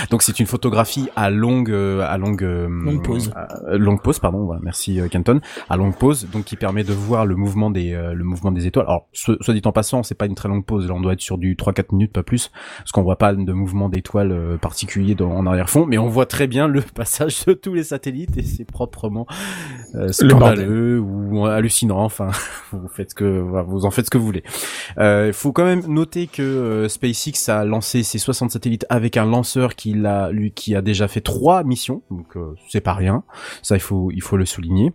donc 0.09 0.23
c'est 0.23 0.39
une 0.39 0.45
photographie 0.45 1.09
à 1.15 1.29
longue, 1.29 1.69
euh, 1.71 2.01
à 2.07 2.17
longue, 2.17 2.43
euh, 2.43 2.67
Longue 2.67 3.03
pause. 3.03 3.31
à- 3.35 3.77
longue 3.77 4.01
pause, 4.01 4.19
pardon. 4.19 4.45
voilà, 4.45 4.61
merci 4.63 4.99
Kenton. 5.11 5.41
À 5.69 5.77
longue 5.77 5.95
pause, 5.97 6.27
donc 6.31 6.45
qui 6.45 6.55
permet 6.55 6.83
de 6.83 6.93
voir 6.93 7.25
le 7.25 7.35
mouvement 7.35 7.69
des, 7.71 7.93
euh, 7.93 8.13
le 8.13 8.23
mouvement 8.23 8.51
des 8.51 8.65
étoiles. 8.67 8.85
Alors, 8.87 9.07
soit, 9.13 9.37
soit 9.41 9.53
dit 9.53 9.61
en 9.65 9.71
passant, 9.71 10.03
c'est 10.03 10.15
pas 10.15 10.25
une 10.25 10.35
très 10.35 10.49
longue 10.49 10.65
pause. 10.65 10.87
Là, 10.87 10.93
on 10.95 11.01
doit 11.01 11.13
être 11.13 11.21
sur 11.21 11.37
du 11.37 11.55
3-4 11.55 11.91
minutes, 11.93 12.13
pas 12.13 12.23
plus, 12.23 12.32
parce 12.37 12.91
qu'on 12.91 13.03
voit 13.03 13.17
pas 13.17 13.33
de 13.33 13.53
mouvement 13.53 13.89
d'étoiles 13.89 14.31
euh, 14.31 14.57
particulier 14.57 15.15
dans, 15.15 15.31
en 15.31 15.45
arrière-fond, 15.45 15.85
mais 15.85 15.97
on 15.97 16.07
voit 16.07 16.25
très 16.25 16.47
bien 16.47 16.67
le 16.67 16.81
passage 16.95 17.45
de 17.45 17.53
tous 17.53 17.73
les 17.73 17.83
satellites 17.83 18.37
et 18.37 18.43
c'est 18.43 18.65
proprement 18.65 19.25
euh, 19.95 20.11
scandaleux 20.11 20.99
ou 20.99 21.45
hallucinant. 21.45 22.03
Enfin, 22.03 22.29
vous 22.71 22.87
faites 22.87 23.13
que, 23.13 23.25
vous 23.65 23.85
en 23.85 23.91
faites 23.91 24.05
ce 24.05 24.09
que 24.09 24.17
vous 24.17 24.25
voulez. 24.25 24.43
Euh, 24.97 25.27
Il 25.27 25.33
faut 25.33 25.51
quand 25.51 25.65
même 25.65 25.85
noter 25.87 26.27
que 26.27 26.87
SpaceX 26.89 27.49
a 27.49 27.63
lancé 27.65 28.03
ses 28.03 28.17
60 28.17 28.51
satellites 28.51 28.85
avec 28.89 29.17
un 29.17 29.25
lanceur 29.25 29.75
qui 29.75 29.93
l'a, 29.93 30.31
lui, 30.31 30.51
qui 30.51 30.75
a 30.75 30.81
déjà 30.81 31.07
fait 31.07 31.21
trois 31.21 31.63
missions, 31.63 32.01
donc 32.09 32.35
euh, 32.35 32.55
c'est 32.69 32.81
pas 32.81 32.93
rien. 32.93 33.23
Ça, 33.61 33.75
il 33.75 33.81
faut, 33.81 34.11
il 34.11 34.21
faut 34.21 34.37
le 34.37 34.45
souligner. 34.45 34.93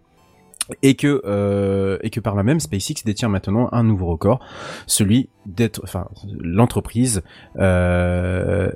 Et 0.82 0.94
que, 0.96 1.22
euh, 1.24 1.98
et 2.02 2.10
que 2.10 2.20
par 2.20 2.34
là 2.34 2.42
même, 2.42 2.60
SpaceX 2.60 3.02
détient 3.04 3.28
maintenant 3.28 3.68
un 3.72 3.82
nouveau 3.84 4.06
record, 4.06 4.40
celui 4.86 5.28
d'être, 5.46 5.80
enfin, 5.84 6.08
l'entreprise, 6.40 7.22
euh, 7.58 8.70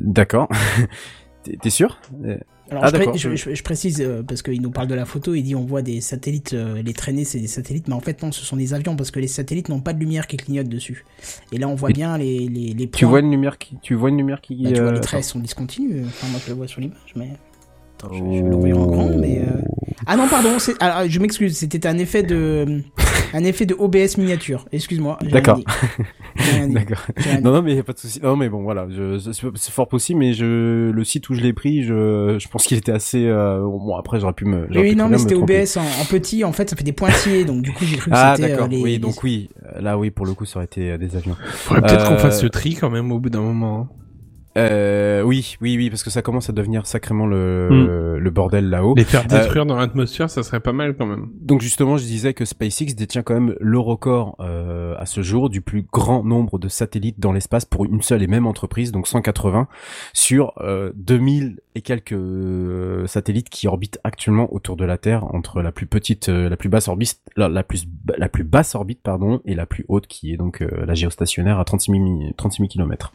d'accord. 0.00 0.48
T'es 1.62 1.70
sûr? 1.70 1.98
Euh, 2.24 2.36
Alors, 2.70 2.82
Ah, 2.84 2.88
je, 2.88 2.92
pré- 2.92 2.98
d'accord. 3.06 3.16
je, 3.16 3.36
je- 3.36 3.54
je 3.54 3.62
précise, 3.62 4.02
euh, 4.02 4.22
parce 4.22 4.42
qu'il 4.42 4.60
nous 4.60 4.70
parle 4.70 4.88
de 4.88 4.94
la 4.94 5.06
photo, 5.06 5.34
il 5.34 5.42
dit 5.42 5.54
on 5.54 5.64
voit 5.64 5.80
des 5.80 6.02
satellites, 6.02 6.52
les 6.52 6.92
traînées, 6.92 7.24
c'est 7.24 7.38
des 7.40 7.46
satellites, 7.46 7.88
mais 7.88 7.94
en 7.94 8.00
fait, 8.00 8.22
non, 8.22 8.30
ce 8.32 8.44
sont 8.44 8.56
des 8.56 8.74
avions, 8.74 8.96
parce 8.96 9.10
que 9.10 9.20
les 9.20 9.28
satellites 9.28 9.70
n'ont 9.70 9.80
pas 9.80 9.94
de 9.94 10.00
lumière 10.00 10.26
qui 10.26 10.36
clignote 10.36 10.68
dessus. 10.68 11.06
Et 11.52 11.58
là, 11.58 11.68
on 11.68 11.74
voit 11.74 11.90
Et 11.90 11.94
bien 11.94 12.18
les, 12.18 12.40
les, 12.48 12.74
les 12.74 12.86
points. 12.86 12.98
Tu 12.98 13.04
vois 13.06 13.20
une 13.20 13.30
lumière 13.30 13.56
qui, 13.56 13.78
tu 13.80 13.94
vois 13.94 14.10
une 14.10 14.18
lumière 14.18 14.40
qui, 14.42 14.62
Bah, 14.62 14.72
tu 14.72 14.82
vois, 14.82 14.92
les 14.92 15.00
traits 15.00 15.24
sont 15.24 15.38
discontinus. 15.38 16.04
Enfin, 16.08 16.26
moi, 16.30 16.40
je 16.44 16.50
le 16.50 16.56
vois 16.56 16.66
sur 16.66 16.80
l'image, 16.82 17.14
mais. 17.16 17.30
Attends, 18.00 18.12
je, 18.14 18.18
je 18.18 18.42
vais 18.44 18.48
l'envoyer 18.50 18.74
en 18.74 18.86
grand, 18.86 19.08
mais. 19.16 19.38
euh, 19.40 19.60
Ah 20.06 20.16
non, 20.16 20.28
pardon, 20.28 20.58
c'est- 20.58 20.80
alors, 20.82 21.08
je 21.08 21.18
m'excuse, 21.20 21.56
c'était 21.56 21.86
un 21.86 21.98
effet 21.98 22.22
de. 22.22 22.82
un 23.34 23.44
effet 23.44 23.66
de 23.66 23.74
OBS 23.78 24.16
miniature. 24.18 24.64
Excuse-moi. 24.72 25.18
j'ai 25.20 25.26
rien 25.26 25.34
D'accord. 25.34 25.56
dit. 25.56 25.64
J'ai 26.36 26.50
rien 26.52 26.68
dit. 26.68 26.74
D'accord. 26.74 26.98
J'ai 27.16 27.30
rien 27.30 27.38
dit. 27.38 27.44
Non, 27.44 27.52
non, 27.52 27.62
mais 27.62 27.74
y 27.74 27.78
a 27.78 27.82
pas 27.82 27.92
de 27.92 27.98
souci. 27.98 28.20
Non, 28.22 28.36
mais 28.36 28.48
bon, 28.48 28.62
voilà, 28.62 28.86
je, 28.88 29.18
c'est 29.18 29.32
c'est 29.56 29.72
fort 29.72 29.88
possible, 29.88 30.20
mais 30.20 30.32
je, 30.32 30.90
le 30.90 31.04
site 31.04 31.28
où 31.28 31.34
je 31.34 31.40
l'ai 31.42 31.52
pris, 31.52 31.82
je, 31.82 32.36
je 32.38 32.48
pense 32.48 32.64
qu'il 32.64 32.78
était 32.78 32.92
assez. 32.92 33.26
euh, 33.26 33.58
bon, 33.60 33.96
après, 33.96 34.20
j'aurais 34.20 34.32
pu 34.32 34.44
me. 34.44 34.60
Oui, 34.60 34.66
j'aurais 34.70 34.80
oui, 34.86 34.90
pu 34.92 34.96
non, 34.96 35.04
très 35.04 35.10
mais 35.10 35.16
me 35.16 35.22
c'était 35.22 35.34
tromper. 35.34 35.60
OBS 35.62 35.76
en, 35.78 35.82
en 36.02 36.04
petit, 36.08 36.44
en 36.44 36.52
fait, 36.52 36.70
ça 36.70 36.76
fait 36.76 36.84
des 36.84 36.92
pointillés, 36.92 37.44
donc 37.44 37.62
du 37.62 37.72
coup, 37.72 37.84
j'ai 37.84 37.96
cru 37.96 38.10
que 38.10 38.16
Ah, 38.16 38.34
c'était. 38.36 38.48
euh, 38.50 38.54
d'accord. 38.54 38.68
les- 38.68 38.80
oui, 38.82 38.90
les- 38.92 38.98
donc 38.98 39.22
oui. 39.24 39.48
Euh, 39.74 39.80
Là, 39.80 39.98
oui, 39.98 40.10
pour 40.10 40.24
le 40.26 40.34
coup, 40.34 40.44
ça 40.44 40.58
aurait 40.58 40.66
été 40.66 40.92
euh, 40.92 40.98
des 40.98 41.16
avions. 41.16 41.36
Faudrait 41.52 41.82
peut-être 41.82 42.06
Euh, 42.06 42.14
qu'on 42.14 42.18
fasse 42.18 42.42
le 42.42 42.50
tri 42.50 42.74
quand 42.76 42.90
même 42.90 43.10
au 43.12 43.18
bout 43.18 43.30
d'un 43.30 43.40
moment. 43.42 43.80
hein. 43.80 43.88
Euh, 44.58 45.22
oui, 45.22 45.56
oui, 45.60 45.76
oui, 45.76 45.88
parce 45.90 46.02
que 46.02 46.10
ça 46.10 46.22
commence 46.22 46.50
à 46.50 46.52
devenir 46.52 46.86
sacrément 46.86 47.26
le, 47.26 48.18
le 48.18 48.30
bordel 48.30 48.68
là-haut. 48.70 48.94
Les 48.96 49.04
faire 49.04 49.24
Euh, 49.30 49.40
détruire 49.42 49.66
dans 49.66 49.76
l'atmosphère, 49.76 50.28
ça 50.30 50.42
serait 50.42 50.60
pas 50.60 50.72
mal 50.72 50.96
quand 50.96 51.06
même. 51.06 51.28
Donc 51.40 51.60
justement, 51.60 51.96
je 51.96 52.04
disais 52.04 52.34
que 52.34 52.44
SpaceX 52.44 52.94
détient 52.96 53.22
quand 53.22 53.34
même 53.34 53.54
le 53.60 53.78
record 53.78 54.36
euh, 54.40 54.94
à 54.98 55.06
ce 55.06 55.22
jour 55.22 55.48
du 55.50 55.60
plus 55.60 55.86
grand 55.92 56.24
nombre 56.24 56.58
de 56.58 56.68
satellites 56.68 57.20
dans 57.20 57.32
l'espace 57.32 57.64
pour 57.64 57.84
une 57.84 58.02
seule 58.02 58.22
et 58.22 58.26
même 58.26 58.46
entreprise, 58.46 58.90
donc 58.92 59.06
180 59.06 59.68
sur 60.12 60.52
euh, 60.60 60.90
2000 60.96 61.60
et 61.74 61.80
quelques 61.80 62.12
euh, 62.12 63.06
satellites 63.06 63.48
qui 63.50 63.68
orbitent 63.68 64.00
actuellement 64.02 64.52
autour 64.52 64.76
de 64.76 64.84
la 64.84 64.98
Terre 64.98 65.24
entre 65.34 65.62
la 65.62 65.70
plus 65.70 65.86
petite, 65.86 66.28
euh, 66.28 66.48
la 66.48 66.56
plus 66.56 66.68
basse 66.68 66.88
orbite, 66.88 67.20
la, 67.36 67.48
la 67.48 67.62
plus 67.62 67.86
la 68.16 68.28
plus 68.28 68.44
basse 68.44 68.74
orbite 68.74 69.00
pardon 69.02 69.40
et 69.44 69.54
la 69.54 69.66
plus 69.66 69.84
haute 69.88 70.06
qui 70.08 70.32
est 70.32 70.36
donc 70.36 70.62
euh, 70.62 70.68
la 70.86 70.94
géostationnaire 70.94 71.58
à 71.60 71.64
36 71.64 71.92
000 71.92 72.02
mi- 72.02 72.34
36 72.36 72.58
000 72.62 72.68
km. 72.68 73.12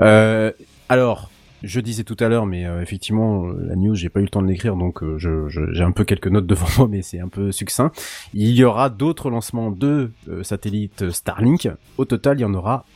Euh, 0.00 0.49
alors. 0.90 1.30
Je 1.62 1.78
disais 1.78 2.04
tout 2.04 2.16
à 2.20 2.28
l'heure, 2.30 2.46
mais 2.46 2.64
euh, 2.64 2.80
effectivement, 2.80 3.44
la 3.48 3.76
news, 3.76 3.94
j'ai 3.94 4.08
pas 4.08 4.20
eu 4.20 4.22
le 4.22 4.30
temps 4.30 4.40
de 4.40 4.46
l'écrire, 4.46 4.76
donc 4.76 5.02
euh, 5.02 5.18
je, 5.18 5.46
je- 5.50 5.70
j'ai 5.74 5.84
un 5.84 5.90
peu 5.92 6.04
quelques 6.04 6.28
notes 6.28 6.46
devant 6.46 6.64
moi, 6.78 6.88
mais 6.90 7.02
c'est 7.02 7.20
un 7.20 7.28
peu 7.28 7.52
succinct. 7.52 7.92
Il 8.32 8.48
y 8.52 8.64
aura 8.64 8.88
d'autres 8.88 9.28
lancements 9.28 9.70
de 9.70 10.10
euh, 10.30 10.42
satellites 10.42 11.10
Starlink. 11.10 11.68
Au 11.98 12.06
total, 12.06 12.38
il 12.38 12.40
y 12.40 12.44
en 12.46 12.54
aura, 12.54 12.86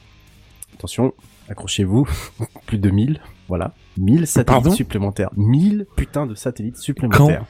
attention, 0.78 1.12
accrochez-vous, 1.50 2.08
plus 2.66 2.78
de 2.78 2.88
1000, 2.88 3.20
voilà. 3.48 3.74
1000 3.98 4.26
satellites 4.26 4.46
Pardon 4.46 4.70
supplémentaires. 4.70 5.28
1000 5.36 5.84
putains 5.94 6.24
de 6.26 6.34
satellites 6.34 6.78
supplémentaires. 6.78 7.44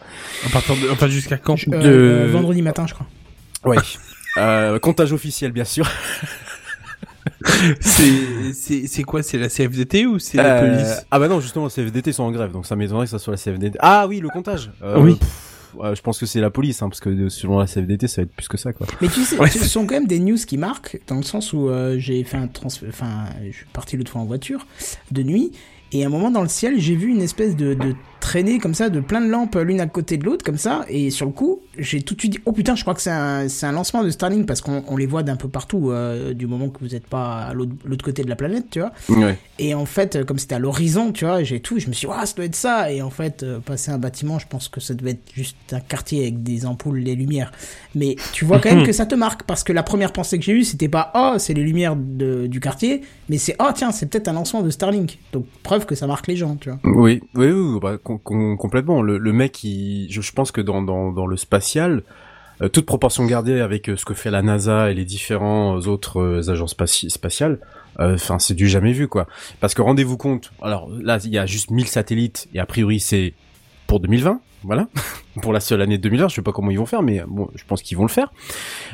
À 0.44 0.48
partir 0.48 0.74
de, 0.74 0.90
enfin 0.90 1.06
jusqu'à 1.06 1.36
quand? 1.36 1.54
Euh, 1.68 2.26
de- 2.26 2.32
vendredi 2.32 2.60
matin, 2.60 2.86
je 2.88 2.94
crois. 2.94 3.06
Ouais. 3.64 3.76
euh, 4.38 4.80
comptage 4.80 5.12
officiel, 5.12 5.52
bien 5.52 5.62
sûr. 5.64 5.88
C'est 7.80 8.52
c'est 8.52 8.86
c'est 8.86 9.02
quoi 9.02 9.22
C'est 9.22 9.38
la 9.38 9.48
CFDT 9.48 10.06
ou 10.06 10.18
c'est 10.18 10.38
la 10.38 10.56
Euh, 10.56 10.60
police? 10.76 11.06
Ah 11.10 11.18
bah 11.18 11.28
non, 11.28 11.40
justement, 11.40 11.68
CFDT 11.68 12.12
sont 12.12 12.22
en 12.24 12.30
grève, 12.30 12.52
donc 12.52 12.66
ça 12.66 12.76
m'étonnerait 12.76 13.04
que 13.06 13.10
ça 13.10 13.18
soit 13.18 13.32
la 13.34 13.38
CFDT. 13.38 13.78
Ah 13.80 14.06
oui, 14.08 14.20
le 14.20 14.28
comptage. 14.28 14.70
Euh, 14.82 15.00
Oui. 15.00 15.16
pff, 15.16 15.94
je 15.94 16.00
pense 16.02 16.18
que 16.18 16.26
c'est 16.26 16.40
la 16.40 16.50
police, 16.50 16.82
hein, 16.82 16.88
parce 16.88 17.00
que 17.00 17.28
selon 17.28 17.58
la 17.58 17.66
CFDT, 17.66 18.06
ça 18.08 18.22
va 18.22 18.26
être 18.26 18.34
plus 18.34 18.48
que 18.48 18.56
ça, 18.56 18.72
quoi. 18.72 18.86
Mais 19.00 19.08
tu 19.08 19.22
sais, 19.24 19.38
Ouais. 19.38 19.50
ce 19.50 19.64
sont 19.64 19.86
quand 19.86 19.94
même 19.94 20.06
des 20.06 20.18
news 20.20 20.36
qui 20.46 20.56
marquent, 20.56 21.00
dans 21.06 21.16
le 21.16 21.22
sens 21.22 21.52
où 21.52 21.68
euh, 21.68 21.96
j'ai 21.98 22.22
fait 22.24 22.36
un 22.36 22.46
transfert, 22.48 22.88
enfin, 22.88 23.24
je 23.46 23.56
suis 23.56 23.66
parti 23.72 23.96
l'autre 23.96 24.10
fois 24.12 24.20
en 24.20 24.24
voiture, 24.26 24.66
de 25.10 25.22
nuit, 25.22 25.52
et 25.92 26.02
à 26.04 26.06
un 26.06 26.10
moment 26.10 26.30
dans 26.30 26.42
le 26.42 26.48
ciel, 26.48 26.74
j'ai 26.78 26.94
vu 26.96 27.08
une 27.08 27.22
espèce 27.22 27.56
de, 27.56 27.74
de 27.74 27.94
traînée 28.20 28.58
comme 28.58 28.74
ça, 28.74 28.88
de 28.88 29.00
plein 29.00 29.20
de 29.20 29.28
lampes 29.28 29.56
l'une 29.56 29.80
à 29.80 29.86
côté 29.86 30.16
de 30.16 30.24
l'autre, 30.24 30.44
comme 30.44 30.58
ça, 30.58 30.84
et 30.88 31.10
sur 31.10 31.26
le 31.26 31.32
coup, 31.32 31.60
j'ai 31.78 32.02
tout 32.02 32.14
de 32.14 32.20
suite 32.20 32.32
dit, 32.32 32.38
oh 32.46 32.52
putain, 32.52 32.74
je 32.76 32.82
crois 32.82 32.94
que 32.94 33.02
c'est 33.02 33.10
un, 33.10 33.48
c'est 33.48 33.66
un 33.66 33.72
lancement 33.72 34.02
de 34.02 34.10
Starlink, 34.10 34.46
parce 34.46 34.60
qu'on 34.60 34.82
on 34.88 34.96
les 34.96 35.06
voit 35.06 35.22
d'un 35.22 35.36
peu 35.36 35.48
partout, 35.48 35.90
euh, 35.90 36.32
du 36.34 36.46
moment 36.46 36.68
que 36.68 36.78
vous 36.80 36.88
n'êtes 36.88 37.06
pas 37.06 37.42
à 37.44 37.54
l'autre 37.54 37.72
l'autre 37.84 38.04
côté 38.04 38.22
de 38.24 38.28
la 38.28 38.36
planète, 38.36 38.66
tu 38.70 38.80
vois. 38.80 38.92
Ouais. 39.08 39.38
Et 39.58 39.74
en 39.74 39.84
fait, 39.86 40.16
euh, 40.16 40.24
comme 40.24 40.38
c'était 40.38 40.54
à 40.54 40.58
l'horizon, 40.58 41.12
tu 41.12 41.24
vois, 41.24 41.42
j'ai 41.42 41.60
tout, 41.60 41.78
je 41.78 41.88
me 41.88 41.92
suis 41.92 42.06
dit, 42.06 42.12
ah, 42.16 42.24
ça 42.26 42.34
doit 42.34 42.44
être 42.44 42.54
ça. 42.56 42.90
Et 42.92 43.02
en 43.02 43.10
fait, 43.10 43.42
euh, 43.42 43.58
passer 43.60 43.90
un 43.90 43.98
bâtiment, 43.98 44.38
je 44.38 44.46
pense 44.48 44.68
que 44.68 44.80
ça 44.80 44.94
devait 44.94 45.12
être 45.12 45.32
juste 45.32 45.56
un 45.72 45.80
quartier 45.80 46.22
avec 46.22 46.42
des 46.42 46.66
ampoules, 46.66 47.04
des 47.04 47.14
lumières. 47.14 47.52
Mais 47.94 48.16
tu 48.32 48.44
vois 48.44 48.58
quand 48.60 48.74
même 48.74 48.84
que 48.86 48.92
ça 48.92 49.06
te 49.06 49.14
marque, 49.14 49.42
parce 49.44 49.64
que 49.64 49.72
la 49.72 49.82
première 49.82 50.12
pensée 50.12 50.38
que 50.38 50.44
j'ai 50.44 50.52
eue, 50.52 50.64
c'était 50.64 50.88
pas, 50.88 51.12
oh, 51.14 51.34
c'est 51.38 51.54
les 51.54 51.62
lumières 51.62 51.96
de- 51.96 52.46
du 52.46 52.60
quartier, 52.60 53.02
mais 53.28 53.38
c'est, 53.38 53.56
oh, 53.60 53.70
tiens, 53.74 53.92
c'est 53.92 54.06
peut-être 54.06 54.28
un 54.28 54.32
lancement 54.32 54.62
de 54.62 54.70
Starlink. 54.70 55.18
Donc, 55.32 55.46
preuve 55.62 55.86
que 55.86 55.94
ça 55.94 56.06
marque 56.06 56.26
les 56.26 56.36
gens, 56.36 56.56
tu 56.56 56.70
vois. 56.70 56.78
Oui, 56.84 57.22
oui, 57.34 57.50
oui, 57.50 57.78
bah, 57.80 57.96
com- 58.18 58.38
com- 58.38 58.56
complètement. 58.56 59.02
Le, 59.02 59.18
le 59.18 59.32
mec, 59.32 59.62
il, 59.64 60.06
je, 60.10 60.20
je 60.20 60.32
pense 60.32 60.50
que 60.52 60.60
dans, 60.60 60.82
dans, 60.82 61.12
dans 61.12 61.26
le 61.26 61.36
spatial, 61.36 62.02
euh, 62.62 62.68
toute 62.68 62.86
proportion 62.86 63.24
gardée 63.26 63.60
avec 63.60 63.88
euh, 63.88 63.96
ce 63.96 64.04
que 64.04 64.14
fait 64.14 64.30
la 64.30 64.42
NASA 64.42 64.90
et 64.90 64.94
les 64.94 65.04
différents 65.04 65.76
euh, 65.76 65.88
autres 65.88 66.20
euh, 66.20 66.50
agences 66.50 66.74
spaci- 66.76 67.08
spatiales, 67.10 67.58
enfin, 67.98 68.38
c'est 68.38 68.54
du 68.54 68.68
jamais 68.68 68.92
vu, 68.92 69.08
quoi. 69.08 69.26
Parce 69.60 69.74
que 69.74 69.82
rendez-vous 69.82 70.16
compte, 70.16 70.52
alors 70.62 70.88
là, 70.90 71.18
il 71.24 71.30
y 71.30 71.38
a 71.38 71.46
juste 71.46 71.70
1000 71.70 71.86
satellites 71.86 72.48
et 72.54 72.60
a 72.60 72.66
priori, 72.66 73.00
c'est 73.00 73.34
pour 73.86 74.00
2020. 74.00 74.40
voilà, 74.64 74.88
pour 75.42 75.52
la 75.52 75.60
seule 75.60 75.80
année 75.82 75.98
2020. 75.98 76.28
Je 76.28 76.34
sais 76.36 76.42
pas 76.42 76.52
comment 76.52 76.70
ils 76.70 76.78
vont 76.78 76.86
faire, 76.86 77.02
mais 77.02 77.22
bon, 77.28 77.48
je 77.54 77.62
pense 77.64 77.82
qu'ils 77.82 77.96
vont 77.98 78.04
le 78.04 78.08
faire. 78.08 78.32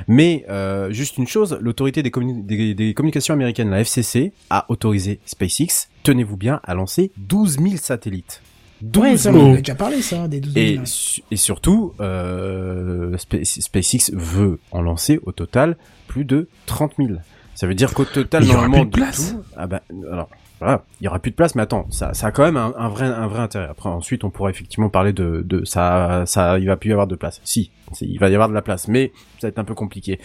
Mais 0.08 0.44
juste 0.90 1.16
une 1.18 1.26
chose, 1.28 1.58
l'autorité 1.60 2.02
des, 2.02 2.10
des- 2.10 2.74
des 2.74 2.94
communications 2.94 3.32
américaines, 3.34 3.70
la 3.70 3.80
FCC, 3.80 4.32
a 4.50 4.66
autorisé 4.68 5.20
SpaceX, 5.26 5.88
tenez-vous 6.02 6.36
bien, 6.36 6.60
à 6.64 6.74
lancer 6.74 7.12
12 7.18 7.58
000 7.60 7.76
satellites. 7.76 8.42
12 8.82 9.02
Ouais, 9.04 9.16
ça, 9.16 9.30
on 9.30 9.32
000. 9.34 9.44
en 9.46 9.50
avait 9.52 9.58
déjà 9.62 9.74
parlé, 9.74 10.02
ça, 10.02 10.28
des 10.28 10.40
12 10.40 10.54
000. 10.54 10.66
Et, 10.82 10.86
su- 10.86 11.22
et 11.30 11.36
surtout, 11.36 11.92
euh, 12.00 13.16
Spa- 13.18 13.44
SpaceX 13.44 14.10
veut 14.14 14.58
en 14.70 14.82
lancer 14.82 15.20
au 15.24 15.32
total 15.32 15.76
plus 16.08 16.24
de 16.24 16.48
30 16.66 16.92
000. 16.98 17.10
Ça 17.54 17.66
veut 17.66 17.74
dire 17.74 17.92
qu'au 17.92 18.04
total, 18.04 18.42
Mais 18.42 18.48
il 18.48 18.52
y 18.52 18.54
aura 18.56 18.62
normalement, 18.68 18.90
plus 18.90 19.00
de 19.00 19.04
place. 19.06 19.32
tout, 19.32 19.42
ah 19.56 19.66
ben, 19.66 19.80
alors, 20.10 20.30
voilà, 20.60 20.84
il 21.00 21.04
y 21.04 21.08
aura 21.08 21.18
plus 21.18 21.30
de 21.30 21.36
place, 21.36 21.54
mais 21.54 21.62
attends, 21.62 21.86
ça, 21.90 22.14
ça 22.14 22.28
a 22.28 22.32
quand 22.32 22.42
même 22.44 22.56
un, 22.56 22.72
un 22.78 22.88
vrai, 22.88 23.04
un 23.06 23.26
vrai 23.26 23.40
intérêt. 23.40 23.66
Après, 23.70 23.88
ensuite, 23.90 24.24
on 24.24 24.30
pourra 24.30 24.48
effectivement 24.50 24.88
parler 24.88 25.12
de, 25.12 25.42
de 25.46 25.64
ça, 25.64 26.24
ça, 26.26 26.58
il 26.58 26.66
va 26.66 26.76
plus 26.76 26.88
y 26.90 26.92
avoir 26.92 27.06
de 27.06 27.16
place. 27.16 27.40
Si, 27.44 27.70
il 28.00 28.18
va 28.18 28.28
y 28.30 28.34
avoir 28.34 28.48
de 28.48 28.54
la 28.54 28.62
place, 28.62 28.88
mais 28.88 29.12
ça 29.40 29.46
va 29.46 29.48
être 29.48 29.58
un 29.58 29.64
peu 29.64 29.74
compliqué. 29.74 30.18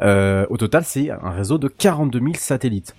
Euh, 0.00 0.46
au 0.50 0.56
total, 0.56 0.84
c'est 0.84 1.10
un 1.10 1.30
réseau 1.30 1.58
de 1.58 1.68
42 1.68 2.18
000 2.18 2.32
satellites. 2.34 2.94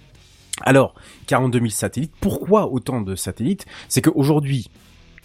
Alors, 0.64 0.94
42 1.28 1.60
000 1.60 1.70
satellites, 1.72 2.14
pourquoi 2.22 2.68
autant 2.72 3.02
de 3.02 3.16
satellites? 3.16 3.66
C'est 3.90 4.02
qu'aujourd'hui, 4.02 4.70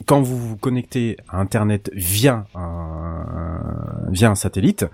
quand 0.05 0.21
vous 0.21 0.37
vous 0.37 0.57
connectez 0.57 1.17
à 1.29 1.41
Internet 1.41 1.91
via 1.95 2.47
un, 2.55 3.25
via 4.11 4.31
un 4.31 4.35
satellite, 4.35 4.85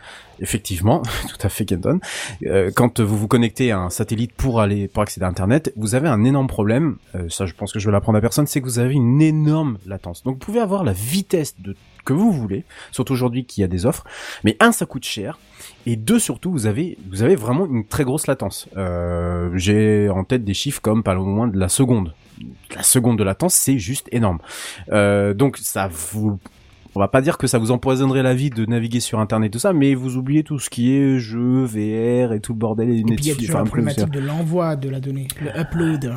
effectivement, 0.41 1.03
tout 1.29 1.47
à 1.47 1.49
fait 1.49 1.65
Kenton, 1.65 1.99
euh, 2.47 2.71
quand 2.75 3.01
vous 3.01 3.19
vous 3.19 3.29
connectez 3.29 3.73
à 3.73 3.79
un 3.81 3.91
satellite 3.91 4.33
pour 4.33 4.61
aller 4.61 4.89
pour 4.89 5.03
accéder 5.03 5.27
à 5.27 5.29
Internet, 5.29 5.73
vous 5.77 5.95
avez 5.95 6.09
un 6.09 6.23
énorme 6.25 6.47
problème. 6.47 6.97
euh, 7.15 7.29
ça, 7.29 7.47
je 7.47 7.55
pense 7.55 7.73
que 7.73 7.79
je 7.79 7.87
vais 7.87 7.93
l'apprendre 7.93 8.19
à 8.19 8.21
personne, 8.21 8.47
c'est 8.47 8.61
que 8.61 8.67
vous 8.67 8.79
avez 8.79 8.95
une 8.95 9.21
énorme 9.21 9.79
latence. 9.87 10.23
Donc, 10.23 10.35
vous 10.35 10.41
pouvez 10.41 10.61
avoir 10.61 10.85
la 10.85 10.93
vitesse 10.93 11.61
de 11.61 11.77
que 12.05 12.13
vous 12.13 12.33
voulez, 12.33 12.65
surtout 12.91 13.13
aujourd'hui 13.13 13.45
qu'il 13.45 13.63
y 13.63 13.65
a 13.65 13.69
des 13.69 13.87
offres, 13.87 14.05
mais 14.43 14.57
un, 14.59 14.73
ça 14.73 14.87
coûte 14.87 15.05
cher, 15.05 15.39
et 15.87 15.95
deux, 15.95 16.19
surtout, 16.19 16.51
vous 16.51 16.67
avez 16.67 16.99
vous 17.11 17.23
avez 17.23 17.37
vraiment 17.37 17.65
une 17.67 17.87
très 17.87 18.03
grosse 18.03 18.27
latence. 18.27 18.69
Euh, 18.77 19.51
J'ai 19.55 20.09
en 20.09 20.25
tête 20.25 20.45
des 20.45 20.55
chiffres 20.55 20.81
comme 20.81 21.05
pas 21.05 21.15
loin 21.15 21.47
de 21.47 21.57
la 21.59 21.69
seconde 21.69 22.13
la 22.75 22.83
seconde 22.83 23.19
de 23.19 23.25
latence, 23.25 23.55
c'est 23.55 23.79
juste 23.79 24.09
énorme. 24.13 24.39
Euh, 24.91 25.35
donc 25.35 25.59
ça 25.59 25.89
vous 25.89 26.39
on 26.95 27.01
va 27.01 27.09
pas 27.09 27.23
dire 27.23 27.39
que 27.39 27.47
ça 27.47 27.59
vous 27.59 27.71
empoisonnerait 27.71 28.23
la 28.23 28.35
vie 28.35 28.51
de 28.51 28.67
naviguer 28.67 29.01
sur 29.01 29.19
internet 29.19 29.51
tout 29.51 29.59
ça, 29.59 29.73
mais 29.73 29.95
vous 29.95 30.17
oubliez 30.17 30.43
tout 30.43 30.59
ce 30.59 30.69
qui 30.69 30.93
est 30.93 31.19
jeux, 31.19 31.65
VR 31.65 32.35
et 32.35 32.41
tout 32.41 32.53
le 32.53 32.59
bordel 32.59 32.91
et 32.91 32.99
Et 32.99 33.03
puis 33.03 33.17
il 33.17 33.27
y 33.29 33.31
a 33.31 33.35
toujours 33.35 33.59
la 33.59 33.65
problématique 33.65 34.11
de 34.11 34.21
l'envoi 34.21 34.77
de 34.77 34.91
la 34.91 35.01
donnée, 35.01 35.29
le 35.41 35.59
upload. 35.59 36.13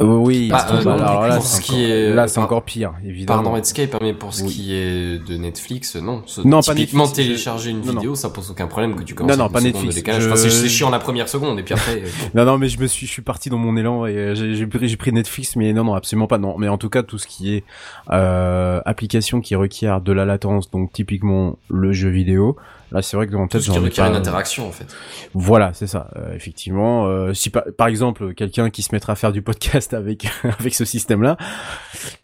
Euh, 0.00 0.04
oui, 0.16 0.48
c'est- 0.50 0.72
euh, 0.74 0.82
bah, 0.82 0.94
alors 0.94 1.26
là, 1.26 1.36
pour 1.36 1.44
c'est 1.44 1.56
ce 1.58 1.60
qui 1.62 1.72
encore- 1.72 1.84
est- 1.90 2.14
là, 2.14 2.26
c'est 2.28 2.34
par- 2.36 2.44
encore 2.44 2.62
pire, 2.62 2.92
évidemment. 3.04 3.42
Pardon 3.42 3.56
Redscape, 3.56 3.94
hein, 3.94 3.98
mais 4.00 4.14
pour 4.14 4.32
ce 4.32 4.44
Oui. 4.44 4.48
qui 4.50 4.74
est 4.74 5.18
de 5.28 5.36
Netflix, 5.36 5.96
non. 5.96 6.22
Ce- 6.26 6.40
Non, 6.40 6.62
pas 6.62 6.74
typiquement, 6.74 7.04
Netflix, 7.04 7.18
je- 7.22 7.32
télécharger 7.32 7.70
une 7.70 7.80
non, 7.80 7.86
non. 7.92 8.00
vidéo, 8.00 8.14
ça 8.14 8.30
pose 8.30 8.50
aucun 8.50 8.66
problème 8.66 8.94
que 8.96 9.02
tu 9.02 9.14
commences 9.14 9.36
Non, 9.36 9.44
non, 9.44 9.50
pas 9.50 9.60
Netflix. 9.60 9.96
Je- 9.96 10.26
Enfin, 10.26 10.36
c'est 10.36 10.68
chiant 10.68 10.88
la 10.90 11.00
première 11.00 11.28
seconde, 11.28 11.58
et 11.58 11.62
puis 11.62 11.74
après... 11.74 11.96
euh, 11.98 12.06
Non, 12.34 12.44
non, 12.46 12.56
mais 12.56 12.68
je 12.68 12.80
me 12.80 12.86
suis, 12.86 13.06
je 13.06 13.12
suis 13.12 13.22
parti 13.22 13.50
dans 13.50 13.58
mon 13.58 13.76
élan 13.76 14.06
et 14.06 14.16
euh, 14.16 14.34
j'ai 14.34 14.66
pris, 14.66 14.88
j'ai 14.88 14.96
pris 14.96 15.12
Netflix, 15.12 15.54
mais 15.56 15.72
non, 15.74 15.84
non, 15.84 15.94
absolument 15.94 16.26
pas, 16.26 16.38
non. 16.38 16.56
Mais 16.58 16.68
en 16.68 16.78
tout 16.78 16.88
cas, 16.88 17.02
tout 17.02 17.18
ce 17.18 17.26
qui 17.26 17.54
est 17.54 17.64
euh, 18.10 18.80
application 18.86 19.40
qui 19.40 19.54
requiert 19.54 20.00
de 20.00 20.12
la 20.12 20.24
latence, 20.24 20.70
donc 20.70 20.92
typiquement 20.92 21.58
le 21.68 21.92
jeu 21.92 22.08
vidéo, 22.08 22.56
là, 22.92 23.02
c'est 23.02 23.16
vrai 23.16 23.26
que 23.26 23.32
dans 23.32 23.46
tout 23.46 23.58
tête, 23.58 23.62
j'en 23.62 23.84
ai 23.84 23.90
pas- 23.90 24.08
une 24.08 24.14
interaction, 24.16 24.68
en 24.68 24.72
fait. 24.72 24.86
Voilà, 25.34 25.72
c'est 25.74 25.86
ça. 25.86 26.10
Euh, 26.16 26.34
effectivement, 26.34 27.06
euh, 27.06 27.32
si 27.34 27.50
par, 27.50 27.64
par 27.76 27.86
exemple 27.88 28.34
quelqu'un 28.34 28.70
qui 28.70 28.82
se 28.82 28.94
mettra 28.94 29.12
à 29.12 29.16
faire 29.16 29.32
du 29.32 29.42
podcast 29.42 29.94
avec 29.94 30.26
avec 30.60 30.74
ce 30.74 30.84
système-là, 30.84 31.36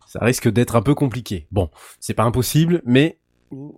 ça 0.07 0.19
risque 0.23 0.49
d'être 0.51 0.77
un 0.77 0.83
peu 0.83 0.95
compliqué. 0.95 1.47
Bon, 1.53 1.71
c'est 2.01 2.15
pas 2.15 2.25
impossible, 2.25 2.83
mais 2.85 3.19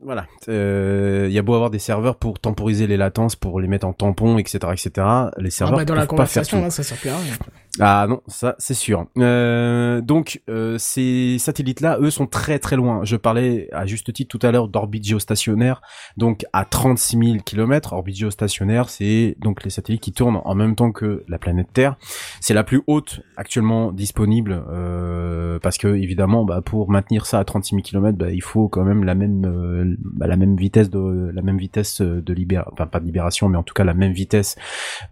voilà. 0.03 0.27
Euh, 0.49 1.27
Il 1.29 1.33
y 1.35 1.39
a 1.39 1.43
beau 1.43 1.55
avoir 1.55 1.71
des 1.71 1.79
serveurs 1.79 2.17
pour 2.17 2.39
temporiser 2.41 2.87
les 2.87 2.97
latences, 2.97 3.37
pour 3.37 3.61
les 3.61 3.69
mettre 3.69 3.87
en 3.87 3.93
tampon, 3.93 4.39
etc., 4.39 4.59
etc. 4.73 4.91
Les 5.37 5.49
Ah 5.49 5.51
serveurs 5.51 5.79
bah, 5.79 5.85
dans 5.85 5.95
la 5.95 6.07
peuvent 6.07 6.17
pas 6.17 6.27
faire 6.27 6.43
conversation, 6.43 6.59
tout. 6.59 6.65
là, 6.65 6.71
ça 6.71 6.83
sert 6.83 6.97
plus 6.97 7.11
à 7.11 7.19
rien. 7.19 7.35
Ah 7.81 8.07
non, 8.09 8.21
ça 8.27 8.55
c'est 8.59 8.75
sûr. 8.75 9.07
Euh, 9.19 10.01
donc 10.01 10.43
euh, 10.49 10.77
ces 10.79 11.39
satellites-là, 11.39 11.99
eux, 12.01 12.11
sont 12.11 12.27
très 12.27 12.59
très 12.59 12.77
loin. 12.77 13.05
Je 13.05 13.17
parlais 13.17 13.69
à 13.73 13.87
juste 13.87 14.13
titre 14.13 14.37
tout 14.37 14.45
à 14.47 14.51
l'heure 14.51 14.69
d'orbite 14.69 15.05
géostationnaire, 15.05 15.81
donc 16.17 16.45
à 16.53 16.65
36 16.65 17.19
000 17.19 17.37
km. 17.45 17.93
Orbite 17.93 18.17
géostationnaire, 18.17 18.89
c'est 18.89 19.37
donc 19.41 19.65
les 19.65 19.71
satellites 19.71 20.03
qui 20.03 20.13
tournent 20.13 20.41
en 20.45 20.55
même 20.55 20.75
temps 20.75 20.93
que 20.93 21.25
la 21.29 21.39
planète 21.39 21.69
Terre. 21.73 21.97
C'est 22.41 22.55
la 22.55 22.65
plus 22.65 22.83
haute 22.87 23.21
actuellement 23.37 23.93
disponible 23.93 24.65
euh, 24.71 25.59
parce 25.61 25.79
que 25.79 25.89
évidemment, 25.89 26.45
bah, 26.45 26.61
pour 26.65 26.91
maintenir 26.91 27.27
ça 27.27 27.39
à 27.39 27.45
36 27.45 27.77
000 27.77 27.83
km, 27.83 28.19
bah, 28.19 28.31
il 28.31 28.43
faut 28.43 28.69
quand 28.69 28.85
même 28.85 29.05
la 29.05 29.15
même 29.15 29.45
euh, 29.47 29.97
bah, 30.01 30.27
la 30.27 30.37
même 30.37 30.57
vitesse 30.57 30.91
de 30.91 31.31
la 31.33 31.43
même 31.43 31.59
vitesse 31.59 32.01
de 32.01 32.33
libération, 32.33 32.73
enfin 32.73 32.87
pas 32.87 33.01
de 33.01 33.05
libération, 33.05 33.49
mais 33.49 33.59
en 33.59 33.63
tout 33.63 33.75
cas 33.75 33.85
la 33.85 33.95
même 33.95 34.13
vitesse 34.13 34.57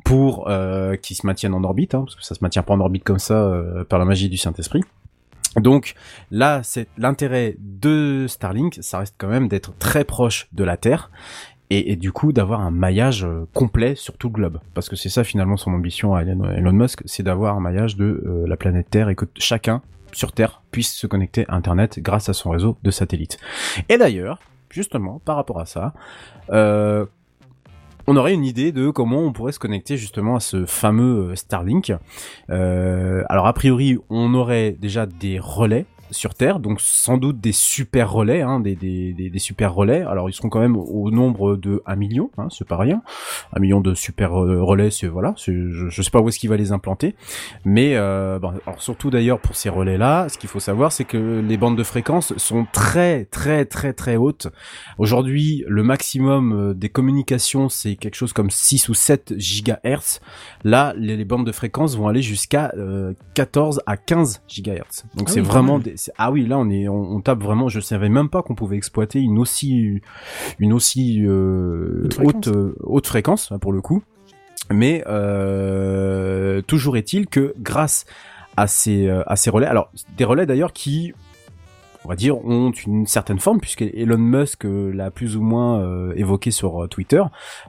pour 0.04 0.48
euh, 0.48 0.96
qu'ils 0.96 1.16
se 1.16 1.26
maintiennent 1.26 1.54
en 1.54 1.64
orbite, 1.64 1.94
hein, 1.94 2.00
parce 2.00 2.16
que 2.16 2.24
ça 2.24 2.34
se 2.34 2.42
maintient 2.42 2.55
pas 2.62 2.74
en 2.74 2.80
orbite 2.80 3.04
comme 3.04 3.18
ça 3.18 3.34
euh, 3.34 3.84
par 3.84 3.98
la 3.98 4.04
magie 4.04 4.28
du 4.28 4.36
Saint-Esprit. 4.36 4.82
Donc 5.56 5.94
là, 6.30 6.60
c'est 6.62 6.86
l'intérêt 6.98 7.56
de 7.58 8.26
Starlink, 8.28 8.78
ça 8.82 8.98
reste 8.98 9.14
quand 9.16 9.28
même 9.28 9.48
d'être 9.48 9.72
très 9.78 10.04
proche 10.04 10.48
de 10.52 10.64
la 10.64 10.76
Terre 10.76 11.10
et, 11.70 11.96
du 11.96 12.12
coup 12.12 12.32
d'avoir 12.32 12.60
un 12.60 12.70
maillage 12.70 13.24
euh, 13.24 13.46
complet 13.52 13.94
sur 13.96 14.16
tout 14.16 14.28
le 14.28 14.34
globe, 14.34 14.60
parce 14.74 14.88
que 14.88 14.96
c'est 14.96 15.08
ça 15.08 15.24
finalement 15.24 15.56
son 15.56 15.72
ambition 15.72 16.14
à 16.14 16.22
Elon 16.22 16.72
Musk, 16.72 17.02
c'est 17.06 17.22
d'avoir 17.22 17.56
un 17.56 17.60
maillage 17.60 17.96
de 17.96 18.22
euh, 18.24 18.46
la 18.46 18.56
planète 18.56 18.88
Terre 18.88 19.08
et 19.08 19.16
que 19.16 19.24
chacun 19.36 19.82
sur 20.12 20.32
Terre 20.32 20.62
puisse 20.70 20.94
se 20.94 21.06
connecter 21.06 21.44
à 21.48 21.56
Internet 21.56 21.98
grâce 21.98 22.28
à 22.28 22.34
son 22.34 22.50
réseau 22.50 22.76
de 22.82 22.90
satellites. 22.90 23.38
Et 23.88 23.98
d'ailleurs, 23.98 24.38
justement, 24.70 25.20
par 25.24 25.36
rapport 25.36 25.58
à 25.58 25.66
ça, 25.66 25.92
euh, 26.50 27.06
on 28.06 28.16
aurait 28.16 28.34
une 28.34 28.44
idée 28.44 28.72
de 28.72 28.90
comment 28.90 29.20
on 29.20 29.32
pourrait 29.32 29.52
se 29.52 29.58
connecter 29.58 29.96
justement 29.96 30.36
à 30.36 30.40
ce 30.40 30.64
fameux 30.64 31.30
euh, 31.30 31.34
Starlink. 31.34 31.92
Euh, 32.50 33.24
alors 33.28 33.46
a 33.46 33.52
priori, 33.52 33.98
on 34.10 34.34
aurait 34.34 34.72
déjà 34.72 35.06
des 35.06 35.38
relais 35.38 35.86
sur 36.10 36.34
Terre, 36.34 36.60
donc 36.60 36.80
sans 36.80 37.18
doute 37.18 37.40
des 37.40 37.52
super 37.52 38.10
relais, 38.10 38.42
hein, 38.42 38.60
des, 38.60 38.74
des, 38.76 39.12
des, 39.12 39.30
des 39.30 39.38
super 39.38 39.74
relais. 39.74 40.02
Alors 40.02 40.28
ils 40.30 40.32
seront 40.32 40.48
quand 40.48 40.60
même 40.60 40.76
au 40.76 41.10
nombre 41.10 41.56
de 41.56 41.82
1 41.86 41.96
million, 41.96 42.30
hein, 42.38 42.48
c'est 42.50 42.66
pas 42.66 42.76
rien. 42.76 43.02
Un 43.52 43.60
million 43.60 43.80
de 43.80 43.94
super 43.94 44.40
euh, 44.40 44.62
relais, 44.62 44.90
c'est 44.90 45.06
voilà, 45.06 45.34
je, 45.36 45.88
je 45.88 46.02
sais 46.02 46.10
pas 46.10 46.20
où 46.20 46.28
est-ce 46.28 46.38
qu'il 46.38 46.50
va 46.50 46.56
les 46.56 46.72
implanter, 46.72 47.14
mais 47.64 47.96
euh, 47.96 48.38
bon, 48.38 48.52
alors 48.66 48.82
surtout 48.82 49.10
d'ailleurs 49.10 49.40
pour 49.40 49.56
ces 49.56 49.68
relais-là, 49.68 50.28
ce 50.28 50.38
qu'il 50.38 50.48
faut 50.48 50.60
savoir, 50.60 50.92
c'est 50.92 51.04
que 51.04 51.40
les 51.46 51.56
bandes 51.56 51.76
de 51.76 51.84
fréquences 51.84 52.36
sont 52.36 52.66
très 52.72 53.24
très 53.26 53.64
très 53.64 53.92
très 53.92 54.16
hautes. 54.16 54.48
Aujourd'hui, 54.98 55.64
le 55.66 55.82
maximum 55.82 56.52
euh, 56.52 56.74
des 56.74 56.88
communications, 56.88 57.68
c'est 57.68 57.96
quelque 57.96 58.14
chose 58.14 58.32
comme 58.32 58.50
6 58.50 58.88
ou 58.88 58.94
7 58.94 59.34
gigahertz. 59.36 60.20
Là, 60.64 60.94
les, 60.96 61.16
les 61.16 61.24
bandes 61.24 61.46
de 61.46 61.52
fréquences 61.52 61.96
vont 61.96 62.08
aller 62.08 62.22
jusqu'à 62.22 62.72
euh, 62.76 63.12
14 63.34 63.82
à 63.86 63.96
15 63.96 64.42
gigahertz. 64.48 65.04
Donc 65.14 65.28
Ah 65.28 65.32
c'est 65.32 65.40
oui, 65.40 65.46
vraiment 65.46 65.78
des, 65.78 65.95
ah 66.18 66.30
oui, 66.30 66.46
là 66.46 66.58
on 66.58 66.68
est 66.70 66.88
on, 66.88 67.16
on 67.16 67.20
tape 67.20 67.42
vraiment, 67.42 67.68
je 67.68 67.80
savais 67.80 68.08
même 68.08 68.28
pas 68.28 68.42
qu'on 68.42 68.54
pouvait 68.54 68.76
exploiter 68.76 69.20
une 69.20 69.38
aussi 69.38 70.00
une 70.58 70.72
aussi 70.72 71.24
euh, 71.24 72.08
Haute 72.22 72.48
haute 72.80 73.06
fréquence. 73.06 73.52
euh, 73.52 73.58
pour 73.58 73.72
le 73.72 73.80
coup. 73.80 74.02
Mais 74.70 75.04
euh, 75.06 76.60
toujours 76.62 76.96
est-il 76.96 77.28
que 77.28 77.54
grâce 77.58 78.04
à 78.56 78.66
ces 78.66 79.08
à 79.08 79.36
ces 79.36 79.50
relais, 79.50 79.66
alors 79.66 79.90
des 80.16 80.24
relais 80.24 80.46
d'ailleurs 80.46 80.72
qui 80.72 81.12
on 82.06 82.08
va 82.08 82.14
dire, 82.14 82.38
ont 82.44 82.70
une 82.70 83.04
certaine 83.04 83.40
forme, 83.40 83.58
puisque 83.58 83.82
Elon 83.82 84.16
Musk 84.16 84.64
euh, 84.64 84.92
l'a 84.92 85.10
plus 85.10 85.36
ou 85.36 85.42
moins 85.42 85.80
euh, 85.80 86.12
évoqué 86.14 86.52
sur 86.52 86.84
euh, 86.84 86.86
Twitter. 86.86 87.20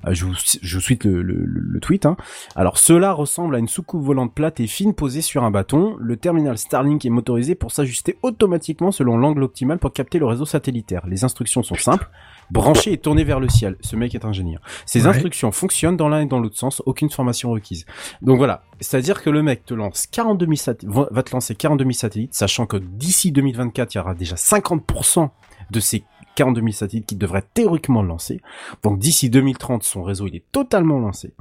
Je, 0.07 0.25
vous, 0.25 0.33
je 0.61 0.77
vous 0.77 0.83
cite 0.83 1.05
le, 1.05 1.23
le, 1.23 1.43
le 1.43 1.79
tweet. 1.79 2.05
Hein. 2.05 2.17
Alors, 2.55 2.77
cela 2.77 3.13
ressemble 3.13 3.55
à 3.55 3.57
une 3.57 3.67
soucoupe 3.67 4.03
volante 4.03 4.35
plate 4.35 4.59
et 4.59 4.67
fine 4.67 4.93
posée 4.93 5.21
sur 5.21 5.43
un 5.43 5.49
bâton. 5.49 5.95
Le 5.99 6.17
terminal 6.17 6.59
Starlink 6.59 7.03
est 7.03 7.09
motorisé 7.09 7.55
pour 7.55 7.71
s'ajuster 7.71 8.19
automatiquement 8.21 8.91
selon 8.91 9.17
l'angle 9.17 9.41
optimal 9.41 9.79
pour 9.79 9.91
capter 9.91 10.19
le 10.19 10.27
réseau 10.27 10.45
satellitaire. 10.45 11.07
Les 11.07 11.23
instructions 11.23 11.63
sont 11.63 11.73
simples. 11.73 12.07
Brancher 12.51 12.93
et 12.93 12.97
tourner 12.97 13.23
vers 13.23 13.39
le 13.39 13.49
ciel. 13.49 13.75
Ce 13.81 13.95
mec 13.95 14.15
est 14.15 14.23
ingénieur. 14.25 14.61
Ces 14.85 15.01
Ouais. 15.03 15.07
instructions 15.09 15.51
fonctionnent 15.51 15.97
dans 15.97 16.07
l'un 16.09 16.21
et 16.21 16.25
dans 16.25 16.39
l'autre 16.39 16.57
sens. 16.57 16.81
Aucune 16.85 17.09
formation 17.09 17.51
requise. 17.51 17.85
Donc 18.21 18.37
voilà. 18.37 18.63
C'est-à-dire 18.79 19.21
que 19.21 19.29
le 19.29 19.43
mec 19.43 19.65
te 19.65 19.73
lance 19.73 20.07
42 20.07 20.45
000 20.45 20.55
sat- 20.55 20.85
va 20.85 21.23
te 21.23 21.31
lancer 21.33 21.55
42 21.55 21.83
000 21.83 21.93
satellites, 21.93 22.33
sachant 22.33 22.65
que 22.65 22.77
d'ici 22.77 23.31
2024, 23.31 23.93
il 23.93 23.97
y 23.97 24.01
aura 24.01 24.13
déjà 24.13 24.35
50% 24.35 25.29
de 25.71 25.79
ces 25.79 26.03
42 26.35 26.61
000 26.61 26.71
satellites 26.71 27.05
qui 27.07 27.15
devraient 27.15 27.43
théoriquement 27.53 28.01
le 28.01 28.07
lancer. 28.09 28.41
Donc 28.83 28.99
d'ici 28.99 29.29
2030, 29.29 29.83
son 29.83 30.03
réseau, 30.03 30.27
il 30.27 30.35
est 30.35 30.45
totalement 30.51 30.99
lancé. 30.99 31.33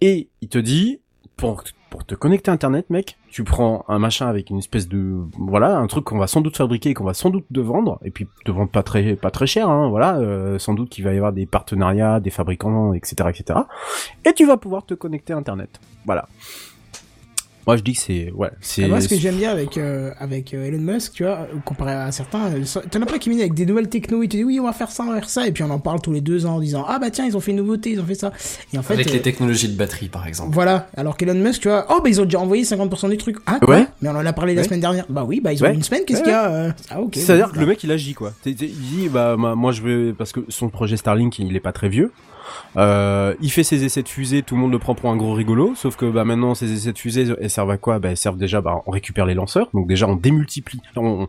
Et 0.00 0.28
il 0.42 0.48
te 0.48 0.58
dit, 0.58 1.00
pour, 1.36 1.62
pour 1.90 2.04
te 2.04 2.14
connecter 2.14 2.50
à 2.50 2.54
Internet, 2.54 2.90
mec, 2.90 3.18
tu 3.30 3.44
prends 3.44 3.84
un 3.88 3.98
machin 3.98 4.26
avec 4.26 4.50
une 4.50 4.58
espèce 4.58 4.88
de, 4.88 5.22
voilà, 5.38 5.76
un 5.76 5.86
truc 5.86 6.04
qu'on 6.04 6.18
va 6.18 6.26
sans 6.26 6.40
doute 6.40 6.56
fabriquer 6.56 6.90
et 6.90 6.94
qu'on 6.94 7.04
va 7.04 7.14
sans 7.14 7.30
doute 7.30 7.46
te 7.52 7.60
vendre, 7.60 7.98
et 8.04 8.10
puis 8.10 8.26
te 8.44 8.50
vendre 8.50 8.70
pas 8.70 8.82
très, 8.82 9.16
pas 9.16 9.30
très 9.30 9.46
cher, 9.46 9.68
hein, 9.68 9.88
voilà, 9.88 10.16
euh, 10.16 10.58
sans 10.58 10.74
doute 10.74 10.90
qu'il 10.90 11.04
va 11.04 11.12
y 11.12 11.16
avoir 11.16 11.32
des 11.32 11.46
partenariats, 11.46 12.20
des 12.20 12.30
fabricants, 12.30 12.92
etc., 12.92 13.30
etc. 13.30 13.60
Et 14.24 14.32
tu 14.32 14.46
vas 14.46 14.56
pouvoir 14.56 14.84
te 14.84 14.94
connecter 14.94 15.32
à 15.32 15.36
Internet. 15.36 15.80
Voilà. 16.04 16.28
Moi, 17.66 17.76
je 17.76 17.82
dis 17.82 17.94
que 17.94 17.98
c'est, 18.00 18.30
ouais, 18.30 18.50
c'est. 18.60 18.84
Ah, 18.84 18.88
moi, 18.88 19.00
ce 19.00 19.08
que 19.08 19.16
j'aime 19.16 19.34
bien 19.36 19.50
avec, 19.50 19.76
euh, 19.76 20.12
avec 20.20 20.54
euh, 20.54 20.66
Elon 20.66 20.78
Musk, 20.78 21.14
tu 21.14 21.24
vois, 21.24 21.32
euh, 21.52 21.56
comparé 21.64 21.92
à 21.92 22.12
certains, 22.12 22.50
t'en 22.90 23.02
as 23.02 23.06
pas 23.06 23.18
qui 23.18 23.28
viennent 23.28 23.40
avec 23.40 23.54
des 23.54 23.66
nouvelles 23.66 23.88
techno, 23.88 24.22
ils 24.22 24.28
te 24.28 24.36
disent 24.36 24.46
oui, 24.46 24.60
on 24.60 24.64
va 24.66 24.72
faire 24.72 24.90
ça, 24.92 25.02
on 25.02 25.08
va 25.10 25.16
faire 25.16 25.28
ça, 25.28 25.48
et 25.48 25.50
puis 25.52 25.64
on 25.64 25.70
en 25.70 25.80
parle 25.80 26.00
tous 26.00 26.12
les 26.12 26.20
deux 26.20 26.46
ans 26.46 26.56
en 26.56 26.60
disant 26.60 26.84
ah 26.88 26.98
bah 27.00 27.10
tiens, 27.10 27.26
ils 27.26 27.36
ont 27.36 27.40
fait 27.40 27.50
une 27.50 27.56
nouveauté, 27.56 27.90
ils 27.90 28.00
ont 28.00 28.04
fait 28.06 28.14
ça. 28.14 28.32
Et 28.72 28.78
en 28.78 28.82
fait, 28.82 28.94
Avec 28.94 29.08
euh, 29.08 29.12
les 29.14 29.20
technologies 29.20 29.68
de 29.68 29.76
batterie, 29.76 30.08
par 30.08 30.28
exemple. 30.28 30.50
voilà. 30.54 30.88
Alors 30.96 31.16
qu'Elon 31.16 31.34
Musk, 31.34 31.62
tu 31.62 31.68
vois, 31.68 31.86
oh 31.90 32.00
bah 32.02 32.08
ils 32.08 32.20
ont 32.20 32.24
déjà 32.24 32.38
envoyé 32.38 32.62
50% 32.62 33.10
du 33.10 33.16
truc. 33.16 33.38
Ah 33.46 33.58
quoi? 33.60 33.74
Ouais. 33.74 33.86
Mais 34.00 34.08
on 34.10 34.16
en 34.16 34.24
a 34.24 34.32
parlé 34.32 34.54
la 34.54 34.62
semaine 34.62 34.80
dernière. 34.80 35.06
Bah 35.08 35.24
oui, 35.26 35.40
bah 35.40 35.52
ils 35.52 35.60
ont 35.62 35.66
Ouais. 35.66 35.74
une 35.74 35.82
semaine, 35.82 36.02
qu'est-ce 36.06 36.18
Ouais, 36.20 36.24
qu'il 36.24 36.32
y 36.32 36.36
a 36.36 36.48
euh 36.52 36.70
Ah 36.90 37.00
ok. 37.00 37.16
C'est-à-dire 37.16 37.48
bon, 37.48 37.54
que 37.54 37.58
le 37.60 37.66
mec 37.66 37.82
il 37.82 37.90
agit 37.90 38.14
quoi? 38.14 38.32
Il 38.44 38.54
dit 38.54 39.08
bah 39.10 39.36
moi 39.36 39.72
je 39.72 39.82
vais 39.82 40.12
parce 40.12 40.30
que 40.30 40.40
son 40.48 40.68
projet 40.68 40.96
Starlink 40.96 41.38
il 41.40 41.56
est 41.56 41.60
pas 41.60 41.72
très 41.72 41.88
vieux. 41.88 42.12
Euh, 42.76 43.34
il 43.40 43.50
fait 43.50 43.64
ses 43.64 43.84
essais 43.84 44.02
de 44.02 44.08
fusée, 44.08 44.42
tout 44.42 44.54
le 44.54 44.60
monde 44.60 44.72
le 44.72 44.78
prend 44.78 44.94
pour 44.94 45.10
un 45.10 45.16
gros 45.16 45.32
rigolo, 45.32 45.74
sauf 45.74 45.96
que 45.96 46.10
bah 46.10 46.24
maintenant 46.24 46.54
ces 46.54 46.72
essais 46.72 46.92
de 46.92 46.98
fusée 46.98 47.26
elles 47.40 47.50
servent 47.50 47.70
à 47.70 47.78
quoi? 47.78 47.98
Bah 47.98 48.10
elles 48.10 48.16
servent 48.16 48.38
déjà 48.38 48.60
bah 48.60 48.82
on 48.86 48.90
récupère 48.90 49.26
les 49.26 49.34
lanceurs, 49.34 49.68
donc 49.74 49.86
déjà 49.86 50.06
on 50.06 50.16
démultiplie, 50.16 50.80
on, 50.96 51.26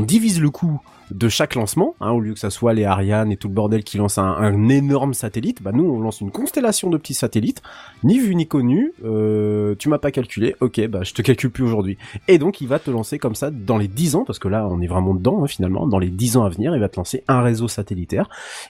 divise 0.00 0.40
le 0.40 0.50
coût 0.50 0.80
de 1.10 1.28
chaque 1.28 1.54
lancement, 1.54 1.94
hein, 2.00 2.10
au 2.10 2.20
lieu 2.20 2.32
que 2.34 2.38
ça 2.38 2.50
soit 2.50 2.72
les 2.72 2.84
Ariane 2.84 3.32
et 3.32 3.36
tout 3.36 3.48
le 3.48 3.54
bordel 3.54 3.82
qui 3.84 3.98
lance 3.98 4.18
un, 4.18 4.24
un 4.24 4.68
énorme 4.68 5.12
satellite, 5.14 5.62
bah 5.62 5.72
nous 5.72 5.84
on 5.84 6.00
lance 6.00 6.20
une 6.20 6.30
constellation 6.30 6.88
de 6.90 6.96
petits 6.98 7.14
satellites, 7.14 7.62
ni 8.04 8.18
vu 8.18 8.34
ni 8.34 8.46
connu, 8.46 8.92
euh, 9.04 9.74
tu 9.78 9.88
m'as 9.88 9.98
pas 9.98 10.10
calculé, 10.10 10.54
ok 10.60 10.86
bah 10.88 11.00
je 11.02 11.12
te 11.12 11.22
calcule 11.22 11.50
plus 11.50 11.64
aujourd'hui. 11.64 11.98
Et 12.28 12.38
donc 12.38 12.60
il 12.60 12.68
va 12.68 12.78
te 12.78 12.90
lancer 12.90 13.18
comme 13.18 13.34
ça 13.34 13.50
dans 13.50 13.78
les 13.78 13.88
10 13.88 14.16
ans, 14.16 14.24
parce 14.24 14.38
que 14.38 14.48
là 14.48 14.66
on 14.70 14.80
est 14.80 14.86
vraiment 14.86 15.14
dedans 15.14 15.42
hein, 15.42 15.46
finalement, 15.46 15.86
dans 15.86 15.98
les 15.98 16.10
10 16.10 16.36
ans 16.36 16.44
à 16.44 16.48
venir, 16.48 16.74
il 16.74 16.80
va 16.80 16.88
te 16.88 16.96
lancer 16.96 17.24
un 17.28 17.42
réseau 17.42 17.68
satellitaire, 17.68 18.28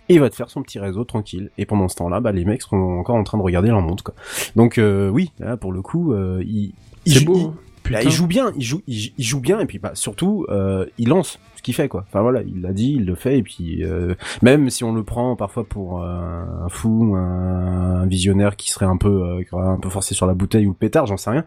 et 0.08 0.14
il 0.14 0.20
va 0.20 0.30
te 0.30 0.34
faire 0.34 0.50
son 0.50 0.62
petit 0.62 0.78
réseau 0.78 1.04
tranquille. 1.04 1.50
Et 1.58 1.66
pendant 1.66 1.88
ce 1.88 1.96
temps-là, 1.96 2.20
bah 2.20 2.32
les 2.32 2.44
mecs 2.44 2.62
seront 2.62 2.98
encore 3.00 3.16
en 3.16 3.24
train 3.24 3.38
de 3.38 3.42
regarder 3.42 3.68
leur 3.68 3.82
montre 3.82 4.02
quoi. 4.04 4.14
Donc 4.56 4.78
euh, 4.78 5.08
oui, 5.08 5.32
là 5.38 5.56
pour 5.56 5.72
le 5.72 5.82
coup, 5.82 6.12
euh, 6.12 6.42
il, 6.46 6.72
il, 7.06 7.12
C'est 7.12 7.20
joue- 7.20 7.26
beau. 7.26 7.36
il- 7.38 7.50
Putain. 7.82 7.98
bah, 8.00 8.04
il 8.04 8.10
joue 8.10 8.26
bien, 8.26 8.52
il 8.56 8.62
joue, 8.62 8.82
il, 8.86 9.12
il 9.16 9.24
joue 9.24 9.40
bien, 9.40 9.58
et 9.58 9.64
puis 9.66 9.78
bah 9.78 9.92
surtout, 9.94 10.44
euh, 10.50 10.84
il 10.98 11.08
lance 11.08 11.38
ce 11.60 11.62
qu'il 11.62 11.74
fait 11.74 11.88
quoi. 11.88 12.04
Enfin 12.08 12.22
voilà, 12.22 12.40
il 12.42 12.62
l'a 12.62 12.72
dit, 12.72 12.94
il 12.96 13.04
le 13.04 13.14
fait, 13.14 13.36
et 13.36 13.42
puis 13.42 13.84
euh, 13.84 14.14
même 14.40 14.70
si 14.70 14.82
on 14.82 14.94
le 14.94 15.04
prend 15.04 15.36
parfois 15.36 15.64
pour 15.64 16.02
euh, 16.02 16.08
un 16.64 16.68
fou, 16.70 17.14
un, 17.14 18.00
un 18.00 18.06
visionnaire 18.06 18.56
qui 18.56 18.70
serait 18.70 18.86
un 18.86 18.96
peu, 18.96 19.42
euh, 19.52 19.58
un 19.58 19.78
peu 19.78 19.90
forcé 19.90 20.14
sur 20.14 20.26
la 20.26 20.32
bouteille 20.32 20.64
ou 20.66 20.70
le 20.70 20.74
pétard, 20.74 21.04
j'en 21.04 21.18
sais 21.18 21.28
rien. 21.28 21.44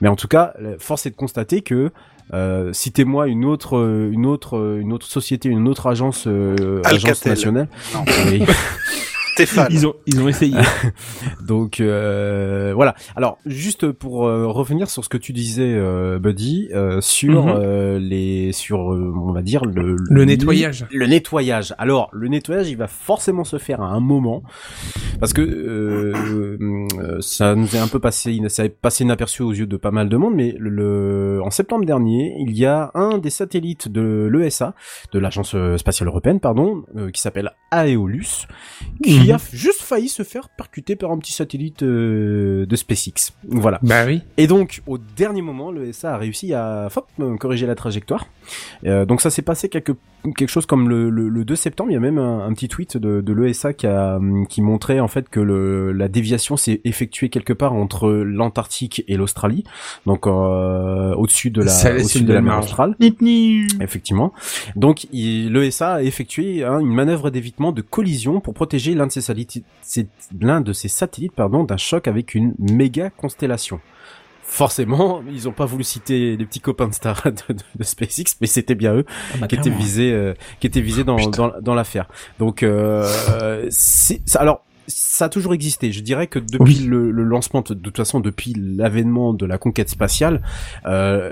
Mais 0.00 0.08
en 0.08 0.16
tout 0.16 0.26
cas, 0.26 0.54
force 0.78 1.06
est 1.06 1.10
de 1.10 1.16
constater 1.16 1.62
que 1.62 1.92
euh, 2.34 2.72
citez-moi 2.72 3.28
une 3.28 3.44
autre, 3.44 3.76
euh, 3.76 4.10
une 4.10 4.26
autre, 4.26 4.56
euh, 4.56 4.80
une 4.80 4.92
autre 4.92 5.06
société, 5.06 5.48
une 5.48 5.68
autre 5.68 5.86
agence, 5.86 6.26
euh, 6.26 6.82
agence 6.84 7.24
nationale. 7.24 7.68
Non. 7.94 8.04
Stéphane. 9.34 9.68
Ils 9.70 9.86
ont, 9.86 9.94
ils 10.06 10.20
ont 10.20 10.28
essayé. 10.28 10.56
Donc 11.46 11.80
euh, 11.80 12.72
voilà. 12.74 12.94
Alors 13.16 13.38
juste 13.46 13.90
pour 13.90 14.26
euh, 14.26 14.46
revenir 14.46 14.90
sur 14.90 15.04
ce 15.04 15.08
que 15.08 15.16
tu 15.16 15.32
disais, 15.32 15.72
euh, 15.74 16.18
Buddy, 16.18 16.68
euh, 16.74 17.00
sur 17.00 17.46
Mhm. 17.46 17.54
euh, 17.56 17.98
les, 17.98 18.52
sur 18.52 18.92
euh, 18.92 19.12
on 19.16 19.32
va 19.32 19.42
dire 19.42 19.64
le 19.64 19.96
Le 20.08 20.24
nettoyage. 20.24 20.86
Le 20.90 21.06
nettoyage. 21.06 21.74
Alors 21.78 22.08
le 22.12 22.28
nettoyage, 22.28 22.68
il 22.68 22.76
va 22.76 22.88
forcément 22.88 23.44
se 23.44 23.58
faire 23.58 23.80
à 23.80 23.86
un 23.86 24.00
moment 24.00 24.42
parce 25.20 25.32
que 25.32 26.12
ça 27.20 27.54
nous 27.54 27.74
est 27.74 27.78
un 27.78 27.88
peu 27.88 27.98
passé, 28.00 28.38
ça 28.48 28.64
est 28.64 28.68
passé 28.68 29.04
inaperçu 29.04 29.42
aux 29.42 29.52
yeux 29.52 29.66
de 29.66 29.76
pas 29.76 29.90
mal 29.90 30.08
de 30.08 30.16
monde, 30.16 30.34
mais 30.34 30.54
le, 30.58 31.40
en 31.44 31.50
septembre 31.50 31.84
dernier, 31.84 32.34
il 32.40 32.56
y 32.56 32.66
a 32.66 32.90
un 32.94 33.18
des 33.18 33.30
satellites 33.30 33.88
de 33.88 34.28
l'ESA, 34.32 34.74
de 35.12 35.18
l'agence 35.18 35.54
spatiale 35.76 36.08
européenne, 36.08 36.40
pardon, 36.40 36.84
euh, 36.96 37.10
qui 37.10 37.20
s'appelle 37.20 37.52
Aeolus, 37.72 38.46
qui 39.02 39.31
Mhm. 39.32 39.40
a 39.52 39.56
juste 39.56 39.82
failli 39.82 40.08
se 40.08 40.22
faire 40.22 40.48
percuter 40.48 40.96
par 40.96 41.10
un 41.10 41.18
petit 41.18 41.32
satellite 41.32 41.82
euh, 41.82 42.66
de 42.66 42.76
SpaceX. 42.76 43.32
Voilà. 43.48 43.78
Bah 43.82 44.04
oui. 44.06 44.22
Et 44.36 44.46
donc, 44.46 44.82
au 44.86 44.98
dernier 44.98 45.42
moment, 45.42 45.70
le 45.70 45.92
SA 45.92 46.14
a 46.14 46.16
réussi 46.18 46.54
à 46.54 46.88
hop, 46.94 47.06
euh, 47.20 47.36
corriger 47.36 47.66
la 47.66 47.74
trajectoire. 47.74 48.26
Euh, 48.84 49.04
donc 49.04 49.20
ça 49.20 49.30
s'est 49.30 49.42
passé 49.42 49.68
quelque, 49.68 49.92
quelque 50.36 50.48
chose 50.48 50.66
comme 50.66 50.88
le, 50.88 51.10
le, 51.10 51.28
le 51.28 51.44
2 51.44 51.54
septembre. 51.56 51.90
Il 51.90 51.94
y 51.94 51.96
a 51.96 52.00
même 52.00 52.18
un, 52.18 52.40
un 52.46 52.52
petit 52.54 52.68
tweet 52.68 52.96
de, 52.96 53.20
de 53.20 53.32
l'ESA 53.32 53.72
qui, 53.72 53.86
a, 53.86 54.18
qui 54.48 54.62
montrait 54.62 55.00
en 55.00 55.08
fait 55.08 55.28
que 55.28 55.40
le, 55.40 55.92
la 55.92 56.08
déviation 56.08 56.56
s'est 56.56 56.80
effectuée 56.84 57.28
quelque 57.28 57.52
part 57.52 57.72
entre 57.72 58.10
l'Antarctique 58.10 59.04
et 59.08 59.16
l'Australie, 59.16 59.64
donc 60.06 60.26
euh, 60.26 61.14
au-dessus 61.14 61.50
de 61.50 61.62
la, 61.62 61.72
au-dessus 61.94 62.22
de 62.22 62.32
la 62.32 62.40
mer 62.40 62.58
australe. 62.58 62.96
Effectivement. 63.80 64.32
Donc 64.76 65.06
l'ESA 65.12 65.94
a 65.94 66.02
effectué 66.02 66.64
hein, 66.64 66.80
une 66.80 66.92
manœuvre 66.92 67.30
d'évitement 67.30 67.72
de 67.72 67.82
collision 67.82 68.40
pour 68.40 68.54
protéger 68.54 68.94
l'un 68.94 69.06
de 69.20 69.62
ses 69.82 70.08
l'un 70.40 70.60
de 70.60 70.72
ses 70.72 70.88
satellites 70.88 71.32
pardon, 71.34 71.64
d'un 71.64 71.76
choc 71.76 72.08
avec 72.08 72.34
une 72.34 72.54
méga 72.58 73.10
constellation. 73.10 73.80
Forcément, 74.44 75.22
ils 75.30 75.48
ont 75.48 75.52
pas 75.52 75.64
voulu 75.64 75.82
citer 75.84 76.36
les 76.36 76.44
petits 76.44 76.60
copains 76.60 76.88
de 76.88 76.92
Star 76.94 77.22
de, 77.24 77.30
de- 77.54 77.58
de 77.76 77.84
SpaceX, 77.84 78.36
mais 78.40 78.46
c'était 78.46 78.74
bien 78.74 78.94
eux 78.94 79.06
Ah 79.34 79.38
bah, 79.40 79.46
qui 79.46 79.54
étaient 79.54 79.70
visés, 79.70 80.12
euh, 80.12 80.34
qui 80.60 80.66
étaient 80.66 80.80
visés 80.82 81.04
dans 81.04 81.16
dans, 81.30 81.52
dans 81.60 81.74
l'affaire. 81.74 82.06
Donc 82.38 82.62
euh, 82.62 83.08
alors 84.34 84.64
ça 84.86 85.26
a 85.26 85.28
toujours 85.28 85.54
existé. 85.54 85.92
Je 85.92 86.00
dirais 86.00 86.26
que 86.26 86.38
depuis 86.38 86.78
Oui. 86.80 86.86
le, 86.86 87.10
le 87.10 87.22
lancement, 87.24 87.60
de 87.62 87.74
toute 87.74 87.96
façon, 87.96 88.20
depuis 88.20 88.54
l'avènement 88.56 89.32
de 89.32 89.46
la 89.46 89.58
conquête 89.58 89.88
spatiale, 89.88 90.42
euh, 90.86 91.30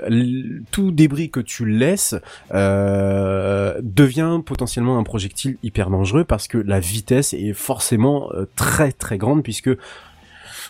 tout 0.71 0.91
débris 0.91 1.29
que 1.29 1.39
tu 1.39 1.65
laisses 1.65 2.15
euh, 2.53 3.79
devient 3.81 4.39
potentiellement 4.45 4.97
un 4.97 5.03
projectile 5.03 5.57
hyper 5.63 5.89
dangereux 5.89 6.23
parce 6.23 6.47
que 6.47 6.57
la 6.57 6.79
vitesse 6.79 7.33
est 7.33 7.53
forcément 7.53 8.29
euh, 8.33 8.45
très 8.55 8.91
très 8.91 9.17
grande 9.17 9.43
puisque 9.43 9.69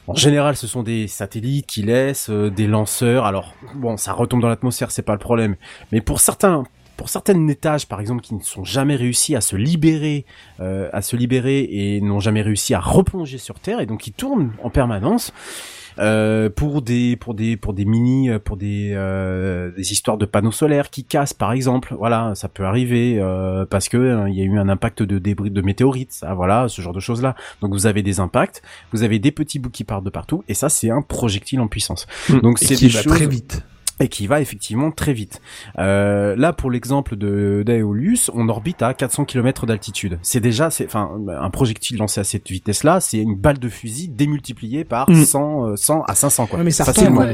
en 0.07 0.15
général, 0.15 0.55
ce 0.55 0.65
sont 0.65 0.81
des 0.81 1.07
satellites 1.07 1.67
qui 1.67 1.83
laissent 1.83 2.29
euh, 2.31 2.49
des 2.49 2.65
lanceurs. 2.65 3.25
Alors, 3.25 3.53
bon, 3.75 3.97
ça 3.97 4.13
retombe 4.13 4.41
dans 4.41 4.49
l'atmosphère, 4.49 4.89
c'est 4.89 5.03
pas 5.03 5.13
le 5.13 5.19
problème. 5.19 5.55
Mais 5.91 6.01
pour 6.01 6.19
certains, 6.21 6.63
pour 7.01 7.09
certaines 7.09 7.49
étages, 7.49 7.87
par 7.87 7.99
exemple, 7.99 8.21
qui 8.21 8.35
ne 8.35 8.41
sont 8.41 8.63
jamais 8.63 8.95
réussi 8.95 9.35
à 9.35 9.41
se 9.41 9.55
libérer, 9.55 10.23
euh, 10.59 10.87
à 10.93 11.01
se 11.01 11.15
libérer 11.15 11.67
et 11.71 11.99
n'ont 11.99 12.19
jamais 12.19 12.43
réussi 12.43 12.75
à 12.75 12.79
replonger 12.79 13.39
sur 13.39 13.59
Terre, 13.59 13.79
et 13.81 13.87
donc 13.87 14.01
qui 14.01 14.11
tournent 14.11 14.51
en 14.61 14.69
permanence. 14.69 15.33
euh, 15.99 16.49
pour 16.49 16.81
des 16.81 17.15
pour 17.17 17.33
des 17.33 17.57
pour 17.57 17.73
des 17.73 17.83
mini 17.85 18.29
euh, 18.29 18.39
pour 18.39 18.55
des 18.55 18.93
euh, 18.95 19.71
des 19.75 19.91
histoires 19.91 20.17
de 20.17 20.25
panneaux 20.25 20.51
solaires 20.53 20.89
qui 20.89 21.03
cassent 21.03 21.33
par 21.33 21.51
exemple 21.51 21.93
voilà 21.97 22.31
ça 22.33 22.47
peut 22.47 22.63
arriver 22.63 23.17
euh, 23.19 23.65
parce 23.65 23.89
que 23.89 23.97
euh, 23.97 24.29
il 24.29 24.35
y 24.35 24.41
a 24.41 24.45
eu 24.45 24.57
un 24.57 24.69
impact 24.69 25.03
de 25.03 25.19
débris 25.19 25.51
de 25.51 25.61
météorites 25.61 26.13
ça 26.13 26.33
voilà 26.33 26.69
ce 26.69 26.81
genre 26.81 26.93
de 26.93 27.01
choses 27.01 27.21
là 27.21 27.35
donc 27.61 27.73
vous 27.73 27.87
avez 27.87 28.03
des 28.03 28.21
impacts 28.21 28.61
vous 28.93 29.03
avez 29.03 29.19
des 29.19 29.31
petits 29.31 29.59
bouts 29.59 29.69
qui 29.69 29.83
partent 29.83 30.05
de 30.05 30.09
partout 30.09 30.45
et 30.47 30.53
ça 30.53 30.69
c'est 30.69 30.89
un 30.91 31.01
projectile 31.01 31.59
en 31.59 31.67
puissance 31.67 32.07
donc 32.41 32.61
Et 32.63 32.67
c'est 32.67 32.79
des 32.79 32.89
choses 32.89 33.13
très 33.13 33.27
vite. 33.27 33.61
Et 34.01 34.07
qui 34.07 34.27
va 34.27 34.41
effectivement 34.41 34.91
très 34.91 35.13
vite. 35.13 35.41
Euh, 35.79 36.35
là, 36.35 36.53
pour 36.53 36.71
l'exemple 36.71 37.15
de 37.15 37.63
d'Aeolus, 37.65 38.29
on 38.33 38.49
orbite 38.49 38.81
à 38.81 38.93
400 38.93 39.25
km 39.25 39.65
d'altitude. 39.65 40.19
C'est 40.21 40.39
déjà, 40.39 40.69
c'est, 40.69 40.85
enfin, 40.85 41.11
un 41.27 41.49
projectile 41.49 41.97
lancé 41.97 42.19
à 42.19 42.23
cette 42.23 42.49
vitesse-là, 42.49 42.99
c'est 42.99 43.17
une 43.19 43.35
balle 43.35 43.59
de 43.59 43.69
fusil 43.69 44.09
démultipliée 44.09 44.83
par 44.83 45.09
Mm. 45.09 45.23
100, 45.25 45.65
euh, 45.67 45.75
100 45.75 46.03
à 46.03 46.15
500 46.15 46.47
quoi. 46.47 46.59
Ouais, 46.59 46.65
mais 46.65 46.71
ça. 46.71 46.85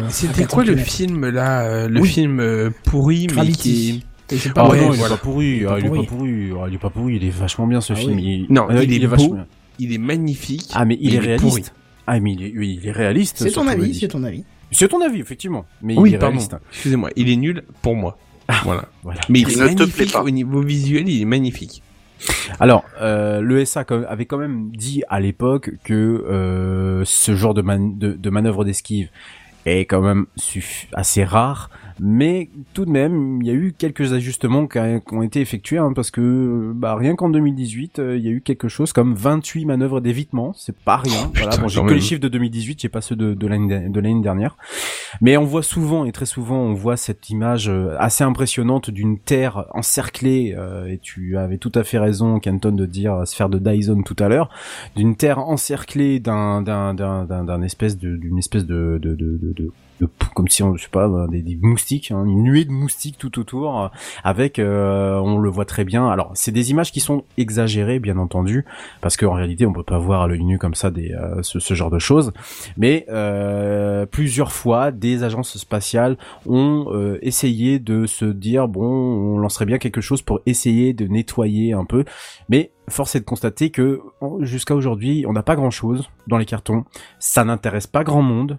C'était 0.09 0.45
quoi 0.45 0.63
le 0.63 0.75
400 0.75 0.91
film 0.91 1.29
là 1.29 1.61
euh, 1.65 1.87
Le 1.87 2.01
Oui. 2.01 2.07
film 2.09 2.39
euh, 2.39 2.69
pourri 2.85 3.27
mais 3.35 3.47
qui 3.49 4.03
Ah 4.55 4.69
ouais, 4.69 4.81
non, 4.85 4.93
il 4.93 4.99
est 5.01 5.07
pas 5.09 5.17
pourri, 5.17 5.45
Il 5.47 5.63
est 5.63 5.65
ah, 5.65 5.69
pas 5.69 5.79
il 5.79 5.85
est 5.85 5.89
pourri. 5.89 6.05
pas 6.05 6.15
pourri, 6.15 6.51
ah, 6.61 6.65
il 6.67 6.73
est 6.73 6.77
pas 6.77 6.89
pourri, 6.89 7.15
il 7.15 7.23
est 7.25 7.29
vachement 7.29 7.67
bien 7.67 7.79
ce 7.81 7.93
Ah 7.93 7.95
film. 7.95 8.15
oui. 8.15 8.45
Il- 8.49 8.53
Non, 8.53 8.67
il 8.71 9.03
est 9.03 9.07
vachement 9.07 9.27
beau. 9.29 9.33
bien. 9.35 9.47
il 9.79 9.93
est 9.93 9.97
magnifique. 9.97 10.69
Ah 10.73 10.85
mais 10.85 10.97
il, 10.99 11.11
mais 11.11 11.15
est 11.15 11.19
réaliste. 11.19 11.47
pourri. 11.47 11.63
ah 12.07 12.19
mais 12.19 12.33
il 12.33 12.43
est, 12.43 12.53
oui, 12.57 12.79
il 12.81 12.87
est 12.87 12.91
réaliste. 12.91 13.37
C'est 13.39 13.51
ton 13.51 13.67
avis, 13.67 13.93
c'est 13.95 14.07
ton 14.09 14.23
avis. 14.23 14.43
C'est 14.71 14.87
ton 14.89 15.01
avis, 15.01 15.19
effectivement. 15.21 15.65
Mais 15.81 15.93
il 15.95 15.99
oui, 15.99 16.13
est 16.13 16.17
pardon. 16.17 16.33
réaliste. 16.37 16.55
Excusez-moi, 16.71 17.09
il 17.15 17.29
est 17.29 17.35
nul 17.37 17.63
pour 17.81 17.95
moi. 17.95 18.17
Voilà. 18.63 18.85
Voilà. 19.03 19.21
Mais 19.29 19.39
il, 19.41 19.49
Il 19.49 19.59
est 19.59 19.61
ne 19.63 19.67
te 19.69 19.73
plaît 19.75 19.85
magnifique 19.85 20.11
pas. 20.13 20.23
au 20.23 20.29
niveau 20.29 20.61
visuel, 20.61 21.07
il 21.09 21.21
est 21.21 21.25
magnifique. 21.25 21.83
Alors, 22.59 22.83
euh, 23.01 23.41
l'ESA 23.41 23.85
avait 24.09 24.25
quand 24.25 24.37
même 24.37 24.71
dit 24.71 25.03
à 25.09 25.19
l'époque 25.19 25.71
que 25.83 25.93
euh, 25.93 27.03
ce 27.05 27.35
genre 27.35 27.53
de, 27.53 27.61
man- 27.61 27.97
de, 27.97 28.13
de 28.13 28.29
manœuvre 28.29 28.65
d'esquive 28.65 29.09
est 29.65 29.81
quand 29.81 30.01
même 30.01 30.25
suff- 30.39 30.87
assez 30.93 31.23
rare, 31.23 31.69
mais 31.99 32.49
tout 32.73 32.85
de 32.85 32.91
même, 32.91 33.41
il 33.41 33.47
y 33.47 33.51
a 33.51 33.53
eu 33.53 33.73
quelques 33.77 34.13
ajustements 34.13 34.67
qui, 34.67 34.79
ont 35.11 35.21
été 35.21 35.41
effectués, 35.41 35.77
hein, 35.77 35.93
parce 35.95 36.11
que 36.11 36.71
bah, 36.75 36.95
rien 36.95 37.15
qu'en 37.15 37.29
2018, 37.29 37.99
euh, 37.99 38.17
il 38.17 38.23
y 38.23 38.27
a 38.27 38.31
eu 38.31 38.41
quelque 38.41 38.67
chose 38.67 38.93
comme 38.93 39.13
28 39.13 39.65
manœuvres 39.65 40.01
d'évitement, 40.01 40.53
c'est 40.55 40.75
pas 40.75 40.97
rien. 40.97 41.31
voilà, 41.33 41.49
putain, 41.51 41.61
bon, 41.61 41.67
j'ai 41.67 41.81
que 41.81 41.93
les 41.93 42.01
chiffres 42.01 42.21
de 42.21 42.27
2018, 42.27 42.81
j'ai 42.81 42.89
pas 42.89 43.01
ceux 43.01 43.15
de, 43.15 43.33
de 43.33 43.47
l'année 43.47 43.89
de 43.89 43.99
l'année 43.99 44.21
dernière. 44.21 44.57
Mais 45.21 45.37
on 45.37 45.45
voit 45.45 45.63
souvent 45.63 46.05
et 46.05 46.11
très 46.11 46.25
souvent, 46.25 46.57
on 46.59 46.73
voit 46.73 46.97
cette 46.97 47.29
image 47.29 47.69
euh, 47.69 47.95
assez 47.99 48.23
impressionnante 48.23 48.89
d'une 48.89 49.19
terre 49.19 49.65
encerclée. 49.73 50.55
euh, 50.57 50.87
et 50.87 50.97
tu 50.99 51.37
avais 51.37 51.57
tout 51.57 51.71
à 51.75 51.83
fait 51.83 51.97
raison, 51.99 52.39
Kenton, 52.39 52.71
de 52.71 52.85
dire 52.85 53.13
euh, 53.13 53.25
sphère 53.25 53.49
de 53.49 53.59
Dyson 53.59 54.03
tout 54.03 54.15
à 54.19 54.27
l'heure, 54.27 54.49
d'une 54.95 55.15
terre 55.15 55.39
encerclée 55.39 56.19
d'un 56.19 56.61
d'un 56.61 56.93
d'un 56.93 57.25
d'un 57.25 57.43
d'un 57.43 57.61
espèce 57.61 57.97
de 57.97 58.15
d'une 58.15 58.37
espèce 58.37 58.65
de 58.65 58.99
de 59.01 59.15
de, 59.15 59.39
de, 59.41 59.71
comme 60.35 60.49
si 60.49 60.63
on 60.63 60.75
je 60.75 60.83
sais 60.83 60.89
pas 60.89 61.07
euh, 61.07 61.27
des, 61.27 61.41
des, 61.41 61.55
mous- 61.55 61.77
moustiques, 61.77 62.09
hein, 62.09 62.25
une 62.25 62.41
nuée 62.41 62.65
de 62.65 62.71
moustiques 62.71 63.19
tout 63.19 63.39
autour, 63.39 63.79
euh, 63.79 63.87
avec, 64.23 64.57
euh, 64.57 65.19
on 65.19 65.37
le 65.37 65.47
voit 65.47 65.65
très 65.65 65.85
bien. 65.85 66.09
Alors, 66.09 66.31
c'est 66.33 66.51
des 66.51 66.71
images 66.71 66.91
qui 66.91 67.01
sont 67.01 67.23
exagérées, 67.37 67.99
bien 67.99 68.17
entendu, 68.17 68.65
parce 68.99 69.15
qu'en 69.15 69.33
réalité, 69.33 69.67
on 69.67 69.73
peut 69.73 69.83
pas 69.83 69.99
voir 69.99 70.23
à 70.23 70.27
l'œil 70.27 70.43
nu 70.43 70.57
comme 70.57 70.73
ça 70.73 70.89
des, 70.89 71.11
euh, 71.11 71.43
ce, 71.43 71.59
ce 71.59 71.75
genre 71.75 71.91
de 71.91 71.99
choses. 71.99 72.33
Mais 72.77 73.05
euh, 73.09 74.07
plusieurs 74.07 74.51
fois, 74.51 74.91
des 74.91 75.21
agences 75.21 75.55
spatiales 75.57 76.17
ont 76.47 76.87
euh, 76.89 77.19
essayé 77.21 77.77
de 77.77 78.07
se 78.07 78.25
dire 78.25 78.67
bon, 78.67 79.35
on 79.35 79.37
lancerait 79.37 79.65
bien 79.67 79.77
quelque 79.77 80.01
chose 80.01 80.23
pour 80.23 80.39
essayer 80.47 80.93
de 80.93 81.05
nettoyer 81.05 81.73
un 81.73 81.85
peu, 81.85 82.05
mais 82.49 82.71
force 82.89 83.15
est 83.15 83.19
de 83.19 83.25
constater 83.25 83.69
que 83.69 84.01
jusqu'à 84.41 84.73
aujourd'hui, 84.73 85.25
on 85.27 85.33
n'a 85.33 85.43
pas 85.43 85.55
grand-chose 85.55 86.09
dans 86.25 86.37
les 86.37 86.45
cartons. 86.45 86.85
Ça 87.19 87.43
n'intéresse 87.43 87.85
pas 87.85 88.03
grand 88.03 88.23
monde. 88.23 88.57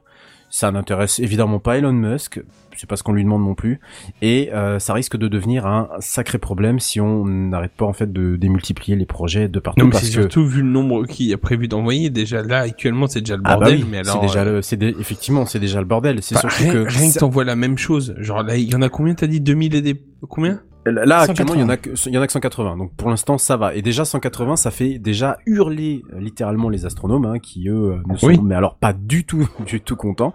Ça 0.50 0.70
n'intéresse 0.72 1.18
évidemment 1.18 1.58
pas 1.58 1.76
Elon 1.78 1.92
Musk. 1.92 2.40
C'est 2.76 2.88
pas 2.88 2.96
ce 2.96 3.02
qu'on 3.02 3.12
lui 3.12 3.24
demande 3.24 3.42
non 3.42 3.54
plus. 3.56 3.80
Et 4.22 4.50
euh, 4.52 4.78
ça 4.78 4.92
risque 4.94 5.16
de 5.16 5.26
devenir 5.26 5.66
un 5.66 5.88
sacré 5.98 6.38
problème 6.38 6.78
si 6.78 7.00
on 7.00 7.24
n'arrête 7.26 7.72
pas 7.72 7.84
en 7.84 7.92
fait 7.92 8.12
de 8.12 8.36
démultiplier 8.36 8.96
les 8.96 9.04
projets 9.04 9.48
de 9.48 9.58
partout 9.58 9.80
Non, 9.80 9.86
mais 9.86 9.90
parce 9.92 10.04
c'est 10.04 10.14
que 10.14 10.20
surtout 10.22 10.46
vu 10.46 10.62
le 10.62 10.68
nombre 10.68 11.04
qu'il 11.06 11.32
a 11.34 11.38
prévu 11.38 11.66
d'envoyer. 11.66 12.08
Déjà 12.08 12.42
là, 12.42 12.60
actuellement, 12.60 13.08
c'est 13.08 13.20
déjà 13.20 13.36
le 13.36 13.42
ah 13.44 13.54
bah 13.56 13.60
bordel. 13.64 13.80
oui, 13.80 13.86
mais 13.90 14.04
c'est 14.04 14.10
alors, 14.10 14.22
déjà 14.22 14.40
euh, 14.42 14.54
le, 14.56 14.62
c'est 14.62 14.76
dé- 14.76 14.94
effectivement 15.00 15.44
c'est 15.44 15.58
déjà 15.58 15.80
le 15.80 15.86
bordel. 15.86 16.22
C'est 16.22 16.36
bah, 16.36 16.42
surtout 16.42 16.62
rien, 16.62 16.72
que 16.72 16.78
rien 16.88 17.10
que 17.10 17.18
t'envoies 17.18 17.44
la 17.44 17.56
même 17.56 17.76
chose. 17.78 18.14
Genre 18.18 18.44
là, 18.44 18.56
il 18.56 18.70
y 18.70 18.74
en 18.76 18.82
a 18.82 18.88
combien 18.88 19.14
T'as 19.14 19.26
dit? 19.26 19.40
2000 19.40 19.74
et 19.74 19.82
des 19.82 20.00
combien? 20.28 20.60
Là, 20.90 21.20
actuellement, 21.20 21.54
il 21.54 21.60
y 21.60 21.62
en 21.62 21.68
180. 21.68 21.72
a 21.72 21.76
que, 21.76 21.90
il 22.08 22.14
y 22.14 22.18
en 22.18 22.22
a 22.22 22.26
que 22.26 22.32
180. 22.32 22.76
Donc, 22.76 22.92
pour 22.96 23.08
l'instant, 23.10 23.38
ça 23.38 23.56
va. 23.56 23.74
Et 23.74 23.82
déjà, 23.82 24.04
180, 24.04 24.56
ça 24.56 24.70
fait 24.70 24.98
déjà 24.98 25.38
hurler, 25.46 26.02
euh, 26.14 26.20
littéralement, 26.20 26.68
les 26.68 26.86
astronomes, 26.86 27.24
hein, 27.26 27.38
qui, 27.38 27.68
eux, 27.68 27.92
euh, 27.92 28.02
ne 28.06 28.16
sont, 28.16 28.26
Oui. 28.28 28.40
mais 28.42 28.54
alors, 28.54 28.76
pas 28.76 28.92
du 28.92 29.24
tout, 29.24 29.48
du 29.66 29.80
tout 29.80 29.96
contents. 29.96 30.32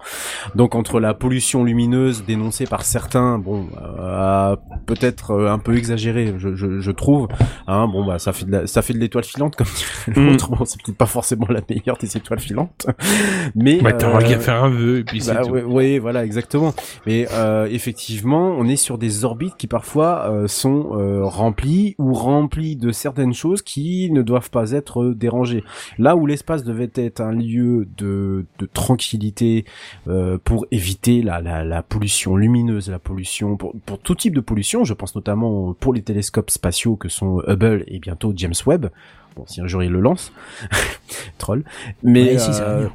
Donc, 0.54 0.74
entre 0.74 1.00
la 1.00 1.14
pollution 1.14 1.64
lumineuse 1.64 2.24
dénoncée 2.24 2.66
par 2.66 2.82
certains, 2.84 3.38
bon, 3.38 3.66
euh, 3.98 4.56
peut-être 4.86 5.32
euh, 5.32 5.50
un 5.52 5.58
peu 5.58 5.76
exagérée, 5.76 6.34
je, 6.38 6.54
je, 6.54 6.80
je 6.80 6.90
trouve, 6.90 7.28
hein, 7.66 7.86
bon, 7.88 8.04
bah, 8.04 8.18
ça 8.18 8.32
fait 8.32 8.44
de 8.46 8.50
la- 8.52 8.66
ça 8.66 8.82
fait 8.82 8.92
de 8.94 8.98
l'étoile 8.98 9.24
filante, 9.24 9.56
comme 9.56 9.66
Mm. 10.08 10.26
l'autre. 10.30 10.50
Bon, 10.50 10.64
c'est 10.64 10.80
peut-être 10.82 10.98
pas 10.98 11.06
forcément 11.06 11.46
la 11.48 11.60
meilleure 11.68 11.96
des 11.96 12.16
étoiles 12.16 12.40
filantes. 12.40 12.86
Mais, 13.54 13.80
Bah, 13.80 13.90
euh, 14.02 14.18
qu'à 14.20 14.38
faire 14.38 14.62
un 14.64 14.68
vœu 14.70 14.98
et 14.98 15.04
puis 15.04 15.20
c'est 15.20 15.34
bah, 15.34 15.42
ouais, 15.44 15.62
ouais, 15.62 15.98
voilà, 15.98 16.24
exactement. 16.24 16.74
Mais 17.06 17.26
euh, 17.32 17.66
effectivement, 17.70 18.54
on 18.58 18.66
est 18.68 18.76
sur 18.76 18.98
des 18.98 19.24
orbites 19.24 19.56
qui 19.56 19.66
parfois 19.66 20.26
euh, 20.44 20.48
sont 20.48 20.98
euh, 20.98 21.24
remplies 21.24 21.94
ou 21.98 22.12
remplies 22.12 22.76
de 22.76 22.92
certaines 22.92 23.34
choses 23.34 23.62
qui 23.62 24.10
ne 24.10 24.22
doivent 24.22 24.50
pas 24.50 24.72
être 24.72 25.10
dérangées. 25.10 25.64
Là 25.98 26.16
où 26.16 26.26
l'espace 26.26 26.64
devait 26.64 26.90
être 26.94 27.20
un 27.20 27.32
lieu 27.32 27.88
de, 27.96 28.46
de 28.58 28.66
tranquillité 28.66 29.64
euh, 30.08 30.38
pour 30.42 30.66
éviter 30.70 31.22
la, 31.22 31.40
la, 31.40 31.64
la 31.64 31.82
pollution 31.82 32.36
lumineuse, 32.36 32.90
la 32.90 32.98
pollution 32.98 33.56
pour, 33.56 33.74
pour 33.86 33.98
tout 33.98 34.14
type 34.14 34.34
de 34.34 34.40
pollution, 34.40 34.84
je 34.84 34.94
pense 34.94 35.14
notamment 35.14 35.74
pour 35.74 35.92
les 35.92 36.02
télescopes 36.02 36.50
spatiaux 36.50 36.96
que 36.96 37.08
sont 37.08 37.42
Hubble 37.46 37.84
et 37.86 37.98
bientôt 37.98 38.32
James 38.36 38.54
Webb. 38.66 38.90
Bon, 39.36 39.44
si 39.46 39.60
un 39.60 39.66
jour 39.66 39.82
il 39.82 39.90
le 39.90 40.00
lance, 40.00 40.32
troll. 41.38 41.64
Mais 42.02 42.32
Ouais, 42.34 42.38
si, 42.38 42.54
ça 42.54 42.64
va 42.64 42.70
euh. 42.70 42.88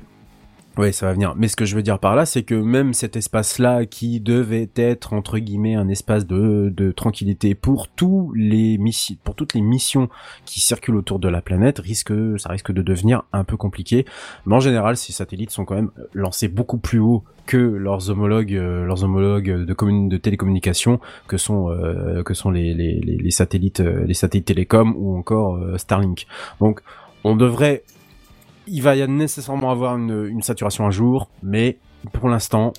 Oui, 0.79 0.93
ça 0.93 1.07
va 1.07 1.13
venir. 1.13 1.33
Mais 1.35 1.49
ce 1.49 1.57
que 1.57 1.65
je 1.65 1.75
veux 1.75 1.83
dire 1.83 1.99
par 1.99 2.15
là, 2.15 2.25
c'est 2.25 2.43
que 2.43 2.55
même 2.55 2.93
cet 2.93 3.17
espace-là, 3.17 3.85
qui 3.85 4.21
devait 4.21 4.69
être 4.75 5.11
entre 5.11 5.37
guillemets 5.37 5.75
un 5.75 5.89
espace 5.89 6.25
de, 6.25 6.71
de 6.73 6.91
tranquillité 6.91 7.53
pour 7.53 7.89
tous 7.89 8.31
les 8.33 8.77
missions, 8.77 9.17
pour 9.23 9.35
toutes 9.35 9.53
les 9.53 9.61
missions 9.61 10.07
qui 10.45 10.61
circulent 10.61 10.95
autour 10.95 11.19
de 11.19 11.27
la 11.27 11.41
planète, 11.41 11.79
risque, 11.79 12.13
ça 12.37 12.49
risque 12.49 12.71
de 12.71 12.81
devenir 12.81 13.23
un 13.33 13.43
peu 13.43 13.57
compliqué. 13.57 14.05
Mais 14.45 14.55
en 14.55 14.61
général, 14.61 14.95
ces 14.95 15.11
satellites 15.11 15.51
sont 15.51 15.65
quand 15.65 15.75
même 15.75 15.91
lancés 16.13 16.47
beaucoup 16.47 16.77
plus 16.77 16.99
haut 16.99 17.25
que 17.45 17.57
leurs 17.57 18.09
homologues, 18.09 18.53
euh, 18.53 18.85
leurs 18.85 19.03
homologues 19.03 19.65
de, 19.65 20.07
de 20.07 20.17
télécommunications, 20.17 21.01
que 21.27 21.37
sont 21.37 21.71
euh, 21.71 22.23
que 22.23 22.33
sont 22.33 22.51
les, 22.51 22.73
les, 22.73 22.99
les, 22.99 23.31
satellites, 23.31 23.81
euh, 23.81 24.05
les 24.05 24.13
satellites 24.13 24.45
télécom 24.45 24.95
ou 24.97 25.17
encore 25.17 25.55
euh, 25.55 25.77
Starlink. 25.77 26.25
Donc, 26.61 26.81
on 27.23 27.35
devrait 27.35 27.83
il 28.69 28.81
va 28.81 28.95
y 28.95 29.01
a 29.01 29.07
nécessairement 29.07 29.71
avoir 29.71 29.97
une, 29.97 30.27
une 30.29 30.41
saturation 30.41 30.85
un 30.85 30.91
jour, 30.91 31.29
mais 31.43 31.77
pour 32.13 32.29
l'instant, 32.29 32.73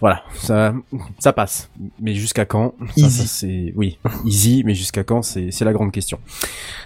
voilà, 0.00 0.22
ça, 0.34 0.74
ça 1.18 1.32
passe. 1.32 1.70
Mais 2.00 2.14
jusqu'à 2.14 2.44
quand? 2.44 2.74
Ça, 2.78 2.86
Easy. 2.96 3.22
ça, 3.22 3.26
c'est 3.26 3.72
oui, 3.76 3.98
easy, 4.24 4.62
mais 4.64 4.74
jusqu'à 4.74 5.02
quand? 5.04 5.22
C'est 5.22 5.50
c'est 5.50 5.64
la 5.64 5.72
grande 5.72 5.90
question. 5.92 6.18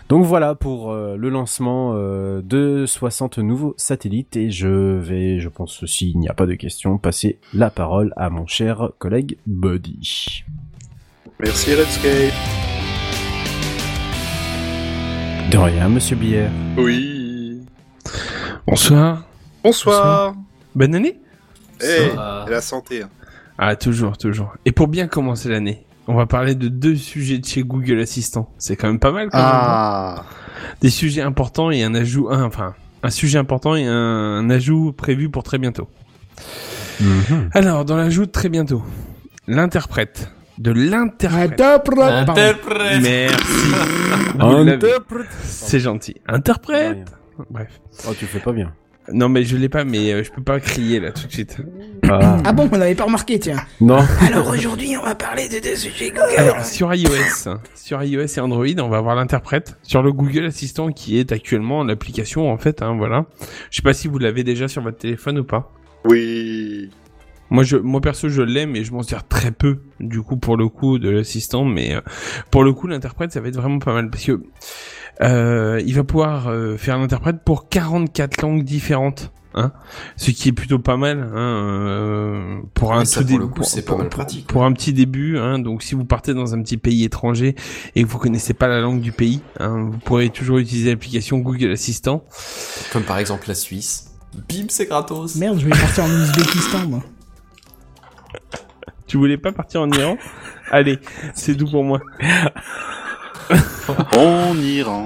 Donc 0.09 0.25
voilà 0.25 0.55
pour 0.55 0.91
euh, 0.93 1.17
le 1.17 1.29
lancement 1.29 1.93
euh, 1.95 2.41
de 2.43 2.85
60 2.87 3.39
nouveaux 3.39 3.75
satellites 3.77 4.37
et 4.37 4.51
je 4.51 4.69
vais, 4.99 5.41
je 5.41 5.49
pense, 5.49 5.85
s'il 5.87 6.19
n'y 6.19 6.29
a 6.29 6.35
pas 6.35 6.47
de 6.47 6.55
questions, 6.55 6.99
passer 6.99 7.39
la 7.53 7.71
parole 7.71 8.13
à 8.17 8.31
mon 8.31 8.47
cher 8.47 8.91
collègue 8.99 9.37
Buddy. 9.47 10.45
Merci 11.39 11.75
Redscape. 11.75 12.33
De 15.51 15.59
rien, 15.59 15.89
Monsieur 15.89 16.17
Bière. 16.17 16.51
Oui. 16.79 17.22
Bonsoir. 18.67 19.23
Bonsoir. 19.65 20.35
Bonne 20.75 20.95
année 20.95 21.21
Eh, 21.83 21.85
et 22.47 22.51
la 22.51 22.61
santé. 22.61 23.03
hein. 23.03 23.09
Ah, 23.59 23.77
toujours, 23.77 24.17
toujours. 24.19 24.55
Et 24.65 24.73
pour 24.73 24.89
bien 24.89 25.07
commencer 25.07 25.49
l'année, 25.49 25.85
on 26.09 26.15
va 26.15 26.27
parler 26.27 26.55
de 26.55 26.69
deux 26.69 26.97
sujets 26.97 27.39
de 27.39 27.45
chez 27.47 27.63
Google 27.63 28.01
Assistant. 28.01 28.51
C'est 28.59 28.77
quand 28.77 28.89
même 28.89 28.99
pas 28.99 29.13
mal 29.13 29.29
quand 29.31 29.39
même. 29.39 29.47
Ah. 29.51 30.17
hein. 30.21 30.25
Des 30.81 30.91
sujets 30.91 31.23
importants 31.23 31.71
et 31.71 31.83
un 31.83 31.95
ajout, 31.95 32.29
un, 32.31 32.45
enfin, 32.45 32.75
un 33.03 33.11
sujet 33.11 33.39
important 33.39 33.75
et 33.77 33.87
un, 33.87 33.93
un 33.95 34.51
ajout 34.51 34.93
prévu 34.93 35.29
pour 35.31 35.43
très 35.43 35.59
bientôt. 35.59 35.89
Mhm. 37.01 37.51
Alors, 37.53 37.85
dans 37.85 37.97
l'ajout 37.97 38.27
de 38.27 38.31
très 38.31 38.49
bientôt, 38.49 38.83
l'interprète. 39.47 40.31
De 40.59 40.71
l'interprète. 40.71 41.61
Interprète. 41.61 43.03
Merci. 43.03 43.73
C'est 45.45 45.81
gentil. 45.81 46.17
Interprète. 46.29 47.13
Bref. 47.51 47.80
Oh, 48.09 48.12
tu 48.14 48.24
le 48.24 48.30
fais 48.30 48.41
pas 48.41 48.53
bien. 48.53 48.72
Non, 49.12 49.28
mais 49.28 49.43
je 49.43 49.57
l'ai 49.57 49.68
pas, 49.68 49.85
mais 49.85 50.12
euh, 50.12 50.22
je 50.22 50.30
peux 50.30 50.43
pas 50.43 50.61
crier 50.61 51.01
là 51.01 51.11
tout 51.11 51.26
de 51.26 51.33
suite. 51.33 51.57
Ah. 52.09 52.39
Ah 52.45 52.53
bon, 52.53 52.68
on 52.70 52.78
n'avait 52.78 52.95
pas 52.95 53.05
remarqué, 53.05 53.39
tiens. 53.39 53.57
Non. 53.80 53.99
Alors 54.20 54.49
aujourd'hui, 54.49 54.97
on 54.97 55.05
va 55.05 55.16
parler 55.16 55.49
de 55.49 55.59
deux 55.59 55.74
sujets 55.74 56.11
Google. 56.11 56.39
Alors, 56.39 56.64
sur 56.64 56.95
iOS, 56.95 57.59
sur 57.74 58.03
iOS 58.03 58.26
et 58.37 58.41
Android, 58.41 58.66
on 58.78 58.89
va 58.89 58.99
avoir 58.99 59.16
l'interprète. 59.16 59.76
Sur 59.83 60.03
le 60.03 60.12
Google 60.12 60.47
Assistant, 60.47 60.93
qui 60.93 61.18
est 61.18 61.33
actuellement 61.33 61.83
l'application, 61.83 62.51
en 62.53 62.59
fait, 62.59 62.80
hein, 62.80 62.95
voilà. 62.97 63.26
Je 63.70 63.76
sais 63.76 63.83
pas 63.83 63.93
si 63.93 64.07
vous 64.07 64.18
l'avez 64.18 64.45
déjà 64.45 64.68
sur 64.68 64.83
votre 64.83 64.99
téléphone 64.99 65.41
ou 65.41 65.45
pas. 65.45 65.72
Oui. 66.05 66.91
Moi, 67.53 67.65
je, 67.65 67.77
moi 67.77 68.01
perso, 68.01 68.29
je 68.31 68.41
l'ai, 68.43 68.65
mais 68.67 68.83
je 68.83 68.93
m'en 68.93 69.03
sers 69.03 69.29
très 69.29 69.51
peu, 69.53 69.81
du 70.01 70.23
coup, 70.23 70.37
pour 70.39 70.57
le 70.57 70.69
coup, 70.69 70.99
de 70.99 71.11
l'assistant. 71.11 71.65
Mais 71.67 71.95
euh, 71.95 72.01
pour 72.51 72.65
le 72.65 72.73
coup, 72.73 72.87
l'interprète, 72.87 73.31
ça 73.33 73.41
va 73.41 73.49
être 73.49 73.57
vraiment 73.57 73.79
pas 73.79 73.93
mal 73.93 74.09
parce 74.11 74.25
que 74.25 74.43
euh, 75.21 75.81
il 75.85 75.95
va 75.95 76.03
pouvoir 76.05 76.49
euh, 76.49 76.77
faire 76.77 76.99
l'interprète 76.99 77.45
pour 77.45 77.69
44 77.69 78.41
langues 78.43 78.65
différentes. 78.65 79.33
Hein, 79.55 79.71
ce 80.17 80.31
qui 80.31 80.49
est 80.49 80.53
plutôt 80.53 80.79
pas 80.79 80.97
mal 80.97 81.19
hein, 81.19 81.37
euh, 81.37 82.57
pour 82.73 82.95
un 82.95 83.05
tout 83.05 83.11
pour 83.17 83.25
dé- 83.25 83.37
le 83.37 83.47
coup, 83.49 83.63
c'est 83.65 83.85
pas 83.85 83.99
mal 83.99 84.09
pratique. 84.09 84.47
pour 84.47 84.65
un 84.65 84.73
petit 84.73 84.95
début. 84.95 85.37
Hein, 85.37 85.59
donc 85.59 85.83
si 85.83 85.95
vous 85.95 86.07
partez 86.07 86.33
dans 86.33 86.55
un 86.55 86.63
petit 86.63 86.79
pays 86.79 87.05
étranger 87.05 87.55
et 87.95 88.03
que 88.03 88.09
vous 88.09 88.17
connaissez 88.17 88.55
pas 88.55 88.67
la 88.67 88.81
langue 88.81 89.03
du 89.03 89.13
pays, 89.13 89.43
hein, 89.61 89.91
vous 89.93 89.99
pourrez 89.99 90.31
toujours 90.31 90.57
utiliser 90.57 90.89
l'application 90.89 91.37
Google 91.39 91.71
Assistant. 91.73 92.25
Comme 92.95 93.03
par 93.03 93.19
exemple 93.19 93.45
la 93.49 93.55
Suisse. 93.55 94.13
Bim, 94.49 94.65
c'est 94.71 94.87
gratos. 94.87 95.37
Merde, 95.37 95.59
je 95.61 95.65
vais 95.67 95.71
partir 95.79 96.05
en 96.05 96.09
Ouzbékistan, 96.11 96.89
moi. 96.89 97.03
Tu 99.07 99.17
voulais 99.17 99.37
pas 99.37 99.53
partir 99.53 99.83
en 99.83 99.91
Iran? 99.91 100.17
Allez, 100.71 100.99
c'est 101.35 101.57
tout 101.57 101.71
pour 101.71 101.85
moi. 101.85 102.01
En 104.17 104.57
Iran. 104.59 105.05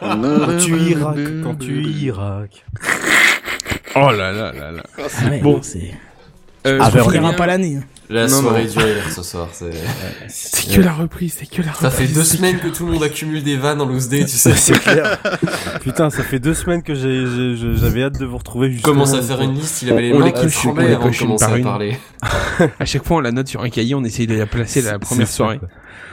Quand 0.00 0.56
tu 0.58 0.76
Irak, 0.76 1.16
quand 1.44 1.54
tu 1.56 1.82
Irak. 1.82 2.64
Oh 3.96 4.10
là 4.10 4.32
là 4.32 4.52
là 4.52 4.70
là. 4.72 4.82
Ah 4.98 5.02
ouais, 5.30 5.38
Bon. 5.40 5.60
c'est. 5.62 5.92
Euh, 6.66 6.78
Ah, 6.80 6.88
je 6.90 6.94
ben, 6.96 7.02
On 7.04 7.10
finira 7.10 7.32
pas 7.32 7.46
l'année. 7.46 7.76
hein. 7.78 7.84
La 8.10 8.26
Non, 8.26 8.40
soirée 8.42 8.64
non. 8.66 8.70
du 8.72 8.78
rire 8.78 9.02
ce 9.14 9.22
soir. 9.22 9.48
C'est... 9.52 9.70
C'est 10.28 10.74
que 10.76 10.80
la 10.82 10.92
reprise, 10.92 11.36
c'est 11.38 11.46
que 11.46 11.62
la 11.62 11.72
reprise. 11.72 11.80
Ça 11.80 11.90
fait 11.90 12.06
deux 12.06 12.22
semaines 12.22 12.58
que 12.58 12.68
tout 12.68 12.84
le 12.86 12.92
monde 12.92 13.02
accumule 13.02 13.42
des 13.42 13.56
vannes 13.56 13.80
en 13.80 13.86
loose 13.86 14.08
day, 14.08 14.24
tu 14.24 14.28
sais. 14.36 14.52
C'est 14.54 14.78
clair. 14.78 15.18
Putain, 15.82 16.10
ça 16.10 16.22
fait 16.22 16.38
deux 16.38 16.52
semaines 16.54 16.82
que 16.82 16.94
j'avais 16.94 18.02
hâte 18.02 18.18
de 18.18 18.26
vous 18.26 18.36
retrouver. 18.38 18.70
Justement. 18.72 18.92
commence 18.92 19.14
à 19.14 19.22
faire 19.22 19.40
une 19.40 19.54
liste, 19.54 19.82
il 19.82 19.90
avait 19.90 20.02
les 20.02 20.12
On 20.12 20.18
mains 20.18 20.30
qui 20.32 20.46
tremblaient 20.48 20.88
les 20.88 20.94
avant 20.94 21.08
de 21.10 21.16
commencer 21.16 21.44
à 21.44 21.58
parler. 21.58 21.96
À 22.78 22.84
chaque 22.84 23.04
fois, 23.04 23.16
on 23.16 23.20
la 23.20 23.32
note 23.32 23.48
sur 23.48 23.62
un 23.62 23.68
cahier, 23.70 23.94
on 23.94 24.04
essaye 24.04 24.26
de 24.26 24.34
la 24.34 24.46
placer 24.46 24.80
la 24.82 24.98
première 24.98 25.28
soirée. 25.28 25.60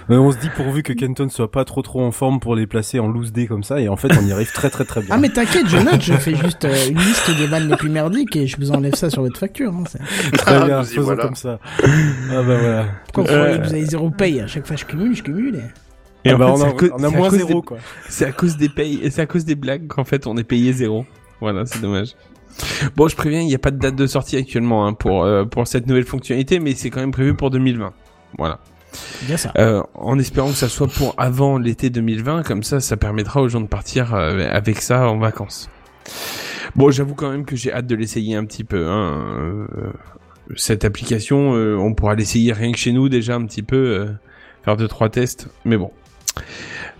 On 0.10 0.32
se 0.32 0.38
dit 0.38 0.50
pourvu 0.56 0.84
que 0.84 0.94
Kenton 0.94 1.30
soit 1.30 1.52
pas 1.52 1.66
trop 1.66 1.82
trop 1.82 2.02
en 2.04 2.12
forme 2.12 2.40
pour 2.40 2.56
les 2.56 2.68
placer 2.68 3.00
en 3.00 3.08
loose 3.08 3.32
day 3.32 3.48
comme 3.48 3.64
ça, 3.64 3.80
et 3.80 3.88
en 3.90 3.96
fait 3.98 4.10
on 4.20 4.26
y 4.26 4.32
arrive 4.32 4.52
très 4.52 4.70
très 4.70 4.86
très 4.86 5.02
bien. 5.02 5.10
Ah 5.12 5.18
mais 5.18 5.30
t'inquiète, 5.30 5.68
je 5.68 5.78
note, 5.78 6.02
je 6.02 6.14
fais 6.14 6.36
juste 6.36 6.66
euh, 6.66 6.76
une 6.90 6.98
liste 7.00 7.36
des 7.38 7.48
vannes 7.48 7.70
les 7.70 7.76
plus 7.78 7.90
merdiques 7.90 8.36
et 8.36 8.48
je 8.48 8.58
vous 8.58 8.72
enlève 8.72 8.96
ça 8.96 9.10
sur 9.10 9.22
votre 9.22 9.38
facture. 9.40 9.72
Hein, 9.74 9.84
c'est- 9.88 10.32
très 10.38 10.56
Ah, 10.56 10.66
bien, 10.66 10.84
faisons 10.84 11.02
voilà. 11.04 11.24
comme 11.24 11.36
ça. 11.36 11.60
Ah 11.84 11.88
bah 12.30 12.42
voilà. 12.44 12.86
Pourquoi 13.14 13.24
vous 13.24 13.30
Euh, 13.40 13.44
croyez 13.44 13.58
que 13.60 13.64
vous 13.68 13.74
avez 13.74 13.86
zéro 13.86 14.10
paye 14.10 14.40
À 14.42 14.48
chaque 14.48 14.68
fois 14.68 14.76
je 14.76 14.86
cumule, 14.86 15.16
je 15.16 15.24
cumule. 15.24 15.56
et- 15.56 16.30
Et 16.30 16.32
Ah 16.32 16.36
en 16.36 16.38
bah, 16.38 16.46
fait, 16.46 16.52
on 16.52 16.98
c'est 17.00 17.06
a, 17.06 17.08
on 17.08 17.12
moins 17.12 17.30
zéro 17.32 17.62
des- 17.62 17.66
quoi. 17.66 17.78
C'est 18.10 18.26
à 18.26 18.32
cause 18.32 18.56
des 18.58 18.70
payes, 18.70 19.00
et 19.02 19.10
c'est 19.10 19.22
à 19.22 19.26
cause 19.26 19.44
des 19.46 19.56
blagues 19.56 19.88
qu'en 19.88 20.04
fait 20.04 20.28
on 20.28 20.38
est 20.38 20.44
payé 20.44 20.72
zéro. 20.74 21.06
Voilà, 21.40 21.66
c'est 21.66 21.82
dommage. 21.82 22.10
Bon, 22.96 23.08
je 23.08 23.16
préviens, 23.16 23.40
il 23.42 23.48
n'y 23.48 23.56
a 23.56 23.60
pas 23.60 23.72
de 23.72 23.78
date 23.80 23.96
de 23.96 24.06
sortie 24.06 24.36
actuellement 24.38 24.86
hein, 24.86 24.94
pour 24.94 25.24
euh, 25.24 25.46
pour 25.46 25.66
cette 25.68 25.88
nouvelle 25.88 26.04
fonctionnalité, 26.04 26.60
mais 26.60 26.76
c'est 26.76 26.90
quand 26.92 27.00
même 27.00 27.12
prévu 27.12 27.34
pour 27.34 27.50
2020. 27.50 27.92
Voilà. 28.38 28.60
Euh, 29.58 29.82
en 29.96 30.20
espérant 30.20 30.50
que 30.50 30.56
ça 30.56 30.70
soit 30.70 30.88
pour 30.88 31.14
avant 31.18 31.58
l'été 31.58 31.90
2020, 31.90 32.44
comme 32.44 32.64
ça, 32.64 32.80
ça 32.80 32.98
permettra 32.98 33.42
aux 33.42 33.50
gens 33.50 33.62
de 33.62 33.68
partir 33.68 34.14
euh, 34.14 34.50
avec 34.52 34.82
ça 34.82 35.08
en 35.08 35.18
vacances. 35.18 35.70
Bon, 36.76 36.92
j'avoue 36.92 37.16
quand 37.16 37.30
même 37.30 37.46
que 37.46 37.56
j'ai 37.56 37.72
hâte 37.72 37.88
de 37.88 37.96
l'essayer 37.96 38.36
un 38.36 38.46
petit 38.46 38.64
peu. 38.64 38.88
Hein. 38.88 39.38
Euh, 39.40 39.68
cette 40.56 40.84
application, 40.84 41.52
on 41.52 41.94
pourra 41.94 42.16
l'essayer 42.16 42.52
rien 42.52 42.72
que 42.72 42.78
chez 42.78 42.92
nous 42.92 43.08
déjà 43.08 43.36
un 43.36 43.46
petit 43.46 43.64
peu, 43.64 44.08
faire 44.64 44.76
deux 44.76 44.88
trois 44.88 45.10
tests. 45.10 45.48
Mais 45.64 45.78
bon. 45.78 45.92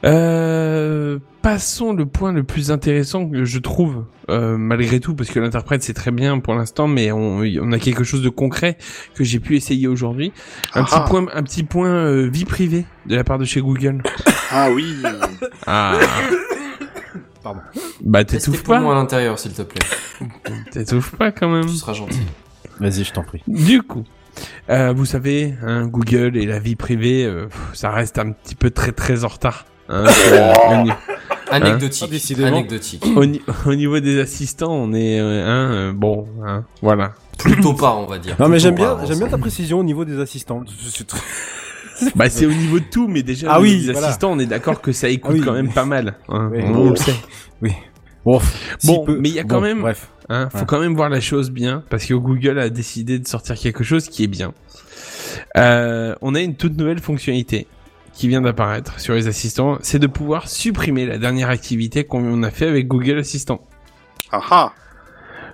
Euh, 0.04 1.20
passons 1.42 1.94
le 1.94 2.06
point 2.06 2.32
le 2.32 2.44
plus 2.44 2.72
intéressant 2.72 3.28
que 3.28 3.46
je 3.46 3.60
trouve, 3.60 4.06
euh, 4.30 4.58
malgré 4.58 5.00
tout, 5.00 5.16
parce 5.16 5.30
que 5.30 5.40
l'interprète 5.40 5.84
c'est 5.84 5.94
très 5.94 6.12
bien 6.12 6.40
pour 6.40 6.54
l'instant, 6.54 6.88
mais 6.88 7.12
on, 7.12 7.40
on 7.40 7.72
a 7.72 7.80
quelque 7.80 8.04
chose 8.04 8.22
de 8.22 8.30
concret 8.30 8.78
que 9.16 9.24
j'ai 9.24 9.40
pu 9.40 9.56
essayer 9.56 9.88
aujourd'hui. 9.88 10.32
Un 10.74 10.82
Ah 10.82 10.84
petit 10.84 10.96
ah. 10.96 11.06
point, 11.08 11.26
un 11.34 11.44
petit 11.44 11.64
point 11.64 11.90
euh, 11.90 12.30
vie 12.32 12.46
privée 12.46 12.86
de 13.06 13.16
la 13.16 13.24
part 13.24 13.38
de 13.38 13.46
chez 13.46 13.62
Google. 13.62 14.02
Ah 14.54 14.70
oui. 14.70 14.98
Ah. 15.66 15.98
Pardon. 17.42 17.62
Bah 18.04 18.26
t'étouffes 18.26 18.66
pas, 18.66 18.82
moi 18.82 18.92
à 18.92 18.96
l'intérieur, 18.98 19.40
s'il 19.40 19.54
te 19.54 19.62
plaît. 19.62 19.80
t'étouffes 20.72 21.16
pas 21.16 21.32
quand 21.32 21.48
même. 21.48 21.68
Tu 21.68 21.76
seras 21.76 21.94
gentil. 21.94 22.20
Vas-y, 22.82 23.06
je 23.06 23.14
t'en 23.14 23.24
prie. 23.24 23.42
Du 23.48 23.82
coup, 23.82 24.04
euh, 24.70 24.92
vous 24.92 25.06
savez, 25.06 25.56
hein, 25.64 25.88
Google 25.88 26.36
et 26.36 26.46
la 26.46 26.60
vie 26.60 26.76
privée, 26.76 27.24
euh, 27.26 27.48
ça 27.74 27.92
reste 27.92 28.20
un 28.20 28.32
petit 28.32 28.56
peu 28.56 28.72
très 28.72 28.92
très 28.92 29.24
en 29.24 29.30
retard. 29.30 29.66
Hein, 29.92 30.84
ni- 30.84 30.92
Anecdotique. 31.52 32.10
Décidément. 32.10 32.48
Anecdotique. 32.48 33.06
au 33.16 33.26
ni- 33.26 33.42
au 33.66 33.76
niveau 33.76 34.00
des 34.00 34.20
assistants, 34.20 34.72
on 34.72 34.94
est 34.94 35.20
euh, 35.20 35.46
hein, 35.46 35.72
euh, 35.74 35.92
bon, 35.94 36.26
hein, 36.46 36.64
voilà. 36.82 37.12
Plutôt 37.38 37.74
pas, 37.74 37.94
on 37.96 38.06
va 38.06 38.18
dire. 38.20 38.36
Non 38.40 38.48
mais 38.48 38.60
j'aime 38.60 38.76
bien, 38.76 38.98
j'aime 39.06 39.28
ta 39.30 39.38
précision 39.38 39.80
au 39.80 39.84
niveau 39.84 40.06
des 40.06 40.20
assistants. 40.20 40.64
C'est 40.90 41.08
très- 41.08 41.20
Bah 42.16 42.30
c'est 42.30 42.46
au 42.46 42.52
niveau 42.52 42.80
de 42.80 42.86
tout, 42.90 43.08
mais 43.08 43.22
déjà 43.22 43.48
Ah 43.52 43.60
oui, 43.62 43.86
des 43.86 43.92
voilà. 43.92 44.08
assistants, 44.08 44.32
on 44.32 44.40
est 44.40 44.46
d'accord 44.46 44.82
que 44.82 44.92
ça 44.92 45.08
écoute 45.10 45.32
Ah 45.36 45.40
oui. 45.40 45.46
quand 45.46 45.54
même 45.54 45.72
pas 45.72 45.86
mal. 45.86 46.16
hein, 46.30 46.50
Oui. 46.52 46.60
on, 46.64 46.74
on 46.76 46.90
le 46.92 46.96
sait. 46.96 47.14
Bon, 48.24 48.40
si 48.80 48.88
Bon, 48.88 49.04
peu- 49.06 49.18
mais 49.20 49.30
il 49.30 49.36
y 49.36 49.40
a 49.40 49.44
bon, 49.44 49.50
quand 49.56 49.62
même- 49.62 49.82
Bref. 49.82 50.08
Hein, 50.30 50.48
faut 50.52 50.60
Ouais. 50.60 50.64
quand 50.68 50.80
même 50.80 50.96
voir 50.96 51.10
la 51.10 51.20
chose 51.20 51.52
bien, 51.52 51.84
parce 51.90 52.06
que 52.06 52.14
Google 52.14 52.58
a 52.60 52.70
décidé 52.70 53.20
de 53.20 53.28
sortir 53.28 53.56
quelque 53.56 53.84
chose 53.84 54.08
qui 54.08 54.24
est 54.24 54.28
bien. 54.28 54.54
Euh, 55.58 56.16
on 56.22 56.36
a 56.36 56.40
une 56.40 56.56
toute 56.56 56.78
nouvelle 56.78 57.00
fonctionnalité 57.00 57.68
qui 58.14 58.28
vient 58.28 58.42
d'apparaître 58.42 59.00
sur 59.00 59.14
les 59.14 59.28
assistants, 59.28 59.78
c'est 59.82 60.00
de 60.00 60.08
pouvoir 60.08 60.48
supprimer 60.50 61.06
la 61.06 61.18
dernière 61.18 61.50
activité 61.50 62.04
qu'on 62.04 62.44
a 62.44 62.52
fait 62.52 62.68
avec 62.68 62.88
Google 62.88 63.18
Assistant. 63.18 63.62
Ah 64.32 64.42
ah. 64.52 64.74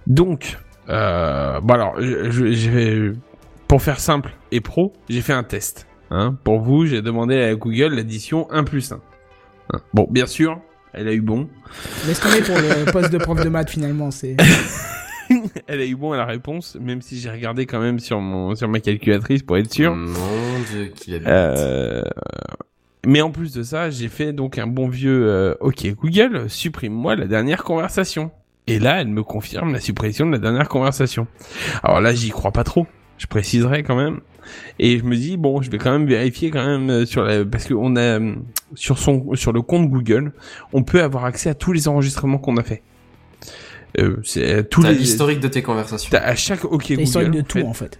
Donc, 0.07 0.57
euh, 0.89 1.59
bon 1.61 1.73
alors, 1.73 1.95
je, 1.99 2.29
je- 2.31 2.51
j'ai- 2.53 3.11
pour 3.67 3.81
faire 3.81 3.99
simple 3.99 4.31
et 4.51 4.61
pro, 4.61 4.93
j'ai 5.09 5.21
fait 5.21 5.33
un 5.33 5.43
test. 5.43 5.87
Hein. 6.09 6.35
Pour 6.43 6.61
vous, 6.61 6.85
j'ai 6.85 7.01
demandé 7.01 7.41
à 7.41 7.53
Google 7.55 7.93
l'addition 7.95 8.47
1 8.51 8.63
plus 8.63 8.91
1. 8.91 8.99
Hein. 9.73 9.79
Bon, 9.93 10.07
bien 10.09 10.25
sûr, 10.25 10.59
elle 10.93 11.07
a 11.09 11.13
eu 11.13 11.21
bon. 11.21 11.49
Laisse 12.07 12.19
tomber 12.21 12.41
pour 12.41 12.55
le 12.57 12.89
poste 12.91 13.11
de 13.11 13.17
prof 13.17 13.43
de 13.43 13.49
maths 13.49 13.69
finalement. 13.69 14.09
C'est. 14.11 14.37
Elle 15.67 15.81
a 15.81 15.85
eu 15.85 15.95
bon 15.97 16.13
à 16.13 16.17
la 16.17 16.23
réponse, 16.25 16.77
même 16.79 17.01
si 17.01 17.19
j'ai 17.19 17.29
regardé 17.29 17.65
quand 17.65 17.81
même 17.81 17.99
sur 17.99 18.21
mon 18.21 18.55
sur 18.55 18.69
ma 18.69 18.79
calculatrice 18.79 19.43
pour 19.43 19.57
être 19.57 19.73
sûr. 19.73 19.93
Mon 19.93 20.13
Euh, 21.09 22.03
mais 23.05 23.21
en 23.21 23.31
plus 23.31 23.53
de 23.53 23.63
ça, 23.63 23.89
j'ai 23.89 24.09
fait 24.09 24.33
donc 24.33 24.57
un 24.57 24.67
bon 24.67 24.87
vieux 24.87 25.27
euh, 25.27 25.55
OK 25.61 25.87
Google, 25.95 26.49
supprime-moi 26.49 27.15
la 27.15 27.25
dernière 27.25 27.63
conversation. 27.63 28.31
Et 28.67 28.79
là, 28.79 28.99
elle 28.99 29.07
me 29.07 29.23
confirme 29.23 29.71
la 29.71 29.79
suppression 29.79 30.25
de 30.25 30.31
la 30.31 30.39
dernière 30.39 30.67
conversation. 30.67 31.27
Alors 31.83 32.01
là, 32.01 32.13
j'y 32.13 32.29
crois 32.29 32.51
pas 32.51 32.65
trop. 32.65 32.85
Je 33.17 33.25
préciserai 33.25 33.81
quand 33.83 33.95
même. 33.95 34.19
Et 34.79 34.99
je 34.99 35.03
me 35.03 35.15
dis 35.15 35.37
bon, 35.37 35.61
je 35.61 35.71
vais 35.71 35.77
quand 35.77 35.91
même 35.91 36.07
vérifier 36.07 36.51
quand 36.51 36.65
même 36.65 36.89
euh, 36.89 37.05
sur 37.05 37.23
la 37.23 37.43
parce 37.45 37.65
que 37.65 37.73
on 37.73 37.95
a 37.95 38.19
euh, 38.19 38.35
sur 38.75 38.97
son 38.97 39.35
sur 39.35 39.51
le 39.51 39.61
compte 39.61 39.89
Google, 39.89 40.33
on 40.73 40.83
peut 40.83 41.01
avoir 41.01 41.25
accès 41.25 41.49
à 41.49 41.53
tous 41.53 41.73
les 41.73 41.87
enregistrements 41.87 42.37
qu'on 42.37 42.57
a 42.57 42.63
fait. 42.63 42.83
Euh, 43.99 44.17
c'est 44.23 44.69
tous 44.69 44.83
T'as 44.83 44.91
les 44.91 44.99
l'historique 44.99 45.39
de 45.39 45.47
tes 45.47 45.61
conversations. 45.61 46.09
T'as 46.11 46.23
à 46.23 46.35
chaque 46.35 46.65
OK 46.65 46.89
Google. 46.89 47.01
L'historique 47.01 47.31
de 47.31 47.39
en 47.39 47.43
tout 47.43 47.57
fait. 47.59 47.63
en 47.63 47.73
fait. 47.73 47.99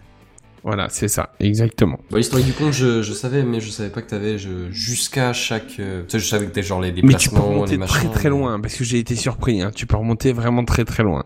Voilà, 0.68 0.89
c'est 0.89 1.07
ça, 1.07 1.30
exactement. 1.39 1.97
Bon, 2.11 2.18
l'historique 2.18 2.45
du 2.47 2.51
compte, 2.51 2.74
je, 2.74 3.01
je 3.01 3.13
savais, 3.13 3.43
mais 3.43 3.61
je 3.61 3.70
savais 3.70 3.89
pas 3.89 4.01
que 4.01 4.09
t'avais 4.09 4.38
jusqu'à 4.70 5.32
chaque. 5.32 5.80
euh, 5.80 6.03
Tu 6.03 6.11
sais, 6.11 6.20
je 6.20 6.28
savais 6.28 6.45
que 6.45 6.51
t'es 6.51 6.61
genre 6.61 6.82
les 6.82 6.91
Mais 7.03 7.13
tu 7.13 7.30
peux 7.30 7.39
remonter 7.39 7.72
les 7.72 7.78
machins. 7.78 7.95
très 7.95 8.09
très 8.09 8.30
loin 8.30 8.59
parce 8.59 8.76
que 8.76 8.84
j'ai 8.84 8.99
été 8.99 9.15
surpris. 9.15 9.61
Hein. 9.61 9.72
Tu 9.74 9.86
peux 9.88 9.95
remonter 9.95 10.34
vraiment 10.34 10.65
très 10.65 10.84
très 10.84 11.03
loin. 11.03 11.24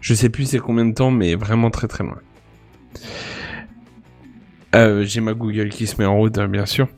Je 0.00 0.14
sais 0.14 0.28
plus 0.28 0.44
c'est 0.48 0.60
combien 0.60 0.84
de 0.86 0.94
temps, 0.94 1.10
mais 1.10 1.34
vraiment 1.34 1.70
très 1.72 1.88
très 1.88 2.04
loin. 2.04 2.18
Euh, 4.74 5.04
j'ai 5.04 5.20
ma 5.20 5.34
Google 5.34 5.68
qui 5.68 5.86
se 5.86 5.96
met 5.98 6.04
en 6.04 6.16
route, 6.16 6.36
hein, 6.38 6.48
bien 6.48 6.66
sûr. 6.66 6.88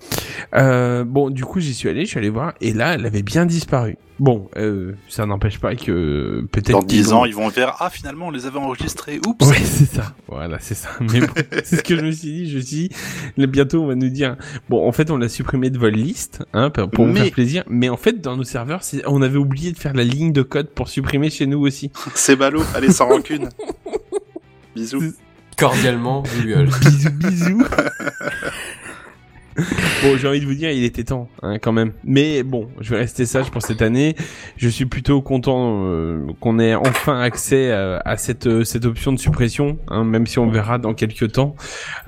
Euh, 0.55 1.05
bon, 1.05 1.31
du 1.31 1.45
coup, 1.45 1.61
j'y 1.61 1.75
suis 1.75 1.89
allé, 1.89 2.01
je 2.05 2.11
suis 2.11 2.19
allé 2.19 2.31
voir, 2.31 2.55
et 2.61 2.73
là, 2.73 2.95
elle 2.95 3.05
avait 3.07 3.23
bien 3.23 3.45
disparu. 3.47 3.97
Bon, 4.19 4.49
euh, 4.57 4.95
ça 5.11 5.27
n'empêche 5.27 5.59
pas 5.59 5.75
que 5.75 6.47
peut-être 6.51 6.71
Dans 6.71 6.81
qu'ils 6.81 7.03
10 7.03 7.13
ont- 7.13 7.17
ans, 7.19 7.25
ils 7.27 7.35
vont 7.35 7.51
faire 7.51 7.77
Ah, 7.81 7.91
finalement, 7.91 8.29
on 8.29 8.31
les 8.31 8.47
avait 8.47 8.59
enregistrés. 8.59 9.21
Oups. 9.27 9.47
Ouais, 9.47 9.57
c'est 9.63 9.85
ça. 9.85 10.15
Voilà, 10.27 10.57
c'est 10.59 10.75
ça. 10.75 10.89
Mais 11.01 11.21
bon, 11.21 11.27
c'est 11.65 11.77
ce 11.77 11.83
que 11.83 11.97
je 11.97 12.01
me 12.01 12.11
suis 12.13 12.29
dit. 12.33 12.51
Je 12.51 12.57
me 12.57 12.63
suis 12.63 12.89
dit, 12.89 13.47
bientôt, 13.47 13.83
on 13.83 13.87
va 13.87 13.95
nous 13.95 14.09
dire, 14.09 14.37
bon, 14.71 14.89
en 14.89 14.93
fait, 14.93 15.11
on 15.11 15.19
l'a 15.19 15.29
supprimé 15.29 15.69
de 15.69 15.79
votre 15.79 15.97
liste, 15.97 16.43
hein, 16.55 16.71
pour 16.71 16.89
pour 16.91 17.05
vous 17.07 17.15
faire 17.15 17.31
plaisir. 17.31 17.63
Mais 17.69 17.91
en 17.91 17.99
fait, 17.99 18.23
dans 18.23 18.37
nos 18.39 18.45
serveurs, 18.45 18.81
on 19.07 19.21
avait 19.21 19.37
oublié 19.39 19.73
de 19.73 19.79
faire 19.79 19.93
la 19.93 20.05
ligne 20.05 20.33
de 20.33 20.43
code 20.43 20.71
pour 20.71 20.89
supprimer 20.89 21.29
chez 21.29 21.45
nous 21.47 21.61
aussi. 21.61 21.91
C'est 22.15 22.37
ballot. 22.37 22.63
Allez, 22.75 22.93
sans 22.93 23.09
rancune. 23.09 23.51
Bisous. 24.75 25.13
Cordialement, 25.57 26.23
Google. 26.23 26.69
Bisous, 26.81 27.11
bisous. 27.13 27.65
bon, 30.03 30.17
j'ai 30.19 30.29
envie 30.29 30.41
de 30.41 30.45
vous 30.45 30.55
dire, 30.55 30.71
il 30.71 30.85
était 30.85 31.05
temps, 31.05 31.29
hein, 31.43 31.59
quand 31.59 31.73
même. 31.73 31.93
Mais 32.05 32.43
bon, 32.43 32.69
je 32.81 32.91
vais 32.91 32.99
rester 32.99 33.25
sage 33.25 33.51
pour 33.51 33.63
cette 33.63 33.81
année. 33.81 34.15
Je 34.59 34.69
suis 34.69 34.85
plutôt 34.85 35.23
content 35.23 35.87
euh, 35.87 36.27
qu'on 36.41 36.59
ait 36.59 36.75
enfin 36.75 37.21
accès 37.21 37.73
à, 37.73 38.03
à 38.05 38.17
cette 38.19 38.47
euh, 38.47 38.65
cette 38.65 38.85
option 38.85 39.13
de 39.13 39.19
suppression, 39.19 39.79
hein, 39.89 40.05
même 40.05 40.27
si 40.27 40.39
on 40.39 40.51
verra 40.51 40.77
dans 40.79 40.93
quelques 40.93 41.33
temps, 41.33 41.57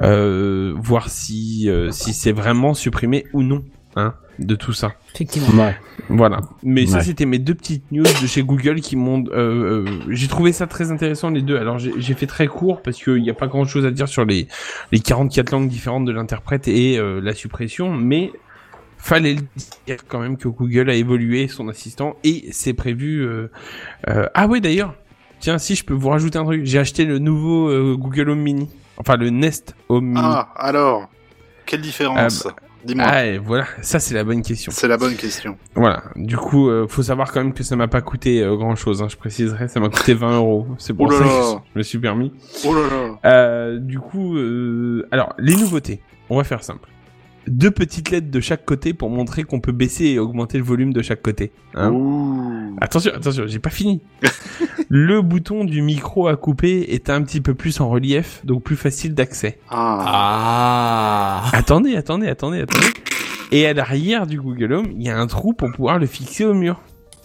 euh, 0.01 0.75
voir 0.77 1.09
si 1.09 1.71
euh, 1.71 1.91
si 1.91 2.13
c'est 2.13 2.33
vraiment 2.33 2.75
supprimé 2.75 3.25
ou 3.33 3.43
non, 3.43 3.65
hein, 3.99 4.15
de 4.39 4.55
tout 4.55 4.73
ça. 4.73 4.95
Effectivement. 5.15 5.65
Ouais. 5.65 5.77
Voilà. 6.09 6.41
Mais 6.63 6.87
ça, 6.87 7.01
c'était 7.01 7.27
mes 7.27 7.39
deux 7.39 7.55
petites 7.55 7.91
news 7.93 8.05
de 8.05 8.27
chez 8.27 8.43
Google 8.43 8.81
qui 8.81 8.97
m'ont. 8.97 9.25
Euh, 9.33 9.85
euh, 9.87 10.01
j'ai 10.09 10.29
trouvé 10.29 10.53
ça 10.53 10.67
très 10.67 10.91
intéressant 10.91 11.31
les 11.31 11.43
deux. 11.43 11.59
Alors 11.59 11.79
j'ai 11.79 12.15
fait 12.15 12.27
très 12.27 12.47
court 12.47 12.81
parce 12.83 13.03
qu'il 13.03 13.21
n'y 13.23 13.31
a 13.31 13.35
pas 13.35 13.47
grand 13.49 13.65
chose 13.67 13.85
à 13.85 13.91
dire 13.91 14.09
sur 14.09 14.25
les 14.25 14.49
les 14.93 15.01
44 15.01 15.51
langues 15.51 15.69
différentes 15.69 16.05
de 16.05 16.13
l'interprète 16.13 16.69
et 16.69 16.99
euh, 16.99 17.21
la 17.21 17.35
suppression, 17.35 17.93
mais 17.93 18.33
fallait 18.97 19.35
le 19.35 19.43
dire 19.87 19.97
quand 20.09 20.19
même 20.21 20.37
que 20.37 20.49
Google 20.49 20.91
a 20.91 20.95
évolué 20.95 21.47
son 21.49 21.69
assistant 21.69 22.17
et 22.25 22.49
c'est 22.53 22.75
prévu. 22.75 23.21
euh, 23.21 23.51
euh, 24.09 24.27
Ah 24.35 24.47
ouais 24.47 24.61
d'ailleurs. 24.61 24.95
Tiens, 25.41 25.59
si 25.59 25.77
je 25.77 25.85
peux 25.85 25.95
vous 25.95 26.09
rajouter 26.09 26.37
un 26.37 26.45
truc, 26.45 26.65
j'ai 26.65 26.81
acheté 26.81 27.05
le 27.05 27.19
nouveau 27.21 27.69
euh, 27.69 27.97
Google 27.97 28.31
Home 28.31 28.41
Mini, 28.41 28.69
enfin 28.97 29.17
le 29.17 29.31
Nest 29.31 29.77
Home 29.89 30.07
Mini. 30.07 30.21
Ah, 30.21 30.49
alors. 30.57 31.09
Quelle 31.65 31.81
différence 31.83 32.49
Dis-moi. 32.85 33.07
Ah, 33.09 33.39
voilà, 33.39 33.67
ça 33.83 33.99
c'est 33.99 34.15
la 34.15 34.25
bonne 34.25 34.43
question. 34.43 34.71
C'est 34.73 34.89
la 34.89 34.97
bonne 34.97 35.15
question. 35.17 35.57
Voilà. 35.75 36.05
Du 36.17 36.37
coup, 36.37 36.69
euh, 36.69 36.87
faut 36.89 37.03
savoir 37.03 37.33
quand 37.33 37.43
même 37.43 37.53
que 37.53 37.63
ça 37.65 37.75
m'a 37.77 37.89
pas 37.89 38.01
coûté 38.01 38.41
grand 38.57 38.77
chose. 38.77 39.03
Hein, 39.03 39.09
je 39.11 39.17
préciserai, 39.17 39.69
ça 39.69 39.81
m'a 39.81 39.89
coûté 39.89 40.15
20 40.15 40.37
euros. 40.37 40.67
C'est 40.79 40.95
pour 40.95 41.07
Oh 41.09 41.13
ça 41.13 41.25
que 41.25 41.63
je 41.75 41.79
me 41.79 41.83
suis 41.83 41.99
permis. 41.99 42.33
Oh 42.65 42.75
là 42.75 42.83
là. 42.91 43.19
Euh, 43.25 43.79
du 43.79 43.99
coup, 43.99 44.37
euh, 44.37 45.07
alors 45.11 45.35
les 45.39 45.55
nouveautés. 45.57 46.01
On 46.31 46.37
va 46.37 46.45
faire 46.45 46.63
simple. 46.63 46.89
Deux 47.47 47.71
petites 47.71 48.11
lettres 48.11 48.31
de 48.31 48.41
chaque 48.41 48.65
côté 48.67 48.93
pour 48.93 49.09
montrer 49.09 49.45
qu'on 49.45 49.61
peut 49.61 49.73
baisser 49.73 50.05
et 50.05 50.19
augmenter 50.19 50.59
le 50.59 50.65
volume 50.65 50.93
de 50.93 51.01
chaque 51.01 51.23
côté. 51.23 51.51
Hein. 51.75 52.75
Attention, 52.81 53.13
attention, 53.15 53.45
j'ai 53.47 53.59
pas 53.59 53.71
fini. 53.71 54.03
le 54.89 55.21
bouton 55.21 55.65
du 55.65 55.83
micro 55.83 56.29
à 56.29 56.37
couper 56.37 56.95
est 56.95 57.11
un 57.11 57.23
petit 57.23 57.41
peu 57.41 57.55
plus 57.55 57.81
en 57.81 57.89
relief, 57.89 58.41
donc 58.45 58.63
plus 58.63 58.77
facile 58.77 59.15
d'accès. 59.15 59.59
Ah. 59.69 61.43
Ah. 61.45 61.57
Attendez, 61.57 61.95
attendez, 61.97 62.29
attendez, 62.29 62.63
attendez. 62.63 62.87
Et 63.53 63.67
à 63.67 63.75
l'arrière 63.75 64.27
du 64.27 64.41
Google 64.41 64.73
Home, 64.73 64.89
il 64.97 65.03
y 65.03 65.11
a 65.11 65.19
un 65.19 65.27
trou 65.27 65.53
pour 65.53 65.71
pouvoir 65.73 65.99
le 65.99 66.07
fixer 66.07 66.45
au 66.45 66.55
mur. 66.55 66.81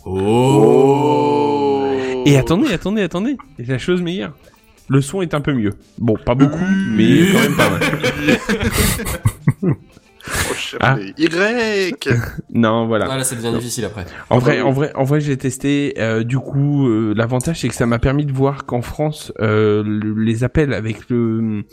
Oh. 0.06 1.84
Et 2.26 2.38
attendez, 2.38 2.74
attendez, 2.74 3.02
attendez, 3.02 3.38
c'est 3.58 3.68
la 3.68 3.78
chose 3.78 4.02
meilleure. 4.02 4.34
Le 4.90 5.02
son 5.02 5.22
est 5.22 5.34
un 5.34 5.42
peu 5.42 5.54
mieux. 5.54 5.74
Bon, 5.98 6.18
pas 6.18 6.36
beaucoup, 6.36 6.58
mais 6.90 7.32
quand 7.32 7.40
même 7.40 7.56
pas 7.56 7.70
mal. 7.70 7.82
Oh, 10.50 10.54
cher 10.56 10.80
Ah. 10.82 10.98
Y. 11.18 11.94
Non, 12.54 12.88
voilà. 12.88 13.08
Ah, 13.10 13.18
là, 13.18 13.24
ça 13.24 13.36
devient 13.36 13.52
difficile 13.58 13.86
après. 13.86 14.06
En 14.30 14.40
vrai, 14.40 14.62
en 14.62 14.72
vrai, 14.72 14.92
en 14.96 15.04
vrai, 15.04 15.20
j'ai 15.22 15.38
testé. 15.38 15.96
euh, 15.98 16.24
du 16.24 16.38
coup, 16.40 16.88
euh, 16.88 17.14
l'avantage 17.16 17.60
c'est 17.62 17.68
que 17.68 17.76
ça 17.76 17.86
m'a 17.86 18.00
permis 18.00 18.26
de 18.26 18.32
voir 18.32 18.66
qu'en 18.66 18.82
France, 18.82 19.34
euh, 19.42 19.84
le- 19.86 20.22
les 20.24 20.44
appels 20.44 20.74
avec 20.74 21.10
le, 21.10 21.64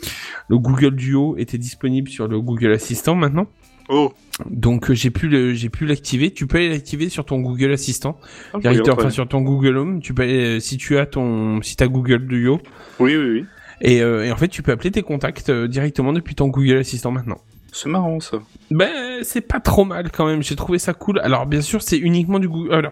le 0.49 0.57
Google 0.57 0.95
Duo 0.95 1.35
étaient 1.37 1.57
disponibles 1.57 2.09
sur 2.09 2.27
le 2.27 2.39
Google 2.41 2.71
Assistant 2.73 3.15
maintenant. 3.15 3.47
Oh. 3.89 4.13
Donc 4.49 4.89
euh, 4.89 4.93
j'ai 4.93 5.09
pu 5.11 5.27
le, 5.27 5.53
j'ai 5.53 5.69
pu 5.69 5.85
l'activer. 5.85 6.31
Tu 6.31 6.47
peux 6.47 6.57
aller 6.57 6.69
l'activer 6.69 7.09
sur 7.09 7.25
ton 7.25 7.39
Google 7.39 7.71
Assistant, 7.73 8.17
Ah, 8.53 8.57
enfin 8.91 9.09
sur 9.09 9.27
ton 9.27 9.41
Google 9.41 9.77
Home. 9.77 10.01
Tu 10.01 10.13
peux 10.13 10.23
aller, 10.23 10.57
euh, 10.57 10.59
si 10.59 10.77
tu 10.77 10.97
as 10.97 11.05
ton, 11.05 11.61
si 11.61 11.75
t'as 11.75 11.87
Google 11.87 12.25
Duo, 12.27 12.59
Oui, 12.99 13.15
oui, 13.17 13.29
oui. 13.31 13.45
et, 13.81 14.01
euh, 14.01 14.25
et 14.25 14.31
en 14.31 14.37
fait 14.37 14.47
tu 14.47 14.61
peux 14.61 14.71
appeler 14.71 14.91
tes 14.91 15.01
contacts 15.03 15.49
euh, 15.49 15.67
directement 15.67 16.13
depuis 16.13 16.35
ton 16.35 16.47
Google 16.47 16.77
Assistant 16.77 17.11
maintenant. 17.11 17.37
C'est 17.71 17.89
marrant 17.89 18.19
ça. 18.19 18.37
Ben 18.69 19.19
c'est 19.23 19.41
pas 19.41 19.59
trop 19.59 19.85
mal 19.85 20.11
quand 20.11 20.25
même. 20.25 20.43
J'ai 20.43 20.55
trouvé 20.55 20.77
ça 20.79 20.93
cool. 20.93 21.19
Alors 21.19 21.45
bien 21.45 21.61
sûr 21.61 21.81
c'est 21.81 21.97
uniquement 21.97 22.39
du 22.39 22.49
Google. 22.49 22.73
Alors, 22.73 22.91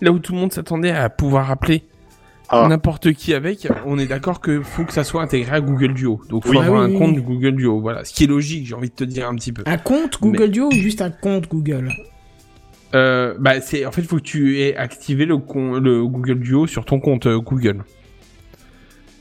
là 0.00 0.12
où 0.12 0.18
tout 0.18 0.32
le 0.32 0.38
monde 0.38 0.52
s'attendait 0.52 0.90
à 0.92 1.10
pouvoir 1.10 1.50
appeler 1.50 1.84
Ah. 2.48 2.66
n'importe 2.68 3.12
qui 3.12 3.34
avec, 3.34 3.68
on 3.86 3.98
est 3.98 4.06
d'accord 4.06 4.40
que 4.40 4.62
faut 4.62 4.84
que 4.84 4.92
ça 4.94 5.04
soit 5.04 5.22
intégré 5.22 5.56
à 5.56 5.60
Google 5.60 5.92
Duo. 5.94 6.20
Donc 6.30 6.44
faut 6.46 6.52
Oui. 6.52 6.58
avoir 6.58 6.80
Ah 6.82 6.84
un 6.84 6.90
oui, 6.90 6.98
compte 6.98 7.16
oui. 7.16 7.22
Google 7.22 7.56
Duo. 7.56 7.80
Voilà, 7.80 8.04
ce 8.04 8.14
qui 8.14 8.24
est 8.24 8.26
logique. 8.26 8.66
J'ai 8.66 8.74
envie 8.74 8.88
de 8.90 8.94
te 8.94 9.04
dire 9.04 9.28
un 9.28 9.34
petit 9.34 9.52
peu. 9.52 9.62
Un 9.66 9.76
compte 9.78 10.18
Google 10.20 10.50
Duo 10.50 10.68
ou 10.68 10.72
juste 10.72 11.02
un 11.02 11.10
compte 11.10 11.48
Google? 11.48 11.90
Euh, 12.94 13.34
bah 13.40 13.60
c'est 13.60 13.84
en 13.86 13.92
fait 13.92 14.02
faut 14.02 14.16
que 14.16 14.22
tu 14.22 14.60
aies 14.60 14.76
activé 14.76 15.26
le, 15.26 15.36
con- 15.38 15.80
le 15.80 16.06
Google 16.06 16.38
Duo 16.40 16.66
sur 16.66 16.84
ton 16.84 17.00
compte 17.00 17.26
euh, 17.26 17.38
Google. 17.40 17.84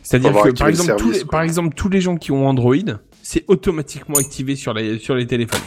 C'est-à-dire 0.03 0.31
que 0.33 0.49
exemple, 0.69 0.99
service, 0.99 1.19
les, 1.19 1.25
par 1.25 1.41
exemple 1.41 1.73
tous 1.75 1.89
les 1.89 1.99
gens 2.01 2.15
qui 2.17 2.31
ont 2.31 2.47
Android, 2.47 2.75
c'est 3.33 3.45
automatiquement 3.47 4.19
activé 4.19 4.55
sur 4.55 4.73
les 4.75 4.99
sur 4.99 5.15
les 5.15 5.25
téléphones. 5.25 5.59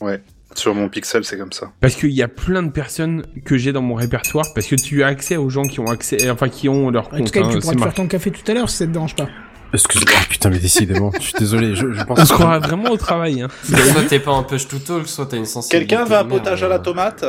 Ouais. 0.00 0.20
Sur 0.54 0.74
mon 0.74 0.88
Pixel, 0.88 1.24
c'est 1.24 1.38
comme 1.38 1.52
ça. 1.52 1.70
Parce 1.80 1.94
qu'il 1.94 2.10
y 2.12 2.22
a 2.22 2.28
plein 2.28 2.62
de 2.62 2.70
personnes 2.70 3.24
que 3.44 3.56
j'ai 3.58 3.72
dans 3.72 3.82
mon 3.82 3.94
répertoire 3.94 4.46
parce 4.54 4.66
que 4.66 4.74
tu 4.74 5.04
as 5.04 5.08
accès 5.08 5.36
aux 5.36 5.50
gens 5.50 5.64
qui 5.64 5.78
ont 5.80 5.86
accès 5.86 6.30
enfin 6.30 6.48
qui 6.48 6.68
ont 6.68 6.90
leur 6.90 7.06
En 7.08 7.18
compte. 7.18 7.26
tout 7.26 7.32
cas, 7.32 7.44
hein, 7.44 7.50
tu 7.52 7.58
pourras 7.58 7.74
te 7.74 7.80
faire 7.80 7.94
ton 7.94 8.08
café 8.08 8.30
tout 8.30 8.50
à 8.50 8.54
l'heure 8.54 8.68
si 8.68 8.78
ça 8.78 8.86
te 8.86 8.90
dérange 8.90 9.14
pas. 9.14 9.28
Excuse-moi, 9.72 10.18
putain, 10.28 10.50
mais 10.50 10.58
décidément, 10.58 11.12
je 11.14 11.22
suis 11.22 11.34
désolé, 11.38 11.76
je, 11.76 11.92
je 11.92 12.02
pense 12.04 12.18
On 12.18 12.24
se 12.24 12.32
croira 12.32 12.58
vraiment 12.58 12.90
au 12.90 12.96
travail. 12.96 13.42
Hein. 13.42 13.48
Soit 13.64 14.02
t'es 14.08 14.18
pas 14.18 14.32
un 14.32 14.42
push 14.42 14.66
to 14.66 14.78
talk, 14.78 15.06
soit 15.06 15.26
t'as 15.26 15.36
une 15.36 15.44
sensibilité. 15.46 15.86
Quelqu'un 15.94 16.04
veut 16.04 16.16
un 16.16 16.24
de 16.24 16.28
merde. 16.28 16.42
potage 16.42 16.62
à 16.62 16.68
la 16.68 16.78
tomate 16.78 17.24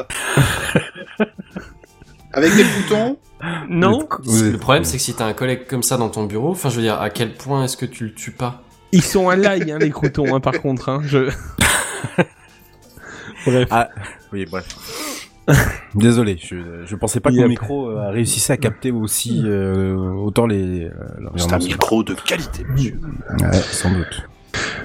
Avec 2.33 2.55
des 2.55 2.63
boutons 2.63 3.17
Non, 3.69 4.07
Le 4.25 4.57
problème, 4.57 4.83
c'est 4.85 4.97
que 4.97 5.03
si 5.03 5.13
t'as 5.13 5.25
un 5.25 5.33
collègue 5.33 5.67
comme 5.67 5.83
ça 5.83 5.97
dans 5.97 6.09
ton 6.09 6.23
bureau, 6.23 6.51
enfin, 6.51 6.69
je 6.69 6.77
veux 6.77 6.81
dire, 6.83 6.99
à 7.01 7.09
quel 7.09 7.33
point 7.33 7.63
est-ce 7.65 7.77
que 7.77 7.85
tu 7.85 8.05
le 8.05 8.13
tues 8.13 8.31
pas? 8.31 8.63
Ils 8.91 9.03
sont 9.03 9.29
à 9.29 9.35
l'ail 9.35 9.71
hein, 9.71 9.79
les 9.79 9.89
croutons 9.89 10.35
hein, 10.35 10.39
par 10.39 10.61
contre. 10.61 10.89
Hein. 10.89 11.01
Je... 11.03 11.29
Bref. 13.45 13.67
Ah, 13.71 13.89
oui, 14.33 14.45
bref. 14.45 14.65
Désolé, 15.95 16.37
je, 16.37 16.85
je 16.85 16.95
pensais 16.95 17.21
pas 17.21 17.31
que 17.31 17.37
mon 17.37 17.47
micro 17.47 17.89
euh, 17.89 18.09
réussissait 18.09 18.53
à 18.53 18.57
capter 18.57 18.91
aussi 18.91 19.43
euh, 19.45 19.95
autant 19.95 20.45
les. 20.45 20.85
Euh, 20.85 20.91
C'est 21.37 21.53
un 21.53 21.59
micro 21.59 22.03
de 22.03 22.13
qualité, 22.13 22.65
monsieur. 22.65 22.99
Ouais, 23.39 23.53
sans 23.53 23.91
doute. 23.91 24.27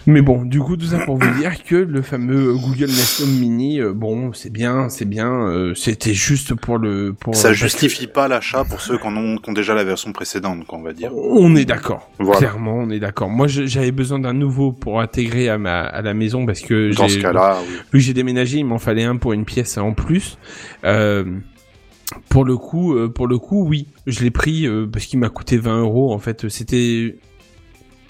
Mais 0.07 0.20
bon, 0.20 0.45
du 0.45 0.59
coup, 0.59 0.77
tout 0.77 0.87
ça 0.87 0.99
pour 0.99 1.16
vous 1.16 1.39
dire 1.39 1.62
que 1.62 1.77
le 1.77 2.03
fameux 2.03 2.55
Google 2.55 2.87
Nest 2.87 3.20
Home 3.20 3.39
Mini, 3.39 3.81
euh, 3.81 3.93
bon, 3.93 4.33
c'est 4.33 4.51
bien, 4.51 4.89
c'est 4.89 5.05
bien, 5.05 5.31
euh, 5.47 5.74
c'était 5.74 6.15
juste 6.15 6.55
pour 6.55 6.79
le... 6.79 7.12
Pour, 7.12 7.37
Ça 7.37 7.53
justifie 7.53 8.09
pas 8.09 8.27
l'achat 8.27 8.65
pour 8.65 8.81
ceux 8.81 8.99
qui, 8.99 9.07
en 9.07 9.16
ont, 9.16 9.37
qui 9.37 9.51
ont 9.51 9.53
déjà 9.53 9.74
la 9.74 9.85
version 9.85 10.12
précédente, 10.12 10.66
quoi, 10.66 10.79
on 10.79 10.83
va 10.83 10.93
dire. 10.93 11.12
On 11.15 11.55
est 11.55 11.65
d'accord. 11.65 12.11
Voilà. 12.19 12.39
Clairement, 12.39 12.79
on 12.79 12.91
est 12.91 12.99
d'accord. 12.99 13.29
Moi, 13.29 13.47
j'avais 13.47 13.93
besoin 13.93 14.19
d'un 14.19 14.33
nouveau 14.33 14.73
pour 14.73 15.01
intégrer 15.01 15.49
à 15.49 15.59
ma 15.59 15.83
à 15.83 16.03
la 16.03 16.15
maison 16.15 16.47
parce 16.47 16.61
que 16.61 16.95
Dans 16.95 17.09
ce 17.09 17.19
cas-là, 17.19 17.59
oui. 17.61 17.74
vu 17.74 17.83
que 17.93 17.99
j'ai 17.99 18.15
déménagé, 18.15 18.59
il 18.59 18.65
m'en 18.65 18.79
fallait 18.79 19.05
un 19.05 19.16
pour 19.16 19.33
une 19.33 19.45
pièce 19.45 19.79
en 19.79 19.93
plus. 19.93 20.39
Euh, 20.85 21.24
pour 22.29 22.45
le 22.45 22.57
coup, 22.57 22.97
pour 23.15 23.27
le 23.27 23.39
coup, 23.39 23.66
oui, 23.66 23.87
je 24.07 24.23
l'ai 24.23 24.31
pris 24.31 24.69
parce 24.93 25.07
qu'il 25.07 25.19
m'a 25.19 25.29
coûté 25.29 25.57
20 25.57 25.81
euros. 25.81 26.12
En 26.12 26.19
fait, 26.19 26.49
c'était 26.49 27.16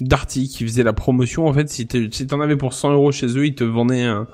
Darty 0.01 0.49
qui 0.49 0.65
faisait 0.65 0.83
la 0.83 0.93
promotion. 0.93 1.47
En 1.47 1.53
fait, 1.53 1.69
si 1.69 1.87
t'es- 1.87 2.09
si 2.11 2.27
t'en 2.27 2.41
avais 2.41 2.57
pour 2.57 2.73
100 2.73 2.93
euros 2.93 3.13
chez 3.13 3.27
eux, 3.39 3.47
ils 3.47 3.55
te 3.55 3.65
vendaient 3.65 4.03
un, 4.03 4.27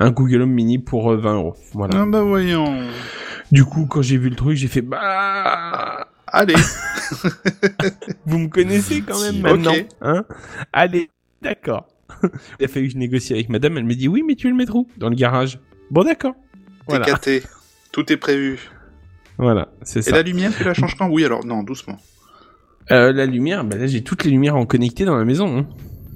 un 0.00 0.10
Google 0.10 0.42
Home 0.42 0.50
Mini 0.52 0.78
pour 0.78 1.12
euh, 1.12 1.16
20 1.16 1.34
euros. 1.34 1.56
Voilà. 1.72 2.00
Ah 2.02 2.06
bah 2.06 2.22
voyons. 2.22 2.86
Du 3.52 3.64
coup, 3.64 3.86
quand 3.86 4.02
j'ai 4.02 4.16
vu 4.18 4.28
le 4.30 4.36
truc, 4.36 4.56
j'ai 4.56 4.68
fait 4.68 4.82
bah. 4.82 6.08
Allez, 6.28 6.54
Vous 8.26 8.38
me 8.38 8.48
connaissez 8.48 9.00
quand 9.02 9.20
même 9.20 9.40
maintenant, 9.40 9.72
hein 10.00 10.24
Allez, 10.72 11.08
d'accord. 11.40 11.86
Il 12.58 12.64
a 12.64 12.68
fallu 12.68 12.86
que 12.88 12.94
je 12.94 12.98
négocie 12.98 13.32
avec 13.32 13.48
madame. 13.48 13.78
Elle 13.78 13.84
me 13.84 13.94
dit 13.94 14.08
oui, 14.08 14.22
mais 14.26 14.34
tu 14.34 14.48
le 14.48 14.54
mettre 14.56 14.74
où? 14.74 14.88
Dans 14.96 15.08
le 15.08 15.14
garage. 15.14 15.60
Bon, 15.90 16.02
d'accord. 16.02 16.34
t'es 16.34 16.62
Voilà. 16.88 17.04
caté. 17.06 17.42
Tout 17.92 18.12
est 18.12 18.16
prévu. 18.16 18.58
Voilà, 19.38 19.68
c'est 19.82 20.02
ça. 20.02 20.10
Et 20.10 20.14
la 20.14 20.22
lumière, 20.22 20.52
tu 20.56 20.64
la 20.64 20.74
changes 20.74 20.96
quand? 20.96 21.08
Oui, 21.08 21.24
alors, 21.24 21.44
non, 21.44 21.62
doucement. 21.62 21.98
Euh, 22.92 23.12
la 23.12 23.26
lumière, 23.26 23.64
bah 23.64 23.76
là 23.76 23.86
j'ai 23.86 24.02
toutes 24.02 24.24
les 24.24 24.30
lumières 24.30 24.56
en 24.56 24.64
connecté 24.66 25.04
dans 25.04 25.16
la 25.16 25.24
maison. 25.24 25.58
hein. 25.58 25.66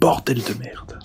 Bordel 0.01 0.39
de 0.39 0.63
merde. 0.63 0.99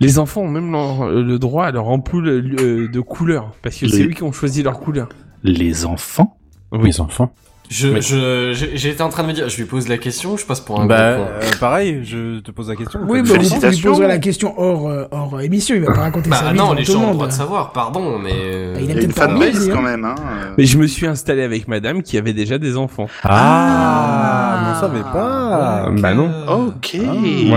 Les 0.00 0.18
enfants 0.18 0.42
ont 0.42 0.48
même 0.48 0.72
leur- 0.72 1.02
euh, 1.04 1.22
le 1.22 1.38
droit 1.38 1.66
à 1.66 1.70
leur 1.70 1.88
ampoule 1.88 2.28
euh, 2.28 2.88
de 2.88 3.00
couleur 3.00 3.52
parce 3.62 3.76
que 3.76 3.88
c'est 3.88 4.02
eux 4.04 4.08
qui 4.10 4.22
ont 4.24 4.32
choisi 4.32 4.62
leur 4.62 4.80
couleur. 4.80 5.08
Les 5.44 5.86
enfants 5.86 6.36
Les 6.72 7.00
enfants. 7.00 7.32
Je, 7.70 7.88
Mais- 7.88 8.02
je, 8.02 8.52
j'étais 8.74 9.00
en 9.02 9.08
train 9.08 9.22
de 9.22 9.28
me 9.28 9.32
dire, 9.32 9.48
je 9.48 9.56
lui 9.56 9.64
pose 9.64 9.88
la 9.88 9.96
question, 9.96 10.36
je 10.36 10.44
passe 10.44 10.60
pour 10.60 10.80
un 10.82 10.86
Bah, 10.86 10.98
euh, 11.00 11.40
pareil, 11.60 12.00
je 12.04 12.40
te 12.40 12.50
pose 12.50 12.68
la 12.68 12.76
question. 12.76 13.00
Oui, 13.08 13.22
bah, 13.22 13.28
vous 13.28 13.40
lui 13.40 13.80
poserez 13.80 14.06
la 14.06 14.18
question 14.18 14.52
hors, 14.60 14.92
hors 15.10 15.40
émission, 15.40 15.74
il 15.74 15.80
va 15.80 15.94
pas 15.94 16.00
raconter 16.02 16.28
sa 16.30 16.42
Bah 16.42 16.52
vie 16.52 16.58
non, 16.58 16.74
les 16.74 16.84
gens 16.84 17.04
ont 17.04 17.08
le 17.08 17.14
droit 17.14 17.26
de 17.26 17.32
savoir, 17.32 17.72
pardon, 17.72 18.18
mais... 18.18 18.32
Bah, 18.74 18.80
il 18.80 18.82
Il 18.82 18.88
y 18.88 18.90
a 18.90 18.94
peut-être 18.96 19.04
une 19.06 19.12
pas 19.14 19.28
fanbase 19.28 19.70
hein. 19.70 19.72
quand 19.74 19.80
même, 19.82 20.04
hein. 20.04 20.14
Mais 20.58 20.66
je 20.66 20.76
me 20.76 20.86
suis 20.86 21.06
installé 21.06 21.42
avec 21.42 21.66
madame 21.66 22.02
qui 22.02 22.18
avait 22.18 22.34
déjà 22.34 22.58
des 22.58 22.76
enfants. 22.76 23.06
Ah, 23.22 24.53
mais 24.64 24.76
on 24.76 24.80
savait 24.80 25.02
pas. 25.02 25.90
bah 25.90 26.14
non. 26.14 26.30
Ok. 26.68 26.96
Ah, 27.00 27.12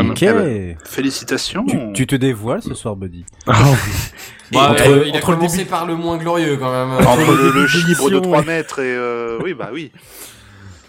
ok. 0.09 0.21
Eh 0.23 0.34
ben, 0.34 0.75
félicitations. 0.84 1.65
Tu, 1.67 1.77
tu 1.93 2.07
te 2.07 2.15
dévoiles 2.15 2.61
ce 2.61 2.73
soir, 2.73 2.95
Buddy. 2.95 3.25
Bah, 4.53 4.69
entre- 4.71 4.88
euh, 4.89 5.03
il 5.05 5.13
a 5.13 5.17
entre 5.17 5.31
le 5.31 5.35
commencé 5.38 5.57
début- 5.57 5.69
par 5.69 5.85
le 5.85 5.95
moins 5.97 6.15
glorieux 6.17 6.55
quand 6.55 6.71
même. 6.71 7.05
Entre 7.05 7.35
le, 7.35 7.51
le 7.51 7.67
chibre 7.67 7.84
de 8.05 8.09
d'émission, 8.11 8.21
3 8.21 8.39
ouais. 8.39 8.45
mètres 8.45 8.79
et... 8.79 8.95
euh, 8.95 9.39
Oui, 9.43 9.53
bah 9.53 9.71
oui. 9.73 9.91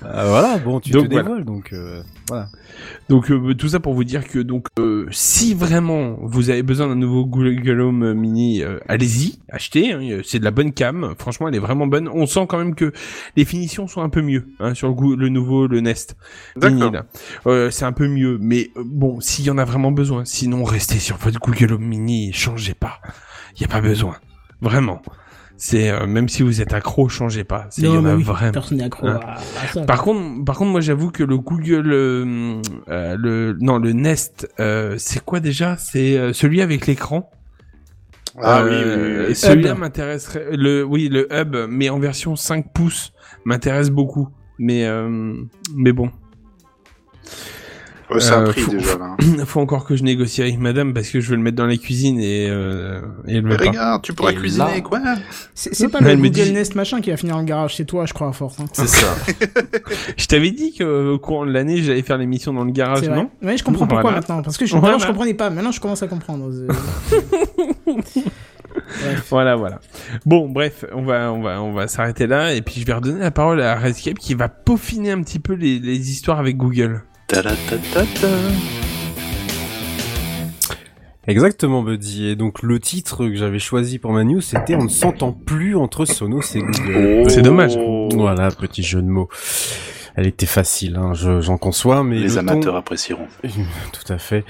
Euh, 0.05 0.29
voilà, 0.29 0.59
bon, 0.59 0.79
tu 0.79 0.91
Donc, 0.93 1.05
te 1.09 1.12
voilà. 1.12 1.23
dévoiles, 1.25 1.45
donc 1.45 1.73
euh, 1.73 2.03
voilà. 2.29 2.49
Donc 3.09 3.31
euh, 3.33 3.55
tout 3.55 3.69
ça 3.69 3.81
pour 3.81 3.95
vous 3.95 4.05
dire 4.05 4.27
que 4.29 4.39
donc 4.39 4.66
euh, 4.79 5.07
si 5.11 5.55
vraiment 5.55 6.16
vous 6.23 6.51
avez 6.51 6.62
besoin 6.62 6.87
d'un 6.87 6.95
nouveau 6.95 7.25
Google 7.27 7.81
Home 7.81 8.15
Mini, 8.15 8.62
euh, 8.62 8.79
allez-y, 8.87 9.41
achetez. 9.51 9.93
hein, 9.93 10.20
c'est 10.25 10.39
de 10.39 10.45
la 10.45 10.53
bonne 10.53 10.73
cam. 10.73 11.15
Franchement, 11.19 11.49
elle 11.49 11.57
est 11.57 11.61
vraiment 11.61 11.89
bonne. 11.89 12.09
On 12.09 12.27
sent 12.27 12.47
quand 12.49 12.59
même 12.59 12.77
que 12.77 12.93
les 13.37 13.45
finitions 13.45 13.89
sont 13.89 14.03
un 14.03 14.09
peu 14.09 14.23
mieux 14.23 14.47
hein, 14.61 14.75
sur 14.75 14.95
le, 14.95 15.16
le 15.16 15.29
nouveau 15.31 15.66
le 15.66 15.81
Nest. 15.81 16.16
Mini. 16.57 16.83
Euh, 17.47 17.70
c'est 17.70 17.85
un 17.85 17.93
peu 17.93 18.07
mieux, 18.07 18.39
mais 18.41 18.70
euh, 18.77 18.85
bon, 18.87 19.20
s'il 19.20 19.47
y 19.47 19.51
en 19.51 19.59
a 19.59 19.65
vraiment 19.65 19.91
besoin. 19.91 20.25
Sinon, 20.25 20.62
restez 20.62 20.99
sur 21.01 21.16
votre 21.16 21.41
Google 21.41 21.73
Home 21.73 21.85
Mini, 21.85 22.33
changez 22.33 22.75
pas. 22.75 23.01
Il 23.57 23.62
y 23.62 23.65
a 23.65 23.69
pas 23.69 23.81
besoin, 23.81 24.16
vraiment. 24.61 25.03
C'est 25.60 25.90
euh, 25.90 26.06
même 26.06 26.28
si 26.28 26.43
vous 26.44 26.60
êtes 26.60 26.72
accro, 26.72 27.09
changez 27.09 27.43
pas. 27.43 27.66
C'est- 27.70 27.82
Il 27.82 27.89
y 27.89 27.90
Non, 27.93 27.98
en 27.98 28.02
bah 28.02 28.12
a 28.12 28.14
oui, 28.16 28.22
vraiment. 28.22 28.52
personne 28.52 28.78
n'est 28.78 28.85
accro 28.85 29.09
Hein. 29.09 29.18
à, 29.24 29.35
à 29.35 29.66
ça. 29.74 29.82
Par 29.82 30.02
contre, 30.02 30.44
par 30.44 30.56
contre, 30.56 30.70
moi 30.70 30.80
j'avoue 30.80 31.10
que 31.10 31.24
le 31.24 31.36
Google, 31.36 31.90
euh, 31.93 32.62
euh, 32.89 33.16
le 33.18 33.56
non 33.60 33.78
le 33.78 33.93
Nest, 33.93 34.48
euh, 34.60 34.94
c'est 34.98 35.24
quoi 35.24 35.40
déjà? 35.40 35.76
C'est 35.76 36.16
euh, 36.16 36.32
celui 36.32 36.62
avec 36.62 36.86
l'écran. 36.86 37.28
Ah 38.40 38.62
oui, 38.64 38.70
Euh, 38.72 39.18
oui, 39.22 39.24
oui. 39.30 39.35
Celui-là 39.35 39.72
Hub. 39.72 39.78
m'intéresserait. 39.78 40.47
Le 40.56 40.85
oui, 40.85 41.09
le 41.09 41.26
Hub, 41.32 41.56
mais 41.68 41.89
en 41.89 41.98
version 41.98 42.36
5 42.36 42.72
pouces, 42.72 43.12
m'intéresse 43.44 43.90
beaucoup. 43.90 44.28
Mais 44.60 44.86
euh, 44.86 45.35
mais 45.74 45.90
bon, 45.93 46.10
Ouais, 48.10 48.20
c'est 48.20 48.32
un 48.32 48.43
euh, 48.47 48.51
prix 48.52 48.62
faut- 48.62 48.70
déjà, 48.70 48.97
là. 48.97 49.16
faut 49.44 49.60
encore 49.60 49.85
que 49.85 49.94
je 49.94 50.02
négocie 50.02 50.40
avec 50.40 50.59
Madame 50.59 50.94
parce 50.94 51.09
que 51.10 51.20
je 51.20 51.28
veux 51.28 51.36
le 51.36 51.43
mettre 51.43 51.56
dans 51.56 51.66
la 51.66 51.76
cuisine 51.76 52.18
et 52.20 52.48
euh, 52.48 53.01
et 53.26 53.35
elle 53.36 53.43
veut 53.43 53.51
Mais 53.51 53.56
pas. 53.56 53.64
regarde, 53.66 54.02
tu 54.02 54.14
pourras 54.14 54.32
Et 54.32 54.36
cuisiner, 54.36 54.64
là- 54.76 54.80
quoi 54.80 55.01
C'est 55.55 55.89
pas 55.89 56.01
le 56.01 56.16
me 56.16 56.22
Google 56.28 56.30
dit- 56.44 56.52
Nest 56.52 56.74
machin 56.74 57.01
qui 57.02 57.10
va 57.10 57.16
finir 57.18 57.35
dans 57.35 57.40
le 57.43 57.47
garage, 57.47 57.76
c'est 57.76 57.85
toi, 57.85 58.06
je 58.06 58.14
crois, 58.14 58.28
à 58.28 58.32
force. 58.32 58.59
Hein. 58.60 58.64
C'est 58.72 58.89
ça. 58.89 59.06
Je 60.16 60.26
t'avais 60.26 60.51
dit 60.52 60.74
qu'au 60.76 61.18
courant 61.18 61.44
de 61.47 61.51
l'année, 61.52 61.82
j'allais 61.82 62.02
faire 62.02 62.16
l'émission 62.18 62.52
dans 62.55 62.64
le 62.64 62.72
garage, 62.72 63.09
non? 63.09 63.30
Ouais, 63.43 63.56
je 63.59 63.62
comprends 63.64 63.86
pourquoi 63.86 64.02
Voilà. 64.02 64.16
maintenant. 64.18 64.43
Parce 64.43 64.56
que 64.56 64.64
je, 64.66 64.76
Voilà. 64.76 64.98
je 64.98 65.06
comprenais 65.06 65.35
pas. 65.35 65.51
Maintenant, 65.51 65.70
je 65.72 65.80
commence 65.80 66.02
à 66.02 66.06
comprendre. 66.09 66.51
Euh, 67.89 67.93
Bref. 69.02 69.26
Voilà, 69.30 69.56
voilà. 69.56 69.80
Bon, 70.24 70.48
bref, 70.48 70.85
on 70.94 71.02
va, 71.02 71.32
on 71.32 71.43
va, 71.43 71.62
on 71.62 71.72
va 71.72 71.89
s'arrêter 71.89 72.26
là 72.26 72.55
et 72.55 72.62
puis 72.62 72.80
je 72.80 72.86
vais 72.86 72.93
redonner 72.94 73.20
la 73.20 73.30
parole 73.30 73.60
à 73.60 73.74
Redscape 73.76 74.18
qui 74.18 74.35
va 74.35 74.48
peaufiner 74.48 75.10
un 75.10 75.22
petit 75.22 75.39
peu 75.40 75.55
les, 75.55 75.78
les 75.78 76.10
histoires 76.10 76.39
avec 76.39 76.56
Google. 76.56 77.02
Ta-da-ta-ta-ta. 77.29 78.29
Exactement, 81.27 81.83
Buddy. 81.83 82.29
Et 82.29 82.37
donc, 82.37 82.63
le 82.63 82.81
titre 82.81 83.27
que 83.29 83.35
j'avais 83.35 83.59
choisi 83.59 83.99
pour 83.99 84.13
ma 84.13 84.25
news, 84.25 84.41
c'était 84.41 84.75
On 84.77 84.85
ne 84.85 84.89
s'entend 84.89 85.33
plus 85.33 85.77
entre 85.77 86.07
Sonos 86.07 86.41
et 86.57 86.61
Google. 86.61 87.23
Oh. 87.25 87.29
C'est 87.29 87.43
dommage. 87.43 87.77
Voilà, 88.15 88.51
petit 88.51 88.83
jeu 88.83 89.03
de 89.03 89.09
mots. 89.09 89.29
Elle 90.17 90.27
était 90.27 90.47
facile, 90.47 90.97
hein, 90.97 91.13
je- 91.15 91.41
j'en 91.41 91.59
conçois, 91.59 92.03
mais 92.03 92.19
Les 92.19 92.29
le 92.29 92.39
amateurs 92.39 92.73
ton... 92.73 92.79
apprécieront. 92.79 93.29
Tout 93.45 94.13
à 94.13 94.19
fait. 94.19 94.45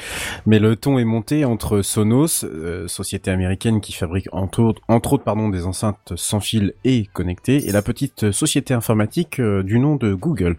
Mais 0.46 0.60
le 0.60 0.76
ton 0.76 0.98
est 0.98 1.04
monté 1.04 1.44
entre 1.44 1.82
Sonos, 1.82 2.44
euh, 2.44 2.88
société 2.88 3.30
américaine 3.30 3.82
qui 3.82 3.92
fabrique 3.92 4.28
entre 4.32 4.60
autres, 4.62 4.80
entre 4.88 5.12
autres 5.14 5.24
pardon, 5.24 5.50
des 5.50 5.66
enceintes 5.66 6.12
sans 6.16 6.40
fil 6.40 6.72
et 6.84 7.04
connectées, 7.12 7.68
et 7.68 7.72
la 7.72 7.82
petite 7.82 8.30
société 8.30 8.72
informatique 8.72 9.40
euh, 9.40 9.62
du 9.62 9.78
nom 9.78 9.96
de 9.96 10.14
Google. 10.14 10.56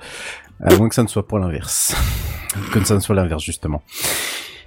À 0.61 0.75
moins 0.75 0.89
que 0.89 0.95
ça 0.95 1.03
ne 1.03 1.07
soit 1.07 1.27
pas 1.27 1.39
l'inverse. 1.39 1.95
que 2.73 2.83
ça 2.83 2.95
ne 2.95 2.99
soit 2.99 3.15
l'inverse, 3.15 3.43
justement. 3.43 3.81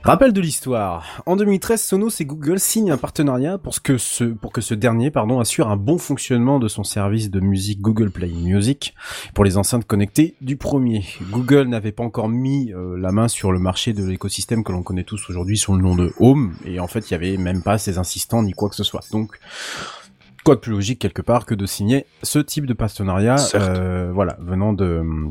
Rappel 0.04 0.32
de 0.32 0.40
l'histoire. 0.40 1.22
En 1.26 1.36
2013, 1.36 1.80
Sonos 1.80 2.10
et 2.18 2.24
Google 2.24 2.58
signent 2.58 2.90
un 2.90 2.96
partenariat 2.96 3.56
pour, 3.56 3.72
ce 3.72 3.78
que 3.78 3.98
ce, 3.98 4.24
pour 4.24 4.50
que 4.50 4.60
ce 4.60 4.74
dernier 4.74 5.12
pardon, 5.12 5.38
assure 5.38 5.68
un 5.68 5.76
bon 5.76 5.96
fonctionnement 5.96 6.58
de 6.58 6.66
son 6.66 6.82
service 6.82 7.30
de 7.30 7.38
musique 7.38 7.80
Google 7.80 8.10
Play 8.10 8.30
Music 8.30 8.96
pour 9.32 9.44
les 9.44 9.58
enceintes 9.58 9.86
connectées 9.86 10.34
du 10.40 10.56
premier. 10.56 11.04
Google 11.30 11.68
n'avait 11.68 11.92
pas 11.92 12.02
encore 12.02 12.28
mis 12.28 12.72
euh, 12.72 12.98
la 12.98 13.12
main 13.12 13.28
sur 13.28 13.52
le 13.52 13.60
marché 13.60 13.92
de 13.92 14.04
l'écosystème 14.04 14.64
que 14.64 14.72
l'on 14.72 14.82
connaît 14.82 15.04
tous 15.04 15.30
aujourd'hui 15.30 15.56
sous 15.56 15.72
le 15.72 15.82
nom 15.82 15.94
de 15.94 16.12
Home, 16.18 16.54
et 16.64 16.80
en 16.80 16.88
fait, 16.88 17.08
il 17.08 17.12
y 17.12 17.14
avait 17.14 17.36
même 17.36 17.62
pas 17.62 17.78
ses 17.78 18.00
assistants 18.00 18.42
ni 18.42 18.54
quoi 18.54 18.70
que 18.70 18.74
ce 18.74 18.82
soit. 18.82 19.04
Donc, 19.12 19.38
quoi 20.42 20.56
de 20.56 20.60
plus 20.60 20.72
logique 20.72 20.98
quelque 20.98 21.22
part 21.22 21.46
que 21.46 21.54
de 21.54 21.64
signer 21.64 22.06
ce 22.24 22.40
type 22.40 22.66
de 22.66 22.74
partenariat, 22.74 23.36
euh, 23.54 24.10
voilà, 24.12 24.36
venant 24.40 24.72
de 24.72 25.30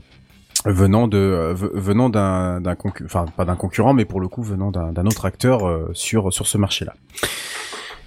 venant 0.65 1.07
de 1.07 1.17
euh, 1.17 1.53
ve- 1.53 1.71
venant 1.73 2.09
d'un 2.09 2.61
d'un 2.61 2.75
enfin 3.05 3.25
pas 3.35 3.45
d'un 3.45 3.55
concurrent 3.55 3.93
mais 3.93 4.05
pour 4.05 4.19
le 4.19 4.27
coup 4.27 4.43
venant 4.43 4.71
d'un 4.71 5.05
autre 5.05 5.25
acteur 5.25 5.67
euh, 5.67 5.89
sur 5.93 6.31
sur 6.31 6.47
ce 6.47 6.57
marché-là. 6.57 6.93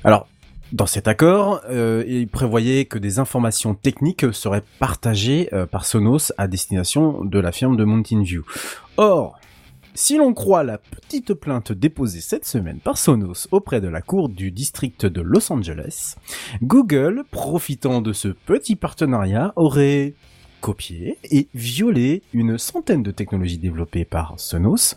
Alors 0.04 0.26
dans 0.72 0.86
cet 0.86 1.06
accord, 1.06 1.60
euh, 1.70 2.02
il 2.08 2.26
prévoyait 2.26 2.86
que 2.86 2.98
des 2.98 3.18
informations 3.20 3.74
techniques 3.74 4.32
seraient 4.32 4.64
partagées 4.80 5.48
par 5.70 5.84
Sonos 5.84 6.32
à 6.36 6.48
destination 6.48 7.22
de 7.24 7.38
la 7.38 7.52
firme 7.52 7.76
de 7.76 7.84
Mountain 7.84 8.22
View. 8.22 8.44
Or, 8.96 9.38
si 9.94 10.16
l'on 10.16 10.34
croit 10.34 10.64
la 10.64 10.78
petite 10.78 11.34
plainte 11.34 11.70
déposée 11.70 12.20
cette 12.20 12.44
semaine 12.44 12.80
par 12.82 12.98
Sonos 12.98 13.46
auprès 13.52 13.80
de 13.80 13.86
la 13.86 14.02
cour 14.02 14.28
du 14.28 14.50
district 14.50 15.06
de 15.06 15.20
Los 15.20 15.52
Angeles, 15.52 16.16
Google, 16.62 17.22
profitant 17.30 18.00
de 18.00 18.12
ce 18.12 18.28
petit 18.28 18.74
partenariat, 18.74 19.52
aurait 19.54 20.14
copié 20.64 21.18
et 21.30 21.48
violé 21.52 22.22
une 22.32 22.56
centaine 22.56 23.02
de 23.02 23.10
technologies 23.10 23.58
développées 23.58 24.06
par 24.06 24.40
Sonos, 24.40 24.96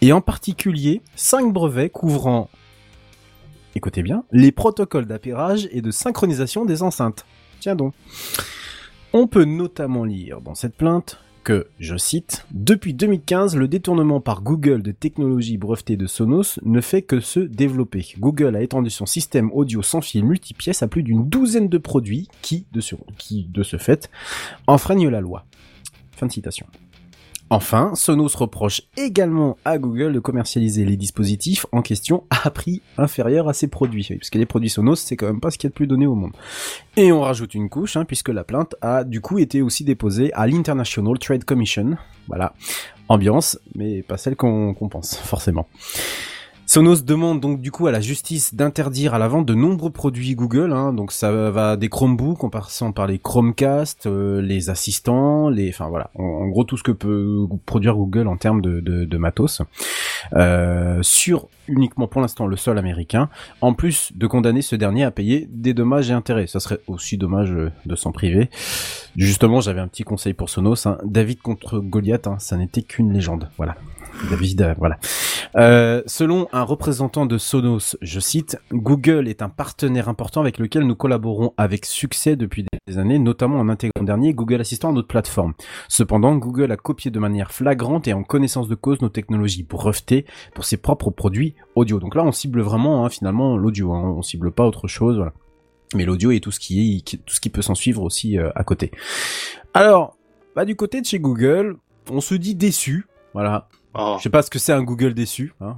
et 0.00 0.12
en 0.12 0.20
particulier 0.20 1.02
cinq 1.14 1.52
brevets 1.52 1.88
couvrant, 1.88 2.50
écoutez 3.76 4.02
bien, 4.02 4.24
les 4.32 4.50
protocoles 4.50 5.06
d'appairage 5.06 5.68
et 5.70 5.82
de 5.82 5.92
synchronisation 5.92 6.64
des 6.64 6.82
enceintes. 6.82 7.26
Tiens 7.60 7.76
donc. 7.76 7.94
On 9.12 9.28
peut 9.28 9.44
notamment 9.44 10.02
lire 10.02 10.40
dans 10.40 10.56
cette 10.56 10.76
plainte 10.76 11.20
que, 11.44 11.68
je 11.78 11.96
cite, 11.96 12.46
Depuis 12.50 12.94
2015, 12.94 13.54
le 13.54 13.68
détournement 13.68 14.20
par 14.20 14.42
Google 14.42 14.82
de 14.82 14.90
technologies 14.90 15.58
brevetées 15.58 15.96
de 15.96 16.06
Sonos 16.06 16.58
ne 16.64 16.80
fait 16.80 17.02
que 17.02 17.20
se 17.20 17.38
développer. 17.38 18.14
Google 18.18 18.56
a 18.56 18.62
étendu 18.62 18.90
son 18.90 19.06
système 19.06 19.52
audio 19.52 19.82
sans 19.82 20.00
fil 20.00 20.24
multipièce 20.24 20.82
à 20.82 20.88
plus 20.88 21.02
d'une 21.02 21.28
douzaine 21.28 21.68
de 21.68 21.78
produits 21.78 22.28
qui, 22.42 22.66
de 22.72 22.80
ce, 22.80 22.96
qui, 23.18 23.44
de 23.44 23.62
ce 23.62 23.76
fait, 23.76 24.10
enfreignent 24.66 25.10
la 25.10 25.20
loi. 25.20 25.44
Fin 26.12 26.26
de 26.26 26.32
citation. 26.32 26.66
Enfin, 27.50 27.92
Sonos 27.94 28.36
reproche 28.36 28.82
également 28.96 29.56
à 29.64 29.78
Google 29.78 30.12
de 30.12 30.18
commercialiser 30.18 30.84
les 30.84 30.96
dispositifs 30.96 31.66
en 31.72 31.82
question 31.82 32.24
à 32.30 32.50
prix 32.50 32.82
inférieur 32.96 33.48
à 33.48 33.52
ses 33.52 33.68
produits. 33.68 34.08
Parce 34.08 34.30
que 34.30 34.38
les 34.38 34.46
produits 34.46 34.70
Sonos, 34.70 34.96
c'est 34.96 35.16
quand 35.16 35.26
même 35.26 35.40
pas 35.40 35.50
ce 35.50 35.58
qu'il 35.58 35.68
y 35.68 35.68
a 35.68 35.70
de 35.70 35.74
plus 35.74 35.86
donné 35.86 36.06
au 36.06 36.14
monde. 36.14 36.32
Et 36.96 37.12
on 37.12 37.20
rajoute 37.20 37.54
une 37.54 37.68
couche, 37.68 37.96
hein, 37.96 38.04
puisque 38.04 38.30
la 38.30 38.44
plainte 38.44 38.74
a 38.80 39.04
du 39.04 39.20
coup 39.20 39.38
été 39.38 39.62
aussi 39.62 39.84
déposée 39.84 40.32
à 40.32 40.46
l'International 40.46 41.18
Trade 41.18 41.44
Commission. 41.44 41.96
Voilà. 42.28 42.54
Ambiance, 43.08 43.58
mais 43.74 44.02
pas 44.02 44.16
celle 44.16 44.36
qu'on 44.36 44.74
pense, 44.90 45.16
forcément. 45.16 45.68
Sonos 46.74 47.04
demande 47.04 47.38
donc 47.38 47.60
du 47.60 47.70
coup 47.70 47.86
à 47.86 47.92
la 47.92 48.00
justice 48.00 48.52
d'interdire 48.52 49.14
à 49.14 49.20
la 49.20 49.28
vente 49.28 49.46
de 49.46 49.54
nombreux 49.54 49.90
produits 49.90 50.34
Google, 50.34 50.72
hein, 50.72 50.92
donc 50.92 51.12
ça 51.12 51.30
va 51.30 51.76
des 51.76 51.88
Chromebooks 51.88 52.42
en 52.42 52.50
passant 52.50 52.90
par 52.90 53.06
les 53.06 53.20
Chromecast, 53.20 54.06
euh, 54.06 54.42
les 54.42 54.70
assistants, 54.70 55.48
les, 55.50 55.68
enfin 55.68 55.88
voilà, 55.88 56.10
en, 56.16 56.48
gros 56.48 56.64
tout 56.64 56.76
ce 56.76 56.82
que 56.82 56.90
peut 56.90 57.46
produire 57.64 57.94
Google 57.94 58.26
en 58.26 58.36
termes 58.36 58.60
de, 58.60 58.80
de, 58.80 59.04
de 59.04 59.18
matos, 59.18 59.62
euh, 60.32 60.98
sur 61.02 61.46
uniquement 61.68 62.08
pour 62.08 62.20
l'instant 62.20 62.48
le 62.48 62.56
sol 62.56 62.76
américain, 62.76 63.28
en 63.60 63.72
plus 63.72 64.10
de 64.16 64.26
condamner 64.26 64.60
ce 64.60 64.74
dernier 64.74 65.04
à 65.04 65.12
payer 65.12 65.48
des 65.52 65.74
dommages 65.74 66.10
et 66.10 66.12
intérêts. 66.12 66.48
Ça 66.48 66.58
serait 66.58 66.80
aussi 66.88 67.16
dommage 67.16 67.52
euh, 67.52 67.70
de 67.86 67.94
s'en 67.94 68.10
priver. 68.10 68.50
Justement, 69.16 69.60
j'avais 69.60 69.80
un 69.80 69.86
petit 69.86 70.02
conseil 70.02 70.34
pour 70.34 70.50
Sonos, 70.50 70.86
hein. 70.86 70.98
David 71.04 71.40
contre 71.40 71.78
Goliath, 71.78 72.26
hein, 72.26 72.40
ça 72.40 72.56
n'était 72.56 72.82
qu'une 72.82 73.12
légende, 73.12 73.48
voilà. 73.58 73.76
David, 74.30 74.62
euh, 74.62 74.74
voilà. 74.78 74.98
Euh, 75.56 76.02
selon 76.06 76.48
un 76.52 76.62
représentant 76.62 77.26
de 77.26 77.38
Sonos, 77.38 77.96
je 78.00 78.20
cite, 78.20 78.58
Google 78.72 79.28
est 79.28 79.42
un 79.42 79.48
partenaire 79.48 80.08
important 80.08 80.40
avec 80.40 80.58
lequel 80.58 80.84
nous 80.84 80.96
collaborons 80.96 81.52
avec 81.56 81.86
succès 81.86 82.36
depuis 82.36 82.66
des 82.86 82.98
années, 82.98 83.18
notamment 83.18 83.58
en 83.58 83.68
intégrant 83.68 84.04
dernier 84.04 84.34
Google 84.34 84.60
Assistant 84.60 84.90
à 84.90 84.92
notre 84.92 85.08
plateforme. 85.08 85.54
Cependant, 85.88 86.36
Google 86.36 86.72
a 86.72 86.76
copié 86.76 87.10
de 87.10 87.18
manière 87.18 87.52
flagrante 87.52 88.08
et 88.08 88.12
en 88.12 88.22
connaissance 88.22 88.68
de 88.68 88.74
cause 88.74 89.00
nos 89.00 89.08
technologies 89.08 89.62
brevetées 89.62 90.26
pour 90.54 90.64
ses 90.64 90.76
propres 90.76 91.10
produits 91.10 91.54
audio. 91.74 91.98
Donc 91.98 92.14
là, 92.14 92.24
on 92.24 92.32
cible 92.32 92.60
vraiment 92.60 93.04
hein, 93.04 93.10
finalement 93.10 93.56
l'audio, 93.56 93.92
hein, 93.92 94.14
on 94.16 94.22
cible 94.22 94.52
pas 94.52 94.66
autre 94.66 94.88
chose. 94.88 95.16
Voilà. 95.16 95.32
Mais 95.94 96.04
l'audio 96.04 96.30
et 96.30 96.40
tout 96.40 96.50
ce 96.50 96.60
qui 96.60 96.96
est, 96.96 97.18
tout 97.24 97.34
ce 97.34 97.40
qui 97.40 97.50
peut 97.50 97.62
s'en 97.62 97.74
suivre 97.74 98.02
aussi 98.02 98.38
euh, 98.38 98.50
à 98.54 98.64
côté. 98.64 98.90
Alors, 99.74 100.16
bah 100.56 100.64
du 100.64 100.76
côté 100.76 101.00
de 101.00 101.06
chez 101.06 101.18
Google, 101.18 101.76
on 102.10 102.20
se 102.20 102.34
dit 102.34 102.54
déçu. 102.54 103.06
Voilà, 103.32 103.68
Oh. 103.96 104.16
je 104.18 104.24
sais 104.24 104.30
pas 104.30 104.42
ce 104.42 104.50
que 104.50 104.58
c'est 104.58 104.72
un 104.72 104.82
Google 104.82 105.14
déçu. 105.14 105.52
Hein. 105.60 105.76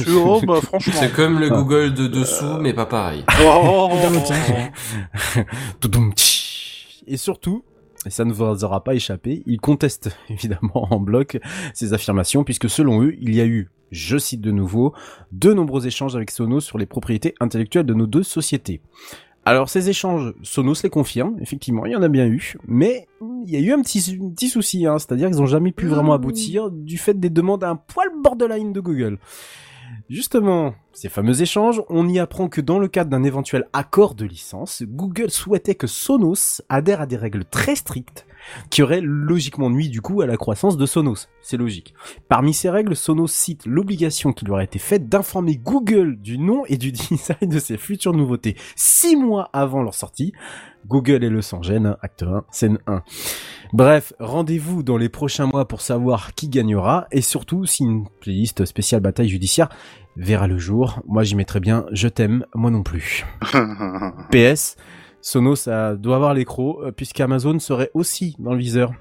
euh. 0.00 0.04
Oh, 0.14 0.40
bah, 0.46 0.60
franchement. 0.62 0.92
C'est 0.96 1.12
comme 1.12 1.38
le 1.38 1.46
Ah. 1.50 1.56
Google 1.56 1.94
de 1.94 2.06
dessous, 2.06 2.58
mais 2.60 2.72
pas 2.74 2.86
pareil. 2.86 3.24
Oh. 3.42 3.88
Toudoum, 5.80 6.12
tch. 6.12 7.02
Et 7.06 7.16
surtout, 7.16 7.64
et 8.06 8.10
ça 8.10 8.24
ne 8.24 8.32
vous 8.32 8.64
aura 8.64 8.84
pas 8.84 8.94
échappé, 8.94 9.42
ils 9.46 9.60
contestent 9.60 10.10
évidemment 10.28 10.88
en 10.92 11.00
bloc 11.00 11.38
ces 11.74 11.92
affirmations, 11.94 12.44
puisque 12.44 12.68
selon 12.68 13.02
eux, 13.02 13.14
il 13.20 13.34
y 13.34 13.40
a 13.40 13.46
eu, 13.46 13.70
je 13.90 14.18
cite 14.18 14.40
de 14.42 14.50
nouveau, 14.50 14.92
de 15.32 15.52
nombreux 15.52 15.86
échanges 15.86 16.14
avec 16.16 16.30
Sonos 16.30 16.60
sur 16.60 16.76
les 16.78 16.86
propriétés 16.86 17.34
intellectuelles 17.40 17.86
de 17.86 17.94
nos 17.94 18.06
deux 18.06 18.22
sociétés. 18.22 18.80
Alors 19.44 19.70
ces 19.70 19.88
échanges, 19.88 20.34
Sonos 20.42 20.82
les 20.82 20.90
confirme, 20.90 21.36
effectivement, 21.40 21.86
il 21.86 21.92
y 21.92 21.96
en 21.96 22.02
a 22.02 22.08
bien 22.08 22.26
eu, 22.26 22.54
mais 22.66 23.08
il 23.46 23.50
y 23.50 23.56
a 23.56 23.60
eu 23.60 23.72
un 23.72 23.82
petit, 23.82 24.18
un 24.20 24.30
petit 24.30 24.48
souci, 24.48 24.86
hein, 24.86 24.98
c'est-à-dire 24.98 25.28
qu'ils 25.28 25.38
n'ont 25.38 25.46
jamais 25.46 25.72
pu 25.72 25.86
vraiment 25.86 26.12
aboutir 26.12 26.70
du 26.70 26.98
fait 26.98 27.14
des 27.14 27.30
demandes 27.30 27.64
un 27.64 27.76
poil 27.76 28.08
borderline 28.22 28.72
de 28.72 28.80
Google. 28.80 29.18
Justement, 30.08 30.74
ces 30.98 31.08
fameux 31.08 31.42
échanges, 31.42 31.80
on 31.88 32.08
y 32.08 32.18
apprend 32.18 32.48
que 32.48 32.60
dans 32.60 32.80
le 32.80 32.88
cadre 32.88 33.08
d'un 33.08 33.22
éventuel 33.22 33.68
accord 33.72 34.16
de 34.16 34.24
licence, 34.24 34.82
Google 34.84 35.30
souhaitait 35.30 35.76
que 35.76 35.86
Sonos 35.86 36.60
adhère 36.68 37.00
à 37.00 37.06
des 37.06 37.16
règles 37.16 37.44
très 37.44 37.76
strictes 37.76 38.26
qui 38.68 38.82
auraient 38.82 39.00
logiquement 39.00 39.70
nuit 39.70 39.90
du 39.90 40.00
coup 40.00 40.22
à 40.22 40.26
la 40.26 40.36
croissance 40.36 40.76
de 40.76 40.86
Sonos. 40.86 41.28
C'est 41.40 41.56
logique. 41.56 41.94
Parmi 42.28 42.52
ces 42.52 42.68
règles, 42.68 42.96
Sonos 42.96 43.28
cite 43.28 43.64
l'obligation 43.64 44.32
qui 44.32 44.44
lui 44.44 44.52
aurait 44.52 44.64
été 44.64 44.80
faite 44.80 45.08
d'informer 45.08 45.56
Google 45.56 46.16
du 46.16 46.36
nom 46.36 46.64
et 46.66 46.76
du 46.76 46.90
design 46.92 47.48
de 47.48 47.60
ses 47.60 47.76
futures 47.76 48.12
nouveautés 48.12 48.56
six 48.74 49.14
mois 49.14 49.50
avant 49.52 49.82
leur 49.82 49.94
sortie. 49.94 50.32
Google 50.86 51.22
et 51.22 51.28
le 51.28 51.42
sans 51.42 51.62
gêne, 51.62 51.86
hein, 51.86 51.96
acte 52.00 52.22
1, 52.22 52.44
scène 52.50 52.78
1. 52.86 53.02
Bref, 53.72 54.14
rendez-vous 54.18 54.82
dans 54.82 54.96
les 54.96 55.10
prochains 55.10 55.46
mois 55.46 55.68
pour 55.68 55.82
savoir 55.82 56.34
qui 56.34 56.48
gagnera 56.48 57.06
et 57.10 57.20
surtout 57.20 57.66
si 57.66 57.84
une 57.84 58.06
playlist 58.20 58.64
spéciale 58.64 59.02
bataille 59.02 59.28
judiciaire 59.28 59.68
verra 60.18 60.48
le 60.48 60.58
jour. 60.58 61.00
Moi 61.06 61.22
j'y 61.22 61.36
mettrai 61.36 61.60
bien 61.60 61.86
je 61.92 62.08
t'aime, 62.08 62.44
moi 62.54 62.70
non 62.70 62.82
plus. 62.82 63.24
PS, 64.30 64.76
Sonos 65.22 65.56
ça 65.56 65.94
doit 65.94 66.16
avoir 66.16 66.34
l'écro 66.34 66.82
euh, 66.82 66.92
puisqu'Amazon 66.92 67.58
serait 67.58 67.90
aussi 67.94 68.36
dans 68.38 68.52
le 68.52 68.58
viseur. 68.58 68.92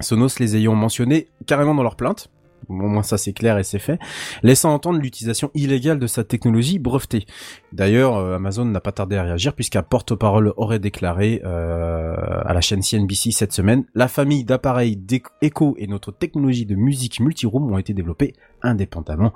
Sonos 0.00 0.38
les 0.38 0.56
ayant 0.56 0.74
mentionnés 0.74 1.28
carrément 1.46 1.74
dans 1.74 1.82
leur 1.82 1.96
plainte. 1.96 2.28
Au 2.68 2.72
moins 2.72 3.04
ça 3.04 3.16
c'est 3.16 3.32
clair 3.32 3.58
et 3.58 3.62
c'est 3.62 3.78
fait, 3.78 4.00
laissant 4.42 4.74
entendre 4.74 4.98
l'utilisation 4.98 5.52
illégale 5.54 6.00
de 6.00 6.06
sa 6.08 6.24
technologie 6.24 6.80
brevetée. 6.80 7.26
D'ailleurs, 7.72 8.16
euh, 8.16 8.34
Amazon 8.34 8.64
n'a 8.64 8.80
pas 8.80 8.90
tardé 8.90 9.14
à 9.14 9.22
réagir 9.22 9.52
puisqu'un 9.52 9.82
porte-parole 9.82 10.52
aurait 10.56 10.80
déclaré 10.80 11.42
euh, 11.44 12.16
à 12.44 12.52
la 12.54 12.60
chaîne 12.60 12.82
CNBC 12.82 13.30
cette 13.30 13.52
semaine 13.52 13.84
la 13.94 14.08
famille 14.08 14.44
d'appareils 14.44 14.96
d'Echo 14.96 15.30
Echo 15.42 15.74
et 15.78 15.86
notre 15.86 16.10
technologie 16.10 16.66
de 16.66 16.74
musique 16.74 17.20
multiroom 17.20 17.70
ont 17.72 17.78
été 17.78 17.94
développés 17.94 18.34
indépendamment 18.62 19.32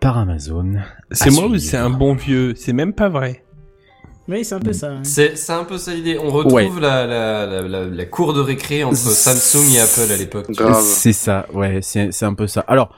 par 0.00 0.18
Amazon. 0.18 0.74
C'est 1.10 1.30
moi 1.30 1.46
ou 1.46 1.58
c'est 1.58 1.76
un 1.76 1.90
bon 1.90 2.14
vieux 2.14 2.54
C'est 2.56 2.72
même 2.72 2.92
pas 2.92 3.08
vrai. 3.08 3.44
Oui, 4.28 4.44
c'est 4.44 4.54
un 4.56 4.60
peu 4.60 4.74
ça. 4.74 4.88
hein. 4.90 5.00
C'est, 5.04 5.36
c'est 5.36 5.52
un 5.52 5.64
peu 5.64 5.78
ça 5.78 5.94
l'idée. 5.94 6.18
On 6.22 6.28
retrouve 6.30 6.52
Ouais. 6.52 6.68
la, 6.80 7.06
la, 7.06 7.46
la, 7.46 7.62
la, 7.62 7.84
la 7.86 8.04
cour 8.04 8.34
de 8.34 8.40
récré 8.40 8.84
entre 8.84 8.94
Samsung 8.96 9.74
et 9.74 9.80
Apple 9.80 10.12
à 10.12 10.16
l'époque. 10.16 10.46
C'est 10.82 11.14
ça, 11.14 11.46
ouais, 11.54 11.78
c'est 11.82 12.12
c'est 12.12 12.26
un 12.26 12.34
peu 12.34 12.46
ça. 12.46 12.60
Alors, 12.68 12.90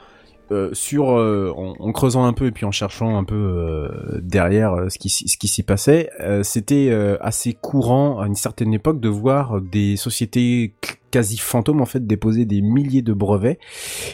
euh, 0.51 0.69
sur 0.73 1.11
euh, 1.17 1.51
en, 1.55 1.73
en 1.79 1.91
creusant 1.91 2.25
un 2.25 2.33
peu 2.33 2.45
et 2.47 2.51
puis 2.51 2.65
en 2.65 2.71
cherchant 2.71 3.17
un 3.17 3.23
peu 3.23 3.35
euh, 3.35 4.19
derrière 4.21 4.75
ce 4.89 4.97
qui 4.99 5.09
ce 5.09 5.37
qui 5.37 5.47
s'y 5.47 5.63
passait, 5.63 6.09
euh, 6.19 6.43
c'était 6.43 6.89
euh, 6.91 7.17
assez 7.21 7.53
courant 7.53 8.19
à 8.19 8.27
une 8.27 8.35
certaine 8.35 8.73
époque 8.73 8.99
de 8.99 9.09
voir 9.09 9.61
des 9.61 9.95
sociétés 9.95 10.73
quasi 11.09 11.37
fantômes 11.37 11.81
en 11.81 11.85
fait 11.85 12.05
déposer 12.07 12.45
des 12.45 12.61
milliers 12.61 13.01
de 13.01 13.13
brevets 13.13 13.59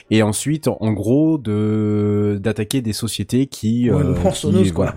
et 0.10 0.24
ensuite 0.24 0.68
en, 0.68 0.78
en 0.80 0.94
gros 0.94 1.38
de 1.38 2.40
d'attaquer 2.42 2.82
des 2.82 2.94
sociétés 2.94 3.46
qui, 3.48 3.90
Ouais, 3.92 3.98
euh, 4.02 4.14
le 4.14 4.64
qui- 4.64 4.72
quoi. 4.72 4.86
voilà 4.86 4.96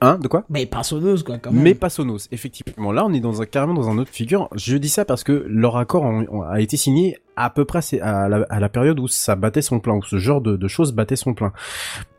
Hein, 0.00 0.18
de 0.18 0.28
quoi 0.28 0.44
Mais 0.50 0.66
pas 0.66 0.82
Sonos, 0.82 1.22
quoi, 1.24 1.38
quand 1.38 1.50
même. 1.50 1.62
Mais 1.62 1.74
pas 1.74 1.88
Sonos, 1.88 2.28
effectivement. 2.30 2.92
Là, 2.92 3.04
on 3.04 3.12
est 3.12 3.20
dans 3.20 3.40
un, 3.42 3.46
carrément 3.46 3.74
dans 3.74 3.88
un 3.88 3.98
autre 3.98 4.10
figure. 4.12 4.48
Je 4.54 4.76
dis 4.76 4.88
ça 4.90 5.04
parce 5.04 5.24
que 5.24 5.44
leur 5.48 5.76
accord 5.78 6.04
en- 6.04 6.24
en- 6.26 6.42
a 6.42 6.60
été 6.60 6.76
signé 6.76 7.18
à 7.36 7.50
peu 7.50 7.64
près 7.64 7.80
à 8.00 8.28
la, 8.28 8.44
à 8.50 8.60
la 8.60 8.68
période 8.68 9.00
où 9.00 9.08
ça 9.08 9.36
battait 9.36 9.62
son 9.62 9.80
plein, 9.80 9.94
où 9.94 10.02
ce 10.02 10.18
genre 10.18 10.40
de, 10.42 10.56
de 10.56 10.68
choses 10.68 10.92
battait 10.92 11.16
son 11.16 11.34
plein. 11.34 11.52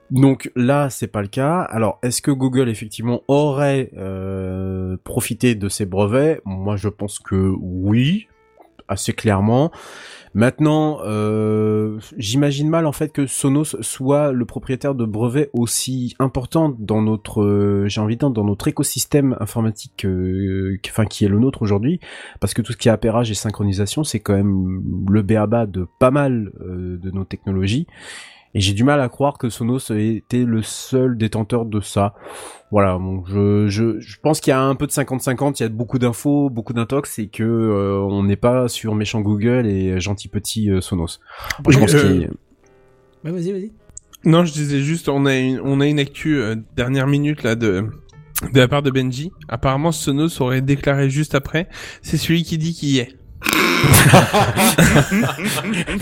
Donc 0.10 0.52
là, 0.56 0.90
c'est 0.90 1.08
pas 1.08 1.22
le 1.22 1.28
cas. 1.30 1.60
Alors, 1.62 2.00
est-ce 2.04 2.22
que 2.22 2.32
Google 2.32 2.68
effectivement 2.68 3.22
aurait 3.30 3.92
euh, 3.96 4.98
profité 5.04 5.56
de 5.56 5.70
ces 5.70 5.86
brevets? 5.86 6.42
Moi, 6.44 6.76
je 6.76 6.90
pense 6.90 7.20
que 7.20 7.54
oui, 7.62 8.28
assez 8.90 9.14
clairement. 9.14 9.72
Maintenant, 10.34 11.00
euh, 11.06 12.00
j'imagine 12.18 12.70
mal 12.70 12.86
en 12.86 12.94
fait 12.94 13.12
que 13.12 13.28
Sonos 13.28 13.76
soit 13.82 14.32
le 14.32 14.46
propriétaire 14.46 14.96
de 14.96 15.04
brevets 15.06 15.50
aussi 15.54 16.16
importants 16.20 16.74
dans 16.80 17.02
notre, 17.02 17.42
euh, 17.44 17.88
j'ai 17.90 18.00
envie 18.00 18.16
de 18.16 18.20
dire, 18.20 18.30
dans 18.30 18.46
notre 18.46 18.70
écosystème 18.70 19.36
informatique, 19.42 20.06
euh, 20.06 20.78
qui- 20.82 20.90
enfin 20.90 21.06
qui 21.06 21.26
est 21.26 21.28
le 21.28 21.38
nôtre 21.38 21.62
aujourd'hui, 21.62 22.00
parce 22.40 22.54
que 22.54 22.62
tout 22.62 22.72
ce 22.72 22.78
qui 22.78 22.88
est 22.88 22.92
appairage 22.92 23.30
et 23.30 23.34
synchronisation, 23.34 24.06
c'est 24.06 24.22
quand 24.22 24.34
même 24.34 24.82
le 25.10 25.22
béaba 25.22 25.66
de 25.66 25.86
pas 26.00 26.12
mal 26.12 26.52
euh, 26.62 26.98
de 26.98 27.12
nos 27.12 27.26
technologies. 27.26 27.88
Et 28.54 28.60
j'ai 28.60 28.74
du 28.74 28.84
mal 28.84 29.00
à 29.00 29.08
croire 29.10 29.38
que 29.38 29.50
Sonos 29.50 29.92
était 29.92 30.44
le 30.44 30.62
seul 30.62 31.18
détenteur 31.18 31.66
de 31.66 31.80
ça. 31.80 32.14
Voilà, 32.70 32.98
bon, 32.98 33.24
je, 33.26 33.68
je, 33.68 34.00
je 34.00 34.18
pense 34.22 34.42
qu'il 34.42 34.52
y 34.52 34.54
a 34.54 34.62
un 34.62 34.76
peu 34.76 34.88
de 34.88 34.92
50-50, 34.92 35.56
il 35.60 35.64
y 35.64 35.66
a 35.66 35.70
beaucoup 35.70 36.00
d'infos, 36.00 36.50
beaucoup 36.50 36.74
d'intox, 36.74 37.18
et 37.20 37.28
que 37.28 37.44
euh, 37.44 38.00
on 38.02 38.24
n'est 38.24 38.36
pas 38.36 38.68
sur 38.68 38.94
méchant 38.96 39.22
Google 39.22 39.66
et 39.68 40.00
gentil 40.02 40.28
petit 40.28 40.70
euh, 40.70 40.82
Sonos. 40.82 41.20
Je 41.70 41.78
pense 41.80 41.94
Euh, 41.96 42.02
qu'il 42.12 42.22
y 42.22 42.26
a- 42.26 42.30
Ouais, 43.24 43.32
vas-y, 43.32 43.52
vas-y. 43.52 43.72
Non, 44.26 44.44
je 44.46 44.52
disais 44.54 44.82
juste, 44.82 45.10
on 45.10 45.26
a 45.26 45.36
une, 45.36 45.60
on 45.64 45.80
a 45.80 45.88
une 45.88 46.00
actu 46.00 46.36
euh, 46.38 46.56
dernière 46.76 47.08
minute 47.08 47.44
là 47.44 47.56
de 47.56 47.86
de 48.54 48.60
la 48.60 48.68
part 48.68 48.82
de 48.82 48.90
Benji. 48.90 49.32
Apparemment, 49.50 49.92
Sonos 49.92 50.42
aurait 50.42 50.62
déclaré 50.62 51.10
juste 51.12 51.36
après, 51.36 51.68
c'est 52.02 52.18
celui 52.18 52.44
qui 52.44 52.58
dit 52.58 52.74
qu'il 52.74 52.90
y 52.90 52.98
est. 52.98 53.16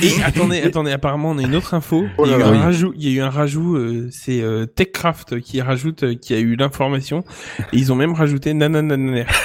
Et 0.02 0.24
attendez, 0.24 0.62
attendez, 0.62 0.92
apparemment 0.92 1.32
on 1.32 1.38
a 1.38 1.42
une 1.44 1.56
autre 1.56 1.74
info. 1.74 2.06
Oh 2.18 2.24
il, 2.26 2.32
y 2.32 2.34
a 2.34 2.38
là 2.38 2.46
eu 2.46 2.56
un 2.56 2.60
rajout, 2.62 2.94
il 2.96 3.08
y 3.10 3.12
a 3.14 3.18
eu 3.18 3.22
un 3.22 3.30
rajout, 3.30 3.76
euh, 3.76 4.08
c'est 4.12 4.42
euh, 4.42 4.66
TechCraft 4.66 5.40
qui 5.42 5.62
rajoute, 5.62 6.04
euh, 6.04 6.16
qui 6.16 6.34
a 6.34 6.40
eu 6.40 6.56
l'information. 6.56 7.24
Et 7.74 7.78
ils 7.78 7.92
ont 7.92 7.96
même 7.96 8.14
rajouté 8.14 8.54
nananananer. 8.54 9.26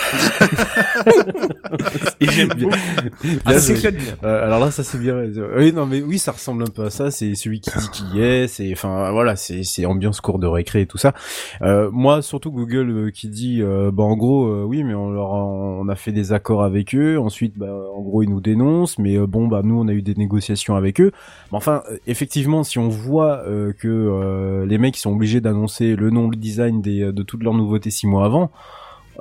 Et 2.20 2.26
j'aime 2.30 2.48
Bien- 2.54 2.68
bien 3.22 3.38
Ah, 3.44 3.58
c'est. 3.58 3.84
Euh, 4.22 4.44
alors 4.44 4.60
là, 4.60 4.70
ça 4.70 4.84
c'est 4.84 4.98
bien. 4.98 5.16
Oui, 5.56 5.72
non, 5.72 5.86
mais 5.86 6.00
oui, 6.02 6.18
ça 6.18 6.32
ressemble 6.32 6.62
un 6.62 6.66
peu 6.70 6.84
à 6.84 6.90
ça. 6.90 7.10
C'est 7.10 7.34
celui 7.34 7.60
qui 7.60 7.70
dit 7.78 7.88
qui 7.92 8.04
y 8.14 8.20
est. 8.22 8.46
C'est, 8.48 8.70
enfin, 8.72 9.10
voilà, 9.10 9.34
c'est, 9.36 9.64
c'est 9.64 9.84
ambiance 9.86 10.20
cours 10.20 10.38
de 10.38 10.46
récré 10.46 10.82
et 10.82 10.86
tout 10.86 10.98
ça. 10.98 11.12
Euh, 11.62 11.90
moi, 11.92 12.22
surtout 12.22 12.52
Google 12.52 12.90
euh, 12.90 13.10
qui 13.10 13.28
dit, 13.28 13.60
euh, 13.62 13.90
bah 13.92 14.04
en 14.04 14.16
gros, 14.16 14.46
euh, 14.46 14.62
oui, 14.64 14.84
mais 14.84 14.94
on 14.94 15.10
leur, 15.10 15.34
a- 15.34 15.44
on 15.44 15.88
a 15.88 15.96
fait 15.96 16.12
des 16.12 16.32
accords 16.32 16.62
avec 16.62 16.94
eux. 16.94 17.18
Ensuite, 17.18 17.58
bah, 17.58 17.66
en 17.96 18.00
gros, 18.00 18.22
ils 18.22 18.30
nous 18.30 18.40
dénoncent. 18.40 18.98
Mais 18.98 19.16
euh, 19.16 19.26
bon, 19.26 19.48
bah 19.48 19.62
nous, 19.64 19.78
on 19.78 19.88
a 19.88 19.92
eu 19.92 20.02
des 20.02 20.14
négociations 20.14 20.76
avec 20.76 21.00
eux. 21.00 21.12
Mais 21.50 21.56
enfin, 21.56 21.82
euh, 21.90 21.98
effectivement, 22.06 22.64
si 22.64 22.78
on 22.78 22.88
voit 22.88 23.42
euh, 23.46 23.72
que 23.72 23.88
euh, 23.88 24.66
les 24.66 24.78
mecs 24.78 24.96
sont 24.96 25.12
obligés 25.12 25.40
d'annoncer 25.40 25.96
le 25.96 26.10
nom, 26.10 26.28
le 26.28 26.36
design 26.36 26.80
des, 26.82 27.12
de 27.12 27.22
toutes 27.22 27.42
leurs 27.42 27.54
nouveautés 27.54 27.90
six 27.90 28.06
mois 28.06 28.24
avant. 28.24 28.50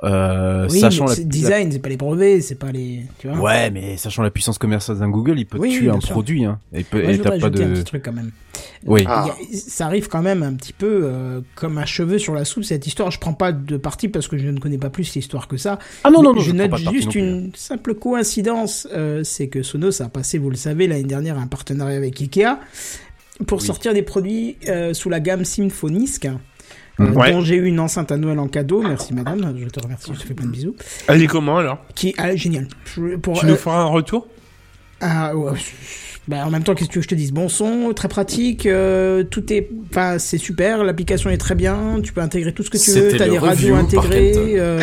Euh, 0.04 0.68
Oui, 0.70 0.80
sachant 0.80 1.06
mais 1.06 1.16
la, 1.16 1.22
design, 1.24 1.72
c'est 1.72 1.78
pas 1.78 1.88
les 1.88 1.96
brevets, 1.96 2.40
c'est 2.42 2.54
pas 2.58 2.70
les. 2.72 3.02
Tu 3.18 3.28
vois 3.28 3.38
Ouais, 3.38 3.70
mais 3.70 3.96
sachant 3.96 4.22
la 4.22 4.30
puissance 4.30 4.58
commerciale 4.58 4.98
d'un 4.98 5.08
Google, 5.08 5.38
il 5.38 5.46
peut 5.46 5.58
Oui, 5.58 5.70
tuer 5.70 5.88
un 5.90 6.00
sûr. 6.00 6.10
produit, 6.10 6.44
hein. 6.44 6.58
Et, 6.72 6.84
peut, 6.84 7.02
Moi, 7.02 7.10
et 7.12 7.14
je 7.14 7.22
pas 7.22 7.30
ajouter 7.34 7.64
un 7.64 7.68
de. 7.68 7.74
petit 7.74 7.84
truc 7.84 8.02
quand 8.04 8.12
même. 8.12 8.30
Oui. 8.86 9.04
Ah. 9.06 9.24
A- 9.30 9.56
ça 9.56 9.86
arrive 9.86 10.08
quand 10.08 10.22
même 10.22 10.42
un 10.42 10.52
petit 10.54 10.72
peu 10.72 11.00
euh, 11.04 11.40
comme 11.54 11.78
un 11.78 11.86
cheveu 11.86 12.18
sur 12.18 12.34
la 12.34 12.44
soupe 12.44 12.64
cette 12.64 12.86
histoire. 12.86 13.10
Je 13.10 13.18
prends 13.18 13.32
pas 13.32 13.52
de 13.52 13.76
parti 13.76 14.08
parce 14.08 14.28
que 14.28 14.36
je 14.36 14.48
ne 14.48 14.58
connais 14.60 14.78
pas 14.78 14.90
plus 14.90 15.14
l'histoire 15.14 15.48
que 15.48 15.56
ça. 15.56 15.78
Ah 16.04 16.10
non, 16.10 16.22
non, 16.22 16.34
non, 16.34 16.40
je 16.40 16.52
note 16.52 16.70
de 16.72 16.76
juste 16.90 17.10
plus, 17.10 17.20
hein. 17.20 17.24
une 17.24 17.50
simple 17.54 17.94
coïncidence, 17.94 18.86
euh, 18.92 19.22
c'est 19.24 19.48
que 19.48 19.62
Sonos 19.62 20.02
a 20.02 20.08
passé, 20.08 20.38
vous 20.38 20.50
le 20.50 20.56
savez, 20.56 20.86
l'année 20.86 21.02
dernière 21.04 21.38
un 21.38 21.46
partenariat 21.46 21.96
avec 21.96 22.20
Ikea 22.20 22.58
pour 23.46 23.60
Oui. 23.60 23.66
sortir 23.66 23.94
des 23.94 24.02
produits 24.02 24.56
euh, 24.68 24.94
sous 24.94 25.08
la 25.08 25.18
gamme 25.20 25.44
Symfonisk. 25.44 26.28
Euh. 27.00 27.10
Ouais. 27.12 27.32
dont 27.32 27.40
j'ai 27.40 27.56
eu 27.56 27.64
une 27.66 27.80
enceinte 27.80 28.12
à 28.12 28.16
Noël 28.16 28.38
en 28.38 28.46
cadeau, 28.48 28.82
merci 28.82 29.12
madame, 29.14 29.54
je 29.58 29.68
te 29.68 29.80
remercie, 29.80 30.12
je 30.14 30.20
te 30.20 30.26
fais 30.26 30.34
plein 30.34 30.46
de 30.46 30.52
bisous. 30.52 30.76
Elle 31.08 31.22
est 31.22 31.26
comment 31.26 31.58
alors? 31.58 31.78
Qui 31.94 32.14
ah, 32.18 32.34
génial. 32.36 32.68
Je- 32.96 33.16
Pour, 33.16 33.38
Tu 33.38 33.46
euh, 33.46 33.50
nous 33.50 33.56
feras 33.56 33.78
un 33.80 33.86
retour? 33.86 34.26
Ah, 35.06 35.36
ouais. 35.36 35.52
Bah, 36.26 36.46
en 36.46 36.50
même 36.50 36.62
temps, 36.62 36.74
qu'est-ce 36.74 36.88
que 36.88 36.92
tu 36.94 36.98
veux 37.00 37.02
que 37.02 37.10
je 37.10 37.14
te 37.14 37.14
dise? 37.14 37.32
Bon 37.32 37.50
son, 37.50 37.92
très 37.94 38.08
pratique, 38.08 38.64
euh, 38.64 39.24
tout 39.24 39.52
est, 39.52 39.68
enfin, 39.90 40.18
c'est 40.18 40.38
super, 40.38 40.82
l'application 40.82 41.28
est 41.28 41.36
très 41.36 41.54
bien, 41.54 42.00
tu 42.02 42.14
peux 42.14 42.22
intégrer 42.22 42.54
tout 42.54 42.62
ce 42.62 42.70
que 42.70 42.78
tu 42.78 42.90
veux, 42.92 43.10
C'était 43.10 43.18
t'as 43.18 43.28
des 43.28 43.36
radios 43.36 43.74
intégrées, 43.74 44.54
euh, 44.56 44.80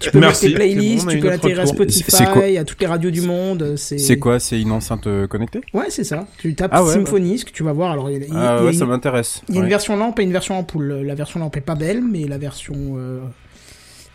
tu 0.00 0.10
peux 0.10 0.18
Merci, 0.18 0.46
mettre 0.46 0.58
tes 0.58 0.64
playlists, 0.64 1.04
bon, 1.04 1.10
tu 1.12 1.18
eu 1.18 1.20
peux 1.20 1.28
l'intégrer 1.30 1.62
à. 1.62 1.66
Spotify, 1.66 2.58
à 2.58 2.64
toutes 2.64 2.80
les 2.80 2.88
radios 2.88 3.12
du 3.12 3.20
monde, 3.20 3.74
c'est... 3.76 4.16
Quoi? 4.18 4.40
C'est 4.40 4.60
une 4.60 4.72
enceinte 4.72 5.06
euh, 5.06 5.28
connectée? 5.28 5.60
Ouais, 5.72 5.86
c'est 5.88 6.02
ça. 6.02 6.26
Tu 6.38 6.52
tapes 6.56 6.72
Ah 6.74 6.82
ouais, 6.82 6.94
Symfonisk, 6.94 7.52
tu 7.52 7.62
vas 7.62 7.72
voir, 7.72 7.92
alors 7.92 8.10
il 8.10 8.14
y 8.14 8.24
a, 8.24 8.26
il 8.26 8.34
y 8.34 8.36
a- 8.36 8.40
Ah 8.40 8.56
il 8.58 8.62
y 8.62 8.66
a 8.66 8.70
ouais, 8.70 8.72
ça 8.72 8.84
m'intéresse. 8.84 9.42
il 9.48 9.54
y 9.54 9.58
a 9.58 9.60
une 9.60 9.66
Ouais. 9.66 9.70
version 9.70 9.94
lampe 9.96 10.18
et 10.18 10.24
une 10.24 10.32
version 10.32 10.58
ampoule. 10.58 11.02
La 11.06 11.14
version 11.14 11.38
lampe 11.38 11.56
est 11.56 11.60
pas 11.60 11.76
belle, 11.76 12.02
mais 12.02 12.24
la 12.26 12.38
version... 12.38 12.74
Euh... 12.96 13.20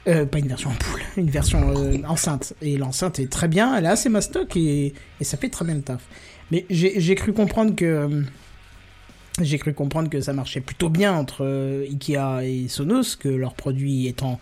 euh, 0.08 0.26
pas 0.26 0.40
une 0.40 0.48
version 0.48 0.70
ampoule, 0.70 1.02
une 1.18 1.30
version 1.30 1.74
euh, 1.76 1.98
enceinte. 2.08 2.54
Et 2.62 2.78
l'enceinte 2.78 3.20
est 3.20 3.32
très 3.32 3.48
bien, 3.48 3.76
elle 3.76 3.86
est 3.86 3.90
assez 3.90 4.10
mastoc 4.10 4.56
et, 4.56 4.94
et 5.20 5.24
ça 5.24 5.38
fait 5.38 5.50
très 5.50 5.66
bien 5.66 5.76
le 5.76 5.82
taf. 5.82 6.04
Mais 6.52 6.66
j'ai 6.70 7.00
j'ai 7.00 7.16
cru 7.16 7.34
comprendre 7.34 7.76
que... 7.76 7.86
euh, 7.86 9.58
cru 9.58 9.74
comprendre 9.74 10.10
que 10.10 10.20
ça 10.22 10.34
marchait 10.34 10.62
plutôt 10.62 10.90
bien 10.90 11.14
entre 11.14 11.46
Ikea 11.90 12.44
et 12.44 12.68
Sonos, 12.68 13.16
que 13.20 13.30
leurs 13.30 13.54
produits 13.54 14.08
étant 14.08 14.40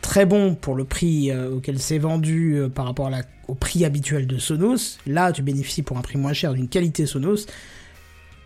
très 0.00 0.26
bons 0.26 0.54
pour 0.54 0.76
le 0.76 0.84
prix 0.84 1.32
auquel 1.34 1.80
c'est 1.80 1.98
vendu 1.98 2.62
par 2.72 2.84
rapport 2.84 3.10
au 3.48 3.54
prix 3.56 3.84
habituel 3.84 4.28
de 4.28 4.38
Sonos. 4.38 4.98
Là, 5.08 5.32
tu 5.32 5.42
bénéficies 5.42 5.82
pour 5.82 5.98
un 5.98 6.02
prix 6.02 6.18
moins 6.18 6.32
cher 6.32 6.54
d'une 6.54 6.68
qualité 6.68 7.04
Sonos. 7.04 7.46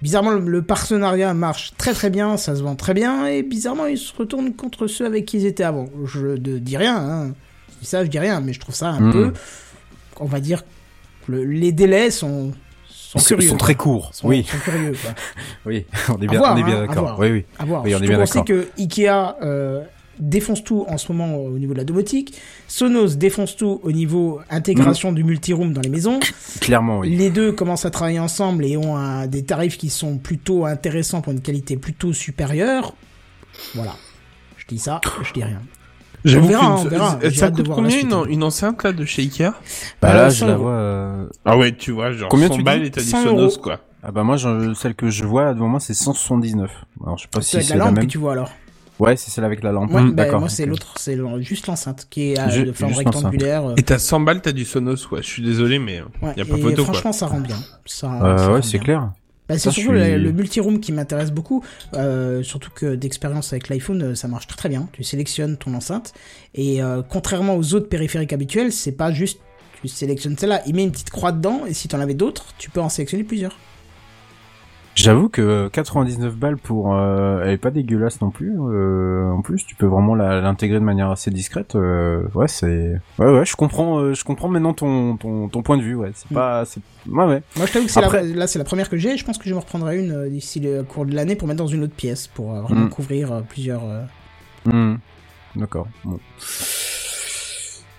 Bizarrement, 0.02 0.30
le, 0.30 0.40
le 0.40 0.62
partenariat 0.62 1.34
marche 1.34 1.72
très 1.76 1.92
très 1.92 2.08
bien, 2.10 2.36
ça 2.38 2.56
se 2.56 2.62
vend 2.62 2.74
très 2.74 2.94
bien, 2.94 3.26
et 3.26 3.42
bizarrement, 3.42 3.86
ils 3.86 3.98
se 3.98 4.14
retournent 4.16 4.54
contre 4.54 4.86
ceux 4.86 5.04
avec 5.04 5.26
qui 5.26 5.36
ils 5.38 5.46
étaient 5.46 5.64
avant. 5.64 5.86
Je 6.06 6.20
ne 6.26 6.36
dis 6.58 6.76
rien, 6.76 6.96
hein. 6.96 7.34
Je 7.74 7.80
dis 7.80 7.86
ça, 7.86 8.04
je 8.04 8.08
dis 8.10 8.18
rien, 8.18 8.40
mais 8.40 8.52
je 8.54 8.60
trouve 8.60 8.74
ça 8.74 8.88
un 8.90 9.00
Mhm. 9.00 9.12
peu, 9.12 9.32
on 10.18 10.24
va 10.26 10.40
dire, 10.40 10.62
le- 11.26 11.44
les 11.44 11.72
délais 11.72 12.10
sont, 12.10 12.52
sont 12.88 13.18
curieux. 13.18 13.56
très 13.58 13.74
courts. 13.74 14.10
Sont- 14.14 14.28
oui, 14.28 14.44
sont 14.44 14.56
curieux, 14.58 14.92
quoi. 15.02 15.10
oui, 15.66 15.84
on 16.08 16.20
est 16.22 16.26
bien, 16.26 16.38
voir, 16.38 16.54
on 16.54 16.58
est 16.58 16.62
bien 16.64 16.82
hein, 16.82 16.86
d'accord. 16.86 17.16
Oui, 17.18 17.30
oui. 17.30 17.44
À 17.58 17.64
voir. 17.66 17.82
Oui, 17.84 17.94
on 17.94 17.98
est 18.02 18.06
bien 18.08 18.18
d'accord. 18.18 18.44
que 18.44 18.68
Ikea 18.78 19.36
euh, 19.42 19.82
défonce 20.20 20.62
tout 20.64 20.84
en 20.88 20.98
ce 20.98 21.10
moment 21.12 21.36
au 21.36 21.58
niveau 21.58 21.72
de 21.72 21.78
la 21.78 21.84
domotique. 21.84 22.34
Sonos 22.68 23.16
défonce 23.16 23.56
tout 23.56 23.80
au 23.82 23.92
niveau 23.92 24.40
intégration 24.50 25.12
du 25.12 25.24
multiroom 25.24 25.72
dans 25.72 25.80
les 25.80 25.88
maisons. 25.88 26.20
Clairement, 26.60 26.98
oui. 27.00 27.16
Les 27.16 27.30
deux 27.30 27.52
commencent 27.52 27.84
à 27.86 27.90
travailler 27.90 28.20
ensemble 28.20 28.64
et 28.64 28.76
ont 28.76 28.96
un- 28.96 29.26
des 29.26 29.44
tarifs 29.44 29.78
qui 29.78 29.90
sont 29.90 30.18
plutôt 30.18 30.66
intéressants 30.66 31.20
pour 31.20 31.32
une 31.32 31.40
qualité 31.40 31.76
plutôt 31.76 32.12
supérieure. 32.12 32.94
Voilà. 33.74 33.94
Je 34.56 34.66
dis 34.68 34.78
ça, 34.78 35.00
je 35.22 35.32
dis 35.32 35.42
rien. 35.44 35.60
J'avoue 36.24 36.46
On 36.46 36.48
verra, 36.84 36.84
verra. 37.16 37.18
ça 37.34 37.50
coûte 37.50 37.68
combien 37.68 37.98
une, 37.98 38.14
une 38.28 38.42
enceinte 38.42 38.82
là 38.84 38.92
de 38.92 39.04
chez 39.06 39.22
Ikea? 39.22 39.52
Bah 40.02 40.10
Euh, 40.10 40.14
là, 40.14 40.28
je 40.28 40.40
100 40.40 40.46
la 40.48 40.56
vois. 40.56 40.72
euh, 40.72 41.26
Ah 41.46 41.56
ouais, 41.56 41.72
tu 41.74 41.92
vois, 41.92 42.12
genre 42.12 42.28
Combien 42.28 42.48
100 42.48 42.56
tu 42.56 42.62
balles 42.62 42.84
et 42.84 42.90
t'as 42.90 43.00
100 43.00 43.22
Sonos 43.24 43.38
euros. 43.40 43.56
quoi. 43.62 43.80
Ah 44.02 44.12
bah 44.12 44.22
moi, 44.22 44.36
je- 44.36 44.74
celle 44.74 44.94
que 44.94 45.08
je 45.10 45.24
vois 45.24 45.52
devant 45.54 45.68
moi, 45.68 45.80
c'est 45.80 45.94
179. 45.94 46.70
Alors 47.02 47.16
je 47.16 47.22
sais 47.22 47.28
pas 47.32 47.40
C'est 47.40 47.60
si 47.62 47.66
c'est 47.68 47.72
la 47.74 47.78
la 47.80 47.84
lampe 47.86 47.96
même. 47.96 48.06
que 48.06 48.10
tu 48.10 48.18
vois 48.18 48.32
alors. 48.32 48.50
Ouais, 49.00 49.16
c'est 49.16 49.30
celle 49.30 49.44
avec 49.44 49.62
la 49.62 49.72
lampe. 49.72 49.92
Ouais, 49.92 50.02
bah, 50.04 50.10
D'accord. 50.24 50.40
moi 50.40 50.48
c'est 50.48 50.66
l'autre, 50.66 50.94
c'est 50.98 51.18
juste 51.40 51.66
l'enceinte 51.66 52.06
qui 52.10 52.32
est 52.32 52.38
euh, 52.40 52.50
Ju- 52.50 52.64
de 52.64 52.72
forme 52.72 52.92
rectangulaire. 52.92 53.64
euh, 53.70 53.74
Et 53.76 53.82
t'as 53.82 53.98
100 53.98 54.20
balles, 54.20 54.40
t'as 54.42 54.52
du 54.52 54.64
Sonos, 54.64 55.08
ouais. 55.10 55.22
Je 55.22 55.26
suis 55.28 55.42
désolé, 55.42 55.78
mais 55.78 56.00
euh, 56.00 56.04
Ouais, 56.26 56.34
y 56.36 56.40
a 56.40 56.44
pas 56.44 56.56
et 56.56 56.60
photo 56.60 56.76
quoi. 56.76 56.84
franchement, 56.94 57.12
ça 57.12 57.26
rend 57.26 57.40
bien. 57.40 57.56
Ça, 57.86 58.12
Euh, 58.22 58.38
ça 58.38 58.52
ouais, 58.52 58.62
c'est 58.62 58.78
clair. 58.78 59.12
Bah, 59.48 59.54
c'est 59.58 59.70
surtout 59.70 59.80
je 59.80 59.98
suis- 60.00 60.12
le, 60.12 60.18
le 60.18 60.32
multiroom 60.32 60.78
qui 60.78 60.92
m'intéresse 60.92 61.32
beaucoup, 61.32 61.64
euh, 61.94 62.42
surtout 62.44 62.70
que 62.72 62.94
d'expérience 62.94 63.52
avec 63.52 63.68
l'iPhone, 63.68 64.14
ça 64.14 64.28
marche 64.28 64.46
très 64.46 64.56
très 64.56 64.68
bien. 64.68 64.88
Tu 64.92 65.02
sélectionnes 65.02 65.56
ton 65.56 65.74
enceinte 65.74 66.12
et 66.54 66.80
euh, 66.82 67.02
contrairement 67.08 67.56
aux 67.56 67.74
autres 67.74 67.88
périphériques 67.88 68.32
habituels, 68.32 68.70
c'est 68.72 68.92
pas 68.92 69.10
juste 69.10 69.40
tu 69.82 69.88
sélectionnes 69.88 70.36
celle-là, 70.38 70.60
il 70.66 70.74
met 70.74 70.84
une 70.84 70.92
petite 70.92 71.08
croix 71.10 71.32
dedans 71.32 71.62
et 71.66 71.72
si 71.72 71.88
t'en 71.88 72.00
avais 72.00 72.12
d'autres, 72.14 72.44
tu 72.58 72.68
peux 72.70 72.80
en 72.80 72.90
sélectionner 72.90 73.24
plusieurs. 73.24 73.56
J'avoue 75.02 75.28
que 75.30 75.68
99 75.68 76.36
balles 76.36 76.58
pour, 76.58 76.94
euh, 76.94 77.40
elle 77.42 77.52
est 77.52 77.56
pas 77.58 77.70
dégueulasse 77.70 78.20
non 78.20 78.30
plus. 78.30 78.54
euh, 78.58 79.30
en 79.30 79.40
plus, 79.40 79.64
tu 79.64 79.74
peux 79.74 79.86
vraiment 79.86 80.14
l'intégrer 80.14 80.78
de 80.78 80.84
manière 80.84 81.10
assez 81.10 81.30
discrète. 81.30 81.74
euh, 81.74 82.22
ouais, 82.34 82.48
c'est, 82.48 83.00
ouais, 83.18 83.30
ouais, 83.38 83.44
je 83.46 83.56
comprends, 83.56 84.12
je 84.12 84.24
comprends 84.24 84.48
maintenant 84.48 84.74
ton, 84.74 85.16
ton, 85.16 85.48
ton 85.48 85.62
point 85.62 85.78
de 85.78 85.82
vue. 85.82 85.94
Ouais, 85.94 86.10
c'est 86.14 86.30
Mm. 86.30 86.34
pas, 86.34 86.64
c'est, 86.66 86.80
ouais, 87.08 87.24
ouais. 87.24 87.42
Moi, 87.56 87.66
je 87.66 87.72
t'avoue 87.72 87.86
que 87.86 87.90
c'est 87.92 88.04
Après- 88.04 88.22
la, 88.26 88.36
là, 88.36 88.46
c'est 88.46 88.58
la 88.58 88.64
première 88.66 88.90
que 88.90 88.98
j'ai. 88.98 89.16
Je 89.16 89.24
pense 89.24 89.38
que 89.38 89.48
je 89.48 89.54
me 89.54 89.60
reprendrai 89.60 89.98
une 90.00 90.28
d'ici 90.28 90.60
le 90.60 90.82
cours 90.82 91.06
de 91.06 91.14
l'année 91.14 91.34
pour 91.36 91.48
mettre 91.48 91.58
dans 91.58 91.66
une 91.66 91.82
autre 91.84 91.94
pièce 91.94 92.26
pour 92.26 92.52
vraiment 92.52 92.86
Mm. 92.86 92.90
couvrir 92.90 93.42
plusieurs. 93.48 93.82
Hmm. 94.66 94.96
D'accord. 95.56 95.88
Bon. 96.04 96.18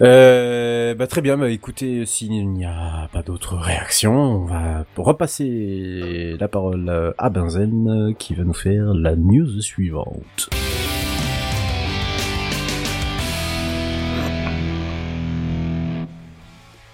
Euh, 0.02 0.96
bah, 0.96 1.06
très 1.06 1.22
bien, 1.22 1.38
bah, 1.38 1.50
écoutez, 1.50 2.06
s'il 2.08 2.50
n'y 2.50 2.66
a 2.66 3.08
pas 3.14 3.22
d'autres 3.22 3.56
réactions, 3.56 4.14
on 4.14 4.46
va 4.46 4.84
repasser 4.98 6.36
la 6.40 6.48
parole 6.48 7.14
à 7.18 7.30
Benzen 7.30 8.16
qui 8.18 8.34
va 8.34 8.44
nous 8.44 8.54
faire 8.54 8.94
la 8.96 9.16
news 9.16 9.62
suivante. 9.62 10.50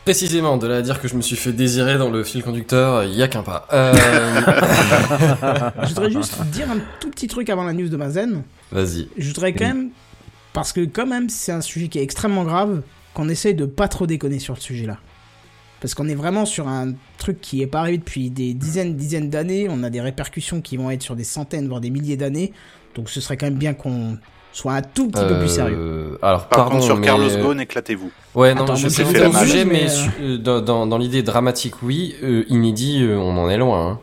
Précisément, 0.03 0.55
de 0.55 0.67
là 0.67 0.77
à 0.77 0.81
dire 0.81 1.01
que 1.01 1.09
je 1.09 1.15
me 1.15 1.21
suis 1.21 1.35
fait 1.35 1.51
désirer 1.51 1.97
dans 1.97 2.09
le 2.09 2.23
fil 2.23 2.41
conducteur, 2.41 3.03
il 3.03 3.11
n'y 3.11 3.21
a 3.21 3.27
qu'un 3.27 3.43
pas. 3.43 3.67
Euh, 3.73 3.93
je 5.83 5.87
voudrais 5.89 6.11
juste 6.11 6.41
dire 6.43 6.71
un 6.71 6.77
tout 7.01 7.09
petit 7.09 7.27
truc 7.27 7.49
avant 7.49 7.65
la 7.65 7.73
news 7.73 7.89
de 7.89 7.97
Benzen. 7.97 8.43
Vas-y. 8.71 9.09
Je 9.17 9.27
voudrais 9.27 9.51
quand 9.51 9.67
même, 9.67 9.89
parce 10.53 10.71
que 10.71 10.85
quand 10.85 11.07
même 11.07 11.27
c'est 11.27 11.51
un 11.51 11.59
sujet 11.59 11.89
qui 11.89 11.99
est 11.99 12.03
extrêmement 12.03 12.45
grave, 12.45 12.83
qu'on 13.17 13.29
essaye 13.29 13.55
de 13.55 13.65
pas 13.65 13.87
trop 13.87 14.05
déconner 14.05 14.37
sur 14.39 14.53
le 14.53 14.59
sujet-là. 14.59 14.97
Parce 15.81 15.93
qu'on 15.95 16.07
est 16.07 16.15
vraiment 16.15 16.45
sur 16.45 16.67
un 16.67 16.93
truc 17.17 17.41
qui 17.41 17.61
est 17.63 17.67
pas 17.67 17.79
arrivé 17.81 17.97
depuis 17.97 18.29
des 18.29 18.53
dizaines, 18.53 18.95
dizaines 18.95 19.29
d'années. 19.29 19.67
On 19.69 19.83
a 19.83 19.89
des 19.89 20.01
répercussions 20.01 20.61
qui 20.61 20.77
vont 20.77 20.89
être 20.91 21.01
sur 21.01 21.15
des 21.15 21.23
centaines, 21.23 21.67
voire 21.67 21.81
des 21.81 21.89
milliers 21.89 22.15
d'années. 22.17 22.53
Donc 22.95 23.09
ce 23.09 23.19
serait 23.21 23.35
quand 23.37 23.47
même 23.47 23.55
bien 23.57 23.73
qu'on 23.73 24.17
soit 24.53 24.73
un 24.73 24.81
tout 24.81 25.07
petit 25.09 25.23
peu 25.23 25.37
plus 25.39 25.49
sérieux. 25.49 25.75
Euh, 25.77 26.17
Alors, 26.21 26.47
Par 26.47 26.59
pardon, 26.59 26.71
contre, 26.75 26.85
sur 26.85 26.97
mais- 26.97 27.05
Carlos 27.07 27.29
Ghosn, 27.29 27.59
éclatez-vous. 27.59 28.11
Ouais, 28.35 28.53
non, 28.55 28.63
Attends, 28.63 28.75
je 28.75 28.87
sais 28.87 29.03
que 29.03 29.17
la 29.17 29.31
sujet, 29.39 29.65
mais 29.65 29.85
euh, 30.21 30.37
dans, 30.37 30.61
dans, 30.61 30.87
dans 30.87 30.97
l'idée 30.97 31.21
dramatique, 31.23 31.83
oui. 31.83 32.15
Euh, 32.23 32.43
inédit, 32.49 33.03
euh, 33.03 33.17
on 33.17 33.37
en 33.37 33.49
est 33.49 33.57
loin. 33.57 33.87
Hein. 33.91 33.99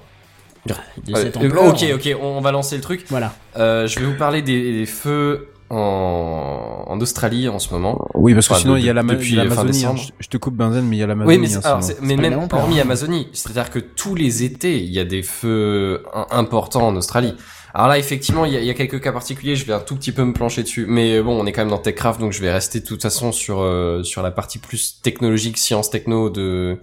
De 0.66 0.74
Euh, 1.12 1.16
cette 1.22 1.36
euh, 1.36 1.46
ampleur. 1.46 1.64
ok, 1.66 1.84
ok, 1.94 2.16
on 2.22 2.40
va 2.40 2.52
lancer 2.52 2.76
le 2.76 2.82
truc. 2.82 3.04
Voilà. 3.08 3.34
Euh, 3.56 3.86
je 3.88 3.98
vais 4.00 4.06
vous 4.06 4.16
parler 4.16 4.42
des, 4.42 4.72
des 4.78 4.86
feux 4.86 5.48
en, 5.70 6.84
en 6.86 7.00
Australie 7.00 7.48
en 7.48 7.58
ce 7.58 7.72
moment. 7.72 8.06
Oui, 8.14 8.34
parce 8.34 8.48
que 8.48 8.52
Enfin, 8.54 8.60
sinon 8.62 8.74
de- 8.74 8.78
il 8.78 8.84
y 8.84 8.90
a 8.90 8.92
la 8.92 9.02
depuis 9.02 9.34
l'Amazonie. 9.34 9.82
fin 9.82 9.90
hein. 9.90 9.96
Je, 9.96 10.10
je 10.20 10.28
te 10.28 10.36
coupe 10.36 10.54
Benzen, 10.54 10.86
mais 10.86 10.96
il 10.96 11.00
y 11.00 11.02
a 11.02 11.06
l'Amazonie. 11.06 11.36
Oui, 11.36 11.40
mais, 11.42 11.48
c'est- 11.48 11.58
hein, 11.66 11.78
alors, 11.80 11.80
mais 12.02 12.16
même 12.16 12.46
hormis 12.52 12.78
hein. 12.78 12.82
Amazonie, 12.82 13.28
c'est-à-dire 13.32 13.70
que 13.70 13.78
tous 13.78 14.14
les 14.14 14.42
étés, 14.44 14.78
il 14.82 14.90
y 14.92 14.98
a 14.98 15.04
des 15.04 15.22
feux 15.22 16.02
im- 16.14 16.26
importants 16.30 16.86
en 16.88 16.96
Australie. 16.96 17.34
Alors 17.76 17.88
là, 17.88 17.98
effectivement, 17.98 18.44
il 18.44 18.52
y, 18.52 18.56
a, 18.56 18.60
il 18.60 18.66
y 18.66 18.70
a 18.70 18.74
quelques 18.74 19.00
cas 19.00 19.10
particuliers, 19.10 19.56
je 19.56 19.66
vais 19.66 19.72
un 19.72 19.80
tout 19.80 19.96
petit 19.96 20.12
peu 20.12 20.22
me 20.24 20.32
plancher 20.32 20.62
dessus. 20.62 20.86
Mais 20.88 21.20
bon, 21.20 21.40
on 21.40 21.44
est 21.46 21.50
quand 21.52 21.62
même 21.62 21.70
dans 21.70 21.78
TechCraft, 21.78 22.20
donc 22.20 22.32
je 22.32 22.40
vais 22.40 22.52
rester 22.52 22.78
de 22.80 22.86
toute 22.86 23.02
façon 23.02 23.32
sur, 23.32 23.60
euh, 23.62 24.04
sur 24.04 24.22
la 24.22 24.30
partie 24.30 24.58
plus 24.58 25.00
technologique, 25.02 25.58
science 25.58 25.90
techno 25.90 26.30
de... 26.30 26.78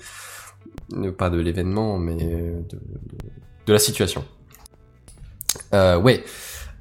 de- 0.91 1.09
Pas 1.11 1.29
de 1.29 1.39
l'événement, 1.39 1.97
mais 1.97 2.15
de, 2.15 2.61
de, 2.69 2.79
de 3.67 3.73
la 3.73 3.79
situation. 3.79 4.25
Euh, 5.73 5.97
ouais. 5.97 6.23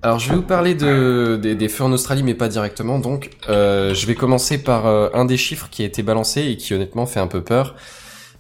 Alors, 0.03 0.19
je 0.19 0.31
vais 0.31 0.37
vous 0.37 0.43
parler 0.43 0.75
de, 0.75 1.39
des, 1.41 1.55
des 1.55 1.69
feux 1.69 1.85
en 1.85 1.93
Australie, 1.93 2.23
mais 2.23 2.35
pas 2.35 2.49
directement. 2.49 2.99
Donc, 2.99 3.31
euh, 3.49 3.93
je 3.95 4.07
vais 4.07 4.15
commencer 4.15 4.63
par 4.63 4.87
euh, 4.87 5.11
un 5.13 5.27
des 5.27 5.37
chiffres 5.37 5.69
qui 5.71 5.83
a 5.83 5.85
été 5.85 6.03
balancé 6.03 6.43
et 6.43 6.57
qui 6.57 6.73
honnêtement 6.73 7.05
fait 7.05 7.21
un 7.21 7.27
peu 7.27 7.43
peur. 7.43 7.75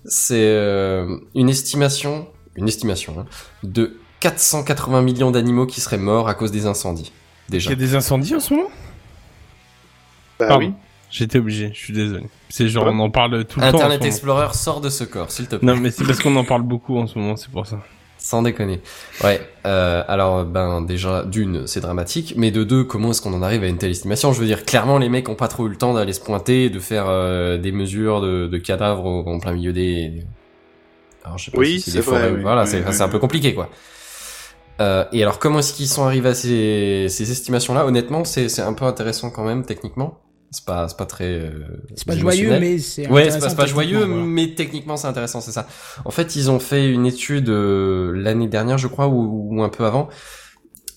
C'est 0.06 0.36
euh, 0.40 1.18
une 1.34 1.50
estimation, 1.50 2.28
une 2.56 2.66
estimation 2.66 3.14
hein, 3.20 3.26
de 3.62 3.98
480 4.20 5.02
millions 5.02 5.30
d'animaux 5.30 5.66
qui 5.66 5.82
seraient 5.82 5.98
morts 5.98 6.28
à 6.28 6.34
cause 6.34 6.50
des 6.50 6.64
incendies. 6.66 7.12
Il 7.48 7.52
Déjà. 7.52 7.70
y 7.70 7.72
a 7.74 7.76
des 7.76 7.94
incendies 7.94 8.34
en 8.34 8.40
ce 8.40 8.54
moment? 8.54 8.70
Bah 10.38 10.46
Pardon. 10.48 10.66
oui. 10.66 10.72
J'étais 11.10 11.38
obligé, 11.38 11.72
je 11.74 11.78
suis 11.78 11.92
désolé. 11.92 12.24
C'est 12.48 12.68
genre, 12.68 12.86
on 12.86 12.98
en 13.00 13.10
parle 13.10 13.44
tout 13.44 13.58
le 13.58 13.66
temps. 13.70 13.76
Internet. 13.76 14.04
Explorer 14.04 14.54
sort 14.54 14.80
de 14.80 14.88
ce 14.88 15.02
corps, 15.04 15.30
s'il 15.30 15.48
te 15.48 15.56
plaît. 15.56 15.66
Non, 15.66 15.76
mais 15.76 15.90
c'est 15.90 16.04
parce 16.04 16.20
qu'on 16.20 16.36
en 16.36 16.44
parle 16.44 16.62
beaucoup 16.62 16.96
en 16.98 17.06
ce 17.08 17.18
moment, 17.18 17.36
c'est 17.36 17.50
pour 17.50 17.66
ça. 17.66 17.80
Sans 18.31 18.43
déconner. 18.43 18.81
Ouais. 19.24 19.40
Euh, 19.66 20.05
alors, 20.07 20.44
ben 20.44 20.82
déjà, 20.82 21.24
d'une, 21.24 21.66
c'est 21.66 21.81
dramatique, 21.81 22.35
mais 22.36 22.52
de 22.52 22.62
deux, 22.62 22.85
comment 22.85 23.11
est-ce 23.11 23.20
qu'on 23.23 23.35
en 23.35 23.43
arrive 23.43 23.65
à 23.65 23.66
une 23.66 23.77
telle 23.77 23.90
estimation? 23.90 24.32
Je 24.32 24.39
veux 24.40 24.47
dire, 24.47 24.65
clairement, 24.65 24.98
les 24.98 25.09
mecs 25.09 25.28
ont 25.28 25.35
pas 25.35 25.48
trop 25.48 25.66
eu 25.66 25.70
le 25.70 25.74
temps 25.77 25.94
d'aller 25.94 26.12
se 26.12 26.20
pointer, 26.20 26.70
de 26.70 26.78
faire 26.78 27.07
euh, 27.09 27.59
des 27.59 27.73
mesures 27.73 28.20
de, 28.20 28.47
de 28.47 28.59
cadavres 28.59 29.05
en 29.27 29.40
plein 29.40 29.51
milieu 29.55 29.73
des. 29.73 30.24
Alors, 31.24 31.39
je 31.39 31.47
sais 31.47 31.51
pas 31.51 31.59
Oui, 31.59 31.81
si 31.81 31.90
c'est 31.90 31.98
vrai, 32.02 32.31
ou- 32.31 32.36
oui. 32.36 32.43
Voilà, 32.43 32.62
Oui, 32.62 32.69
c'est 32.70 32.86
oui, 32.89 33.02
un 33.02 33.09
peu 33.09 33.19
compliqué, 33.19 33.52
quoi. 33.52 33.69
Euh, 34.81 35.05
et 35.12 35.23
alors, 35.24 35.40
comment 35.40 35.59
est-ce 35.59 35.73
qu'ils 35.74 35.89
sont 35.89 36.05
arrivés 36.05 36.28
à 36.28 36.35
ces, 36.35 37.07
ces 37.09 37.32
estimations-là? 37.32 37.85
Honnêtement, 37.85 38.24
c'est 38.24 38.48
c'est 38.48 38.62
un 38.62 38.74
peu 38.74 38.85
intéressant 38.85 39.31
quand 39.31 39.44
même, 39.44 39.65
techniquement. 39.65 40.19
C'est 40.52 40.64
pas, 40.64 40.89
c'est 40.89 40.97
pas 40.97 41.06
très. 41.06 41.27
euh, 41.32 41.51
C'est 41.94 42.06
pas 42.06 42.16
joyeux, 42.16 42.59
mais 42.59 42.78
c'est 42.78 43.09
Ouais, 43.09 43.31
c'est 43.31 43.39
pas, 43.39 43.48
c'est 43.51 43.56
pas 43.56 43.66
joyeux, 43.66 44.05
voilà. 44.05 44.24
mais 44.24 44.55
techniquement 44.55 44.97
c'est 44.97 45.06
intéressant, 45.06 45.40
c'est 45.40 45.52
ça. 45.52 45.68
En 46.05 46.10
fait, 46.10 46.35
ils 46.35 46.51
ont 46.51 46.59
fait 46.59 46.90
une 46.90 47.06
étude 47.06 47.48
euh, 47.51 48.12
l'année 48.16 48.48
dernière, 48.48 48.77
je 48.77 48.89
crois, 48.89 49.06
ou, 49.06 49.48
ou 49.56 49.62
un 49.62 49.68
peu 49.68 49.85
avant, 49.85 50.09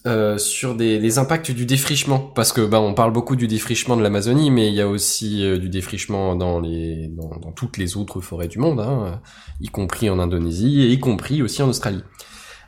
euh, 0.08 0.38
sur 0.40 0.76
des, 0.76 0.98
les 1.00 1.18
impacts 1.20 1.52
du 1.52 1.66
défrichement, 1.68 2.18
parce 2.20 2.52
que 2.52 2.62
bah 2.62 2.82
on 2.82 2.94
parle 2.96 3.14
beaucoup 3.14 3.36
du 3.36 3.48
défrichement 3.48 3.96
de 3.96 4.02
l'Amazonie, 4.02 4.50
mais 4.50 4.68
il 4.70 4.74
y 4.74 4.82
a 4.82 4.88
aussi 4.88 5.46
euh, 5.46 5.58
du 5.60 5.70
défrichement 5.70 6.36
dans 6.36 6.60
les 6.60 7.10
dans, 7.10 7.30
dans 7.40 7.52
toutes 7.52 7.78
les 7.78 7.96
autres 7.96 8.22
forêts 8.22 8.48
du 8.48 8.58
monde, 8.58 8.80
hein, 8.80 9.22
y 9.62 9.68
compris 9.68 10.10
en 10.10 10.18
Indonésie 10.20 10.82
et 10.82 10.90
y 10.90 11.00
compris 11.00 11.42
aussi 11.44 11.62
en 11.62 11.70
Australie, 11.70 12.04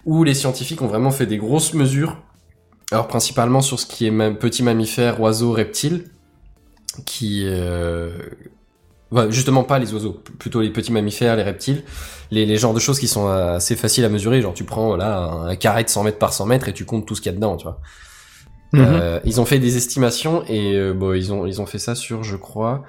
où 0.05 0.23
les 0.23 0.35
scientifiques 0.35 0.81
ont 0.83 0.87
vraiment 0.87 1.11
fait 1.11 1.25
des 1.25 1.37
grosses 1.37 1.73
mesures. 1.73 2.21
Alors 2.91 3.07
principalement 3.07 3.61
sur 3.61 3.79
ce 3.79 3.87
qui 3.87 4.05
est 4.05 4.11
ma- 4.11 4.31
petits 4.31 4.61
mammifères, 4.63 5.19
oiseaux, 5.19 5.51
reptiles, 5.51 6.11
qui 7.05 7.43
euh, 7.45 8.11
Ouais, 9.11 9.31
justement 9.31 9.63
pas 9.63 9.77
les 9.77 9.93
oiseaux, 9.93 10.19
plutôt 10.39 10.61
les 10.61 10.71
petits 10.71 10.91
mammifères, 10.91 11.35
les 11.35 11.43
reptiles, 11.43 11.83
les, 12.31 12.45
les 12.45 12.57
genres 12.57 12.73
de 12.73 12.79
choses 12.79 12.99
qui 12.99 13.07
sont 13.07 13.27
assez 13.27 13.75
faciles 13.75 14.03
à 14.03 14.09
mesurer, 14.09 14.41
genre 14.41 14.53
tu 14.53 14.63
prends 14.63 14.95
là 14.95 15.19
un, 15.31 15.55
carré 15.55 15.83
de 15.83 15.89
100 15.89 16.03
mètres 16.03 16.17
par 16.17 16.33
100 16.33 16.47
mètres 16.47 16.67
et 16.69 16.73
tu 16.73 16.85
comptes 16.85 17.05
tout 17.05 17.15
ce 17.15 17.21
qu'il 17.21 17.31
y 17.31 17.33
a 17.33 17.35
dedans, 17.35 17.55
tu 17.55 17.63
vois. 17.63 17.79
Mhm. 18.73 18.81
Euh, 18.83 19.19
ils 19.23 19.39
ont 19.39 19.45
fait 19.45 19.59
des 19.59 19.77
estimations 19.77 20.43
et 20.47 20.73
euh, 20.75 20.93
bon, 20.93 21.13
ils 21.13 21.31
ont 21.31 21.45
ils 21.45 21.61
ont 21.61 21.65
fait 21.67 21.77
ça 21.77 21.93
sur, 21.95 22.23
je 22.23 22.35
crois, 22.35 22.83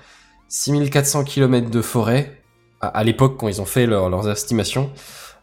6400 0.49 1.25
km 1.25 1.71
de 1.71 1.83
forêt 1.83 2.43
à, 2.81 2.89
à 2.89 3.05
l'époque 3.05 3.37
quand 3.39 3.49
ils 3.49 3.61
ont 3.61 3.67
fait 3.67 3.87
leur- 3.87 4.09
leurs 4.09 4.29
estimations. 4.29 4.91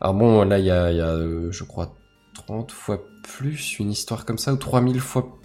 Alors 0.02 0.15
bon, 0.15 0.44
là 0.44 0.57
il 0.57 0.65
y 0.65 0.72
a, 0.72 0.91
il 0.91 0.98
y 0.98 1.02
a 1.02 1.06
euh, 1.07 1.52
je 1.52 1.64
crois 1.64 1.94
30 2.48 2.72
fois 2.72 2.99
plus 3.23 3.77
une 3.80 3.91
histoire 3.91 4.26
comme 4.26 4.40
ça 4.40 4.52
ou 4.52 4.57
3000 4.57 4.99
fois 4.99 5.38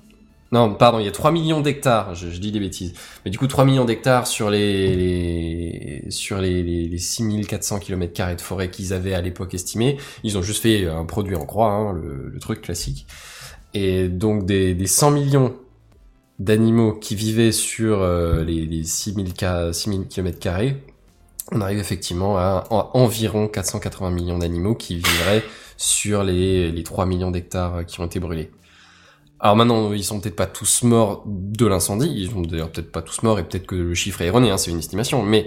non, 0.50 0.72
pardon, 0.74 0.98
il 0.98 1.04
y 1.04 1.08
a 1.08 1.12
3 1.12 1.30
millions 1.30 1.60
d'hectares, 1.60 2.14
je, 2.14 2.30
je 2.30 2.38
dis 2.40 2.50
des 2.52 2.60
bêtises. 2.60 2.94
Mais 3.24 3.30
du 3.30 3.38
coup, 3.38 3.46
3 3.46 3.64
millions 3.66 3.84
d'hectares 3.84 4.26
sur 4.26 4.48
les, 4.50 4.96
les- 4.96 6.10
sur 6.10 6.38
les, 6.40 6.62
les, 6.62 6.88
les 6.88 6.98
6400 6.98 7.78
km 7.80 8.34
de 8.36 8.40
forêt 8.40 8.70
qu'ils 8.70 8.92
avaient 8.94 9.14
à 9.14 9.20
l'époque 9.20 9.52
estimé. 9.54 9.98
Ils 10.24 10.38
ont 10.38 10.42
juste 10.42 10.62
fait 10.62 10.86
un 10.86 11.04
produit 11.04 11.36
en 11.36 11.44
croix, 11.44 11.70
hein, 11.72 11.92
le, 11.92 12.30
le 12.32 12.38
truc 12.40 12.62
classique. 12.62 13.06
Et 13.74 14.08
donc, 14.08 14.46
des, 14.46 14.74
des 14.74 14.86
100 14.86 15.10
millions 15.10 15.54
d'animaux 16.38 16.92
qui 16.94 17.14
vivaient 17.14 17.52
sur 17.52 18.00
euh, 18.02 18.44
les, 18.44 18.64
les 18.66 18.84
6000 18.84 19.34
ka- 19.34 19.72
6000 19.72 20.06
km 20.08 20.38
on 21.52 21.60
arrive 21.60 21.78
effectivement 21.78 22.36
à, 22.38 22.64
en- 22.70 22.90
environ 22.94 23.48
480 23.48 24.10
millions 24.10 24.38
d'animaux 24.38 24.74
qui 24.74 24.96
vivraient 24.96 25.42
sur 25.76 26.22
les, 26.24 26.70
les 26.70 26.82
3 26.82 27.06
millions 27.06 27.30
d'hectares 27.30 27.86
qui 27.86 28.00
ont 28.00 28.06
été 28.06 28.20
brûlés. 28.20 28.50
Alors 29.40 29.54
maintenant, 29.54 29.92
ils 29.92 30.04
sont 30.04 30.20
peut-être 30.20 30.36
pas 30.36 30.46
tous 30.46 30.82
morts 30.82 31.22
de 31.26 31.66
l'incendie, 31.66 32.10
ils 32.12 32.30
sont 32.30 32.42
d'ailleurs 32.42 32.70
peut-être 32.72 32.90
pas 32.90 33.02
tous 33.02 33.22
morts 33.22 33.38
et 33.38 33.44
peut-être 33.44 33.66
que 33.66 33.76
le 33.76 33.94
chiffre 33.94 34.20
est 34.22 34.26
erroné, 34.26 34.50
hein, 34.50 34.58
c'est 34.58 34.72
une 34.72 34.78
estimation, 34.78 35.22
mais 35.22 35.46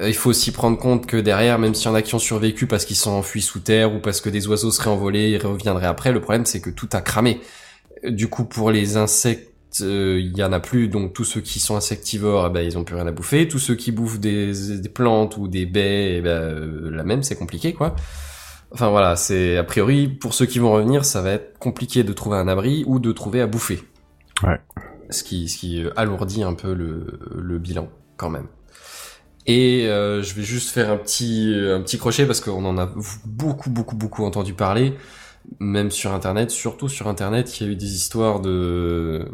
euh, 0.00 0.08
il 0.08 0.14
faut 0.14 0.30
aussi 0.30 0.52
prendre 0.52 0.78
compte 0.78 1.06
que 1.06 1.16
derrière, 1.16 1.58
même 1.58 1.74
s'il 1.74 1.88
y 1.88 1.90
en 1.90 1.94
a 1.94 2.02
qui 2.02 2.14
ont 2.14 2.20
survécu 2.20 2.68
parce 2.68 2.84
qu'ils 2.84 2.96
sont 2.96 3.10
enfuis 3.10 3.42
sous 3.42 3.58
terre 3.58 3.92
ou 3.92 3.98
parce 3.98 4.20
que 4.20 4.28
des 4.30 4.46
oiseaux 4.46 4.70
seraient 4.70 4.90
envolés 4.90 5.30
et 5.30 5.38
reviendraient 5.38 5.86
après, 5.86 6.12
le 6.12 6.20
problème 6.20 6.46
c'est 6.46 6.60
que 6.60 6.70
tout 6.70 6.88
a 6.92 7.00
cramé. 7.00 7.40
Euh, 8.04 8.10
Du 8.10 8.28
coup, 8.28 8.44
pour 8.44 8.70
les 8.70 8.96
insectes, 8.96 9.80
euh, 9.80 10.20
il 10.20 10.36
y 10.36 10.44
en 10.44 10.52
a 10.52 10.60
plus, 10.60 10.88
donc 10.88 11.12
tous 11.12 11.24
ceux 11.24 11.40
qui 11.40 11.60
sont 11.60 11.76
insectivores, 11.76 12.46
eh 12.48 12.50
ben, 12.50 12.60
ils 12.62 12.78
ont 12.78 12.84
plus 12.84 12.94
rien 12.94 13.06
à 13.06 13.12
bouffer. 13.12 13.48
Tous 13.48 13.58
ceux 13.58 13.74
qui 13.74 13.92
bouffent 13.92 14.20
des, 14.20 14.52
plantes 14.94 15.36
ou 15.36 15.48
des 15.48 15.66
baies, 15.66 16.18
eh 16.18 16.20
ben, 16.22 16.90
la 16.90 17.02
même, 17.04 17.22
c'est 17.22 17.36
compliqué, 17.36 17.72
quoi. 17.74 17.96
Enfin 18.70 18.90
voilà, 18.90 19.16
c'est 19.16 19.56
a 19.56 19.64
priori 19.64 20.08
pour 20.08 20.34
ceux 20.34 20.46
qui 20.46 20.58
vont 20.58 20.72
revenir, 20.72 21.04
ça 21.04 21.22
va 21.22 21.30
être 21.30 21.58
compliqué 21.58 22.04
de 22.04 22.12
trouver 22.12 22.36
un 22.36 22.48
abri 22.48 22.84
ou 22.86 22.98
de 22.98 23.12
trouver 23.12 23.40
à 23.40 23.46
bouffer. 23.46 23.82
Ouais. 24.42 24.60
Ce 25.10 25.22
qui, 25.22 25.48
ce 25.48 25.56
qui 25.56 25.82
euh, 25.82 25.90
alourdit 25.96 26.42
un 26.42 26.52
peu 26.54 26.74
le, 26.74 27.18
le 27.34 27.58
bilan 27.58 27.88
quand 28.16 28.28
même. 28.28 28.46
Et 29.46 29.86
euh, 29.86 30.22
je 30.22 30.34
vais 30.34 30.42
juste 30.42 30.68
faire 30.70 30.90
un 30.90 30.98
petit 30.98 31.54
un 31.56 31.80
petit 31.80 31.96
crochet 31.96 32.26
parce 32.26 32.40
qu'on 32.40 32.64
en 32.66 32.76
a 32.76 32.92
beaucoup 33.24 33.70
beaucoup 33.70 33.96
beaucoup 33.96 34.24
entendu 34.26 34.52
parler, 34.52 34.92
même 35.60 35.90
sur 35.90 36.12
internet, 36.12 36.50
surtout 36.50 36.90
sur 36.90 37.08
internet, 37.08 37.58
il 37.58 37.66
y 37.66 37.70
a 37.70 37.72
eu 37.72 37.76
des 37.76 37.94
histoires 37.94 38.40
de 38.40 39.26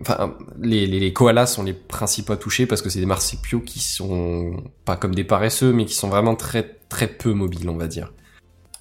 Enfin, 0.00 0.36
les, 0.60 0.86
les, 0.86 1.00
les 1.00 1.12
koalas 1.12 1.46
sont 1.46 1.64
les 1.64 1.72
principaux 1.72 2.36
touchés 2.36 2.66
parce 2.66 2.80
que 2.80 2.88
c'est 2.88 3.00
des 3.00 3.06
marsupiaux 3.06 3.60
qui 3.60 3.80
sont 3.80 4.62
pas 4.84 4.96
comme 4.96 5.16
des 5.16 5.24
paresseux, 5.24 5.72
mais 5.72 5.84
qui 5.84 5.94
sont 5.94 6.08
vraiment 6.08 6.36
très 6.36 6.78
très 6.88 7.08
peu 7.08 7.32
mobiles, 7.32 7.68
on 7.68 7.76
va 7.76 7.88
dire 7.88 8.12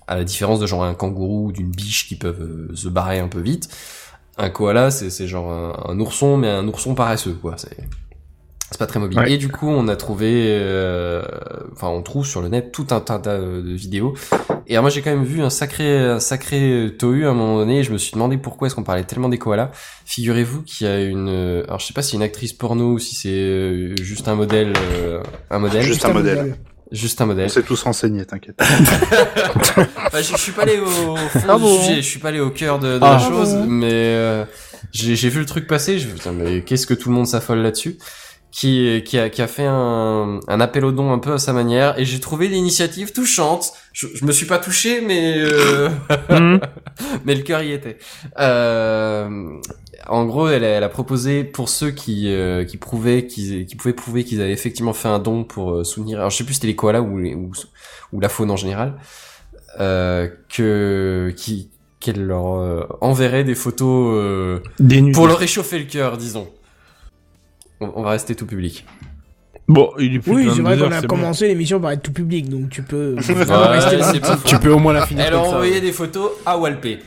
à 0.10 0.16
la 0.16 0.24
différence 0.24 0.60
de 0.60 0.66
genre 0.66 0.84
un 0.84 0.96
kangourou 0.96 1.48
ou 1.48 1.52
d'une 1.52 1.70
biche 1.70 2.08
qui 2.08 2.16
peuvent 2.16 2.42
euh, 2.42 2.76
se 2.76 2.90
barrer 2.90 3.20
un 3.20 3.28
peu 3.28 3.40
vite. 3.40 3.70
Un 4.38 4.50
koala, 4.50 4.90
c'est 4.90 5.12
c'est 5.12 5.28
genre 5.28 5.52
un, 5.52 5.92
un 5.92 6.00
ourson, 6.00 6.36
mais 6.36 6.50
un 6.50 6.68
ourson 6.68 6.96
paresseux, 6.96 7.38
quoi. 7.40 7.56
C'est 7.58 7.78
c'est 8.72 8.78
pas 8.78 8.88
très 8.88 9.00
mobile. 9.00 9.18
Ouais. 9.20 9.32
Et 9.32 9.38
du 9.38 9.50
coup, 9.50 9.68
on 9.68 9.88
a 9.88 9.96
trouvé, 9.96 10.46
euh, 10.48 11.24
enfin, 11.74 11.88
on 11.88 12.04
trouve 12.04 12.26
sur 12.26 12.42
le 12.42 12.50
net 12.50 12.72
tout 12.72 12.88
un 12.92 13.00
tas 13.00 13.18
de 13.18 13.74
vidéos. 13.74 14.14
Et 14.68 14.74
alors 14.74 14.84
moi, 14.84 14.92
j'ai 14.92 15.02
quand 15.02 15.10
même 15.10 15.24
vu 15.24 15.42
un 15.42 15.50
sacré, 15.50 15.98
un 15.98 16.20
sacré 16.20 16.92
tohu 16.98 17.26
à 17.26 17.32
un 17.32 17.34
moment 17.34 17.58
donné. 17.58 17.80
Et 17.80 17.84
je 17.84 17.92
me 17.92 17.98
suis 17.98 18.14
demandé 18.14 18.38
pourquoi 18.38 18.68
est-ce 18.68 18.76
qu'on 18.76 18.84
parlait 18.84 19.04
tellement 19.04 19.30
des 19.30 19.40
koalas. 19.40 19.72
Figurez-vous 20.06 20.62
qu'il 20.62 20.86
y 20.86 20.90
a 20.90 21.02
une, 21.02 21.30
euh, 21.30 21.64
alors 21.66 21.80
je 21.80 21.88
sais 21.88 21.94
pas 21.94 22.04
si 22.04 22.12
c'est 22.12 22.18
une 22.18 22.24
actrice 22.24 22.54
porno 22.54 22.94
ou 22.94 23.00
si 23.00 23.16
c'est 23.16 23.30
euh, 23.30 23.96
juste 24.04 24.28
un 24.28 24.36
modèle, 24.36 24.74
euh, 24.78 25.24
un 25.50 25.58
modèle, 25.58 25.82
Juste 25.82 26.06
un 26.06 26.14
modèle. 26.14 26.56
Juste 26.92 27.22
un 27.22 27.26
On 27.26 27.28
modèle. 27.28 27.50
s'est 27.50 27.64
tous 27.64 27.82
renseignés, 27.84 28.26
t'inquiète. 28.26 28.60
Bah, 30.12 30.22
je, 30.22 30.32
je 30.32 30.38
suis 30.38 30.52
pas 30.52 30.64
allé 30.64 30.80
au 30.80 30.86
fond 31.16 31.40
Ah 31.48 31.56
du 31.56 31.62
bon 31.62 31.80
sujet, 31.82 31.96
je 31.98 32.02
suis 32.08 32.20
pas 32.20 32.30
allé 32.30 32.40
au 32.40 32.50
cœur 32.50 32.80
de, 32.80 32.98
de 32.98 33.04
Ah 33.04 33.14
la 33.14 33.20
chose, 33.20 33.54
bon 33.54 33.66
mais 33.68 33.92
euh, 33.94 34.44
j'ai 34.92 35.16
j'ai 35.16 35.30
vu 35.30 35.40
le 35.40 35.46
truc 35.46 35.68
passer, 35.68 36.00
je 36.00 36.08
me 36.08 36.12
dis, 36.14 36.18
putain, 36.18 36.32
mais 36.34 36.64
qu'est-ce 36.64 36.88
que 36.88 36.94
tout 36.96 37.10
le 37.10 37.16
monde 37.16 37.28
s'affole 37.28 37.60
là-dessus? 37.60 37.98
Qui, 38.52 39.04
qui, 39.06 39.20
a, 39.20 39.30
qui 39.30 39.44
a 39.44 39.48
fait 39.48 39.68
un, 39.68 40.40
un 40.48 40.60
appel 40.60 40.84
aux 40.84 40.92
dons 40.92 41.14
un 41.14 41.20
peu 41.20 41.34
à 41.34 41.38
sa 41.38 41.54
manière 41.54 42.00
et 42.00 42.06
j'ai 42.06 42.20
trouvé 42.20 42.48
l'initiative 42.48 43.12
touchante. 43.12 43.72
Je, 43.94 44.08
je 44.16 44.26
me 44.26 44.32
suis 44.32 44.48
pas 44.48 44.58
touché, 44.58 45.02
mais 45.02 45.36
euh, 45.38 45.90
Mhm. 46.32 46.60
mais 47.26 47.36
le 47.36 47.44
cœur 47.44 47.62
y 47.62 47.72
était. 47.74 48.00
Euh, 48.40 49.30
en 50.08 50.26
gros, 50.26 50.48
elle, 50.50 50.64
a- 50.64 50.68
elle 50.68 50.84
a 50.84 50.90
proposé 50.90 51.44
pour 51.44 51.68
ceux 51.70 51.92
qui 51.92 52.32
euh, 52.32 52.64
qui 52.66 52.78
prouvaient 52.78 53.26
qu'ils 53.28 53.66
qui 53.66 53.76
pouvaient 53.76 53.94
prouver 53.94 54.24
qu'ils 54.24 54.42
avaient 54.42 54.52
effectivement 54.54 54.94
fait 54.94 55.08
un 55.08 55.20
don 55.20 55.44
pour 55.44 55.72
euh, 55.72 55.84
soutenir. 55.84 56.20
Alors 56.20 56.30
je 56.30 56.38
sais 56.38 56.44
plus 56.44 56.54
si 56.54 56.60
c'était 56.60 56.68
les 56.68 56.76
koalas 56.76 57.02
ou, 57.02 57.18
les- 57.18 57.36
ou 57.36 57.52
ou 58.14 58.20
la 58.20 58.30
faune 58.30 58.52
en 58.52 58.56
général, 58.56 58.96
euh, 59.80 60.28
que 60.54 61.34
qui 61.36 61.70
qu'elle 62.00 62.24
leur 62.26 62.56
euh, 62.56 62.86
enverrait 63.02 63.44
des 63.44 63.56
photos 63.56 64.14
euh, 64.16 64.60
pour 65.14 65.28
leur 65.28 65.38
réchauffer 65.38 65.80
le 65.80 65.86
cœur, 65.86 66.18
disons. 66.18 66.48
On, 67.82 67.92
on 67.96 68.04
va 68.04 68.12
rester 68.12 68.36
tout 68.36 68.46
public. 68.46 68.86
Bon, 69.68 69.92
il 70.00 70.16
est 70.16 70.20
plus 70.20 70.32
Oui, 70.32 70.50
c'est 70.56 70.62
vrai 70.62 70.76
22 70.76 70.86
qu'on 70.86 70.92
a 70.92 71.02
commencé 71.04 71.48
l'émission 71.48 71.80
par 71.80 71.92
être 71.92 72.02
tout 72.02 72.12
public, 72.14 72.50
donc 72.50 72.70
tu 72.70 72.82
peux 72.82 73.16
Ouais. 73.30 74.20
Tu 74.46 74.58
peux 74.60 74.72
au 74.72 74.80
moins 74.80 74.94
la 74.94 75.06
finir 75.06 75.26
Elle 75.28 75.34
a 75.36 75.40
envoyé 75.42 75.80
des 75.82 75.92
photos 75.92 76.32
à 76.46 76.58
Walpé. 76.58 77.00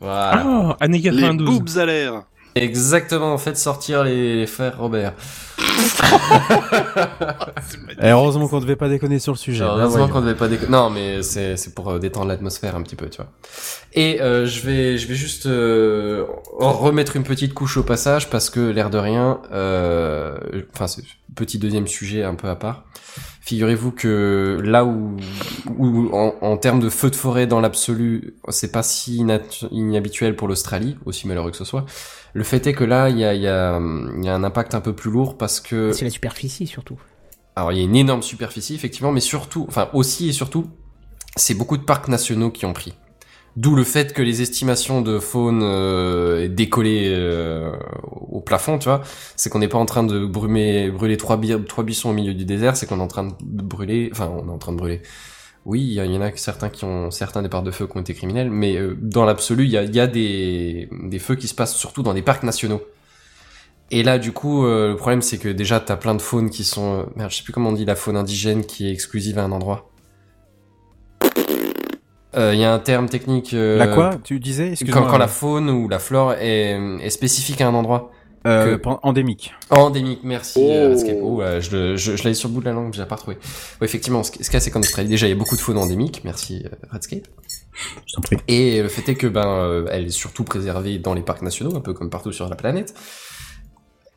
Voilà. 0.00 0.42
Ah, 0.46 0.76
année 0.80 0.98
Les 0.98 1.10
92. 1.10 1.46
boobs 1.60 1.78
à 1.78 1.84
l'air. 1.86 2.22
Exactement, 2.56 3.36
faites 3.36 3.58
sortir 3.58 4.02
les, 4.02 4.46
frères 4.46 4.78
Robert. 4.78 5.12
Eh, 8.02 8.10
heureusement 8.10 8.46
qu'on 8.46 8.60
devait 8.60 8.76
pas 8.76 8.88
déconner 8.88 9.18
sur 9.18 9.32
le 9.32 9.38
sujet. 9.38 9.64
Là, 9.64 9.74
heureusement 9.78 10.08
qu'on 10.08 10.20
devait 10.20 10.34
pas 10.34 10.48
déconner. 10.48 10.70
Non, 10.70 10.90
mais 10.90 11.22
c'est 11.22 11.56
c'est 11.56 11.74
pour 11.74 11.88
euh, 11.88 11.98
détendre 11.98 12.26
l'atmosphère 12.26 12.76
un 12.76 12.82
petit 12.82 12.94
peu, 12.94 13.08
tu 13.08 13.16
vois. 13.16 13.30
Et 13.94 14.20
euh, 14.20 14.46
je 14.46 14.60
vais 14.60 14.98
je 14.98 15.08
vais 15.08 15.14
juste 15.14 15.46
euh, 15.46 16.26
remettre 16.58 17.16
une 17.16 17.24
petite 17.24 17.54
couche 17.54 17.78
au 17.78 17.82
passage 17.82 18.28
parce 18.28 18.50
que 18.50 18.60
l'air 18.60 18.90
de 18.90 18.98
rien, 18.98 19.40
euh, 19.52 20.36
enfin 20.74 20.86
petit 21.34 21.58
deuxième 21.58 21.86
sujet 21.86 22.22
un 22.22 22.34
peu 22.34 22.48
à 22.48 22.56
part. 22.56 22.84
Figurez-vous 23.40 23.92
que 23.92 24.60
là 24.62 24.84
où, 24.84 25.16
où 25.78 26.14
en, 26.14 26.34
en 26.40 26.56
termes 26.56 26.80
de 26.80 26.90
feux 26.90 27.10
de 27.10 27.16
forêt 27.16 27.46
dans 27.46 27.60
l'absolu, 27.60 28.34
c'est 28.48 28.72
pas 28.72 28.82
si 28.82 29.24
inhabituel 29.70 30.36
pour 30.36 30.48
l'Australie, 30.48 30.96
aussi 31.06 31.28
malheureux 31.28 31.52
que 31.52 31.56
ce 31.56 31.64
soit. 31.64 31.86
Le 32.36 32.44
fait 32.44 32.66
est 32.66 32.74
que 32.74 32.84
là, 32.84 33.08
il 33.08 33.18
y 33.18 33.24
a, 33.24 33.32
il 33.32 33.40
y, 33.40 33.48
a, 33.48 33.80
il 34.18 34.22
y 34.24 34.28
a 34.28 34.34
un 34.34 34.44
impact 34.44 34.74
un 34.74 34.82
peu 34.82 34.92
plus 34.94 35.10
lourd 35.10 35.38
parce 35.38 35.58
que 35.58 35.92
C'est 35.92 36.04
la 36.04 36.10
superficie 36.10 36.66
surtout. 36.66 37.00
alors 37.56 37.72
il 37.72 37.78
y 37.78 37.80
a 37.80 37.84
une 37.84 37.96
énorme 37.96 38.20
superficie 38.22 38.74
effectivement, 38.74 39.10
mais 39.10 39.20
surtout, 39.20 39.64
enfin 39.68 39.88
aussi 39.94 40.28
et 40.28 40.32
surtout, 40.32 40.66
c'est 41.36 41.54
beaucoup 41.54 41.78
de 41.78 41.82
parcs 41.82 42.08
nationaux 42.08 42.50
qui 42.50 42.66
ont 42.66 42.74
pris. 42.74 42.92
D'où 43.56 43.74
le 43.74 43.84
fait 43.84 44.12
que 44.12 44.20
les 44.20 44.42
estimations 44.42 45.00
de 45.00 45.18
faune 45.18 45.62
euh, 45.62 46.42
aient 46.44 46.50
décollé 46.50 47.08
euh, 47.08 47.72
au 48.30 48.42
plafond, 48.42 48.76
tu 48.78 48.84
vois. 48.90 49.00
C'est 49.36 49.48
qu'on 49.48 49.60
n'est 49.60 49.68
pas 49.68 49.78
en 49.78 49.86
train 49.86 50.04
de 50.04 50.26
brumer, 50.26 50.90
brûler 50.90 51.16
trois, 51.16 51.38
bi- 51.38 51.64
trois 51.66 51.82
buissons 51.84 52.10
au 52.10 52.12
milieu 52.12 52.34
du 52.34 52.44
désert, 52.44 52.76
c'est 52.76 52.84
qu'on 52.86 52.98
est 52.98 53.02
en 53.02 53.08
train 53.08 53.28
de 53.40 53.62
brûler, 53.62 54.10
enfin 54.12 54.30
on 54.30 54.46
est 54.46 54.52
en 54.52 54.58
train 54.58 54.72
de 54.72 54.76
brûler. 54.76 55.00
Oui, 55.66 55.82
il 55.82 55.92
y, 55.94 56.16
en 56.16 56.22
a 56.22 56.30
certains 56.36 56.68
qui 56.68 56.84
ont 56.84 57.10
certains 57.10 57.42
départs 57.42 57.64
de 57.64 57.72
feu 57.72 57.88
qui 57.88 57.96
ont 57.96 58.00
été 58.00 58.14
criminels, 58.14 58.50
mais 58.52 58.76
euh, 58.76 58.96
dans 59.02 59.24
l'absolu, 59.24 59.64
il 59.64 59.70
y 59.70 59.76
a, 59.76 59.82
il 59.82 59.92
y 59.92 59.98
a 59.98 60.06
des, 60.06 60.88
des 61.02 61.18
feux 61.18 61.34
qui 61.34 61.48
se 61.48 61.56
passent 61.56 61.74
surtout 61.74 62.04
dans 62.04 62.14
des 62.14 62.22
parcs 62.22 62.44
nationaux. 62.44 62.80
Et 63.90 64.04
là, 64.04 64.20
du 64.20 64.30
coup, 64.30 64.64
euh, 64.64 64.90
le 64.90 64.96
problème, 64.96 65.22
c'est 65.22 65.38
que 65.38 65.48
déjà, 65.48 65.80
t'as 65.80 65.96
plein 65.96 66.14
de 66.14 66.22
faunes 66.22 66.50
qui 66.50 66.62
sont... 66.62 67.00
euh, 67.00 67.02
merde, 67.16 67.32
je 67.32 67.38
sais 67.38 67.42
plus 67.42 67.52
comment 67.52 67.70
on 67.70 67.72
dit 67.72 67.84
la 67.84 67.96
faune 67.96 68.16
indigène 68.16 68.64
qui 68.64 68.86
est 68.86 68.92
exclusive 68.92 69.40
à 69.40 69.42
un 69.42 69.50
endroit. 69.50 69.90
Euh, 72.36 72.54
Il 72.54 72.60
y 72.60 72.64
a 72.64 72.72
un 72.72 72.78
terme 72.78 73.08
technique... 73.08 73.52
euh, 73.52 73.76
La 73.76 73.88
quoi 73.88 74.10
Tu 74.22 74.38
disais? 74.38 74.74
Quand, 74.92 75.06
quand 75.06 75.18
la 75.18 75.26
faune 75.26 75.68
ou 75.68 75.88
la 75.88 75.98
flore 75.98 76.34
est, 76.34 76.78
est 77.00 77.10
spécifique 77.10 77.60
à 77.60 77.66
un 77.66 77.74
endroit. 77.74 78.12
Euh, 78.46 78.78
que- 78.78 78.88
endémique. 79.02 79.52
Endémique, 79.70 80.20
merci. 80.22 80.60
Oh. 80.62 80.70
euh, 80.70 80.90
Redscape. 80.90 81.16
Oh, 81.20 81.40
là, 81.40 81.60
je, 81.60 81.96
je, 81.96 82.16
je 82.16 82.22
l'avais 82.24 82.34
sur 82.34 82.48
le 82.48 82.54
bout 82.54 82.60
de 82.60 82.66
la 82.66 82.72
langue, 82.72 82.94
je 82.94 83.00
l'ai 83.02 83.06
pas 83.08 83.16
retrouvé. 83.16 83.36
Ouais, 83.80 83.86
effectivement, 83.86 84.22
ce, 84.22 84.30
ce 84.40 84.50
cas, 84.50 84.60
c'est 84.60 84.70
qu'en 84.70 84.80
Australie, 84.80 85.08
déjà, 85.08 85.26
il 85.26 85.30
y 85.30 85.32
a 85.32 85.36
beaucoup 85.36 85.56
de 85.56 85.60
faune 85.60 85.78
endémique. 85.78 86.22
Merci, 86.24 86.62
euh, 86.64 86.68
Redscape. 86.92 87.26
Je 88.06 88.14
t'en 88.14 88.22
prie. 88.22 88.36
Et 88.48 88.80
le 88.82 88.88
fait 88.88 89.06
est 89.10 89.16
que 89.16 89.26
ben 89.26 89.46
euh, 89.46 89.86
elle 89.90 90.06
est 90.06 90.10
surtout 90.10 90.44
préservée 90.44 90.98
dans 90.98 91.12
les 91.12 91.22
parcs 91.22 91.42
nationaux, 91.42 91.76
un 91.76 91.80
peu 91.80 91.92
comme 91.92 92.08
partout 92.08 92.32
sur 92.32 92.48
la 92.48 92.56
planète. 92.56 92.94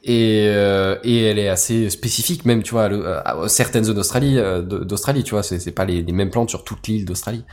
Et, 0.03 0.45
euh, 0.47 0.95
et 1.03 1.23
elle 1.23 1.37
est 1.39 1.49
assez 1.49 1.89
spécifique, 1.89 2.45
même 2.45 2.63
tu 2.63 2.71
vois, 2.71 2.87
le- 2.87 3.05
à, 3.05 3.41
à 3.41 3.49
certaines 3.49 3.83
zones 3.83 3.97
d'Australie, 3.97 4.37
euh, 4.37 4.61
d'Australie, 4.61 5.23
tu 5.25 5.31
vois, 5.31 5.43
c'est 5.43 5.59
c'est 5.59 5.73
pas 5.73 5.83
les, 5.83 6.01
les 6.03 6.13
mêmes 6.13 6.29
plantes 6.29 6.49
sur 6.49 6.63
toute 6.63 6.87
l'île 6.87 7.03
d'Australie. 7.03 7.43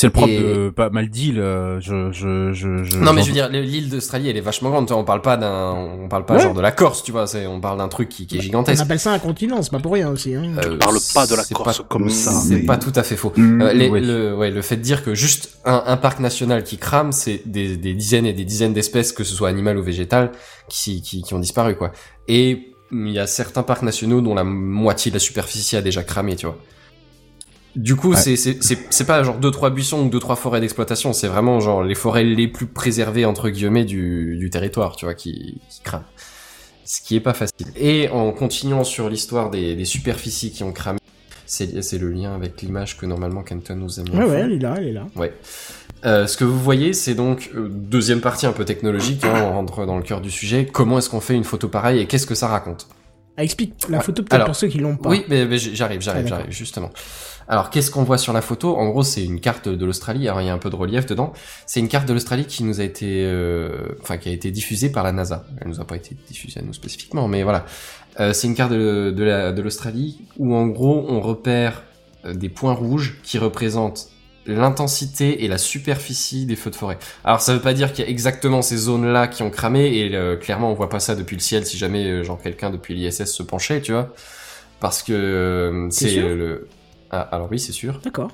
C'est 0.00 0.06
le 0.06 0.12
propre 0.12 0.28
Et- 0.28 0.38
de 0.38 0.70
pas 0.70 0.90
mal 0.90 1.08
d'îles. 1.10 1.40
euh, 1.40 1.80
Je, 1.80 2.12
je, 2.12 2.52
je, 2.52 2.84
je. 2.84 2.98
Non 2.98 3.12
mais 3.12 3.22
je 3.22 3.26
veux 3.26 3.32
dire, 3.32 3.48
l'île 3.48 3.88
d'Australie, 3.90 4.28
elle 4.30 4.36
est 4.36 4.40
vachement 4.40 4.70
grande. 4.70 4.86
Tu 4.86 4.92
vois, 4.92 5.02
on 5.02 5.04
parle 5.04 5.22
pas 5.22 5.36
d'un, 5.36 5.72
on 5.72 6.06
parle 6.08 6.24
pas 6.24 6.34
Ouais. 6.36 6.40
genre 6.40 6.54
de 6.54 6.60
la 6.60 6.70
Corse, 6.70 7.02
tu 7.02 7.10
vois, 7.10 7.24
on 7.48 7.60
parle 7.60 7.78
d'un 7.78 7.88
truc 7.88 8.08
qui, 8.08 8.28
qui 8.28 8.36
est 8.36 8.38
On 8.38 8.42
gigantesque. 8.42 8.80
appelle 8.80 9.00
ça 9.00 9.10
un 9.12 9.18
continent, 9.18 9.60
c'est 9.60 9.72
pas 9.72 9.80
pour 9.80 9.92
rien 9.94 10.08
aussi. 10.08 10.36
Hein. 10.36 10.52
Euh, 10.64 10.76
parle 10.78 10.98
pas 11.14 11.26
de 11.26 11.34
la 11.34 11.42
Corse 11.42 11.82
comme 11.88 12.10
ça, 12.10 12.30
C'est 12.30 12.54
mais- 12.54 12.62
pas 12.62 12.76
tout 12.76 12.92
à 12.94 13.02
fait 13.02 13.16
faux. 13.16 13.32
Mm, 13.36 13.60
Euh, 13.60 13.72
les- 13.72 13.88
oui. 13.88 14.00
le, 14.06 14.36
ouais, 14.36 14.52
le 14.52 14.62
fait 14.62 14.76
de 14.76 14.82
dire 14.82 15.02
que 15.02 15.16
juste 15.16 15.58
un, 15.64 15.82
un 15.84 15.96
parc 15.96 16.20
national 16.20 16.62
qui 16.62 16.78
crame, 16.78 17.10
c'est 17.10 17.42
des, 17.46 17.76
des 17.76 17.94
dizaines 17.94 18.26
et 18.26 18.32
des 18.32 18.44
dizaines 18.44 18.74
d'espèces, 18.74 19.10
que 19.12 19.24
ce 19.24 19.34
soit 19.34 19.48
animales 19.48 19.78
ou 19.78 19.82
végétales, 19.82 20.30
qui, 20.68 21.02
qui, 21.02 21.22
qui 21.22 21.34
ont 21.34 21.40
disparu, 21.40 21.74
quoi. 21.74 21.90
Et 22.28 22.68
il 22.92 23.10
y 23.10 23.18
a 23.18 23.26
certains 23.26 23.64
parcs 23.64 23.82
nationaux 23.82 24.20
dont 24.20 24.36
la 24.36 24.44
moitié 24.44 25.10
de 25.10 25.16
la 25.16 25.20
superficie 25.20 25.74
a 25.76 25.82
déjà 25.82 26.04
cramé, 26.04 26.36
tu 26.36 26.46
vois. 26.46 26.56
Du 27.78 27.94
coup, 27.94 28.10
Ouais. 28.10 28.16
c'est 28.16 28.36
c'est 28.36 29.06
pas 29.06 29.22
genre 29.22 29.36
deux 29.38 29.52
trois 29.52 29.70
buissons 29.70 30.04
ou 30.04 30.08
deux 30.08 30.18
trois 30.18 30.34
forêts 30.34 30.60
d'exploitation, 30.60 31.12
c'est 31.12 31.28
vraiment 31.28 31.60
genre 31.60 31.84
les 31.84 31.94
forêts 31.94 32.24
les 32.24 32.48
plus 32.48 32.66
préservées 32.66 33.24
entre 33.24 33.50
guillemets 33.50 33.84
du, 33.84 34.36
du 34.36 34.50
territoire, 34.50 34.96
tu 34.96 35.04
vois, 35.04 35.14
qui, 35.14 35.60
qui 35.70 35.80
crament. 35.84 36.02
Ce 36.84 37.00
qui 37.00 37.14
est 37.14 37.20
pas 37.20 37.34
facile. 37.34 37.68
Et 37.76 38.08
en 38.08 38.32
continuant 38.32 38.82
sur 38.82 39.08
l'histoire 39.08 39.50
des, 39.50 39.76
des 39.76 39.84
superficies 39.84 40.50
qui 40.50 40.64
ont 40.64 40.72
cramé, 40.72 40.98
c'est 41.46 41.98
le 41.98 42.10
lien 42.10 42.34
avec 42.34 42.60
l'image 42.62 42.96
que 42.96 43.06
normalement 43.06 43.42
Kenton 43.44 43.76
nous 43.76 44.00
a 44.00 44.02
mis. 44.02 44.10
Ouais, 44.10 44.24
ouais, 44.24 44.40
elle 44.40 44.52
est 44.54 44.58
là, 44.58 44.74
elle 44.78 44.88
est 44.88 44.92
là. 44.92 45.06
Ouais. 45.14 45.32
Euh, 46.04 46.26
ce 46.26 46.36
que 46.36 46.44
vous 46.44 46.58
voyez, 46.58 46.92
c'est 46.92 47.14
donc 47.14 47.50
euh, 47.54 47.68
deuxième 47.70 48.20
partie 48.20 48.46
un 48.46 48.52
peu 48.52 48.64
technologique. 48.64 49.24
hein, 49.24 49.42
on 49.44 49.52
rentre 49.52 49.86
dans 49.86 49.96
le 49.98 50.02
cœur 50.02 50.20
du 50.20 50.30
sujet. 50.32 50.66
Comment 50.66 50.98
est-ce 50.98 51.10
qu'on 51.10 51.20
fait 51.20 51.34
une 51.34 51.44
photo 51.44 51.68
pareille 51.68 52.00
et 52.00 52.06
qu'est-ce 52.06 52.26
que 52.26 52.34
ça 52.34 52.48
raconte? 52.48 52.88
Ah, 53.36 53.44
explique 53.44 53.74
la 53.88 53.98
Ouais. 53.98 54.02
photo 54.04 54.24
peut-être 54.24 54.46
pour 54.46 54.56
ceux 54.56 54.66
qui 54.66 54.78
l'ont 54.78 54.96
pas. 54.96 55.10
Oui, 55.10 55.24
mais, 55.28 55.46
j'arrive, 55.58 55.98
Ah, 56.00 56.02
j'arrive, 56.02 56.24
d'accord. 56.24 56.38
j'arrive, 56.40 56.52
justement. 56.52 56.90
Alors, 57.48 57.70
qu'est-ce 57.70 57.90
qu'on 57.90 58.02
voit 58.04 58.18
sur 58.18 58.32
la 58.32 58.42
photo? 58.42 58.76
En 58.76 58.88
gros, 58.90 59.02
c'est 59.02 59.24
une 59.24 59.40
carte 59.40 59.68
de 59.68 59.86
l'Australie. 59.86 60.28
Alors, 60.28 60.42
il 60.42 60.46
y 60.46 60.50
a 60.50 60.54
un 60.54 60.58
peu 60.58 60.68
de 60.70 60.76
relief 60.76 61.06
dedans. 61.06 61.32
C'est 61.66 61.80
une 61.80 61.88
carte 61.88 62.06
de 62.06 62.12
l'Australie 62.12 62.44
qui 62.44 62.62
nous 62.62 62.80
a 62.80 62.84
été, 62.84 63.24
euh, 63.24 63.70
enfin, 64.02 64.18
qui 64.18 64.28
a 64.28 64.32
été 64.32 64.50
diffusée 64.50 64.90
par 64.90 65.02
la 65.02 65.12
NASA. 65.12 65.46
Elle 65.60 65.68
nous 65.68 65.80
a 65.80 65.86
pas 65.86 65.96
été 65.96 66.14
diffusée 66.28 66.60
à 66.60 66.62
nous 66.62 66.74
spécifiquement, 66.74 67.26
mais 67.26 67.42
voilà. 67.42 67.64
Euh, 68.20 68.32
c'est 68.32 68.48
une 68.48 68.54
carte 68.54 68.72
de, 68.72 69.12
de 69.16 69.24
la- 69.24 69.52
de 69.52 69.62
l'Australie 69.62 70.18
où, 70.38 70.54
en 70.54 70.66
gros, 70.66 71.06
on 71.08 71.20
repère 71.20 71.84
euh, 72.26 72.34
des 72.34 72.48
points 72.50 72.74
rouges 72.74 73.18
qui 73.22 73.38
représentent 73.38 74.08
l'intensité 74.46 75.44
et 75.44 75.48
la 75.48 75.58
superficie 75.58 76.46
des 76.46 76.56
feux 76.56 76.70
de 76.70 76.74
forêt. 76.76 76.98
Alors 77.22 77.40
ça 77.42 77.52
veut 77.52 77.60
pas 77.60 77.74
dire 77.74 77.92
qu'il 77.92 78.04
y 78.04 78.08
a 78.08 78.10
exactement 78.10 78.62
ces 78.62 78.76
zones-là 78.78 79.28
qui 79.28 79.42
ont 79.42 79.50
cramé 79.50 79.94
et 79.98 80.14
euh, 80.16 80.36
clairement 80.36 80.70
on 80.72 80.74
voit 80.74 80.88
pas 80.88 81.00
ça 81.00 81.14
depuis 81.14 81.36
le 81.36 81.42
ciel 81.42 81.66
si 81.66 81.76
jamais 81.76 82.06
euh, 82.06 82.24
genre 82.24 82.40
quelqu'un 82.40 82.70
depuis 82.70 82.94
l'ISS 82.94 83.26
se 83.26 83.42
penchait, 83.42 83.82
tu 83.82 83.92
vois. 83.92 84.12
Parce 84.80 85.02
que 85.02 85.12
euh, 85.12 85.88
C'est 85.90 86.16
le 86.16 86.66
ah, 87.10 87.20
alors 87.32 87.48
oui, 87.50 87.58
c'est 87.58 87.72
sûr. 87.72 88.00
D'accord. 88.04 88.30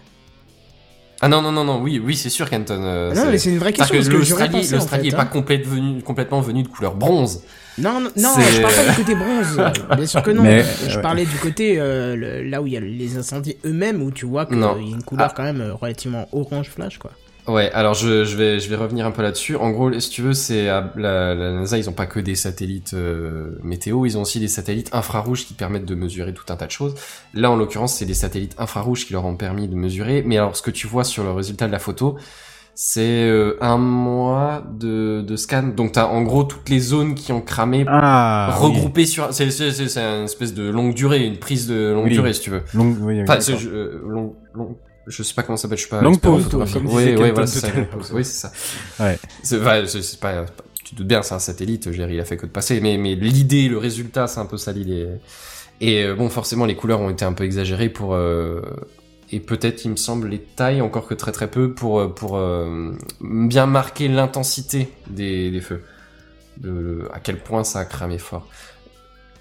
Ah 1.20 1.28
non 1.28 1.40
non 1.40 1.52
non 1.52 1.64
non, 1.64 1.80
oui 1.80 2.02
oui, 2.04 2.16
c'est 2.16 2.28
sûr 2.28 2.50
Canton. 2.50 2.82
euh, 2.82 3.14
non, 3.14 3.22
c'est- 3.22 3.30
mais 3.30 3.38
c'est 3.38 3.50
une 3.50 3.58
vraie 3.58 3.72
question 3.72 3.94
parce 3.96 4.08
que 4.08 4.12
que 4.12 4.18
l'Australie 4.18 4.50
pensé 4.58 4.74
en 4.74 4.78
l'Australie 4.78 5.08
fait. 5.10 5.14
est 5.14 5.16
pas 5.16 5.22
hein. 5.22 5.26
complète 5.26 5.64
venue- 5.66 6.02
complètement 6.02 6.40
venue 6.40 6.64
de 6.64 6.68
couleur 6.68 6.96
bronze. 6.96 7.44
Non, 7.78 8.00
non, 8.00 8.10
non, 8.16 8.34
je 8.38 8.60
parle 8.62 8.74
pas 8.74 8.90
du 8.90 8.96
côté 8.96 9.14
bronze. 9.14 9.62
Bien 9.96 10.06
sûr 10.06 10.22
que 10.22 10.30
non. 10.32 10.42
Mais, 10.42 10.64
je 10.88 10.96
ouais. 10.96 11.02
parlais 11.02 11.24
du 11.24 11.36
côté 11.36 11.76
euh, 11.78 12.14
le- 12.16 12.42
là 12.42 12.60
où 12.60 12.66
il 12.66 12.72
y 12.74 12.76
a 12.76 12.80
les 12.80 13.16
incendies 13.16 13.56
eux-mêmes 13.64 14.02
où 14.02 14.10
tu 14.10 14.26
vois 14.26 14.44
qu'il 14.44 14.56
y 14.56 14.60
Non. 14.60 14.74
a 14.74 14.78
une 14.78 15.02
couleur 15.04 15.28
Ah. 15.30 15.34
quand 15.34 15.44
même 15.44 15.60
euh, 15.60 15.72
relativement 15.74 16.28
orange 16.32 16.68
flash 16.68 16.98
quoi. 16.98 17.12
Ouais, 17.46 17.70
alors 17.72 17.92
je, 17.92 18.24
je 18.24 18.36
vais 18.38 18.58
je 18.58 18.70
vais 18.70 18.76
revenir 18.76 19.04
un 19.04 19.10
peu 19.10 19.20
là-dessus. 19.20 19.56
En 19.56 19.70
gros, 19.70 19.92
si 20.00 20.08
tu 20.08 20.22
veux, 20.22 20.32
c'est 20.32 20.64
la, 20.66 20.90
la 20.96 21.52
NASA, 21.52 21.76
ils 21.76 21.90
ont 21.90 21.92
pas 21.92 22.06
que 22.06 22.18
des 22.18 22.34
satellites 22.36 22.94
euh, 22.94 23.58
météo, 23.62 24.06
ils 24.06 24.16
ont 24.16 24.22
aussi 24.22 24.40
des 24.40 24.48
satellites 24.48 24.88
infrarouges 24.94 25.44
qui 25.46 25.52
permettent 25.52 25.84
de 25.84 25.94
mesurer 25.94 26.32
tout 26.32 26.50
un 26.50 26.56
tas 26.56 26.64
de 26.66 26.70
choses. 26.70 26.94
Là, 27.34 27.50
en 27.50 27.56
l'occurrence, 27.56 27.94
c'est 27.96 28.06
des 28.06 28.14
satellites 28.14 28.54
infrarouges 28.58 29.06
qui 29.06 29.12
leur 29.12 29.26
ont 29.26 29.36
permis 29.36 29.68
de 29.68 29.74
mesurer. 29.74 30.22
Mais 30.24 30.38
alors, 30.38 30.56
ce 30.56 30.62
que 30.62 30.70
tu 30.70 30.86
vois 30.86 31.04
sur 31.04 31.22
le 31.22 31.32
résultat 31.32 31.66
de 31.66 31.72
la 31.72 31.78
photo, 31.78 32.16
c'est 32.74 33.28
euh, 33.28 33.56
un 33.60 33.76
mois 33.76 34.64
de, 34.78 35.20
de 35.20 35.36
scan. 35.36 35.64
Donc, 35.76 35.92
t'as 35.92 36.06
en 36.06 36.22
gros 36.22 36.44
toutes 36.44 36.68
les 36.70 36.80
zones 36.80 37.14
qui 37.14 37.30
ont 37.32 37.42
cramé 37.42 37.84
Ah. 37.86 38.56
oui. 38.58 38.68
regroupées 38.68 39.04
sur. 39.06 39.32
C'est 39.34 39.50
c'est 39.50 39.70
c'est 39.70 39.88
c'est 39.88 40.00
une 40.00 40.24
espèce 40.24 40.54
de 40.54 40.68
longue 40.70 40.94
durée, 40.94 41.24
une 41.26 41.36
prise 41.38 41.66
de 41.68 41.92
longue 41.92 42.06
Oui. 42.06 42.12
durée, 42.14 42.32
si 42.32 42.40
tu 42.40 42.50
veux. 42.50 42.62
Longue, 42.72 42.96
oui, 43.02 43.18
oui, 43.18 43.22
Enfin, 43.28 43.38
euh, 43.66 44.00
long, 44.08 44.34
long, 44.54 44.76
je 45.06 45.22
sais 45.22 45.34
pas 45.34 45.42
comment 45.42 45.56
ça 45.56 45.62
s'appelle, 45.62 45.78
je 45.78 45.82
suis 45.82 45.90
pas 45.90 46.00
pause, 46.00 46.44
photographie. 46.44 46.74
comme 46.74 46.86
Oui, 46.86 47.04
oui, 47.16 47.30
voilà, 47.30 47.46
c'est 47.46 47.60
ça. 47.60 47.68
Oui, 48.12 48.24
c'est 48.24 48.48
ça. 48.48 48.52
Ouais. 49.00 49.18
C'est 49.42 49.60
pas, 49.60 49.82
pas- 50.20 50.46
tu 50.84 50.92
te 50.92 50.96
doutes 50.96 51.06
bien, 51.08 51.22
c'est 51.22 51.34
un 51.34 51.38
satellite, 51.38 51.90
Jerry, 51.92 52.14
il 52.14 52.20
a 52.20 52.24
fait 52.24 52.36
que 52.36 52.46
de 52.46 52.50
passer, 52.50 52.80
mais, 52.80 52.96
mais 52.98 53.14
l'idée, 53.14 53.68
le 53.68 53.78
résultat, 53.78 54.26
c'est 54.26 54.40
un 54.40 54.46
peu 54.46 54.56
ça 54.58 54.72
l'idée. 54.72 55.08
Et 55.80 56.04
euh, 56.04 56.14
bon, 56.14 56.28
forcément, 56.28 56.66
les 56.66 56.76
couleurs 56.76 57.00
ont 57.00 57.10
été 57.10 57.24
un 57.24 57.32
peu 57.32 57.44
exagérées 57.44 57.88
pour, 57.88 58.14
euh, 58.14 58.60
et 59.32 59.40
peut-être, 59.40 59.84
il 59.84 59.90
me 59.92 59.96
semble, 59.96 60.28
les 60.28 60.38
tailles, 60.40 60.80
encore 60.82 61.06
que 61.06 61.14
très 61.14 61.32
très 61.32 61.48
peu, 61.50 61.72
pour, 61.72 62.00
euh, 62.00 62.08
pour 62.08 62.36
euh, 62.36 62.92
bien 63.20 63.66
marquer 63.66 64.08
l'intensité 64.08 64.88
des, 65.08 65.50
des 65.50 65.60
feux. 65.60 65.82
De, 66.58 67.08
à 67.12 67.18
quel 67.18 67.38
point 67.38 67.64
ça 67.64 67.80
a 67.80 67.84
cramé 67.84 68.18
fort. 68.18 68.48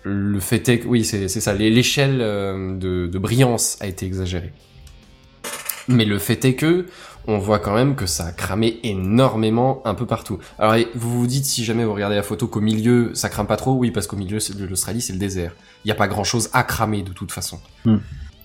le 0.03 0.39
fait 0.39 0.67
est 0.69 0.79
que, 0.79 0.87
oui, 0.87 1.05
c'est 1.05 1.27
ça, 1.27 1.53
l'échelle 1.53 2.17
de, 2.19 3.07
de 3.07 3.19
brillance 3.19 3.77
a 3.81 3.87
été 3.87 4.05
exagérée. 4.05 4.51
Mais 5.87 6.05
le 6.05 6.17
fait 6.19 6.43
est 6.45 6.55
que, 6.55 6.85
on 7.27 7.37
voit 7.37 7.59
quand 7.59 7.73
même 7.73 7.95
que 7.95 8.05
ça 8.05 8.25
a 8.25 8.31
cramé 8.31 8.79
énormément 8.83 9.81
un 9.85 9.93
peu 9.95 10.05
partout. 10.05 10.39
Alors, 10.59 10.75
vous 10.95 11.19
vous 11.19 11.27
dites, 11.27 11.45
si 11.45 11.63
jamais 11.63 11.85
vous 11.85 11.93
regardez 11.93 12.15
la 12.15 12.23
photo, 12.23 12.47
qu'au 12.47 12.61
milieu, 12.61 13.11
ça 13.13 13.29
crame 13.29 13.47
pas 13.47 13.55
trop, 13.57 13.73
oui, 13.73 13.91
parce 13.91 14.07
qu'au 14.07 14.17
milieu 14.17 14.39
de 14.39 14.65
l'Australie, 14.65 15.01
c'est 15.01 15.13
le 15.13 15.19
désert. 15.19 15.53
Il 15.83 15.87
n'y 15.87 15.91
a 15.91 15.95
pas 15.95 16.07
grand 16.07 16.23
chose 16.23 16.49
à 16.53 16.63
cramer 16.63 17.01
de 17.01 17.11
toute 17.11 17.31
façon. 17.31 17.59
Non, 17.85 17.99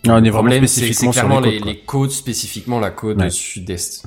on 0.04 0.16
est 0.18 0.20
le 0.20 0.30
vraiment 0.30 0.32
problème, 0.32 0.66
c'est 0.66 0.90
clairement 1.10 1.40
les 1.40 1.54
côtes. 1.54 1.62
quoi. 1.62 1.72
les 1.72 1.78
côtes, 1.80 2.10
spécifiquement 2.12 2.78
la 2.80 2.90
côte 2.90 3.18
Ouais. 3.18 3.30
sud-est. 3.30 4.04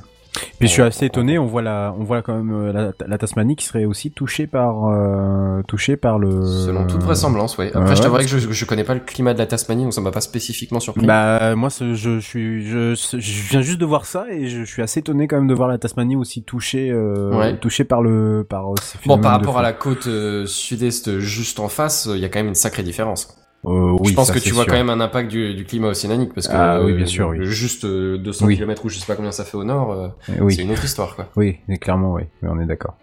Puis 0.60 0.68
je 0.68 0.74
suis 0.74 0.82
en- 0.82 0.86
assez 0.86 1.06
étonné, 1.08 1.38
on 1.38 1.45
voit 1.45 1.62
la, 1.62 1.94
on 1.99 2.03
voit 2.03 2.22
quand 2.22 2.34
même 2.36 2.52
euh, 2.53 2.72
la, 2.72 2.91
la 3.06 3.18
Tasmanie 3.18 3.56
qui 3.58 3.66
serait 3.66 3.84
aussi 3.86 4.12
touchée 4.12 4.48
par, 4.48 4.86
euh, 4.86 5.62
touchée 5.68 5.98
par 5.98 6.20
le. 6.20 6.45
Selon 6.45 6.88
toute 6.88 7.03
vraisemblance, 7.03 7.58
ouais. 7.58 7.68
Après, 7.76 7.90
ouais, 7.90 7.95
je 7.95 8.02
t'avouerai 8.02 8.24
parce 8.24 8.32
que 8.34 8.40
je, 8.40 8.52
je 8.52 8.66
connais 8.66 8.84
pas 8.86 8.94
le 8.94 9.02
climat 9.02 9.34
de 9.34 9.40
la 9.40 9.45
Tasmanie, 9.45 9.84
donc 9.84 9.94
ça 9.94 9.99
m'a 10.02 10.12
pas 10.12 10.22
spécifiquement 10.22 10.80
surpris. 10.80 11.06
Bah 11.06 11.56
moi 11.56 11.68
je, 11.78 11.94
je 11.95 12.20
suis 12.20 12.66
je, 12.66 12.95
je 12.95 13.49
viens 13.49 13.62
juste 13.62 13.80
de 13.80 13.86
voir 13.86 14.06
ça 14.06 14.26
et 14.32 14.48
je, 14.48 14.64
suis 14.64 14.82
assez 14.82 15.02
étonné 15.02 15.28
quand 15.28 15.36
même 15.38 15.48
de 15.48 15.53
voir 15.53 15.68
la 15.68 15.78
Tasmanie 15.78 16.16
aussi 16.16 16.44
touchée 16.44 16.90
euh, 16.91 17.38
Ouais. 17.38 17.58
touchée 17.58 17.84
par 17.84 18.02
le 18.02 18.45
par 18.49 18.72
euh, 18.72 18.76
ces 18.82 18.98
Bon, 19.06 19.20
par 19.20 19.32
rapport 19.32 19.58
à 19.58 19.62
la 19.62 19.74
côte 19.74 20.08
euh, 20.08 20.45
sud-est 20.45 21.20
juste 21.20 21.60
en 21.60 21.68
face, 21.68 22.08
il 22.12 22.20
y 22.20 22.26
a 22.26 22.30
quand 22.30 22.40
même 22.40 22.48
une 22.49 22.56
sacrée 22.56 22.84
différence. 22.84 23.36
Euh, 23.64 23.96
oui, 24.00 24.10
je 24.10 24.14
pense 24.16 24.28
ça, 24.30 24.34
que 24.34 24.40
tu 24.40 24.52
vois 24.54 24.64
sûr. 24.64 24.72
quand 24.72 24.78
même 24.80 24.90
un 24.90 25.00
impact 25.02 25.30
du, 25.30 25.54
du 25.54 25.66
climat 25.66 25.90
océanique 25.90 26.34
parce 26.34 26.48
que 26.48 26.54
Ah, 26.56 26.82
oui, 26.84 26.94
bien 26.94 27.04
euh, 27.04 27.08
sûr, 27.08 27.28
oui. 27.30 27.38
juste 27.46 27.86
euh, 27.86 28.18
200 28.18 28.48
Oui. 28.48 28.56
km 28.58 28.86
ou 28.86 28.90
je 28.90 28.98
sais 28.98 29.06
pas 29.06 29.16
combien 29.16 29.32
ça 29.32 29.46
fait 29.46 29.56
au 29.58 29.64
nord, 29.64 29.92
euh, 29.92 30.08
Eh 30.36 30.42
Oui, 30.42 30.56
c'est 30.56 30.64
une 30.64 30.72
autre 30.72 30.84
histoire 30.84 31.16
quoi. 31.16 31.30
oui, 31.36 31.58
mais 31.68 31.78
clairement 31.78 32.14
oui, 32.14 32.24
on 32.42 32.60
est 32.60 32.66
d'accord. 32.66 32.96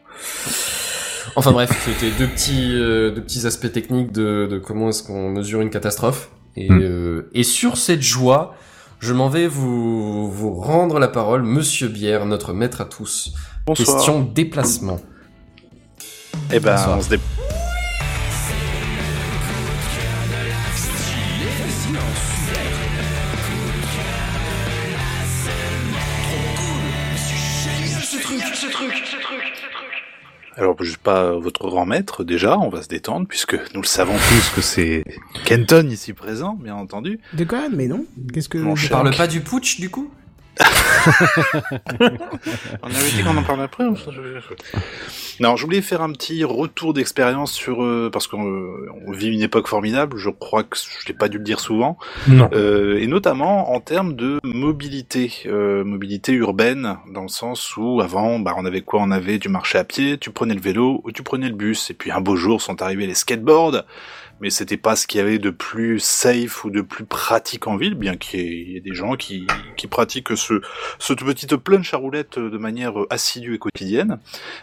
Enfin 1.37 1.53
bref, 1.53 1.71
c'était 1.85 2.11
deux 2.19 2.27
petits 2.27 2.73
euh, 2.75 3.13
deux 3.13 3.23
petits 3.23 3.47
aspects 3.47 3.71
techniques 3.71 4.11
de, 4.11 4.49
de 4.51 4.59
comment 4.59 4.89
est-ce 4.89 5.05
qu'on 5.05 5.31
mesure 5.31 5.61
une 5.61 5.71
catastrophe 5.71 6.31
et 6.57 6.69
Hmm. 6.73 6.81
euh, 6.83 7.31
et 7.35 7.45
sur 7.45 7.77
cette 7.77 8.03
joie, 8.03 8.57
je 8.99 9.13
m'en 9.15 9.29
vais 9.29 9.47
vous 9.47 10.29
vous 10.29 10.55
rendre 10.55 10.99
la 10.99 11.07
parole, 11.07 11.45
Monsieur 11.45 11.87
Bière, 11.87 12.27
notre 12.27 12.53
maître 12.53 12.81
à 12.81 12.85
tous. 12.85 13.33
Bonsoir. 13.65 13.97
Question 13.97 14.23
déplacement. 14.23 14.99
Eh 16.53 16.59
ben, 16.59 16.75
Bonsoir. 16.75 16.99
on 16.99 17.03
se 17.03 17.11
dé... 17.11 17.19
Alors, 30.59 30.75
je 30.81 30.89
suis 30.89 30.99
pas 30.99 31.33
votre 31.39 31.69
grand 31.69 31.87
maître, 31.87 32.25
déjà, 32.25 32.59
on 32.59 32.69
va 32.69 32.83
se 32.83 32.89
détendre, 32.89 33.29
puisque 33.29 33.55
nous 33.75 33.81
le 33.81 33.87
savons 33.87 34.15
tous 34.17 34.51
que 34.57 34.61
c'est 34.61 35.05
Kenton 35.45 35.89
ici 35.89 36.13
présent, 36.13 36.55
bien 36.61 36.75
entendu. 36.75 37.21
De 37.33 37.45
quoi? 37.45 37.69
Mais 37.73 37.87
non. 37.87 38.05
Qu'est-ce 38.35 38.49
que 38.49 38.59
Mon 38.59 38.73
On 38.73 38.75
cher. 38.77 38.91
parle 38.91 39.15
pas 39.17 39.29
du 39.29 39.41
putsch 39.41 39.79
du 39.79 39.89
coup? 39.89 40.11
On 42.83 42.87
avait 42.89 43.11
dit 43.11 43.23
qu'on 43.23 43.37
en 43.37 43.43
parle 43.43 43.63
après. 43.63 43.85
je- 44.11 45.41
Non, 45.41 45.57
je 45.57 45.65
voulais 45.65 45.83
faire 45.83 46.03
un 46.03 46.13
petit 46.13 46.45
retour 46.45 46.95
d'expérience 46.95 47.53
sur 47.53 47.83
euh, 47.85 48.11
parce 48.13 48.27
qu'on 48.27 48.47
euh, 48.47 48.89
on 49.07 49.13
vit 49.13 49.29
une 49.29 49.43
époque 49.43 49.69
formidable. 49.69 50.17
Je 50.17 50.31
crois 50.31 50.65
que 50.65 50.77
je 50.77 51.07
l'ai 51.09 51.15
pas 51.15 51.29
dû 51.29 51.39
le 51.39 51.45
dire 51.45 51.61
souvent, 51.61 51.99
Non. 52.27 52.49
Euh, 52.53 52.99
et 52.99 53.07
notamment 53.07 53.73
en 53.73 53.81
termes 53.81 54.15
de 54.15 54.39
mobilité, 54.45 55.33
euh, 55.47 55.85
mobilité 55.85 56.33
urbaine, 56.33 56.97
dans 57.13 57.23
le 57.23 57.29
sens 57.29 57.77
où 57.77 58.01
avant, 58.01 58.39
bah, 58.39 58.55
on 58.57 58.65
avait 58.65 58.83
quoi? 58.83 59.01
On 59.03 59.11
avait 59.11 59.39
du 59.39 59.49
marché 59.49 59.79
à 59.79 59.85
pied, 59.85 60.19
tu 60.19 60.31
prenais 60.31 60.55
le 60.55 60.61
vélo 60.61 61.01
ou 61.05 61.13
tu 61.13 61.23
prenais 61.23 61.49
le 61.49 61.55
bus, 61.55 61.91
et 61.91 61.95
puis 61.95 62.11
un 62.11 62.21
beau 62.21 62.37
jour 62.37 62.61
sont 62.63 62.83
arrivés 62.83 63.07
les 63.07 63.15
skateboards. 63.15 63.85
Mais 64.41 64.51
c'était 64.51 64.77
pas 64.77 64.95
ce 64.95 65.07
qu'il 65.07 65.19
y 65.19 65.21
avait 65.21 65.39
de 65.39 65.51
plus 65.51 65.99
safe 65.99 66.65
ou 66.65 66.71
de 66.71 66.81
plus 66.81 67.05
pratique 67.05 67.67
en 67.67 67.77
ville, 67.77 67.95
bien 67.95 68.17
qu'il 68.17 68.71
y 68.71 68.77
ait 68.77 68.81
des 68.81 68.95
gens 68.95 69.17
qui, 69.17 69.47
qui 69.77 69.87
pratiquent 69.87 70.37
ce, 70.37 70.61
cette 70.99 71.25
petite 71.25 71.57
planche 71.57 71.95
à 71.95 71.99
de 71.99 72.59
manière 72.59 72.95
assidue 73.11 73.55
et 73.55 73.59
quotidienne. 73.59 74.19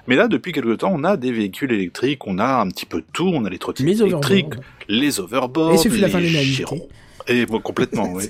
Mais 0.08 0.16
là, 0.16 0.28
depuis 0.28 0.52
quelque 0.52 0.76
temps, 0.76 0.92
on 0.94 1.04
a 1.04 1.18
des 1.18 1.32
véhicules 1.32 1.72
électriques, 1.72 2.26
on 2.26 2.40
a 2.40 2.62
un 2.62 2.70
petit 2.70 2.86
peu 2.86 3.02
de 3.02 3.06
tout, 3.14 3.30
on 3.34 3.46
a 3.46 3.50
les 3.50 3.60
trottinettes 3.60 3.98
Les 3.98 4.04
électriques, 4.04 4.54
les 4.88 5.20
overboards, 5.20 5.80
ce 5.80 5.90
les 5.90 6.44
gyros. 6.44 6.90
Et 7.28 7.46
bon, 7.46 7.60
complètement, 7.60 8.12
oui. 8.14 8.26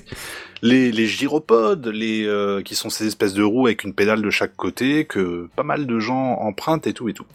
Les, 0.62 0.90
les 0.90 1.06
gyropodes, 1.06 1.86
les 1.86 2.24
euh, 2.24 2.62
qui 2.62 2.74
sont 2.74 2.88
ces 2.88 3.06
espèces 3.06 3.34
de 3.34 3.42
roues 3.42 3.66
avec 3.66 3.84
une 3.84 3.92
pédale 3.92 4.22
de 4.22 4.30
chaque 4.30 4.56
côté 4.56 5.04
que 5.04 5.48
pas 5.54 5.62
mal 5.62 5.86
de 5.86 5.98
gens 5.98 6.38
empruntent 6.40 6.86
et 6.86 6.94
tout 6.94 7.08
et 7.08 7.12
tout. 7.12 7.26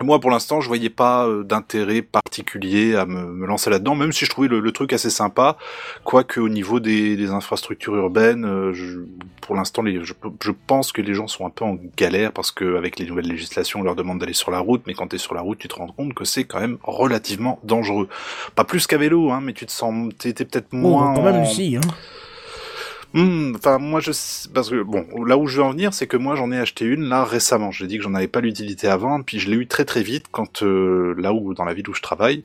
Moi, 0.00 0.18
pour 0.20 0.30
l'instant, 0.30 0.60
je 0.60 0.68
voyais 0.68 0.90
pas 0.90 1.26
euh, 1.26 1.44
d'intérêt 1.44 2.02
particulier 2.02 2.96
à 2.96 3.04
me, 3.06 3.26
me 3.26 3.46
lancer 3.46 3.70
là-dedans, 3.70 3.94
même 3.94 4.12
si 4.12 4.24
je 4.24 4.30
trouvais 4.30 4.48
le, 4.48 4.60
le 4.60 4.72
truc 4.72 4.92
assez 4.92 5.10
sympa. 5.10 5.56
Quoique 6.04 6.40
au 6.40 6.48
niveau 6.48 6.80
des, 6.80 7.16
des 7.16 7.30
infrastructures 7.30 7.94
urbaines, 7.96 8.44
euh, 8.44 8.72
je, 8.72 9.00
pour 9.42 9.54
l'instant, 9.54 9.82
je, 9.86 10.12
je 10.42 10.50
pense 10.66 10.92
que 10.92 11.02
les 11.02 11.14
gens 11.14 11.26
sont 11.28 11.46
un 11.46 11.50
peu 11.50 11.64
en 11.64 11.76
galère 11.96 12.32
parce 12.32 12.50
que 12.50 12.76
avec 12.76 12.98
les 12.98 13.06
nouvelles 13.06 13.28
législations, 13.28 13.80
on 13.80 13.82
leur 13.82 13.94
demande 13.94 14.18
d'aller 14.18 14.32
sur 14.32 14.50
la 14.50 14.58
route, 14.60 14.82
mais 14.86 14.94
quand 14.94 15.08
tu 15.08 15.16
es 15.16 15.18
sur 15.18 15.34
la 15.34 15.40
route, 15.42 15.58
tu 15.58 15.68
te 15.68 15.74
rends 15.74 15.86
compte 15.88 16.14
que 16.14 16.24
c'est 16.24 16.44
quand 16.44 16.60
même 16.60 16.78
relativement 16.82 17.58
dangereux. 17.62 18.08
Pas 18.54 18.64
plus 18.64 18.86
qu'à 18.86 18.96
vélo, 18.98 19.30
hein, 19.30 19.40
mais 19.42 19.52
tu 19.52 19.66
te 19.66 19.72
sens, 19.72 20.12
t'es 20.18 20.32
peut-être 20.32 20.68
Bon, 20.72 20.78
moins. 20.78 21.14
quand 21.14 21.22
même, 21.22 21.36
en- 21.42 21.44
si. 21.44 21.76
Hein. 21.76 21.80
Hmm, 23.14 23.54
Enfin, 23.56 23.78
moi, 23.78 24.00
je 24.00 24.10
parce 24.54 24.70
que 24.70 24.82
bon, 24.82 25.06
là 25.26 25.36
où 25.36 25.46
je 25.46 25.58
veux 25.58 25.62
en 25.64 25.70
venir, 25.72 25.92
c'est 25.92 26.06
que 26.06 26.16
moi, 26.16 26.34
j'en 26.34 26.50
ai 26.50 26.58
acheté 26.58 26.86
une 26.86 27.02
là 27.08 27.24
récemment. 27.24 27.70
J'ai 27.70 27.86
dit 27.86 27.98
que 27.98 28.04
j'en 28.04 28.14
avais 28.14 28.28
pas 28.28 28.40
l'utilité 28.40 28.88
avant, 28.88 29.22
puis 29.22 29.38
je 29.38 29.50
l'ai 29.50 29.56
eu 29.56 29.66
très 29.66 29.84
très 29.84 30.02
vite 30.02 30.26
quand 30.30 30.62
euh, 30.62 31.14
là 31.18 31.32
où 31.34 31.52
dans 31.54 31.64
la 31.64 31.74
ville 31.74 31.88
où 31.90 31.94
je 31.94 32.00
travaille, 32.00 32.44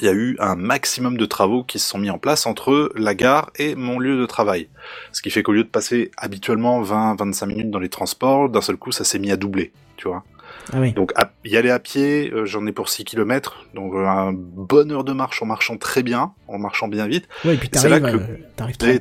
il 0.00 0.06
y 0.06 0.08
a 0.08 0.12
eu 0.12 0.36
un 0.40 0.54
maximum 0.56 1.16
de 1.16 1.26
travaux 1.26 1.64
qui 1.64 1.78
se 1.78 1.88
sont 1.88 1.98
mis 1.98 2.10
en 2.10 2.18
place 2.18 2.46
entre 2.46 2.92
la 2.94 3.14
gare 3.14 3.50
et 3.56 3.74
mon 3.74 3.98
lieu 3.98 4.18
de 4.20 4.26
travail. 4.26 4.68
Ce 5.12 5.22
qui 5.22 5.30
fait 5.30 5.42
qu'au 5.42 5.52
lieu 5.52 5.64
de 5.64 5.68
passer 5.68 6.10
habituellement 6.16 6.82
20-25 6.82 7.46
minutes 7.46 7.70
dans 7.70 7.78
les 7.78 7.88
transports, 7.88 8.48
d'un 8.48 8.60
seul 8.60 8.76
coup, 8.76 8.92
ça 8.92 9.04
s'est 9.04 9.18
mis 9.18 9.30
à 9.32 9.36
doubler. 9.36 9.72
Tu 9.96 10.08
vois. 10.08 10.24
Ah 10.72 10.80
oui. 10.80 10.92
Donc 10.92 11.12
à- 11.16 11.30
y 11.44 11.56
aller 11.56 11.70
à 11.70 11.78
pied, 11.78 12.30
euh, 12.32 12.44
j'en 12.44 12.66
ai 12.66 12.72
pour 12.72 12.88
6 12.88 13.04
km, 13.04 13.66
donc 13.74 13.94
euh, 13.94 14.06
un 14.06 14.32
bonne 14.34 14.90
heure 14.92 15.04
de 15.04 15.12
marche 15.12 15.42
en 15.42 15.46
marchant 15.46 15.76
très 15.76 16.02
bien, 16.02 16.32
en 16.46 16.58
marchant 16.58 16.88
bien 16.88 17.06
vite. 17.06 17.28
Ouais, 17.44 17.54
et 17.54 17.56
puis 17.56 17.68
C'est 17.72 17.88
là 17.88 18.00
t'arrives, 18.00 18.18
que 18.18 18.22
euh, 18.32 18.36
t'arrives 18.56 18.76
t'arrives, 18.76 18.98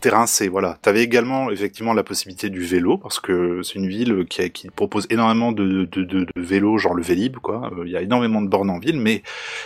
t'es 0.00 0.10
rincé, 0.10 0.48
voilà. 0.48 0.78
T'avais 0.82 1.02
également 1.02 1.50
effectivement 1.50 1.92
la 1.92 2.04
possibilité 2.04 2.50
du 2.50 2.62
vélo 2.62 2.98
parce 2.98 3.20
que 3.20 3.62
c'est 3.62 3.74
une 3.74 3.88
ville 3.88 4.26
qui, 4.26 4.70
propose 4.70 5.06
énormément 5.10 5.52
de, 5.52 5.88
vélos, 6.36 6.78
genre 6.78 6.94
le 6.94 7.02
Vélib, 7.02 7.36
quoi. 7.38 7.70
Euh, 7.76 7.84
Il 7.86 7.92
y 7.92 7.96
a 7.96 8.02
énormément 8.02 8.40
de 8.40 8.48
bornes 8.48 8.70
en 8.70 8.78
ville, 8.78 9.00
mais 9.00 9.22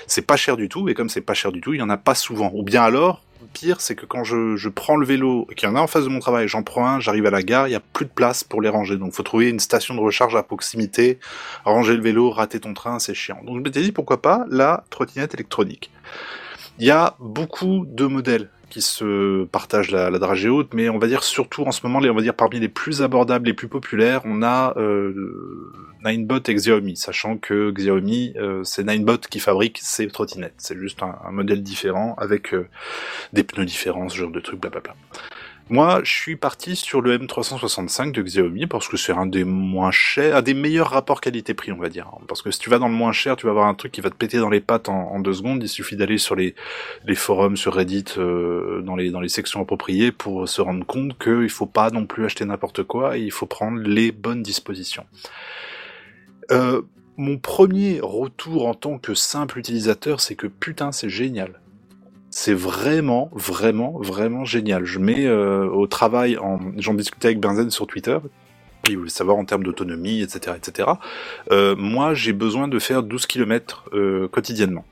c'est 0.06 0.26
pas 0.26 0.36
cher 0.36 0.56
du 0.56 0.68
tout. 0.68 0.88
Et 0.88 0.94
comme 0.94 1.08
c'est 1.08 1.20
pas 1.20 1.34
cher 1.34 1.52
du 1.52 1.60
tout, 1.60 1.74
il 1.74 1.80
y 1.80 1.82
en 1.82 1.90
a 1.90 1.96
pas 1.96 2.14
souvent. 2.14 2.50
Ou 2.54 2.62
bien 2.62 2.82
alors, 2.82 3.22
pire, 3.52 3.80
c'est 3.80 3.94
que 3.94 4.06
quand 4.06 4.24
je, 4.24 4.68
prends 4.68 4.96
le 4.96 5.06
vélo 5.06 5.46
qu'il 5.56 5.68
y 5.68 5.72
en 5.72 5.76
a 5.76 5.80
en 5.80 5.86
face 5.86 6.04
de 6.04 6.08
mon 6.08 6.20
travail, 6.20 6.48
j'en 6.48 6.62
prends 6.62 6.86
un, 6.86 7.00
j'arrive 7.00 7.26
à 7.26 7.30
la 7.30 7.42
gare, 7.42 7.68
il 7.68 7.72
y 7.72 7.76
a 7.76 7.80
plus 7.80 8.06
de 8.06 8.10
place 8.10 8.44
pour 8.44 8.62
les 8.62 8.68
ranger. 8.68 8.96
Donc 8.96 9.12
faut 9.12 9.22
trouver 9.22 9.50
une 9.50 9.60
station 9.60 9.94
de 9.94 10.00
recharge 10.00 10.34
à 10.36 10.42
proximité, 10.42 11.18
ranger 11.64 11.94
le 11.94 12.02
vélo, 12.02 12.30
rater 12.30 12.60
ton 12.60 12.74
train, 12.74 12.98
c'est 12.98 13.14
chiant. 13.14 13.40
Donc 13.44 13.56
je 13.58 13.62
m'étais 13.62 13.82
dit 13.82 13.92
pourquoi 13.92 14.22
pas 14.22 14.44
la 14.50 14.84
trottinette 14.90 15.34
électronique. 15.34 15.90
Il 16.78 16.86
y 16.86 16.90
a 16.90 17.16
beaucoup 17.20 17.84
de 17.86 18.06
modèles 18.06 18.48
qui 18.72 18.80
se 18.80 19.44
partagent 19.44 19.90
la, 19.90 20.10
dragée 20.18 20.48
haute, 20.48 20.72
mais 20.72 20.88
on 20.88 20.96
va 20.96 21.06
dire 21.06 21.24
surtout 21.24 21.64
en 21.64 21.72
ce 21.72 21.86
moment, 21.86 22.00
les, 22.00 22.08
on 22.08 22.14
va 22.14 22.22
dire 22.22 22.32
parmi 22.32 22.58
les 22.58 22.70
plus 22.70 23.02
abordables, 23.02 23.44
les 23.44 23.52
plus 23.52 23.68
populaires, 23.68 24.22
on 24.24 24.42
a 24.42 24.72
euh, 24.78 25.70
Ninebot 26.02 26.40
et 26.48 26.54
Xiaomi, 26.54 26.96
sachant 26.96 27.36
que 27.36 27.70
Xiaomi, 27.70 28.32
euh, 28.36 28.64
c'est 28.64 28.84
Ninebot 28.84 29.18
qui 29.18 29.40
fabrique 29.40 29.78
ces 29.82 30.08
trottinettes. 30.08 30.54
C'est 30.56 30.78
juste 30.78 31.02
un, 31.02 31.32
modèle 31.32 31.62
différent 31.62 32.14
avec 32.16 32.54
euh, 32.54 32.66
des 33.34 33.44
pneus 33.44 33.66
différents, 33.66 34.08
ce 34.08 34.16
genre 34.16 34.30
de 34.30 34.40
trucs, 34.40 34.58
blablabla. 34.58 34.94
Moi, 35.72 36.02
je 36.04 36.12
suis 36.12 36.36
parti 36.36 36.76
sur 36.76 37.00
le 37.00 37.16
M365 37.16 38.12
de 38.12 38.20
Xiaomi 38.20 38.66
parce 38.66 38.88
que 38.88 38.98
c'est 38.98 39.14
un 39.14 39.24
des 39.24 39.42
moins 39.42 39.90
chers, 39.90 40.36
un 40.36 40.42
des 40.42 40.52
meilleurs 40.52 40.90
rapports 40.90 41.22
qualité-prix, 41.22 41.72
on 41.72 41.78
va 41.78 41.88
dire. 41.88 42.10
Parce 42.28 42.42
que 42.42 42.50
si 42.50 42.58
tu 42.58 42.68
vas 42.68 42.78
dans 42.78 42.88
le 42.88 42.94
moins 42.94 43.12
cher, 43.12 43.36
tu 43.36 43.46
vas 43.46 43.52
avoir 43.52 43.68
un 43.68 43.74
truc 43.74 43.90
qui 43.90 44.02
va 44.02 44.10
te 44.10 44.14
péter 44.14 44.36
dans 44.36 44.50
les 44.50 44.60
pattes 44.60 44.90
en, 44.90 45.18
deux 45.20 45.32
secondes. 45.32 45.62
Il 45.62 45.70
suffit 45.70 45.96
d'aller 45.96 46.18
sur 46.18 46.36
les, 46.36 46.54
les 47.06 47.14
forums, 47.14 47.56
sur 47.56 47.72
Reddit, 47.72 48.04
euh, 48.18 48.82
dans 48.82 48.96
les 48.96 49.08
dans 49.08 49.22
les 49.22 49.30
sections 49.30 49.62
appropriées 49.62 50.12
pour 50.12 50.46
se 50.46 50.60
rendre 50.60 50.84
compte 50.84 51.18
qu'il 51.18 51.48
faut 51.48 51.64
pas 51.64 51.88
non 51.88 52.04
plus 52.04 52.26
acheter 52.26 52.44
n'importe 52.44 52.82
quoi 52.82 53.16
et 53.16 53.22
il 53.22 53.32
faut 53.32 53.46
prendre 53.46 53.78
les 53.78 54.12
bonnes 54.12 54.42
dispositions. 54.42 55.06
Euh, 56.50 56.82
mon 57.16 57.38
premier 57.38 58.00
retour 58.02 58.66
en 58.66 58.74
tant 58.74 58.98
que 58.98 59.14
simple 59.14 59.58
utilisateur, 59.58 60.20
c'est 60.20 60.36
que 60.36 60.48
putain, 60.48 60.92
c'est 60.92 61.08
génial. 61.08 61.61
C'est 62.34 62.54
vraiment, 62.54 63.28
vraiment, 63.32 63.98
vraiment 63.98 64.46
génial. 64.46 64.86
Je 64.86 64.98
mets 64.98 65.26
euh, 65.26 65.68
au 65.68 65.86
travail, 65.86 66.38
en... 66.38 66.60
j'en 66.78 66.94
discutais 66.94 67.28
avec 67.28 67.40
Benzen 67.40 67.70
sur 67.70 67.86
Twitter, 67.86 68.16
il 68.88 68.96
voulait 68.96 69.10
savoir 69.10 69.36
en 69.36 69.44
termes 69.44 69.62
d'autonomie, 69.62 70.22
etc., 70.22 70.56
etc. 70.56 70.88
Euh, 71.50 71.76
moi, 71.76 72.14
j'ai 72.14 72.32
besoin 72.32 72.68
de 72.68 72.78
faire 72.78 73.02
12 73.02 73.26
km 73.26 73.84
euh, 73.92 74.28
quotidiennement. 74.28 74.86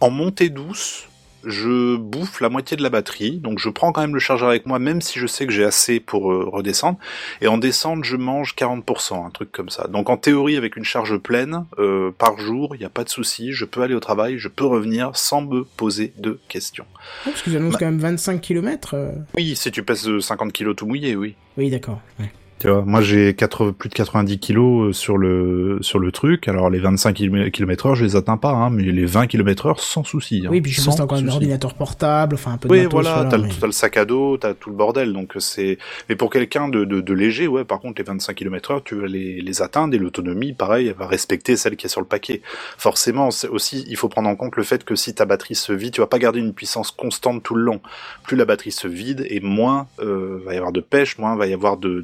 En 0.00 0.10
montée 0.10 0.48
douce, 0.48 1.06
je 1.44 1.96
bouffe 1.96 2.40
la 2.40 2.48
moitié 2.48 2.76
de 2.76 2.82
la 2.82 2.90
batterie, 2.90 3.38
donc 3.38 3.58
je 3.58 3.68
prends 3.68 3.92
quand 3.92 4.00
même 4.00 4.14
le 4.14 4.20
chargeur 4.20 4.48
avec 4.48 4.66
moi, 4.66 4.78
même 4.78 5.00
si 5.00 5.18
je 5.18 5.26
sais 5.26 5.46
que 5.46 5.52
j'ai 5.52 5.64
assez 5.64 6.00
pour 6.00 6.32
euh, 6.32 6.48
redescendre. 6.50 6.98
Et 7.40 7.48
en 7.48 7.58
descente, 7.58 8.04
je 8.04 8.16
mange 8.16 8.54
40%, 8.56 9.26
un 9.26 9.30
truc 9.30 9.50
comme 9.52 9.68
ça. 9.70 9.88
Donc 9.88 10.10
en 10.10 10.16
théorie, 10.16 10.56
avec 10.56 10.76
une 10.76 10.84
charge 10.84 11.16
pleine 11.18 11.64
euh, 11.78 12.10
par 12.16 12.38
jour, 12.38 12.74
il 12.74 12.78
n'y 12.78 12.84
a 12.84 12.90
pas 12.90 13.04
de 13.04 13.08
souci, 13.08 13.52
je 13.52 13.64
peux 13.64 13.82
aller 13.82 13.94
au 13.94 14.00
travail, 14.00 14.38
je 14.38 14.48
peux 14.48 14.66
revenir 14.66 15.10
sans 15.16 15.42
me 15.42 15.64
poser 15.64 16.12
de 16.18 16.38
questions. 16.48 16.84
Ouais, 17.26 17.32
parce 17.32 17.42
qu'ils 17.42 17.56
annoncent 17.56 17.72
Bah- 17.72 17.78
quand 17.80 17.86
même 17.86 17.98
25 17.98 18.40
km. 18.40 18.94
Oui, 19.36 19.56
si 19.56 19.70
tu 19.70 19.82
pèses 19.82 20.08
euh, 20.08 20.20
50 20.20 20.52
kilos 20.52 20.76
tout 20.76 20.86
mouillé, 20.86 21.16
oui. 21.16 21.34
Oui, 21.56 21.70
d'accord. 21.70 22.00
ouais. 22.20 22.30
Tu 22.62 22.68
vois, 22.68 22.82
moi 22.86 23.00
j'ai 23.02 23.34
80 23.34 23.72
plus 23.76 23.88
de 23.88 23.94
90 23.94 24.38
kilos 24.38 24.90
euh, 24.90 24.92
sur 24.92 25.18
le 25.18 25.78
sur 25.80 25.98
le 25.98 26.12
truc. 26.12 26.46
Alors 26.46 26.70
les 26.70 26.78
25 26.78 27.12
km 27.52 27.86
heure, 27.86 27.94
je 27.96 28.04
les 28.04 28.14
atteins 28.14 28.36
pas, 28.36 28.52
hein, 28.52 28.70
mais 28.70 28.84
les 28.84 29.04
20 29.04 29.26
km 29.26 29.66
heure 29.66 29.80
sans 29.80 30.04
souci. 30.04 30.44
hein. 30.46 30.48
Oui, 30.48 30.60
puis 30.60 30.70
je 30.70 30.80
Sans 30.80 30.94
t'as 30.94 31.02
encore 31.02 31.18
un 31.18 31.26
ordinateur 31.26 31.74
portable, 31.74 32.36
enfin 32.36 32.52
un 32.52 32.58
peu 32.58 32.68
de 32.68 32.72
Oui, 32.72 32.82
matos, 32.84 32.92
voilà, 32.92 33.24
t'as 33.28 33.36
le, 33.36 33.42
mais- 33.42 33.48
t'as 33.60 33.66
le 33.66 33.72
sac 33.72 33.96
à 33.96 34.04
dos, 34.04 34.36
t'as 34.36 34.54
tout 34.54 34.70
le 34.70 34.76
bordel, 34.76 35.12
donc 35.12 35.32
c'est. 35.40 35.76
Mais 36.08 36.14
pour 36.14 36.30
quelqu'un 36.30 36.68
de, 36.68 36.84
de, 36.84 37.00
de 37.00 37.12
léger, 37.12 37.48
ouais, 37.48 37.64
par 37.64 37.80
contre, 37.80 38.00
les 38.00 38.04
25 38.04 38.32
km/h, 38.36 38.82
tu 38.84 38.94
vas 38.94 39.08
les, 39.08 39.40
les 39.40 39.60
atteindre 39.60 39.94
et 39.96 39.98
l'autonomie, 39.98 40.52
pareil, 40.52 40.86
elle 40.86 40.94
va 40.94 41.08
respecter 41.08 41.56
celle 41.56 41.74
qui 41.74 41.86
est 41.86 41.88
sur 41.90 42.00
le 42.00 42.06
paquet. 42.06 42.42
Forcément, 42.78 43.32
c'est 43.32 43.48
aussi, 43.48 43.84
il 43.88 43.96
faut 43.96 44.08
prendre 44.08 44.28
en 44.28 44.36
compte 44.36 44.54
le 44.54 44.62
fait 44.62 44.84
que 44.84 44.94
si 44.94 45.14
ta 45.14 45.24
batterie 45.24 45.56
se 45.56 45.72
vide, 45.72 45.94
tu 45.94 46.00
vas 46.00 46.06
pas 46.06 46.20
garder 46.20 46.38
une 46.38 46.52
puissance 46.52 46.92
constante 46.92 47.42
tout 47.42 47.56
le 47.56 47.62
long. 47.62 47.80
Plus 48.22 48.36
la 48.36 48.44
batterie 48.44 48.70
se 48.70 48.86
vide 48.86 49.26
et 49.28 49.40
moins 49.40 49.88
euh, 49.98 50.38
va 50.46 50.54
y 50.54 50.56
avoir 50.58 50.70
de 50.70 50.80
pêche, 50.80 51.18
moins 51.18 51.34
va 51.34 51.48
y 51.48 51.52
avoir 51.52 51.76
de- 51.76 52.00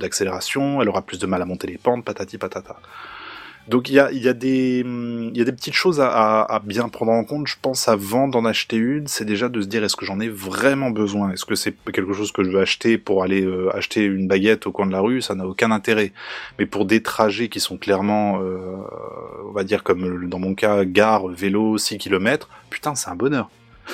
elle 0.56 0.88
aura 0.88 1.02
plus 1.02 1.18
de 1.18 1.26
mal 1.26 1.42
à 1.42 1.44
monter 1.44 1.66
les 1.66 1.78
pentes, 1.78 2.04
patati 2.04 2.38
patata. 2.38 2.76
Donc 3.68 3.90
il 3.90 3.96
y 3.96 4.00
a, 4.00 4.10
y, 4.12 4.28
a 4.28 4.32
des, 4.32 4.82
y 5.34 5.40
a 5.42 5.44
des 5.44 5.52
petites 5.52 5.74
choses 5.74 6.00
à 6.00 6.62
bien 6.64 6.88
prendre 6.88 7.12
en 7.12 7.22
compte, 7.22 7.46
je 7.46 7.56
pense, 7.60 7.86
avant 7.86 8.26
d'en 8.26 8.46
acheter 8.46 8.76
une. 8.76 9.06
C'est 9.08 9.26
déjà 9.26 9.50
de 9.50 9.60
se 9.60 9.66
dire 9.66 9.84
est-ce 9.84 9.94
que 9.94 10.06
j'en 10.06 10.20
ai 10.20 10.28
vraiment 10.28 10.90
besoin? 10.90 11.32
Est-ce 11.32 11.44
que 11.44 11.54
c'est 11.54 11.74
quelque 11.92 12.14
chose 12.14 12.32
que 12.32 12.42
je 12.42 12.50
veux 12.50 12.60
acheter 12.60 12.96
pour 12.96 13.22
aller 13.22 13.44
euh, 13.44 13.68
acheter 13.76 14.04
une 14.04 14.26
baguette 14.26 14.66
au 14.66 14.72
coin 14.72 14.86
de 14.86 14.92
la 14.92 15.00
rue? 15.00 15.20
Ça 15.20 15.34
n'a 15.34 15.46
aucun 15.46 15.70
intérêt. 15.70 16.12
Mais 16.58 16.64
pour 16.64 16.86
des 16.86 17.02
trajets 17.02 17.50
qui 17.50 17.60
sont 17.60 17.76
clairement, 17.76 18.40
euh, 18.40 18.76
on 19.46 19.52
va 19.52 19.64
dire 19.64 19.82
comme 19.82 20.30
dans 20.30 20.38
mon 20.38 20.54
cas, 20.54 20.86
gare, 20.86 21.28
vélo, 21.28 21.76
6 21.76 21.98
km, 21.98 22.48
putain, 22.70 22.94
c'est 22.94 23.10
un 23.10 23.16
bonheur. 23.16 23.50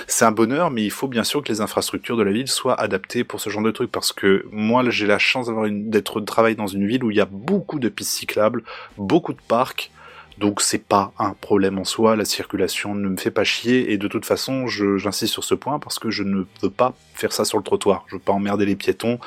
C'est 0.06 0.24
un 0.24 0.32
bonheur, 0.32 0.70
mais 0.70 0.84
il 0.84 0.90
faut 0.90 1.08
bien 1.08 1.24
sûr 1.24 1.42
que 1.42 1.48
les 1.48 1.60
infrastructures 1.60 2.16
de 2.16 2.22
la 2.22 2.32
ville 2.32 2.48
soient 2.48 2.78
adaptées 2.80 3.24
pour 3.24 3.40
ce 3.40 3.50
genre 3.50 3.62
de 3.62 3.70
truc, 3.70 3.90
parce 3.90 4.12
que 4.12 4.46
moi, 4.50 4.82
j'ai 4.90 5.06
la 5.06 5.18
chance 5.18 5.46
d'avoir 5.46 5.68
d'être 5.70 6.20
de 6.20 6.26
travail 6.26 6.56
dans 6.56 6.66
une 6.66 6.86
ville 6.86 7.04
où 7.04 7.10
il 7.10 7.16
y 7.16 7.20
a 7.20 7.28
beaucoup 7.30 7.78
de 7.78 7.88
pistes 7.88 8.12
cyclables, 8.12 8.62
beaucoup 8.96 9.32
de 9.32 9.40
parcs, 9.48 9.90
donc 10.38 10.60
c'est 10.60 10.82
pas 10.82 11.12
un 11.18 11.32
problème 11.32 11.78
en 11.78 11.84
soi, 11.84 12.16
la 12.16 12.24
circulation 12.24 12.94
ne 12.94 13.08
me 13.08 13.16
fait 13.16 13.30
pas 13.30 13.44
chier, 13.44 13.92
et 13.92 13.98
de 13.98 14.08
toute 14.08 14.26
façon, 14.26 14.66
j'insiste 14.66 15.32
sur 15.32 15.44
ce 15.44 15.54
point 15.54 15.78
parce 15.78 15.98
que 15.98 16.10
je 16.10 16.22
ne 16.22 16.44
veux 16.62 16.70
pas 16.70 16.94
faire 17.14 17.32
ça 17.32 17.44
sur 17.44 17.58
le 17.58 17.64
trottoir. 17.64 18.04
Je 18.08 18.16
veux 18.16 18.20
pas 18.22 18.32
emmerder 18.32 18.66
les 18.66 18.74
piétons, 18.76 19.18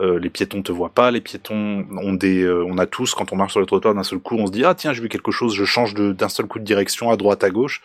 euh, 0.00 0.18
les 0.18 0.30
piétons 0.30 0.62
te 0.62 0.72
voient 0.72 0.88
pas, 0.88 1.10
les 1.10 1.20
piétons 1.20 1.86
ont 1.90 2.14
des, 2.14 2.42
euh, 2.42 2.64
on 2.66 2.78
a 2.78 2.86
tous, 2.86 3.14
quand 3.14 3.32
on 3.32 3.36
marche 3.36 3.52
sur 3.52 3.60
le 3.60 3.66
trottoir 3.66 3.94
d'un 3.94 4.02
seul 4.02 4.18
coup, 4.18 4.36
on 4.36 4.46
se 4.46 4.52
dit, 4.52 4.64
ah 4.64 4.74
tiens, 4.74 4.92
j'ai 4.92 5.02
vu 5.02 5.08
quelque 5.08 5.30
chose, 5.30 5.54
je 5.54 5.64
change 5.64 5.94
d'un 5.94 6.28
seul 6.28 6.46
coup 6.46 6.58
de 6.58 6.64
direction 6.64 7.10
à 7.10 7.16
droite, 7.16 7.44
à 7.44 7.50
gauche, 7.50 7.82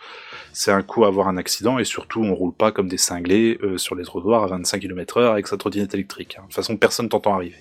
c'est 0.52 0.72
un 0.72 0.82
coup 0.82 1.04
à 1.04 1.08
avoir 1.08 1.28
un 1.28 1.36
accident, 1.36 1.78
et 1.78 1.84
surtout, 1.84 2.22
on 2.22 2.34
roule 2.34 2.54
pas 2.54 2.72
comme 2.72 2.88
des 2.88 2.98
cinglés 2.98 3.58
euh, 3.62 3.76
sur 3.76 3.94
les 3.94 4.04
trottoirs 4.04 4.44
à 4.44 4.46
25 4.46 4.80
km 4.80 5.18
heure 5.18 5.32
avec 5.32 5.46
sa 5.46 5.56
trottinette 5.56 5.92
électrique. 5.94 6.36
hein. 6.38 6.42
De 6.42 6.46
toute 6.46 6.56
façon, 6.56 6.76
personne 6.76 7.08
t'entend 7.08 7.34
arriver. 7.34 7.56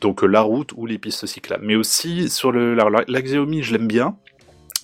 Donc 0.00 0.22
euh, 0.22 0.26
la 0.26 0.40
route 0.40 0.72
ou 0.76 0.86
les 0.86 0.98
pistes 0.98 1.26
cyclables. 1.26 1.64
Mais 1.64 1.76
aussi 1.76 2.28
sur 2.28 2.52
le 2.52 2.74
la- 2.74 3.04
je 3.06 3.72
l'aime 3.72 3.86
bien. 3.86 4.16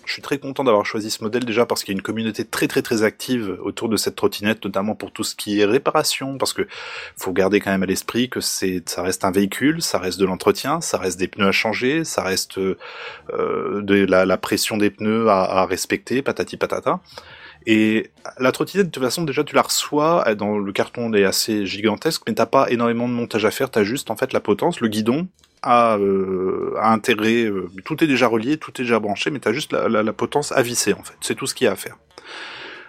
Je 0.04 0.12
suis 0.12 0.22
très 0.22 0.38
content 0.38 0.62
d'avoir 0.62 0.86
choisi 0.86 1.10
ce 1.10 1.24
modèle 1.24 1.44
déjà 1.44 1.66
parce 1.66 1.82
qu'il 1.82 1.92
y 1.92 1.96
a 1.96 1.98
une 1.98 2.02
communauté 2.02 2.44
très 2.44 2.68
très 2.68 2.80
très 2.80 3.02
active 3.02 3.58
autour 3.60 3.88
de 3.88 3.96
cette 3.96 4.14
trottinette, 4.14 4.64
notamment 4.64 4.94
pour 4.94 5.10
tout 5.10 5.24
ce 5.24 5.34
qui 5.34 5.60
est 5.60 5.64
réparation, 5.64 6.38
parce 6.38 6.52
que 6.52 6.68
faut 7.16 7.32
garder 7.32 7.58
quand 7.58 7.72
même 7.72 7.82
à 7.82 7.86
l'esprit 7.86 8.28
que 8.28 8.40
c'est 8.40 8.88
ça 8.88 9.02
reste 9.02 9.24
un 9.24 9.32
véhicule, 9.32 9.82
ça 9.82 9.98
reste 9.98 10.20
de 10.20 10.24
l'entretien, 10.24 10.80
ça 10.80 10.98
reste 10.98 11.18
des 11.18 11.26
pneus 11.26 11.48
à 11.48 11.52
changer, 11.52 12.04
ça 12.04 12.22
reste 12.22 12.58
euh, 12.58 12.76
de 13.82 14.04
la, 14.04 14.36
pression 14.36 14.76
des 14.76 14.90
pneus 14.90 15.28
à 15.28 15.66
respecter, 15.66 16.22
patati 16.22 16.56
patata. 16.56 17.00
Et 17.66 18.10
la 18.38 18.52
trottinette, 18.52 18.86
de 18.86 18.90
toute 18.92 19.02
façon, 19.02 19.24
déjà, 19.24 19.42
tu 19.42 19.54
la 19.54 19.62
reçois, 19.62 20.22
elle, 20.26 20.36
dans 20.36 20.56
le 20.56 20.72
carton, 20.72 21.12
elle 21.12 21.20
est 21.20 21.24
assez 21.24 21.66
gigantesque, 21.66 22.22
mais 22.26 22.34
t'as 22.34 22.46
pas 22.46 22.70
énormément 22.70 23.08
de 23.08 23.12
montage 23.14 23.44
à 23.44 23.50
faire, 23.50 23.70
t'as 23.70 23.82
juste, 23.82 24.10
en 24.10 24.16
fait, 24.16 24.32
la 24.32 24.40
potence, 24.40 24.80
le 24.80 24.88
guidon, 24.88 25.26
à, 25.62 25.96
euh, 25.96 26.74
à 26.78 26.92
intégrer, 26.92 27.44
euh, 27.44 27.68
tout 27.84 28.02
est 28.04 28.06
déjà 28.06 28.28
relié, 28.28 28.56
tout 28.56 28.70
est 28.80 28.84
déjà 28.84 29.00
branché, 29.00 29.30
mais 29.30 29.40
t'as 29.40 29.52
juste 29.52 29.72
la 29.72 30.12
potence 30.12 30.52
à 30.52 30.62
visser, 30.62 30.92
en 30.92 31.02
fait. 31.02 31.16
C'est 31.20 31.34
tout 31.34 31.46
ce 31.46 31.54
qu'il 31.54 31.64
y 31.64 31.68
a 31.68 31.72
à 31.72 31.76
faire. 31.76 31.96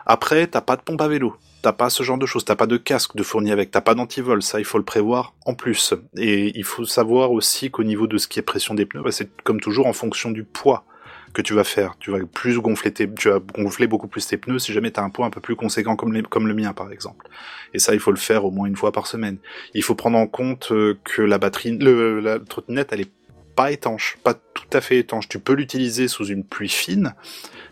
Après, 0.05 0.47
t'as 0.47 0.61
pas 0.61 0.77
de 0.77 0.81
pompe 0.81 1.01
à 1.01 1.07
vélo. 1.07 1.35
T'as 1.61 1.73
pas 1.73 1.89
ce 1.89 2.01
genre 2.01 2.17
de 2.17 2.25
choses, 2.25 2.45
t'as 2.45 2.55
pas 2.55 2.67
de 2.67 2.77
casque 2.77 3.15
de 3.15 3.23
fourni 3.23 3.51
avec, 3.51 3.71
t'as 3.71 3.81
pas 3.81 3.95
d'antivol, 3.95 4.41
ça 4.43 4.59
il 4.59 4.65
faut 4.65 4.77
le 4.77 4.85
prévoir 4.85 5.33
en 5.45 5.55
plus. 5.55 5.93
Et 6.15 6.57
il 6.57 6.63
faut 6.63 6.85
savoir 6.85 7.31
aussi 7.31 7.71
qu'au 7.71 7.83
niveau 7.83 8.07
de 8.07 8.17
ce 8.17 8.27
qui 8.27 8.39
est 8.39 8.43
pression 8.43 8.73
des 8.75 8.85
pneus, 8.85 9.01
bah, 9.01 9.11
c'est 9.11 9.29
comme 9.43 9.59
toujours 9.59 9.87
en 9.87 9.93
fonction 9.93 10.29
du 10.31 10.43
poids 10.43 10.85
que 11.33 11.41
tu 11.41 11.53
vas 11.53 11.63
faire. 11.63 11.95
Tu 11.99 12.11
vas 12.11 12.19
plus 12.25 12.59
gonfler 12.59 12.91
tes, 12.91 13.11
tu 13.13 13.29
vas 13.29 13.39
gonfler 13.39 13.87
beaucoup 13.87 14.07
plus 14.07 14.25
tes 14.27 14.37
pneus 14.37 14.59
si 14.59 14.73
jamais 14.73 14.91
tu 14.91 14.99
as 14.99 15.03
un 15.03 15.09
poids 15.09 15.25
un 15.25 15.29
peu 15.29 15.41
plus 15.41 15.55
conséquent 15.55 15.95
comme, 15.95 16.13
les, 16.13 16.23
comme 16.23 16.47
le 16.47 16.53
mien 16.53 16.73
par 16.73 16.91
exemple. 16.91 17.27
Et 17.73 17.79
ça, 17.79 17.93
il 17.93 17.99
faut 17.99 18.11
le 18.11 18.17
faire 18.17 18.45
au 18.45 18.51
moins 18.51 18.67
une 18.67 18.75
fois 18.75 18.91
par 18.91 19.07
semaine. 19.07 19.37
Il 19.73 19.83
faut 19.83 19.95
prendre 19.95 20.17
en 20.17 20.27
compte 20.27 20.71
euh, 20.71 20.97
que 21.03 21.21
la 21.21 21.37
batterie, 21.37 21.77
le, 21.77 22.19
la 22.19 22.39
trottinette, 22.39 22.93
elle 22.93 23.01
est 23.01 23.11
pas 23.55 23.71
étanche, 23.71 24.17
pas 24.23 24.35
tout 24.35 24.69
à 24.71 24.81
fait 24.81 24.99
étanche. 24.99 25.27
Tu 25.27 25.39
peux 25.39 25.53
l'utiliser 25.53 26.07
sous 26.07 26.25
une 26.25 26.43
pluie 26.43 26.69
fine, 26.69 27.15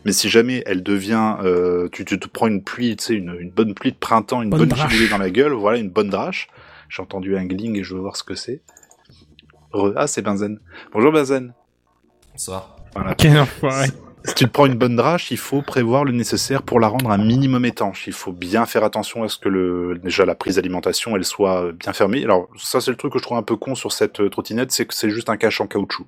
mais 0.03 0.11
si 0.11 0.29
jamais 0.29 0.63
elle 0.65 0.81
devient, 0.81 1.35
euh, 1.43 1.87
tu, 1.91 2.03
tu 2.05 2.19
te 2.19 2.27
prends 2.27 2.47
une 2.47 2.63
pluie, 2.63 2.95
tu 2.95 3.03
sais, 3.03 3.13
une, 3.13 3.37
une 3.39 3.51
bonne 3.51 3.75
pluie 3.75 3.91
de 3.91 3.97
printemps, 3.97 4.41
une 4.41 4.49
Bonne 4.49 4.67
bonne 4.67 5.09
dans 5.09 5.17
la 5.17 5.29
gueule, 5.29 5.53
voilà, 5.53 5.77
une 5.77 5.89
bonne 5.89 6.09
drache. 6.09 6.47
J'ai 6.89 7.01
entendu 7.01 7.37
un 7.37 7.45
gling 7.45 7.77
et 7.77 7.83
je 7.83 7.93
veux 7.93 8.01
voir 8.01 8.15
ce 8.15 8.23
que 8.23 8.35
c'est. 8.35 8.61
Ah, 9.95 10.07
c'est 10.07 10.21
Benzen. 10.21 10.59
Bonjour 10.91 11.11
Benzen. 11.11 11.53
Bonsoir. 12.31 12.74
Voilà. 12.95 13.13
Quel 13.15 13.37
enfoiré. 13.37 13.89
Si 14.23 14.33
tu 14.33 14.45
te 14.45 14.49
prends 14.49 14.65
une 14.65 14.75
bonne 14.75 14.95
drache, 14.95 15.29
il 15.29 15.37
faut 15.37 15.61
prévoir 15.61 16.03
le 16.03 16.11
nécessaire 16.11 16.63
pour 16.63 16.79
la 16.79 16.87
rendre 16.87 17.11
un 17.11 17.17
minimum 17.17 17.63
étanche. 17.63 18.07
Il 18.07 18.13
faut 18.13 18.31
bien 18.31 18.65
faire 18.65 18.83
attention 18.83 19.23
à 19.23 19.29
ce 19.29 19.37
que 19.37 19.49
le, 19.49 19.99
déjà 20.03 20.25
la 20.25 20.33
prise 20.33 20.55
d'alimentation, 20.55 21.15
elle 21.15 21.25
soit 21.25 21.71
bien 21.73 21.93
fermée. 21.93 22.23
Alors 22.23 22.47
ça, 22.57 22.81
c'est 22.81 22.89
le 22.89 22.97
truc 22.97 23.13
que 23.13 23.19
je 23.19 23.23
trouve 23.23 23.37
un 23.37 23.43
peu 23.43 23.55
con 23.55 23.75
sur 23.75 23.91
cette 23.91 24.21
euh, 24.21 24.29
trottinette, 24.29 24.71
c'est 24.71 24.87
que 24.87 24.95
c'est 24.95 25.11
juste 25.11 25.29
un 25.29 25.37
cache 25.37 25.61
en 25.61 25.67
caoutchouc. 25.67 26.07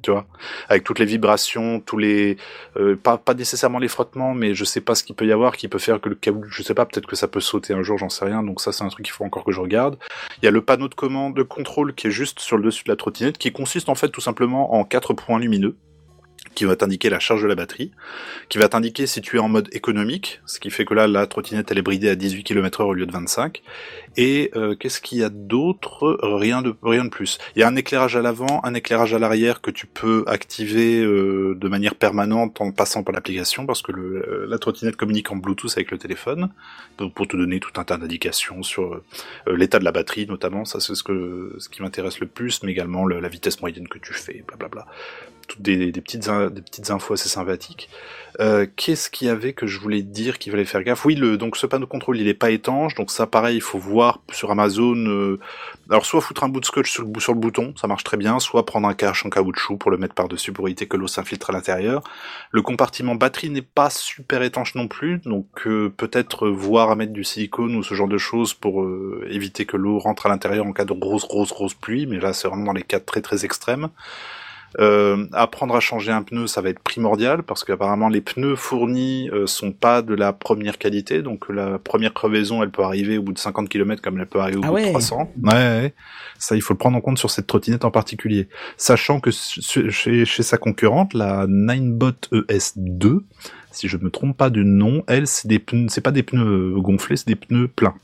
Tu 0.00 0.12
vois, 0.12 0.26
avec 0.68 0.84
toutes 0.84 1.00
les 1.00 1.04
vibrations, 1.04 1.80
tous 1.80 1.98
les, 1.98 2.36
euh, 2.76 2.94
pas 2.94 3.18
pas 3.18 3.34
nécessairement 3.34 3.80
les 3.80 3.88
frottements, 3.88 4.32
mais 4.32 4.54
je 4.54 4.64
sais 4.64 4.80
pas 4.80 4.94
ce 4.94 5.02
qu'il 5.02 5.16
peut 5.16 5.26
y 5.26 5.32
avoir 5.32 5.56
qui 5.56 5.66
peut 5.66 5.80
faire 5.80 6.00
que 6.00 6.08
le 6.08 6.14
caoutchouc, 6.14 6.50
je 6.50 6.62
sais 6.62 6.74
pas, 6.74 6.86
peut-être 6.86 7.06
que 7.06 7.16
ça 7.16 7.26
peut 7.26 7.40
sauter 7.40 7.74
un 7.74 7.82
jour, 7.82 7.98
j'en 7.98 8.08
sais 8.08 8.24
rien. 8.24 8.44
Donc 8.44 8.60
ça, 8.60 8.70
c'est 8.70 8.84
un 8.84 8.88
truc 8.88 9.04
qu'il 9.04 9.12
faut 9.12 9.24
encore 9.24 9.42
que 9.42 9.50
je 9.50 9.60
regarde. 9.60 9.98
Il 10.40 10.44
y 10.44 10.48
a 10.48 10.52
le 10.52 10.62
panneau 10.62 10.88
de 10.88 10.94
commande, 10.94 11.34
de 11.34 11.42
contrôle 11.42 11.94
qui 11.94 12.06
est 12.06 12.12
juste 12.12 12.38
sur 12.38 12.56
le 12.56 12.62
dessus 12.62 12.84
de 12.84 12.90
la 12.90 12.96
trottinette, 12.96 13.38
qui 13.38 13.50
consiste 13.50 13.88
en 13.88 13.96
fait 13.96 14.10
tout 14.10 14.20
simplement 14.20 14.74
en 14.74 14.84
quatre 14.84 15.14
points 15.14 15.40
lumineux 15.40 15.76
qui 16.54 16.64
va 16.64 16.74
t'indiquer 16.74 17.08
la 17.10 17.20
charge 17.20 17.42
de 17.42 17.46
la 17.46 17.54
batterie, 17.54 17.92
qui 18.48 18.58
va 18.58 18.68
t'indiquer 18.68 19.06
si 19.06 19.20
tu 19.20 19.36
es 19.36 19.38
en 19.38 19.48
mode 19.48 19.68
économique, 19.72 20.40
ce 20.46 20.58
qui 20.58 20.70
fait 20.70 20.84
que 20.84 20.94
là, 20.94 21.06
la 21.06 21.26
trottinette, 21.26 21.70
elle 21.70 21.78
est 21.78 21.82
bridée 21.82 22.08
à 22.08 22.16
18 22.16 22.42
km 22.42 22.80
heure 22.80 22.88
au 22.88 22.94
lieu 22.94 23.06
de 23.06 23.12
25. 23.12 23.62
Et 24.16 24.50
euh, 24.56 24.74
qu'est-ce 24.74 25.00
qu'il 25.00 25.18
y 25.18 25.22
a 25.24 25.28
d'autre? 25.28 26.18
Rien 26.22 26.62
de 26.62 26.74
rien 26.82 27.04
de 27.04 27.10
plus. 27.10 27.38
Il 27.54 27.60
y 27.60 27.62
a 27.62 27.68
un 27.68 27.76
éclairage 27.76 28.16
à 28.16 28.22
l'avant, 28.22 28.60
un 28.64 28.74
éclairage 28.74 29.14
à 29.14 29.18
l'arrière 29.20 29.60
que 29.60 29.70
tu 29.70 29.86
peux 29.86 30.24
activer 30.26 31.00
euh, 31.00 31.54
de 31.54 31.68
manière 31.68 31.94
permanente 31.94 32.60
en 32.60 32.72
passant 32.72 33.04
par 33.04 33.14
l'application, 33.14 33.64
parce 33.66 33.82
que 33.82 33.92
la 34.48 34.58
trottinette 34.58 34.96
communique 34.96 35.30
en 35.30 35.36
Bluetooth 35.36 35.72
avec 35.76 35.90
le 35.92 35.98
téléphone, 35.98 36.50
pour 37.14 37.28
te 37.28 37.36
donner 37.36 37.60
tout 37.60 37.78
un 37.80 37.84
tas 37.84 37.98
d'indications 37.98 38.62
sur 38.64 38.94
euh, 38.94 39.04
l'état 39.56 39.78
de 39.78 39.84
la 39.84 39.92
batterie, 39.92 40.26
notamment. 40.26 40.64
Ça, 40.64 40.80
c'est 40.80 40.94
ce 40.94 41.02
ce 41.58 41.68
qui 41.68 41.82
m'intéresse 41.82 42.18
le 42.20 42.26
plus, 42.26 42.62
mais 42.64 42.72
également 42.72 43.04
le- 43.06 43.20
la 43.20 43.28
vitesse 43.28 43.60
moyenne 43.60 43.86
que 43.88 43.98
tu 43.98 44.12
fais, 44.12 44.42
blablabla 44.46 44.86
toutes 45.48 45.62
des, 45.62 45.90
petites 45.92 46.28
des 46.28 46.62
petites 46.62 46.90
infos 46.90 47.14
assez 47.14 47.28
sympathiques. 47.28 47.88
Euh, 48.40 48.66
Qu'est-ce 48.76 49.10
qu'il 49.10 49.26
y 49.26 49.30
avait 49.30 49.52
que 49.52 49.66
je 49.66 49.80
voulais 49.80 50.02
dire 50.02 50.38
qu'il 50.38 50.52
fallait 50.52 50.64
faire 50.64 50.84
gaffe? 50.84 51.04
Oui, 51.04 51.16
le 51.16 51.36
donc 51.36 51.56
ce 51.56 51.66
panneau 51.66 51.86
de 51.86 51.90
contrôle 51.90 52.18
il 52.18 52.28
est 52.28 52.34
pas 52.34 52.50
étanche, 52.50 52.94
donc 52.94 53.10
ça 53.10 53.26
pareil 53.26 53.56
il 53.56 53.60
faut 53.60 53.78
voir 53.78 54.20
sur 54.30 54.50
Amazon. 54.52 54.94
euh, 54.96 55.40
alors 55.90 56.06
soit 56.06 56.20
foutre 56.20 56.44
un 56.44 56.48
bout 56.48 56.60
de 56.60 56.66
scotch 56.66 56.90
sur 56.92 57.04
le, 57.04 57.20
sur 57.20 57.32
le 57.32 57.40
bouton, 57.40 57.74
ça 57.76 57.88
marche 57.88 58.04
très 58.04 58.16
bien, 58.16 58.38
soit 58.38 58.64
prendre 58.64 58.86
un 58.86 58.94
cache 58.94 59.26
en 59.26 59.30
caoutchouc 59.30 59.78
pour 59.78 59.90
le 59.90 59.96
mettre 59.96 60.14
par 60.14 60.28
dessus 60.28 60.52
pour 60.52 60.68
éviter 60.68 60.86
que 60.86 60.96
l'eau 60.96 61.08
s'infiltre 61.08 61.50
à 61.50 61.52
l'intérieur. 61.52 62.02
Le 62.52 62.62
compartiment 62.62 63.16
batterie 63.16 63.50
n'est 63.50 63.62
pas 63.62 63.90
super 63.90 64.42
étanche 64.42 64.74
non 64.76 64.86
plus, 64.86 65.18
donc 65.24 65.66
euh, 65.66 65.88
peut-être 65.96 66.48
voir 66.48 66.90
à 66.90 66.94
mettre 66.94 67.12
du 67.12 67.24
silicone 67.24 67.74
ou 67.74 67.82
ce 67.82 67.94
genre 67.94 68.08
de 68.08 68.18
choses 68.18 68.54
pour 68.54 68.82
euh, 68.82 69.26
éviter 69.30 69.64
que 69.64 69.76
l'eau 69.76 69.98
rentre 69.98 70.26
à 70.26 70.28
l'intérieur 70.28 70.66
en 70.66 70.72
cas 70.72 70.84
de 70.84 70.92
grosse 70.92 71.26
grosse 71.26 71.50
grosse 71.50 71.74
pluie, 71.74 72.06
mais 72.06 72.20
là 72.20 72.32
c'est 72.32 72.46
vraiment 72.46 72.66
dans 72.66 72.72
les 72.72 72.82
cas 72.82 73.00
très 73.00 73.22
très 73.22 73.44
extrêmes. 73.44 73.88
Euh, 74.78 75.26
apprendre 75.32 75.74
à 75.74 75.80
changer 75.80 76.12
un 76.12 76.22
pneu, 76.22 76.46
ça 76.46 76.60
va 76.60 76.68
être 76.68 76.80
primordial 76.80 77.42
parce 77.42 77.64
qu'apparemment 77.64 78.08
les 78.08 78.20
pneus 78.20 78.54
fournis 78.54 79.30
euh, 79.32 79.46
sont 79.46 79.72
pas 79.72 80.02
de 80.02 80.14
la 80.14 80.32
première 80.32 80.76
qualité, 80.76 81.22
donc 81.22 81.48
la 81.48 81.78
première 81.78 82.12
crevaison, 82.12 82.62
elle 82.62 82.70
peut 82.70 82.82
arriver 82.82 83.16
au 83.18 83.22
bout 83.22 83.32
de 83.32 83.38
50 83.38 83.68
km 83.68 84.02
comme 84.02 84.18
elle 84.18 84.26
peut 84.26 84.40
arriver 84.40 84.58
au 84.58 84.62
Ah 84.64 84.68
bout 84.68 84.74
ouais. 84.74 84.84
de 84.84 84.90
300. 84.90 85.32
Ouais, 85.42 85.52
ouais. 85.52 85.94
ça 86.38 86.54
il 86.54 86.60
faut 86.60 86.74
le 86.74 86.78
prendre 86.78 86.96
en 86.98 87.00
compte 87.00 87.18
sur 87.18 87.30
cette 87.30 87.46
trottinette 87.46 87.84
en 87.86 87.90
particulier, 87.90 88.48
sachant 88.76 89.20
que 89.20 89.30
chez, 89.30 90.24
chez 90.24 90.42
sa 90.42 90.58
concurrente, 90.58 91.14
la 91.14 91.46
Ninebot 91.48 92.12
ES2, 92.32 93.20
si 93.70 93.88
je 93.88 93.96
me 93.96 94.10
trompe 94.10 94.36
pas 94.36 94.50
de 94.50 94.62
nom, 94.62 95.02
elle 95.06 95.26
c'est 95.26 95.48
des 95.48 95.58
pneus, 95.58 95.86
c'est 95.88 96.02
pas 96.02 96.10
des 96.12 96.22
pneus 96.22 96.74
gonflés, 96.80 97.16
c'est 97.16 97.28
des 97.28 97.36
pneus 97.36 97.68
pleins. 97.68 97.94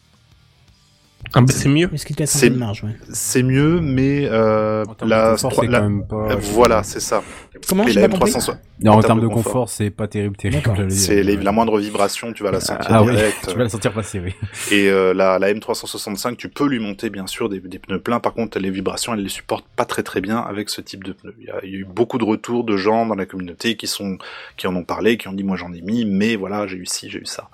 Ah 1.32 1.40
bah, 1.40 1.46
c'est 1.52 1.68
mieux. 1.68 1.88
Est-ce 1.92 2.06
qu'il 2.06 2.14
te 2.16 2.22
laisse 2.22 2.36
un 2.36 2.38
C'est- 2.38 2.48
peu 2.48 2.55
de 2.55 2.59
marge, 2.60 2.84
ouais. 2.84 2.90
C'est 3.12 3.42
mieux, 3.42 3.80
mais 3.80 4.26
euh, 4.30 4.84
la, 5.05 5.30
confort, 5.32 5.51
trois- 5.52 5.64
c'est 5.64 5.70
la- 5.70 5.78
quand 5.80 5.88
même 5.88 6.06
pas. 6.06 6.16
euh, 6.32 6.36
voilà, 6.38 6.82
c'est 6.82 7.01
ça. 7.01 7.22
Comment 7.68 7.86
Et 7.86 7.92
j'ai 7.92 8.01
la 8.01 8.09
pas 8.09 8.18
compris 8.18 8.32
M360, 8.32 8.59
Non, 8.82 8.92
en 8.92 8.98
en 8.98 9.01
termes 9.02 9.20
de 9.20 9.26
confort. 9.26 9.44
confort, 9.44 9.68
c'est 9.70 9.90
pas 9.90 10.06
terrible, 10.06 10.36
terrible. 10.36 10.90
C'est 10.90 11.22
les- 11.22 11.36
la 11.36 11.52
moindre 11.52 11.78
vibration, 11.78 12.32
tu 12.32 12.42
vas 12.42 12.51
la 12.51 12.60
sentir 12.60 12.86
Ah 12.88 13.02
oui, 13.02 13.12
direct. 13.12 13.36
tu 13.48 13.56
vas 13.56 13.62
la 13.64 13.68
sentir 13.68 13.92
passer, 13.92 14.20
oui. 14.20 14.34
Et 14.70 14.88
euh, 14.90 15.14
la, 15.14 15.38
la 15.38 15.52
M365, 15.52 16.36
tu 16.36 16.48
peux 16.48 16.66
lui 16.68 16.78
monter 16.78 17.10
bien 17.10 17.26
sûr 17.26 17.48
des, 17.48 17.60
des 17.60 17.78
pneus 17.78 18.01
pleins. 18.01 18.20
Par 18.20 18.34
contre, 18.34 18.59
les 18.59 18.70
vibrations, 18.70 19.14
elle 19.14 19.22
les 19.22 19.28
supporte 19.28 19.64
pas 19.76 19.84
très 19.86 20.02
très 20.02 20.20
bien 20.20 20.38
avec 20.38 20.68
ce 20.70 20.80
type 20.80 21.05
de 21.05 21.12
pneus. 21.12 21.34
Il 21.40 21.46
y, 21.46 21.51
a, 21.51 21.55
il 21.64 21.70
y 21.70 21.74
a 21.76 21.78
eu 21.78 21.84
beaucoup 21.84 22.18
de 22.18 22.24
retours 22.24 22.64
de 22.64 22.76
gens 22.76 23.06
dans 23.06 23.14
la 23.14 23.26
communauté 23.26 23.76
qui 23.76 23.86
sont 23.86 24.18
qui 24.56 24.66
en 24.66 24.76
ont 24.76 24.84
parlé, 24.84 25.16
qui 25.16 25.26
ont 25.28 25.32
dit 25.32 25.44
moi 25.44 25.56
j'en 25.56 25.72
ai 25.72 25.80
mis, 25.80 26.05
mais 26.05 26.36
voilà 26.36 26.66
j'ai 26.66 26.76
eu 26.76 26.86
ci, 26.86 27.09
j'ai 27.10 27.20
eu 27.20 27.26
ça. 27.26 27.48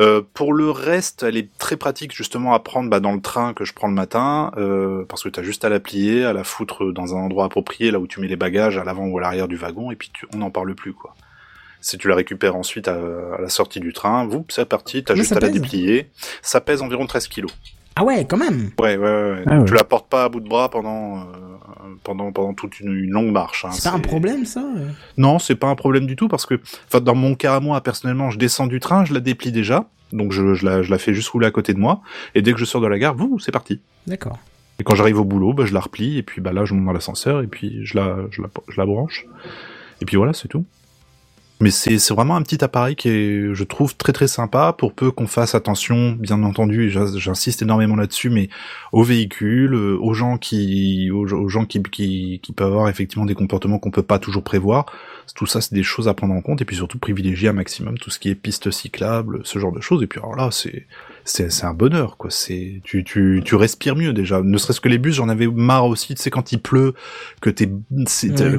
Euh, 0.00 0.22
pour 0.34 0.52
le 0.52 0.70
reste, 0.70 1.22
elle 1.22 1.36
est 1.36 1.56
très 1.58 1.76
pratique 1.76 2.14
justement 2.14 2.52
à 2.52 2.58
prendre 2.58 2.90
bah, 2.90 3.00
dans 3.00 3.12
le 3.12 3.20
train 3.20 3.54
que 3.54 3.64
je 3.64 3.72
prends 3.72 3.88
le 3.88 3.94
matin, 3.94 4.50
euh, 4.56 5.04
parce 5.08 5.22
que 5.22 5.28
tu 5.28 5.38
as 5.38 5.42
juste 5.42 5.64
à 5.64 5.68
la 5.68 5.80
plier, 5.80 6.24
à 6.24 6.32
la 6.32 6.44
foutre 6.44 6.92
dans 6.92 7.14
un 7.14 7.18
endroit 7.18 7.44
approprié, 7.44 7.90
là 7.90 8.00
où 8.00 8.06
tu 8.06 8.20
mets 8.20 8.26
les 8.26 8.36
bagages, 8.36 8.76
à 8.76 8.84
l'avant 8.84 9.06
ou 9.06 9.18
à 9.18 9.20
l'arrière 9.20 9.48
du 9.48 9.56
wagon, 9.56 9.90
et 9.90 9.96
puis 9.96 10.10
tu, 10.12 10.26
on 10.34 10.38
n'en 10.38 10.50
parle 10.50 10.74
plus 10.74 10.92
quoi. 10.92 11.14
Si 11.80 11.98
tu 11.98 12.08
la 12.08 12.14
récupères 12.14 12.56
ensuite 12.56 12.88
à, 12.88 12.94
à 12.94 13.40
la 13.42 13.48
sortie 13.48 13.78
du 13.78 13.92
train, 13.92 14.26
vous, 14.26 14.46
c'est 14.48 14.64
parti, 14.64 15.04
t'as 15.04 15.14
juste 15.14 15.32
à 15.32 15.40
la 15.40 15.50
déplier. 15.50 16.10
Ça 16.40 16.62
pèse 16.62 16.80
environ 16.80 17.06
13 17.06 17.28
kilos. 17.28 17.52
Ah 17.96 18.04
ouais, 18.04 18.24
quand 18.26 18.36
même. 18.36 18.70
Ouais, 18.80 18.96
ouais, 18.96 19.04
ouais. 19.04 19.44
Ah 19.46 19.62
Tu 19.66 19.74
la 19.74 19.84
portes 19.84 20.08
pas 20.08 20.24
à 20.24 20.28
bout 20.28 20.40
de 20.40 20.48
bras 20.48 20.68
pendant 20.68 21.18
euh, 21.18 21.22
pendant 22.02 22.32
pendant 22.32 22.52
toute 22.54 22.80
une, 22.80 22.92
une 22.92 23.10
longue 23.10 23.30
marche. 23.30 23.64
hein. 23.64 23.70
C'est 23.72 23.88
pas 23.88 23.96
un 23.96 24.00
problème, 24.00 24.44
ça 24.46 24.60
euh 24.60 24.88
Non, 25.16 25.38
c'est 25.38 25.54
pas 25.54 25.68
un 25.68 25.74
problème 25.76 26.06
du 26.06 26.16
tout 26.16 26.26
parce 26.28 26.44
que, 26.46 26.60
enfin, 26.88 27.00
dans 27.00 27.14
mon 27.14 27.34
cas 27.36 27.56
à 27.56 27.60
moi 27.60 27.80
personnellement, 27.80 28.30
je 28.30 28.38
descends 28.38 28.66
du 28.66 28.80
train, 28.80 29.04
je 29.04 29.14
la 29.14 29.20
déplie 29.20 29.52
déjà, 29.52 29.88
donc 30.12 30.32
je, 30.32 30.54
je 30.54 30.64
la 30.66 30.82
je 30.82 30.90
la 30.90 30.98
fais 30.98 31.14
juste 31.14 31.28
rouler 31.28 31.46
à 31.46 31.50
côté 31.52 31.72
de 31.72 31.78
moi, 31.78 32.00
et 32.34 32.42
dès 32.42 32.52
que 32.52 32.58
je 32.58 32.64
sors 32.64 32.80
de 32.80 32.88
la 32.88 32.98
gare, 32.98 33.14
vous, 33.14 33.38
c'est 33.38 33.52
parti. 33.52 33.80
D'accord. 34.08 34.38
Et 34.80 34.82
quand 34.82 34.96
j'arrive 34.96 35.20
au 35.20 35.24
boulot, 35.24 35.52
bah, 35.52 35.64
je 35.66 35.72
la 35.72 35.78
replie 35.80 36.18
et 36.18 36.24
puis 36.24 36.40
bah 36.40 36.52
là, 36.52 36.64
je 36.64 36.74
monte 36.74 36.86
dans 36.86 36.92
l'ascenseur 36.92 37.42
et 37.42 37.46
puis 37.46 37.86
je 37.86 37.96
la 37.96 38.16
je 38.30 38.42
la 38.42 38.48
je 38.68 38.76
la 38.80 38.86
branche. 38.86 39.24
Et 40.02 40.04
puis 40.04 40.16
voilà, 40.16 40.32
c'est 40.32 40.48
tout. 40.48 40.64
Mais 41.60 41.70
c'est 41.70 42.10
vraiment 42.10 42.34
un 42.34 42.42
petit 42.42 42.64
appareil 42.64 42.96
qui 42.96 43.08
est, 43.08 43.54
je 43.54 43.64
trouve, 43.64 43.96
très 43.96 44.12
très 44.12 44.26
sympa, 44.26 44.74
pour 44.76 44.92
peu 44.92 45.12
qu'on 45.12 45.28
fasse 45.28 45.54
attention, 45.54 46.12
bien 46.12 46.42
entendu, 46.42 46.90
j'insiste 46.90 47.62
énormément 47.62 47.94
là-dessus, 47.94 48.28
mais 48.28 48.48
aux 48.92 49.04
véhicules, 49.04 49.72
euh, 49.72 49.96
aux 50.00 50.14
gens 50.14 50.36
qui, 50.36 51.10
aux, 51.12 51.32
aux 51.32 51.48
gens 51.48 51.64
qui, 51.64 51.80
qui, 51.82 52.40
qui 52.42 52.52
peuvent 52.52 52.72
avoir 52.72 52.88
effectivement 52.88 53.24
des 53.24 53.34
comportements 53.34 53.78
qu'on 53.78 53.92
peut 53.92 54.02
pas 54.02 54.18
toujours 54.18 54.42
prévoir. 54.42 54.86
Tout 55.36 55.46
ça, 55.46 55.60
c'est 55.60 55.74
des 55.74 55.84
choses 55.84 56.08
à 56.08 56.14
prendre 56.14 56.34
en 56.34 56.42
compte, 56.42 56.60
et 56.60 56.64
puis 56.64 56.76
surtout 56.76 56.98
privilégier 56.98 57.48
un 57.48 57.52
maximum 57.52 57.98
tout 57.98 58.10
ce 58.10 58.18
qui 58.18 58.30
est 58.30 58.34
pistes 58.34 58.70
cyclables, 58.70 59.40
ce 59.44 59.58
genre 59.60 59.72
de 59.72 59.80
choses. 59.80 60.02
Et 60.02 60.06
puis 60.08 60.18
alors 60.18 60.36
là, 60.36 60.50
c'est 60.50 60.86
c'est 61.24 61.50
c'est 61.50 61.64
un 61.64 61.74
bonheur, 61.74 62.16
quoi. 62.16 62.30
C'est 62.30 62.80
tu 62.84 63.04
tu 63.04 63.42
tu 63.44 63.54
respires 63.54 63.96
mieux 63.96 64.12
déjà. 64.12 64.42
Ne 64.42 64.58
serait-ce 64.58 64.80
que 64.80 64.88
les 64.88 64.98
bus, 64.98 65.14
j'en 65.14 65.28
avais 65.28 65.46
marre 65.46 65.86
aussi. 65.86 66.14
Tu 66.14 66.22
sais 66.22 66.30
quand 66.30 66.52
il 66.52 66.60
pleut, 66.60 66.94
que 67.40 67.50
t'es, 67.50 67.68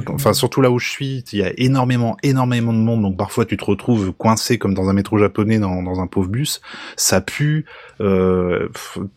enfin 0.08 0.32
surtout 0.32 0.60
là 0.60 0.70
où 0.70 0.78
je 0.78 0.88
suis, 0.88 1.24
il 1.32 1.38
y 1.38 1.42
a 1.42 1.52
énormément 1.56 2.16
énormément 2.22 2.72
de 2.72 2.78
monde, 2.78 3.02
donc 3.02 3.16
parfois 3.16 3.44
tu 3.44 3.56
te 3.56 3.64
retrouves 3.64 4.12
coincé 4.12 4.58
comme 4.58 4.74
dans 4.74 4.88
un 4.88 4.92
métro 4.92 5.18
japonais 5.18 5.58
dans 5.58 5.82
dans 5.82 6.00
un 6.00 6.06
pauvre 6.06 6.28
bus. 6.28 6.60
Ça 6.96 7.20
pue. 7.20 7.64
Euh, 8.00 8.68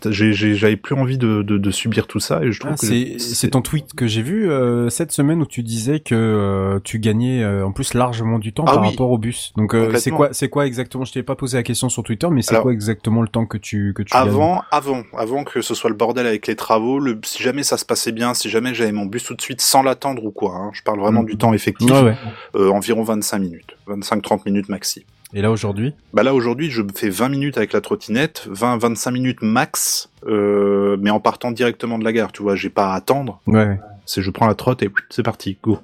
j'avais 0.05 0.77
plus 0.77 0.95
envie 0.95 1.17
de, 1.17 1.41
de 1.41 1.57
de 1.57 1.71
subir 1.71 2.07
tout 2.07 2.19
ça 2.19 2.43
et 2.43 2.51
je 2.51 2.59
trouve 2.59 2.73
Ah, 2.73 2.77
que 2.77 2.85
c'est 2.85 3.19
c'est 3.19 3.49
ton 3.49 3.61
tweet 3.61 3.93
que 3.93 4.07
j'ai 4.07 4.21
vu 4.21 4.49
euh, 4.49 4.89
cette 4.89 5.11
semaine 5.11 5.41
où 5.41 5.45
tu 5.45 5.63
disais 5.63 5.99
que 5.99 6.15
euh, 6.15 6.79
tu 6.83 6.99
gagnais 6.99 7.43
euh, 7.43 7.65
en 7.65 7.71
plus 7.71 7.93
largement 7.93 8.39
du 8.39 8.53
temps 8.53 8.65
Ah 8.67 8.73
par 8.73 8.81
oui. 8.83 8.89
rapport 8.89 9.11
au 9.11 9.17
bus. 9.17 9.51
Donc 9.57 9.73
euh, 9.73 9.95
c'est 9.97 10.11
quoi 10.11 10.29
c'est 10.31 10.49
quoi 10.49 10.65
exactement? 10.67 11.03
Je 11.05 11.13
t'ai 11.13 11.23
pas 11.23 11.35
posé 11.35 11.57
la 11.57 11.63
question 11.63 11.89
sur 11.89 12.03
Twitter, 12.03 12.27
mais 12.31 12.41
c'est 12.41 12.59
quoi 12.61 12.71
exactement 12.73 13.21
le 13.21 13.27
temps 13.27 13.38
que 13.45 13.57
tu 13.57 13.93
que 13.95 14.03
tu 14.03 14.15
Avant, 14.15 14.63
avant, 14.71 15.03
avant 15.17 15.43
que 15.43 15.61
ce 15.61 15.73
soit 15.75 15.89
le 15.89 15.95
bordel 15.95 16.25
avec 16.27 16.47
les 16.47 16.55
travaux, 16.55 16.99
le, 16.99 17.19
si 17.23 17.41
jamais 17.43 17.63
ça 17.63 17.77
se 17.77 17.85
passait 17.85 18.11
bien, 18.11 18.33
si 18.33 18.49
jamais 18.49 18.73
j'avais 18.73 18.91
mon 18.91 19.05
bus 19.05 19.23
tout 19.23 19.35
de 19.35 19.41
suite 19.41 19.61
sans 19.61 19.81
l'attendre 19.83 20.23
ou 20.25 20.31
quoi, 20.31 20.55
hein, 20.55 20.71
je 20.73 20.81
parle 20.83 20.99
vraiment 20.99 21.21
Mhm. 21.21 21.27
du 21.27 21.37
temps 21.37 21.53
effectif, 21.53 21.89
Ouais, 21.91 22.01
ouais. 22.01 22.15
euh, 22.55 22.69
environ 22.71 23.03
25 23.03 23.39
minutes, 23.39 23.75
25-30 23.87 24.45
minutes 24.45 24.69
maxi. 24.69 25.05
Et 25.33 25.41
là 25.43 25.51
aujourd'hui? 25.51 25.93
Bah 26.13 26.23
là 26.23 26.33
aujourd'hui 26.33 26.71
je 26.71 26.81
fais 26.95 27.09
20 27.09 27.29
minutes 27.29 27.57
avec 27.57 27.71
la 27.73 27.81
trottinette, 27.81 28.47
20-25 28.51 29.11
minutes 29.11 29.41
max, 29.43 30.09
euh, 30.27 30.97
mais 30.99 31.11
en 31.11 31.19
partant 31.19 31.51
directement 31.51 31.99
de 31.99 32.03
la 32.03 32.11
gare, 32.13 32.31
tu 32.31 32.41
vois, 32.41 32.55
j'ai 32.55 32.69
pas 32.71 32.93
à 32.93 32.95
attendre, 32.95 33.39
Ouais, 33.45 33.65
ouais. 33.65 33.79
c'est 34.05 34.21
je 34.23 34.31
prends 34.31 34.47
la 34.47 34.55
trotte 34.55 34.81
et 34.81 34.89
c'est 35.09 35.21
parti, 35.23 35.57
go. 35.61 35.77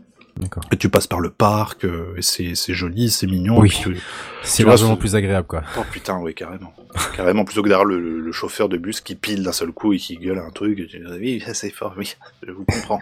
Et 0.72 0.78
tu 0.78 0.90
passes 0.90 1.08
par 1.08 1.22
le 1.22 1.30
parc, 1.30 1.86
euh, 1.86 2.14
et 2.18 2.22
c'est 2.22 2.56
c'est 2.56 2.74
joli, 2.74 3.10
c'est 3.10 3.26
mignon. 3.26 3.58
Oui. 3.60 3.74
C'est 4.44 4.64
largement 4.64 4.98
plus 4.98 5.16
agréable 5.16 5.48
quoi. 5.48 5.64
Oh 5.78 5.84
putain, 5.90 6.20
oui, 6.20 6.36
carrément. 6.36 6.74
carrément, 7.16 7.46
plutôt 7.46 7.64
que 7.64 7.70
derrière 7.70 7.86
le, 7.86 8.32
chauffeur 8.34 8.68
de 8.68 8.78
bus 8.78 9.00
qui 9.00 9.16
pile 9.16 9.44
d'un 9.44 9.54
seul 9.54 9.72
coup 9.72 9.94
et 9.94 9.98
qui 9.98 10.18
gueule 10.18 10.40
un 10.40 10.50
truc. 10.50 10.78
et 10.80 10.88
tu 10.88 11.00
dis, 11.00 11.06
oui, 11.06 11.44
c'est 11.54 11.70
fort, 11.70 11.94
oui, 11.98 12.16
je 12.46 12.52
vous 12.52 12.66
comprends. 12.66 13.00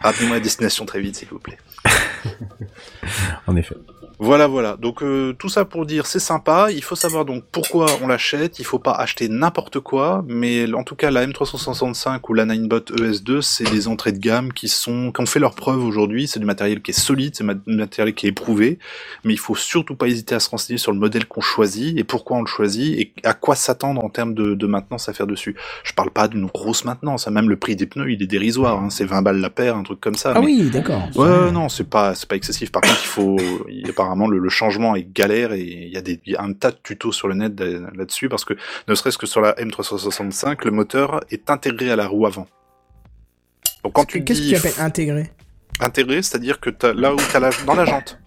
Rappelez-moi 0.00 0.36
la 0.36 0.40
destination 0.40 0.86
très 0.86 1.00
vite, 1.00 1.16
s'il 1.16 1.28
vous 1.28 1.40
plaît. 1.40 1.58
En 3.46 3.56
effet. 3.56 3.74
Voilà, 4.22 4.46
voilà. 4.46 4.76
Donc 4.76 5.02
euh, 5.02 5.32
tout 5.32 5.48
ça 5.48 5.64
pour 5.64 5.86
dire, 5.86 6.04
c'est 6.06 6.18
sympa. 6.18 6.68
Il 6.70 6.82
faut 6.84 6.94
savoir 6.94 7.24
donc 7.24 7.42
pourquoi 7.50 7.86
on 8.02 8.06
l'achète. 8.06 8.58
Il 8.58 8.64
faut 8.66 8.78
pas 8.78 8.92
acheter 8.92 9.28
n'importe 9.30 9.80
quoi, 9.80 10.22
mais 10.28 10.70
en 10.74 10.84
tout 10.84 10.94
cas 10.94 11.10
la 11.10 11.26
M365 11.26 12.20
ou 12.28 12.34
la 12.34 12.44
Ninebot 12.44 12.80
ES2, 12.80 13.40
c'est 13.40 13.64
des 13.70 13.88
entrées 13.88 14.12
de 14.12 14.18
gamme 14.18 14.52
qui 14.52 14.68
sont, 14.68 15.10
qui 15.10 15.22
ont 15.22 15.26
fait 15.26 15.40
leur 15.40 15.54
preuve 15.54 15.82
aujourd'hui. 15.84 16.28
C'est 16.28 16.38
du 16.38 16.44
matériel 16.44 16.82
qui 16.82 16.90
est 16.90 17.00
solide, 17.00 17.34
c'est 17.34 17.44
du 17.44 17.76
matériel 17.76 18.14
qui 18.14 18.26
est 18.26 18.28
éprouvé. 18.28 18.78
Mais 19.24 19.32
il 19.32 19.38
faut 19.38 19.54
surtout 19.54 19.94
pas 19.96 20.06
hésiter 20.06 20.34
à 20.34 20.40
se 20.40 20.50
renseigner 20.50 20.76
sur 20.78 20.92
le 20.92 20.98
modèle 20.98 21.26
qu'on 21.26 21.40
choisit 21.40 21.96
et 21.98 22.04
pourquoi 22.04 22.36
on 22.36 22.40
le 22.42 22.46
choisit 22.46 22.98
et 23.00 23.12
à 23.24 23.32
quoi 23.32 23.54
s'attendre 23.54 24.04
en 24.04 24.10
termes 24.10 24.34
de, 24.34 24.54
de 24.54 24.66
maintenance 24.66 25.08
à 25.08 25.14
faire 25.14 25.26
dessus. 25.26 25.56
Je 25.82 25.94
parle 25.94 26.10
pas 26.10 26.28
d'une 26.28 26.44
grosse 26.46 26.84
maintenance. 26.84 27.26
hein. 27.26 27.30
Même 27.30 27.48
le 27.48 27.56
prix 27.56 27.74
des 27.74 27.86
pneus, 27.86 28.10
il 28.12 28.22
est 28.22 28.26
dérisoire. 28.26 28.82
Hein. 28.82 28.90
C'est 28.90 29.06
20 29.06 29.22
balles 29.22 29.40
la 29.40 29.48
paire, 29.50 29.76
un 29.76 29.82
truc 29.82 29.98
comme 30.00 30.14
ça. 30.14 30.32
Ah 30.36 30.40
mais- 30.40 30.46
oui, 30.46 30.70
d'accord. 30.70 31.08
Ouais, 31.16 31.26
ouais, 31.26 31.50
non, 31.52 31.70
c'est 31.70 31.88
pas, 31.88 32.14
c'est 32.14 32.28
pas 32.28 32.36
excessif. 32.36 32.70
Par 32.70 32.82
contre, 32.82 33.00
il 33.02 33.06
faut, 33.06 33.36
il- 33.68 33.92
apparemment, 34.10 34.28
le, 34.28 34.38
le 34.38 34.48
changement 34.48 34.96
est 34.96 35.04
galère 35.12 35.52
et 35.52 35.60
il 35.62 35.88
y 35.92 35.96
a 35.96 36.00
des, 36.02 36.20
il 36.26 36.32
y 36.32 36.36
a 36.36 36.42
un 36.42 36.52
tas 36.52 36.70
de 36.72 36.78
tutos 36.82 37.12
sur 37.12 37.28
le 37.28 37.34
net 37.34 37.54
de- 37.54 37.86
là-dessus 37.94 38.28
parce 38.28 38.44
que, 38.44 38.54
ne 38.88 38.94
serait-ce 38.94 39.18
que 39.18 39.26
sur 39.26 39.40
la 39.40 39.52
M365, 39.54 40.64
le 40.64 40.70
moteur 40.72 41.20
est 41.30 41.48
intégré 41.50 41.90
à 41.90 41.96
la 41.96 42.08
roue 42.08 42.26
avant. 42.26 42.46
Donc 43.84 43.92
quand 43.94 44.04
tu 44.04 44.24
Qu'est-ce 44.24 44.42
que 44.42 44.48
tu 44.48 44.56
appelles 44.56 44.80
intégré? 44.80 45.30
intégré, 45.80 46.22
c'est-à-dire 46.22 46.60
que 46.60 46.70
t'as, 46.70 46.92
là 46.92 47.14
où 47.14 47.18
t'as 47.32 47.40
la, 47.40 47.50
dans 47.66 47.74
la 47.74 47.84
jante. 47.86 48.18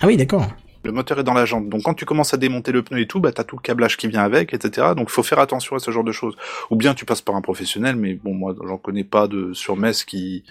Ah 0.00 0.06
oui, 0.06 0.16
d'accord. 0.16 0.46
Le 0.86 0.92
moteur 0.92 1.18
est 1.18 1.24
dans 1.24 1.34
la 1.34 1.44
jante. 1.44 1.68
Donc 1.68 1.82
quand 1.82 1.94
tu 1.94 2.04
commences 2.04 2.32
à 2.32 2.36
démonter 2.36 2.72
le 2.72 2.82
pneu 2.82 3.00
et 3.00 3.06
tout, 3.06 3.20
bah 3.20 3.32
t'as 3.32 3.44
tout 3.44 3.56
le 3.56 3.60
câblage 3.62 3.96
qui 3.96 4.08
vient 4.08 4.22
avec, 4.22 4.54
etc. 4.54 4.88
Donc 4.96 5.08
il 5.08 5.12
faut 5.12 5.22
faire 5.22 5.38
attention 5.38 5.76
à 5.76 5.78
ce 5.78 5.90
genre 5.90 6.04
de 6.04 6.12
choses. 6.12 6.36
Ou 6.70 6.76
bien 6.76 6.94
tu 6.94 7.04
passes 7.04 7.20
par 7.20 7.34
un 7.36 7.40
professionnel, 7.42 7.96
mais 7.96 8.14
bon 8.14 8.32
moi 8.34 8.54
j'en 8.66 8.78
connais 8.78 9.04
pas 9.04 9.26
de 9.28 9.52
sur 9.52 9.76
Metz 9.76 10.04
qui 10.04 10.44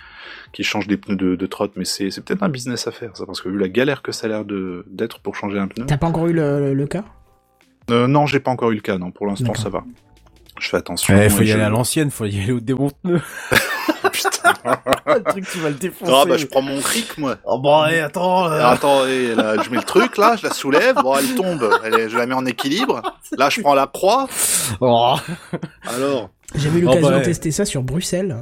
qui 0.54 0.64
change 0.64 0.88
des 0.88 0.98
pneus 0.98 1.16
de, 1.16 1.36
de 1.36 1.46
trotte, 1.46 1.72
mais 1.76 1.86
c'est 1.86 2.12
c'est 2.12 2.22
peut-être 2.24 2.44
un 2.44 2.50
business 2.50 2.88
à 2.88 2.92
faire 2.92 3.16
ça, 3.18 3.26
parce 3.26 3.42
que 3.42 3.50
vu 3.50 3.58
la 3.58 3.68
galère 3.70 4.02
que 4.02 4.12
ça 4.12 4.28
a 4.28 4.30
l'air 4.30 4.46
de 4.46 4.86
d'être 4.90 5.20
pour 5.20 5.36
changer 5.36 5.58
un 5.60 5.68
pneu. 5.68 5.86
T'as 5.86 5.98
pas 5.98 6.08
encore 6.08 6.28
eu 6.28 6.34
le, 6.34 6.60
le- 6.60 6.74
le 6.74 6.88
cas? 6.88 7.04
Euh, 7.92 8.08
non, 8.08 8.26
j'ai 8.26 8.40
pas 8.40 8.52
encore 8.52 8.72
eu 8.72 8.76
le 8.76 8.82
cas. 8.82 8.98
Non, 8.98 9.12
pour 9.12 9.28
l'instant 9.28 9.54
ça 9.54 9.70
va. 9.70 9.84
Je 10.60 10.70
fais 10.70 10.78
attention. 10.78 11.22
Il 11.22 11.30
faut 11.30 11.44
y 11.44 11.48
je- 11.48 11.54
aller 11.54 11.64
à 11.64 11.70
l'ancienne, 11.70 12.10
faut 12.12 12.26
y 12.26 12.40
aller 12.42 12.52
au 12.54 12.60
démonte-pneu. 12.60 13.22
Putain. 14.12 14.54
le 15.08 15.24
truc 15.24 15.46
tu 15.52 15.60
vas 15.60 15.70
le 15.70 15.76
défoncer. 15.76 16.12
Ah 16.16 16.24
bah 16.28 16.38
je 16.38 16.46
prends 16.46 16.62
mon 16.62 16.80
cric 16.80 17.18
moi. 17.18 17.38
Oh 17.46 17.60
bon, 17.60 17.80
allez, 17.80 18.00
attends. 18.00 18.46
Alors, 18.46 18.72
attends, 18.72 19.06
et 19.08 19.36
là, 19.36 19.56
je 19.64 19.70
mets 19.70 19.78
le 19.78 19.84
truc 19.84 20.18
là, 20.18 20.36
je 20.38 20.48
la 20.48 20.54
soulève, 20.54 20.96
bon 20.96 21.16
elle 21.18 21.36
tombe, 21.36 21.70
elle 21.84 22.10
je 22.10 22.18
la 22.18 22.26
mets 22.26 22.36
en 22.36 22.46
équilibre. 22.46 23.02
Là 23.38 23.50
je 23.50 23.62
prends 23.62 23.76
la 23.76 23.88
croix. 23.88 24.28
Oh. 24.82 25.16
Alors. 25.88 26.30
J'avais 26.56 26.80
eu 26.80 26.84
Oh, 26.84 26.86
l'occasion 26.88 27.08
bah, 27.10 27.14
de 27.16 27.20
ouais. 27.20 27.24
tester 27.24 27.52
ça 27.52 27.66
sur 27.66 27.84
Bruxelles. 27.84 28.36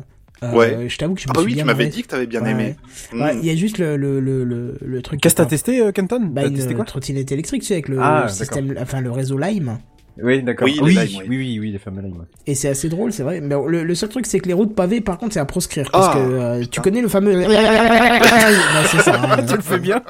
Euh, 0.44 0.52
Ouais. 0.52 0.88
Je 0.90 0.98
t'avoue 0.98 1.16
que 1.16 1.22
je 1.22 1.28
me 1.28 1.32
Ah 1.32 1.34
bah 1.36 1.40
suis 1.42 1.48
oui, 1.48 1.54
bien 1.54 1.64
tu 1.64 1.68
m'avais 1.68 1.88
dit 1.88 2.04
que 2.04 2.08
t'avais 2.10 2.28
bien 2.28 2.42
Ouais, 2.44 2.52
aimé. 2.52 2.76
ouais. 3.14 3.22
Ouais, 3.22 3.34
Mm. 3.36 3.40
il 3.42 3.46
y 3.46 3.50
a 3.50 3.56
juste 3.56 3.78
le, 3.78 3.96
le, 3.96 4.20
le, 4.20 4.44
le, 4.44 4.78
le 4.82 5.02
truc. 5.02 5.22
Qu'est-ce 5.22 5.36
que 5.36 5.42
t'as 5.42 5.46
testé, 5.48 5.80
euh, 5.80 5.92
Kenton? 5.94 6.20
Bah, 6.22 6.42
T'as 6.42 6.50
une 6.50 6.56
testé 6.56 6.74
quoi? 6.76 6.84
trottinette 6.84 7.32
électrique, 7.32 7.62
tu 7.62 7.70
sais, 7.70 7.76
avec 7.76 7.88
le 7.88 7.98
Ah, 8.02 8.28
système, 8.28 8.76
enfin 8.80 9.00
le 9.00 9.10
réseau 9.10 9.38
Lime. 9.38 9.78
Oui, 10.22 10.44
d'accord. 10.44 10.68
Oui, 10.68 10.80
oui, 10.82 10.96
oui. 10.98 11.18
oui, 11.28 11.38
oui, 11.38 11.60
oui, 11.60 11.72
les 11.72 11.80
fameux 11.80 12.02
limes. 12.02 12.18
ouais. 12.20 12.26
Et 12.46 12.54
c'est 12.56 12.70
assez 12.70 12.88
drôle, 12.90 13.12
c'est 13.12 13.24
vrai. 13.24 13.42
Mais 13.42 13.56
le, 13.68 13.84
le 13.84 13.96
seul 13.96 14.10
truc, 14.10 14.26
c'est 14.28 14.40
que 14.40 14.48
les 14.48 14.54
routes 14.54 14.76
pavées, 14.76 15.02
par 15.02 15.18
contre, 15.18 15.34
c'est 15.34 15.40
à 15.40 15.46
proscrire. 15.46 15.90
Parce 15.92 16.10
Ah, 16.10 16.14
que 16.14 16.20
euh, 16.20 16.66
tu 16.70 16.82
connais 16.82 17.02
le 17.02 17.08
fameux. 17.08 17.34
Ouais, 17.48 18.86
c'est 18.92 19.02
ça. 19.02 19.20
hein. 19.22 19.44
tu 19.48 19.56
le 19.56 19.62
fais 19.62 19.80
bien. 19.80 20.02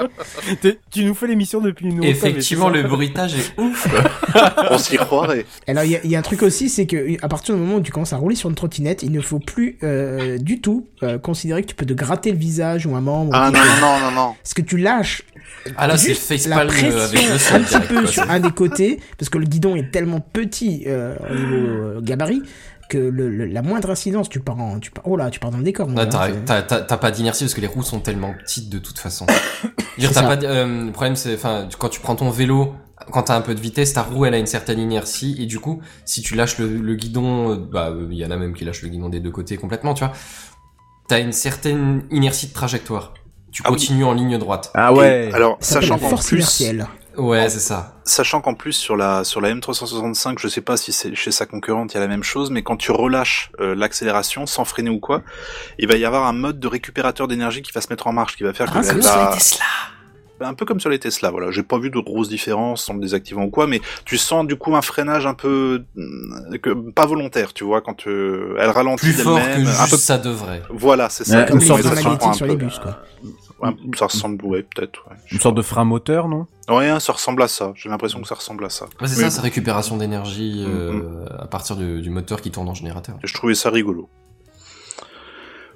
Tu 0.92 1.06
nous 1.06 1.14
fais 1.14 1.28
l'émission 1.28 1.62
depuis 1.62 1.88
une 1.88 2.04
Effectivement, 2.04 2.70
le 2.70 2.84
bruitage 2.84 3.36
est 3.36 3.60
ouf. 3.60 3.88
On 4.72 4.78
s'y 4.78 4.98
croirait. 4.98 5.46
Alors, 5.68 5.84
il 5.84 5.92
y, 5.92 5.96
a- 5.96 6.00
il 6.04 6.10
y 6.12 6.16
a 6.16 6.20
un 6.20 6.24
truc 6.24 6.44
aussi, 6.44 6.70
c'est 6.70 6.86
que 6.86 7.24
à 7.24 7.28
partir 7.28 7.56
du 7.56 7.62
moment 7.62 7.76
où 7.78 7.82
tu 7.82 7.92
commences 7.92 8.14
à 8.14 8.18
rouler 8.18 8.36
sur 8.36 8.50
une 8.50 8.56
trottinette, 8.56 9.04
il 9.04 9.12
ne 9.12 9.22
faut 9.22 9.40
plus 9.40 9.78
euh, 9.84 10.38
du 10.38 10.60
tout 10.62 10.88
euh, 11.04 11.18
considérer 11.18 11.62
que 11.62 11.68
tu 11.68 11.76
peux 11.76 11.86
te 11.86 11.94
gratter 11.94 12.32
le 12.32 12.38
visage 12.38 12.86
ou 12.86 12.96
un 12.96 13.02
membre. 13.02 13.32
Ah 13.34 13.50
ou 13.50 13.54
non, 13.54 13.60
non, 13.60 13.66
non, 13.82 14.00
non, 14.00 14.12
non. 14.12 14.34
Parce 14.42 14.54
que 14.54 14.62
tu 14.62 14.78
lâches 14.78 15.24
Ah 15.78 15.88
là, 15.88 15.98
c'est 15.98 16.14
facepalm 16.14 16.70
euh, 16.70 17.06
avec 17.06 17.22
le 17.24 17.32
un 17.32 17.38
sol. 17.38 17.62
petit 17.62 17.70
direct, 17.70 17.88
peu 17.94 18.06
sur 18.08 18.30
un 18.30 18.40
des 18.40 18.52
côtés, 18.52 19.00
parce 19.18 19.30
que 19.30 19.38
le 19.38 19.46
guidon 19.46 19.76
est 19.76 19.92
tellement 19.92 20.20
petit 20.20 20.84
euh, 20.88 21.16
au 21.30 21.34
niveau 21.34 21.56
euh, 21.68 22.02
gabarit 22.02 22.42
que 22.90 22.98
le, 22.98 23.30
le- 23.30 23.46
la 23.46 23.62
moindre 23.62 23.90
incidence, 23.90 24.28
tu 24.30 24.40
pars 24.42 24.60
en, 24.60 24.80
tu 24.80 24.92
pars, 24.92 25.08
oh 25.08 25.16
là, 25.16 25.30
tu 25.30 25.40
pars 25.40 25.52
dans 25.52 25.58
le 25.58 25.64
décor. 25.64 25.88
Ah, 25.98 26.06
t'as, 26.06 26.98
pas 26.98 27.12
d'inertie 27.12 27.46
parce 27.46 27.54
que 27.54 27.62
les 27.62 27.68
roues 27.68 27.82
sont 27.82 28.00
tellement 28.02 28.34
petites 28.34 28.70
de 28.70 28.78
toute 28.78 29.00
façon. 29.00 29.26
Dire, 29.98 30.12
pas, 30.12 30.38
euh, 30.44 30.86
le 30.88 30.92
problème 30.92 31.16
c'est, 31.16 31.38
quand 31.80 31.90
tu 31.90 32.00
prends 32.02 32.16
ton 32.16 32.30
vélo, 32.30 32.74
quand 33.12 33.24
t'as 33.24 33.38
un 33.38 33.42
peu 33.42 33.56
de 33.56 33.60
vitesse, 33.62 33.94
ta 33.94 34.02
roue 34.04 34.26
elle 34.26 34.34
a 34.34 34.38
une 34.38 34.48
certaine 34.48 34.80
inertie 34.80 35.36
et 35.40 35.46
du 35.46 35.60
coup, 35.60 35.82
si 36.06 36.22
tu 36.22 36.36
lâches 36.36 36.58
le, 36.58 36.68
le 36.68 36.96
guidon, 36.96 37.52
euh, 37.52 37.56
bah, 37.58 37.94
il 38.12 38.18
y 38.18 38.26
en 38.26 38.32
a 38.32 38.38
même 38.38 38.54
qui 38.54 38.66
lâchent 38.66 38.82
le 38.84 38.90
guidon 38.90 39.10
des 39.10 39.20
deux 39.22 39.32
côtés 39.32 39.56
complètement, 39.58 39.94
tu 39.94 40.04
vois. 40.04 40.14
T'as 41.08 41.20
une 41.20 41.32
certaine 41.34 42.04
inertie 42.12 42.48
de 42.48 42.54
trajectoire. 42.54 43.14
Tu 43.54 43.62
Ah 43.64 43.70
oui. 43.70 43.76
continues 43.78 44.04
en 44.04 44.14
ligne 44.14 44.38
droite. 44.38 44.72
Ah 44.74 44.92
ouais. 44.92 45.30
Et 45.30 45.34
alors, 45.34 45.58
Ça 45.62 45.76
sachant 45.76 45.98
qu'en 46.00 46.10
force 46.10 46.28
plus, 46.28 46.38
inertielle. 46.40 46.88
Ouais, 47.16 47.48
c'est 47.48 47.60
ça. 47.60 47.94
sachant 48.06 48.42
qu'en 48.42 48.56
plus 48.56 48.74
sur 48.74 48.96
la 48.98 49.24
sur 49.24 49.40
la 49.40 49.54
M365, 49.54 50.40
je 50.40 50.48
sais 50.48 50.62
pas 50.62 50.76
si 50.78 50.92
c'est 50.92 51.14
chez 51.14 51.30
sa 51.32 51.46
concurrente 51.46 51.92
il 51.94 51.96
y 51.96 51.98
a 51.98 52.02
la 52.02 52.08
même 52.08 52.24
chose, 52.24 52.50
mais 52.50 52.64
quand 52.64 52.76
tu 52.76 52.92
relâches 52.92 53.52
euh, 53.62 53.76
l'accélération 53.76 54.48
sans 54.48 54.66
freiner 54.66 54.90
ou 54.90 55.00
quoi, 55.00 55.22
il 55.78 55.88
va 55.88 55.96
y 55.96 56.06
avoir 56.06 56.26
un 56.26 56.34
mode 56.34 56.60
de 56.60 56.68
récupérateur 56.68 57.28
d'énergie 57.28 57.62
qui 57.62 57.72
va 57.72 57.82
se 57.82 57.88
mettre 57.92 58.08
en 58.08 58.14
marche, 58.14 58.36
qui 58.36 58.42
va 58.44 58.52
faire 58.54 58.66
que 58.72 58.80
Ah, 58.80 58.82
elle 58.90 59.04
c'est 59.04 59.10
va- 59.10 59.30
Tesla. 59.32 59.66
un 60.42 60.56
peu 60.56 60.66
comme 60.66 60.80
sur 60.80 60.90
les 60.90 60.98
Tesla, 60.98 61.30
voilà. 61.30 61.52
J'ai 61.52 61.62
pas 61.62 61.78
vu 61.78 61.92
de 61.92 62.00
grosses 62.00 62.30
différences 62.30 62.90
en 62.90 62.96
le 62.96 63.00
désactivant 63.02 63.44
ou 63.44 63.50
quoi, 63.52 63.68
mais 63.68 63.80
tu 64.06 64.18
sens 64.18 64.46
du 64.48 64.56
coup 64.56 64.76
un 64.76 64.82
freinage 64.82 65.28
un 65.28 65.36
peu 65.36 65.84
euh, 65.96 66.58
que 66.64 66.72
pas 66.92 67.06
volontaire, 67.06 67.54
tu 67.54 67.64
vois, 67.64 67.82
quand 67.82 68.08
euh, 68.08 68.58
elle 68.60 68.72
ralentit 68.72 69.14
Plus 69.14 69.22
fort 69.22 69.40
que 69.40 69.46
d'elle-même, 69.46 69.68
juste 69.68 69.80
un 69.82 69.88
peu. 69.88 69.98
ça 69.98 70.18
devrait. 70.18 70.64
Voilà, 70.72 71.10
c'est 71.10 71.26
ça. 71.26 71.42
Ouais, 71.42 71.46
Comme 71.46 71.58
une 71.60 71.62
les 71.62 72.34
sur 72.34 72.46
les 72.48 72.56
bus, 72.56 72.80
quoi. 72.80 73.04
Ouais, 73.64 73.76
ça 73.98 74.06
ressemble, 74.06 74.44
ouais, 74.46 74.64
peut-être. 74.64 75.06
Ouais. 75.10 75.16
Une 75.32 75.40
sorte 75.40 75.56
de 75.56 75.62
frein 75.62 75.84
moteur, 75.86 76.28
non? 76.28 76.48
Ouais, 76.70 76.88
hein, 76.88 77.00
ça 77.00 77.14
ressemble 77.14 77.42
à 77.44 77.48
ça. 77.48 77.74
J'ai 77.76 77.90
l'impression 77.90 78.22
que 78.22 78.28
ça 78.28 78.36
ressemble 78.36 78.66
à 78.66 78.70
ça. 78.70 78.86
Ouais, 79.02 79.08
c'est 79.08 79.22
ça, 79.22 79.30
c'est 79.30 79.42
récupération 79.42 79.98
d'énergie 79.98 80.64
euh, 80.68 80.94
Mm, 80.94 81.28
à 81.40 81.46
partir 81.48 81.76
du, 81.76 82.02
du 82.02 82.10
moteur 82.10 82.42
qui 82.42 82.52
tourne 82.52 82.70
en 82.70 82.74
générateur. 82.74 83.18
Je 83.24 83.34
trouvais 83.34 83.56
ça 83.56 83.70
rigolo. 83.70 84.10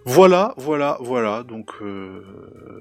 Voilà, 0.10 0.54
voilà, 0.56 0.98
voilà. 1.02 1.44
Donc 1.44 1.70
euh, 1.82 2.22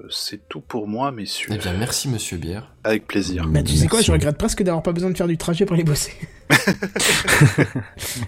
c'est 0.09 0.47
tout 0.47 0.61
pour 0.61 0.87
moi, 0.87 1.11
messieurs. 1.11 1.49
Eh 1.53 1.57
bien, 1.57 1.73
merci 1.73 2.07
Monsieur 2.07 2.37
Bière. 2.37 2.71
Avec 2.85 3.05
plaisir. 3.05 3.45
Bah, 3.49 3.61
tu 3.61 3.75
sais 3.75 3.87
quoi, 3.87 4.01
je 4.01 4.13
regrette 4.13 4.37
presque 4.37 4.63
d'avoir 4.63 4.81
pas 4.81 4.93
besoin 4.93 5.09
de 5.09 5.17
faire 5.17 5.27
du 5.27 5.37
trajet 5.37 5.65
pour 5.65 5.73
aller 5.73 5.83
bosser. 5.83 6.13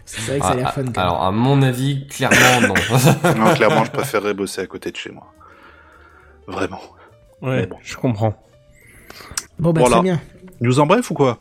c'est 0.06 0.22
vrai 0.28 0.40
que 0.40 0.46
ça 0.46 0.52
a 0.52 0.56
l'air 0.56 0.68
Ah, 0.68 0.72
fun, 0.74 0.84
quand 0.84 0.92
ah, 0.98 0.98
même. 0.98 0.98
alors, 0.98 1.24
à 1.24 1.32
mon 1.32 1.62
avis, 1.62 2.08
clairement, 2.08 2.68
non. 2.68 2.74
non, 3.38 3.54
clairement, 3.54 3.86
je 3.86 3.92
préférerais 3.92 4.34
bosser 4.34 4.60
à 4.60 4.68
côté 4.68 4.92
de 4.92 4.98
chez 4.98 5.12
moi. 5.12 5.34
Vraiment. 6.50 6.82
Ouais, 7.42 7.66
bon. 7.68 7.78
je 7.84 7.96
comprends. 7.96 8.34
Bon, 9.60 9.72
bah, 9.72 9.82
voilà. 9.82 9.98
très 9.98 10.04
bien. 10.04 10.22
News 10.62 10.80
en 10.80 10.86
bref 10.86 11.10
ou 11.12 11.14
quoi? 11.14 11.40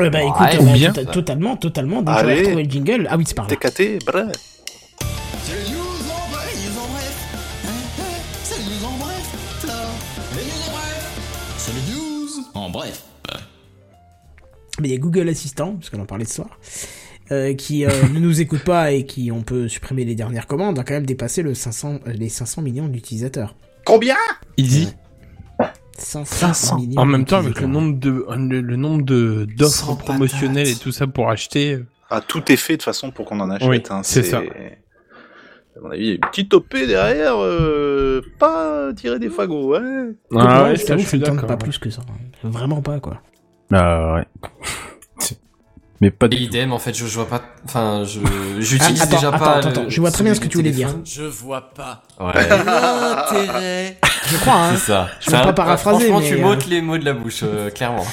Eh 0.00 0.10
bah, 0.10 0.22
écoute, 0.22 0.60
Ouais, 0.60 0.72
bien. 0.74 0.92
tota- 0.92 1.10
totalement, 1.12 1.56
totalement. 1.56 2.02
Donc, 2.02 2.14
Allez. 2.16 2.32
on 2.32 2.34
va 2.34 2.40
retrouver 2.42 2.62
le 2.64 2.70
jingle. 2.70 3.08
Ah 3.10 3.16
oui, 3.16 3.24
c'est 3.26 3.34
par 3.34 3.48
là. 3.48 3.56
TKT, 3.56 3.98
bref. 4.06 4.28
C'est 5.42 5.54
le 5.54 5.74
news 5.74 5.80
en 5.80 6.30
bref, 6.30 6.56
news 6.64 6.78
en 6.78 6.88
bref. 6.92 7.16
C'est 8.44 8.58
le 8.58 8.64
news 8.64 8.84
en 8.86 8.98
bref. 8.98 9.64
Alors, 9.64 9.90
les 10.36 10.44
news 10.44 10.68
en 10.68 10.72
bref. 10.72 11.54
C'est 11.56 11.72
le 11.72 11.80
news 11.92 12.28
en 12.54 12.70
bref. 12.70 13.02
Mais 14.80 14.88
il 14.88 14.92
y 14.92 14.94
a 14.94 14.98
Google 14.98 15.28
Assistant, 15.28 15.74
parce 15.74 15.90
qu'on 15.90 16.00
en 16.00 16.06
parlait 16.06 16.24
ce 16.24 16.36
soir, 16.36 16.48
euh, 17.32 17.54
qui 17.54 17.84
euh, 17.84 17.90
ne 18.14 18.18
nous 18.20 18.40
écoute 18.40 18.62
pas 18.64 18.92
et 18.92 19.04
qui, 19.04 19.30
on 19.32 19.42
peut 19.42 19.68
supprimer 19.68 20.04
les 20.04 20.14
dernières 20.14 20.46
commandes, 20.46 20.78
a 20.78 20.84
quand 20.84 20.94
même 20.94 21.06
dépassé 21.06 21.42
le 21.42 21.54
500, 21.54 21.98
euh, 22.06 22.12
les 22.12 22.28
500 22.28 22.62
millions 22.62 22.88
d'utilisateurs. 22.88 23.54
Combien? 23.84 24.16
Easy. 24.56 24.94
500, 25.98 26.24
500. 26.24 26.78
millions 26.78 27.00
En 27.00 27.04
même 27.04 27.24
temps, 27.26 27.36
avec 27.38 27.60
le 27.60 27.66
nombre 27.66 27.98
de 27.98 28.24
le, 28.36 28.60
le 28.60 28.76
nombre 28.76 29.02
de 29.04 29.46
d'offres 29.56 29.96
promotionnelles 29.96 30.68
et 30.68 30.76
tout 30.76 30.92
ça 30.92 31.06
pour 31.06 31.28
acheter. 31.30 31.74
euh, 31.74 31.86
Ah, 32.08 32.20
tout 32.26 32.50
est 32.50 32.56
fait 32.56 32.76
de 32.78 32.82
façon 32.82 33.10
pour 33.10 33.26
qu'on 33.26 33.38
en 33.40 33.50
achète. 33.50 33.68
Oui, 33.68 33.82
hein, 33.90 34.00
c'est 34.02 34.22
ça. 34.22 34.38
À 34.38 35.80
mon 35.82 35.90
avis, 35.90 36.00
il 36.02 36.06
y 36.06 36.10
a 36.10 36.14
une 36.14 36.20
petite 36.20 36.52
OP 36.54 36.72
derrière, 36.74 37.34
euh, 37.36 38.22
pas 38.38 38.92
tirer 38.94 39.18
des 39.18 39.28
fagots, 39.30 39.72
ouais. 39.72 39.80
Moi, 40.30 40.42
Ah 40.46 40.62
ouais, 40.64 40.76
je 40.76 40.80
ça, 40.80 40.86
t'avoue 40.88 41.00
je 41.00 41.04
que 41.04 41.10
ça 41.10 41.16
suis 41.16 41.18
d'accord. 41.20 41.46
pas 41.46 41.56
plus 41.56 41.78
que 41.78 41.90
ça. 41.90 42.02
Vraiment 42.42 42.80
pas, 42.82 42.98
quoi. 43.00 43.20
Ah 43.72 44.14
ouais. 44.14 44.26
Mais 46.00 46.10
pas 46.10 46.28
du 46.28 46.36
tout. 46.38 46.42
idem, 46.44 46.72
en 46.72 46.78
fait, 46.78 46.94
je, 46.96 47.04
je 47.06 47.14
vois 47.14 47.26
pas. 47.28 47.42
Enfin, 47.64 48.04
je 48.04 48.20
j'utilise 48.58 49.02
Ah, 49.02 49.06
déjà 49.06 49.28
attends, 49.28 49.38
pas. 49.38 49.50
attends, 49.56 49.68
le- 49.68 49.78
attends, 49.80 49.88
je 49.90 50.00
vois 50.00 50.10
très 50.10 50.24
bien 50.24 50.32
ce 50.34 50.40
que 50.40 50.46
tu 50.48 50.56
voulais 50.56 50.70
dire. 50.70 50.88
Je 51.04 51.22
vois 51.24 51.70
pas 51.74 52.02
Ouais. 52.18 52.32
l'intérêt. 52.66 53.98
Je 54.26 54.36
crois, 54.38 54.54
hein. 54.54 54.70
C'est 54.76 54.92
ça. 54.92 55.08
Je 55.20 55.30
vais 55.30 55.42
pas 55.42 55.52
paraphraser, 55.52 56.06
Franchement, 56.08 56.20
mais, 56.20 56.28
tu 56.28 56.34
euh, 56.42 56.42
m'ôtes 56.42 56.66
les 56.68 56.80
mots 56.80 56.96
de 56.98 57.04
la 57.04 57.12
bouche, 57.12 57.40
euh, 57.42 57.68
clairement. 57.70 58.04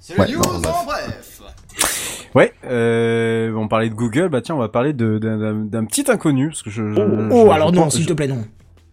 C'est 0.00 0.14
le 0.16 0.20
Ouais, 0.20 0.32
news 0.32 0.40
bon, 0.42 0.58
bref. 0.60 0.74
en 0.74 0.84
bref. 0.84 1.30
Ouais, 2.34 2.52
euh, 2.66 3.54
on 3.54 3.68
parlait 3.68 3.88
de 3.88 3.94
Google, 3.94 4.28
bah 4.28 4.40
tiens, 4.42 4.56
on 4.56 4.58
va 4.58 4.68
parler 4.68 4.92
de- 4.92 5.18
d'un 5.18 5.84
petit 5.86 6.10
inconnu, 6.10 6.48
parce 6.48 6.62
que 6.62 6.70
je... 6.70 6.92
je- 6.92 7.00
Oh, 7.00 7.06
je- 7.08 7.28
oh, 7.32 7.46
je 7.46 7.50
alors 7.52 7.72
non, 7.72 7.88
s'il 7.90 8.04
te 8.06 8.12
plaît, 8.12 8.26
non. 8.26 8.44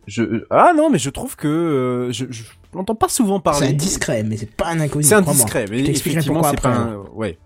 je- 0.08 0.46
ah 0.52 0.74
non, 0.76 0.90
mais 0.92 1.00
je 1.00 1.10
trouve 1.10 1.36
que 1.36 1.48
euh, 1.48 2.12
je, 2.12 2.26
je 2.72 2.78
l'entends 2.78 2.96
pas 2.96 3.10
souvent 3.10 3.38
C'est 3.38 3.44
parler. 3.44 3.68
indiscret, 3.70 4.24
mais 4.24 4.38
c'est 4.38 4.50
pas 4.52 4.68
un 4.70 4.80
inconnu. 4.80 5.04
C'est 5.04 5.16
indiscret, 5.16 5.66
mais 5.70 5.80
effectivement, 5.82 6.44
c'est 6.44 6.62
pas 6.62 6.70
après. 6.70 6.82
un... 6.82 7.04
Ouais, 7.14 7.38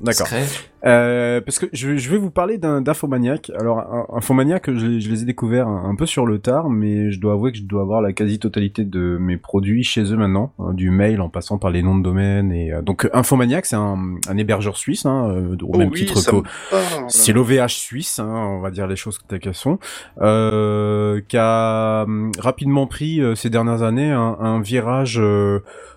d'accord. 0.00 0.26
Euh, 0.84 1.40
parce 1.40 1.60
que 1.60 1.66
je, 1.72 1.96
je 1.96 2.10
vais 2.10 2.16
vous 2.18 2.30
parler 2.30 2.58
d'un 2.58 2.80
d'infomaniac. 2.80 3.52
Alors, 3.56 3.78
un, 3.78 4.06
infomaniac, 4.16 4.68
je, 4.68 4.84
les- 4.86 5.00
je 5.00 5.08
les 5.10 5.22
ai 5.22 5.24
découverts 5.24 5.68
un, 5.68 5.88
un 5.88 5.94
peu 5.94 6.06
sur 6.06 6.26
le 6.26 6.40
tard, 6.40 6.70
mais 6.70 7.12
je 7.12 7.20
dois 7.20 7.34
avouer 7.34 7.52
que 7.52 7.58
je 7.58 7.62
dois 7.62 7.82
avoir 7.82 8.02
la 8.02 8.12
quasi-totalité 8.12 8.84
de 8.84 9.16
mes 9.20 9.36
produits 9.36 9.84
chez 9.84 10.02
eux 10.12 10.16
maintenant, 10.16 10.52
hein, 10.58 10.72
du 10.74 10.90
mail 10.90 11.20
en 11.20 11.28
passant 11.28 11.56
par 11.58 11.70
les 11.70 11.82
noms 11.84 11.96
de 11.96 12.02
domaine. 12.02 12.50
Et 12.50 12.72
euh, 12.72 12.82
donc, 12.82 13.08
infomaniac, 13.12 13.64
c'est 13.66 13.76
un, 13.76 14.16
un 14.28 14.36
hébergeur 14.36 14.76
suisse, 14.76 15.06
hein, 15.06 15.28
euh, 15.30 15.56
au 15.62 15.70
Oh 15.74 15.78
même 15.78 15.90
oui, 15.90 16.00
titre 16.00 16.14
que 16.14 16.48
c'est 17.08 17.32
l'OVH 17.32 17.68
suisse, 17.68 18.18
hein, 18.18 18.28
on 18.28 18.60
va 18.60 18.70
dire 18.72 18.88
les 18.88 18.96
choses 18.96 19.20
telles 19.28 19.38
qu'elles 19.38 19.54
sont, 19.54 19.78
euh, 20.20 21.20
qui 21.28 21.36
a 21.38 22.02
hum, 22.04 22.32
rapidement 22.38 22.86
pris 22.88 23.20
euh, 23.20 23.34
ces 23.36 23.50
dernières 23.50 23.82
années 23.82 24.10
un, 24.10 24.36
un 24.40 24.60
virage 24.60 25.20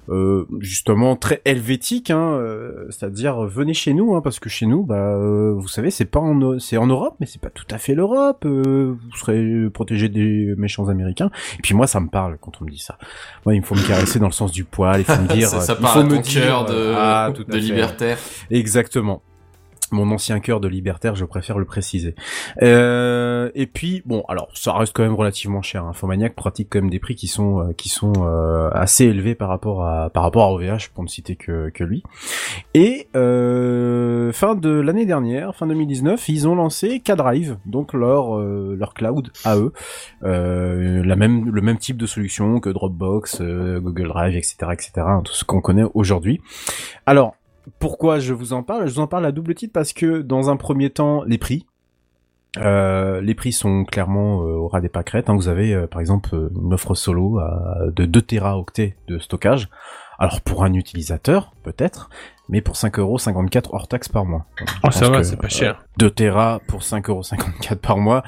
euh, 0.10 0.46
justement 0.60 1.16
très 1.16 1.42
helvétique, 1.46 2.12
hein, 2.12 2.34
euh, 2.34 2.86
c'est-à-dire 2.90 3.44
euh, 3.44 3.48
venez 3.48 3.74
chez 3.74 3.94
nous, 3.94 4.16
hein, 4.16 4.22
parce 4.22 4.40
que 4.40 4.50
chez 4.50 4.66
nous, 4.66 4.84
bah, 4.84 4.96
euh, 4.96 5.54
vous 5.58 5.68
savez, 5.68 5.92
c'est 5.92 6.06
pas 6.06 6.20
en, 6.20 6.60
c'est 6.60 6.78
en 6.78 6.88
Europe, 6.88 7.16
mais 7.20 7.26
c'est 7.26 7.42
pas 7.42 7.50
tout 7.50 7.66
à 7.72 7.78
fait 7.78 7.96
l'Europe. 7.96 8.44
euh, 8.46 8.96
vous 9.02 9.18
serez 9.18 9.70
protégé 9.74 10.10
des 10.10 10.54
méchants 10.58 10.90
Américains. 10.90 11.32
Et 11.58 11.62
puis 11.62 11.74
moi, 11.74 11.88
ça 11.88 12.00
me 12.00 12.10
parle 12.10 12.38
quand 12.40 12.52
on 12.62 12.66
me 12.66 12.70
dit 12.70 12.80
ça. 12.80 12.98
Moi, 13.46 13.56
il 13.56 13.62
me 13.62 13.66
faut 13.66 13.76
me 13.76 13.88
caresser 13.88 14.20
dans 14.20 14.28
le 14.28 14.32
sens 14.32 14.52
du 14.52 14.64
poil, 14.64 15.00
il 15.02 15.06
faut 15.06 15.22
me 15.22 15.28
dire, 15.34 15.48
ça, 15.48 15.62
ça 15.62 15.78
il 15.80 15.88
faut 15.88 16.04
me 16.04 16.18
dire, 16.20 16.42
cœur 16.44 16.66
de, 16.66 16.94
ah, 16.96 17.32
tout 17.34 17.44
de 17.44 17.58
libertaire. 17.58 18.18
Exactement. 18.52 19.22
Mon 19.92 20.12
ancien 20.12 20.40
cœur 20.40 20.60
de 20.60 20.68
libertaire, 20.68 21.16
je 21.16 21.26
préfère 21.26 21.58
le 21.58 21.66
préciser. 21.66 22.16
Euh, 22.62 23.52
et 23.56 23.68
puis 23.68 24.02
bon, 24.06 24.24
alors 24.28 24.50
ça 24.54 24.74
reste 24.74 24.94
quand 24.94 25.04
même 25.04 25.16
relativement 25.16 25.62
cher. 25.62 25.84
Hein. 25.84 25.90
Infomaniac 25.90 26.36
pratique 26.36 26.70
quand 26.72 26.82
même 26.82 26.90
des 26.90 27.00
prix 27.00 27.16
qui 27.16 27.28
sont 27.28 27.62
euh, 27.62 27.74
qui 27.74 27.90
sont 27.90 28.14
euh, 28.18 28.70
assez 28.74 29.06
élevés 29.06 29.36
par 29.36 29.50
rapport 29.50 29.86
à 29.86 30.10
par 30.10 30.24
rapport 30.24 30.44
à 30.44 30.54
OVH 30.54 30.90
pour 30.94 31.04
ne 31.04 31.10
citer 31.10 31.36
que 31.36 31.70
que 31.70 31.84
lui. 31.84 32.04
Et 32.74 33.08
euh, 33.16 34.32
fin 34.32 34.56
de 34.56 34.70
l'année 34.70 35.06
dernière, 35.06 35.56
fin 35.56 35.68
2019, 35.68 36.30
ils 36.30 36.48
ont 36.48 36.56
lancé 36.56 37.00
K-Drive, 37.00 37.58
donc 37.66 37.94
leur 37.94 38.38
euh, 38.38 38.76
leur 38.78 38.94
cloud 38.94 39.32
à 39.44 39.58
eux, 39.58 39.74
euh, 40.24 41.04
la 41.04 41.16
même 41.16 41.50
le 41.50 41.62
même 41.62 41.78
type 41.78 41.98
de 41.98 42.06
solution 42.06 42.60
que 42.60 42.70
Dropbox, 42.70 43.42
Google 43.42 44.08
Drive, 44.08 44.36
etc., 44.36 44.56
etc. 44.72 44.92
hein, 44.98 45.22
tout 45.24 45.34
ce 45.34 45.44
qu'on 45.44 45.62
connaît 45.62 45.86
aujourd'hui. 45.94 46.42
Alors 47.06 47.36
pourquoi 47.80 48.20
je 48.20 48.34
vous 48.34 48.54
en 48.54 48.64
parle? 48.64 48.88
Je 48.88 48.94
vous 48.94 49.00
en 49.00 49.08
parle 49.08 49.26
à 49.26 49.32
double 49.32 49.56
titre 49.56 49.74
parce 49.74 49.94
que 49.94 50.22
dans 50.22 50.50
un 50.50 50.58
premier 50.58 50.90
temps, 50.90 51.24
les 51.24 51.38
prix. 51.38 51.66
Euh, 52.58 53.20
les 53.20 53.36
prix 53.36 53.52
sont 53.52 53.84
clairement 53.84 54.42
euh, 54.44 54.56
au 54.56 54.68
ras 54.68 54.80
des 54.80 54.88
pâquerettes. 54.90 55.30
hein. 55.30 55.36
Vous 55.36 55.50
avez 55.50 55.74
euh, 55.74 55.88
par 55.88 56.00
exemple 56.00 56.50
une 56.56 56.74
offre 56.74 56.96
solo 56.96 57.42
de 57.92 58.06
2 58.06 58.22
téraoctets 58.22 58.96
de 59.08 59.20
stockage 59.20 59.70
Alors 60.20 60.42
pour 60.42 60.64
un 60.64 60.74
utilisateur, 60.74 61.54
peut-être, 61.64 62.10
mais 62.50 62.62
pour 62.62 62.76
5,54€ 62.76 63.70
hors 63.72 63.88
taxe 63.88 64.08
par 64.10 64.26
mois. 64.26 64.46
Donc, 64.60 64.70
Oh, 64.84 64.92
ça 64.92 65.10
va, 65.10 65.24
c'est 65.24 65.38
pas 65.38 65.46
euh, 65.46 65.50
cher. 65.50 65.86
2 65.98 66.10
Tera 66.12 66.62
pour 66.68 66.82
5,54€ 66.82 67.76
par 67.78 67.98
mois. 67.98 68.24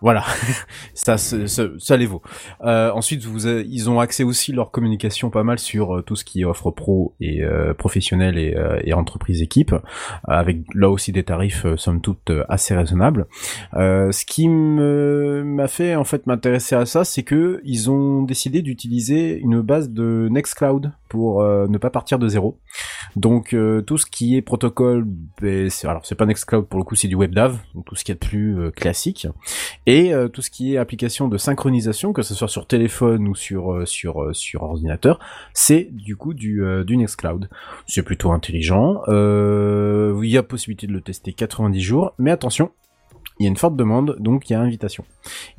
Voilà, 0.00 0.22
ça, 0.94 1.18
ça, 1.18 1.36
ça 1.76 1.96
les 1.96 2.06
vaut. 2.06 2.22
Euh, 2.62 2.92
ensuite, 2.92 3.24
vous, 3.24 3.46
avez- 3.46 3.66
ils 3.68 3.90
ont 3.90 3.98
accès 3.98 4.22
aussi 4.22 4.52
leur 4.52 4.70
communication 4.70 5.28
pas 5.28 5.42
mal 5.42 5.58
sur 5.58 5.96
euh, 5.96 6.02
tout 6.02 6.14
ce 6.14 6.24
qui 6.24 6.44
offre 6.44 6.70
pro 6.70 7.14
et 7.20 7.42
euh, 7.42 7.74
professionnel 7.74 8.38
et, 8.38 8.54
euh, 8.56 8.78
et 8.84 8.92
entreprise 8.94 9.42
équipe, 9.42 9.72
euh, 9.72 9.80
avec 10.28 10.58
là 10.74 10.88
aussi 10.88 11.10
des 11.10 11.24
tarifs 11.24 11.64
euh, 11.66 11.76
somme 11.76 12.00
toute 12.00 12.30
euh, 12.30 12.44
assez 12.48 12.76
raisonnables. 12.76 13.26
Euh, 13.74 14.12
ce 14.12 14.24
qui 14.24 14.48
m'a 14.48 15.66
fait 15.68 15.96
en 15.96 16.04
fait 16.04 16.26
m'intéresser 16.28 16.76
à 16.76 16.86
ça, 16.86 17.04
c'est 17.04 17.24
que 17.24 17.60
ils 17.64 17.90
ont 17.90 18.22
décidé 18.22 18.62
d'utiliser 18.62 19.36
une 19.38 19.60
base 19.62 19.90
de 19.90 20.28
Nextcloud 20.30 20.92
pour 21.08 21.42
euh, 21.42 21.66
ne 21.68 21.78
pas 21.78 21.90
partir 21.90 22.18
de 22.20 22.28
zéro. 22.28 22.58
Donc 23.16 23.52
tout 23.86 23.98
ce 23.98 24.06
qui 24.06 24.36
est 24.36 24.42
protocole, 24.42 25.04
ben, 25.40 25.70
c'est- 25.70 25.86
alors 25.86 26.04
c'est 26.04 26.14
pas 26.14 26.26
Nextcloud 26.26 26.66
pour 26.66 26.78
le 26.78 26.84
coup, 26.84 26.94
c'est 26.94 27.08
du 27.08 27.16
WebDAV, 27.16 27.58
donc 27.74 27.84
tout 27.84 27.94
ce 27.94 28.04
qui 28.04 28.12
est 28.12 28.14
plus 28.14 28.58
euh, 28.58 28.70
classique, 28.70 29.26
et 29.86 30.12
euh, 30.14 30.28
tout 30.28 30.42
ce 30.42 30.50
qui 30.50 30.74
est 30.74 30.78
application 30.78 31.28
de 31.28 31.36
synchronisation, 31.38 32.12
que 32.12 32.22
ce 32.22 32.34
soit 32.34 32.48
sur 32.48 32.66
téléphone 32.66 33.28
ou 33.28 33.34
sur 33.34 33.72
euh, 33.72 33.84
sur 33.84 34.34
sur 34.34 34.62
ordinateur, 34.62 35.18
c'est 35.54 35.88
du 35.92 36.16
coup 36.16 36.34
du 36.34 36.62
du 36.86 36.96
Nextcloud. 36.96 37.48
C'est 37.86 38.02
plutôt 38.02 38.32
intelligent. 38.32 39.00
Il 39.08 40.28
y 40.30 40.36
a 40.36 40.42
possibilité 40.42 40.86
de 40.86 40.92
le 40.92 41.00
tester 41.00 41.32
90 41.32 41.80
jours, 41.80 42.14
mais 42.18 42.30
attention. 42.30 42.70
Il 43.38 43.44
y 43.44 43.46
a 43.46 43.50
une 43.50 43.56
forte 43.56 43.76
demande, 43.76 44.16
donc 44.18 44.50
il 44.50 44.54
y 44.54 44.56
a 44.56 44.60
invitation. 44.60 45.04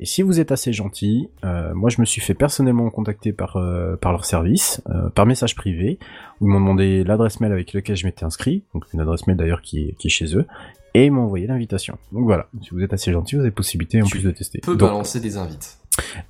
Et 0.00 0.06
si 0.06 0.22
vous 0.22 0.38
êtes 0.38 0.52
assez 0.52 0.72
gentil, 0.72 1.28
euh, 1.44 1.74
moi 1.74 1.88
je 1.88 2.00
me 2.00 2.06
suis 2.06 2.20
fait 2.20 2.34
personnellement 2.34 2.90
contacter 2.90 3.32
par 3.32 3.56
euh, 3.56 3.96
par 3.96 4.12
leur 4.12 4.24
service, 4.24 4.82
euh, 4.90 5.08
par 5.08 5.26
message 5.26 5.54
privé, 5.54 5.98
où 6.40 6.46
ils 6.46 6.50
m'ont 6.50 6.60
demandé 6.60 7.04
l'adresse 7.04 7.40
mail 7.40 7.52
avec 7.52 7.72
laquelle 7.72 7.96
je 7.96 8.06
m'étais 8.06 8.24
inscrit, 8.24 8.64
donc 8.74 8.84
une 8.92 9.00
adresse 9.00 9.26
mail 9.26 9.36
d'ailleurs 9.36 9.62
qui 9.62 9.88
est, 9.88 9.92
qui 9.98 10.08
est 10.08 10.10
chez 10.10 10.36
eux, 10.36 10.46
et 10.94 11.06
ils 11.06 11.10
m'ont 11.10 11.22
envoyé 11.22 11.46
l'invitation. 11.46 11.96
Donc 12.12 12.24
voilà, 12.24 12.48
si 12.62 12.70
vous 12.70 12.82
êtes 12.82 12.92
assez 12.92 13.12
gentil, 13.12 13.36
vous 13.36 13.42
avez 13.42 13.50
possibilité 13.50 14.02
en 14.02 14.04
Tu 14.04 14.18
plus 14.18 14.24
de 14.24 14.30
tester. 14.30 14.60
Peut 14.60 14.76
Donc, 14.76 14.90
balancer 14.90 15.20
des 15.20 15.36
invites. 15.36 15.79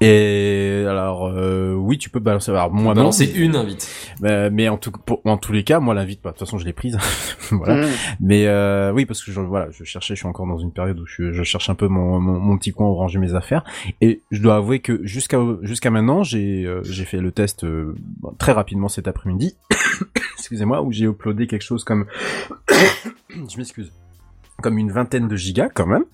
Et 0.00 0.84
alors 0.88 1.26
euh, 1.28 1.74
oui, 1.74 1.98
tu 1.98 2.10
peux 2.10 2.20
balancer. 2.20 2.50
Alors 2.50 2.72
moi 2.72 2.94
non, 2.94 3.02
balancer 3.02 3.30
une 3.34 3.56
invite. 3.56 3.88
mais, 4.20 4.50
mais 4.50 4.68
en 4.68 4.76
tout 4.76 4.90
pour- 4.92 5.20
en 5.24 5.36
tous 5.36 5.52
les 5.52 5.64
cas, 5.64 5.80
moi 5.80 5.94
l'invite 5.94 6.20
pas. 6.22 6.30
De 6.30 6.34
toute 6.36 6.46
façon, 6.46 6.58
je 6.58 6.64
l'ai 6.64 6.72
prise. 6.72 6.98
voilà. 7.50 7.86
Mmh. 7.86 7.90
Mais 8.20 8.46
euh, 8.46 8.92
oui, 8.92 9.06
parce 9.06 9.22
que 9.22 9.32
je, 9.32 9.40
voilà, 9.40 9.68
je 9.70 9.84
cherchais, 9.84 10.14
je 10.14 10.20
suis 10.20 10.28
encore 10.28 10.46
dans 10.46 10.58
une 10.58 10.72
période 10.72 10.98
où 11.00 11.06
je, 11.06 11.32
je 11.32 11.42
cherche 11.42 11.70
un 11.70 11.74
peu 11.74 11.88
mon, 11.88 12.20
mon, 12.20 12.38
mon 12.38 12.58
petit 12.58 12.72
coin 12.72 12.86
où 12.88 12.94
ranger 12.94 13.18
mes 13.18 13.34
affaires. 13.34 13.64
Et 14.00 14.22
je 14.30 14.40
dois 14.42 14.56
avouer 14.56 14.80
que 14.80 15.00
jusqu'à 15.06 15.38
jusqu'à 15.62 15.90
maintenant, 15.90 16.22
j'ai 16.22 16.64
euh, 16.64 16.82
j'ai 16.84 17.04
fait 17.04 17.18
le 17.18 17.32
test 17.32 17.64
euh, 17.64 17.94
très 18.38 18.52
rapidement 18.52 18.88
cet 18.88 19.08
après-midi. 19.08 19.56
Excusez-moi, 20.38 20.82
où 20.82 20.90
j'ai 20.92 21.04
uploadé 21.04 21.46
quelque 21.46 21.62
chose 21.62 21.84
comme, 21.84 22.06
je 23.30 23.56
m'excuse, 23.56 23.92
comme 24.62 24.78
une 24.78 24.90
vingtaine 24.90 25.28
de 25.28 25.36
gigas 25.36 25.68
quand 25.68 25.86
même. 25.86 26.04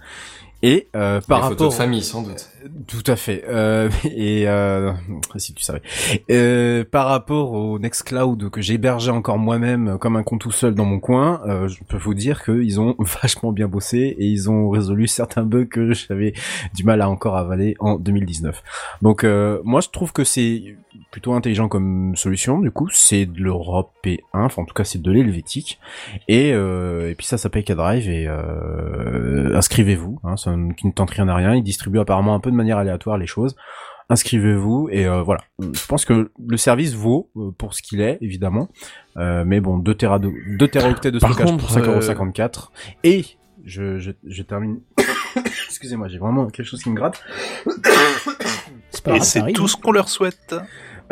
Et 0.62 0.88
euh, 0.96 1.20
par 1.20 1.40
photos 1.42 1.50
rapport 1.50 1.68
de 1.68 1.74
famille, 1.74 2.02
sans 2.02 2.22
doute. 2.22 2.48
Tout 2.86 3.02
à 3.06 3.16
fait. 3.16 3.44
Euh, 3.48 3.88
et 4.04 4.48
euh, 4.48 4.92
si 5.36 5.54
tu 5.54 5.62
savais. 5.62 5.82
Euh, 6.30 6.84
par 6.84 7.06
rapport 7.06 7.52
au 7.52 7.78
Nextcloud 7.78 8.50
que 8.50 8.60
j'hébergeais 8.60 9.10
encore 9.10 9.38
moi-même 9.38 9.88
euh, 9.88 9.96
comme 9.98 10.16
un 10.16 10.22
con 10.22 10.38
tout 10.38 10.50
seul 10.52 10.74
dans 10.74 10.84
mon 10.84 10.98
coin, 11.00 11.40
euh, 11.46 11.68
je 11.68 11.82
peux 11.84 11.96
vous 11.96 12.14
dire 12.14 12.44
qu'ils 12.44 12.80
ont 12.80 12.94
vachement 13.22 13.52
bien 13.52 13.68
bossé 13.68 13.98
et 14.18 14.24
ils 14.26 14.50
ont 14.50 14.70
résolu 14.70 15.06
certains 15.06 15.42
bugs 15.44 15.66
que 15.66 15.92
j'avais 15.94 16.32
du 16.74 16.84
mal 16.84 17.00
à 17.02 17.08
encore 17.08 17.36
avaler 17.36 17.76
en 17.80 17.98
2019. 17.98 18.62
Donc 19.02 19.24
euh, 19.24 19.60
moi 19.64 19.80
je 19.80 19.88
trouve 19.88 20.12
que 20.12 20.24
c'est 20.24 20.76
plutôt 21.10 21.34
intelligent 21.34 21.68
comme 21.68 22.14
solution. 22.16 22.60
Du 22.60 22.70
coup 22.70 22.88
c'est 22.90 23.26
de 23.26 23.40
l'européen, 23.40 24.18
enfin 24.32 24.62
en 24.62 24.64
tout 24.64 24.74
cas 24.74 24.84
c'est 24.84 25.00
de 25.02 25.10
l'helvétique. 25.10 25.78
Et, 26.28 26.48
et 26.50 27.14
puis 27.16 27.26
ça, 27.26 27.38
ça 27.38 27.48
paye 27.50 27.64
qu'à 27.64 27.74
Drive 27.74 28.08
et 28.08 28.26
inscrivez-vous, 29.54 30.18
hein, 30.24 30.36
ça 30.36 30.56
ne- 30.56 30.72
tente 30.94 31.10
rien 31.10 31.28
à 31.28 31.34
rien. 31.34 31.54
Il 31.54 31.62
distribue 31.62 31.98
apparemment 31.98 32.34
un 32.34 32.40
peu 32.40 32.50
de 32.50 32.55
manière 32.56 32.78
aléatoire 32.78 33.18
les 33.18 33.26
choses. 33.26 33.56
Inscrivez-vous 34.08 34.88
et 34.92 35.06
euh, 35.06 35.22
voilà. 35.22 35.40
Je 35.58 35.86
pense 35.86 36.04
que 36.04 36.30
le 36.46 36.56
service 36.56 36.94
vaut 36.94 37.28
euh, 37.36 37.50
pour 37.58 37.74
ce 37.74 37.82
qu'il 37.82 38.00
est, 38.00 38.18
évidemment. 38.20 38.68
Euh, 39.16 39.42
mais 39.44 39.60
bon, 39.60 39.78
2 39.78 39.94
Tera 39.94 40.20
de 40.20 40.30
2 40.58 40.68
teraoctets 40.68 41.10
de 41.10 41.18
stockage 41.18 41.46
contre, 41.46 41.66
pour 41.66 41.76
5,54€. 41.76 42.68
Et 43.02 43.24
je, 43.64 43.98
je, 43.98 44.12
je 44.24 44.42
termine. 44.42 44.80
Excusez-moi, 45.66 46.06
j'ai 46.06 46.18
vraiment 46.18 46.46
quelque 46.46 46.66
chose 46.66 46.82
qui 46.84 46.90
me 46.90 46.94
gratte. 46.94 47.20
C'est 48.90 49.04
pas 49.04 49.16
Et 49.16 49.20
c'est 49.20 49.52
tout 49.52 49.66
ce 49.66 49.76
qu'on 49.76 49.92
leur 49.92 50.08
souhaite. 50.08 50.54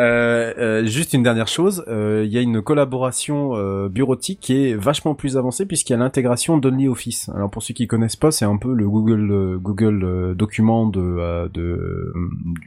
Euh, 0.00 0.52
euh, 0.58 0.86
juste 0.86 1.12
une 1.12 1.22
dernière 1.22 1.46
chose, 1.46 1.84
euh, 1.86 2.24
il 2.26 2.32
y 2.32 2.38
a 2.38 2.40
une 2.40 2.62
collaboration 2.62 3.52
bureautique 3.88 4.40
qui 4.40 4.64
est 4.64 4.74
vachement 4.74 5.14
plus 5.14 5.36
avancée 5.36 5.66
puisqu'il 5.66 5.92
y 5.92 5.96
a 5.96 5.98
l'intégration 5.98 6.58
d'OnlyOffice. 6.58 7.28
Alors 7.34 7.50
pour 7.50 7.62
ceux 7.62 7.74
qui 7.74 7.86
connaissent 7.86 8.16
pas, 8.16 8.30
c'est 8.30 8.44
un 8.44 8.56
peu 8.56 8.74
le 8.74 8.88
Google 8.88 9.58
Google 9.58 10.34
document 10.36 10.86
de, 10.86 11.48
de 11.52 12.12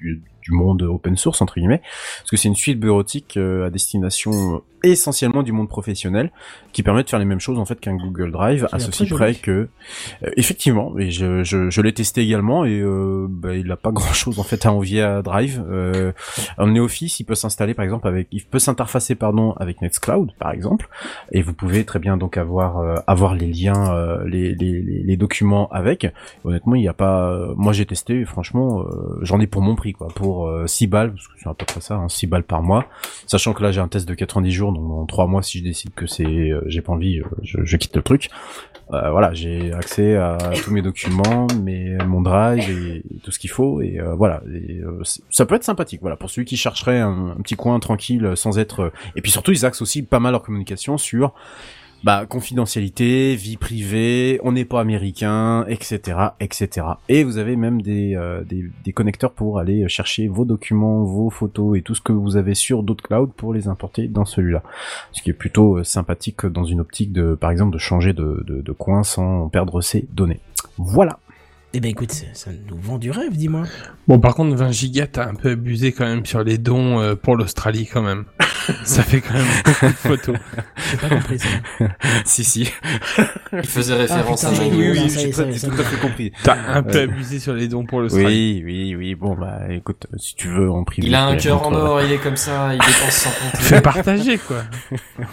du, 0.01 0.21
du 0.47 0.55
monde 0.55 0.81
open 0.83 1.17
source 1.17 1.41
entre 1.41 1.55
guillemets, 1.55 1.81
parce 2.19 2.31
que 2.31 2.37
c'est 2.37 2.47
une 2.47 2.55
suite 2.55 2.79
bureautique 2.79 3.37
euh, 3.37 3.67
à 3.67 3.69
destination 3.69 4.55
euh, 4.55 4.59
essentiellement 4.83 5.43
du 5.43 5.51
monde 5.51 5.69
professionnel 5.69 6.31
qui 6.71 6.83
permet 6.83 7.03
de 7.03 7.09
faire 7.09 7.19
les 7.19 7.25
mêmes 7.25 7.39
choses 7.39 7.57
en 7.57 7.65
fait 7.65 7.79
qu'un 7.79 7.95
Google 7.95 8.31
Drive 8.31 8.67
à 8.71 8.79
ceci 8.79 9.05
près 9.07 9.33
que 9.33 9.69
euh, 10.23 10.29
effectivement, 10.37 10.97
et 10.99 11.09
je, 11.09 11.43
je, 11.43 11.69
je 11.69 11.81
l'ai 11.81 11.93
testé 11.93 12.21
également 12.21 12.65
et 12.65 12.79
euh, 12.79 13.27
bah, 13.29 13.55
il 13.55 13.67
n'a 13.67 13.77
pas 13.77 13.91
grand 13.97 14.13
chose 14.13 14.39
en 14.39 14.43
fait 14.43 14.65
à 14.65 14.71
envier 14.71 15.01
à 15.01 15.21
Drive. 15.21 15.63
Euh, 15.69 16.11
OmniOffice, 16.57 17.19
il 17.19 17.23
peut 17.23 17.35
s'installer 17.35 17.73
par 17.73 17.83
exemple 17.83 18.07
avec, 18.07 18.27
il 18.31 18.43
peut 18.43 18.59
s'interfacer 18.59 19.15
pardon 19.15 19.53
avec 19.53 19.81
Nextcloud 19.81 20.31
par 20.39 20.51
exemple, 20.51 20.89
et 21.31 21.41
vous 21.41 21.53
pouvez 21.53 21.83
très 21.83 21.99
bien 21.99 22.17
donc 22.17 22.37
avoir 22.37 22.77
euh, 22.77 22.95
avoir 23.07 23.35
les 23.35 23.47
liens, 23.47 23.93
euh, 23.93 24.27
les, 24.27 24.53
les, 24.55 24.81
les, 24.81 25.17
documents 25.17 25.67
avec. 25.69 26.07
Honnêtement, 26.43 26.75
il 26.75 26.81
n'y 26.81 26.87
a 26.87 26.93
pas, 26.93 27.53
moi 27.55 27.73
j'ai 27.73 27.85
testé, 27.85 28.25
franchement, 28.25 28.81
euh, 28.81 29.19
j'en 29.21 29.39
ai 29.39 29.47
pour 29.47 29.61
mon 29.61 29.75
prix 29.75 29.93
quoi, 29.93 30.09
pour 30.09 30.36
euh, 30.45 30.67
6 30.67 30.87
balles, 30.87 31.13
parce 31.13 31.27
que 31.27 31.33
c'est 31.37 31.49
à 31.49 31.53
peu 31.53 31.65
près 31.65 31.81
ça, 31.81 31.95
hein, 31.95 32.09
6 32.09 32.27
balles 32.27 32.43
par 32.43 32.61
mois, 32.61 32.85
sachant 33.25 33.53
que 33.53 33.63
là 33.63 33.71
j'ai 33.71 33.81
un 33.81 33.87
test 33.87 34.07
de 34.07 34.13
90 34.13 34.51
jours, 34.51 34.71
donc 34.71 34.87
dans 34.87 35.05
3 35.05 35.27
mois 35.27 35.41
si 35.41 35.59
je 35.59 35.63
décide 35.63 35.93
que 35.93 36.05
c'est, 36.07 36.25
euh, 36.25 36.61
j'ai 36.67 36.81
pas 36.81 36.93
envie, 36.93 37.19
euh, 37.19 37.25
je, 37.43 37.57
je 37.63 37.77
quitte 37.77 37.95
le 37.95 38.01
truc. 38.01 38.29
Euh, 38.93 39.11
voilà, 39.11 39.33
j'ai 39.33 39.73
accès 39.73 40.15
à 40.15 40.37
tous 40.63 40.71
mes 40.71 40.81
documents, 40.81 41.47
mes, 41.61 41.97
mon 42.05 42.21
drive 42.21 42.69
et, 42.69 43.03
tout 43.21 43.31
ce 43.31 43.39
qu'il 43.39 43.49
faut. 43.49 43.81
Et 43.81 43.99
euh, 43.99 44.15
voilà, 44.15 44.41
et, 44.47 44.79
euh, 44.79 45.01
ça 45.29 45.45
peut 45.45 45.55
être 45.55 45.65
sympathique. 45.65 45.99
Voilà, 46.01 46.15
pour 46.15 46.29
celui 46.29 46.45
qui 46.45 46.55
chercherait 46.55 47.01
un, 47.01 47.35
petit 47.43 47.55
coin 47.55 47.79
tranquille, 47.79 48.25
euh, 48.25 48.35
sans 48.35 48.59
être. 48.59 48.83
euh, 48.83 48.91
Et 49.17 49.21
puis 49.21 49.31
surtout, 49.31 49.51
ils 49.51 49.65
axent 49.65 49.81
aussi 49.81 50.03
pas 50.03 50.19
mal 50.19 50.31
leur 50.31 50.41
communication 50.41 50.97
sur 50.97 51.33
bah, 52.07 52.25
confidentialité, 52.25 53.35
vie 53.35 53.57
privée, 53.57 54.39
on 54.41 54.53
n'est 54.53 54.63
pas 54.63 54.79
américain, 54.79 55.65
etc., 55.67 56.17
etc. 56.39 56.87
Et 57.09 57.25
vous 57.25 57.37
avez 57.37 57.57
même 57.57 57.81
des, 57.81 58.15
euh, 58.15 58.45
des, 58.45 58.71
des 58.85 58.93
connecteurs 58.93 59.33
pour 59.33 59.59
aller 59.59 59.89
chercher 59.89 60.29
vos 60.29 60.45
documents, 60.45 61.03
vos 61.03 61.29
photos 61.29 61.77
et 61.77 61.81
tout 61.81 61.95
ce 61.95 61.99
que 61.99 62.13
vous 62.13 62.37
avez 62.37 62.55
sur 62.55 62.81
d'autres 62.81 63.03
clouds 63.03 63.33
pour 63.35 63.53
les 63.53 63.67
importer 63.67 64.07
dans 64.07 64.23
celui-là. 64.23 64.63
Ce 65.11 65.21
qui 65.21 65.31
est 65.31 65.33
plutôt 65.33 65.79
euh, 65.79 65.83
sympathique 65.83 66.45
dans 66.45 66.63
une 66.63 66.79
optique 66.79 67.11
de, 67.11 67.35
par 67.35 67.51
exemple, 67.51 67.73
de 67.73 67.77
changer 67.77 68.13
de, 68.13 68.41
de 68.47 68.71
coin 68.71 69.03
sans 69.03 69.49
perdre 69.49 69.81
ses 69.81 70.07
données. 70.13 70.39
Voilà. 70.77 71.19
Eh 71.73 71.79
ben 71.81 71.91
écoute, 71.91 72.11
ça, 72.33 72.49
nous 72.69 72.77
vend 72.77 72.97
du 72.97 73.11
rêve, 73.11 73.35
dis-moi. 73.35 73.63
Bon, 74.07 74.19
par 74.19 74.35
contre, 74.35 74.55
20 74.55 74.71
gigas, 74.71 75.07
t'as 75.07 75.27
un 75.27 75.35
peu 75.35 75.51
abusé 75.51 75.91
quand 75.91 76.05
même 76.05 76.25
sur 76.25 76.41
les 76.41 76.57
dons 76.57 76.99
euh, 77.01 77.15
pour 77.15 77.35
l'Australie 77.35 77.85
quand 77.91 78.01
même. 78.01 78.23
ça 78.85 79.03
fait 79.03 79.19
quand 79.19 79.33
même 79.33 79.45
beaucoup 79.65 79.85
de 79.85 79.91
photos. 79.91 80.37
J'ai 80.89 80.97
pas 80.97 81.09
compris 81.09 81.39
ça. 81.39 81.47
si, 82.25 82.45
si. 82.45 82.71
Il 83.51 83.63
faisait 83.63 83.95
référence 83.95 84.45
putain, 84.45 84.61
à 84.61 84.65
oui, 84.65 84.71
oui, 84.73 84.91
oui, 84.91 85.09
j'ai 85.09 85.29
tout 85.29 85.41
à 85.77 85.83
fait 85.83 85.99
compris. 85.99 86.31
T'as 86.41 86.57
un 86.73 86.83
peu 86.83 86.99
Euh, 86.99 87.03
abusé 87.03 87.37
sur 87.37 87.53
les 87.53 87.67
dons 87.67 87.85
pour 87.85 87.99
l'Australie. 87.99 88.63
Oui, 88.65 88.93
oui, 88.93 88.95
oui, 88.95 89.15
bon, 89.15 89.35
bah, 89.35 89.59
écoute, 89.69 90.07
si 90.17 90.35
tu 90.35 90.47
veux 90.47 90.71
en 90.71 90.85
privé. 90.85 91.07
Il 91.07 91.15
a 91.15 91.25
un 91.25 91.35
cœur 91.35 91.67
en 91.67 91.73
or, 91.73 92.01
il 92.01 92.11
est 92.13 92.17
comme 92.17 92.37
ça, 92.37 92.73
il 92.73 92.79
dépense 92.79 93.11
sans 93.11 93.29
compter. 93.29 93.57
Fais 93.63 93.81
partager, 93.81 94.37
quoi. 94.37 94.63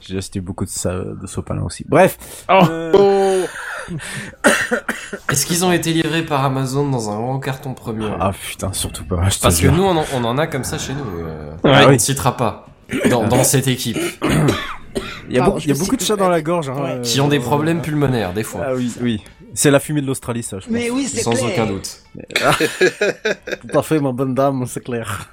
J'ai 0.00 0.18
acheté 0.18 0.40
beaucoup 0.40 0.64
de, 0.64 0.70
ça, 0.70 0.98
de 0.98 1.26
sopalin 1.28 1.62
aussi. 1.62 1.84
Bref. 1.88 2.18
Oh. 2.48 2.60
Euh, 2.68 3.46
Est-ce 5.30 5.46
qu'ils 5.46 5.64
ont 5.64 5.72
été 5.72 5.92
livrés 5.92 6.22
par 6.22 6.44
Amazon 6.44 6.88
dans 6.88 7.10
un 7.10 7.16
grand 7.16 7.38
carton 7.40 7.74
premium 7.74 8.16
Ah 8.20 8.32
putain, 8.32 8.72
surtout 8.72 9.04
pas. 9.04 9.22
Parce 9.42 9.60
que 9.60 9.68
nous, 9.68 9.82
on 9.84 9.96
en, 9.96 10.04
on 10.14 10.24
en 10.24 10.38
a 10.38 10.46
comme 10.46 10.64
ça 10.64 10.78
chez 10.78 10.92
nous. 10.94 11.20
Euh, 11.26 11.52
Ouais. 11.64 11.84
on 11.86 11.92
ne 11.92 11.98
citera 11.98 12.36
pas. 12.36 12.66
Dans, 13.10 13.26
dans 13.26 13.42
cette 13.44 13.66
équipe. 13.68 13.96
il 15.28 15.34
y 15.34 15.38
a, 15.38 15.40
Pardon, 15.40 15.54
beaucoup, 15.56 15.60
je 15.60 15.64
il 15.64 15.68
y 15.68 15.70
a 15.70 15.74
me 15.74 15.78
beaucoup 15.78 15.90
suis- 15.90 15.96
de 15.98 16.02
chats 16.04 16.16
dans 16.16 16.28
la 16.28 16.40
gorge. 16.42 16.68
Hein, 16.68 16.74
Ouais. 16.80 16.90
euh, 16.90 17.02
Qui 17.02 17.20
ont 17.20 17.28
des 17.28 17.40
problèmes 17.40 17.82
pulmonaires, 17.82 18.32
des 18.32 18.42
fois. 18.44 18.62
Ah 18.68 18.74
oui, 18.74 18.92
oui. 19.00 19.22
C'est 19.54 19.70
la 19.70 19.80
fumée 19.80 20.02
de 20.02 20.06
l'Australie, 20.06 20.42
ça, 20.42 20.58
je 20.58 20.64
pense. 20.66 20.72
Mais 20.72 20.90
oui, 20.90 21.08
c'est 21.12 21.22
Sans 21.22 21.32
clair. 21.32 21.46
aucun 21.52 21.66
doute. 21.66 21.88
Tout 23.70 23.78
à 23.78 23.82
fait, 23.82 23.98
ma 24.00 24.12
bonne 24.12 24.34
dame, 24.34 24.64
c'est 24.66 24.84
clair. 24.84 25.28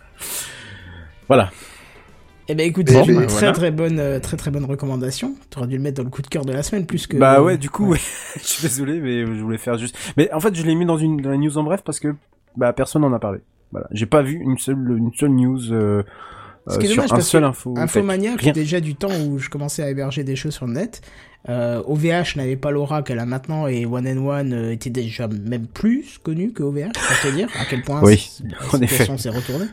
Voilà. 1.28 1.50
Eh 2.49 2.56
ben 2.56 2.68
écoute, 2.68 2.90
c'est 2.90 3.06
une 3.06 3.22
bah, 3.22 3.26
très 3.26 3.53
très 3.53 3.72
bonne 3.72 3.99
euh, 3.99 4.20
très 4.20 4.36
très 4.38 4.52
bonne 4.52 4.65
recommandation. 4.65 5.36
T'aurais 5.49 5.68
dû 5.68 5.78
le 5.78 5.82
mettre 5.84 5.98
dans 5.98 6.03
le 6.03 6.10
coup 6.10 6.22
de 6.22 6.28
cœur 6.28 6.44
de 6.45 6.52
la 6.52 6.64
semaine 6.64 6.86
plus 6.86 7.07
que. 7.07 7.18
Bah 7.18 7.41
ouais, 7.41 7.57
du 7.57 7.70
coup, 7.70 7.91
ouais. 7.91 7.99
je 8.36 8.45
suis 8.45 8.61
désolé, 8.68 8.99
mais 8.99 9.26
je 9.26 9.41
voulais 9.41 9.57
faire 9.57 9.78
juste. 9.78 9.98
Mais 10.18 10.32
en 10.34 10.40
fait, 10.40 10.53
je 10.53 10.64
l'ai 10.64 10.76
mis 10.76 10.86
dans 10.86 10.98
une 10.98 11.22
dans 11.22 11.30
la 11.30 11.38
news 11.38 11.57
en 11.57 11.64
bref 11.64 11.82
parce 11.86 11.99
que 11.99 12.15
bah 12.57 12.74
personne 12.74 13.02
n'en 13.03 13.14
a 13.14 13.20
parlé. 13.20 13.40
Voilà, 13.72 13.88
j'ai 13.91 14.06
pas 14.06 14.22
vu 14.22 14.40
une 14.40 14.57
seule 14.57 14.78
une 14.98 15.11
seule 15.14 15.32
news 15.32 15.72
euh, 15.72 16.03
Ce 16.68 16.78
qui 16.78 16.86
est 16.86 16.90
sur 16.90 16.98
dommage 16.98 17.11
un 17.11 17.15
parce 17.15 17.28
seul 17.28 17.44
info. 17.44 17.74
Infomania, 17.78 18.36
Rien. 18.38 18.52
déjà 18.52 18.80
du 18.82 18.95
temps 18.95 19.10
où 19.26 19.40
je 19.40 19.49
commençais 19.49 19.82
à 19.82 19.90
héberger 19.90 20.24
des 20.24 20.36
choses 20.36 20.53
sur 20.53 20.68
le 20.68 20.74
net. 20.74 21.02
Euh, 21.49 21.82
OVH 21.86 22.38
n'avait 22.38 22.56
pas 22.56 22.72
l'aura 22.72 23.03
qu'elle 23.03 23.20
a 23.20 23.26
maintenant 23.26 23.68
et 23.68 23.86
One 23.86 24.07
and 24.07 24.26
One 24.26 24.53
euh, 24.53 24.72
était 24.72 24.90
déjà 24.90 25.28
même 25.28 25.68
plus 25.68 26.18
connu 26.24 26.53
que 26.53 26.64
OVH, 26.64 26.94
pour 26.94 27.32
te 27.32 27.36
dire 27.36 27.49
à 27.60 27.65
quel 27.70 27.82
point 27.82 28.02
Oui, 28.02 28.30
la 28.72 28.78
effet. 28.78 28.88
situation 28.88 29.18
s'est 29.18 29.30
retournée. 29.30 29.65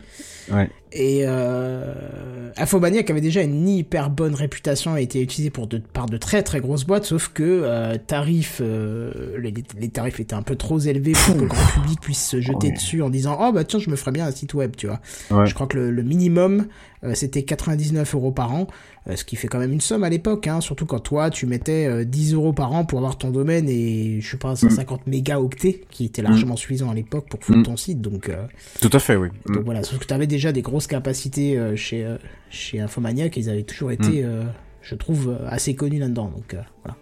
Ouais. 0.53 0.69
Et 0.93 1.21
euh, 1.25 2.51
Infomaniac 2.57 3.09
avait 3.11 3.21
déjà 3.21 3.43
une 3.43 3.69
hyper 3.69 4.11
bonne 4.11 4.35
réputation 4.35 4.97
et 4.97 5.03
était 5.03 5.21
utilisé 5.23 5.51
pour 5.51 5.67
de, 5.69 5.79
par 5.79 6.07
de 6.07 6.17
très 6.17 6.43
très 6.43 6.61
grosses 6.61 6.85
boîtes, 6.85 7.05
sauf 7.05 7.29
que 7.33 7.43
euh, 7.65 7.97
tarifs, 8.05 8.61
euh, 8.61 9.39
les, 9.39 9.55
les 9.79 9.89
tarifs 9.89 10.19
étaient 10.19 10.35
un 10.35 10.43
peu 10.43 10.57
trop 10.57 10.79
élevés 10.81 11.13
pour 11.13 11.37
que 11.37 11.41
le 11.43 11.47
grand 11.47 11.67
public 11.81 12.01
puisse 12.01 12.27
se 12.27 12.41
jeter 12.41 12.69
Ouais. 12.69 12.73
dessus 12.75 13.03
en 13.03 13.11
disant 13.11 13.39
oh 13.41 13.53
bah 13.53 13.63
tiens 13.65 13.79
je 13.79 13.89
me 13.91 13.97
ferais 13.97 14.11
bien 14.13 14.27
un 14.27 14.33
site 14.33 14.55
web, 14.55 14.75
tu 14.77 14.89
vois. 14.89 15.01
Ouais. 15.31 15.47
Je 15.47 15.55
crois 15.55 15.67
que 15.69 15.77
le, 15.79 15.91
le 15.93 16.03
minimum 16.03 16.67
euh, 17.05 17.15
c'était 17.15 17.43
99 17.45 18.15
euros 18.15 18.33
par 18.33 18.53
an, 18.53 18.67
ce 19.15 19.25
qui 19.25 19.37
fait 19.37 19.49
quand 19.49 19.59
même 19.59 19.73
une 19.73 19.81
somme 19.81 20.05
à 20.05 20.11
l'époque, 20.11 20.47
hein, 20.47 20.61
surtout 20.61 20.87
quand 20.87 21.01
toi 21.01 21.31
tu 21.31 21.47
mettais 21.47 21.87
euh, 21.87 22.05
10 22.05 22.35
euros 22.35 22.53
par 22.53 22.73
an 22.73 22.85
pour 22.85 22.99
avoir 22.99 23.17
ton 23.19 23.31
domaine 23.31 23.69
et 23.69 24.21
je 24.21 24.31
sais 24.31 24.37
pas 24.37 24.55
150 24.55 25.07
mégaoctets 25.07 25.83
qui 25.91 26.05
était 26.05 26.23
largement 26.23 26.57
suffisant 26.57 26.91
à 26.91 26.95
l'époque 26.95 27.29
pour 27.29 27.43
foutre 27.43 27.59
Mm. 27.61 27.63
ton 27.65 27.77
site, 27.77 28.01
donc. 28.01 28.29
euh, 28.29 28.45
Tout 28.81 28.91
à 28.93 28.99
fait, 28.99 29.17
oui. 29.17 29.29
donc 29.47 29.65
voilà, 29.65 29.83
sauf 29.83 29.99
que 29.99 30.05
tu 30.07 30.15
avais 30.15 30.27
déjà 30.27 30.53
des 30.53 30.63
grosses 30.63 30.87
capacités 30.87 31.59
euh, 31.59 31.77
chez, 31.77 32.05
euh, 32.05 32.17
chez 32.51 32.81
Infomaniac, 32.81 33.37
ils 33.37 33.49
avaient 33.51 33.63
toujours 33.63 33.91
été, 33.91 34.23
euh, 34.25 34.43
je 34.83 34.95
trouve, 34.95 35.31
euh, 35.31 35.49
assez 35.49 35.75
connus 35.75 35.99
là-dedans. 35.99 36.31
Donc 36.35 36.55
euh, 36.55 36.59
voilà. 36.85 36.99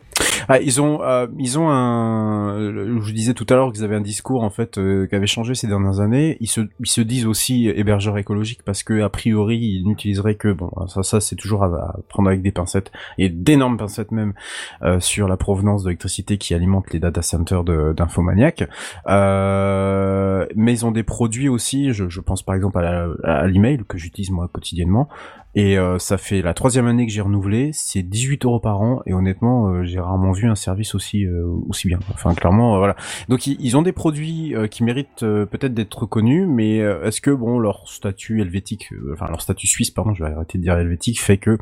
Ah, 0.48 0.60
ils 0.60 0.81
ont, 0.81 1.02
euh, 1.02 1.27
ils 1.39 1.59
ont 1.59 1.69
un. 1.70 2.59
le- 2.59 3.01
Je 3.01 3.12
disais 3.12 3.35
tout 3.35 3.47
à 3.48 3.55
l'heure 3.55 3.73
qu'ils 3.73 3.85
avaient 3.85 3.97
un 3.97 4.01
discours 4.01 4.43
en 4.43 4.51
fait 4.51 4.78
euh, 4.78 5.06
qui 5.06 5.15
avait 5.15 5.27
changé 5.27 5.55
ces 5.55 5.66
dernières 5.66 6.01
années. 6.01 6.36
Ils 6.40 6.47
se, 6.48 6.60
ils 6.81 6.86
se 6.89 7.01
disent 7.01 7.27
aussi 7.27 7.69
hébergeurs 7.69 8.19
écologiques 8.19 8.62
parce 8.65 8.82
que 8.82 9.01
a 9.02 9.09
priori 9.09 9.59
ils 9.59 9.85
n'utiliseraient 9.86 10.35
que 10.36 10.52
bon 10.52 10.70
ça, 10.86 11.02
ça 11.02 11.20
c'est 11.20 11.36
toujours 11.36 11.65
à, 11.65 11.97
prendre 12.09 12.28
avec 12.28 12.43
des 12.43 12.52
pincettes 12.52 12.90
et 13.19 13.28
d'énormes 13.28 13.77
pincettes 13.78 14.12
même 14.12 14.35
euh, 14.82 15.01
sur 15.01 15.28
la 15.28 15.36
provenance 15.36 15.82
de 15.85 15.89
l'électricité 15.89 16.39
qui 16.39 16.55
alimente 16.55 16.93
les 16.93 17.01
data 17.01 17.23
centers 17.23 17.65
d'Infomaniac. 17.65 18.69
Euh, 19.09 20.47
mais 20.56 20.73
ils 20.73 20.86
ont 20.86 20.90
des 20.93 21.02
produits 21.02 21.48
aussi. 21.48 21.93
Je, 21.93 22.09
je 22.09 22.20
pense 22.20 22.43
par 22.43 22.55
exemple 22.55 22.78
à 22.78 23.47
l'email 23.47 23.78
que 23.89 23.98
j'utilise 23.98 24.31
moi 24.31 24.48
quotidiennement. 24.52 25.09
Et 25.55 25.78
euh, 25.78 25.98
ça 25.98 26.19
fait 26.19 26.43
la 26.43 26.55
troisième 26.55 26.86
année 26.86 27.06
que 27.06 27.12
j'ai 27.12 27.23
renouvelé, 27.23 27.70
c'est 27.73 28.02
18 28.02 28.44
euros 28.44 28.60
par 28.60 28.81
an, 28.81 29.01
et 29.06 29.15
honnêtement, 29.15 29.69
euh, 29.69 29.82
j'ai 29.82 29.98
rarement 29.98 30.28
vu 30.33 30.49
un 30.49 30.55
service 30.55 30.95
aussi 30.95 31.25
euh, 31.25 31.45
aussi 31.69 31.89
bien. 31.89 31.99
Enfin, 32.13 32.35
clairement, 32.35 32.75
euh, 32.75 32.79
voilà. 32.79 32.97
Donc 33.29 33.47
ils, 33.47 33.77
ont 33.77 33.83
des 33.83 33.93
produits 33.93 34.55
euh, 34.55 34.67
qui 34.67 34.85
méritent 34.85 35.21
peut-être 35.21 35.75
d'être 35.75 36.07
connus, 36.07 36.47
mais 36.47 36.77
est-ce 36.79 37.21
que 37.21 37.31
bon 37.31 37.59
leur 37.59 37.89
statut 37.89 38.41
helvétique, 38.41 38.91
enfin 39.13 39.27
leur 39.29 39.41
statut 39.41 39.67
suisse, 39.67 39.91
pardon, 39.91 40.15
je 40.15 40.25
vais 40.25 40.31
arrêter 40.31 40.59
de 40.59 40.63
dire 40.63 40.77
helvétique, 40.79 41.21
fait 41.21 41.39
que 41.39 41.59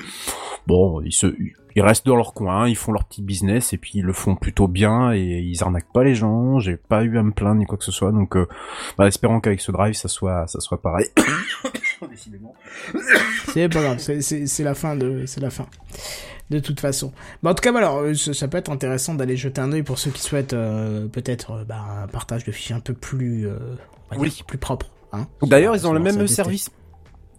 bon, 0.67 1.01
ils 1.03 1.13
se 1.13 1.35
ils 1.77 1.83
restent 1.83 2.07
dans 2.07 2.17
leur 2.17 2.33
coin, 2.35 2.67
ils 2.69 2.75
font 2.77 2.91
leur 2.93 3.05
petit 3.05 3.23
business 3.23 3.73
et 3.73 3.77
puis 3.79 3.93
ils 3.95 4.03
le 4.05 4.13
font 4.13 4.35
plutôt 4.35 4.67
bien 4.67 5.13
et 5.13 5.21
ils 5.21 5.63
arnaquent 5.63 5.93
pas 5.93 6.03
les 6.03 6.15
gens. 6.15 6.59
J'ai 6.59 6.77
pas 6.77 7.05
eu 7.05 7.17
à 7.19 7.23
me 7.23 7.31
plaindre 7.31 7.57
ni 7.61 7.67
quoi 7.67 7.79
que 7.79 7.85
ce 7.85 7.93
soit, 7.93 8.11
donc 8.13 8.37
euh, 8.37 8.47
bah, 8.99 9.07
espérons 9.07 9.41
qu'avec 9.41 9.61
ce 9.61 9.71
drive 9.71 9.95
ça 9.95 10.09
soit 10.09 10.47
ça 10.49 10.59
soit 10.61 10.81
pareil. 10.83 11.07
Décidément. 12.11 12.55
C'est 13.53 13.69
pas 13.69 13.83
grave, 13.83 13.99
c'est- 13.99 14.63
la 14.65 14.75
fin 14.75 14.97
de, 14.97 15.25
c'est 15.27 15.41
la 15.41 15.51
fin. 15.51 15.67
De 16.51 16.59
toute 16.61 16.79
façon. 16.81 17.13
Bah, 17.43 17.51
en 17.51 17.55
tout 17.55 17.63
cas, 17.63 17.77
alors, 17.77 17.99
euh, 18.01 18.15
ça, 18.15 18.33
ça 18.35 18.49
peut 18.49 18.59
être 18.59 18.71
intéressant 18.71 19.15
d'aller 19.15 19.37
jeter 19.37 19.61
un 19.61 19.73
œil 19.73 19.83
pour 19.83 19.99
ceux 19.99 20.11
qui 20.11 20.21
souhaitent 20.23 20.53
euh, 20.53 21.09
peut-être 21.09 21.51
euh, 21.53 21.65
bah, 21.65 21.79
un 22.05 22.07
partage 22.07 22.45
de 22.45 22.53
fichiers 22.53 22.75
un 22.77 22.81
peu 22.81 22.93
plus, 22.95 23.49
euh, 23.49 23.57
Oui. 24.17 24.29
dire, 24.31 24.45
plus 24.45 24.59
propre. 24.59 24.87
Hein 25.13 25.27
D'ailleurs, 25.43 25.75
ils 25.75 25.87
ont 25.87 25.93
le 25.93 26.01
même 26.01 26.27
service. 26.29 26.71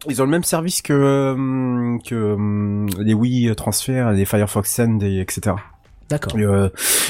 Ils 0.09 0.21
ont 0.21 0.25
le 0.25 0.31
même 0.31 0.43
service 0.43 0.81
que 0.81 0.93
euh, 0.93 1.97
que 2.05 2.15
euh, 2.15 2.85
les 3.03 3.13
Wii 3.13 3.53
Transfer, 3.55 4.11
les 4.13 4.25
Firefox 4.25 4.69
Send, 4.69 5.03
et 5.03 5.19
etc. 5.19 5.55
D'accord. 6.09 6.33
Euh, 6.37 6.69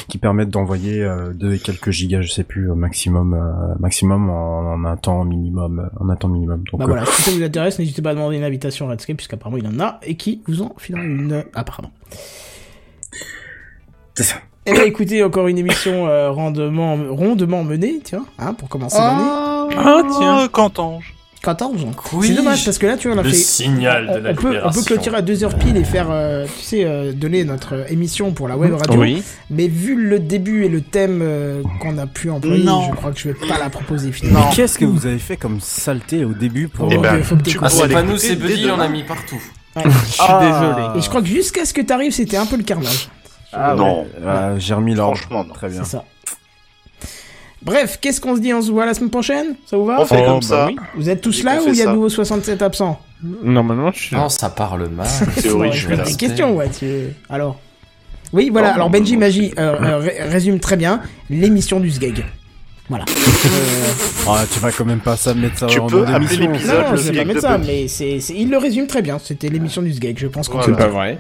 qui 0.10 0.18
permettent 0.18 0.49
d'envoyer 0.49 1.03
euh, 1.03 1.32
deux 1.32 1.53
et 1.53 1.60
quelques 1.60 1.91
gigas, 1.91 2.22
je 2.22 2.32
sais 2.32 2.44
plus, 2.44 2.72
au 2.72 2.74
maximum, 2.74 3.36
euh, 3.36 3.76
maximum 3.80 4.32
en, 4.32 4.74
en 4.74 4.86
un 4.86 4.98
temps 4.98 5.24
minimum, 5.24 5.91
en 5.99 6.10
un 6.10 6.15
temps 6.15 6.30
minimum. 6.30 6.64
Donc, 6.72 6.80
Bah 6.80 6.86
euh, 6.86 6.88
voilà, 6.88 7.06
si 7.06 7.22
ça 7.22 7.30
vous 7.32 7.44
intéresse, 7.44 7.78
n'hésitez 7.78 8.02
pas 8.02 8.10
à 8.10 8.14
demander 8.15 8.38
une 8.38 8.44
invitation 8.44 8.88
à 8.88 8.90
Redscape, 8.91 9.18
puisqu'apparemment 9.18 9.57
il 9.57 9.68
en 9.68 9.80
a, 9.80 9.99
et 10.02 10.15
qui 10.15 10.41
vous 10.48 10.64
en 10.64 10.74
filera 10.80 11.03
une, 11.03 11.44
apparemment. 11.53 11.91
c'est 14.15 14.24
ça. 14.24 14.38
Eh 14.65 14.74
ben 14.74 14.82
écoutez, 14.88 15.24
encore 15.24 15.48
une 15.48 15.60
émission 15.60 16.07
euh, 16.07 16.32
rondement, 16.32 16.98
rondement 17.11 17.64
menée, 17.64 17.99
tiens, 18.03 18.26
hein, 18.40 18.56
pour 18.56 18.68
commencer 18.68 18.98
l'année. 18.98 19.24
Ah, 19.78 20.02
tiens. 20.18 20.48
Cantange. 20.48 21.14
14 21.48 21.84
ans. 21.86 21.91
Oui. 22.14 22.28
C'est 22.28 22.34
dommage 22.34 22.65
parce 22.65 22.78
que 22.78 22.86
là, 22.88 22.98
tu 22.98 23.07
vois, 23.07 23.15
on 23.15 23.19
a 23.19 23.24
Le 23.24 23.30
fait. 23.30 23.36
signal 23.36 24.07
on, 24.10 24.15
de 24.15 24.19
la 24.19 24.32
on 24.32 24.36
peut, 24.36 24.40
on 24.40 24.41
peut 24.44 24.49
libération. 24.56 24.82
clôturer 24.84 25.18
à 25.18 25.22
2h 25.22 25.57
pile 25.57 25.78
et 25.78 25.84
faire, 25.86 26.07
euh, 26.11 26.45
tu 26.57 26.64
sais, 26.64 26.84
euh, 26.84 27.14
donner 27.14 27.44
notre 27.45 27.90
émission 27.91 28.32
pour 28.34 28.48
la 28.49 28.57
web 28.57 28.74
radio. 28.74 28.99
Oui. 28.99 29.24
Mais 29.49 29.68
vu 29.68 29.95
le 29.95 30.19
début 30.19 30.65
et 30.65 30.69
le 30.69 30.82
thème 30.82 31.22
euh, 31.24 31.64
qu'on 31.80 31.98
a 31.98 32.06
pu 32.06 32.30
employer, 32.30 32.64
Non. 32.65 32.82
je 32.90 32.95
crois 32.95 33.11
que 33.11 33.19
je 33.19 33.30
vais 33.30 33.48
pas 33.48 33.57
la 33.60 33.69
proposer 33.69 34.11
finalement. 34.11 34.41
Non. 34.41 34.52
Qu'est-ce 34.53 34.78
que 34.78 34.86
vous 34.86 35.06
avez 35.06 35.19
fait 35.19 35.38
comme 35.38 35.61
saleté 35.61 36.26
au 36.26 36.34
début 36.34 36.68
pour 36.68 36.90
Eh 36.91 36.98
ben, 36.98 37.24
faut 37.24 37.36
que 37.36 37.44
tu 37.44 37.52
t'écoutes. 37.52 37.64
Ah, 37.65 37.69
c'est 37.69 37.88
pas 37.88 38.03
nous, 38.03 38.18
c'est 38.18 38.36
Buddy, 38.36 38.69
on 38.69 38.80
a 38.80 38.88
mis 38.90 39.03
partout. 39.03 39.41
Ouais. 39.76 39.84
Je 39.86 40.11
suis 40.11 40.24
désolé. 40.41 40.84
Et 40.98 41.02
je 41.02 41.07
crois 41.10 41.22
que 41.22 41.28
jusqu'à 41.28 41.64
ce 41.64 41.74
que 41.74 41.82
t'arrives, 41.82 42.11
c'était 42.11 42.38
un 42.38 42.45
peu 42.45 42.57
le 42.57 42.64
carnage. 42.64 43.10
Ah, 43.53 43.74
Non. 43.78 44.02
ouais. 44.02 44.07
Ah, 44.28 44.49
j'ai 44.57 44.74
remis 44.74 44.94
l'ordre. 44.95 45.18
Franchement, 45.18 45.45
non. 45.45 45.53
Très 45.53 45.69
bien. 45.69 45.84
C'est 45.84 45.91
ça. 45.91 46.03
Bref, 47.63 47.97
qu'est-ce 48.01 48.21
qu'on 48.21 48.35
se 48.35 48.41
dit 48.41 48.53
On 48.53 48.61
se 48.61 48.71
voit 48.71 48.85
la 48.85 48.93
semaine 48.93 49.09
prochaine? 49.09 49.55
Ça 49.65 49.77
vous 49.77 49.85
va? 49.85 49.99
On 50.01 50.05
fait 50.05 50.17
Oh, 50.21 50.25
comme 50.25 50.39
bah 50.39 50.45
ça. 50.45 50.67
oui. 50.67 50.75
Vous 50.95 51.09
êtes 51.09 51.21
tous 51.21 51.43
là 51.43 51.59
ou 51.61 51.67
il 51.69 51.75
y 51.75 51.81
a 51.81 51.88
de 51.88 51.91
nouveau 51.91 52.09
67 52.09 52.61
absents? 52.61 52.99
Normalement, 53.43 53.91
je 53.91 53.99
suis 53.99 54.15
là. 54.15 54.21
Non, 54.21 54.29
ça 54.29 54.49
parle 54.49 54.88
mal. 54.89 55.07
Théorie, 55.41 55.69
Ouais, 55.69 55.75
je 55.75 55.88
vais 55.88 55.97
questions, 56.15 56.55
ouais. 56.55 56.69
Tu... 56.69 57.07
Alors. 57.29 57.59
Oui, 58.34 58.49
voilà. 58.51 58.69
Non, 58.69 58.75
Alors 58.75 58.89
Benji 58.89 59.13
non, 59.13 59.19
Magie 59.21 59.53
euh, 59.57 59.75
euh, 59.81 59.97
ré- 59.97 60.23
résume 60.23 60.59
très 60.59 60.75
bien 60.77 61.01
l'émission 61.29 61.79
du 61.79 61.89
SGEG. 61.89 62.25
Voilà. 62.89 63.05
Euh, 63.09 63.91
Ah, 64.29 64.43
tu 64.51 64.59
vas 64.59 64.71
quand 64.71 64.85
même 64.85 64.99
pas 64.99 65.17
ça 65.17 65.34
mettre 65.34 65.57
ça 65.59 65.67
Tu 65.67 65.79
en 65.79 65.88
peux 65.88 66.05
non, 66.05 66.05
je 66.05 66.11
vais 67.11 67.17
pas 67.19 67.25
mettre 67.25 67.41
ça, 67.41 67.57
mais 67.57 67.88
c'est, 67.88 68.19
c'est- 68.19 68.34
il 68.35 68.49
le 68.49 68.57
résume 68.57 68.85
très 68.88 69.01
bien. 69.01 69.17
C'était 69.19 69.47
l'émission 69.49 69.81
du 69.81 69.91
SGEG, 69.93 70.19
je 70.19 70.27
pense 70.27 70.47
qu'on 70.47 70.59
Voilà. 70.59 70.73
C'est 70.77 70.84
pas 70.84 70.88
vrai. 70.89 71.19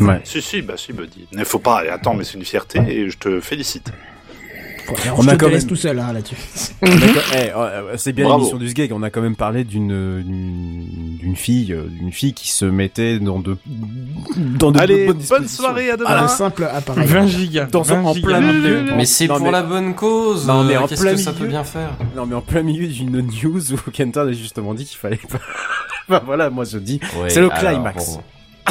Ouais. 0.00 0.20
Si, 0.24 0.42
si, 0.42 0.62
bah 0.62 0.74
si, 0.76 0.92
Buddy. 0.92 1.26
Il 1.32 1.44
faut 1.44 1.58
pas. 1.58 1.82
Attends, 1.92 2.14
mais 2.14 2.24
c'est 2.24 2.34
une 2.34 2.44
fierté 2.44 2.80
et 2.88 3.08
je 3.08 3.16
te 3.18 3.40
félicite. 3.40 3.92
Alors, 5.04 5.18
On 5.18 5.22
je 5.22 5.28
a 5.28 5.32
te 5.32 5.38
quand 5.44 5.50
même- 5.50 5.66
tout 5.66 5.76
seul 5.76 5.98
hein, 5.98 6.12
là-dessus. 6.12 6.36
Quand- 6.80 6.86
eh, 7.34 7.50
euh, 7.56 7.94
c'est 7.96 8.12
bien 8.12 8.28
l'émission 8.28 8.56
du 8.58 8.68
SGEG. 8.68 8.92
On 8.92 9.02
a 9.02 9.10
quand 9.10 9.20
même 9.22 9.36
parlé 9.36 9.64
d'une 9.64 10.22
d'une 11.18 11.36
fille, 11.36 11.72
euh, 11.72 11.84
d'une 11.88 12.12
fille 12.12 12.32
qui 12.34 12.50
se 12.50 12.64
mettait 12.64 13.18
dans 13.18 13.38
de 13.40 13.56
dans 14.36 14.70
de 14.70 14.78
Allez, 14.78 15.06
bonnes 15.06 15.18
bonne 15.28 15.48
soirée, 15.48 15.90
à 15.90 15.94
Un 15.94 15.96
demain. 15.96 16.28
simple 16.28 16.64
appareil. 16.72 17.06
20 17.06 17.26
gigas. 17.26 17.66
Dans 17.66 17.82
20 17.82 18.02
en 18.04 18.14
gigas. 18.14 18.28
plein 18.28 18.40
milieu. 18.40 18.84
Mais 18.96 19.04
c'est 19.04 19.26
pour 19.26 19.40
mais- 19.40 19.50
la 19.50 19.62
bonne 19.62 19.94
cause. 19.94 20.46
Non, 20.46 20.64
mais 20.64 20.76
euh, 20.76 20.80
en 20.82 20.86
Qu'est-ce 20.86 21.02
plein 21.02 21.12
que 21.12 21.16
ça 21.18 21.32
peut 21.32 21.38
milieu. 21.40 21.50
bien 21.50 21.64
faire? 21.64 21.90
Non, 22.16 22.26
mais 22.26 22.34
en 22.34 22.40
plein 22.42 22.62
milieu 22.62 22.86
d'une 22.86 23.20
news 23.20 23.72
où 23.72 23.90
Kenta 23.92 24.22
a 24.22 24.32
justement 24.32 24.74
dit 24.74 24.84
qu'il 24.84 24.98
fallait 24.98 25.16
pas. 25.16 25.38
bah 26.08 26.22
voilà, 26.24 26.50
moi 26.50 26.64
je 26.64 26.78
dis, 26.78 27.00
Ouais, 27.20 27.30
C'est 27.30 27.40
le 27.40 27.50
alors, 27.52 27.72
climax. 27.72 28.14
bon. 28.16 28.20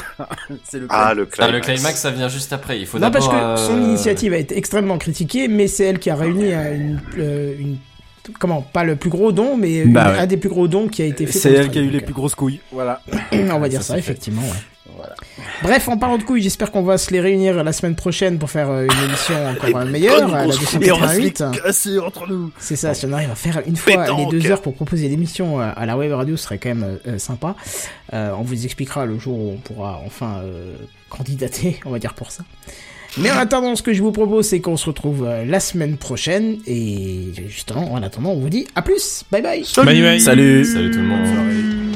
c'est 0.63 0.79
le 0.79 0.87
Ah, 0.89 1.13
le 1.13 1.23
Ah, 1.23 1.47
climax. 1.47 1.53
le 1.53 1.59
climax, 1.73 1.99
ça 2.01 2.11
vient 2.11 2.27
juste 2.29 2.51
après. 2.53 2.79
Il 2.79 2.85
faut 2.85 2.99
Non, 2.99 3.11
parce 3.11 3.27
que 3.27 3.33
son 3.57 3.77
euh, 3.77 3.81
initiative 3.87 4.33
a 4.33 4.37
été 4.37 4.57
extrêmement 4.57 4.97
critiquée, 4.97 5.47
mais 5.47 5.67
c'est 5.67 5.85
elle 5.85 5.99
qui 5.99 6.09
a 6.09 6.15
réuni 6.15 6.53
euh, 6.53 6.75
une, 6.75 6.99
euh, 7.17 7.55
une- 7.59 7.77
comment, 8.39 8.61
pas 8.61 8.83
le 8.83 8.95
plus 8.95 9.09
gros 9.09 9.31
don, 9.31 9.57
mais 9.57 9.79
une- 9.83 9.93
Bah 9.93 10.11
ouais. 10.11 10.19
un 10.19 10.25
des 10.25 10.37
plus 10.37 10.49
gros 10.49 10.67
dons 10.67 10.87
qui 10.87 11.01
a 11.01 11.05
été 11.05 11.25
fait. 11.25 11.37
C'est 11.39 11.51
elle 11.53 11.69
qui 11.69 11.79
a 11.79 11.81
eu 11.81 11.89
les 11.89 12.01
plus 12.01 12.13
grosses 12.13 12.35
couilles. 12.35 12.59
Voilà. 12.71 13.01
On 13.51 13.59
va 13.59 13.69
dire 13.69 13.81
Ça, 13.83 13.97
effectivement. 13.97 14.41
ouais. 14.41 14.47
Bref, 15.63 15.87
en 15.87 15.97
parlant 15.97 16.17
de 16.17 16.23
couilles, 16.23 16.41
j'espère 16.41 16.71
qu'on 16.71 16.83
va 16.83 16.97
se 16.97 17.11
les 17.11 17.19
réunir 17.19 17.63
la 17.63 17.73
semaine 17.73 17.95
prochaine 17.95 18.37
pour 18.39 18.49
faire 18.49 18.69
euh, 18.69 18.85
une 18.85 19.03
émission 19.09 19.35
encore 19.47 19.81
euh, 19.81 19.85
meilleure, 19.85 20.33
à 20.33 20.45
la 20.47 20.53
se 20.53 20.77
les 20.79 20.87
288. 20.87 21.43
casser 21.63 21.99
entre 21.99 22.27
nous. 22.27 22.51
C'est 22.59 22.75
ça, 22.75 22.93
si 22.93 23.05
on 23.05 23.13
arrive 23.13 23.31
à 23.31 23.35
faire 23.35 23.61
une 23.65 23.75
fois 23.75 23.93
Pétanque. 24.03 24.31
les 24.31 24.39
deux 24.39 24.51
heures 24.51 24.61
pour 24.61 24.73
proposer 24.75 25.07
l'émission 25.09 25.59
euh, 25.61 25.69
à 25.75 25.85
la 25.85 25.97
web 25.97 26.11
radio, 26.13 26.37
ce 26.37 26.43
serait 26.43 26.57
quand 26.57 26.69
même 26.69 26.83
euh, 26.83 27.11
euh, 27.13 27.17
sympa. 27.19 27.55
Euh, 28.13 28.31
on 28.37 28.43
vous 28.43 28.65
expliquera 28.65 29.05
le 29.05 29.17
jour 29.19 29.37
où 29.37 29.51
on 29.53 29.57
pourra 29.57 30.01
enfin 30.05 30.41
euh, 30.43 30.75
candidater, 31.09 31.79
on 31.85 31.91
va 31.91 31.99
dire 31.99 32.13
pour 32.13 32.31
ça. 32.31 32.43
Mais 33.17 33.31
en 33.31 33.37
attendant, 33.37 33.77
ce 33.77 33.81
que 33.81 33.93
je 33.93 34.01
vous 34.01 34.11
propose, 34.11 34.45
c'est 34.47 34.59
qu'on 34.59 34.75
se 34.75 34.87
retrouve 34.87 35.25
euh, 35.25 35.45
la 35.45 35.61
semaine 35.61 35.95
prochaine. 35.95 36.57
Et 36.67 37.31
justement, 37.47 37.93
en 37.93 38.03
attendant, 38.03 38.31
on 38.31 38.39
vous 38.39 38.49
dit 38.49 38.67
à 38.75 38.81
plus. 38.81 39.23
Bye 39.31 39.41
bye. 39.41 39.63
Bye 39.77 40.01
bye. 40.01 40.19
Salut. 40.19 40.65
Salut 40.65 40.91
tout 40.91 40.99
le 40.99 41.05
monde. 41.05 41.95